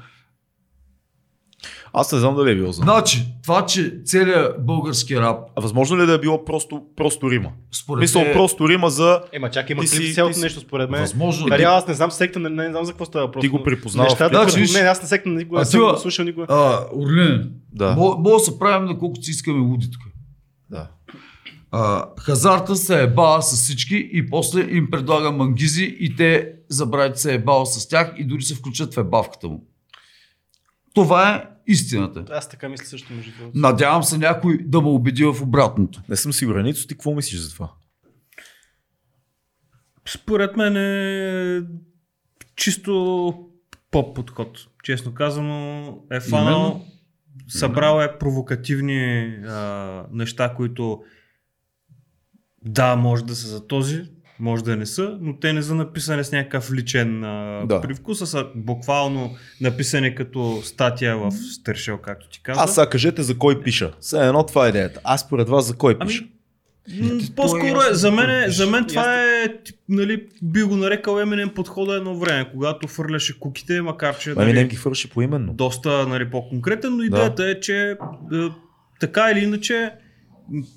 Аз 1.93 2.13
не 2.13 2.19
знам 2.19 2.35
дали 2.37 2.51
е 2.51 2.55
било 2.55 2.73
за. 2.73 2.83
Значи, 2.83 3.27
това, 3.43 3.67
че 3.67 4.01
целият 4.05 4.67
български 4.67 5.17
рап, 5.17 5.39
А 5.57 5.61
възможно 5.61 5.99
ли 5.99 6.07
да 6.07 6.13
е 6.13 6.19
било 6.19 6.45
просто, 6.45 6.83
просто 6.97 7.31
Рима? 7.31 7.51
според 7.73 8.01
Мисъл, 8.01 8.23
те, 8.23 8.33
просто 8.33 8.69
Рима 8.69 8.91
за... 8.91 9.23
Ема 9.33 9.51
чакай, 9.51 9.75
има 9.75 9.83
клип 9.83 10.15
цялото 10.15 10.35
си- 10.35 10.41
нещо 10.41 10.61
според 10.61 10.91
мен. 10.91 11.01
възможно 11.01 11.47
Ари, 11.47 11.59
ли? 11.59 11.65
аз 11.65 11.87
не 11.89 11.95
знам 11.95 12.11
секта, 12.11 12.39
не, 12.39 12.49
не 12.51 12.71
знам 12.71 12.85
за 12.85 12.93
какво 12.93 13.05
става 13.05 13.27
въпрос. 13.27 13.41
Ти 13.41 13.49
го 13.49 13.63
припознаваш 13.63 14.13
Нещата, 14.13 14.31
клипа. 14.37 14.53
които- 14.53 14.73
не, 14.73 14.81
аз 14.81 15.03
на 15.03 15.09
секта 15.09 15.29
никога 15.29 15.59
А 15.59 15.61
не 15.61 15.65
съм 15.65 15.81
го 15.81 15.87
а- 15.87 15.97
слушал 15.97 16.25
никога. 16.25 16.47
А, 16.49 16.79
Орлин, 16.95 17.51
Да. 17.73 17.93
мога, 17.93 18.31
да 18.31 18.39
се 18.39 18.59
правим 18.59 18.85
на 18.85 18.99
колкото 18.99 19.23
си 19.23 19.31
искаме 19.31 19.59
луди 19.61 19.91
тук. 19.91 20.03
да. 20.71 20.89
А, 21.73 22.05
хазарта 22.19 22.77
се 22.77 23.03
е 23.03 23.07
бава 23.07 23.43
с 23.43 23.53
всички 23.55 24.11
и 24.13 24.27
после 24.27 24.61
им 24.63 24.89
предлага 24.91 25.31
мангизи 25.33 25.97
и 26.01 26.17
те 26.17 26.53
забравят 26.69 27.19
се 27.19 27.35
е 27.35 27.39
бал 27.39 27.67
с 27.67 27.89
тях 27.89 28.15
и 28.19 28.25
дори 28.25 28.43
се 28.43 28.55
включат 28.55 28.95
в 28.95 28.99
ебавката 28.99 29.49
му. 29.49 29.65
Това 30.95 31.31
е 31.31 31.45
истината. 31.71 32.25
Аз 32.31 32.49
така 32.49 32.69
мисля 32.69 32.85
също 32.87 33.13
между 33.13 33.33
другото. 33.39 33.59
Надявам 33.59 34.03
се 34.03 34.19
някой 34.19 34.59
да 34.59 34.81
ме 34.81 34.89
убеди 34.89 35.25
в 35.25 35.43
обратното. 35.43 36.03
Не 36.09 36.17
съм 36.17 36.33
сигурен. 36.33 36.65
Ницо, 36.65 36.87
ти 36.87 36.95
какво 36.95 37.15
мислиш 37.15 37.41
за 37.41 37.53
това? 37.53 37.73
Според 40.09 40.57
мен 40.57 40.77
е 40.77 41.63
чисто 42.57 43.35
поп 43.91 44.17
подход. 44.17 44.59
Честно 44.85 45.15
казано 45.15 45.99
е 46.13 46.21
фанал, 46.21 46.61
Именно. 46.61 46.87
събрал 47.49 48.03
е 48.03 48.19
провокативни 48.19 49.25
а, 49.47 50.07
неща, 50.13 50.55
които 50.57 51.03
да, 52.65 52.97
може 52.97 53.25
да 53.25 53.35
са 53.35 53.49
за 53.49 53.67
този, 53.67 54.03
може 54.41 54.65
да 54.65 54.77
не 54.77 54.87
са, 54.87 55.19
но 55.21 55.37
те 55.37 55.53
не 55.53 55.63
са 55.63 55.75
написани 55.75 56.25
с 56.25 56.33
някакъв 56.33 56.73
личен 56.73 57.25
а, 57.25 57.63
Да. 57.67 57.81
привкус, 57.81 58.23
а 58.23 58.27
са 58.27 58.47
буквално 58.55 59.31
написани 59.61 60.15
като 60.15 60.61
статия 60.65 61.17
в 61.17 61.31
Стършел, 61.33 61.99
както 61.99 62.29
ти 62.29 62.43
каза. 62.43 62.61
Аз 62.61 62.75
сега 62.75 62.89
кажете 62.89 63.23
за 63.23 63.39
кой 63.39 63.63
пиша. 63.63 63.93
Все 64.01 64.19
едно 64.19 64.43
това 64.43 64.67
е 64.67 64.69
идеята. 64.69 65.01
Аз 65.05 65.21
според 65.21 65.49
вас 65.49 65.67
за 65.67 65.77
кой 65.77 65.97
Ами, 66.01 66.09
пиша? 66.09 66.25
М, 67.01 67.11
По-скоро 67.37 67.81
е, 67.83 67.95
за 67.95 68.11
мен, 68.13 68.31
е- 68.31 68.49
за 68.49 68.67
мен 68.67 68.87
това 68.87 69.15
е, 69.17 69.63
тип, 69.65 69.77
нали, 69.89 70.27
би 70.43 70.63
го 70.63 70.77
нарекал 70.77 71.21
еменен 71.21 71.49
подхода 71.49 71.95
едно 71.95 72.15
време, 72.17 72.51
когато 72.53 72.89
фърляше 72.89 73.39
куките, 73.41 73.81
макар 73.83 74.19
че 74.19 74.31
Ами 74.31 74.47
не 74.47 74.53
нали, 74.53 74.69
ги 74.69 74.77
фърши 74.77 75.11
поименно. 75.11 75.53
доста 75.53 76.07
нали, 76.09 76.31
по-конкретен, 76.31 76.97
но 76.97 77.03
идеята 77.03 77.45
е, 77.47 77.61
че 77.61 77.91
е, 77.91 77.97
така 79.01 79.31
или 79.31 79.45
иначе 79.45 79.91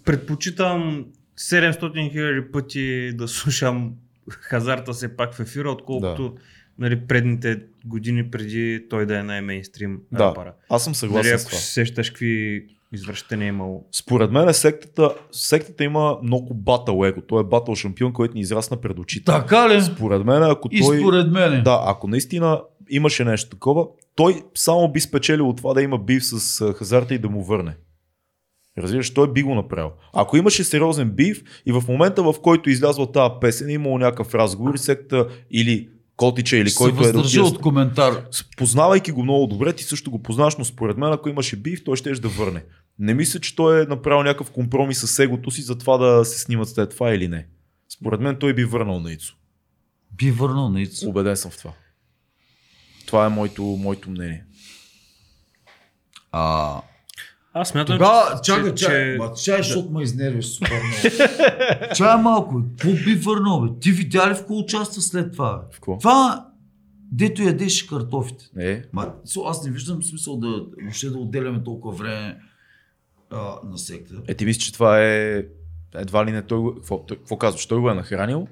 предпочитам 0.05 1.05
700 1.37 2.11
хиляди 2.11 2.51
пъти 2.51 3.11
да 3.13 3.27
слушам 3.27 3.93
хазарта 4.29 4.93
се 4.93 5.15
пак 5.15 5.33
в 5.33 5.39
ефира, 5.39 5.71
отколкото 5.71 6.33
нали, 6.79 6.99
предните 6.99 7.59
години 7.85 8.31
преди 8.31 8.85
той 8.89 9.05
да 9.05 9.19
е 9.19 9.23
най-мейнстрим 9.23 9.99
Да, 10.11 10.19
рапъра. 10.19 10.53
аз 10.69 10.83
съм 10.83 10.91
Нали, 10.91 10.97
съгласен 10.97 11.39
с 11.39 11.41
ако 11.41 11.49
това. 11.49 11.59
се 11.59 11.73
сещаш 11.73 12.09
какви 12.09 12.65
извръщения 12.93 13.45
е 13.45 13.49
имало. 13.49 13.85
Според 13.91 14.31
мен 14.31 14.53
сектата, 14.53 15.15
сектата 15.31 15.83
има 15.83 16.17
много 16.23 16.53
батъл 16.53 17.05
его. 17.05 17.21
Той 17.21 17.41
е 17.41 17.45
батъл 17.45 17.75
шампион, 17.75 18.13
който 18.13 18.33
ни 18.33 18.41
израсна 18.41 18.77
пред 18.77 18.99
очите. 18.99 19.25
Така 19.25 19.69
ли? 19.69 19.81
Според 19.81 20.25
мен, 20.25 20.43
ако 20.43 20.69
И 20.71 20.81
той... 20.81 20.97
според 20.99 21.31
мен. 21.31 21.63
Да, 21.63 21.83
ако 21.85 22.07
наистина 22.07 22.61
имаше 22.89 23.25
нещо 23.25 23.49
такова, 23.49 23.85
той 24.15 24.43
само 24.55 24.91
би 24.91 24.99
спечелил 24.99 25.49
от 25.49 25.57
това 25.57 25.73
да 25.73 25.81
има 25.81 25.97
бив 25.97 26.25
с 26.25 26.73
хазарта 26.73 27.13
и 27.13 27.19
да 27.19 27.29
му 27.29 27.43
върне. 27.43 27.75
Разбираш, 28.77 29.13
той 29.13 29.33
би 29.33 29.43
го 29.43 29.55
направил. 29.55 29.91
Ако 30.13 30.37
имаше 30.37 30.63
сериозен 30.63 31.09
бив 31.09 31.43
и 31.65 31.71
в 31.71 31.83
момента 31.87 32.23
в 32.23 32.35
който 32.41 32.69
излязла 32.69 33.11
тази 33.11 33.33
песен, 33.41 33.69
имало 33.69 33.97
някакъв 33.97 34.35
разговор 34.35 34.73
и 34.73 34.77
секта 34.77 35.27
или 35.51 35.89
Котича 36.15 36.57
или 36.57 36.69
Ще 36.69 36.77
който 36.77 37.07
е 37.07 37.23
тия- 37.23 37.43
от 37.43 37.59
коментар. 37.61 38.25
познавайки 38.57 39.11
го 39.11 39.23
много 39.23 39.47
добре, 39.47 39.73
ти 39.73 39.83
също 39.83 40.11
го 40.11 40.23
познаваш, 40.23 40.55
но 40.55 40.65
според 40.65 40.97
мен, 40.97 41.13
ако 41.13 41.29
имаше 41.29 41.55
бив, 41.55 41.83
той 41.83 41.95
ще 41.95 42.11
да 42.11 42.29
върне. 42.29 42.63
Не 42.99 43.13
мисля, 43.13 43.39
че 43.39 43.55
той 43.55 43.83
е 43.83 43.85
направил 43.85 44.23
някакъв 44.23 44.51
компромис 44.51 44.99
с 44.99 45.19
егото 45.19 45.51
си 45.51 45.61
за 45.61 45.77
това 45.77 45.97
да 45.97 46.25
се 46.25 46.39
снимат 46.39 46.69
след 46.69 46.89
това 46.89 47.13
или 47.13 47.27
не. 47.27 47.47
Според 47.89 48.21
мен 48.21 48.35
той 48.35 48.53
би 48.53 48.63
върнал 48.65 48.99
на 48.99 49.11
Ицо. 49.11 49.35
Би 50.11 50.31
върнал 50.31 50.69
на 50.69 50.81
Ицо. 50.81 51.09
Убеден 51.09 51.37
съм 51.37 51.51
в 51.51 51.57
това. 51.57 51.71
Това 53.05 53.25
е 53.25 53.29
моето, 53.29 53.63
моето 53.63 54.09
мнение. 54.09 54.43
А, 56.31 56.81
Аз 57.53 57.69
смятам, 57.69 57.97
Тогава, 57.97 58.39
че, 58.43 58.51
чакай, 58.51 58.75
че, 58.75 58.85
чакай, 58.85 59.17
ма 59.17 59.31
чай, 59.43 59.57
защото 59.57 59.91
ме 59.91 60.03
изнервиш 60.03 60.45
супер 60.45 60.71
много. 60.71 61.19
чай 61.95 62.17
малко, 62.21 62.61
какво 62.69 62.89
би 63.05 63.15
върнал, 63.15 63.61
бе? 63.61 63.79
Ти 63.79 63.91
видя 63.91 64.29
ли 64.29 64.33
в 64.33 64.37
какво 64.37 64.57
участва 64.57 65.01
след 65.01 65.31
това, 65.33 65.57
бе? 65.57 65.63
В 65.71 65.73
какво? 65.75 65.97
Това, 65.97 66.47
дето 67.11 67.41
ядеше 67.43 67.87
картофите. 67.87 68.45
Е, 68.59 68.81
Ма, 68.93 69.13
со, 69.25 69.41
аз 69.45 69.65
не 69.65 69.71
виждам 69.71 70.03
смисъл 70.03 70.37
да 70.37 70.47
въобще 70.81 71.09
да 71.09 71.17
отделяме 71.17 71.63
толкова 71.63 71.95
време 71.97 72.37
а, 73.31 73.55
на 73.71 73.77
секта. 73.77 74.13
е, 74.27 74.33
ти 74.33 74.45
мислиш, 74.45 74.65
че 74.65 74.73
това 74.73 75.03
е 75.03 75.43
едва 75.95 76.25
ли 76.25 76.31
не 76.31 76.41
той, 76.41 76.75
какво, 76.75 77.05
той, 77.05 77.17
какво 77.17 77.37
казваш, 77.37 77.65
той 77.65 77.79
го 77.79 77.89
е 77.89 77.93
нахранил 77.93 78.47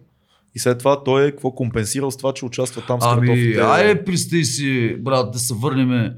и 0.55 0.59
след 0.59 0.79
това 0.79 1.03
той 1.03 1.27
е 1.27 1.31
какво 1.31 1.51
компенсирал 1.51 2.11
с 2.11 2.17
това, 2.17 2.33
че 2.33 2.45
участва 2.45 2.83
там 2.87 3.01
с 3.01 3.05
Ами, 3.07 3.27
картофите. 3.27 3.59
айде, 3.59 4.03
представи 4.05 4.45
си, 4.45 4.95
брат, 4.99 5.31
да 5.31 5.39
се 5.39 5.53
върнем 5.53 6.13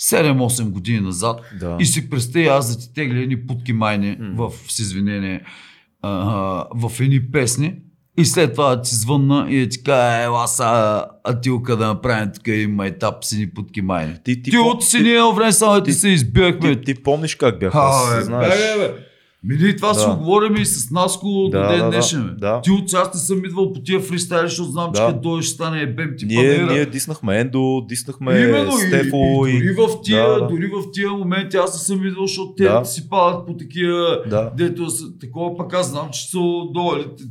7-8 0.00 0.64
години 0.64 1.00
назад 1.00 1.40
Да. 1.60 1.76
и 1.80 1.86
си 1.86 2.10
представи 2.10 2.46
аз 2.46 2.72
да 2.72 2.80
ти 2.80 2.94
тегля 2.94 3.18
едни 3.18 3.46
путки 3.46 3.72
майни 3.72 4.16
в, 4.20 4.52
с 4.68 4.78
извинение, 4.78 5.40
а, 6.02 6.10
в 6.74 7.00
едни 7.00 7.30
песни 7.32 7.74
и 8.18 8.24
след 8.24 8.52
това 8.52 8.76
да 8.76 8.82
ти 8.82 8.94
звънна 8.94 9.46
и 9.50 9.60
да 9.60 9.68
ти 9.68 9.82
кажа, 9.82 10.22
ела 10.22 10.46
са, 10.48 11.04
Атилка 11.24 11.76
да 11.76 11.86
направим 11.86 12.30
тук 12.34 12.48
един 12.48 12.74
майтап 12.74 13.24
с 13.24 13.32
едни 13.32 13.50
путки 13.50 13.82
майни. 13.82 14.14
Ти, 14.24 14.42
ти, 14.42 14.50
Ти, 14.50 14.58
от 14.58 14.84
си 14.84 15.00
ние 15.00 15.12
едно 15.12 15.32
време 15.32 15.52
само 15.52 15.80
ти 15.80 15.84
ти- 15.84 15.92
се 15.92 16.08
избягахме. 16.08 16.76
ти, 16.76 16.94
ти, 16.94 17.02
помниш 17.02 17.34
как 17.34 17.58
бях? 17.58 17.72
Аз, 17.74 18.12
А, 18.12 18.16
бе, 18.16 18.22
знаеш. 18.22 18.48
бе, 18.50 18.78
бе, 18.78 18.88
бе. 18.88 18.94
Ми 19.44 19.56
ние 19.56 19.76
това 19.76 19.88
Да. 19.88 19.94
си 19.94 20.06
го 20.06 20.16
говорим 20.16 20.56
и 20.56 20.66
с 20.66 20.90
Наско 20.90 21.48
Да, 21.48 21.62
до 21.62 21.68
ден 21.68 21.78
да, 21.78 21.90
днешен. 21.90 22.36
да. 22.38 22.60
Ти 22.60 22.70
от 22.70 22.92
аз 22.92 23.14
не 23.14 23.20
съм 23.20 23.44
идвал 23.44 23.72
по 23.72 23.80
тия 23.80 24.00
фристайли, 24.00 24.48
защото 24.48 24.70
знам, 24.70 24.90
че 24.94 25.00
Да. 25.00 25.06
като 25.08 25.20
дойдеш 25.20 25.44
ще 25.44 25.54
стане 25.54 25.82
ебем 25.82 26.14
ти 26.18 26.26
Ние, 26.26 26.56
панера. 26.56 26.72
ние 26.72 26.86
диснахме 26.86 27.40
Ендо, 27.40 27.84
диснахме 27.88 28.40
Именно 28.40 28.72
Стефо 28.72 29.16
и, 29.46 29.50
и, 29.50 29.58
дори, 29.58 29.72
в 29.72 30.02
тия, 30.02 30.28
Да, 30.28 30.40
да. 30.40 30.46
дори 30.48 30.66
в 30.66 30.90
тия 30.92 31.10
моменти 31.10 31.56
аз 31.56 31.74
не 31.74 31.96
съм 31.96 32.06
идвал, 32.06 32.26
защото 32.26 32.54
те 32.54 32.64
Да. 32.64 32.84
си 32.84 33.08
падат 33.08 33.46
по 33.46 33.56
такива, 33.56 34.18
Да. 34.26 34.52
дето 34.56 34.90
са, 34.90 35.18
такова 35.18 35.56
пък 35.56 35.74
аз 35.74 35.90
знам, 35.90 36.08
че 36.12 36.30
са 36.30 36.38
долу, 36.70 36.90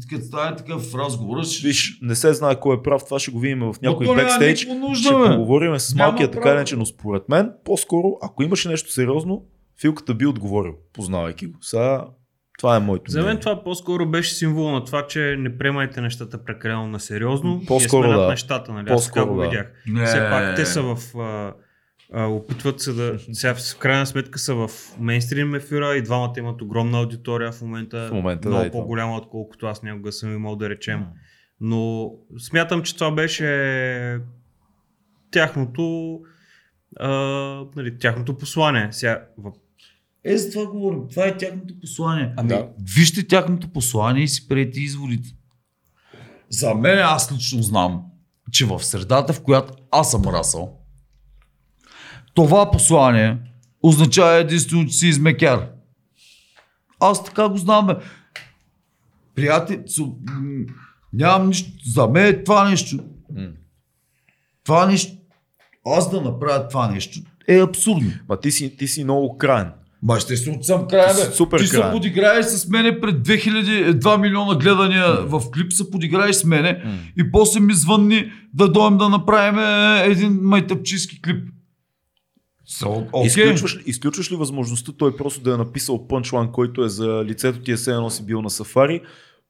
като 0.09 0.25
стане 0.25 0.55
такъв 0.55 0.95
разговор. 0.95 1.43
Ще... 1.43 1.67
Виж, 1.67 1.99
не 2.01 2.15
се 2.15 2.33
знае 2.33 2.59
кой 2.59 2.75
е 2.75 2.81
прав, 2.83 3.05
това 3.05 3.19
ще 3.19 3.31
го 3.31 3.39
видим 3.39 3.59
в 3.59 3.75
някой 3.81 4.05
няма 4.05 4.15
бекстейдж. 4.15 4.59
Ще 4.93 5.09
поговорим 5.09 5.79
с 5.79 5.95
малкия 5.95 6.31
така 6.31 6.51
иначе, 6.51 6.75
но 6.75 6.85
според 6.85 7.29
мен, 7.29 7.51
по-скоро, 7.65 8.17
ако 8.21 8.43
имаше 8.43 8.69
нещо 8.69 8.91
сериозно, 8.91 9.41
Филката 9.83 10.13
би 10.13 10.25
отговорил, 10.25 10.73
познавайки 10.93 11.47
го. 11.47 11.57
Сега, 11.61 12.05
това 12.59 12.75
е 12.75 12.79
моето 12.79 13.11
За 13.11 13.17
мен 13.17 13.25
мнение. 13.25 13.39
това 13.39 13.63
по-скоро 13.63 14.05
беше 14.09 14.33
символ 14.33 14.71
на 14.71 14.85
това, 14.85 15.07
че 15.07 15.35
не 15.39 15.57
приемайте 15.57 16.01
нещата 16.01 16.43
прекалено 16.43 16.87
на 16.87 16.99
сериозно. 16.99 17.61
По-скоро 17.67 18.07
да. 18.07 18.27
нещата, 18.27 18.73
нали? 18.73 18.89
Аз 18.89 19.05
така 19.05 19.13
По-скоро 19.19 19.33
го 19.33 19.41
да. 19.41 19.49
видях. 19.49 19.73
Не. 19.87 20.05
Все 20.05 20.29
пак 20.29 20.55
те 20.55 20.65
са 20.65 20.81
в... 20.81 21.17
А, 21.19 21.53
а, 22.13 22.27
опитват 22.27 22.79
се 22.79 22.93
да... 22.93 23.19
Сега 23.31 23.55
в 23.55 23.77
крайна 23.79 24.05
сметка 24.05 24.39
са 24.39 24.55
в 24.55 24.69
мейнстрим 24.99 25.55
ефира 25.55 25.95
и 25.95 26.01
двамата 26.01 26.33
имат 26.37 26.61
огромна 26.61 26.99
аудитория 26.99 27.51
в 27.51 27.61
момента. 27.61 28.07
В 28.07 28.13
момента, 28.13 28.49
много 28.49 28.63
да, 28.63 28.71
по-голяма, 28.71 29.17
отколкото 29.17 29.65
аз 29.65 29.83
някога 29.83 30.11
съм 30.11 30.33
имал 30.33 30.55
да 30.55 30.69
речем. 30.69 31.05
Но 31.59 32.11
смятам, 32.37 32.83
че 32.83 32.95
това 32.95 33.11
беше 33.11 34.19
тяхното, 35.31 36.19
а, 36.99 37.09
нали, 37.75 37.97
тяхното 37.97 38.37
послание. 38.37 38.87
Сега. 38.91 39.25
Е, 40.25 40.37
за 40.37 40.51
това 40.51 40.65
говорим. 40.71 41.01
Това 41.09 41.25
е 41.27 41.37
тяхното 41.37 41.79
послание. 41.81 42.33
Ами, 42.37 42.49
Да. 42.49 42.69
вижте 42.95 43.27
тяхното 43.27 43.67
послание 43.69 44.23
и 44.23 44.27
си 44.27 44.47
прети 44.47 44.81
изводите. 44.81 45.29
За 46.49 46.73
мен 46.73 46.99
аз 46.99 47.31
лично 47.31 47.61
знам, 47.63 48.03
че 48.51 48.65
в 48.65 48.83
средата, 48.83 49.33
в 49.33 49.41
която 49.43 49.73
аз 49.91 50.11
съм 50.11 50.23
расъл, 50.23 50.77
това 52.33 52.71
послание 52.71 53.37
означава 53.83 54.33
единствено, 54.33 54.85
че 54.85 54.93
си 54.93 55.07
измекяр. 55.07 55.69
Аз 56.99 57.23
така 57.25 57.49
го 57.49 57.57
знам. 57.57 57.87
Бе. 57.87 59.49
М, 60.27 60.65
нямам 61.13 61.47
нищо. 61.47 61.71
За 61.85 62.07
мен 62.07 62.25
е 62.25 62.43
това 62.43 62.69
нещо. 62.69 62.97
Това 64.63 64.85
нещо. 64.85 65.17
Аз 65.85 66.11
да 66.11 66.21
направя 66.21 66.67
това 66.67 66.91
нещо 66.91 67.19
е 67.47 67.59
абсурдно. 67.61 68.11
Ма 68.29 68.39
ти 68.39 68.51
си, 68.51 68.77
ти 68.77 68.87
си 68.87 69.03
много 69.03 69.37
крайен. 69.37 69.71
Ма 70.03 70.17
естествено 70.17 70.63
съм 70.63 70.87
края, 70.87 71.15
Ти 71.15 71.21
си 71.21 71.27
бе. 71.29 71.35
супер 71.35 71.59
Ти 71.59 71.67
се 71.67 71.75
краен. 71.75 71.91
подиграеш 71.91 72.45
с 72.45 72.67
мене 72.67 72.99
пред 73.01 73.15
2000, 73.27 73.93
2 73.93 74.21
милиона 74.21 74.55
гледания 74.55 75.07
в 75.25 75.41
клип, 75.53 75.73
се 75.73 75.91
подиграеш 75.91 76.35
с 76.35 76.43
мене 76.43 76.83
и 77.17 77.31
после 77.31 77.59
ми 77.59 77.73
звънни 77.73 78.31
да 78.53 78.71
дойдем 78.71 78.97
да 78.97 79.09
направим 79.09 79.59
е, 79.59 80.03
един 80.05 80.39
майтъпчийски 80.41 81.21
клип. 81.21 81.49
So, 82.69 83.11
okay. 83.11 83.25
Изключваш, 83.25 83.79
изключваш 83.85 84.31
ли 84.31 84.35
възможността 84.35 84.91
той 84.97 85.17
просто 85.17 85.41
да 85.41 85.53
е 85.53 85.57
написал 85.57 86.07
пънчлайн, 86.07 86.51
който 86.51 86.83
е 86.83 86.89
за 86.89 87.23
лицето 87.25 87.59
ти 87.59 87.71
е 87.71 87.75
едно 87.87 88.09
си 88.09 88.25
бил 88.25 88.41
на 88.41 88.49
сафари, 88.49 89.01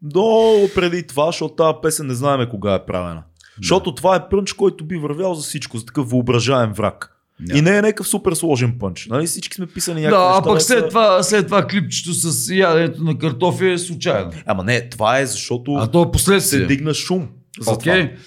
до 0.01 0.69
преди 0.75 1.07
това, 1.07 1.25
защото 1.25 1.55
тази 1.55 1.77
песен 1.81 2.07
не 2.07 2.13
знаеме 2.13 2.49
кога 2.49 2.73
е 2.73 2.85
правена. 2.85 3.23
Защото 3.57 3.95
това 3.95 4.15
е 4.15 4.29
пънч, 4.29 4.53
който 4.53 4.85
би 4.85 4.97
вървял 4.97 5.33
за 5.35 5.41
всичко, 5.43 5.77
за 5.77 5.85
такъв 5.85 6.09
въображаем 6.09 6.73
враг. 6.73 7.12
Да. 7.43 7.57
И 7.57 7.61
не 7.61 7.69
е 7.69 7.81
някакъв 7.81 8.07
супер 8.07 8.33
сложен 8.33 8.75
пънч. 8.79 9.07
Нали? 9.07 9.27
Всички 9.27 9.55
сме 9.55 9.65
писани 9.65 10.01
някакви 10.01 10.17
Да, 10.17 10.25
а 10.25 10.29
неща, 10.29 10.43
пък 10.43 10.61
са- 10.61 10.67
след 10.67 10.89
това, 10.89 11.23
след 11.23 11.45
това 11.45 11.67
клипчето 11.67 12.13
с 12.13 12.49
яденето 12.49 13.03
на 13.03 13.17
картофи 13.17 13.67
е 13.67 13.77
случайно. 13.77 14.31
Ама 14.45 14.63
не, 14.63 14.89
това 14.89 15.19
е 15.19 15.25
защото 15.25 15.73
А 15.73 15.87
то 15.87 16.01
е 16.01 16.05
се 16.05 16.11
последствие. 16.11 16.65
дигна 16.65 16.93
шум. 16.93 17.27
За 17.59 17.71
Окей. 17.71 18.03
това. 18.03 18.17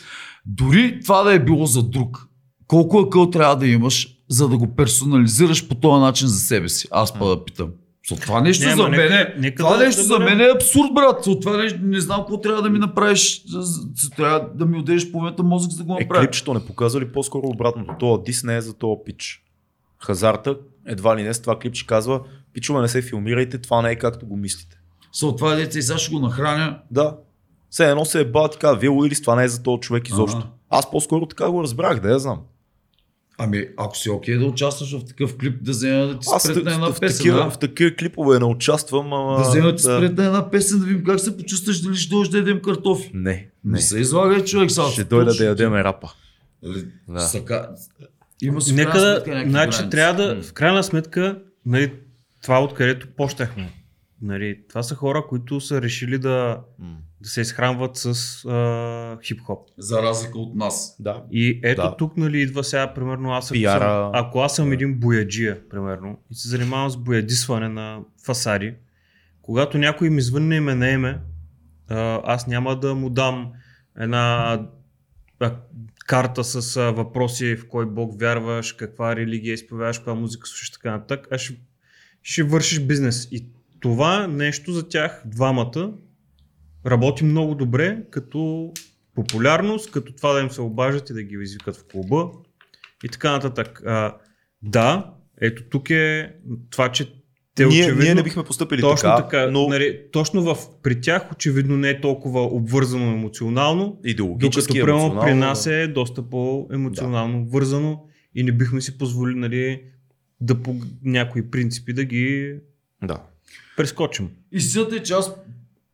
Дори 0.46 1.00
това 1.02 1.22
да 1.22 1.32
е 1.32 1.38
било 1.38 1.66
за 1.66 1.82
друг, 1.82 2.26
колко 2.66 2.98
акъл 2.98 3.30
трябва 3.30 3.56
да 3.56 3.66
имаш, 3.66 4.08
за 4.28 4.48
да 4.48 4.56
го 4.56 4.74
персонализираш 4.76 5.68
по 5.68 5.74
този 5.74 6.00
начин 6.00 6.28
за 6.28 6.38
себе 6.38 6.68
си? 6.68 6.88
Аз 6.90 7.14
па 7.14 7.28
да 7.28 7.44
питам. 7.44 7.68
So, 8.06 8.22
това 8.22 8.40
нещо 8.40 8.64
Не, 8.66 8.70
за 8.72 8.82
мен 8.82 8.90
нека- 8.92 9.14
е, 9.14 9.34
нека 9.38 9.56
това 9.56 9.76
да- 9.76 9.84
нещо 9.84 10.00
да 10.00 10.06
за 10.06 10.18
мен 10.18 10.40
е 10.40 10.44
абсурд, 10.46 10.94
брат. 10.94 11.24
So, 11.24 11.40
това 11.40 11.56
нещо, 11.56 11.78
не 11.82 12.00
знам 12.00 12.20
какво 12.20 12.40
трябва 12.40 12.62
да 12.62 12.70
ми 12.70 12.78
направиш. 12.78 13.42
Трябва 14.16 14.48
да 14.54 14.66
ми 14.66 14.78
отдеш 14.78 15.12
половината 15.12 15.42
мозък, 15.42 15.70
за 15.70 15.78
да 15.78 15.84
го 15.84 15.92
Е, 15.92 16.00
направя. 16.00 16.20
клипчето 16.20 16.54
не 16.54 16.60
показва 16.60 17.00
ли 17.00 17.08
по-скоро 17.08 17.46
обратното? 17.46 17.94
Това 17.98 18.18
дис 18.18 18.44
не 18.44 18.56
е 18.56 18.60
за 18.60 18.74
този 18.74 18.96
пич. 19.04 19.42
Хазарта, 19.98 20.56
едва 20.86 21.16
ли 21.16 21.22
не 21.22 21.34
с 21.34 21.40
това 21.40 21.58
клипче 21.58 21.86
казва, 21.86 22.20
пичове 22.52 22.80
не 22.80 22.88
се 22.88 23.02
филмирайте, 23.02 23.58
това 23.58 23.82
не 23.82 23.90
е 23.90 23.96
както 23.96 24.26
го 24.26 24.36
мислите. 24.36 24.76
So, 25.14 25.36
това 25.36 25.52
е 25.52 25.56
деца 25.56 25.78
и 25.78 25.82
сега 25.82 25.98
ще 25.98 26.12
го 26.12 26.20
нахраня. 26.20 26.78
Да. 26.90 27.16
Все 27.70 27.90
едно 27.90 28.04
се 28.04 28.20
е 28.20 28.24
бал 28.24 28.48
така, 28.48 28.72
вие 28.72 28.90
Уилис, 28.90 29.20
това 29.20 29.34
не 29.34 29.44
е 29.44 29.48
за 29.48 29.62
този 29.62 29.80
човек 29.80 30.08
изобщо. 30.08 30.38
Ага. 30.38 30.46
Аз 30.70 30.90
по-скоро 30.90 31.26
така 31.26 31.50
го 31.50 31.62
разбрах, 31.62 32.00
да 32.00 32.10
я 32.10 32.18
знам. 32.18 32.38
Ами, 33.38 33.68
ако 33.76 33.96
си 33.96 34.10
окей 34.10 34.38
да 34.38 34.46
участваш 34.46 34.98
в 34.98 35.04
такъв 35.04 35.36
клип, 35.36 35.62
да 35.62 35.70
взема 35.70 36.06
да 36.06 36.18
ти 36.18 36.28
Аз 36.34 36.42
спретна 36.42 36.72
една 36.72 36.92
в, 36.92 37.00
песен. 37.00 37.16
такива, 37.16 37.40
а? 37.40 37.50
в 37.50 37.58
такива 37.58 37.90
клипове 37.96 38.38
не 38.38 38.44
участвам, 38.44 39.12
ама... 39.12 39.36
Да 39.36 39.48
взема 39.48 39.66
да 39.66 39.76
ти 39.76 39.82
спретна 39.82 40.24
една 40.24 40.50
песен, 40.50 40.78
да 40.78 40.86
видим 40.86 41.04
как 41.04 41.20
се 41.20 41.36
почувстваш, 41.36 41.80
дали 41.80 41.96
ще 41.96 42.10
дойдеш 42.10 42.28
да 42.28 42.38
ядем 42.38 42.62
картофи. 42.62 43.10
Не, 43.14 43.30
Не 43.32 43.48
не. 43.64 43.80
се 43.80 43.98
излагай 43.98 44.44
човек 44.44 44.70
сега. 44.70 44.86
Ще 44.86 45.04
дойда 45.04 45.34
да 45.34 45.44
ядем 45.44 45.74
рапа. 45.74 46.12
Да. 47.08 47.20
Сака... 47.20 47.68
Има 48.42 48.60
си 48.60 48.74
Нека 48.74 49.00
да, 49.00 49.24
значи 49.46 49.90
трябва 49.90 50.24
да, 50.24 50.42
в 50.42 50.52
крайна 50.52 50.82
сметка, 50.82 51.38
нали, 51.66 51.92
това 52.42 52.62
откъдето 52.64 53.06
почнахме. 53.16 53.72
Нали, 54.22 54.60
това 54.68 54.82
са 54.82 54.94
хора, 54.94 55.24
които 55.28 55.60
са 55.60 55.82
решили 55.82 56.18
да, 56.18 56.60
М. 56.78 56.96
да 57.20 57.28
се 57.28 57.40
изхранват 57.40 57.96
с 57.96 58.06
а, 58.44 59.18
хип-хоп. 59.22 59.68
За 59.78 60.02
разлика 60.02 60.38
от 60.38 60.54
нас. 60.54 60.96
Да. 61.00 61.24
И 61.30 61.60
ето 61.62 61.82
Да. 61.82 61.96
тук, 61.96 62.16
нали, 62.16 62.40
идва 62.40 62.64
сега, 62.64 62.94
примерно, 62.94 63.32
аз 63.32 63.46
ако, 63.46 63.52
Пиара. 63.52 63.84
съм, 63.84 64.10
ако 64.14 64.38
аз 64.40 64.56
съм 64.56 64.72
един 64.72 64.94
бояджия, 64.94 65.68
примерно, 65.68 66.18
и 66.30 66.34
се 66.34 66.48
занимавам 66.48 66.90
с 66.90 66.96
боядисване 66.96 67.68
на 67.68 68.00
фасади, 68.24 68.74
когато 69.42 69.78
някой 69.78 70.10
ми 70.10 70.20
звънне 70.20 70.56
име 70.56 70.74
на 70.74 70.88
име, 70.88 71.20
а, 71.88 72.20
аз 72.24 72.46
няма 72.46 72.80
да 72.80 72.94
му 72.94 73.10
дам 73.10 73.52
една 73.98 74.60
карта 76.06 76.44
с 76.44 76.76
а, 76.76 76.90
въпроси 76.92 77.56
в 77.56 77.68
кой 77.68 77.86
бог 77.86 78.20
вярваш, 78.20 78.72
каква 78.72 79.16
религия 79.16 79.54
изповядаш, 79.54 79.96
каква 79.98 80.14
музика 80.14 80.46
слушаш, 80.48 80.70
така 80.70 80.90
нататък, 80.90 81.28
а 81.30 81.38
ще, 81.38 81.54
ще 82.22 82.42
вършиш 82.42 82.80
бизнес. 82.80 83.28
И 83.30 83.46
това 83.86 84.26
нещо 84.26 84.72
за 84.72 84.88
тях, 84.88 85.22
двамата, 85.26 85.92
работи 86.86 87.24
много 87.24 87.54
добре, 87.54 88.02
като 88.10 88.72
популярност, 89.14 89.90
като 89.90 90.12
това 90.12 90.32
да 90.32 90.40
им 90.40 90.50
се 90.50 90.60
обаждат 90.60 91.10
и 91.10 91.12
да 91.12 91.22
ги 91.22 91.36
извикат 91.40 91.76
в 91.76 91.84
клуба 91.92 92.30
и 93.04 93.08
така 93.08 93.30
нататък. 93.30 93.82
А, 93.86 94.16
да, 94.62 95.14
ето 95.40 95.62
тук 95.70 95.90
е 95.90 96.32
това, 96.70 96.92
че 96.92 97.12
те 97.54 97.66
ние, 97.66 97.80
очевидно... 97.82 98.02
ние 98.02 98.14
не 98.14 98.22
бихме 98.22 98.44
поступили 98.44 98.80
точно 98.80 99.08
така, 99.16 99.22
така, 99.22 99.50
но 99.50 99.68
нали, 99.68 100.00
точно 100.12 100.42
в, 100.42 100.56
при 100.82 101.00
тях 101.00 101.32
очевидно 101.32 101.76
не 101.76 101.90
е 101.90 102.00
толкова 102.00 102.42
обвързано 102.42 103.12
емоционално, 103.12 104.00
идеологически, 104.04 104.78
докато 104.78 104.90
емоционално, 104.90 105.20
при 105.20 105.34
нас 105.34 105.66
е 105.66 105.86
доста 105.86 106.30
по-емоционално 106.30 107.46
вързано 107.48 108.04
и 108.34 108.42
не 108.42 108.52
бихме 108.52 108.80
си 108.80 108.98
позволили 108.98 109.38
нали, 109.38 109.82
да 110.40 110.62
по 110.62 110.76
някои 111.04 111.50
принципи 111.50 111.92
да 111.92 112.04
ги 112.04 112.56
Да. 113.02 113.22
Прескочим. 113.76 114.30
Истината 114.52 114.96
е, 114.96 115.02
че 115.02 115.12
аз... 115.12 115.34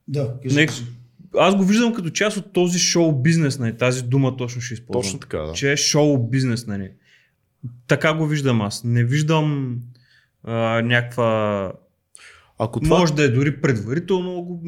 Да, 0.09 0.35
кажи. 0.43 0.57
Не, 0.57 0.67
аз 1.39 1.57
го 1.57 1.65
виждам 1.65 1.95
като 1.95 2.11
част 2.11 2.37
от 2.37 2.53
този 2.53 2.79
шоу 2.79 3.13
бизнес, 3.13 3.59
нали, 3.59 3.77
тази 3.77 4.03
дума 4.03 4.37
точно 4.37 4.61
ще 4.61 4.75
използвам. 4.75 5.03
Точно 5.03 5.19
така, 5.19 5.39
да. 5.39 5.53
Че 5.53 5.73
е 5.73 5.77
шоу 5.77 6.19
бизнес, 6.19 6.67
нали. 6.67 6.91
Така 7.87 8.15
го 8.15 8.27
виждам 8.27 8.61
аз. 8.61 8.85
Не 8.85 9.05
виждам 9.05 9.77
а, 10.45 10.83
някаква... 10.83 11.73
Ако 12.59 12.81
това, 12.81 12.99
Може 12.99 13.15
да 13.15 13.23
е 13.23 13.29
дори 13.29 13.61
предварително 13.61 14.43
го, 14.43 14.63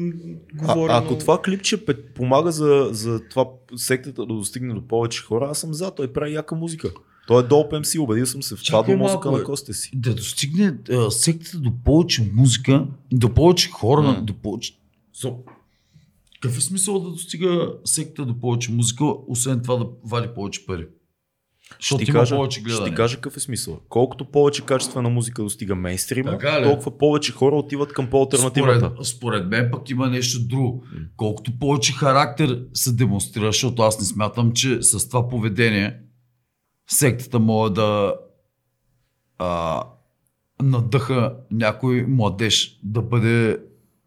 говорено. 0.53 0.93
а, 0.93 1.03
ако 1.03 1.17
това 1.17 1.41
клипче 1.41 1.85
помага 2.15 2.51
за, 2.51 2.89
за 2.91 3.19
това 3.29 3.45
сектата 3.75 4.21
да 4.25 4.33
достигне 4.33 4.73
до 4.73 4.87
повече 4.87 5.23
хора, 5.23 5.47
аз 5.51 5.59
съм 5.59 5.73
за. 5.73 5.95
Той 5.95 6.13
прави 6.13 6.33
яка 6.33 6.55
музика. 6.55 6.89
Той 7.27 7.39
е 7.39 7.47
доп 7.47 7.71
MC, 7.71 7.99
убедил 7.99 8.25
съм 8.25 8.43
се 8.43 8.55
в 8.55 8.63
това 8.63 8.83
до 8.83 8.97
мозъка 8.97 9.31
на 9.31 9.37
бе. 9.37 9.43
костите 9.43 9.73
си. 9.73 9.91
Да 9.95 10.15
достигне 10.15 10.73
а, 10.91 11.11
сектата 11.11 11.57
до 11.59 11.71
повече 11.85 12.31
музика, 12.33 12.85
до 13.13 13.29
повече 13.29 13.69
хора, 13.69 14.01
М. 14.01 14.21
до 14.21 14.33
повече... 14.33 14.73
So, 15.15 15.35
какъв 16.33 16.57
е 16.57 16.61
смисъл 16.61 16.99
да 16.99 17.09
достига 17.09 17.73
сектата 17.85 18.25
до 18.25 18.39
повече 18.39 18.71
музика, 18.71 19.05
освен 19.27 19.61
това 19.61 19.75
да 19.75 19.85
вади 20.05 20.27
повече 20.35 20.65
пари? 20.65 20.87
Защото 21.79 21.97
Ще 21.97 22.05
ти, 22.05 22.11
има 22.11 22.19
кажа, 22.19 22.35
повече 22.35 22.59
ще 22.59 22.63
гледане. 22.63 22.89
ти 22.89 22.95
кажа 22.95 23.15
какъв 23.15 23.37
е 23.37 23.39
смисъл. 23.39 23.79
Колкото 23.89 24.25
повече 24.25 24.61
качествена 24.61 25.09
музика 25.09 25.43
достига 25.43 25.75
мейнстрима, 25.75 26.37
толкова 26.63 26.97
повече 26.97 27.31
хора 27.31 27.55
отиват 27.55 27.93
към 27.93 28.09
по-алтернативната. 28.09 28.85
Според, 28.87 29.05
според 29.07 29.47
мен 29.47 29.69
пък 29.71 29.89
има 29.89 30.09
нещо 30.09 30.39
друго. 30.41 30.83
Колкото 31.17 31.59
повече 31.59 31.93
характер 31.93 32.61
се 32.73 32.91
демонстрира, 32.91 33.45
защото 33.45 33.81
аз 33.81 33.99
не 33.99 34.05
смятам, 34.05 34.51
че 34.51 34.81
с 34.81 35.07
това 35.07 35.29
поведение 35.29 35.97
сектата 36.87 37.39
може 37.39 37.73
да 37.73 38.15
а, 39.37 39.83
надъха 40.61 41.35
някой 41.51 42.01
младеж 42.01 42.79
да 42.83 43.01
бъде 43.01 43.59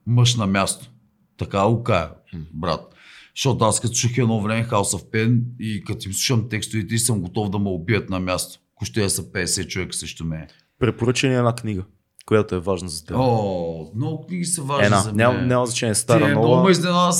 мъж 0.06 0.36
на 0.36 0.46
място. 0.46 0.90
Така 1.36 1.66
го 1.68 1.82
кажа, 1.82 2.10
брат. 2.54 2.94
Защото 3.36 3.64
аз 3.64 3.80
като 3.80 3.94
чух 3.94 4.18
едно 4.18 4.40
време 4.40 4.66
House 4.68 4.98
of 4.98 5.12
Pen 5.12 5.42
и 5.60 5.84
като 5.84 6.08
им 6.08 6.12
слушам 6.12 6.48
текстовете 6.48 6.94
и 6.94 6.98
съм 6.98 7.20
готов 7.20 7.50
да 7.50 7.58
ме 7.58 7.68
убият 7.68 8.10
на 8.10 8.20
място. 8.20 8.60
Ако 8.76 8.86
са 8.86 8.92
50 8.92 9.66
човека 9.66 9.92
срещу 9.92 10.24
мен. 10.24 10.46
Препоръча 10.78 11.26
една 11.26 11.54
книга, 11.54 11.84
която 12.28 12.54
е 12.54 12.58
важна 12.58 12.88
за 12.88 13.04
теб. 13.04 13.16
О, 13.18 13.90
много 13.94 14.26
книги 14.26 14.44
са 14.44 14.62
важни 14.62 14.86
Една, 14.86 14.98
за 14.98 15.08
мен. 15.08 15.16
няма, 15.16 15.42
няма 15.42 15.66
значение, 15.66 15.94
Ти 15.94 16.00
стара, 16.00 16.24
е 16.24 16.28
много 16.28 16.46
нова. 16.48 16.64
ме 16.64 16.70
изненада 16.70 17.12
с, 17.12 17.18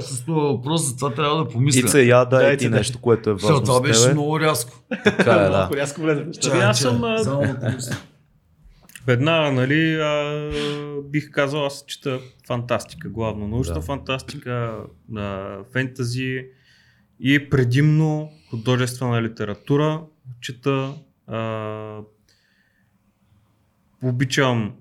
с 0.00 0.24
този 0.24 0.40
въпрос, 0.40 0.86
затова 0.88 1.14
трябва 1.14 1.36
да 1.36 1.48
помисля. 1.48 1.80
Ице, 1.80 2.02
я 2.02 2.24
дай 2.24 2.42
Дайте, 2.44 2.64
ти 2.64 2.68
нещо, 2.68 3.00
което 3.00 3.30
е 3.30 3.32
Защото 3.32 3.52
важно 3.52 3.64
това 3.64 3.76
за 3.76 3.80
беше 3.80 4.12
много 4.12 4.40
рязко. 4.40 4.72
Така 5.04 5.32
е, 5.32 5.48
да. 5.48 5.70
Рязко 5.72 6.00
влезе 6.00 6.24
аз 6.62 6.78
съм, 6.80 7.00
да. 7.00 7.78
Веднага, 9.06 9.52
нали, 9.52 9.94
а, 9.94 10.50
бих 11.04 11.30
казал, 11.30 11.66
аз 11.66 11.84
чета 11.86 12.18
фантастика, 12.46 13.08
главно 13.08 13.48
научна 13.48 13.74
Да. 13.74 13.80
фантастика, 13.80 14.76
а, 15.16 15.56
фентази 15.72 16.46
и 17.20 17.50
предимно 17.50 18.28
художествена 18.50 19.22
литература. 19.22 20.00
Чета, 20.40 20.92
а, 21.26 21.38
обичам 24.08 24.72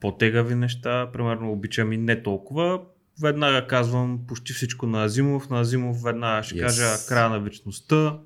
по-тегави 0.00 0.54
неща, 0.54 1.10
примерно 1.12 1.52
обичам 1.52 1.92
и 1.92 1.96
не 1.96 2.22
толкова. 2.22 2.80
Веднага 3.22 3.66
казвам 3.66 4.20
почти 4.28 4.52
всичко 4.52 4.86
на 4.86 5.04
Азимов. 5.04 5.50
На 5.50 5.60
Азимов 5.60 6.02
веднага 6.02 6.42
ще 6.42 6.54
Yes. 6.54 6.60
кажа 6.60 7.06
края 7.08 7.28
на 7.28 7.40
вечността. 7.40 8.18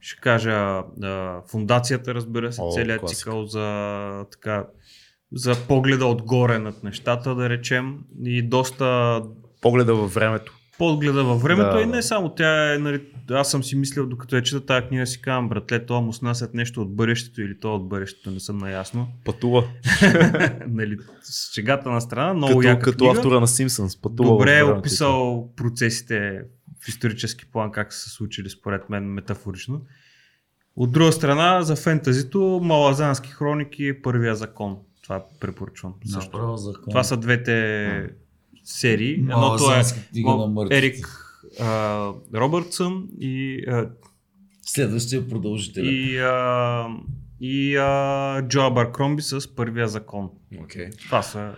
Ще 0.00 0.20
кажа 0.20 0.50
а, 1.02 1.42
фундацията, 1.50 2.14
разбира 2.14 2.52
се, 2.52 2.60
О, 2.62 2.72
целият 2.72 3.00
класика. 3.00 3.18
цикъл 3.18 3.46
за, 3.46 4.24
така, 4.32 4.66
за 5.32 5.54
погледа 5.68 6.06
отгоре 6.06 6.58
над 6.58 6.84
нещата, 6.84 7.34
да 7.34 7.48
речем. 7.48 7.98
И 8.24 8.42
доста 8.42 9.20
Погледа 9.60 9.94
във 9.94 10.14
времето. 10.14 10.56
Подгледа 10.80 11.24
във 11.24 11.42
времето 11.42 11.76
Да, 11.76 11.82
и 11.82 11.86
не 11.86 12.02
само 12.02 12.34
тя 12.34 12.74
е, 12.74 12.78
нали, 12.78 13.02
аз 13.30 13.50
съм 13.50 13.64
си 13.64 13.76
мислил, 13.76 14.06
докато 14.06 14.36
я 14.36 14.42
чета 14.42 14.66
тази 14.66 14.86
книга 14.86 15.06
си 15.06 15.22
казвам, 15.22 15.48
братле, 15.48 15.86
това 15.86 16.00
му 16.00 16.12
снасят 16.12 16.54
нещо 16.54 16.82
от 16.82 16.96
бъдещето 16.96 17.42
или 17.42 17.58
то 17.60 17.74
от 17.74 17.88
бъдещето, 17.88 18.30
не 18.30 18.40
съм 18.40 18.58
наясно. 18.58 19.08
Пътува. 19.24 19.64
нали, 20.68 20.96
с 21.22 21.54
шегата 21.54 21.90
на 21.90 22.00
страна, 22.00 22.34
много 22.34 22.56
Като, 22.56 22.68
яка 22.68 22.82
като 22.82 23.04
книга. 23.04 23.18
автора 23.18 23.40
на 23.40 23.48
Симпсънс. 23.48 24.00
Пътува 24.00 24.30
Добре 24.30 24.58
е 24.58 24.64
описал 24.64 25.48
процесите 25.56 26.42
в 26.84 26.88
исторически 26.88 27.50
план, 27.50 27.72
как 27.72 27.92
са 27.92 27.98
се 28.00 28.10
случили 28.10 28.50
според 28.50 28.90
мен 28.90 29.04
метафорично. 29.04 29.80
От 30.76 30.92
друга 30.92 31.12
страна, 31.12 31.62
за 31.62 31.76
фентазито, 31.76 32.60
Малазански 32.62 33.30
хроники, 33.30 34.02
Първия 34.02 34.34
закон. 34.36 34.76
Това 35.02 35.24
препоръчвам 35.40 35.94
също. 36.06 36.56
Закон. 36.56 36.84
Това 36.90 37.04
са 37.04 37.16
двете 37.16 38.10
серии. 38.64 39.14
Едното 39.14 39.72
е 39.72 39.82
Мо-. 40.20 40.72
Ерик 40.72 41.26
а, 41.60 42.12
Робъртсън 42.34 43.08
и, 43.20 43.64
а, 43.68 43.88
Следващия 44.62 45.28
продължител. 45.28 45.82
и, 45.82 46.18
а, 46.18 46.86
и 47.40 47.76
а, 47.76 48.42
Джо 48.48 48.60
Абаркромби 48.60 49.22
с 49.22 49.54
Първия 49.54 49.88
закон. 49.88 50.30
Okay. 50.54 50.98
Това 50.98 51.22
са 51.22 51.52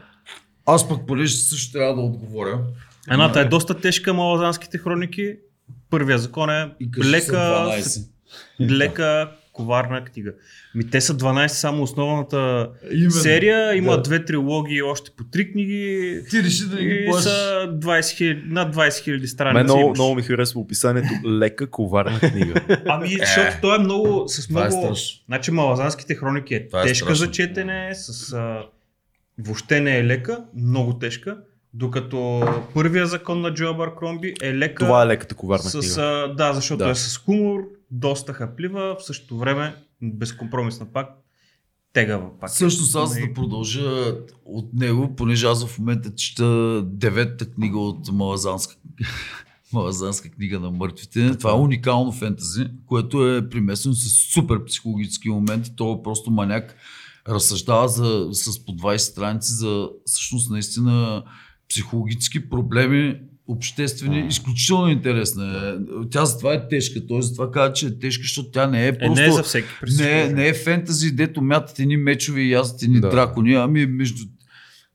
Аз 0.67 0.89
пък 0.89 1.07
понеже 1.07 1.37
също 1.37 1.73
трябва 1.73 1.95
да 1.95 2.01
отговоря. 2.01 2.61
Едната 3.11 3.41
е 3.41 3.45
доста 3.45 3.81
тежка, 3.81 4.15
Малазанските 4.15 4.79
хроники. 4.79 5.35
Първия 5.91 6.19
закон 6.19 6.51
е 6.51 6.75
И 6.81 6.91
лека, 7.05 7.27
са 7.83 8.01
12. 8.01 8.09
лека 8.61 9.31
коварна 9.53 10.05
книга. 10.05 10.33
Ми 10.75 10.91
те 10.91 11.01
са 11.01 11.15
12 11.15 11.47
само 11.47 11.83
основната 11.83 12.71
Именно. 12.93 13.11
серия, 13.11 13.77
има 13.77 13.93
Да. 13.93 14.03
две 14.03 14.25
трилогии, 14.25 14.83
още 14.83 15.11
по 15.11 15.25
три 15.25 15.53
книги. 15.53 16.21
Ти 16.31 16.43
реши 16.43 16.67
да 16.67 16.77
ги 16.79 16.95
И 16.97 17.07
плашиш. 17.07 17.25
са 17.25 17.69
20 17.73 18.11
хиляди, 18.11 18.43
над 18.47 18.75
20 18.75 18.99
хиляди 18.99 19.27
страници. 19.27 19.55
Мен 19.57 19.65
много, 19.67 19.91
много 19.91 20.15
ми 20.15 20.23
харесва 20.23 20.61
описанието 20.61 21.09
лекка 21.29 21.71
коварна 21.71 22.21
книга. 22.21 22.55
Ами, 22.87 23.09
защото 23.11 23.57
той 23.63 23.77
е 23.77 23.81
много, 23.81 24.25
с 24.29 24.49
Това 24.49 24.65
е 24.65 24.69
много... 24.69 24.83
страшно. 24.87 25.21
Значи 25.27 25.51
Малазанските 25.51 26.15
хроники 26.15 26.55
е, 26.55 26.67
Това 26.67 26.81
е 26.81 26.85
тежка 26.85 26.97
страшно. 27.07 27.15
за 27.17 27.31
четене, 27.31 27.91
с, 27.95 28.33
а, 28.33 28.63
въобще 29.39 29.81
не 29.81 29.99
е 29.99 30.05
лека, 30.05 30.39
много 30.57 30.99
тежка, 30.99 31.37
докато 31.75 32.43
първия 32.75 33.07
закон 33.07 33.41
на 33.41 33.55
Джо 33.55 33.71
Абаркромби 33.71 34.35
е 34.43 34.55
лека. 34.55 34.85
Това 34.85 35.03
е 35.03 35.07
леката 35.07 35.35
коварна 35.35 35.63
с, 35.63 35.79
книга. 35.79 36.35
да, 36.37 36.53
защото 36.53 36.85
Да. 36.85 36.91
е 36.91 36.95
с 36.95 37.17
хумор, 37.19 37.61
доста 37.91 38.33
хаплива, 38.33 38.97
в 39.01 39.05
същото 39.05 39.39
време 39.39 39.75
безкомпромисна 40.03 40.87
пак, 40.93 41.09
тегава 41.93 42.39
пак. 42.41 42.51
Всъщност 42.51 42.97
аз 42.97 43.15
Нали? 43.15 43.29
да 43.29 43.35
продължа 43.35 44.15
от 44.45 44.75
него, 44.75 45.17
понеже 45.17 45.47
аз 45.47 45.67
в 45.67 45.79
момента 45.79 46.15
чета 46.15 46.83
деветата 46.85 47.51
книга 47.51 47.79
от 47.79 48.13
Малазанска, 48.13 48.75
Малазанска 49.73 50.31
книга 50.31 50.61
на 50.61 50.71
мъртвите. 50.71 51.37
Това 51.39 51.51
е 51.51 51.55
уникално 51.55 52.13
фентази, 52.13 52.67
което 52.87 53.29
е 53.37 53.49
примесено 53.49 53.95
с 53.95 54.33
супер 54.33 54.65
психологически 54.65 55.29
моменти. 55.29 55.77
То 55.77 55.93
е 55.93 56.03
просто 56.03 56.31
маняк 56.31 56.77
разсъждава 57.29 57.89
за, 57.89 58.29
с 58.33 58.65
по 58.65 58.73
20 58.73 58.97
страници 58.97 59.53
за 59.53 59.89
всъщност 60.07 60.51
наистина 60.51 61.23
психологически 61.73 62.49
проблеми, 62.49 63.17
обществени, 63.49 64.27
изключително 64.29 64.89
интересна. 64.89 65.77
е. 66.05 66.09
Тя 66.11 66.25
затова 66.25 66.55
е 66.55 66.69
тежка. 66.69 67.07
Той 67.07 67.23
затова 67.23 67.51
казва, 67.51 67.73
че 67.73 67.87
е 67.87 67.99
тежка, 67.99 68.23
защото 68.23 68.51
тя 68.51 68.67
не 68.67 68.85
е 68.85 68.89
Е, 68.89 68.99
просто... 68.99 69.15
не 69.15 69.27
е 69.27 69.33
за 69.33 69.43
всеки. 69.43 69.69
Не, 69.69 69.87
положения. 69.87 70.33
не 70.33 70.49
е 70.49 70.55
фентази, 70.55 71.11
дето 71.13 71.43
мятат 71.43 71.79
едни 71.79 71.97
мечове 71.97 72.41
и 72.41 72.51
язат 72.51 72.83
едни 72.83 73.01
Да. 73.01 73.11
дракони, 73.11 73.55
ами 73.55 73.87
между, 73.87 74.25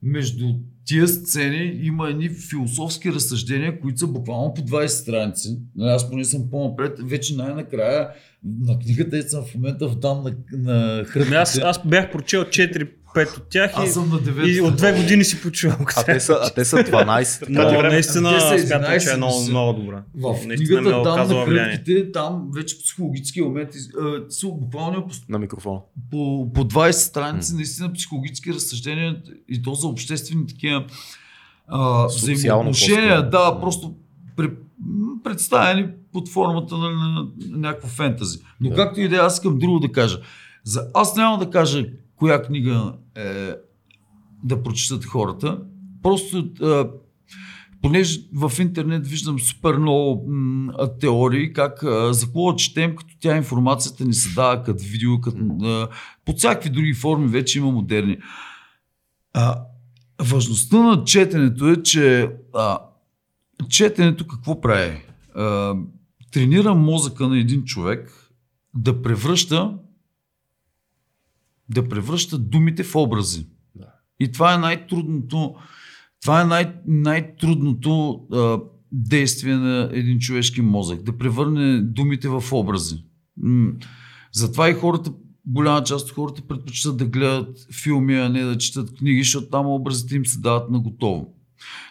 между 0.02 0.44
тия 0.84 1.08
сцени 1.08 1.80
има 1.82 2.08
едни 2.10 2.28
философски 2.50 3.12
разсъждения, 3.12 3.80
които 3.80 3.98
са 3.98 4.06
буквално 4.06 4.54
по 4.54 4.60
20 4.62 4.86
страници. 4.86 5.48
Нали, 5.76 5.90
Аз 5.90 6.10
поне 6.10 6.24
съм 6.24 6.50
по-напред, 6.50 6.98
вече 7.02 7.36
най-накрая 7.36 8.08
на 8.60 8.78
книгата 8.78 9.18
и 9.18 9.22
съм 9.22 9.44
в 9.44 9.54
момента 9.54 9.88
вдан 9.88 10.22
на, 10.22 10.34
на 10.52 11.04
Ами 11.16 11.34
аз, 11.34 11.58
аз 11.58 11.80
бях 11.86 12.12
прочел 12.12 12.44
4-5 13.14 13.36
от 13.36 13.48
тях 13.48 13.70
и, 13.70 13.74
Аз 13.76 13.92
съм 13.92 14.08
на 14.08 14.18
9. 14.18 14.46
и 14.46 14.60
от 14.60 14.76
две 14.76 14.92
години 14.92 15.24
си 15.24 15.42
почувам. 15.42 15.76
А 15.96 16.04
те 16.04 16.20
са, 16.20 16.38
а 16.42 16.50
те 16.50 16.64
са 16.64 16.76
12. 16.76 17.40
така 17.40 17.72
Но 17.72 17.82
наистина 17.82 18.34
Те 18.34 18.58
са 18.58 18.66
смятам, 18.66 18.92
11 18.92 19.02
че 19.02 19.10
е 19.10 19.16
много, 19.16 19.42
много 19.48 19.80
добра. 19.80 20.02
В 20.14 20.36
наистина 20.46 20.80
книгата 20.80 21.00
е 21.00 21.02
там 21.02 21.28
на 21.28 21.44
хрътките, 21.46 22.12
там 22.12 22.48
вече 22.54 22.78
психологически 22.78 23.42
моменти 23.42 23.78
а, 24.00 24.30
са 24.30 24.46
буквално 24.48 25.06
по 25.06 25.14
На 25.28 25.38
микрофона. 25.38 25.78
по, 26.10 26.52
по 26.54 26.64
20 26.64 26.90
страници 26.90 27.54
наистина 27.54 27.92
психологически 27.92 28.54
разсъждения 28.54 29.16
и 29.48 29.62
то 29.62 29.74
за 29.74 29.86
обществени 29.86 30.46
такива 30.46 30.84
взаимоотношения. 32.08 33.30
Да, 33.30 33.58
просто 33.60 33.94
представени 35.24 35.88
под 36.12 36.28
формата 36.28 36.76
на, 36.76 36.90
на, 36.90 37.08
на 37.48 37.58
някакво 37.58 37.88
фентази. 37.88 38.38
Но 38.60 38.68
Да. 38.70 38.76
както 38.76 39.00
и 39.00 39.08
да 39.08 39.16
е, 39.16 39.18
аз 39.18 39.34
искам 39.34 39.58
друго 39.58 39.78
да 39.78 39.92
кажа. 39.92 40.20
За, 40.64 40.86
аз 40.94 41.16
няма 41.16 41.38
да 41.38 41.50
кажа 41.50 41.86
коя 42.18 42.42
книга 42.42 42.92
е 43.16 43.54
да 44.44 44.62
прочитат 44.62 45.04
хората. 45.04 45.60
Просто 46.02 46.50
а, 46.62 46.90
понеже 47.82 48.20
в 48.34 48.52
интернет 48.58 49.06
виждам 49.06 49.40
супер 49.40 49.76
много 49.76 50.24
м, 50.28 50.72
теории, 51.00 51.52
как 51.52 51.82
а, 51.82 52.12
за 52.12 52.26
какво 52.26 52.54
четем, 52.54 52.96
като 52.96 53.14
тя 53.20 53.36
информацията 53.36 54.04
ни 54.04 54.14
се 54.14 54.34
дава 54.34 54.62
като 54.62 54.84
видео, 54.84 55.20
като, 55.20 55.38
а, 55.62 55.88
под 56.24 56.38
всякакви 56.38 56.70
други 56.70 56.94
форми 56.94 57.26
вече 57.26 57.58
има 57.58 57.70
модерни. 57.70 58.18
А, 59.34 59.62
важността 60.22 60.82
на 60.82 61.04
четенето 61.04 61.68
е, 61.68 61.82
че 61.82 62.30
а, 62.54 62.78
четенето 63.68 64.26
какво 64.26 64.60
прави? 64.60 65.02
А, 65.34 65.74
тренира 66.32 66.74
мозъка 66.74 67.28
на 67.28 67.38
един 67.38 67.64
човек 67.64 68.30
да 68.74 69.02
превръща 69.02 69.74
да 71.70 71.88
превръща 71.88 72.38
думите 72.38 72.82
в 72.84 72.96
образи. 72.96 73.46
Да. 73.74 73.86
И 74.20 74.32
това 74.32 74.54
е 74.54 74.58
най-трудното 74.58 75.54
това 76.22 76.40
е 76.40 76.44
най- 76.44 76.74
най-трудното 76.86 78.20
а, 78.32 78.58
действие 78.92 79.56
на 79.56 79.90
един 79.92 80.18
човешки 80.18 80.60
мозък. 80.62 81.02
Да 81.02 81.18
превърне 81.18 81.80
думите 81.80 82.28
в 82.28 82.44
образи. 82.52 83.04
М- 83.36 83.72
Затова 84.32 84.70
и 84.70 84.74
хората, 84.74 85.12
голяма 85.46 85.84
част 85.84 86.06
от 86.08 86.14
хората 86.14 86.42
предпочитат 86.48 86.96
да 86.96 87.06
гледат 87.06 87.58
филми, 87.82 88.14
а 88.14 88.28
не 88.28 88.42
да 88.42 88.58
четат 88.58 88.94
книги, 88.94 89.22
защото 89.22 89.48
там 89.48 89.66
образите 89.66 90.16
им 90.16 90.26
се 90.26 90.38
дават 90.40 90.70
на 90.70 90.80
готово. 90.80 91.34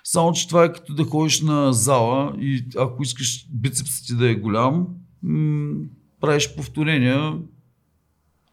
Само, 0.04 0.34
че 0.34 0.48
това 0.48 0.64
е 0.66 0.74
като 0.74 0.94
да 0.94 1.04
ходиш 1.04 1.42
на 1.42 1.74
зала 1.74 2.36
и 2.40 2.66
ако 2.78 3.04
искаш 3.04 3.48
бицепсът 3.54 4.06
ти 4.08 4.16
да 4.16 4.30
е 4.30 4.36
голям, 4.36 4.88
м- 5.24 5.76
правиш 6.22 6.56
повторения. 6.56 7.40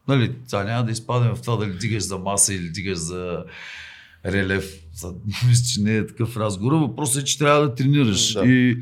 Нали, 0.09 0.35
сега 0.47 0.65
няма 0.65 0.85
да 0.85 0.93
изпадем 0.93 1.35
в 1.35 1.43
това 1.43 1.57
дали 1.57 1.79
дигаш 1.79 2.03
за 2.03 2.19
маса 2.19 2.55
или 2.55 2.69
дигаш 2.69 2.99
за 2.99 3.45
релев. 4.27 4.65
Са- 4.95 5.15
Мисля, 5.49 5.65
че 5.75 5.81
не 5.81 5.97
е 5.97 6.07
такъв 6.07 6.37
разговор. 6.37 6.73
Въпросът 6.73 7.23
е, 7.23 7.25
че 7.25 7.39
трябва 7.39 7.61
да 7.69 7.75
тренираш. 7.75 8.33
Да. 8.33 8.45
И 8.47 8.79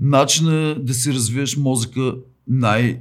начинът 0.00 0.84
да 0.86 0.94
си 0.94 1.12
развиеш 1.12 1.56
мозъка 1.56 2.14
най- 2.48 3.00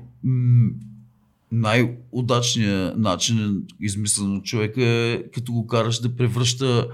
най-удачният 1.51 2.98
начин, 2.98 3.64
измислен 3.81 4.35
от 4.35 4.45
човека 4.45 4.83
е 4.83 5.23
като 5.33 5.51
го 5.51 5.67
караш 5.67 5.99
да 5.99 6.15
превръща 6.15 6.88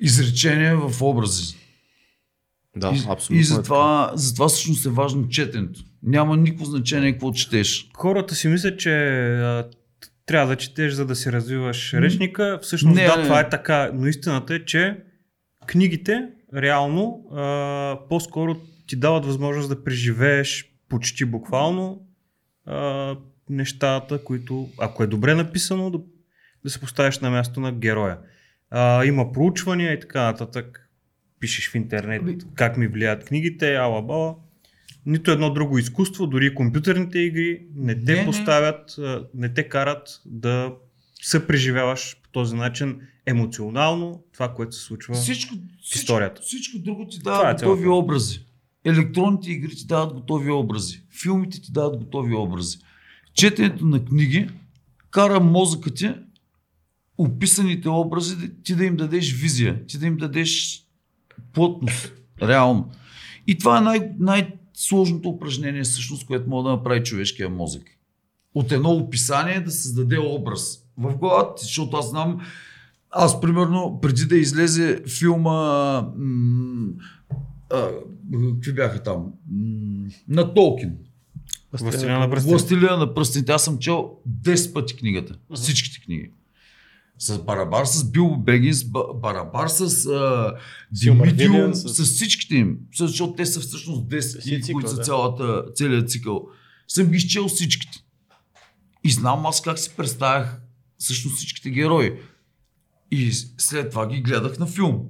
изречения 0.00 0.76
в 0.78 1.02
образи. 1.02 1.56
Да, 2.76 2.92
и, 2.94 3.02
абсолютно. 3.08 3.36
и 3.36 3.40
е 3.40 3.44
затова, 3.44 4.12
затова 4.14 4.48
всъщност 4.48 4.86
е 4.86 4.88
важно 4.88 5.28
четенето. 5.28 5.80
Няма 6.02 6.36
никакво 6.36 6.64
значение 6.64 7.12
какво 7.12 7.32
четеш. 7.32 7.90
Хората 7.96 8.34
си 8.34 8.48
мислят, 8.48 8.78
че 8.78 8.92
а, 9.28 9.68
трябва 10.26 10.48
да 10.48 10.56
четеш, 10.56 10.92
за 10.92 11.06
да 11.06 11.16
си 11.16 11.32
развиваш 11.32 11.94
речника. 11.94 12.58
Всъщност, 12.62 12.96
Не, 12.96 13.06
да, 13.06 13.16
не. 13.16 13.22
това 13.22 13.40
е 13.40 13.48
така, 13.48 13.90
но 13.94 14.06
истината 14.06 14.54
е, 14.54 14.64
че 14.64 14.96
книгите 15.66 16.28
реално 16.54 17.24
а, 17.32 17.98
по-скоро 18.08 18.56
ти 18.86 18.96
дават 18.96 19.26
възможност 19.26 19.68
да 19.68 19.84
преживееш 19.84 20.70
почти 20.88 21.24
буквално 21.24 22.06
а, 22.66 23.16
нещата, 23.50 24.24
които, 24.24 24.68
ако 24.78 25.02
е 25.02 25.06
добре 25.06 25.34
написано, 25.34 25.90
да, 25.90 25.98
да 26.64 26.70
се 26.70 26.80
поставиш 26.80 27.18
на 27.18 27.30
място 27.30 27.60
на 27.60 27.72
героя. 27.72 28.18
А, 28.70 29.04
има 29.04 29.32
проучвания 29.32 29.92
и 29.92 30.00
така 30.00 30.22
нататък. 30.22 30.83
Пишеш 31.44 31.70
в 31.70 31.74
интернет 31.74 32.22
Ами- 32.22 32.38
как 32.54 32.76
ми 32.76 32.86
влияят 32.88 33.24
книгите, 33.24 33.74
ала 33.74 34.02
бала. 34.02 34.34
Нито 35.06 35.30
едно 35.30 35.52
друго 35.52 35.78
изкуство, 35.78 36.26
дори 36.26 36.54
компютърните 36.54 37.18
игри 37.18 37.62
не 37.76 37.94
те 37.94 38.12
Не, 38.12 38.18
не. 38.18 38.24
поставят, 38.26 38.98
а, 38.98 39.26
не 39.34 39.54
те 39.54 39.68
карат 39.68 40.22
да 40.26 40.72
се 41.22 41.46
преживяваш 41.46 42.16
по 42.22 42.28
този 42.28 42.56
начин 42.56 43.00
емоционално 43.26 44.22
това, 44.32 44.54
което 44.54 44.76
се 44.76 44.82
случва. 44.82 45.14
Всичко, 45.14 45.54
историята. 45.94 46.42
Всичко, 46.42 46.60
всичко 46.62 46.78
друго 46.84 47.06
ти 47.08 47.18
дава 47.18 47.50
е 47.50 47.52
готови 47.52 47.82
цялата. 47.82 47.90
образи. 47.98 48.40
Електронните 48.84 49.50
игри 49.50 49.70
ти 49.76 49.86
дават 49.86 50.12
готови 50.14 50.50
образи. 50.50 51.02
Филмите 51.22 51.60
ти 51.60 51.72
дават 51.72 51.96
готови 51.96 52.34
образи. 52.34 52.78
Четенето 53.34 53.86
на 53.86 54.04
книги 54.04 54.48
кара 55.10 55.40
мозъка 55.40 55.94
ти 55.94 56.14
описаните 57.18 57.88
образи 57.88 58.36
ти 58.64 58.74
да 58.74 58.84
им 58.84 58.96
дадеш 58.96 59.32
визия, 59.32 59.86
ти 59.86 59.98
да 59.98 60.06
им 60.06 60.16
дадеш 60.16 60.80
плътност. 61.52 62.12
Реално. 62.42 62.90
И 63.46 63.58
това 63.58 63.78
е 63.78 63.80
най- 63.80 64.10
най-сложното 64.18 65.28
упражнение, 65.28 65.82
всъщност, 65.82 66.26
което 66.26 66.48
може 66.48 66.64
да 66.64 66.70
направи 66.70 67.02
човешкия 67.02 67.48
мозък. 67.48 67.82
От 68.54 68.72
едно 68.72 68.90
описание 68.90 69.60
да 69.60 69.70
създаде 69.70 70.18
образ 70.18 70.78
в 70.98 71.16
главата 71.16 71.62
защото 71.62 71.96
аз 71.96 72.10
знам, 72.10 72.40
аз 73.10 73.40
примерно, 73.40 73.98
преди 74.02 74.24
да 74.24 74.36
излезе 74.36 75.02
филма, 75.18 75.52
м- 76.16 76.92
а, 77.72 77.90
какви 78.54 78.72
бяха 78.74 79.02
там, 79.02 79.32
м- 79.50 80.08
на 80.28 80.54
Толкин, 80.54 80.92
Властелина 81.72 82.18
на. 82.18 82.28
Властелина 82.50 82.96
на 82.96 83.14
пръстите, 83.14 83.52
аз 83.52 83.64
съм 83.64 83.78
чел 83.78 84.10
10 84.28 84.72
пъти 84.72 84.96
книгата, 84.96 85.34
всичките 85.54 86.00
книги. 86.04 86.30
С 87.18 87.38
Барабар, 87.38 87.84
с 87.84 88.04
Бил 88.04 88.36
Бегинс, 88.36 88.84
Ба- 88.84 89.14
Барабар 89.14 89.68
с 89.68 89.80
а, 90.06 90.52
Димитиум, 90.92 91.74
с- 91.74 91.94
с... 91.96 92.04
всичките 92.04 92.54
им, 92.54 92.78
защото 92.92 93.32
те 93.32 93.46
са 93.46 93.60
всъщност 93.60 94.02
10 94.02 94.20
Си 94.20 94.38
книги, 94.40 94.62
цикъл, 94.62 94.74
които 94.74 94.90
са 94.90 94.96
да. 94.96 95.02
цялата, 95.02 95.64
целият 95.74 96.10
цикъл. 96.10 96.46
Съм 96.88 97.06
ги 97.06 97.16
изчел 97.16 97.48
всичките. 97.48 97.98
И 99.04 99.10
знам 99.10 99.46
аз 99.46 99.62
как 99.62 99.78
си 99.78 99.90
представях 99.90 100.60
всъщност 100.98 101.36
всичките 101.36 101.70
герои. 101.70 102.18
И 103.10 103.32
след 103.58 103.90
това 103.90 104.08
ги 104.08 104.20
гледах 104.20 104.58
на 104.58 104.66
филм. 104.66 105.00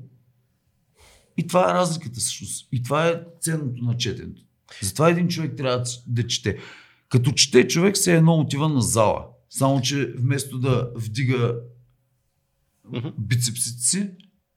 И 1.36 1.47
това 1.47 1.70
е 1.70 1.74
разликата 1.74 2.20
всъщност. 2.20 2.68
И 2.73 2.83
това 2.83 3.07
е 3.07 3.20
ценното 3.41 3.84
на 3.84 3.97
четенето. 3.97 4.42
Затова 4.83 5.10
един 5.10 5.28
човек 5.28 5.57
трябва 5.57 5.78
да- 5.78 5.91
да 6.07 6.26
чете. 6.26 6.58
Като 7.08 7.33
чете 7.33 7.68
човек 7.68 7.97
се 7.97 8.16
едно 8.16 8.34
отива 8.34 8.68
на 8.68 8.83
зала. 8.83 9.26
Само, 9.50 9.81
че 9.81 10.12
вместо 10.12 10.58
да 10.58 10.91
вдига 10.97 11.55
Мгм. 12.88 13.08
бицепсите 13.18 13.80
си, 13.80 14.10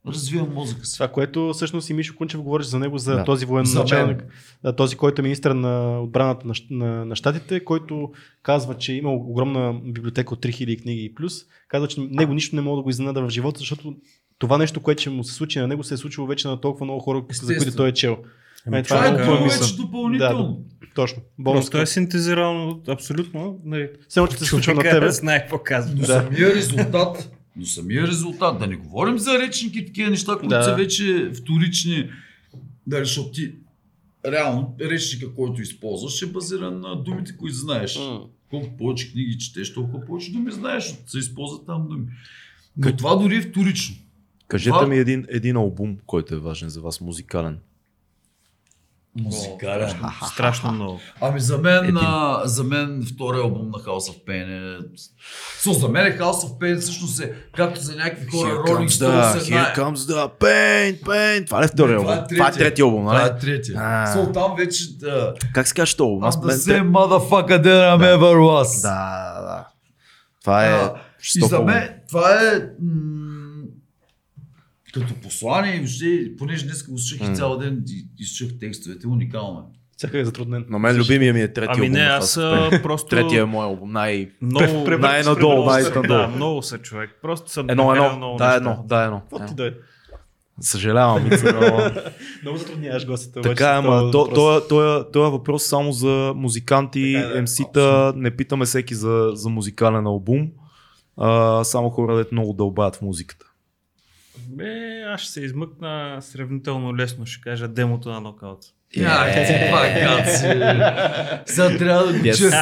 развива 0.08 0.46
мозъка 0.46 0.86
си. 0.86 0.94
Това, 0.94 1.08
което 1.08 1.52
всъщност 1.54 1.90
и 1.90 1.94
Мишо 1.94 2.16
Кунчев 2.16 2.42
говориш 2.42 2.68
за 2.68 2.80
него, 2.80 2.98
за 2.98 3.16
Да. 3.16 3.24
този 3.24 3.46
За 3.46 3.84
мен. 3.98 4.22
а, 4.64 4.74
този, 4.74 4.96
който 4.96 5.22
е 5.22 5.24
министър 5.24 5.52
на 5.52 6.02
отбраната 6.02 6.48
на, 6.48 6.54
на, 6.72 7.06
на 7.06 7.16
щатите, 7.16 7.60
който 7.60 8.12
казва, 8.44 8.74
че 8.76 8.94
има 8.94 9.12
огромна 9.12 9.80
библиотека 9.86 10.34
от 10.34 10.40
3000 10.40 10.82
книги 10.82 11.04
и 11.04 11.16
плюс, 11.16 11.34
казва, 11.68 11.88
че 11.88 12.00
него 12.02 12.34
нищо 12.34 12.56
не 12.56 12.62
мога 12.62 12.78
да 12.78 12.84
го 12.84 12.90
изненада 12.90 13.22
в 13.22 13.30
живота, 13.30 13.60
защото 13.60 13.96
това 14.38 14.58
нещо, 14.58 14.80
което 14.80 15.02
ще 15.02 15.10
му 15.10 15.24
се 15.24 15.34
случи 15.34 15.60
на 15.60 15.68
него, 15.68 15.84
се 15.84 15.94
е 15.94 15.98
случило 15.98 16.28
вече 16.28 16.48
на 16.48 16.62
толкова 16.62 16.86
много 16.86 17.00
хора, 17.00 17.24
за 17.34 17.58
които 17.58 17.76
той 17.76 17.90
е 17.90 17.94
чел. 17.94 18.18
Ами, 18.68 18.78
Е, 18.78 18.84
Това 18.84 18.96
това 18.98 19.08
е 19.08 19.22
е 19.22 19.26
друго 19.26 19.44
мисъл. 19.44 19.62
вече 19.62 19.76
допълнително. 19.78 20.60
Точно. 20.96 21.18
Просто 21.18 21.34
Болнска. 21.40 21.82
е 21.82 21.86
синтезирано 21.86 22.80
абсолютно. 22.88 23.60
Нали, 23.66 23.90
Все 24.10 24.20
още 24.20 24.38
се 24.38 24.46
случва 24.46 24.74
на 24.74 24.82
тебе. 24.82 25.12
знае 25.12 25.40
какво 25.40 25.58
казва. 25.60 25.94
Но 25.96 26.02
Да. 26.02 26.06
самия 26.08 26.56
резултат, 26.56 27.37
но 27.58 27.66
самия 27.66 28.08
резултат, 28.08 28.60
да 28.60 28.68
не 28.68 28.76
говорим 28.76 29.18
за 29.20 29.40
речники 29.40 29.86
такива 29.86 30.10
неща, 30.10 30.34
които 30.34 30.48
Да. 30.50 30.64
са 30.64 30.76
вече 30.76 31.32
вторични, 31.34 32.10
да, 32.88 32.98
защото 32.98 33.32
ти 33.32 33.52
реално 34.26 34.76
речника, 34.82 35.34
който 35.34 35.62
използваш, 35.62 36.22
е 36.22 36.26
базиран 36.26 36.80
на 36.80 36.96
думите, 36.96 37.38
които 37.38 37.56
знаеш. 37.56 37.96
М. 37.98 38.20
Колко 38.50 38.78
повече 38.78 39.12
книги 39.12 39.38
четеш, 39.38 39.74
толкова 39.74 40.06
повече 40.06 40.32
думи 40.32 40.52
знаеш, 40.52 40.84
защото 40.84 41.12
се 41.12 41.18
използват 41.20 41.66
там 41.66 41.88
думи. 41.88 42.06
Но 42.78 42.96
това 42.96 43.16
дори 43.16 43.36
е 43.36 43.42
вторично. 43.42 43.96
Кажете 44.48 44.70
Това- 44.70 44.88
ми 44.88 44.98
един, 44.98 45.26
един 45.30 45.56
албум, 45.56 45.98
който 46.06 46.36
е 46.36 46.40
важен 46.40 46.70
за 46.70 46.82
вас, 46.82 47.02
музикален. 47.02 47.58
Музикален. 49.24 49.90
Страшно 50.34 50.72
много. 50.72 51.00
Ами 51.22 51.40
за 51.40 51.58
мен, 51.58 51.98
а, 52.02 52.42
за 52.46 52.64
мен 52.64 53.06
втория 53.14 53.42
албум 53.42 53.68
на 53.70 53.78
House 53.80 54.12
of 54.12 54.26
Pain 54.28 54.78
е... 54.78 54.80
Со, 55.60 55.74
за 55.74 55.88
мен 55.90 56.06
е 56.06 56.18
House 56.18 56.22
of 56.48 56.60
Pain 56.60 56.80
всъщност 56.80 57.20
е, 57.20 57.32
както 57.56 57.80
за 57.82 57.96
някакви 57.96 58.26
хора, 58.28 58.50
Rolling 58.50 58.88
Stones 58.88 59.08
е 59.50 59.54
най... 59.56 59.64
here 59.64 59.78
comes 59.78 59.96
the 59.96 60.30
pain, 60.40 61.00
pain. 61.02 61.46
Това 61.46 61.64
е 61.64 61.68
втория 61.68 61.98
Това 61.98 62.14
е 62.14 62.16
албум? 62.16 62.28
Това 62.38 62.48
е 62.48 62.52
третия. 62.52 62.84
албум, 62.86 63.02
Това 63.02 63.14
нали? 63.14 63.30
е 63.30 63.40
третия. 63.40 64.08
Со, 64.14 64.32
там 64.32 64.56
вече... 64.58 64.98
Да, 64.98 65.34
Как 65.54 65.68
се 65.68 65.74
казва 65.74 65.98
този 65.98 66.08
албум? 66.08 66.24
I'm 66.24 66.28
Аз 66.28 66.38
the 66.38 66.72
same 66.72 66.90
motherfucker 66.90 67.64
that 67.64 67.98
I'm 67.98 68.18
ever 68.18 68.36
was. 68.38 68.82
Да, 68.82 69.34
да, 69.36 69.42
да. 69.42 69.68
Това 70.44 70.66
е 70.66 70.72
А, 70.72 70.94
и 71.36 71.40
за 71.46 71.60
мен 71.60 71.90
това 72.10 72.30
е 72.32 72.56
м- 72.82 73.17
като 75.00 75.14
послание, 75.14 75.76
и 75.76 75.80
въобще, 75.80 76.32
понеже 76.38 76.66
днес 76.66 76.84
го 76.84 76.98
слушах 76.98 77.30
и 77.32 77.36
цял 77.36 77.58
ден 77.58 77.84
и, 77.90 78.08
и 78.20 78.26
слушах 78.26 78.60
текстовете, 78.60 79.08
уникално 79.08 79.60
е. 79.60 79.78
Всяка 79.98 80.20
е 80.20 80.26
затруднен. 80.26 80.66
На 80.70 80.80
мен 80.80 80.98
любимия 80.98 81.34
ми 81.34 81.42
е 81.42 81.54
третия 81.54 81.74
Ами 81.78 81.86
албум. 81.86 81.94
не, 81.94 82.08
на 82.08 82.16
аз 82.16 82.36
просто... 82.84 83.08
Третия 83.08 83.42
е 83.42 83.46
мой 83.46 83.66
албум. 83.66 83.92
Най... 83.92 84.30
Много, 84.42 84.98
най-надолу, 85.00 85.66
най-надолу. 85.66 86.08
Да, 86.08 86.28
много 86.28 86.62
са 86.62 86.78
човек. 86.78 87.10
Просто 87.22 87.52
съм 87.52 87.70
Едно, 87.70 87.96
едно. 87.96 88.18
много 88.18 88.38
Да, 88.38 88.56
едно. 88.56 88.86
Да, 88.88 89.04
едно. 89.04 89.22
Какво 89.22 89.46
ти 89.46 89.54
да 89.56 89.68
е? 89.68 89.72
Съжалявам. 90.60 91.24
Много 92.42 92.58
затрудняваш 92.58 93.06
гостите. 93.06 93.42
Така 93.42 93.66
ама 93.66 94.12
то, 94.12 94.28
то, 94.28 94.62
то, 94.70 95.06
то 95.14 95.28
е 95.28 95.30
въпрос 95.30 95.64
само 95.64 95.92
за 95.92 96.34
музиканти, 96.36 97.14
Така 97.24 97.40
е, 97.40 97.42
МС-та, 97.42 98.14
не 98.16 98.36
питаме 98.36 98.66
всеки 98.66 98.96
за, 98.96 99.32
за 99.34 99.50
музикален 99.50 100.08
албум, 100.08 100.48
а, 101.18 101.64
само 101.64 101.90
хора, 101.90 102.16
дето 102.16 102.36
много 102.36 102.54
дълбаят 102.54 102.96
в 102.96 103.02
музиката. 103.02 103.46
Бе, 104.48 104.74
аз 105.04 105.22
ще 105.22 105.32
се 105.32 105.42
измъкна 105.42 106.18
сравнително 106.22 106.96
лесно, 106.96 107.26
ще 107.26 107.42
кажа 107.42 107.68
демото 107.68 108.10
на 108.10 108.22
нокаут. 108.22 108.60
Я, 108.96 109.46
ти 109.48 109.72
пак 109.72 109.94
каци. 109.96 110.38
Сега 111.46 111.78
трябва 111.78 112.04
да 112.04 112.14
Yes. 112.14 112.42
като 112.42 112.58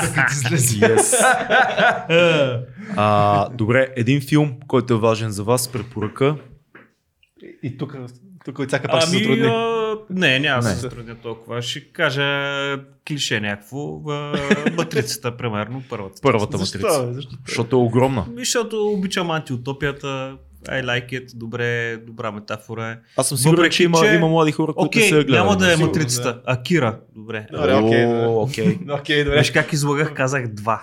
а, 2.95 3.49
добре, 3.49 3.93
един 3.95 4.21
филм, 4.21 4.53
който 4.67 4.93
е 4.93 4.97
важен 4.97 5.31
за 5.31 5.43
вас, 5.43 5.67
препоръка. 5.67 6.35
И 7.63 7.77
тук, 7.77 7.95
тук 8.45 8.59
Ицака 8.59 8.87
пак 8.87 9.01
ще 9.01 9.09
се 9.09 9.15
Ами, 9.15 9.25
затрудни. 9.25 9.47
а, 9.47 9.95
не, 10.09 10.39
няма 10.39 10.61
да 10.61 10.67
Не. 10.67 10.73
се 10.73 10.79
затрудня 10.79 11.15
толкова. 11.15 11.61
Ще 11.61 11.79
кажа 11.81 12.77
клише 13.07 13.39
някакво. 13.39 14.11
а, 14.11 14.37
Матрицата, 14.73 15.37
примерно, 15.37 15.83
първата. 15.89 16.21
Първата 16.21 16.57
Защо? 16.57 16.77
матрица. 16.77 17.13
Защо? 17.13 17.31
Защото 17.47 17.75
е 17.75 17.79
огромна. 17.79 18.25
Защото 18.35 18.87
обичам 18.87 19.31
антиутопията. 19.31 20.37
I 20.65 20.83
like 20.83 21.09
it, 21.11 21.35
добре, 21.35 21.97
добра 21.97 22.31
метафора 22.31 22.89
е. 22.91 22.97
Аз 23.17 23.27
съм 23.29 23.37
сигурен, 23.37 23.55
Въпреки, 23.55 23.75
че 23.75 23.83
има, 23.83 23.99
че- 23.99 24.13
има 24.13 24.27
млади 24.27 24.51
хора, 24.51 24.73
които 24.73 24.87
Окей, 24.87 25.01
не 25.01 25.09
са 25.09 25.15
гледали. 25.15 25.35
няма 25.35 25.57
да 25.57 25.73
е 25.73 25.77
матрицата. 25.77 26.41
Акира, 26.45 26.99
добре. 27.15 27.47
Добре, 27.51 27.75
окей, 27.75 28.05
да. 28.05 28.29
Окей, 28.91 29.23
добре. 29.23 29.37
Виж 29.37 29.51
как 29.51 29.73
излагах, 29.73 30.13
казах 30.13 30.47
два. 30.47 30.81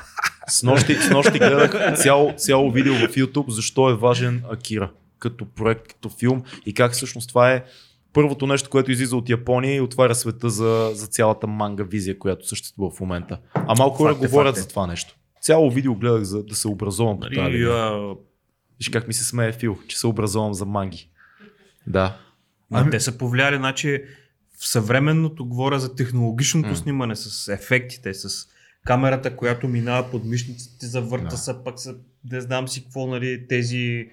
С 0.48 0.62
нощи, 0.62 0.94
с 0.94 1.10
нощи 1.10 1.38
гледах 1.38 1.94
цяло, 1.94 2.34
цяло 2.36 2.70
видео 2.70 2.94
в 2.94 3.08
YouTube, 3.08 3.50
защо 3.50 3.90
е 3.90 3.94
важен 3.94 4.42
Акира 4.50 4.90
като 5.18 5.44
проект, 5.46 5.88
като 5.88 6.08
филм 6.10 6.42
и 6.66 6.74
как 6.74 6.92
всъщност 6.92 7.28
това 7.28 7.52
е 7.52 7.64
първото 8.12 8.46
нещо, 8.46 8.70
което 8.70 8.90
излиза 8.90 9.16
от 9.16 9.28
Япония 9.28 9.74
и 9.76 9.80
отваря 9.80 10.14
света 10.14 10.50
за, 10.50 10.90
за 10.94 11.06
цялата 11.06 11.46
манга 11.46 11.84
визия, 11.84 12.18
която 12.18 12.48
съществува 12.48 12.90
в 12.90 13.00
момента. 13.00 13.38
А 13.54 13.74
малко 13.78 13.96
хора 13.96 14.12
е, 14.12 14.26
говорят 14.26 14.48
факт 14.48 14.58
е. 14.58 14.60
за 14.60 14.68
това 14.68 14.86
нещо. 14.86 15.14
Цяло 15.40 15.70
видео 15.70 15.94
гледах 15.94 16.22
за 16.22 16.42
да 16.42 16.54
се 16.54 16.68
образувам 16.68 17.20
по 17.20 17.26
тази 17.26 17.40
Нали, 17.40 17.62
а, 17.62 18.14
Виж 18.82 18.88
как 18.88 19.08
ми 19.08 19.14
се 19.14 19.24
смее 19.24 19.52
Фил, 19.52 19.78
че 19.88 19.98
се 19.98 20.06
образувам 20.06 20.54
за 20.54 20.66
манги. 20.66 21.10
Да. 21.86 22.18
ами... 22.70 22.90
Те 22.90 23.00
са 23.00 23.18
повлияли, 23.18 23.56
значи 23.56 24.02
в 24.58 24.68
съвременното 24.68 25.46
говоря 25.46 25.78
за 25.80 25.94
технологичното 25.94 26.68
М. 26.68 26.76
снимане 26.76 27.16
с 27.16 27.52
ефектите, 27.52 28.14
с 28.14 28.48
камерата, 28.84 29.36
която 29.36 29.68
минава 29.68 30.10
под 30.10 30.24
мишниците, 30.24 30.86
завърта 30.86 31.28
Да. 31.28 31.36
се, 31.36 31.54
пък 31.64 31.80
са, 31.80 31.94
не 32.32 32.40
знам 32.40 32.68
си 32.68 32.84
какво, 32.84 33.06
нали, 33.06 33.46
тези 33.48 34.08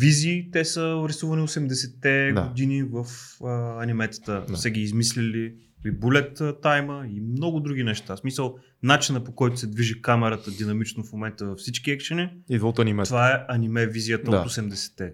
визии, 0.00 0.50
те 0.50 0.64
са 0.64 1.04
рисувани 1.08 1.42
80-те 1.42 2.32
Да. 2.32 2.42
години 2.42 2.82
в 2.82 3.06
а, 3.44 3.82
аниметата, 3.82 4.44
Да. 4.48 4.56
са 4.56 4.70
ги 4.70 4.80
измислили 4.80 5.54
и 5.86 5.92
bullet 5.92 6.62
тайма 6.62 7.04
и 7.08 7.20
много 7.20 7.60
други 7.60 7.84
неща. 7.84 8.16
В 8.16 8.18
смисъл, 8.18 8.56
начина 8.82 9.24
по 9.24 9.34
който 9.34 9.56
се 9.56 9.66
движи 9.66 10.02
камерата 10.02 10.50
динамично 10.50 11.04
в 11.04 11.12
момента 11.12 11.46
във 11.46 11.58
всички 11.58 11.90
екшени, 11.90 12.30
Идва 12.50 12.68
от 12.68 12.78
аниме. 12.78 13.02
това 13.04 13.30
е 13.30 13.44
аниме 13.48 13.86
визията 13.86 14.30
Да. 14.30 14.36
от 14.36 14.46
80-те. 14.46 15.12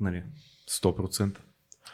Нали. 0.00 0.22
100%. 0.82 1.36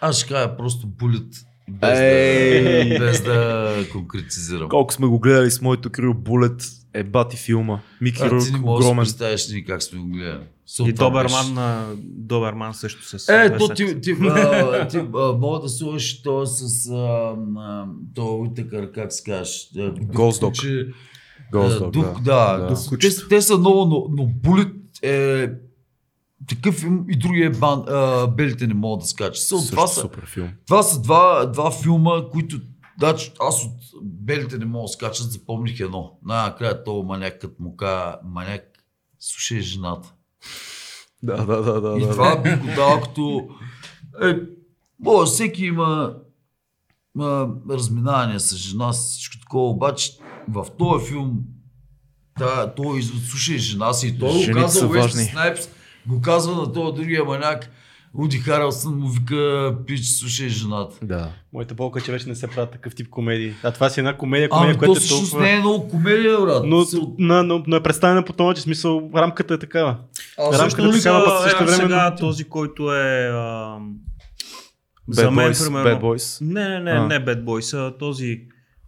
Аз 0.00 0.18
ще 0.18 0.28
кажа 0.28 0.56
просто 0.56 0.86
булет. 0.86 1.26
Без, 1.70 1.98
Ей! 1.98 2.88
да, 2.88 2.98
без 2.98 3.22
да 3.22 3.74
конкретизирам. 3.92 4.68
Колко 4.68 4.92
сме 4.94 5.06
го 5.06 5.18
гледали 5.18 5.50
с 5.50 5.60
моето 5.60 5.90
крил 5.90 6.14
Булет, 6.14 6.62
е 6.94 7.02
бати 7.02 7.36
филма. 7.36 7.80
Мики 8.00 8.22
А, 8.22 8.30
Рук, 8.30 8.44
ти 8.46 8.52
не 8.52 8.58
можеш 8.58 8.90
да 8.90 8.96
представиш 8.96 9.48
ни 9.48 9.64
как 9.64 9.82
сме 9.82 9.98
го 9.98 10.08
гледали. 10.08 10.42
И 10.42 10.46
Защото 10.66 10.94
това 10.94 11.06
Доберман, 11.06 11.54
на, 11.54 11.86
Доберман 12.02 12.74
също 12.74 13.18
с... 13.18 13.28
Е, 13.28 13.48
две 13.48 13.58
то 13.58 13.68
ти, 13.68 14.00
ти, 14.00 14.16
а, 14.20 14.88
ти 14.88 14.96
а, 14.96 15.32
мога 15.32 15.60
да 15.60 15.68
слушаш 15.68 16.22
то 16.22 16.46
с 16.46 16.90
а, 16.90 17.34
а, 17.56 17.86
то 18.14 18.36
Уитъкър, 18.36 18.92
как 18.92 19.12
се 19.12 19.22
казваш? 19.22 19.68
Dog, 21.52 21.90
дух, 21.90 22.20
да. 22.20 22.56
да. 22.56 22.58
Да. 22.58 22.68
дух- 22.68 22.98
те, 23.00 23.28
те 23.28 23.42
са 23.42 23.58
много, 23.58 23.84
но, 23.84 24.22
но 24.22 24.26
Булет 24.26 24.72
е 25.02 25.48
такъв 26.48 26.74
филм 26.74 27.04
и 27.10 27.16
другия 27.16 27.50
бан, 27.50 27.84
а, 27.88 28.26
белите 28.26 28.66
не 28.66 28.74
могат 28.74 29.00
да 29.00 29.06
скачат. 29.06 29.42
Са, 29.44 29.70
това, 29.70 29.86
са, 29.86 30.00
супер 30.00 30.52
това 30.66 30.82
са 30.82 31.02
два, 31.02 31.46
два 31.46 31.70
филма, 31.70 32.28
които 32.32 32.60
Значи, 32.98 33.32
аз 33.40 33.64
от 33.64 33.72
белите 34.02 34.58
не 34.58 34.64
мога 34.64 34.84
да 34.84 34.88
скачат, 34.88 35.32
запомних 35.32 35.80
едно. 35.80 36.18
Накрая 36.24 36.84
този 36.84 37.06
маняк, 37.06 37.40
като 37.40 37.62
му 37.62 37.76
каза, 37.76 38.18
маняк, 38.24 38.62
слушай 39.18 39.60
жената. 39.60 40.14
Да, 41.22 41.46
да, 41.46 41.62
да, 41.62 41.80
да. 41.80 41.98
И 41.98 42.06
да, 42.06 42.10
това 42.10 42.36
да. 42.36 42.42
би 42.42 42.56
го 42.56 42.74
дал 42.76 43.00
като... 43.00 43.48
Е, 44.22 44.36
може, 45.00 45.30
всеки 45.30 45.64
има, 45.64 46.14
има 47.16 47.48
разминавания 47.70 48.40
с 48.40 48.56
жена, 48.56 48.92
с 48.92 49.12
всичко 49.12 49.40
такова, 49.40 49.70
обаче 49.70 50.12
в 50.48 50.66
този 50.78 51.06
филм 51.06 51.38
та, 52.38 52.74
той 52.74 52.98
извод, 52.98 53.22
слушай 53.22 53.58
жена 53.58 53.92
си 53.92 54.08
и 54.08 54.18
той 54.18 54.46
го 54.46 54.60
казва 54.60 54.88
Уесли. 54.88 55.24
Снайпс, 55.24 55.68
го 56.06 56.20
казва 56.20 56.54
на 56.54 56.72
този 56.72 56.96
другия 56.96 57.24
маняк, 57.24 57.70
Уди 58.18 58.38
Харелсън 58.38 58.98
му 58.98 59.08
вика, 59.08 59.74
пич, 59.86 60.06
слушай 60.06 60.48
жената. 60.48 60.96
Да. 61.02 61.30
Моята 61.52 61.74
болка 61.74 61.98
е, 61.98 62.02
че 62.02 62.12
вече 62.12 62.28
не 62.28 62.34
се 62.34 62.46
правят 62.46 62.70
такъв 62.70 62.94
тип 62.94 63.08
комедии. 63.10 63.54
А 63.62 63.70
това 63.70 63.88
си 63.90 64.00
една 64.00 64.16
комедия, 64.16 64.48
комедия, 64.48 64.68
Ами 64.68 64.74
то 64.74 64.78
която 64.78 64.92
е 64.92 65.00
всъщност 65.00 65.30
толкова... 65.30 65.46
не 65.46 65.52
е 65.54 65.60
много 65.60 65.88
комедия, 65.88 66.40
брат. 66.40 66.62
Но, 66.66 66.84
но, 67.18 67.42
но, 67.42 67.62
но, 67.66 67.76
е 67.76 67.82
представена 67.82 68.24
по 68.24 68.32
този 68.32 68.46
начин, 68.46 68.62
смисъл, 68.62 69.10
рамката 69.16 69.54
е 69.54 69.58
такава. 69.58 69.96
Аз 70.38 70.58
рамката 70.60 70.88
ли 70.88 70.92
такава, 70.92 71.24
пък 71.24 71.42
също 71.42 71.64
време- 71.64 71.76
сега 71.76 72.14
този, 72.14 72.44
който 72.44 72.94
е... 72.94 73.28
А, 73.32 73.78
Bad 75.10 75.14
за 75.14 75.30
мен, 75.30 75.52
Boys, 75.52 75.64
примерно... 75.64 75.88
Bad 75.90 76.02
Boys. 76.02 76.40
Не, 76.40 76.68
не, 76.68 76.80
не, 76.80 76.90
А. 76.90 77.06
не 77.06 77.14
Bad 77.24 77.44
Boys, 77.44 77.78
а 77.78 77.98
този 77.98 78.40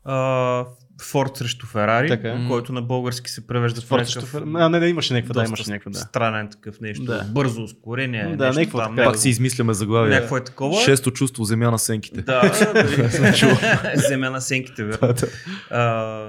а, 0.04 0.64
Форд 1.00 1.36
срещу 1.36 1.66
Ферари, 1.66 2.08
Така 2.08 2.28
е. 2.28 2.46
който 2.48 2.72
на 2.72 2.82
български 2.82 3.30
се 3.30 3.46
превежда 3.46 3.80
в 3.80 3.84
Форд 3.84 4.00
някакъв... 4.00 4.12
срещу 4.22 4.38
Фер- 4.38 4.52
А, 4.56 4.68
не, 4.68 4.80
не, 4.80 4.86
имаше 4.86 5.14
някаква, 5.14 5.32
да, 5.34 5.44
имаше 5.44 5.70
някаква, 5.70 5.90
да. 5.90 5.98
Странен 5.98 6.48
такъв 6.50 6.80
нещо. 6.80 7.04
Да. 7.04 7.24
Бързо 7.24 7.62
ускорение. 7.62 8.22
Да, 8.26 8.46
нещо 8.46 8.58
някакво 8.60 8.78
там, 8.78 8.94
някакво- 8.94 9.12
Пак 9.12 9.20
си 9.20 9.28
измисляме 9.28 9.74
заглавие. 9.74 10.10
Някакво 10.10 10.36
е 10.36 10.44
такова. 10.44 10.80
Шесто 10.80 11.10
чувство 11.10 11.44
земя 11.44 11.70
на 11.70 11.78
сенките. 11.78 12.22
Да, 12.22 12.52
земя 13.96 14.30
на 14.30 14.40
сенките, 14.40 14.84
верно. 14.84 15.14
А, 15.70 16.24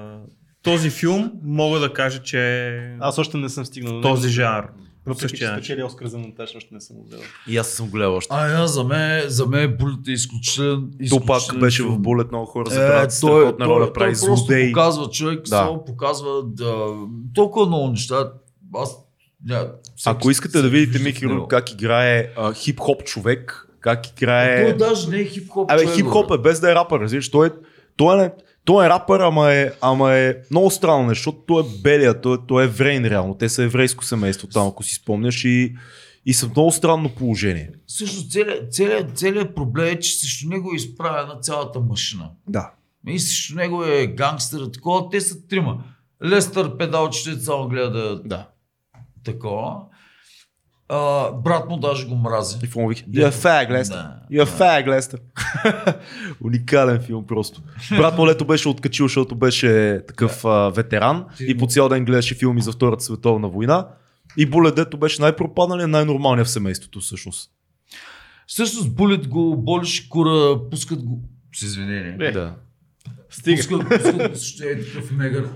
този 0.61 0.89
филм 0.89 1.31
мога 1.43 1.79
да 1.79 1.93
кажа, 1.93 2.19
че 2.19 2.69
Аз 2.99 3.17
още 3.17 3.37
не 3.37 3.49
съм 3.49 3.65
стигнал. 3.65 4.01
този 4.01 4.29
жанр. 4.29 4.63
Въпреки, 5.08 5.38
че 5.38 5.48
спечели 5.48 5.84
Оскар 5.84 6.08
за 6.08 6.18
монтаж, 6.18 6.56
още 6.56 6.69
не 6.72 6.82
съм 6.82 6.95
го 6.95 7.03
гледал. 7.03 7.26
И 7.48 7.58
аз 7.58 7.68
съм 7.68 7.90
гледал 7.90 8.16
още. 8.16 8.30
А, 8.34 8.53
аз 8.53 8.74
за 8.74 8.84
мен, 8.84 9.24
за 9.27 9.45
мен 9.45 9.77
Булет 9.77 10.08
е 10.08 10.11
изключителен. 10.11 10.92
Тупак 11.10 11.60
беше 11.60 11.84
в. 11.84 12.00
Булет, 12.00 12.27
много 12.27 12.45
хора 12.45 12.66
Е, 12.68 12.74
забравят 12.74 13.10
той, 13.11 13.11
страхотна 13.11 13.66
той, 13.66 13.76
роля, 13.76 13.84
той, 13.84 13.94
прави 13.94 14.11
просто 14.11 14.36
злодей. 14.36 14.68
показва 14.68 15.10
човек, 15.10 15.40
Да. 15.40 15.45
само 15.48 15.86
показва 15.86 16.44
да, 16.45 16.76
толкова 17.34 17.66
много 17.66 17.88
неща. 17.88 18.32
Аз, 18.76 18.98
ня, 19.45 19.72
всеки- 19.95 20.10
Ако 20.10 20.30
искате 20.32 20.61
да 20.61 20.69
видите 20.69 21.00
Мики 21.00 21.26
как 21.50 21.72
играе 21.72 22.32
а, 22.38 22.53
хип-хоп 22.53 23.03
човек, 23.03 23.68
как 23.80 24.08
играе... 24.08 24.64
Той 24.66 24.77
даже 24.88 25.10
не 25.10 25.18
е 25.18 25.26
хип-хоп. 25.26 25.72
Абе, 25.72 25.82
човек, 25.82 25.95
хип-хоп 25.95 26.36
е 26.36 26.42
без 26.42 26.60
да 26.60 26.72
е 26.72 26.76
рапър, 26.76 27.00
разбираш. 27.00 27.32
Той 27.32 27.48
е, 27.48 27.52
той 27.98 28.26
е, 28.26 28.32
той 28.67 28.85
е 28.85 28.89
рапър, 28.89 29.19
ама 29.19 29.53
е, 29.53 29.71
ама 29.81 30.13
е 30.13 30.35
много 30.51 30.71
странно 30.71 31.07
нещо, 31.07 31.19
защото 31.19 31.45
той 31.47 31.63
е 31.63 31.81
белия, 31.81 32.21
той, 32.21 32.37
той 32.47 32.63
е 32.63 32.65
еврейн 32.65 33.05
реално. 33.05 33.37
Те 33.37 33.49
са 33.49 33.63
еврейско 33.63 34.05
семейство 34.05 34.47
там, 34.47 34.67
ако 34.67 34.83
си 34.83 34.95
спомняш 34.95 35.45
и, 35.45 35.75
и 36.25 36.33
са 36.33 36.47
в 36.47 36.51
много 36.55 36.71
странно 36.71 37.09
положение. 37.09 37.71
Също 37.87 38.29
целият, 38.29 38.73
целият, 38.73 39.17
целият 39.17 39.55
проблем 39.55 39.87
е, 39.87 39.99
че 39.99 40.19
срещу 40.19 40.49
него 40.49 40.73
е 40.73 40.75
изправена 40.75 41.39
цялата 41.41 41.79
машина. 41.79 42.29
Да. 42.47 42.71
И 43.07 43.19
срещу 43.19 43.55
него 43.55 43.83
е 43.83 44.07
гангстър, 44.07 44.65
такова. 44.73 45.09
Те 45.09 45.21
са 45.21 45.47
трима. 45.47 45.83
Лестър 46.25 46.77
педалчето 46.77 47.43
само 47.43 47.67
гледа 47.67 48.21
Да. 48.25 48.47
такова. 49.23 49.75
А, 50.90 51.32
брат 51.32 51.69
му 51.69 51.77
даже 51.77 52.07
го 52.07 52.16
мрази. 52.16 52.57
И 52.64 52.67
филм 52.67 52.90
вика, 52.90 53.01
You're 53.01 53.32
a 53.32 53.32
fag, 53.32 53.72
Lester. 53.72 53.90
Да. 53.90 54.19
You're 54.32 54.45
a 54.45 54.59
fag, 54.59 54.88
Lester. 54.88 55.19
Уникален 56.43 57.01
филм 57.01 57.27
просто. 57.27 57.61
Брат 57.98 58.17
му 58.17 58.27
лето 58.27 58.45
беше 58.45 58.69
откачил, 58.69 59.06
защото 59.06 59.35
беше 59.35 60.01
такъв 60.07 60.45
а, 60.45 60.69
ветеран 60.69 61.25
Ти 61.38 61.45
и 61.45 61.53
му- 61.53 61.59
по 61.59 61.67
цял 61.67 61.90
ден 61.90 62.06
гледаше 62.06 62.35
филми 62.35 62.61
за 62.61 62.72
Втората 62.72 63.03
световна 63.03 63.48
война. 63.49 63.88
И 64.38 64.45
Булет, 64.45 64.75
дето 64.75 64.98
беше 64.98 65.22
най-пропадналият, 65.22 65.90
най-нормалният 65.90 66.48
в 66.48 66.51
семейството 66.51 66.99
всъщност. 66.99 67.51
Всъщност 68.48 68.95
Булет 68.95 69.27
го 69.27 69.57
болеше 69.57 70.09
кура, 70.09 70.59
пускат 70.72 71.03
го... 71.03 71.22
С 71.56 71.61
извинение. 71.61 72.17
Е. 72.22 72.32
Да. 72.32 72.53
Стига. 73.30 73.57
Пускат, 73.57 73.90
пускат 73.90 74.32
го, 74.32 74.35
ще 74.38 74.69
е 74.72 74.85
такъв 74.85 75.11
негър. 75.11 75.49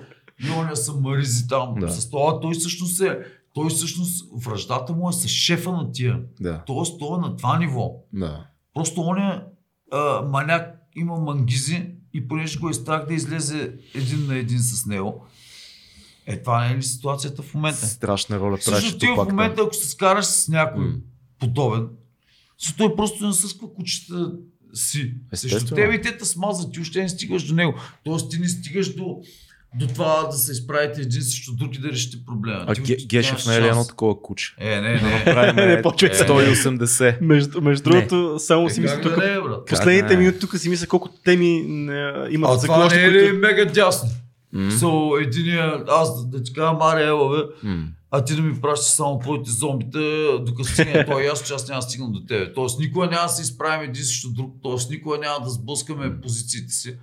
И 0.47 0.49
оня 0.59 0.75
са 0.75 0.93
маризи 0.93 1.47
там. 1.47 1.75
Да. 1.79 1.89
С 1.89 2.09
това 2.09 2.39
той 2.39 2.53
всъщност 2.53 3.01
е... 3.01 3.17
Той 3.53 3.69
всъщност 3.69 4.25
връждата 4.45 4.93
му 4.93 5.09
е 5.09 5.13
с 5.13 5.27
шефа 5.27 5.71
на 5.71 5.91
тия. 5.91 6.19
Да. 6.39 6.63
Тоест 6.67 6.99
той 6.99 7.17
е 7.17 7.21
на 7.21 7.35
това 7.35 7.59
ниво. 7.59 7.91
Да. 8.13 8.47
Просто 8.73 9.01
оня 9.01 9.43
а, 9.91 10.21
маняк 10.21 10.77
има 10.95 11.17
мангизи 11.19 11.91
и 12.13 12.27
понеже 12.27 12.59
го 12.59 12.69
е 12.69 12.73
страх 12.73 13.05
да 13.07 13.13
излезе 13.13 13.73
един 13.95 14.27
на 14.27 14.35
един 14.35 14.59
с 14.59 14.85
него. 14.85 15.25
Е, 16.25 16.41
това 16.41 16.67
не 16.67 16.73
е 16.73 16.77
ли 16.77 16.83
ситуацията 16.83 17.41
в 17.41 17.53
момента? 17.53 17.87
Страшна 17.87 18.39
роля 18.39 18.57
правеше 18.65 18.81
Също 18.81 18.97
ти 18.97 19.05
в 19.05 19.09
Тупак 19.09 19.27
там. 19.27 19.35
момента, 19.35 19.61
ако 19.61 19.73
се 19.73 19.89
скараш 19.89 20.25
с 20.25 20.47
някой 20.47 20.85
М. 20.85 20.93
подобен, 21.39 21.87
Со 22.57 22.75
той 22.77 22.95
просто 22.95 23.23
насъсква 23.27 23.73
кучета 23.73 24.33
си. 24.73 25.13
Срещу 25.33 25.75
тебе 25.75 25.95
и 25.95 26.01
те 26.01 26.17
те 26.17 26.25
смазват, 26.25 26.73
ти 26.73 26.79
още 26.79 27.01
не 27.01 27.09
стигаш 27.09 27.47
до 27.47 27.55
него. 27.55 27.73
Тоест 28.03 28.31
ти 28.31 28.39
не 28.39 28.47
стигаш 28.47 28.95
до, 28.95 29.21
до 29.75 29.87
това 29.87 30.27
да 30.31 30.37
се 30.37 30.51
изправите 30.51 31.01
един 31.01 31.21
срещу 31.21 31.55
друг 31.55 31.75
и 31.75 31.79
да 31.79 31.89
решите 31.89 32.17
проблема. 32.25 32.65
А 32.67 32.73
Ти 32.75 32.95
Гешев 33.05 33.45
не 33.45 33.55
е 33.55 33.61
ли 33.61 33.67
едно 33.67 33.85
такова 33.87 34.21
куче? 34.21 34.55
Е, 34.57 34.81
не, 34.81 34.99
Да 34.99 35.07
не. 35.07 35.17
направим 35.25 35.55
Не, 35.55 35.73
е, 35.73 35.81
сега. 36.13 36.33
180. 36.33 37.21
Между, 37.21 37.61
между 37.61 37.89
Не. 37.89 37.95
другото, 37.95 38.39
само 38.39 38.69
си 38.69 38.79
Е, 38.79 38.83
мисля 38.83 38.95
как 38.95 39.03
тук. 39.03 39.15
да 39.15 39.27
не, 39.27 39.41
брат? 39.41 39.65
Последните 39.65 40.13
не? 40.13 40.19
минути 40.19 40.39
тук 40.39 40.57
си 40.57 40.69
мисля 40.69 40.87
колко 40.87 41.09
теми 41.25 41.63
не, 41.67 42.13
имат 42.29 42.49
А 42.51 42.57
за 42.57 42.67
това 42.67 42.87
не 42.87 43.03
е 43.03 43.11
ли 43.11 43.31
мега 43.31 43.65
дясно? 43.65 44.09
М. 44.53 44.71
So, 44.71 45.23
единия, 45.23 45.83
аз 45.87 46.25
да, 46.25 46.37
да 46.37 46.43
ти 46.43 46.53
кажа, 46.53 46.73
Мария, 46.73 47.07
ела, 47.07 47.29
бе, 47.63 47.69
а 48.11 48.23
ти 48.23 48.35
да 48.35 48.41
ми 48.41 48.61
пращаш 48.61 48.89
само 48.93 49.19
твоите 49.19 49.51
зомбита, 49.51 49.99
докато 50.45 50.69
стигне 50.69 51.05
той 51.05 51.23
и 51.23 51.27
аз, 51.27 51.43
че 51.43 51.53
аз 51.53 51.67
няма 51.67 51.79
да 51.79 51.87
стигна 51.87 52.11
до 52.11 52.25
тебе. 52.25 52.53
Тоест 52.53 52.79
никога 52.79 53.05
няма 53.07 53.23
да 53.23 53.29
се 53.29 53.41
изправим 53.41 53.89
един 53.89 54.03
срещу 54.03 54.29
друг, 54.29 54.55
тоест 54.63 54.89
никога 54.89 55.17
няма 55.17 55.45
да 55.45 55.49
сблъскаме 55.49 56.21
позициите 56.21 56.73
си. 56.73 56.95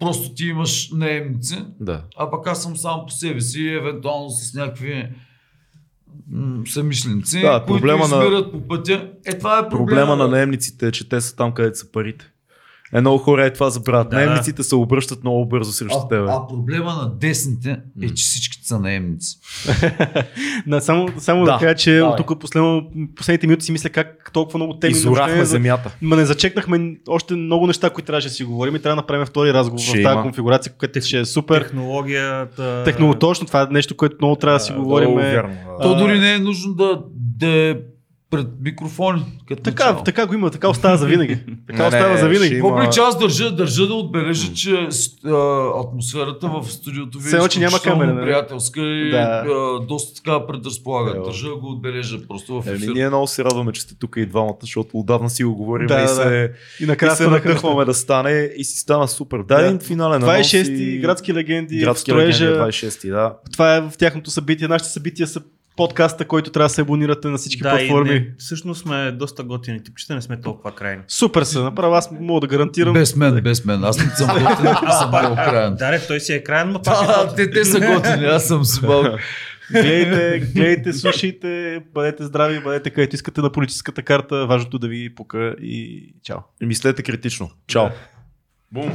Просто 0.00 0.34
ти 0.34 0.44
имаш 0.44 0.90
наемници, 0.90 1.64
Да. 1.80 2.02
а 2.16 2.30
пък 2.30 2.46
аз 2.46 2.62
съм 2.62 2.76
сам 2.76 3.00
по 3.06 3.12
себе 3.12 3.40
си, 3.40 3.66
евентуално 3.68 4.30
с 4.30 4.54
някакви 4.54 5.08
съмишленици, 6.66 7.40
Да, 7.40 7.64
които 7.66 7.80
проблема 7.80 8.08
на- 8.08 8.24
измират 8.24 8.52
по 8.52 8.60
пътя. 8.60 9.10
Е, 9.26 9.38
това 9.38 9.58
е 9.58 9.68
проблема. 9.68 9.86
Проблема 9.86 10.16
на 10.16 10.28
наемниците 10.28 10.86
е, 10.88 10.92
че 10.92 11.08
те 11.08 11.20
са 11.20 11.36
там, 11.36 11.52
където 11.52 11.78
са 11.78 11.92
парите. 11.92 12.30
Е, 12.94 13.00
много 13.00 13.18
хора 13.18 13.46
е 13.46 13.52
това 13.52 13.70
забравят. 13.70 14.10
Да. 14.10 14.16
Наемниците 14.16 14.62
се 14.62 14.74
обръщат 14.74 15.22
много 15.22 15.46
бързо 15.46 15.72
срещу 15.72 15.98
А, 15.98 16.08
тебе. 16.08 16.26
а 16.28 16.46
проблема 16.48 16.92
на 16.92 17.10
десните 17.10 17.70
е, 18.02 18.08
че 18.08 18.14
всичките 18.16 18.66
са 18.66 18.80
наемници. 18.80 19.38
Да, 20.66 20.80
само, 20.80 21.08
само 21.18 21.44
да, 21.44 21.52
Да, 21.52 21.58
кажа, 21.58 21.74
че 21.74 21.92
давай. 21.92 22.16
тук 22.16 22.40
последно, 22.40 22.82
последните 23.16 23.46
минути 23.46 23.64
си 23.64 23.72
мисля 23.72 23.90
как 23.90 24.30
толкова 24.32 24.58
много 24.58 24.74
теми 24.74 24.92
Изорахме 24.92 25.38
за- 25.38 25.44
земята. 25.44 25.96
Ма 26.02 26.16
не 26.16 26.24
зачекнахме 26.24 26.96
още 27.08 27.34
много 27.34 27.66
неща, 27.66 27.90
които 27.90 28.06
трябваше 28.06 28.28
да 28.28 28.34
си 28.34 28.44
говорим 28.44 28.76
и 28.76 28.80
трябва 28.80 28.92
да 28.92 29.02
направим 29.02 29.26
втори 29.26 29.52
разговор 29.52 29.80
Ще 29.80 29.90
в 29.90 30.02
тази 30.02 30.12
има. 30.12 30.22
конфигурация, 30.22 30.72
която 30.72 31.00
ще 31.00 31.18
е 31.18 31.24
супер. 31.24 31.62
Технологията. 31.62 32.82
Технолог, 32.84 33.18
точно 33.20 33.46
това 33.46 33.62
е 33.62 33.66
нещо, 33.66 33.96
което 33.96 34.16
много 34.20 34.36
трябва 34.36 34.58
да 34.58 34.64
си 34.64 34.72
говорим. 34.72 35.18
То 35.82 35.96
дори 35.96 36.18
не 36.18 36.34
е 36.34 36.38
нужно 36.38 36.74
да, 36.74 37.00
да 37.38 37.48
е 37.48 37.74
пред 38.30 38.46
микрофони. 38.60 39.22
Като 39.48 39.62
Така, 39.62 39.84
начало. 39.84 40.04
така 40.04 40.26
го 40.26 40.34
има, 40.34 40.50
така 40.50 40.68
остава 40.68 40.96
за 40.96 41.06
винаги. 41.06 41.38
Така 41.66 41.78
Не, 41.80 41.86
остава 41.86 42.16
за 42.16 42.28
винаги. 42.28 42.54
има- 42.54 42.68
Въпреки 42.68 42.94
че 42.94 43.00
аз 43.00 43.18
държа, 43.18 43.50
държа 43.52 43.86
да 43.86 43.94
отбележа, 43.94 44.52
че 44.54 44.88
а, 45.24 45.30
атмосферата 45.80 46.48
в 46.48 46.64
студиото 46.64 47.18
ви 47.18 47.36
е 47.36 47.48
че 47.48 47.58
няма 47.60 47.78
камера, 47.80 48.14
нали? 48.14 48.24
приятелска 48.24 48.80
и 48.80 49.10
Да. 49.10 49.44
а, 49.46 49.80
доста 49.80 50.22
така 50.22 50.46
предразполага. 50.46 51.10
Ево. 51.10 51.24
Държа 51.24 51.48
да 51.48 51.54
го 51.54 51.66
отбележа 51.66 52.18
просто 52.28 52.62
в 52.62 52.66
Еми, 52.66 52.76
ефир. 52.76 52.88
ние 52.88 53.08
много 53.08 53.26
се 53.26 53.44
радваме, 53.44 53.72
че 53.72 53.80
сте 53.80 53.94
тук 53.94 54.14
и 54.16 54.26
двамата, 54.26 54.56
защото 54.60 54.90
отдавна 54.94 55.30
си 55.30 55.44
го 55.44 55.54
говорим 55.54 55.86
Да, 55.86 55.94
и, 55.94 56.02
да, 56.02 56.08
се, 56.08 56.52
И 56.80 56.84
и 56.84 56.86
накрая 56.86 57.16
се 57.16 57.26
надъхваме 57.26 57.84
да 57.84 57.94
стане 57.94 58.50
и 58.56 58.64
си 58.64 58.78
стана 58.78 59.08
супер. 59.08 59.38
Дай 59.38 59.60
Да. 59.60 59.66
един 59.66 59.78
финален 59.80 60.20
Това 60.20 60.32
е 60.32 60.36
анонс 60.36 60.48
6-ти 60.48 60.82
и- 60.84 60.98
градски 60.98 61.34
легенди, 61.34 61.78
Градски 61.78 62.10
строежа. 62.10 62.44
легенди, 62.44 62.58
26 62.60 63.08
да. 63.08 63.34
Това 63.52 63.76
е 63.76 63.80
в 63.80 63.92
тяхното 63.98 64.30
събитие. 64.30 64.68
Нашите 64.68 64.90
събития 64.90 65.26
са 65.26 65.42
подкаста, 65.76 66.24
който 66.24 66.50
трябва 66.50 66.68
да 66.68 66.74
се 66.74 66.80
абонирате 66.80 67.28
на 67.28 67.38
всички 67.38 67.62
да, 67.62 67.70
платформи. 67.70 68.10
И 68.10 68.20
не, 68.20 68.26
всъщност 68.38 68.82
сме 68.82 69.12
доста 69.12 69.42
готини 69.42 69.82
типчета, 69.82 70.14
не 70.14 70.22
сме 70.22 70.40
толкова 70.40 70.74
крайни. 70.74 71.02
Супер 71.08 71.42
са, 71.42 71.62
направо 71.62 71.94
аз 71.94 72.10
мога 72.20 72.40
да 72.40 72.46
гарантирам. 72.46 72.92
Без 72.92 73.16
мен, 73.16 73.40
без 73.42 73.64
мен. 73.64 73.84
Аз 73.84 73.98
не 73.98 74.10
съм 74.10 74.28
готин, 74.28 74.66
аз 74.66 74.98
съм 74.98 75.08
много 75.08 75.34
крайен. 75.34 75.74
Да, 75.74 76.06
той 76.06 76.20
си 76.20 76.32
е 76.32 76.44
крайен, 76.44 76.70
но 76.70 76.82
пак 76.82 76.94
е 76.94 77.06
А, 77.08 77.26
готин. 77.26 77.36
те, 77.36 77.50
те 77.50 77.64
са 77.64 77.80
готини, 77.80 78.24
аз 78.24 78.46
съм 78.46 78.64
си 78.64 78.86
малко. 78.86 79.18
Гледайте, 79.70 80.46
гледайте, 80.54 80.92
слушайте, 80.92 81.80
бъдете 81.94 82.24
здрави, 82.24 82.60
бъдете 82.60 82.90
където 82.90 83.14
искате 83.14 83.40
на 83.40 83.52
политическата 83.52 84.02
карта. 84.02 84.46
Важното 84.46 84.78
да 84.78 84.88
ви 84.88 85.14
пука 85.14 85.54
и 85.62 86.08
чао. 86.22 86.38
И 86.62 86.66
мислете 86.66 87.02
критично. 87.02 87.50
Чао. 87.66 87.86
Бум. 88.72 88.92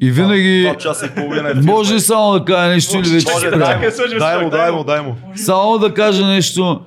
И 0.00 0.10
винаги 0.10 0.62
Два 0.62 0.76
часа 0.76 1.06
и 1.06 1.14
половина 1.14 1.50
е 1.50 1.54
може 1.54 1.94
ли 1.94 2.00
само 2.00 2.32
да 2.32 2.44
кажа 2.44 2.68
нещо 2.68 2.98
или 2.98 3.08
вече 3.08 3.26
спря? 3.26 3.90
дай, 4.18 4.44
му, 4.44 4.50
дай 4.50 4.70
му. 4.70 4.76
му, 4.78 4.84
дай 4.84 5.02
му. 5.02 5.16
Само 5.36 5.78
да 5.78 5.94
кажа 5.94 6.26
нещо. 6.26 6.80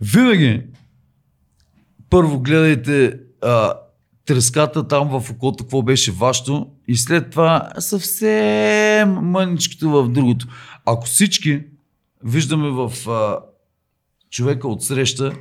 Винаги 0.00 0.62
първо 2.10 2.40
гледайте 2.40 3.18
а, 3.42 3.72
треската 4.26 4.88
там 4.88 5.20
в 5.20 5.30
окото, 5.30 5.64
какво 5.64 5.82
беше 5.82 6.12
вашето 6.12 6.66
и 6.88 6.96
след 6.96 7.30
това 7.30 7.70
съвсем 7.78 9.10
мъничкото 9.10 9.90
в 9.90 10.08
другото. 10.08 10.46
Ако 10.86 11.06
всички 11.06 11.62
виждаме 12.24 12.68
в 12.68 13.10
а, 13.10 13.38
човека 14.30 14.68
от 14.68 14.84
среща 14.84 15.32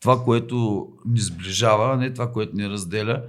това, 0.00 0.24
което 0.24 0.86
ни 1.06 1.20
сближава, 1.20 1.94
а 1.94 1.96
не 1.96 2.12
това, 2.12 2.32
което 2.32 2.56
ни 2.56 2.68
разделя, 2.68 3.22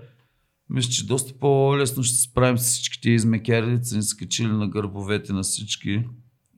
мисля, 0.69 0.91
че 0.91 1.05
доста 1.05 1.33
по-лесно 1.33 2.03
ще 2.03 2.15
се 2.15 2.21
справим 2.21 2.57
с 2.57 2.63
всичките 2.63 3.09
измекери, 3.09 3.79
са 3.83 3.95
ни 3.95 4.03
скачили 4.03 4.47
на 4.47 4.67
гърбовете 4.67 5.33
на 5.33 5.43
всички 5.43 6.03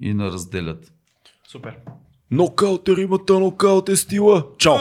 и 0.01 0.13
на 0.13 0.25
разделят. 0.25 0.93
Супер. 1.51 1.77
Нокаут 2.31 2.87
е 2.89 2.95
римата, 2.95 3.39
нокаут 3.39 3.89
е 3.89 3.95
стила. 3.95 4.45
Чао. 4.57 4.77